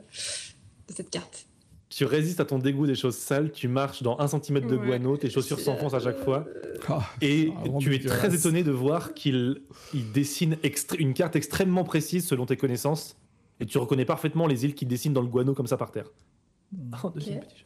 de 0.89 0.93
cette 0.93 1.09
carte. 1.09 1.45
Tu 1.87 2.03
résistes 2.05 2.39
à 2.41 2.45
ton 2.45 2.59
dégoût 2.59 2.85
des 2.85 2.95
choses 2.95 3.15
sales, 3.15 3.51
tu 3.51 3.67
marches 3.69 4.03
dans 4.03 4.19
un 4.19 4.27
centimètre 4.27 4.67
de 4.67 4.75
Ouais. 4.75 4.85
guano, 4.87 5.17
tes 5.17 5.29
chaussures 5.29 5.57
C'est, 5.57 5.63
s'enfoncent 5.65 5.93
à 5.95 5.99
chaque 6.01 6.17
euh, 6.19 6.23
fois. 6.23 6.45
Ah, 6.89 7.01
Et 7.21 7.49
tu 7.79 7.95
es 7.95 7.99
très 7.99 8.35
étonné 8.35 8.63
de 8.63 8.71
voir 8.71 9.13
qu'il 9.13 9.61
il 9.93 10.11
dessine 10.11 10.57
une 10.99 11.13
carte 11.13 11.35
extrêmement 11.37 11.85
précise 11.85 12.27
selon 12.27 12.45
tes 12.45 12.57
connaissances. 12.57 13.15
Et 13.61 13.65
tu 13.65 13.77
reconnais 13.77 14.05
parfaitement 14.05 14.47
les 14.47 14.63
îles 14.65 14.75
qu'il 14.75 14.87
dessine 14.87 15.13
dans 15.13 15.21
le 15.21 15.27
guano 15.27 15.53
comme 15.53 15.67
ça 15.67 15.77
par 15.77 15.91
terre. 15.91 16.11
Deuxième 17.15 17.39
Ok. 17.39 17.45
petit 17.47 17.55
chat. 17.57 17.65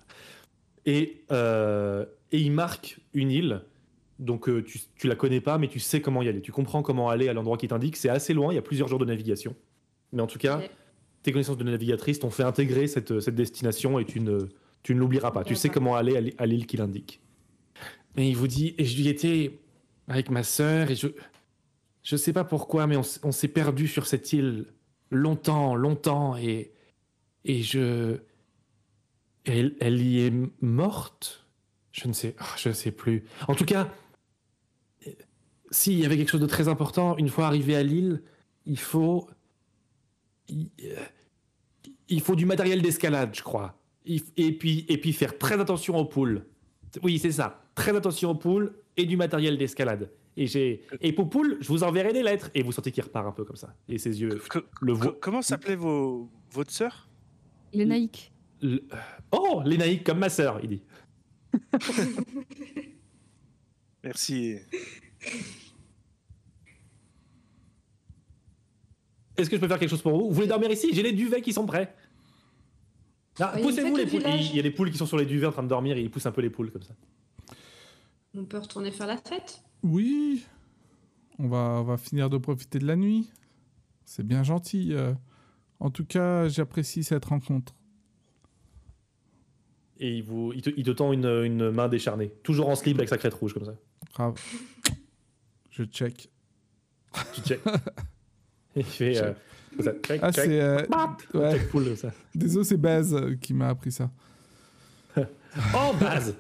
Et, 0.86 1.24
euh, 1.32 2.06
et 2.32 2.40
il 2.40 2.52
marque 2.52 3.00
une 3.14 3.32
île. 3.32 3.62
Donc 4.20 4.48
euh, 4.48 4.64
tu, 4.64 4.80
tu 4.96 5.08
la 5.08 5.16
connais 5.16 5.42
pas, 5.42 5.58
mais 5.58 5.68
tu 5.68 5.80
sais 5.80 6.02
comment 6.02 6.22
y 6.22 6.28
aller. 6.30 6.42
Tu 6.42 6.52
comprends 6.52 6.82
comment 6.84 7.10
aller 7.10 7.30
à 7.30 7.34
l'endroit 7.34 7.58
qui 7.58 7.68
t'indique. 7.68 7.96
C'est 7.98 8.10
assez 8.10 8.34
loin, 8.34 8.52
il 8.52 8.56
y 8.56 8.60
a 8.60 8.62
plusieurs 8.62 8.88
jours 8.88 9.00
de 9.00 9.06
navigation. 9.06 9.56
Mais 10.12 10.22
en 10.22 10.28
tout 10.28 10.38
cas, 10.40 10.62
tes 11.24 11.32
connaissances 11.32 11.58
de 11.58 11.64
navigatrice 11.64 12.20
t'ont 12.20 12.30
fait 12.30 12.44
intégrer 12.44 12.88
cette, 12.88 13.20
cette 13.22 13.36
destination 13.36 13.98
et 14.00 14.06
tu 14.06 14.20
ne, 14.20 14.50
tu 14.84 14.94
ne 14.94 15.00
l'oublieras 15.00 15.32
pas. 15.32 15.44
Tu 15.44 15.56
sais 15.56 15.70
comment 15.70 15.96
aller 15.96 16.16
à 16.16 16.22
l'île- 16.22 16.36
à 16.38 16.46
l'île 16.46 16.68
qu'il 16.68 16.82
indique. 16.82 17.22
Et 18.18 18.28
il 18.30 18.36
vous 18.36 18.48
dit, 18.48 18.76
et 18.78 18.86
je 18.86 19.02
y 19.02 19.08
étais 19.10 19.60
avec 20.08 20.30
ma 20.30 20.44
sœur 20.44 20.92
et 20.92 20.96
je, 20.96 21.08
je 22.04 22.16
sais 22.16 22.34
pas 22.34 22.44
pourquoi, 22.44 22.86
mais 22.86 22.96
on, 22.98 23.02
on 23.24 23.32
s'est 23.32 23.48
perdu 23.48 23.88
sur 23.88 24.06
cette 24.06 24.32
île 24.34 24.66
longtemps, 25.10 25.76
longtemps 25.76 26.38
et, 26.38 26.74
et 27.46 27.64
je, 27.64 28.18
elle, 29.46 29.76
elle 29.80 30.02
y 30.02 30.26
est 30.26 30.34
morte? 30.62 31.48
Je 31.92 32.08
ne 32.08 32.14
sais, 32.14 32.36
ah, 32.40 32.56
je 32.58 32.70
ne 32.70 32.74
sais 32.74 32.92
plus. 32.92 33.24
En 33.48 33.56
tout 33.56 33.66
cas, 33.66 33.92
euh, 35.08 35.12
s'il 35.72 36.00
y 36.00 36.06
avait 36.06 36.18
quelque 36.18 36.32
chose 36.32 36.42
de 36.42 36.48
très 36.48 36.68
important, 36.68 37.18
une 37.18 37.30
fois 37.30 37.46
arrivé 37.46 37.76
à 37.76 37.84
l'île, 37.84 38.24
il 38.66 38.80
faut, 38.80 39.30
il, 40.48 40.70
euh, 40.84 40.96
il 42.10 42.22
faut 42.22 42.36
du 42.36 42.46
matériel 42.46 42.82
d'escalade, 42.82 43.36
je 43.36 43.44
crois. 43.44 43.80
Et 44.06 44.52
puis, 44.58 44.86
et 44.90 44.98
puis 44.98 45.14
faire 45.14 45.38
très 45.38 45.60
attention 45.60 45.96
aux 45.98 46.06
poules. 46.06 46.46
Oui, 47.04 47.20
c'est 47.20 47.32
ça. 47.32 47.64
Très 47.74 47.96
attention 47.96 48.32
aux 48.32 48.36
poules 48.36 48.76
et 48.98 49.06
du 49.06 49.16
matériel 49.16 49.58
d'escalade. 49.58 50.12
Et 50.36 50.48
j'ai 50.48 50.82
et 51.00 51.14
Poupoule, 51.14 51.58
je 51.62 51.68
vous 51.68 51.84
enverrai 51.84 52.12
des 52.12 52.24
lettres. 52.24 52.50
Et 52.54 52.64
vous 52.64 52.72
sentez 52.72 52.92
qu'il 52.92 53.04
repart 53.04 53.28
un 53.28 53.32
peu 53.32 53.46
comme 53.46 53.56
ça. 53.56 53.74
Et 53.88 53.98
ses 53.98 54.20
yeux 54.20 54.42
le 54.82 54.94
voient. 54.94 55.16
comment 55.22 55.42
s'appelait 55.42 55.76
votre 55.78 56.72
sœur? 56.72 57.08
Naïcs. 57.74 58.32
Le- 58.62 58.84
Oh, 59.34 59.62
les 59.66 59.78
naïcs 59.78 60.04
comme 60.04 60.20
ma 60.20 60.30
sœur, 60.30 60.60
il 60.64 60.70
dit. 60.70 60.82
Merci. 64.04 64.58
Est-ce 69.38 69.50
que 69.50 69.56
je 69.56 69.62
peux 69.62 69.68
faire 69.68 69.80
quelque 69.80 69.90
chose 69.90 70.02
pour 70.02 70.12
vous? 70.18 70.28
Vous 70.28 70.34
voulez 70.34 70.48
dormir 70.48 70.70
ici? 70.72 70.90
J'ai 70.94 71.02
les 71.04 71.14
duvets 71.14 71.42
qui 71.42 71.54
sont 71.54 71.66
prêts. 71.66 71.96
Ah, 73.40 73.54
Ouais, 73.56 73.62
poussez-vous 73.64 73.96
les 73.96 74.06
poules. 74.06 74.22
Il 74.26 74.56
y 74.56 74.60
a 74.60 74.62
des 74.62 74.70
poules 74.72 74.92
qui 74.92 74.98
sont 74.98 75.08
sur 75.08 75.18
les 75.18 75.26
duvets 75.26 75.48
en 75.48 75.52
train 75.52 75.64
de 75.64 75.68
dormir 75.68 75.98
et 75.98 76.02
ils 76.02 76.12
poussent 76.12 76.28
un 76.28 76.32
peu 76.32 76.42
les 76.42 76.52
poules 76.52 76.72
comme 76.72 76.84
ça. 76.84 76.94
On 78.36 78.46
peut 78.46 78.60
retourner 78.60 78.92
faire 78.92 79.08
la 79.08 79.18
fête? 79.18 79.64
Oui, 79.82 80.46
on 81.40 81.48
va, 81.48 81.80
on 81.82 81.84
va 81.84 81.98
finir 81.98 82.30
de 82.30 82.38
profiter 82.38 82.78
de 82.80 82.86
la 82.86 82.96
nuit. 82.96 83.30
C'est 84.06 84.26
bien 84.26 84.44
gentil. 84.44 84.94
euh. 84.94 85.14
En 85.80 85.90
tout 85.90 86.06
cas, 86.06 86.48
j'apprécie 86.48 87.04
cette 87.04 87.26
rencontre. 87.26 87.74
Et 90.04 90.18
il, 90.18 90.24
vous, 90.24 90.52
il, 90.54 90.62
te, 90.62 90.70
il 90.76 90.84
te 90.84 90.92
tend 90.92 91.14
une, 91.14 91.26
une 91.26 91.70
main 91.72 91.88
décharnée. 91.88 92.30
Toujours 92.44 92.68
en 92.70 92.76
slip 92.76 92.98
avec 92.98 93.10
sa 93.10 93.18
crête 93.18 93.34
rouge 93.34 93.54
comme 93.54 93.66
ça. 93.66 93.74
Grave. 94.14 94.34
Je 95.72 95.84
check. 95.86 96.30
Tu 97.34 97.42
check. 97.42 97.60
Il 98.76 98.84
fait. 98.84 99.18
euh, 99.18 99.34
ça, 99.80 99.92
check, 100.04 100.20
Ah, 100.24 100.32
check, 100.32 100.46
c'est. 100.46 100.62
euh, 100.62 100.78
ouais. 101.36 101.60
check 101.60 101.98
ça. 101.98 102.12
Désolé, 102.36 102.66
c'est 102.66 102.78
Baz 102.78 103.14
euh, 103.14 103.36
qui 103.36 103.54
m'a 103.54 103.70
appris 103.70 103.92
ça. 103.92 104.10
Oh, 105.76 105.94
Baz 106.00 106.34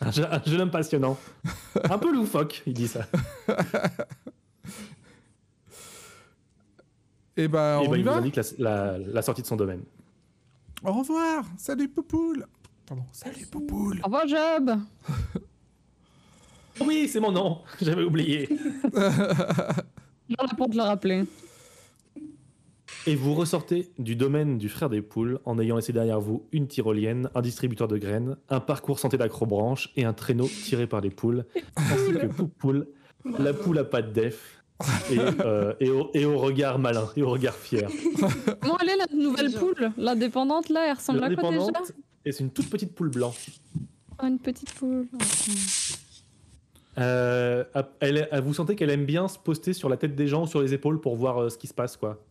un, 0.00 0.10
je- 0.10 0.22
un 0.22 0.42
jeune 0.44 0.60
homme 0.60 0.70
passionnant. 0.70 1.18
Un 1.84 1.98
peu 1.98 2.12
loufoque, 2.12 2.62
il 2.66 2.74
dit 2.74 2.86
ça. 2.88 3.06
Et 7.38 7.48
bah, 7.48 7.80
et 7.82 7.86
on 7.86 7.90
ben, 7.90 7.96
y 7.96 8.00
il 8.00 8.04
vous 8.04 8.10
va? 8.10 8.16
indique 8.18 8.36
la, 8.36 8.42
la- 8.58 8.98
la 8.98 9.22
sortie 9.22 9.42
de 9.42 9.46
son 9.46 9.56
domaine. 9.56 9.82
Au 10.84 10.92
revoir 10.92 11.44
Salut 11.56 11.88
Poupoule. 11.88 12.46
Pardon, 12.86 13.04
salut 13.12 13.46
Poupoule. 13.46 14.00
Au 14.02 14.06
revoir, 14.06 14.26
Job. 14.28 14.78
Oui, 16.84 17.08
c'est 17.08 17.20
mon 17.20 17.32
nom, 17.32 17.60
j'avais 17.80 18.02
oublié. 18.02 18.48
J'en 18.92 20.46
ai 20.46 20.56
pour 20.56 20.68
te 20.68 20.76
le 20.76 20.82
rappeler. 20.82 21.24
Et 23.06 23.14
vous 23.14 23.34
ressortez 23.34 23.90
du 23.98 24.14
domaine 24.14 24.58
du 24.58 24.68
frère 24.68 24.90
des 24.90 25.00
poules 25.00 25.40
en 25.44 25.58
ayant 25.58 25.76
laissé 25.76 25.92
derrière 25.92 26.20
vous 26.20 26.46
une 26.52 26.66
tyrolienne, 26.66 27.30
un 27.34 27.40
distributeur 27.40 27.88
de 27.88 27.96
graines, 27.96 28.36
un 28.50 28.60
parcours 28.60 28.98
santé 28.98 29.16
d'acrobranche 29.16 29.90
et 29.96 30.04
un 30.04 30.12
traîneau 30.12 30.48
tiré 30.48 30.86
par 30.86 31.00
les 31.00 31.10
poules, 31.10 31.46
ainsi 31.76 32.12
que 32.12 32.26
Poupoule, 32.26 32.88
la 33.38 33.54
poule 33.54 33.78
à 33.78 33.84
pattes 33.84 34.12
def, 34.12 34.55
et, 35.10 35.18
euh, 35.18 35.72
et, 35.80 35.88
au, 35.90 36.10
et 36.12 36.24
au 36.26 36.38
regard 36.38 36.78
malin, 36.78 37.08
et 37.16 37.22
au 37.22 37.30
regard 37.30 37.54
fier. 37.54 37.88
Comment 38.60 38.76
elle 38.82 38.90
est 38.90 38.96
la 38.96 39.06
nouvelle 39.16 39.52
poule 39.52 39.90
L'indépendante 39.96 40.68
là, 40.68 40.86
elle 40.88 40.96
ressemble 40.96 41.24
à 41.24 41.34
quoi 41.34 41.50
déjà 41.50 41.64
et 42.24 42.32
c'est 42.32 42.42
une 42.42 42.50
toute 42.50 42.68
petite 42.68 42.92
poule 42.94 43.10
blanche. 43.10 43.50
Oh, 44.20 44.26
Une 44.26 44.38
petite 44.40 44.72
poule. 44.74 45.06
Euh, 46.98 47.62
elle, 48.00 48.26
elle- 48.32 48.40
vous 48.42 48.54
sentez 48.54 48.74
qu'elle 48.74 48.90
aime 48.90 49.04
bien 49.04 49.28
se 49.28 49.38
poster 49.38 49.72
sur 49.74 49.88
la 49.88 49.96
tête 49.96 50.16
des 50.16 50.26
gens 50.26 50.44
ou 50.44 50.46
sur 50.46 50.62
les 50.62 50.72
épaules 50.72 51.00
pour 51.00 51.14
voir 51.16 51.38
euh, 51.42 51.48
ce 51.50 51.58
qui 51.58 51.66
se 51.66 51.74
passe, 51.74 51.96
quoi. 51.96 52.22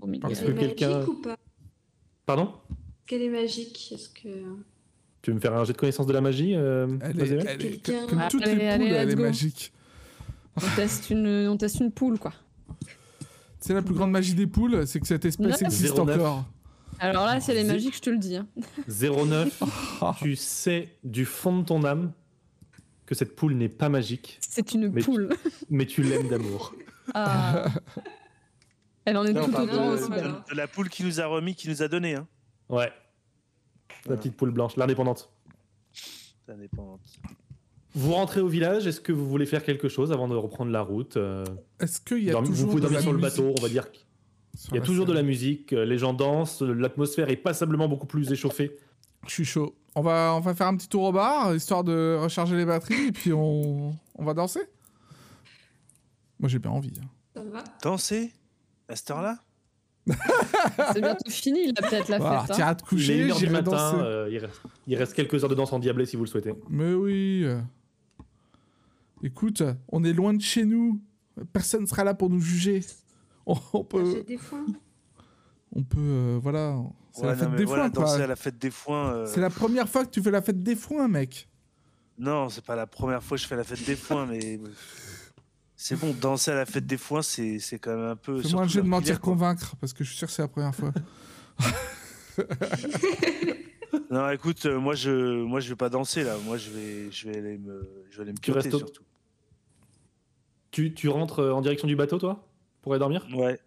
Oh. 0.00 0.06
Parce 0.20 0.40
que 0.40 0.46
est 0.46 0.54
magique 0.54 0.76
quelqu'un- 0.76 1.04
ou 1.06 1.14
pas? 1.20 1.36
Pardon? 2.24 2.44
Est-ce 2.70 3.06
qu'elle 3.06 3.22
est 3.22 3.28
magique 3.28 3.92
Est-ce 3.92 4.08
que... 4.08 4.28
Tu 5.22 5.30
veux 5.30 5.34
me 5.34 5.40
faire 5.40 5.54
un 5.54 5.64
jet 5.64 5.72
de 5.72 5.78
connaissance 5.78 6.06
de 6.06 6.12
la 6.12 6.20
magie 6.20 6.54
euh, 6.54 6.86
Elle 7.02 7.20
est, 7.20 7.28
elle 7.46 7.66
est- 7.66 8.08
comme 8.08 8.22
toutes 8.30 8.42
Allez, 8.44 8.54
les 8.56 8.66
allez, 8.68 8.84
poules, 8.86 8.94
elle 8.96 9.10
est 9.10 9.14
go. 9.16 9.22
magique. 9.22 9.72
On 10.56 10.76
teste 10.76 11.10
une, 11.10 11.48
on 11.48 11.56
teste 11.56 11.80
une 11.80 11.90
poule 11.92 12.18
quoi. 12.18 12.32
C'est 13.58 13.74
la 13.74 13.82
plus 13.82 13.94
grande 13.94 14.10
magie 14.10 14.34
des 14.34 14.46
poules, 14.46 14.86
c'est 14.86 14.98
que 15.00 15.06
cette 15.06 15.24
espèce 15.24 15.60
Ouais. 15.60 15.66
existe 15.66 15.96
09. 15.96 16.16
encore. 16.20 16.44
Alors 16.98 17.26
là, 17.26 17.40
c'est 17.40 17.54
les 17.54 17.62
Zé- 17.64 17.72
magiques, 17.72 17.96
je 17.96 18.00
te 18.00 18.10
le 18.10 18.18
dis. 18.18 18.36
hein. 18.36 18.46
09, 18.88 19.62
Ah, 20.00 20.14
tu 20.18 20.36
sais 20.36 20.96
du 21.04 21.24
fond 21.24 21.58
de 21.60 21.64
ton 21.64 21.84
âme 21.84 22.12
que 23.06 23.14
cette 23.14 23.34
poule 23.36 23.54
n'est 23.54 23.68
pas 23.68 23.88
magique, 23.88 24.38
C'est 24.40 24.72
une 24.74 24.88
Mais- 24.90 25.02
poule. 25.02 25.30
mais 25.70 25.86
tu 25.86 26.02
l'aimes 26.02 26.28
d'amour. 26.28 26.74
Ah. 27.14 27.66
Elle 29.04 29.16
en 29.16 29.24
est 29.24 29.32
Là, 29.32 29.42
on 29.44 29.48
tout 29.50 29.56
autant 29.56 29.88
aussi 29.88 30.08
de- 30.10 30.50
de 30.50 30.56
la 30.56 30.68
poule 30.68 30.88
qui 30.88 31.02
nous 31.04 31.20
a 31.20 31.26
remis, 31.26 31.54
qui 31.54 31.68
nous 31.68 31.82
a 31.82 31.88
donné. 31.88 32.14
Hein. 32.14 32.26
Ouais. 32.68 32.92
La 34.06 34.16
petite 34.16 34.36
poule 34.36 34.50
blanche, 34.50 34.76
l'indépendante. 34.76 35.30
C'est 35.92 36.52
indépendante. 36.52 37.00
Vous 37.94 38.12
rentrez 38.12 38.40
au 38.40 38.48
village, 38.48 38.86
est-ce 38.86 39.00
que 39.00 39.12
vous 39.12 39.28
voulez 39.28 39.44
faire 39.46 39.62
quelque 39.62 39.88
chose 39.88 40.12
avant 40.12 40.26
de 40.28 40.34
reprendre 40.34 40.70
la 40.70 40.80
route 40.80 41.16
euh, 41.18 41.44
Est-ce 41.80 42.00
qu'il 42.00 42.24
y 42.24 42.30
a 42.30 42.34
toujours 42.34 42.54
Vous 42.54 42.66
pouvez 42.66 42.76
de 42.76 42.80
dormir 42.82 42.98
la 42.98 43.02
sur 43.02 43.12
le 43.12 43.18
musique 43.18 43.30
bateau, 43.38 43.54
on 43.58 43.60
va 43.62 43.68
dire. 43.68 43.90
qu'il 43.90 44.00
sur 44.56 44.72
y 44.74 44.76
a 44.76 44.80
la 44.80 44.86
toujours 44.86 45.04
de 45.06 45.12
la 45.12 45.22
musique, 45.22 45.72
euh, 45.74 45.84
les 45.84 45.98
gens 45.98 46.14
dansent, 46.14 46.62
l'atmosphère 46.62 47.28
est 47.28 47.36
passablement 47.36 47.88
beaucoup 47.88 48.06
plus 48.06 48.32
échauffée. 48.32 48.76
Je 49.26 49.32
suis 49.32 49.44
chaud. 49.44 49.74
On 49.94 50.00
va, 50.00 50.32
on 50.34 50.40
va 50.40 50.54
faire 50.54 50.68
un 50.68 50.76
petit 50.76 50.88
tour 50.88 51.02
au 51.04 51.12
bar, 51.12 51.54
histoire 51.54 51.84
de 51.84 52.16
recharger 52.18 52.56
les 52.56 52.64
batteries, 52.64 53.08
et 53.08 53.12
puis 53.12 53.32
on, 53.32 53.90
on 54.14 54.24
va 54.24 54.32
danser 54.32 54.60
Moi 56.40 56.48
j'ai 56.48 56.58
bien 56.58 56.70
envie. 56.70 56.94
hein. 57.02 57.06
Ça 57.34 57.42
va? 57.44 57.64
Danser? 57.82 58.32
À 58.88 58.96
cette 58.96 59.10
heure-là? 59.10 59.38
C'est 60.92 61.00
bientôt 61.00 61.30
fini 61.30 61.66
là 61.68 61.72
peut-être 61.88 62.08
la 62.08 62.18
Voilà, 62.18 62.40
fête. 62.40 62.50
hein. 62.50 62.54
t'iras 62.54 62.74
te 62.74 62.82
Il 62.94 63.10
est 63.10 63.26
coucher, 63.26 63.26
1h 63.28 63.32
du 63.34 63.38
j'irai 63.38 63.52
matin, 63.52 63.70
danser. 63.70 63.96
euh, 64.00 64.28
il, 64.32 64.38
reste, 64.38 64.60
il 64.88 64.96
reste 64.96 65.12
quelques 65.14 65.44
heures 65.44 65.50
de 65.50 65.54
danse 65.54 65.72
en 65.72 65.78
diablé 65.78 66.06
si 66.06 66.16
vous 66.16 66.24
le 66.24 66.28
souhaitez. 66.28 66.54
Mais 66.70 66.92
oui. 66.94 67.42
euh. 67.44 67.60
Écoute, 69.22 69.62
on 69.88 70.02
est 70.04 70.12
loin 70.12 70.34
de 70.34 70.42
chez 70.42 70.64
nous. 70.64 71.00
Personne 71.52 71.86
sera 71.86 72.04
là 72.04 72.14
pour 72.14 72.28
nous 72.30 72.40
juger. 72.40 72.84
On, 73.46 73.56
on 73.72 73.84
peut, 73.84 74.22
des 74.26 74.36
foins. 74.36 74.66
on 75.72 75.82
peut, 75.82 75.98
euh, 76.00 76.38
voilà. 76.42 76.76
C'est 77.12 77.22
Ouais, 77.22 77.28
la 77.28 77.36
fête 77.36 77.54
des 77.56 77.64
voilà, 77.64 77.82
foins, 77.84 77.90
quoi. 77.90 78.04
danser 78.04 78.22
à 78.22 78.26
la 78.26 78.36
fête 78.36 78.58
des 78.58 78.70
foins. 78.70 79.12
euh, 79.14 79.26
C'est 79.26 79.40
la 79.40 79.50
première 79.50 79.88
fois 79.88 80.04
que 80.04 80.10
tu 80.10 80.22
fais 80.22 80.30
la 80.30 80.42
fête 80.42 80.62
des 80.62 80.76
foins, 80.76 81.08
mec. 81.08 81.48
Non, 82.18 82.48
c'est 82.48 82.64
pas 82.64 82.76
la 82.76 82.86
première 82.86 83.22
fois 83.22 83.36
que 83.36 83.42
je 83.42 83.48
fais 83.48 83.56
la 83.56 83.64
fête 83.64 83.84
des 83.84 83.96
foins, 83.96 84.26
mais. 84.26 84.60
C'est 85.74 85.96
bon, 85.98 86.14
danser 86.20 86.52
à 86.52 86.54
la 86.54 86.64
fête 86.64 86.86
des 86.86 86.96
foins, 86.96 87.22
c'est 87.22 87.58
c'est 87.58 87.80
quand 87.80 87.96
même 87.96 88.06
un 88.10 88.14
peu. 88.14 88.40
Fais-moi 88.40 88.62
un 88.62 88.64
surtout 88.68 88.72
jeu 88.74 88.82
de 88.82 88.86
mentir 88.86 89.20
quoi. 89.20 89.32
convaincre, 89.32 89.74
parce 89.80 89.92
que 89.92 90.04
je 90.04 90.10
suis 90.10 90.18
sûr 90.18 90.28
que 90.28 90.32
c'est 90.32 90.42
la 90.42 90.46
première 90.46 90.72
fois. 90.72 90.92
Non, 94.10 94.30
écoute, 94.30 94.64
euh, 94.66 94.78
moi 94.78 94.94
je, 94.94 95.42
moi 95.42 95.60
je 95.60 95.68
vais 95.70 95.76
pas 95.76 95.88
danser 95.88 96.22
là. 96.22 96.36
Moi 96.44 96.56
je 96.56 96.70
vais, 96.70 97.10
je 97.10 97.28
vais 97.28 97.36
aller 97.36 97.58
me, 97.58 98.04
je 98.10 98.16
vais 98.18 98.22
aller 98.22 98.32
me 98.32 98.56
au- 98.56 98.60
surtout. 98.78 99.02
Tu, 100.72 100.92
tu 100.94 101.08
rentres 101.08 101.38
euh, 101.38 101.52
en 101.52 101.60
direction 101.60 101.86
du 101.86 101.94
bateau, 101.96 102.18
toi 102.18 102.44
Pour 102.80 102.92
aller 102.92 102.98
dormir? 102.98 103.24
Ouais. 103.34 103.58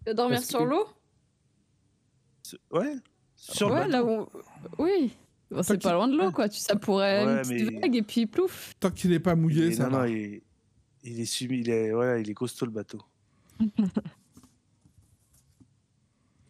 Tu 0.00 0.04
vas 0.10 0.14
dormir 0.14 0.42
sur 0.42 0.58
que- 0.58 0.64
l'eau? 0.64 0.86
Ouais. 2.70 2.94
Sur 3.36 3.68
le 3.70 3.74
Ouais, 3.74 3.80
bateau. 3.88 3.90
là 3.92 4.04
où. 4.04 4.28
Oui. 4.78 5.12
Bon, 5.50 5.62
c'est 5.62 5.80
pas 5.82 5.92
loin 5.94 6.08
de 6.08 6.16
l'eau 6.16 6.30
quoi. 6.32 6.48
Tu, 6.48 6.58
ça 6.58 6.76
pourrait 6.76 7.24
Ouais, 7.24 7.32
une 7.34 7.42
petite 7.42 7.70
mais- 7.72 7.80
vague 7.80 7.96
et 7.96 8.02
puis 8.02 8.26
plouf. 8.26 8.74
Tant 8.80 8.90
qu'il 8.90 9.12
est 9.12 9.20
pas 9.20 9.34
mouillé, 9.34 9.72
ça 9.72 9.84
non, 9.84 9.90
va. 9.98 9.98
non, 10.08 10.12
il, 10.12 10.42
il 11.04 11.20
est 11.20 11.24
subi, 11.24 11.60
il 11.60 11.70
est, 11.70 11.92
voilà, 11.92 12.18
il 12.18 12.28
est 12.28 12.34
costaud 12.34 12.66
le 12.66 12.72
bateau. 12.72 12.98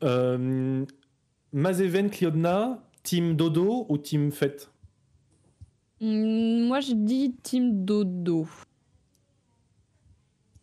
euh, 0.02 0.84
Mazeven, 1.52 2.10
Cliodna, 2.10 2.82
team 3.02 3.36
dodo 3.36 3.86
ou 3.88 3.98
team 3.98 4.32
fête 4.32 4.70
Hmm, 6.00 6.66
moi 6.66 6.80
je 6.80 6.92
dis 6.92 7.34
team 7.42 7.84
dodo. 7.84 8.46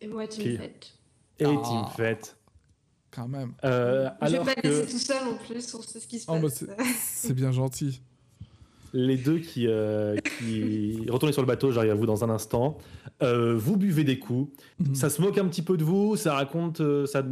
Et 0.02 0.08
moi, 0.08 0.24
me 0.24 0.30
fêtes. 0.58 0.94
Et 1.40 1.46
Ah. 1.46 1.62
team 1.64 1.86
fête. 1.96 2.38
Quand 3.12 3.28
même. 3.28 3.54
Euh, 3.66 4.10
Je 4.22 4.32
vais 4.32 4.40
pas 4.40 4.56
que 4.56 4.68
laisser 4.68 4.92
tout 4.92 4.98
seul 5.00 5.28
en 5.28 5.36
plus, 5.36 5.74
on 5.76 5.82
sait 5.82 6.00
ce 6.00 6.08
qui 6.08 6.20
se 6.20 6.26
Oh, 6.30 6.36
bah, 6.36 6.42
passe. 6.42 6.66
C'est 6.96 7.34
bien 7.34 7.52
gentil. 7.52 8.02
les 8.94 9.16
deux 9.18 9.40
qui, 9.40 9.68
euh, 9.68 10.18
qui... 10.40 11.06
retournez 11.10 11.32
sur 11.34 11.42
le 11.42 11.48
bateau, 11.48 11.72
j'arrive 11.72 11.92
à 11.92 11.96
vous 11.96 12.06
dans 12.06 12.24
un 12.26 12.30
instant. 12.30 12.78
Euh, 13.22 13.56
vous 13.56 13.78
buvez 13.78 14.04
des 14.04 14.20
coups. 14.20 14.52
Mhm. 14.80 14.96
Ça 14.96 15.10
se 15.10 15.22
moque 15.22 15.38
un 15.38 15.48
petit 15.48 15.62
peu 15.62 15.78
de 15.78 15.84
vous, 15.84 16.16
ça 16.18 16.34
raconte, 16.36 16.82
euh, 16.82 17.06
ça, 17.06 17.24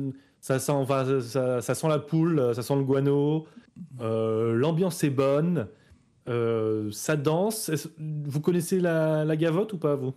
ça, 0.41 0.57
sent, 0.59 0.71
enfin, 0.71 1.19
ça, 1.21 1.61
ça 1.61 1.75
sent 1.75 1.87
la 1.89 1.99
poule, 1.99 2.39
euh, 2.39 2.53
ça 2.53 2.61
sent 2.61 2.75
le 2.75 2.83
guano. 2.83 3.45
Euh, 4.01 4.53
L'ambiance 4.53 5.03
est 5.03 5.09
bonne, 5.09 5.67
euh, 6.29 6.89
ça 6.91 7.15
danse. 7.17 7.71
Vous 7.97 8.39
connaissez 8.41 8.79
la, 8.79 9.23
la 9.25 9.35
gavotte 9.37 9.73
ou 9.73 9.77
pas, 9.77 9.95
vous? 9.95 10.13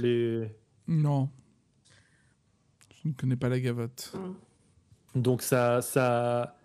Les... 0.00 0.48
Non. 0.88 1.28
Je 3.02 3.08
ne 3.08 3.12
connais 3.14 3.36
pas 3.36 3.48
la 3.48 3.60
gavotte. 3.60 4.12
Hum. 4.14 4.34
Donc 5.14 5.42
ça, 5.42 5.80
ça, 5.82 6.56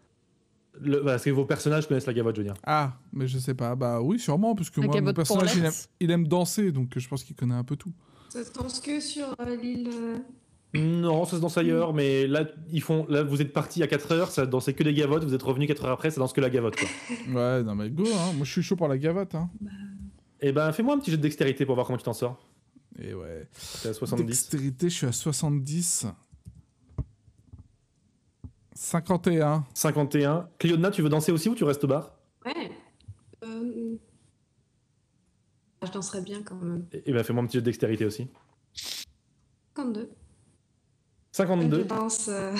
le, 0.79 1.01
parce 1.03 1.23
que 1.23 1.29
vos 1.29 1.45
personnages 1.45 1.87
connaissent 1.87 2.05
la 2.07 2.13
gavotte, 2.13 2.35
je 2.35 2.41
veux 2.41 2.45
dire. 2.47 2.55
Ah, 2.65 2.93
mais 3.11 3.27
je 3.27 3.37
sais 3.37 3.53
pas. 3.53 3.75
Bah 3.75 4.01
oui, 4.01 4.19
sûrement, 4.19 4.53
parce 4.55 4.69
que 4.69 4.81
La 4.81 4.87
moi, 4.87 5.01
mon 5.01 5.13
personnage, 5.13 5.51
il 5.55 5.59
aime, 5.59 5.63
Paulette. 5.71 5.89
il 5.99 6.11
aime 6.11 6.27
danser, 6.27 6.71
donc 6.71 6.95
euh, 6.95 6.99
je 6.99 7.07
pense 7.07 7.23
qu'il 7.23 7.35
connaît 7.35 7.55
un 7.55 7.63
peu 7.63 7.75
tout. 7.75 7.91
Ça 8.29 8.43
se 8.43 8.51
danse 8.51 8.79
que 8.79 8.99
sur 8.99 9.35
euh, 9.39 9.55
l'île. 9.55 9.89
euh, 9.93 10.17
Non, 10.79 11.23
ça 11.25 11.37
se 11.37 11.41
danse 11.41 11.57
ailleurs, 11.57 11.93
mais 11.93 12.27
là, 12.27 12.45
ils 12.71 12.81
font, 12.81 13.05
là, 13.07 13.23
vous 13.23 13.41
êtes 13.41 13.53
parti 13.53 13.81
à 13.83 13.87
4 13.87 14.11
heures, 14.11 14.31
ça 14.31 14.45
dansait 14.45 14.73
que 14.73 14.83
des 14.83 14.93
gavottes, 14.93 15.23
vous 15.23 15.33
êtes 15.35 15.43
revenu 15.43 15.67
4 15.67 15.85
heures 15.85 15.91
après, 15.91 16.09
ça 16.11 16.19
danse 16.19 16.33
que 16.33 16.41
la 16.41 16.49
gavotte, 16.49 16.75
quoi. 16.75 16.89
Ouais, 17.33 17.63
non 17.63 17.75
mais 17.75 17.89
go, 17.89 18.03
hein. 18.07 18.33
Moi, 18.35 18.45
je 18.45 18.51
suis 18.51 18.63
chaud 18.63 18.75
pour 18.75 18.87
la 18.87 18.97
gavotte, 18.97 19.35
hein. 19.35 19.49
Eh 20.41 20.51
ben, 20.51 20.71
fais-moi 20.73 20.95
un 20.95 20.99
petit 20.99 21.11
jet 21.11 21.17
de 21.17 21.21
dextérité 21.21 21.65
pour 21.65 21.75
voir 21.75 21.87
comment 21.87 21.97
tu 21.97 22.03
t'en 22.03 22.13
sors. 22.13 22.37
Et 22.99 23.13
ouais. 23.13 23.47
T'es 23.81 23.89
à 23.89 23.93
70. 23.93 24.25
Dextérité, 24.25 24.89
je 24.89 24.95
suis 24.95 25.07
à 25.07 25.11
70. 25.11 26.05
51. 28.75 29.65
51. 29.73 30.49
Cliodna, 30.59 30.91
tu 30.91 31.01
veux 31.01 31.09
danser 31.09 31.31
aussi 31.31 31.49
ou 31.49 31.55
tu 31.55 31.63
restes 31.63 31.83
au 31.83 31.87
bar? 31.87 32.11
Ouais. 32.45 32.71
Euh, 33.43 33.95
Je 35.83 35.91
danserais 35.91 36.21
bien 36.21 36.41
quand 36.43 36.55
même. 36.55 36.85
Eh 36.91 37.11
ben, 37.13 37.23
fais-moi 37.23 37.43
un 37.43 37.45
petit 37.47 37.57
jet 37.57 37.61
de 37.61 37.65
dextérité 37.65 38.05
aussi. 38.05 38.27
52. 39.75 40.09
52. 41.31 41.79
Je 41.79 41.83
danse. 41.87 42.27
euh, 42.29 42.55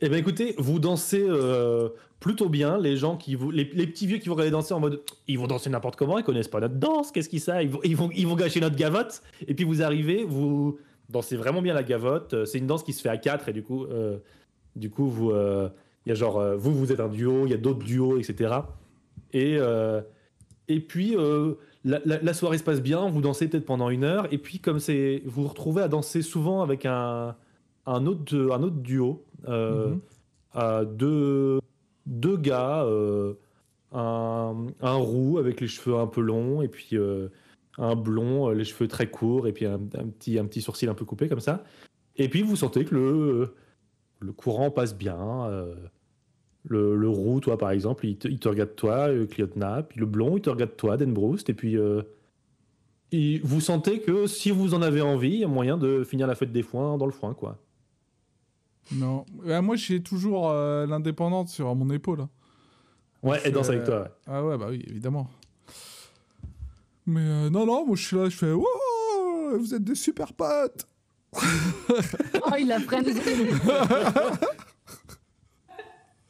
Eh 0.00 0.08
ben, 0.08 0.16
écoutez, 0.16 0.54
vous 0.58 0.78
dansez 0.78 1.24
euh, 1.26 1.88
plutôt 2.20 2.48
bien. 2.48 2.78
Les 2.78 2.96
gens 2.96 3.16
qui 3.16 3.34
vous, 3.34 3.50
les, 3.50 3.64
les 3.74 3.86
petits 3.86 4.06
vieux 4.06 4.18
qui 4.18 4.28
vous 4.28 4.34
regardez 4.34 4.50
danser 4.50 4.74
en 4.74 4.80
mode, 4.80 5.02
ils 5.26 5.38
vont 5.38 5.46
danser 5.46 5.70
n'importe 5.70 5.96
comment, 5.96 6.18
ils 6.18 6.24
connaissent 6.24 6.48
pas 6.48 6.60
notre 6.60 6.74
danse, 6.76 7.12
qu'est-ce 7.12 7.28
qu'ils 7.28 7.40
savent? 7.40 7.62
Ils 7.62 7.70
vont, 7.70 7.80
ils, 7.84 7.96
vont, 7.96 8.10
ils 8.14 8.26
vont 8.26 8.34
gâcher 8.36 8.60
notre 8.60 8.76
gavotte. 8.76 9.22
Et 9.46 9.54
puis 9.54 9.64
vous 9.64 9.82
arrivez, 9.82 10.24
vous 10.24 10.78
dansez 11.08 11.36
vraiment 11.36 11.62
bien 11.62 11.74
la 11.74 11.82
gavotte. 11.82 12.34
Euh, 12.34 12.44
C'est 12.44 12.58
une 12.58 12.66
danse 12.66 12.82
qui 12.82 12.92
se 12.92 13.00
fait 13.02 13.08
à 13.08 13.16
4 13.18 13.48
et 13.48 13.52
du 13.52 13.62
coup, 13.62 13.84
euh, 13.84 14.18
du 14.76 14.90
coup, 14.90 15.06
vous, 15.08 15.30
euh, 15.30 15.68
il 16.06 16.10
y 16.10 16.12
a 16.12 16.14
genre, 16.14 16.42
vous, 16.56 16.72
vous 16.74 16.92
êtes 16.92 17.00
un 17.00 17.08
duo, 17.08 17.46
il 17.46 17.50
y 17.50 17.54
a 17.54 17.58
d'autres 17.58 17.84
duos, 17.84 18.18
etc. 18.18 18.54
Et, 19.32 19.56
euh, 19.58 20.00
et 20.68 20.80
puis, 20.80 21.16
la, 21.84 22.00
la- 22.04 22.20
la 22.20 22.34
soirée 22.34 22.58
se 22.58 22.64
passe 22.64 22.80
bien, 22.82 23.08
vous 23.08 23.20
dansez 23.20 23.48
peut-être 23.48 23.64
pendant 23.64 23.88
une 23.90 24.04
heure, 24.04 24.26
et 24.32 24.38
puis 24.38 24.58
comme 24.58 24.78
c'est, 24.80 25.22
vous 25.24 25.42
vous 25.42 25.48
retrouvez 25.48 25.82
à 25.82 25.88
danser 25.88 26.22
souvent 26.22 26.62
avec 26.62 26.84
un, 26.86 27.34
un, 27.86 28.06
autre, 28.06 28.34
un 28.52 28.62
autre 28.62 28.76
duo, 28.76 29.24
à 30.52 30.84
deux, 30.84 31.58
deux 32.08 32.38
gars, 32.38 32.84
euh, 32.84 33.34
un, 33.92 34.94
roux 34.96 35.38
avec 35.38 35.60
les 35.60 35.68
cheveux 35.68 35.96
un 35.96 36.06
peu 36.06 36.20
longs, 36.20 36.62
et 36.62 36.68
puis 36.68 36.90
euh, 36.94 37.28
un 37.76 37.94
blond, 37.94 38.48
euh, 38.48 38.54
les 38.54 38.64
cheveux 38.64 38.88
très 38.88 39.08
courts, 39.08 39.46
et 39.46 39.52
puis 39.52 39.66
un, 39.66 39.78
petit, 39.78 40.38
un 40.38 40.46
petit 40.46 40.62
sourcil 40.62 40.88
un 40.88 40.94
peu 40.94 41.04
coupé 41.04 41.28
comme 41.28 41.40
ça. 41.40 41.62
Et 42.16 42.28
puis 42.28 42.42
vous 42.42 42.56
sentez 42.56 42.84
que 42.84 42.94
le, 42.94 43.54
le 44.20 44.32
courant 44.32 44.70
passe 44.70 44.96
bien. 44.96 45.48
le, 46.64 47.08
roux, 47.08 47.40
toi 47.40 47.56
par 47.58 47.70
exemple, 47.70 48.06
il 48.06 48.16
te, 48.16 48.48
regarde 48.48 48.74
toi, 48.74 49.08
Cliotna, 49.26 49.82
puis 49.82 50.00
le 50.00 50.06
blond, 50.06 50.36
il 50.36 50.42
te 50.42 50.50
regarde 50.50 50.76
toi, 50.76 50.96
Denbroust, 50.96 51.48
et 51.50 51.54
puis 51.54 51.76
vous 53.42 53.60
sentez 53.60 54.00
que 54.00 54.26
si 54.26 54.50
vous 54.50 54.74
en 54.74 54.82
avez 54.82 55.02
envie, 55.02 55.34
il 55.34 55.40
y 55.40 55.44
a 55.44 55.48
moyen 55.48 55.76
de 55.76 56.02
finir 56.04 56.26
la 56.26 56.34
fête 56.34 56.52
des 56.52 56.62
foins 56.62 56.98
dans 56.98 57.06
le 57.06 57.12
foin, 57.12 57.34
quoi. 57.34 57.58
Non. 58.92 59.26
Euh, 59.46 59.60
moi, 59.62 59.76
j'ai 59.76 60.02
toujours 60.02 60.48
euh, 60.50 60.86
l'indépendante 60.86 61.48
sur 61.48 61.74
mon 61.74 61.90
épaule. 61.90 62.22
hein. 62.22 62.28
Ouais, 63.22 63.40
elle 63.44 63.52
danse 63.52 63.68
Euh, 63.68 63.72
avec 63.72 63.84
toi. 63.84 64.00
ouais. 64.02 64.08
Ah 64.26 64.44
ouais, 64.44 64.56
bah 64.58 64.66
oui, 64.70 64.84
évidemment. 64.88 65.28
Mais 67.06 67.20
euh, 67.22 67.50
non, 67.50 67.64
non, 67.66 67.86
moi 67.86 67.96
je 67.96 68.06
suis 68.06 68.16
là, 68.16 68.28
je 68.28 68.36
fais 68.36 68.52
Wow, 68.52 69.58
vous 69.58 69.74
êtes 69.74 69.82
des 69.84 69.94
super 69.94 70.32
potes 70.34 70.86
Oh, 71.40 72.52
il 72.58 72.70
a 72.70 72.80
pris 72.80 72.96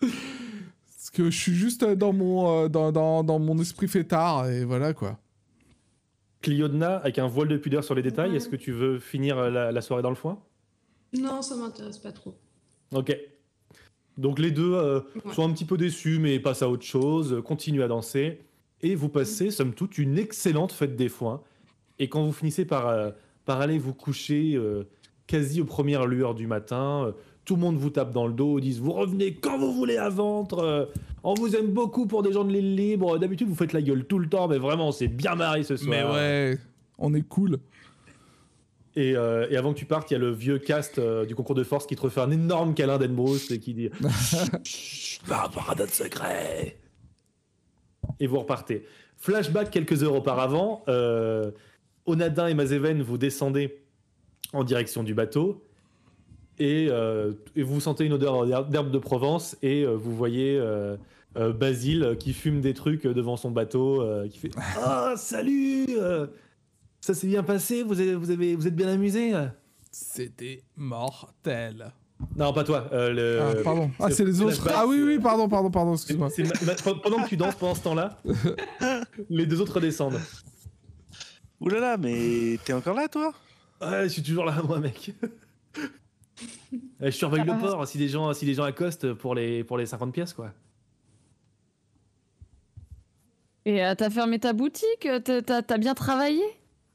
Parce 0.00 1.10
que 1.12 1.30
je 1.30 1.36
suis 1.38 1.54
juste 1.54 1.82
euh, 1.82 1.94
dans 1.96 2.12
mon, 2.12 2.64
euh, 2.64 2.68
dans, 2.68 2.92
dans, 2.92 3.24
dans 3.24 3.38
mon 3.38 3.58
esprit 3.58 3.88
fêtard, 3.88 4.48
et 4.48 4.64
voilà 4.64 4.94
quoi. 4.94 5.18
Cliodna, 6.42 6.96
avec 6.98 7.18
un 7.18 7.26
voile 7.26 7.48
de 7.48 7.56
pudeur 7.56 7.82
sur 7.82 7.94
les 7.94 8.02
détails, 8.02 8.30
Ouais. 8.30 8.36
est-ce 8.36 8.48
que 8.48 8.56
tu 8.56 8.72
veux 8.72 8.98
finir 9.00 9.38
euh, 9.38 9.50
la, 9.50 9.72
la 9.72 9.80
soirée 9.80 10.02
dans 10.02 10.10
le 10.10 10.14
foin? 10.16 10.38
Non, 11.18 11.42
ça 11.42 11.56
m'intéresse 11.56 11.98
pas 11.98 12.12
trop. 12.12 12.38
Ok. 12.94 13.16
Donc 14.16 14.38
les 14.38 14.50
deux 14.50 14.72
euh, 14.74 15.00
Ouais. 15.24 15.32
sont 15.34 15.48
un 15.48 15.52
petit 15.52 15.64
peu 15.64 15.76
déçus, 15.76 16.18
mais 16.18 16.40
passent 16.40 16.62
à 16.62 16.68
autre 16.68 16.84
chose, 16.84 17.32
euh, 17.34 17.42
continuent 17.42 17.82
à 17.82 17.88
danser, 17.88 18.40
et 18.82 18.94
vous 18.94 19.08
passez, 19.08 19.50
somme 19.50 19.74
toute, 19.74 19.98
une 19.98 20.18
excellente 20.18 20.72
fête 20.72 20.96
des 20.96 21.08
foins. 21.08 21.40
Et 21.98 22.08
quand 22.08 22.24
vous 22.24 22.32
finissez 22.32 22.64
par, 22.64 22.88
euh, 22.88 23.10
par 23.44 23.60
aller 23.60 23.78
vous 23.78 23.94
coucher 23.94 24.54
euh, 24.56 24.84
quasi 25.26 25.60
aux 25.60 25.64
premières 25.64 26.06
lueurs 26.06 26.34
du 26.34 26.46
matin, 26.46 27.04
euh, 27.06 27.12
tout 27.44 27.54
le 27.54 27.60
monde 27.62 27.76
vous 27.76 27.90
tape 27.90 28.12
dans 28.12 28.26
le 28.26 28.32
dos, 28.32 28.58
disent 28.60 28.80
vous 28.80 28.92
revenez 28.92 29.34
quand 29.34 29.56
vous 29.58 29.72
voulez 29.72 29.96
à 29.96 30.08
ventre, 30.08 30.58
euh, 30.58 30.84
on 31.22 31.34
vous 31.34 31.54
aime 31.56 31.68
beaucoup 31.68 32.06
pour 32.06 32.22
des 32.22 32.32
gens 32.32 32.44
de 32.44 32.52
l'île 32.52 32.74
libre, 32.76 33.18
d'habitude 33.18 33.48
vous 33.48 33.54
faites 33.54 33.72
la 33.72 33.82
gueule 33.82 34.04
tout 34.04 34.18
le 34.18 34.28
temps, 34.28 34.48
mais 34.48 34.58
vraiment 34.58 34.90
c'est 34.92 35.08
bien 35.08 35.34
marré 35.34 35.62
ce 35.62 35.76
soir. 35.76 35.90
Mais 35.90 36.04
ouais, 36.04 36.58
on 36.98 37.14
est 37.14 37.22
cool. 37.22 37.58
Et, 38.98 39.16
euh, 39.16 39.46
et 39.48 39.56
avant 39.56 39.72
que 39.72 39.78
tu 39.78 39.84
partes, 39.84 40.10
il 40.10 40.14
y 40.14 40.16
a 40.16 40.18
le 40.18 40.32
vieux 40.32 40.58
cast 40.58 40.98
euh, 40.98 41.24
du 41.24 41.36
concours 41.36 41.54
de 41.54 41.62
force 41.62 41.86
qui 41.86 41.94
te 41.94 42.00
refait 42.00 42.20
un 42.20 42.32
énorme 42.32 42.74
câlin 42.74 42.98
d'Enbrousse 42.98 43.52
et 43.52 43.60
qui 43.60 43.72
dit 43.72 43.90
par 45.28 45.42
rapport 45.42 45.70
à 45.70 45.76
notre 45.76 45.94
secret. 45.94 46.76
Et 48.18 48.26
vous 48.26 48.40
repartez. 48.40 48.84
Flashback 49.16 49.70
quelques 49.70 50.02
heures 50.02 50.16
auparavant, 50.16 50.82
euh, 50.88 51.52
Onadin 52.06 52.48
et 52.48 52.54
Mazeven, 52.54 53.00
vous 53.00 53.18
descendez 53.18 53.78
en 54.52 54.64
direction 54.64 55.04
du 55.04 55.14
bateau 55.14 55.64
et, 56.58 56.88
et 57.54 57.62
vous 57.62 57.78
sentez 57.78 58.04
une 58.04 58.14
odeur 58.14 58.66
d'herbe 58.66 58.90
de 58.90 58.98
Provence 58.98 59.56
et 59.62 59.84
vous 59.84 60.16
voyez 60.16 60.60
Basile 61.36 62.16
qui 62.18 62.32
fume 62.32 62.60
des 62.60 62.74
trucs 62.74 63.06
devant 63.06 63.36
son 63.36 63.52
bateau, 63.52 64.04
qui 64.28 64.38
fait 64.38 64.50
Ah, 64.82 65.14
salut 65.16 65.86
euh, 65.90 66.26
Ça 67.08 67.14
s'est 67.14 67.26
bien 67.26 67.42
passé 67.42 67.82
vous, 67.82 67.98
avez, 67.98 68.14
vous, 68.14 68.30
avez, 68.30 68.54
vous 68.54 68.66
êtes 68.66 68.76
bien 68.76 68.88
amusé 68.88 69.32
C'était 69.90 70.62
mortel. 70.76 71.90
Non, 72.36 72.52
pas 72.52 72.64
toi. 72.64 72.86
euh, 72.92 73.14
le- 73.14 73.40
Ah, 73.40 73.62
pardon. 73.64 73.90
Ah, 73.98 74.10
c'est- 74.10 74.26
les 74.26 74.42
autres. 74.42 74.68
Ah 74.74 74.86
oui, 74.86 75.00
oui, 75.00 75.18
pardon, 75.18 75.48
pardon, 75.48 75.70
pardon, 75.70 75.94
excuse-moi. 75.94 76.28
pendant 77.02 77.22
que 77.22 77.28
tu 77.30 77.38
danses 77.38 77.54
pendant 77.54 77.74
ce 77.74 77.82
temps-là, 77.84 78.20
les 79.30 79.46
deux 79.46 79.58
autres 79.58 79.72
redescendent. 79.76 80.20
Ouh 81.62 81.70
là 81.70 81.80
là, 81.80 81.96
mais 81.96 82.58
t'es 82.66 82.74
encore 82.74 82.94
là, 82.94 83.08
toi? 83.08 83.32
Ouais, 83.80 84.02
je 84.02 84.08
suis 84.08 84.22
toujours 84.22 84.44
là, 84.44 84.60
moi, 84.62 84.78
mec. 84.78 85.14
Je 87.00 87.08
surveille 87.10 87.44
le 87.46 87.58
port 87.58 87.88
si 87.88 87.96
des 87.96 88.08
gens, 88.08 88.34
si 88.34 88.44
des 88.44 88.52
gens 88.52 88.64
accostent 88.64 89.14
pour 89.14 89.34
les, 89.34 89.64
pour 89.64 89.78
les 89.78 89.86
50 89.86 90.12
pièces, 90.12 90.34
quoi. 90.34 90.52
Et 93.64 93.82
euh, 93.82 93.94
t'as 93.94 94.10
fermé 94.10 94.38
ta 94.38 94.52
boutique? 94.52 95.08
T'as 95.24 95.78
bien 95.78 95.94
travaillé? 95.94 96.42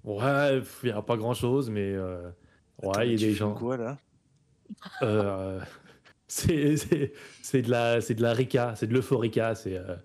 Ouais, 0.03 0.61
il 0.83 0.85
n'y 0.89 0.91
a 0.91 1.01
pas 1.01 1.15
grand-chose, 1.17 1.69
mais 1.69 1.93
euh, 1.93 2.29
ouais, 2.81 3.07
il 3.09 3.11
y 3.21 3.23
a 3.23 3.27
des 3.27 3.33
gens. 3.33 3.53
quoi, 3.53 3.77
là? 3.77 3.97
Euh, 5.01 5.59
c'est 6.27 6.75
c'est- 6.77 7.13
c'est 7.41 7.61
de 7.61 7.69
la, 7.71 8.01
c'est 8.01 8.15
de 8.15 8.21
la 8.21 8.33
rica, 8.33 8.73
c'est 8.75 8.87
de 8.87 8.93
l'euphorica, 8.93 9.55
c'est 9.55 9.77
euh, 9.77 9.95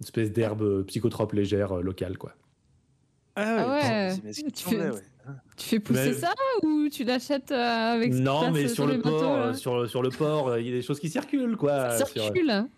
une 0.00 0.04
espèce 0.04 0.32
d'herbe 0.32 0.84
psychotrope 0.86 1.32
légère 1.32 1.72
euh, 1.78 1.82
locale, 1.82 2.18
quoi. 2.18 2.34
Ah 3.36 3.68
ouais, 3.68 4.10
c'est- 4.24 4.32
c'est- 4.32 4.50
tu 4.50 4.64
fais- 4.64 4.90
ouais. 4.90 5.00
Tu 5.56 5.68
fais 5.68 5.80
pousser 5.80 6.06
Mais- 6.10 6.12
ça 6.14 6.32
ou 6.62 6.88
tu 6.88 7.02
l'achètes 7.02 7.50
euh, 7.50 7.94
avec 7.94 8.12
Non, 8.12 8.52
mais 8.52 8.68
sur, 8.68 8.86
les 8.86 8.96
le 8.96 9.02
port, 9.02 9.22
euh, 9.24 9.52
sur, 9.54 9.88
sur 9.90 10.00
le 10.00 10.10
port, 10.10 10.48
euh, 10.48 10.60
il 10.60 10.66
y 10.66 10.70
a 10.70 10.72
des 10.72 10.82
choses 10.82 11.00
qui 11.00 11.10
circulent, 11.10 11.56
quoi. 11.56 11.90
Ça 11.90 12.04
sur- 12.06 12.22
circule. 12.22 12.48
hein. 12.50 12.68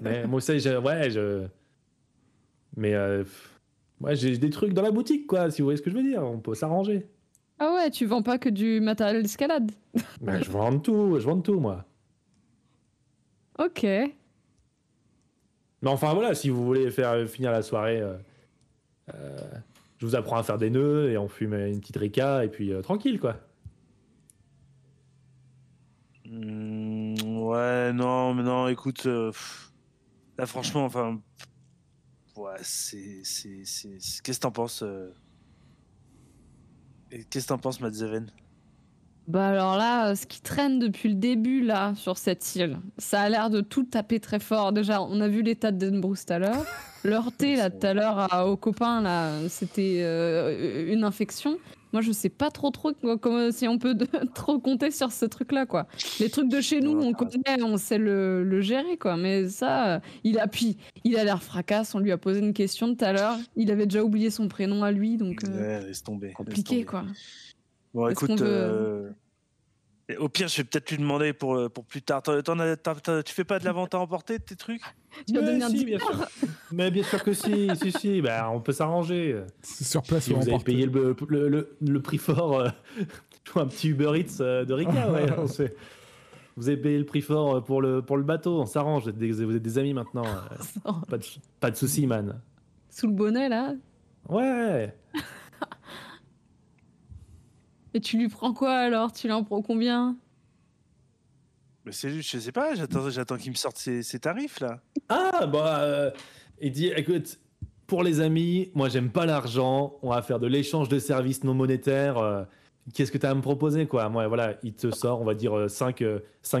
Mais 0.00 0.26
moi 0.26 0.38
aussi, 0.38 0.58
j'ai- 0.58 0.78
ouais, 0.78 1.10
je. 1.10 1.46
Mais 2.76 2.94
ouais, 4.00 4.16
j'ai 4.16 4.36
des 4.38 4.50
trucs 4.50 4.72
dans 4.72 4.82
la 4.82 4.90
boutique, 4.90 5.26
quoi. 5.26 5.50
Si 5.50 5.62
vous 5.62 5.66
voyez 5.66 5.76
ce 5.76 5.82
que 5.82 5.90
je 5.90 5.96
veux 5.96 6.02
dire, 6.02 6.22
on 6.22 6.38
peut 6.38 6.54
s'arranger. 6.54 7.06
Ah 7.58 7.74
ouais, 7.74 7.90
tu 7.90 8.06
vends 8.06 8.22
pas 8.22 8.38
que 8.38 8.48
du 8.48 8.80
matériel 8.80 9.22
d'escalade. 9.22 9.72
Ben, 10.20 10.42
je 10.42 10.50
vends 10.50 10.72
de 10.72 10.78
tout, 10.78 11.18
je 11.18 11.24
vends 11.24 11.36
de 11.36 11.42
tout, 11.42 11.58
moi. 11.58 11.84
Ok. 13.58 13.82
Mais 13.82 14.14
enfin, 15.84 16.14
voilà, 16.14 16.34
si 16.34 16.48
vous 16.50 16.64
voulez 16.64 16.90
faire 16.90 17.10
euh, 17.10 17.26
finir 17.26 17.50
la 17.52 17.62
soirée, 17.62 18.00
euh, 18.00 18.16
euh, 19.14 19.38
je 19.98 20.06
vous 20.06 20.14
apprends 20.14 20.36
à 20.36 20.42
faire 20.42 20.58
des 20.58 20.70
nœuds 20.70 21.10
et 21.10 21.18
on 21.18 21.28
fume 21.28 21.54
une 21.54 21.80
petite 21.80 21.96
rica 21.96 22.44
et 22.44 22.48
puis 22.48 22.72
euh, 22.72 22.82
tranquille, 22.82 23.18
quoi. 23.18 23.36
Hmm, 26.24 27.14
ouais, 27.46 27.92
non, 27.92 28.34
mais 28.34 28.42
non, 28.42 28.68
écoute, 28.68 29.06
euh, 29.06 29.30
pff, 29.30 29.72
là, 30.36 30.46
franchement, 30.46 30.84
enfin, 30.84 31.20
ouais, 32.38 32.56
c'est, 32.62 33.20
c'est, 33.24 33.62
c'est, 33.64 33.96
c'est- 33.98 34.22
qu'est-ce 34.22 34.38
que 34.38 34.42
t'en 34.42 34.50
penses 34.52 34.82
euh, 34.82 35.12
et 37.10 37.24
Qu'est-ce 37.24 37.46
que 37.46 37.48
t'en 37.48 37.58
penses, 37.58 37.80
Madzeven 37.80 38.30
Bah 39.26 39.48
alors 39.48 39.76
là, 39.76 40.10
euh, 40.10 40.14
ce 40.14 40.26
qui 40.26 40.40
traîne 40.40 40.78
depuis 40.78 41.08
le 41.10 41.14
début 41.14 41.62
là 41.62 41.94
sur 41.94 42.18
cette 42.18 42.54
île, 42.56 42.78
ça 42.98 43.22
a 43.22 43.28
l'air 43.28 43.50
de 43.50 43.60
tout 43.60 43.84
taper 43.84 44.20
très 44.20 44.40
fort. 44.40 44.72
Déjà, 44.72 45.02
on 45.02 45.20
a 45.20 45.28
vu 45.28 45.42
l'état 45.42 45.72
de 45.72 45.88
Denbrousse 45.90 46.26
tout 46.26 46.32
à 46.34 46.38
l'heure. 46.38 46.64
Leur 47.04 47.30
thé 47.32 47.56
là 47.56 47.70
tout 47.70 47.86
à 47.86 47.94
l'heure 47.94 48.46
aux 48.46 48.56
copains 48.56 49.00
là, 49.00 49.48
c'était 49.48 50.00
euh, 50.02 50.92
une 50.92 51.04
infection. 51.04 51.58
Moi, 51.92 52.02
je 52.02 52.12
sais 52.12 52.28
pas 52.28 52.50
trop 52.50 52.70
trop 52.70 52.92
comment 53.20 53.50
si 53.50 53.66
on 53.66 53.78
peut 53.78 53.94
de- 53.94 54.06
trop 54.34 54.58
compter 54.58 54.90
sur 54.90 55.10
ce 55.12 55.24
truc 55.24 55.52
là 55.52 55.64
quoi. 55.66 55.86
Les 56.20 56.28
trucs 56.28 56.48
de 56.48 56.60
chez 56.60 56.80
nous, 56.80 57.00
on 57.00 57.12
connaît, 57.12 57.62
on 57.62 57.76
sait 57.76 57.98
le, 57.98 58.44
le 58.44 58.60
gérer 58.60 58.96
quoi. 58.98 59.16
Mais 59.16 59.48
ça, 59.48 60.00
il 60.24 60.38
il 61.04 61.16
a 61.16 61.24
l'air 61.24 61.42
fracasse. 61.42 61.94
On 61.94 61.98
lui 61.98 62.12
a 62.12 62.18
posé 62.18 62.40
une 62.40 62.52
question 62.52 62.94
tout 62.94 63.04
à 63.04 63.12
l'heure. 63.12 63.36
Il 63.56 63.70
avait 63.70 63.86
déjà 63.86 64.02
oublié 64.04 64.30
son 64.30 64.48
prénom 64.48 64.82
à 64.84 64.90
lui, 64.92 65.16
donc 65.16 65.44
euh, 65.44 65.80
Ouais, 65.80 65.86
laisse 65.86 66.02
tomber. 66.02 66.26
laisse 66.28 66.36
compliqué 66.36 66.62
tomber. 66.62 66.84
quoi. 66.84 67.04
Bon, 67.94 68.08
écoute, 68.08 68.30
veut- 68.38 68.46
euh, 68.46 69.10
au 70.16 70.28
pire, 70.28 70.48
je 70.48 70.56
vais 70.58 70.64
peut-être 70.64 70.90
lui 70.90 70.98
demander 70.98 71.32
pour, 71.32 71.54
euh, 71.56 71.68
pour 71.68 71.84
plus 71.84 72.00
tard. 72.02 72.22
Tu 72.22 73.34
fais 73.34 73.44
pas 73.44 73.58
de 73.58 73.64
la 73.64 73.72
vente 73.72 73.94
à 73.94 73.98
emporter 74.00 74.38
de 74.38 74.42
tes 74.44 74.56
trucs? 74.56 74.80
Tu 75.26 75.34
vas 75.34 75.42
Mais 75.42 75.60
si, 75.60 75.84
bien 75.84 75.98
sûr. 75.98 76.26
Mais 76.72 76.90
bien 76.90 77.02
sûr 77.02 77.22
que 77.22 77.32
si, 77.34 77.68
si, 77.76 77.92
si, 77.92 78.22
bah, 78.22 78.48
on 78.52 78.60
peut 78.60 78.72
s'arranger. 78.72 79.42
C'est 79.62 79.84
sur 79.84 80.02
place, 80.02 80.24
Si 80.24 80.32
vous 80.32 80.48
avez 80.48 80.58
payé 80.64 80.86
le, 80.86 81.14
le, 81.28 81.48
le- 81.48 81.76
le 81.80 82.02
prix 82.02 82.18
fort, 82.18 82.58
euh, 82.60 82.68
un 83.56 83.66
petit 83.66 83.88
Uber 83.88 84.12
Eats 84.18 84.40
euh, 84.40 84.64
de 84.64 84.72
Rika, 84.74 85.10
ouais. 85.12 85.26
on 85.36 85.46
sait. 85.46 85.74
Vous 86.56 86.68
avez 86.68 86.78
payé 86.78 86.98
le 86.98 87.04
prix 87.04 87.20
fort 87.20 87.56
euh, 87.56 87.60
pour 87.60 87.82
le, 87.82 88.00
pour 88.02 88.16
le 88.16 88.22
bateau, 88.24 88.60
on 88.60 88.66
s'arrange, 88.66 89.02
vous, 89.04 89.08
êtes 89.10 89.18
des- 89.18 89.30
vous 89.44 89.56
êtes 89.56 89.62
des 89.62 89.78
amis 89.78 89.92
maintenant. 89.94 90.24
Pas 91.08 91.18
de, 91.18 91.24
pas 91.60 91.70
de 91.70 91.76
soucis, 91.76 92.06
man. 92.06 92.40
Sous 92.90 93.06
le 93.06 93.12
bonnet 93.12 93.48
là? 93.48 93.74
Ouais. 94.28 94.94
Et 97.94 98.00
tu 98.00 98.18
lui 98.18 98.28
prends 98.28 98.52
quoi 98.52 98.72
alors? 98.74 99.12
Tu 99.12 99.26
lui 99.26 99.32
en 99.34 99.44
prends 99.44 99.62
combien? 99.62 100.16
Mais 101.84 101.92
c'est 101.92 102.10
juste, 102.10 102.30
je 102.30 102.38
sais 102.38 102.52
pas, 102.52 102.74
j'attends, 102.74 103.08
j'attends 103.08 103.36
qu'il 103.36 103.50
me 103.50 103.56
sorte 103.56 103.78
ses, 103.78 104.02
ses 104.02 104.18
tarifs 104.20 104.60
là. 104.60 104.80
Ah, 105.08 105.46
bah, 105.46 105.80
euh, 105.80 106.10
il 106.60 106.70
dit, 106.70 106.88
écoute, 106.88 107.38
pour 107.86 108.02
les 108.02 108.20
amis, 108.20 108.70
moi 108.74 108.88
j'aime 108.90 109.10
pas 109.10 109.24
l'argent, 109.24 109.96
on 110.02 110.10
va 110.10 110.20
faire 110.20 110.38
de 110.38 110.46
l'échange 110.46 110.88
de 110.88 110.98
services 110.98 111.44
non 111.44 111.54
monétaires. 111.54 112.18
euh, 112.18 112.44
Qu'est-ce 112.94 113.12
que 113.12 113.18
tu 113.18 113.26
as 113.26 113.30
à 113.30 113.34
me 113.34 113.40
proposer, 113.42 113.86
quoi? 113.86 114.08
Moi, 114.08 114.26
voilà, 114.28 114.58
il 114.62 114.74
te 114.74 114.90
sort, 114.90 115.20
on 115.20 115.24
va 115.24 115.34
dire, 115.34 115.68
5 115.70 116.02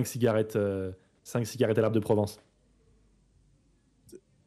cigarettes, 0.04 0.56
euh, 0.56 0.92
cinq 1.22 1.46
cigarettes 1.46 1.78
à 1.78 1.80
l'herbe 1.82 1.94
de 1.94 2.00
Provence. 2.00 2.38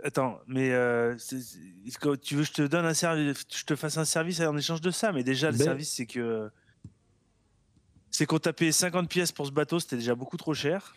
Attends, 0.04 0.40
mais 0.48 0.72
euh, 0.72 1.16
c'est- 1.20 1.40
c'est- 1.42 1.60
est-ce 1.86 2.00
que 2.00 2.16
tu 2.16 2.34
veux 2.36 2.42
que 2.42 2.48
je 2.48 2.54
te 2.54 2.62
donne 2.64 2.86
un 2.86 2.94
service, 2.96 3.44
je 3.56 3.64
te 3.66 3.76
fasse 3.76 3.98
un 3.98 4.06
service 4.06 4.40
en 4.42 4.58
échange 4.58 4.82
de 4.82 4.90
ça, 4.90 5.12
mais 5.12 5.24
déjà 5.24 5.52
le 5.52 5.58
Ben- 5.58 5.64
service 5.64 5.92
c'est 5.94 6.08
que 6.08 6.50
c'est 8.12 8.26
qu'on 8.26 8.38
t'a 8.40 8.54
payé 8.54 8.72
50 8.72 9.10
pièces 9.10 9.32
pour 9.32 9.48
ce 9.48 9.52
bateau, 9.52 9.80
c'était 9.80 9.96
déjà 9.98 10.14
beaucoup 10.16 10.38
trop 10.38 10.54
cher. 10.54 10.96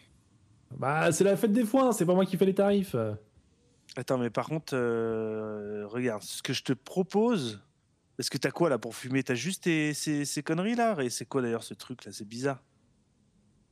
Bah, 0.77 1.11
c'est 1.13 1.25
la 1.25 1.37
fête 1.37 1.53
des 1.53 1.65
foins, 1.65 1.93
c'est 1.93 2.05
pas 2.05 2.15
moi 2.15 2.27
qui 2.27 2.37
fais 2.37 2.47
les 2.47 2.55
tarifs. 2.55 2.97
Attends, 3.97 4.19
mais 4.19 4.31
par 4.31 4.49
contre, 4.49 4.75
euh, 4.75 5.87
regarde, 5.87 6.23
ce 6.23 6.43
que 6.43 6.53
je 6.53 6.65
te 6.65 6.73
propose, 6.73 7.61
parce 8.17 8.29
que 8.29 8.39
t'as 8.39 8.51
quoi 8.51 8.69
là 8.69 8.79
pour 8.79 8.97
fumer? 8.97 9.23
T'as 9.23 9.35
juste 9.35 9.65
tes- 9.65 9.95
ces, 9.95 10.25
ces 10.25 10.43
conneries 10.43 10.75
là 10.75 11.01
Et 11.03 11.11
c'est 11.11 11.25
quoi 11.27 11.43
d'ailleurs 11.43 11.63
ce 11.63 11.75
truc 11.75 12.05
là 12.05 12.11
C'est 12.13 12.27
bizarre. 12.27 12.63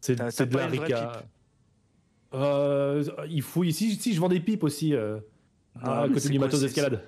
C'est 0.01 0.15
de 0.17 0.57
la 0.57 0.67
rica. 0.67 1.23
Euh, 2.35 3.05
il 3.29 3.43
faut 3.43 3.63
ici, 3.65 3.95
si 3.97 4.15
je 4.15 4.21
vends 4.21 4.29
des 4.29 4.41
pipes 4.41 4.63
aussi 4.65 4.95
euh, 4.95 5.19
Ah, 5.81 6.03
à 6.03 6.09
côté 6.09 6.29
du 6.29 6.39
quoi, 6.39 6.47
matos 6.47 6.61
d'escalade. 6.61 7.03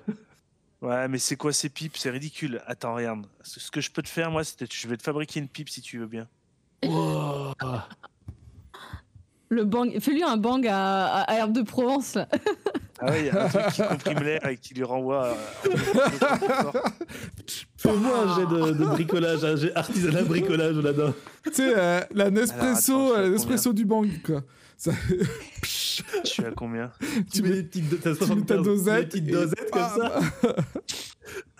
Ouais, 0.85 1.07
mais 1.07 1.17
c'est 1.17 1.35
quoi 1.35 1.51
ces 1.51 1.69
pipes? 1.69 1.97
C'est 1.97 2.11
ridicule. 2.11 2.61
Attends, 2.67 2.93
regarde. 2.95 3.25
Ce 3.41 3.59
ce 3.59 3.71
que 3.71 3.81
je 3.81 3.89
peux 3.91 4.03
te 4.03 4.09
faire, 4.09 4.29
moi, 4.29 4.43
c'est 4.43 4.71
je 4.71 4.87
vais 4.87 4.97
te 4.97 5.03
fabriquer 5.03 5.39
une 5.39 5.47
pipe 5.47 5.67
si 5.69 5.81
tu 5.81 5.97
veux 5.97 6.07
bien. 6.07 6.27
Wow. 6.85 7.53
Le 9.49 9.63
bang, 9.63 9.99
fais-lui 9.99 10.23
un 10.23 10.37
bang 10.37 10.65
à, 10.67 11.05
à, 11.05 11.21
à 11.21 11.35
Herbe 11.35 11.53
de 11.53 11.61
Provence. 11.61 12.15
Là. 12.15 12.27
Ah 12.99 13.11
ouais, 13.11 13.19
il 13.21 13.25
y 13.27 13.29
a 13.29 13.45
un 13.45 13.47
truc 13.47 13.67
qui 13.73 13.81
comprime 13.87 14.19
l'air 14.23 14.45
et 14.47 14.57
qui 14.57 14.73
lui 14.73 14.83
renvoie. 14.83 15.37
euh, 15.67 16.71
Fais-moi 17.77 18.19
un 18.19 18.35
jet 18.35 18.45
de, 18.47 18.71
de 18.71 18.85
bricolage, 18.85 19.43
un 19.43 19.55
jet 19.55 19.75
artisanat 19.75 20.23
bricolage 20.23 20.75
là-dedans. 20.77 21.13
Tu 21.43 21.53
sais, 21.53 21.73
euh, 21.77 22.01
la 22.11 22.31
Nespresso, 22.31 22.93
attends, 22.93 23.05
suis 23.07 23.15
à 23.15 23.19
euh, 23.19 23.29
Nespresso 23.29 23.73
du 23.73 23.85
bang, 23.85 24.09
quoi. 24.23 24.41
Ça- 24.85 24.91
je 25.63 26.27
suis 26.29 26.45
à 26.45 26.51
combien 26.51 26.91
Tu 27.33 27.41
mets 27.41 27.49
des 27.49 27.63
petites 27.63 27.89
do- 27.89 27.97
t'as 27.97 28.13
tu 28.15 28.19
mets 28.35 28.41
ta 28.43 28.55
75, 28.55 28.63
dosette. 28.65 28.99
des 28.99 29.05
petites 29.21 29.27
et- 29.27 29.31
dosettes 29.31 29.71
comme 29.71 29.81
ça. 29.81 30.19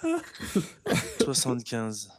Ah, 0.88 0.96
75. 1.24 2.10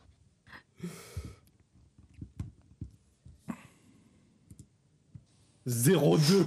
Zéro 5.66 6.16
deux. 6.16 6.46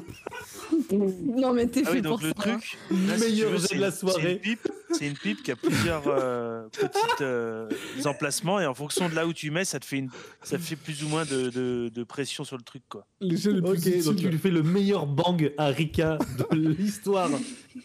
non 1.36 1.54
mais 1.54 1.68
t'es 1.68 1.82
Ah 1.86 1.90
fait 1.90 1.96
oui, 1.98 2.02
donc 2.02 2.20
pour 2.20 2.28
le 2.28 2.30
ça. 2.30 2.34
truc, 2.36 2.78
là, 3.08 3.18
si 3.18 3.24
tu 3.26 3.26
Meilleur 3.32 3.60
c'est 3.60 3.76
de 3.76 3.82
la 3.82 3.92
c'est 3.92 4.00
soirée. 4.00 4.42
une 4.44 4.56
C'est 4.92 5.08
une 5.08 5.14
pipe 5.18 5.44
qui 5.44 5.52
a 5.52 5.56
plusieurs 5.56 6.04
euh, 6.08 6.68
petits 6.70 7.22
euh, 7.22 7.68
emplacements 8.06 8.60
et 8.60 8.66
en 8.66 8.74
fonction 8.74 9.10
de 9.10 9.16
là 9.16 9.28
où 9.28 9.34
tu 9.34 9.52
mets, 9.52 9.66
ça 9.66 9.80
te 9.80 9.86
fait, 9.86 9.98
une, 9.98 10.10
ça 10.42 10.58
fait 10.58 10.76
plus 10.78 11.04
ou 11.04 11.10
moins 11.10 11.26
de, 11.26 11.50
de- 11.50 11.90
de 11.94 12.04
pression 12.04 12.44
sur 12.44 12.56
le 12.58 12.64
truc. 12.64 12.84
quoi. 12.90 13.06
Les 13.20 13.36
jeux 13.38 13.52
les 13.52 13.62
plus 13.62 13.72
Ok, 14.00 14.04
donc 14.06 14.16
tu 14.16 14.30
lui 14.30 14.38
fais 14.38 14.52
le 14.52 14.64
meilleur 14.64 15.06
bang 15.06 15.52
à 15.58 15.68
Rika 15.68 16.18
de 16.52 16.58
l'histoire 16.70 17.30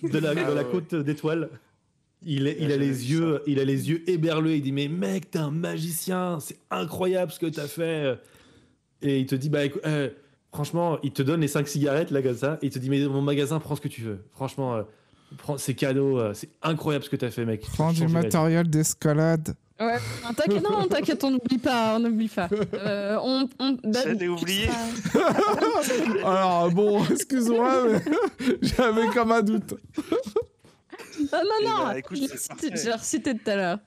de 0.03 0.19
la, 0.19 0.35
de 0.35 0.41
Ah 0.41 0.51
la 0.55 0.63
ouais. 0.63 0.71
côte 0.71 0.95
d'étoiles. 0.95 1.51
Il, 2.27 2.47
est- 2.47 2.57
il 2.61 2.69
Ouais, 2.69 2.75
a 2.75 2.77
les 2.77 3.11
yeux, 3.11 3.43
il 3.47 3.59
a 3.61 3.65
les 3.65 3.91
yeux 3.91 4.09
éberlés. 4.09 4.57
Il 4.57 4.63
dit 4.63 4.73
mais 4.73 4.89
mec, 4.89 5.31
t'es 5.33 5.39
un 5.41 5.51
magicien, 5.51 6.39
c'est 6.41 6.57
incroyable 6.71 7.33
ce 7.33 7.41
que 7.41 7.47
t'as 7.47 7.67
fait. 7.69 8.19
Et 9.03 9.19
il 9.19 9.27
te 9.27 9.35
dit 9.35 9.51
bah 9.51 9.67
écou- 9.67 9.81
euh, 9.85 10.09
franchement, 10.55 10.99
il 11.03 11.13
te 11.13 11.21
donne 11.23 11.41
les 11.43 11.49
5 11.49 11.69
cigarettes 11.69 12.11
là 12.11 12.23
comme 12.23 12.37
ça. 12.37 12.59
Et 12.63 12.67
il 12.67 12.71
te 12.73 12.79
dit 12.79 12.89
mais 12.89 13.01
mon 13.07 13.21
magasin, 13.21 13.59
prends 13.61 13.77
ce 13.77 13.81
que 13.83 13.89
tu 13.89 14.01
veux. 14.01 14.25
Franchement, 14.33 14.75
euh, 14.77 14.83
prends 15.37 15.59
c'est 15.59 15.75
cadeau, 15.75 16.19
euh, 16.19 16.33
c'est 16.33 16.49
incroyable 16.63 17.05
ce 17.05 17.11
que 17.11 17.17
t'as 17.17 17.31
fait 17.31 17.45
mec. 17.45 17.61
Prends 17.75 17.93
du 17.93 18.07
matériel 18.09 18.69
d'escalade. 18.71 19.55
Ouais, 19.81 19.97
non, 20.23 20.33
t'inquiète, 20.33 20.63
non, 20.63 20.87
t'inquiète, 20.87 21.25
on 21.25 21.33
n'oublie 21.33 21.59
pas, 21.59 21.97
on 21.97 21.99
n'oublie 21.99 22.29
pas. 22.29 22.49
Euh, 22.75 23.19
on, 23.21 23.49
on, 23.59 23.77
J'allais 23.93 24.29
oublier. 24.29 24.69
Alors, 26.25 26.71
bon, 26.71 27.05
excuse-moi, 27.07 27.85
mais 27.89 28.57
j'avais 28.63 29.09
comme 29.09 29.33
un 29.33 29.43
doute. 29.43 29.75
Ah, 31.33 31.41
non, 31.43 31.51
Eh 31.61 31.65
non, 31.65 31.85
bah, 31.87 31.99
écoute, 31.99 32.19
l'ai 32.19 32.93
recité 32.93 33.35
tout 33.37 33.51
à 33.51 33.57
l'heure. 33.57 33.79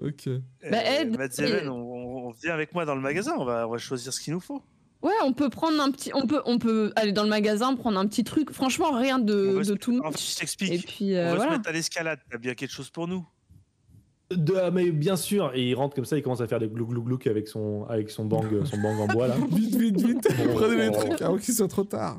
Ok. 0.00 0.28
Bah, 0.70 0.78
Eh, 0.84 1.02
Ed, 1.02 1.16
Matt 1.18 1.32
Zeman, 1.32 1.64
et- 1.64 1.68
on, 1.68 1.72
on- 1.74 2.28
on 2.28 2.30
vient 2.32 2.54
avec 2.54 2.72
moi 2.72 2.84
dans 2.84 2.94
le 2.94 3.00
magasin, 3.00 3.34
on 3.38 3.44
va, 3.44 3.66
on 3.66 3.72
va 3.72 3.78
choisir 3.78 4.12
ce 4.12 4.20
qu'il 4.20 4.32
nous 4.32 4.40
faut. 4.40 4.62
Ouais, 5.04 5.12
on 5.22 5.32
peut 5.34 5.50
prendre 5.50 5.80
un 5.80 5.90
petit, 5.90 6.10
on 6.14 6.26
peut, 6.26 6.40
on 6.46 6.58
peut 6.58 6.90
aller 6.96 7.12
dans 7.12 7.24
le 7.24 7.28
magasin 7.28 7.74
prendre 7.76 7.98
un 7.98 8.06
petit 8.06 8.24
truc. 8.24 8.50
Franchement, 8.50 8.90
rien 8.92 9.16
On 9.20 9.24
de, 9.24 9.34
va 9.34 9.58
de 9.60 9.64
se- 9.64 9.72
tout 9.74 10.00
En 10.02 10.08
much. 10.08 10.16
fait, 10.16 10.20
je 10.30 10.32
Et 10.32 10.40
t'explique. 10.40 10.86
puis 10.86 11.04
on 11.12 11.16
euh, 11.16 11.24
va 11.24 11.30
se 11.32 11.36
voilà. 11.36 11.52
mettre 11.58 11.68
à 11.68 11.72
l'escalade, 11.72 12.18
t'as 12.30 12.38
bien 12.38 12.54
quelque 12.54 12.70
chose 12.72 12.88
pour 12.90 13.06
nous. 13.06 13.24
De- 14.30 14.54
ah, 14.56 14.70
mais 14.70 14.90
bien 14.90 15.16
sûr, 15.16 15.52
et 15.54 15.62
il 15.68 15.74
rentre 15.74 15.94
comme 15.94 16.06
ça, 16.06 16.16
il 16.16 16.22
commence 16.22 16.40
à 16.40 16.46
faire 16.46 16.58
des 16.58 16.68
glou 16.68 16.86
glou 16.86 17.02
glou 17.02 17.18
avec 17.26 17.46
son 17.48 17.84
avec 17.90 18.08
son 18.10 18.24
bang, 18.24 18.46
son 18.64 18.78
bang 18.78 18.98
en 18.98 19.06
bois 19.06 19.28
là. 19.28 19.36
Vite, 19.50 19.74
vite, 19.76 20.00
vite. 20.00 20.28
Bon. 20.46 20.54
Prenez 20.54 20.76
les 20.86 20.90
trucs 20.92 21.20
avant 21.20 21.36
qu'il 21.36 21.52
soit 21.54 21.68
trop 21.68 21.84
tard. 21.84 22.18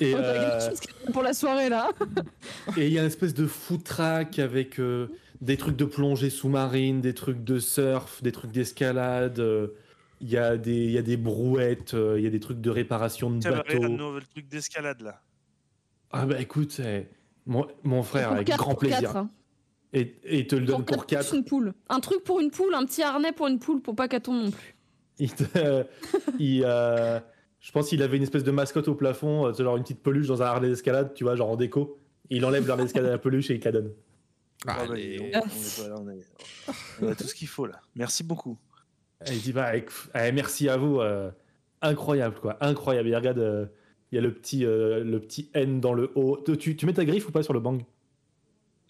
Et 0.00 0.14
On 0.14 0.18
a 0.18 0.22
quelque 0.70 0.88
euh, 1.08 1.12
pour 1.12 1.22
la 1.22 1.32
soirée 1.34 1.68
là. 1.68 1.90
et 2.76 2.88
il 2.88 2.92
y 2.92 2.98
a 2.98 3.02
une 3.02 3.06
espèce 3.06 3.34
de 3.34 3.46
food 3.46 3.84
track 3.84 4.40
avec 4.40 4.80
euh, 4.80 5.06
des 5.40 5.56
trucs 5.56 5.76
de 5.76 5.84
plongée 5.84 6.30
sous-marine, 6.30 7.00
des 7.00 7.14
trucs 7.14 7.44
de 7.44 7.60
surf, 7.60 8.20
des 8.22 8.32
trucs 8.32 8.50
d'escalade. 8.50 9.38
Euh, 10.20 10.24
Il 10.24 10.28
y 10.30 10.36
a 10.36 10.56
des 10.56 10.84
il 10.86 10.90
y 10.92 10.98
a 10.98 11.02
des 11.02 11.16
brouettes, 11.16 11.94
euh, 11.94 12.18
il 12.18 12.24
y 12.24 12.26
a 12.26 12.30
des 12.30 12.40
trucs 12.40 12.60
de 12.60 12.70
réparation 12.70 13.30
de 13.30 13.40
bah, 13.42 13.62
bateaux. 13.66 13.82
le 14.14 14.20
truc 14.32 14.48
d'escalade 14.48 15.00
là. 15.02 15.20
Ah 16.10 16.26
bah 16.26 16.40
écoute, 16.40 16.80
eh, 16.84 17.06
mon, 17.46 17.66
mon 17.84 18.02
frère 18.02 18.32
avec 18.32 18.46
quatre- 18.46 18.58
grand 18.58 18.74
plaisir. 18.74 19.00
quatre, 19.00 19.16
hein. 19.16 19.30
Et, 19.92 20.00
et 20.24 20.38
il 20.40 20.46
te 20.46 20.54
le 20.56 20.66
donne 20.66 20.84
pour 20.84 21.06
plus 21.06 21.16
4. 21.16 21.34
une 21.34 21.44
poule. 21.44 21.72
Un 21.88 22.00
truc 22.00 22.22
pour 22.22 22.40
une 22.40 22.50
poule, 22.50 22.74
un 22.74 22.84
petit 22.84 23.02
harnais 23.02 23.32
pour 23.32 23.46
une 23.46 23.58
poule 23.58 23.80
pour 23.80 23.94
pas 23.96 24.06
qu'elle 24.08 24.20
tombe 24.20 24.42
non 24.44 24.50
plus. 24.50 24.74
Il 25.18 25.30
il, 26.38 26.62
euh, 26.64 27.18
je 27.60 27.72
pense 27.72 27.88
qu'il 27.88 28.02
avait 28.02 28.16
une 28.18 28.22
espèce 28.22 28.44
de 28.44 28.50
mascotte 28.50 28.86
au 28.88 28.94
plafond, 28.94 29.46
euh, 29.46 29.52
genre 29.54 29.76
une 29.76 29.82
petite 29.82 30.02
peluche 30.02 30.26
dans 30.28 30.42
un 30.42 30.46
harnais 30.46 30.68
d'escalade, 30.68 31.14
tu 31.14 31.24
vois, 31.24 31.36
genre 31.36 31.48
en 31.50 31.56
déco. 31.56 31.98
Il 32.30 32.44
enlève 32.44 32.66
l'harnais 32.68 32.84
d'escalade 32.84 33.08
à 33.08 33.12
la 33.12 33.18
peluche 33.18 33.50
et 33.50 33.54
il 33.54 33.60
te 33.60 33.64
la 33.66 33.72
donne. 33.72 33.92
Ah, 34.66 34.76
bah, 34.86 34.92
Allez. 34.92 35.18
dis 35.18 35.30
donc, 35.30 35.44
on, 35.44 35.48
est 35.48 35.82
pas 35.82 35.88
là, 35.88 35.94
on, 35.98 36.08
est- 36.10 36.26
on 37.02 37.08
a 37.08 37.14
tout 37.14 37.24
ce 37.24 37.34
qu'il 37.34 37.48
faut 37.48 37.66
là. 37.66 37.80
Merci 37.96 38.22
beaucoup. 38.24 38.58
Il 39.26 39.40
dit 39.40 39.52
bah 39.52 39.72
eh, 39.76 40.32
merci 40.32 40.68
à 40.68 40.76
vous, 40.76 41.00
euh, 41.00 41.30
incroyable 41.82 42.36
quoi, 42.40 42.56
incroyable. 42.60 43.08
Il 43.08 43.16
regarde, 43.16 43.38
euh, 43.38 43.66
il 44.12 44.16
y 44.16 44.18
a 44.18 44.22
le 44.22 44.32
petit, 44.32 44.64
euh, 44.64 45.02
le 45.02 45.18
petit 45.20 45.50
N 45.54 45.80
dans 45.80 45.92
le 45.92 46.10
haut. 46.14 46.38
Tu, 46.58 46.76
tu 46.76 46.86
mets 46.86 46.92
ta 46.92 47.04
griffe 47.04 47.28
ou 47.28 47.32
pas 47.32 47.42
sur 47.42 47.52
le 47.52 47.60
bang? 47.60 47.82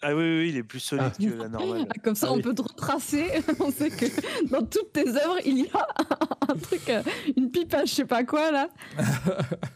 Ah 0.01 0.15
oui, 0.15 0.23
oui, 0.23 0.39
oui, 0.39 0.49
il 0.49 0.57
est 0.57 0.63
plus 0.63 0.79
solide 0.79 1.03
Ah. 1.09 1.17
que 1.19 1.33
la 1.37 1.49
normale. 1.49 1.85
Ah, 1.89 1.93
Comme 2.01 2.15
ça, 2.15 2.27
Ah 2.29 2.33
on 2.33 2.35
oui. 2.37 2.41
peut 2.43 2.53
te 2.55 2.61
retracer. 2.61 3.25
on 3.59 3.69
sait 3.71 3.89
que 3.89 4.05
dans 4.49 4.63
toutes 4.65 4.93
tes 4.93 5.09
œuvres, 5.09 5.39
il 5.45 5.65
y 5.65 5.69
a 5.73 5.87
un 6.47 6.55
truc, 6.55 6.89
une 7.35 7.51
pipe 7.51 7.73
à 7.73 7.83
je 7.83 7.93
sais 7.93 8.05
pas 8.05 8.23
quoi 8.23 8.49
là. 8.51 8.69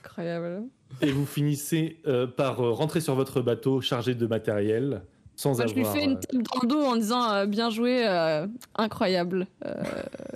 Incroyable. 0.05 0.63
Et 1.01 1.11
vous 1.11 1.25
finissez 1.25 1.99
euh, 2.07 2.27
par 2.27 2.57
rentrer 2.57 3.01
sur 3.01 3.15
votre 3.15 3.41
bateau 3.41 3.81
chargé 3.81 4.15
de 4.15 4.25
matériel 4.27 5.01
sans 5.35 5.57
Moi, 5.57 5.67
je 5.67 5.73
lui 5.73 5.85
fais 5.85 6.03
une 6.03 6.11
euh, 6.11 6.15
tape 6.15 6.41
dans 6.43 6.61
le 6.61 6.67
dos 6.67 6.81
en 6.81 6.95
disant 6.95 7.31
euh, 7.31 7.45
bien 7.45 7.69
joué, 7.69 8.07
euh, 8.07 8.47
incroyable, 8.75 9.47
euh, 9.65 9.83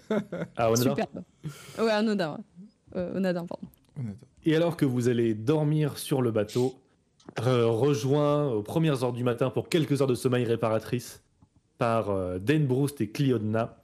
ah, 0.57 0.71
Onada 0.71 0.89
superbe. 0.89 1.23
Ouais, 1.79 1.91
Anodin. 1.91 2.31
ouais. 2.31 3.01
Euh, 3.01 3.17
Onadin, 3.17 3.45
pardon. 3.45 3.67
Et 4.45 4.55
alors 4.55 4.77
que 4.77 4.85
vous 4.85 5.09
allez 5.09 5.33
dormir 5.33 5.97
sur 5.97 6.21
le 6.21 6.31
bateau, 6.31 6.75
rejoint 7.37 8.47
aux 8.47 8.61
premières 8.63 9.03
heures 9.03 9.13
du 9.13 9.23
matin 9.23 9.49
pour 9.49 9.69
quelques 9.69 10.01
heures 10.01 10.07
de 10.07 10.15
sommeil 10.15 10.45
réparatrice 10.45 11.21
par 11.77 12.09
euh, 12.09 12.39
Dane 12.39 12.65
Broust 12.65 13.01
et 13.01 13.09
Cliodna, 13.09 13.81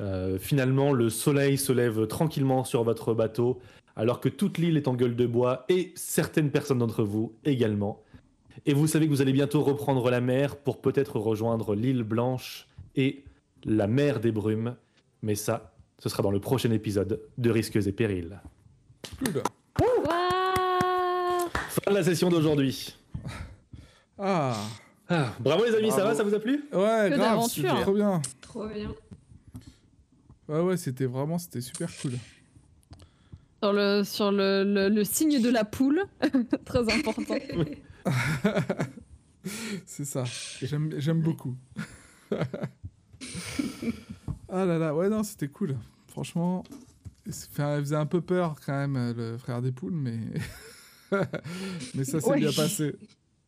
euh, 0.00 0.38
finalement 0.38 0.92
le 0.92 1.08
soleil 1.10 1.56
se 1.56 1.72
lève 1.72 2.06
tranquillement 2.06 2.64
sur 2.64 2.82
votre 2.84 3.14
bateau 3.14 3.60
alors 3.96 4.20
que 4.20 4.28
toute 4.28 4.58
l'île 4.58 4.76
est 4.76 4.88
en 4.88 4.94
gueule 4.94 5.14
de 5.14 5.26
bois 5.26 5.64
et 5.68 5.92
certaines 5.94 6.50
personnes 6.50 6.78
d'entre 6.78 7.04
vous 7.04 7.32
également. 7.44 8.02
Et 8.66 8.74
vous 8.74 8.86
savez 8.86 9.06
que 9.06 9.10
vous 9.10 9.20
allez 9.22 9.32
bientôt 9.32 9.62
reprendre 9.62 10.10
la 10.10 10.20
mer 10.20 10.56
pour 10.56 10.80
peut-être 10.80 11.18
rejoindre 11.18 11.74
l'île 11.74 12.02
Blanche 12.02 12.66
et 12.96 13.24
la 13.64 13.86
mer 13.86 14.20
des 14.20 14.32
brumes. 14.32 14.76
Mais 15.22 15.34
ça, 15.34 15.72
ce 15.98 16.08
sera 16.08 16.22
dans 16.22 16.30
le 16.30 16.40
prochain 16.40 16.70
épisode 16.70 17.20
de 17.38 17.50
Risques 17.50 17.76
et 17.76 17.92
Périls. 17.92 18.40
Cool. 19.18 19.42
Ouah 19.80 21.48
Fin 21.68 21.90
de 21.90 21.96
la 21.96 22.04
session 22.04 22.28
d'aujourd'hui. 22.28 22.96
Ah. 24.18 24.54
Ah, 25.08 25.32
bravo 25.40 25.64
les 25.64 25.74
amis, 25.74 25.90
ça 25.90 26.04
va, 26.04 26.14
ça 26.14 26.22
vous 26.22 26.34
a 26.34 26.38
plu? 26.40 26.64
Ouais, 26.72 27.10
Que 27.10 27.16
grave, 27.16 27.42
c'était 27.48 27.68
trop 27.82 27.92
bien. 27.92 28.22
Trop 28.40 28.66
bien. 28.68 28.90
Ouais, 30.48 30.60
ouais, 30.60 30.76
c'était 30.76 31.04
vraiment, 31.06 31.36
c'était 31.38 31.60
super 31.60 31.90
cool. 32.00 32.12
Sur 33.62 33.72
le, 33.72 34.02
sur 34.04 34.30
le, 34.32 34.62
le, 34.64 34.88
le 34.88 35.04
signe 35.04 35.42
de 35.42 35.50
la 35.50 35.64
poule, 35.64 36.04
très 36.64 36.80
important. 36.80 37.34
C'est 39.86 40.04
ça. 40.04 40.24
J'aime, 40.62 40.92
j'aime 40.98 41.20
beaucoup. 41.20 41.54
ah 44.48 44.64
là 44.64 44.78
là, 44.78 44.94
ouais, 44.94 45.08
non, 45.08 45.22
c'était 45.22 45.48
cool. 45.48 45.76
Franchement, 46.08 46.64
il 47.26 47.32
faisait 47.32 47.96
un 47.96 48.06
peu 48.06 48.20
peur 48.20 48.56
quand 48.64 48.72
même, 48.72 49.12
le 49.16 49.36
frère 49.38 49.60
des 49.62 49.72
poules, 49.72 49.94
mais. 49.94 50.18
mais 51.94 52.04
ça 52.04 52.20
s'est 52.20 52.28
Ouais. 52.30 52.38
bien 52.40 52.52
passé. 52.52 52.94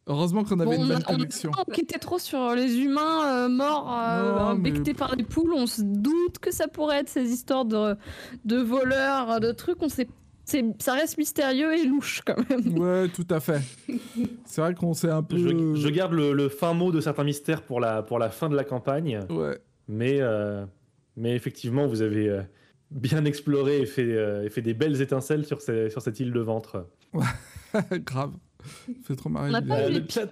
Heureusement 0.08 0.44
qu'on 0.44 0.60
avait 0.60 0.76
Bon, 0.76 0.84
une 0.84 0.84
on 0.84 0.94
bonne 0.94 1.02
on 1.08 1.12
connexion. 1.16 1.50
pas 1.50 1.62
enquêté 1.62 1.98
trop 1.98 2.20
sur 2.20 2.54
les 2.54 2.76
humains 2.78 3.46
euh, 3.46 3.48
morts, 3.48 3.92
euh, 3.92 4.38
Non, 4.38 4.54
mais- 4.54 4.70
becquetés 4.70 4.94
par 4.94 5.16
des 5.16 5.24
poules. 5.24 5.52
On 5.52 5.66
se 5.66 5.82
doute 5.82 6.38
que 6.38 6.52
ça 6.52 6.68
pourrait 6.68 6.98
être 7.00 7.08
ces 7.08 7.28
histoires 7.32 7.64
de, 7.64 7.96
de 8.44 8.56
voleurs, 8.58 9.40
de 9.40 9.50
trucs. 9.50 9.82
On 9.82 9.88
sait 9.88 10.06
c'est, 10.06 10.08
ça 10.78 10.93
reste 10.94 11.18
mystérieux 11.18 11.74
et 11.74 11.85
louche 11.85 12.23
quand 12.24 12.36
même. 12.48 12.78
Ouais, 12.78 13.09
tout 13.09 13.27
à 13.31 13.40
fait. 13.40 13.60
C'est 14.44 14.60
vrai 14.60 14.74
qu'on 14.74 14.94
s'est 14.94 15.10
un 15.10 15.23
peu. 15.23 15.36
Je, 15.36 15.74
je 15.74 15.89
garde 15.89 16.12
le, 16.12 16.32
le 16.32 16.48
fin 16.48 16.73
mot 16.73 16.93
de 16.93 17.01
certains 17.01 17.24
mystères 17.24 17.62
pour 17.62 17.81
la, 17.81 18.02
pour 18.02 18.18
la 18.18 18.31
fin 18.31 18.48
de 18.48 18.55
la 18.56 18.64
campagne, 18.64 19.20
Ouais. 19.28 19.59
mais, 19.89 20.18
euh, 20.20 20.64
mais 21.16 21.35
effectivement, 21.35 21.86
vous 21.86 22.01
avez 22.02 22.28
euh, 22.28 22.43
bien 22.93 23.24
exploré 23.24 23.81
et 23.81 23.86
fait, 23.86 24.05
euh, 24.05 24.44
et 24.44 24.51
fait 24.51 24.62
des 24.62 24.74
belles 24.74 25.01
étincelles 25.02 25.44
sur, 25.44 25.60
ces- 25.60 25.90
sur 25.90 26.01
cette 26.01 26.20
île 26.20 26.32
de 26.32 26.40
ventre. 26.40 26.86
Grave. 28.05 28.32
Fait 29.05 29.16
trop 29.16 29.28
marrer. 29.28 29.48
On 29.48 29.52
n'a 29.52 29.62
pas 29.62 29.81
Euh, 29.81 29.89
le 29.90 30.05
chat-. 30.09 30.31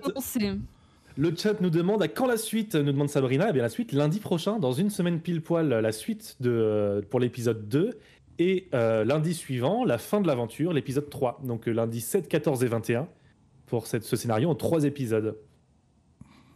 Le 1.16 1.32
chat 1.36 1.60
nous 1.60 1.70
demande 1.70 2.02
à 2.02 2.08
quand 2.08 2.26
la 2.26 2.36
suite, 2.36 2.74
nous 2.74 2.90
demande 2.90 3.08
Sabrina. 3.08 3.46
Eh 3.50 3.52
bien, 3.52 3.62
la 3.62 3.68
suite, 3.68 3.92
lundi 3.92 4.18
prochain, 4.18 4.58
dans 4.58 4.72
une 4.72 4.90
semaine 4.90 5.20
pile 5.20 5.42
poil, 5.42 5.68
la 5.68 5.92
suite 5.92 6.36
de, 6.40 7.04
pour 7.10 7.20
l'épisode 7.20 7.68
2. 7.68 7.90
Et 8.38 8.68
euh, 8.74 9.04
lundi 9.04 9.32
suivant, 9.34 9.84
la 9.84 9.98
fin 9.98 10.20
de 10.20 10.26
l'aventure, 10.26 10.72
l'épisode 10.72 11.08
3. 11.08 11.40
Donc 11.44 11.68
euh, 11.68 11.72
lundi 11.72 12.00
7, 12.00 12.28
14 12.28 12.64
et 12.64 12.66
21 12.66 13.06
pour 13.66 13.86
cette, 13.86 14.02
ce 14.04 14.16
scénario 14.16 14.48
en 14.50 14.54
trois 14.54 14.84
épisodes. 14.84 15.36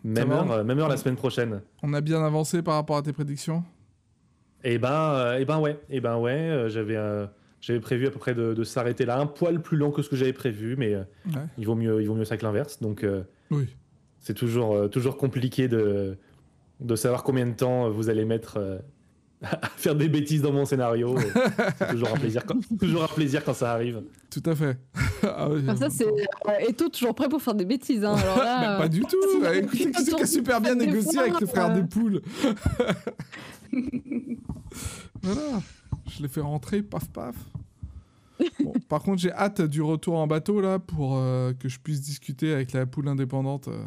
Même 0.05 0.30
heure, 0.30 0.50
euh, 0.50 0.64
même 0.64 0.78
heure 0.78 0.88
la 0.88 0.96
semaine 0.96 1.16
prochaine. 1.16 1.62
On 1.82 1.92
a 1.94 2.00
bien 2.00 2.22
avancé 2.24 2.62
par 2.62 2.74
rapport 2.74 2.96
à 2.96 3.02
tes 3.02 3.12
prédictions? 3.12 3.62
Et 4.64 4.78
ben, 4.78 5.36
eh 5.38 5.44
ben 5.44 5.60
ouais, 5.60 5.78
et 5.88 6.00
ben 6.00 6.18
ouais, 6.18 6.64
j'avais 6.68 6.96
j'avais 7.60 7.78
prévu 7.80 8.06
à 8.09 8.10
peu 8.10 8.18
près 8.18 8.34
de, 8.34 8.55
de 8.55 8.64
s'arrêter 8.64 9.05
là, 9.05 9.18
un 9.20 9.26
poil 9.26 9.60
plus 9.62 9.76
long 9.76 9.90
que 9.92 10.02
ce 10.02 10.09
que 10.09 10.16
j'avais 10.16 10.32
prévu, 10.32 10.74
mais 10.76 10.96
Ouais. 10.96 11.05
il 11.59 11.66
vaut 11.66 11.74
mieux, 11.76 12.00
il 12.02 12.09
vaut 12.09 12.14
mieux 12.14 12.24
ça 12.24 12.36
que 12.36 12.44
l'inverse. 12.44 12.80
Donc 12.80 13.06
Oui. 13.52 13.68
c'est 14.18 14.34
toujours, 14.34 14.90
toujours 14.90 15.16
compliqué 15.16 15.68
de, 15.68 16.16
de 16.80 16.96
savoir 16.96 17.22
combien 17.22 17.46
de 17.46 17.52
temps 17.55 17.88
vous 17.88 18.10
allez 18.10 18.24
mettre 18.24 18.59
à 19.43 19.69
faire 19.77 19.94
des 19.94 20.09
bêtises 20.09 20.43
dans 20.43 20.52
mon 20.52 20.65
scénario. 20.65 21.16
c'est 21.78 21.90
toujours 21.90 22.09
un 22.15 22.19
plaisir, 22.19 22.44
quand, 22.44 22.56
toujours 22.81 23.05
un 23.05 23.09
plaisir 23.09 23.44
quand 23.44 23.55
ça 23.55 23.73
arrive. 23.73 24.02
Tout 24.31 24.43
à 24.47 24.55
fait. 24.55 24.78
Ah 25.23 25.48
oui, 25.51 25.66
Comme 25.66 25.77
ça, 25.77 25.90
c'est. 25.90 26.06
euh, 26.06 26.69
Eto 26.69 26.89
toujours 26.89 27.12
prêt 27.15 27.28
pour 27.28 27.43
faire 27.43 27.55
des 27.56 27.65
bêtises. 27.65 28.05
Hein. 28.05 28.15
Alors 28.15 28.39
là, 28.39 28.60
Mais 28.60 28.66
euh, 28.69 28.78
pas 28.78 28.89
du 28.89 29.01
tout. 29.01 29.16
si, 29.32 29.40
Bah, 29.40 29.56
écoutez, 29.56 29.90
qui 29.90 30.15
a 30.23 30.27
super 30.27 30.60
bien 30.60 30.77
négocié 30.77 31.19
avec 31.19 31.40
le 31.40 31.47
frère 31.48 31.70
euh. 31.73 31.81
des 31.81 31.86
poules 31.89 32.23
Voilà. 35.23 35.60
Je 36.09 36.23
l'ai 36.23 36.28
fait 36.28 36.40
rentrer, 36.40 36.82
paf 36.82 37.09
paf. 37.09 37.35
Bon, 38.60 38.73
par 38.89 39.02
contre, 39.02 39.20
j'ai 39.20 39.32
hâte 39.32 39.60
du 39.62 39.82
retour 39.82 40.16
en 40.16 40.28
bateau 40.28 40.60
là 40.60 40.78
pour 40.78 41.16
euh, 41.16 41.52
que 41.59 41.69
je 41.69 41.81
puisse 41.81 42.01
discuter 42.01 42.52
avec 42.52 42.73
la 42.73 42.86
poule 42.86 43.09
indépendante. 43.09 43.66
euh. 43.66 43.82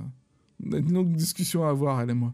On 0.68 0.74
a 0.74 0.78
une 0.80 0.92
longue 0.94 1.16
discussion 1.16 1.66
à 1.66 1.70
avoir, 1.70 2.02
elle 2.02 2.10
et 2.10 2.14
moi. 2.14 2.34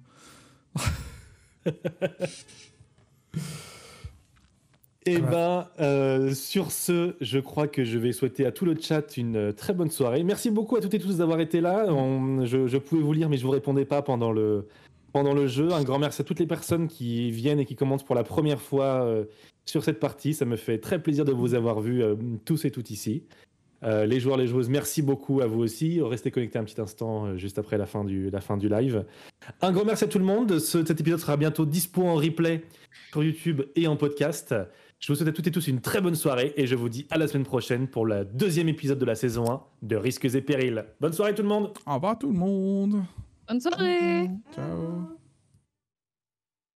Et 5.05 5.17
Voilà. 5.19 5.69
ben, 5.77 5.83
euh, 5.85 6.33
sur 6.33 6.71
ce, 6.71 7.15
je 7.21 7.39
crois 7.39 7.67
que 7.67 7.85
je 7.85 7.97
vais 7.97 8.11
souhaiter 8.11 8.45
à 8.45 8.51
tout 8.51 8.65
le 8.65 8.75
chat 8.79 9.15
une 9.15 9.37
euh, 9.37 9.51
très 9.53 9.73
bonne 9.73 9.89
soirée. 9.89 10.21
Merci 10.23 10.51
beaucoup 10.51 10.75
à 10.75 10.81
toutes 10.81 10.93
et 10.95 10.99
tous 10.99 11.17
d'avoir 11.17 11.39
été 11.39 11.61
là. 11.61 11.85
On- 11.87 12.45
je, 12.45 12.67
je 12.67 12.77
pouvais 12.77 13.01
vous 13.01 13.13
lire, 13.13 13.29
mais 13.29 13.37
je 13.37 13.45
vous 13.45 13.51
répondais 13.51 13.85
pas 13.85 14.01
pendant 14.01 14.33
le, 14.33 14.67
pendant 15.13 15.33
le 15.33 15.47
jeu. 15.47 15.71
Un 15.71 15.83
grand 15.83 15.97
merci 15.99 16.21
à 16.21 16.25
toutes 16.25 16.39
les 16.39 16.47
personnes 16.47 16.87
qui 16.89 17.31
viennent 17.31 17.59
et 17.59 17.65
qui 17.65 17.75
commentent 17.75 18.05
pour 18.05 18.15
la 18.15 18.23
première 18.25 18.61
fois 18.61 19.03
euh, 19.05 19.23
sur 19.65 19.81
cette 19.83 20.01
partie. 20.01 20.33
Ça 20.33 20.43
me 20.43 20.57
fait 20.57 20.77
très 20.79 21.01
plaisir 21.01 21.23
de 21.23 21.31
vous 21.31 21.53
avoir 21.53 21.79
vus 21.79 22.03
euh, 22.03 22.15
tous 22.43 22.65
et 22.65 22.71
toutes 22.71 22.89
ici. 22.91 23.23
Euh, 23.83 24.05
les 24.05 24.19
joueurs, 24.19 24.37
les 24.37 24.47
joueuses, 24.47 24.69
merci 24.69 25.01
beaucoup 25.01 25.41
à 25.41 25.47
vous 25.47 25.59
aussi. 25.59 26.01
Restez 26.01 26.31
connectés 26.31 26.57
un 26.59 26.63
petit 26.63 26.81
instant 26.81 27.25
euh, 27.27 27.37
juste 27.37 27.59
après 27.59 27.77
la 27.77 27.85
fin, 27.85 28.03
du, 28.03 28.29
la 28.31 28.41
fin 28.41 28.57
du 28.57 28.69
live. 28.69 29.05
Un 29.61 29.71
grand 29.71 29.85
merci 29.85 30.03
à 30.03 30.07
tout 30.07 30.17
le 30.19 30.25
monde. 30.25 30.57
Ce- 30.59 30.83
cet 30.85 30.99
épisode 30.99 31.19
sera 31.19 31.37
bientôt 31.37 31.65
dispo 31.65 32.01
en 32.03 32.15
replay 32.15 32.63
sur 33.11 33.23
YouTube 33.23 33.61
et 33.75 33.87
en 33.87 33.95
podcast. 33.95 34.55
Je 34.99 35.11
vous 35.11 35.15
souhaite 35.15 35.29
à 35.29 35.31
toutes 35.31 35.45
et 35.45 35.51
tous 35.51 35.67
une 35.67 35.79
très 35.79 36.01
bonne 36.01 36.15
soirée 36.15 36.53
et 36.57 36.65
je 36.65 36.73
vous 36.73 36.89
dis 36.89 37.05
à 37.11 37.19
la 37.19 37.27
semaine 37.27 37.45
prochaine 37.45 37.87
pour 37.87 38.07
le 38.07 38.25
deuxième 38.25 38.67
épisode 38.67 38.97
de 38.97 39.05
la 39.05 39.13
saison 39.13 39.45
1 39.51 39.61
de 39.83 39.95
Risques 39.95 40.25
et 40.25 40.41
Périls. 40.41 40.85
Bonne 40.99 41.13
soirée 41.13 41.35
tout 41.35 41.43
le 41.43 41.49
monde 41.49 41.71
Au 41.85 41.93
revoir 41.93 42.17
tout 42.17 42.31
le 42.31 42.37
monde. 42.37 43.03
Bonne 43.47 43.61
soirée. 43.61 44.27
Ciao. 44.55 45.16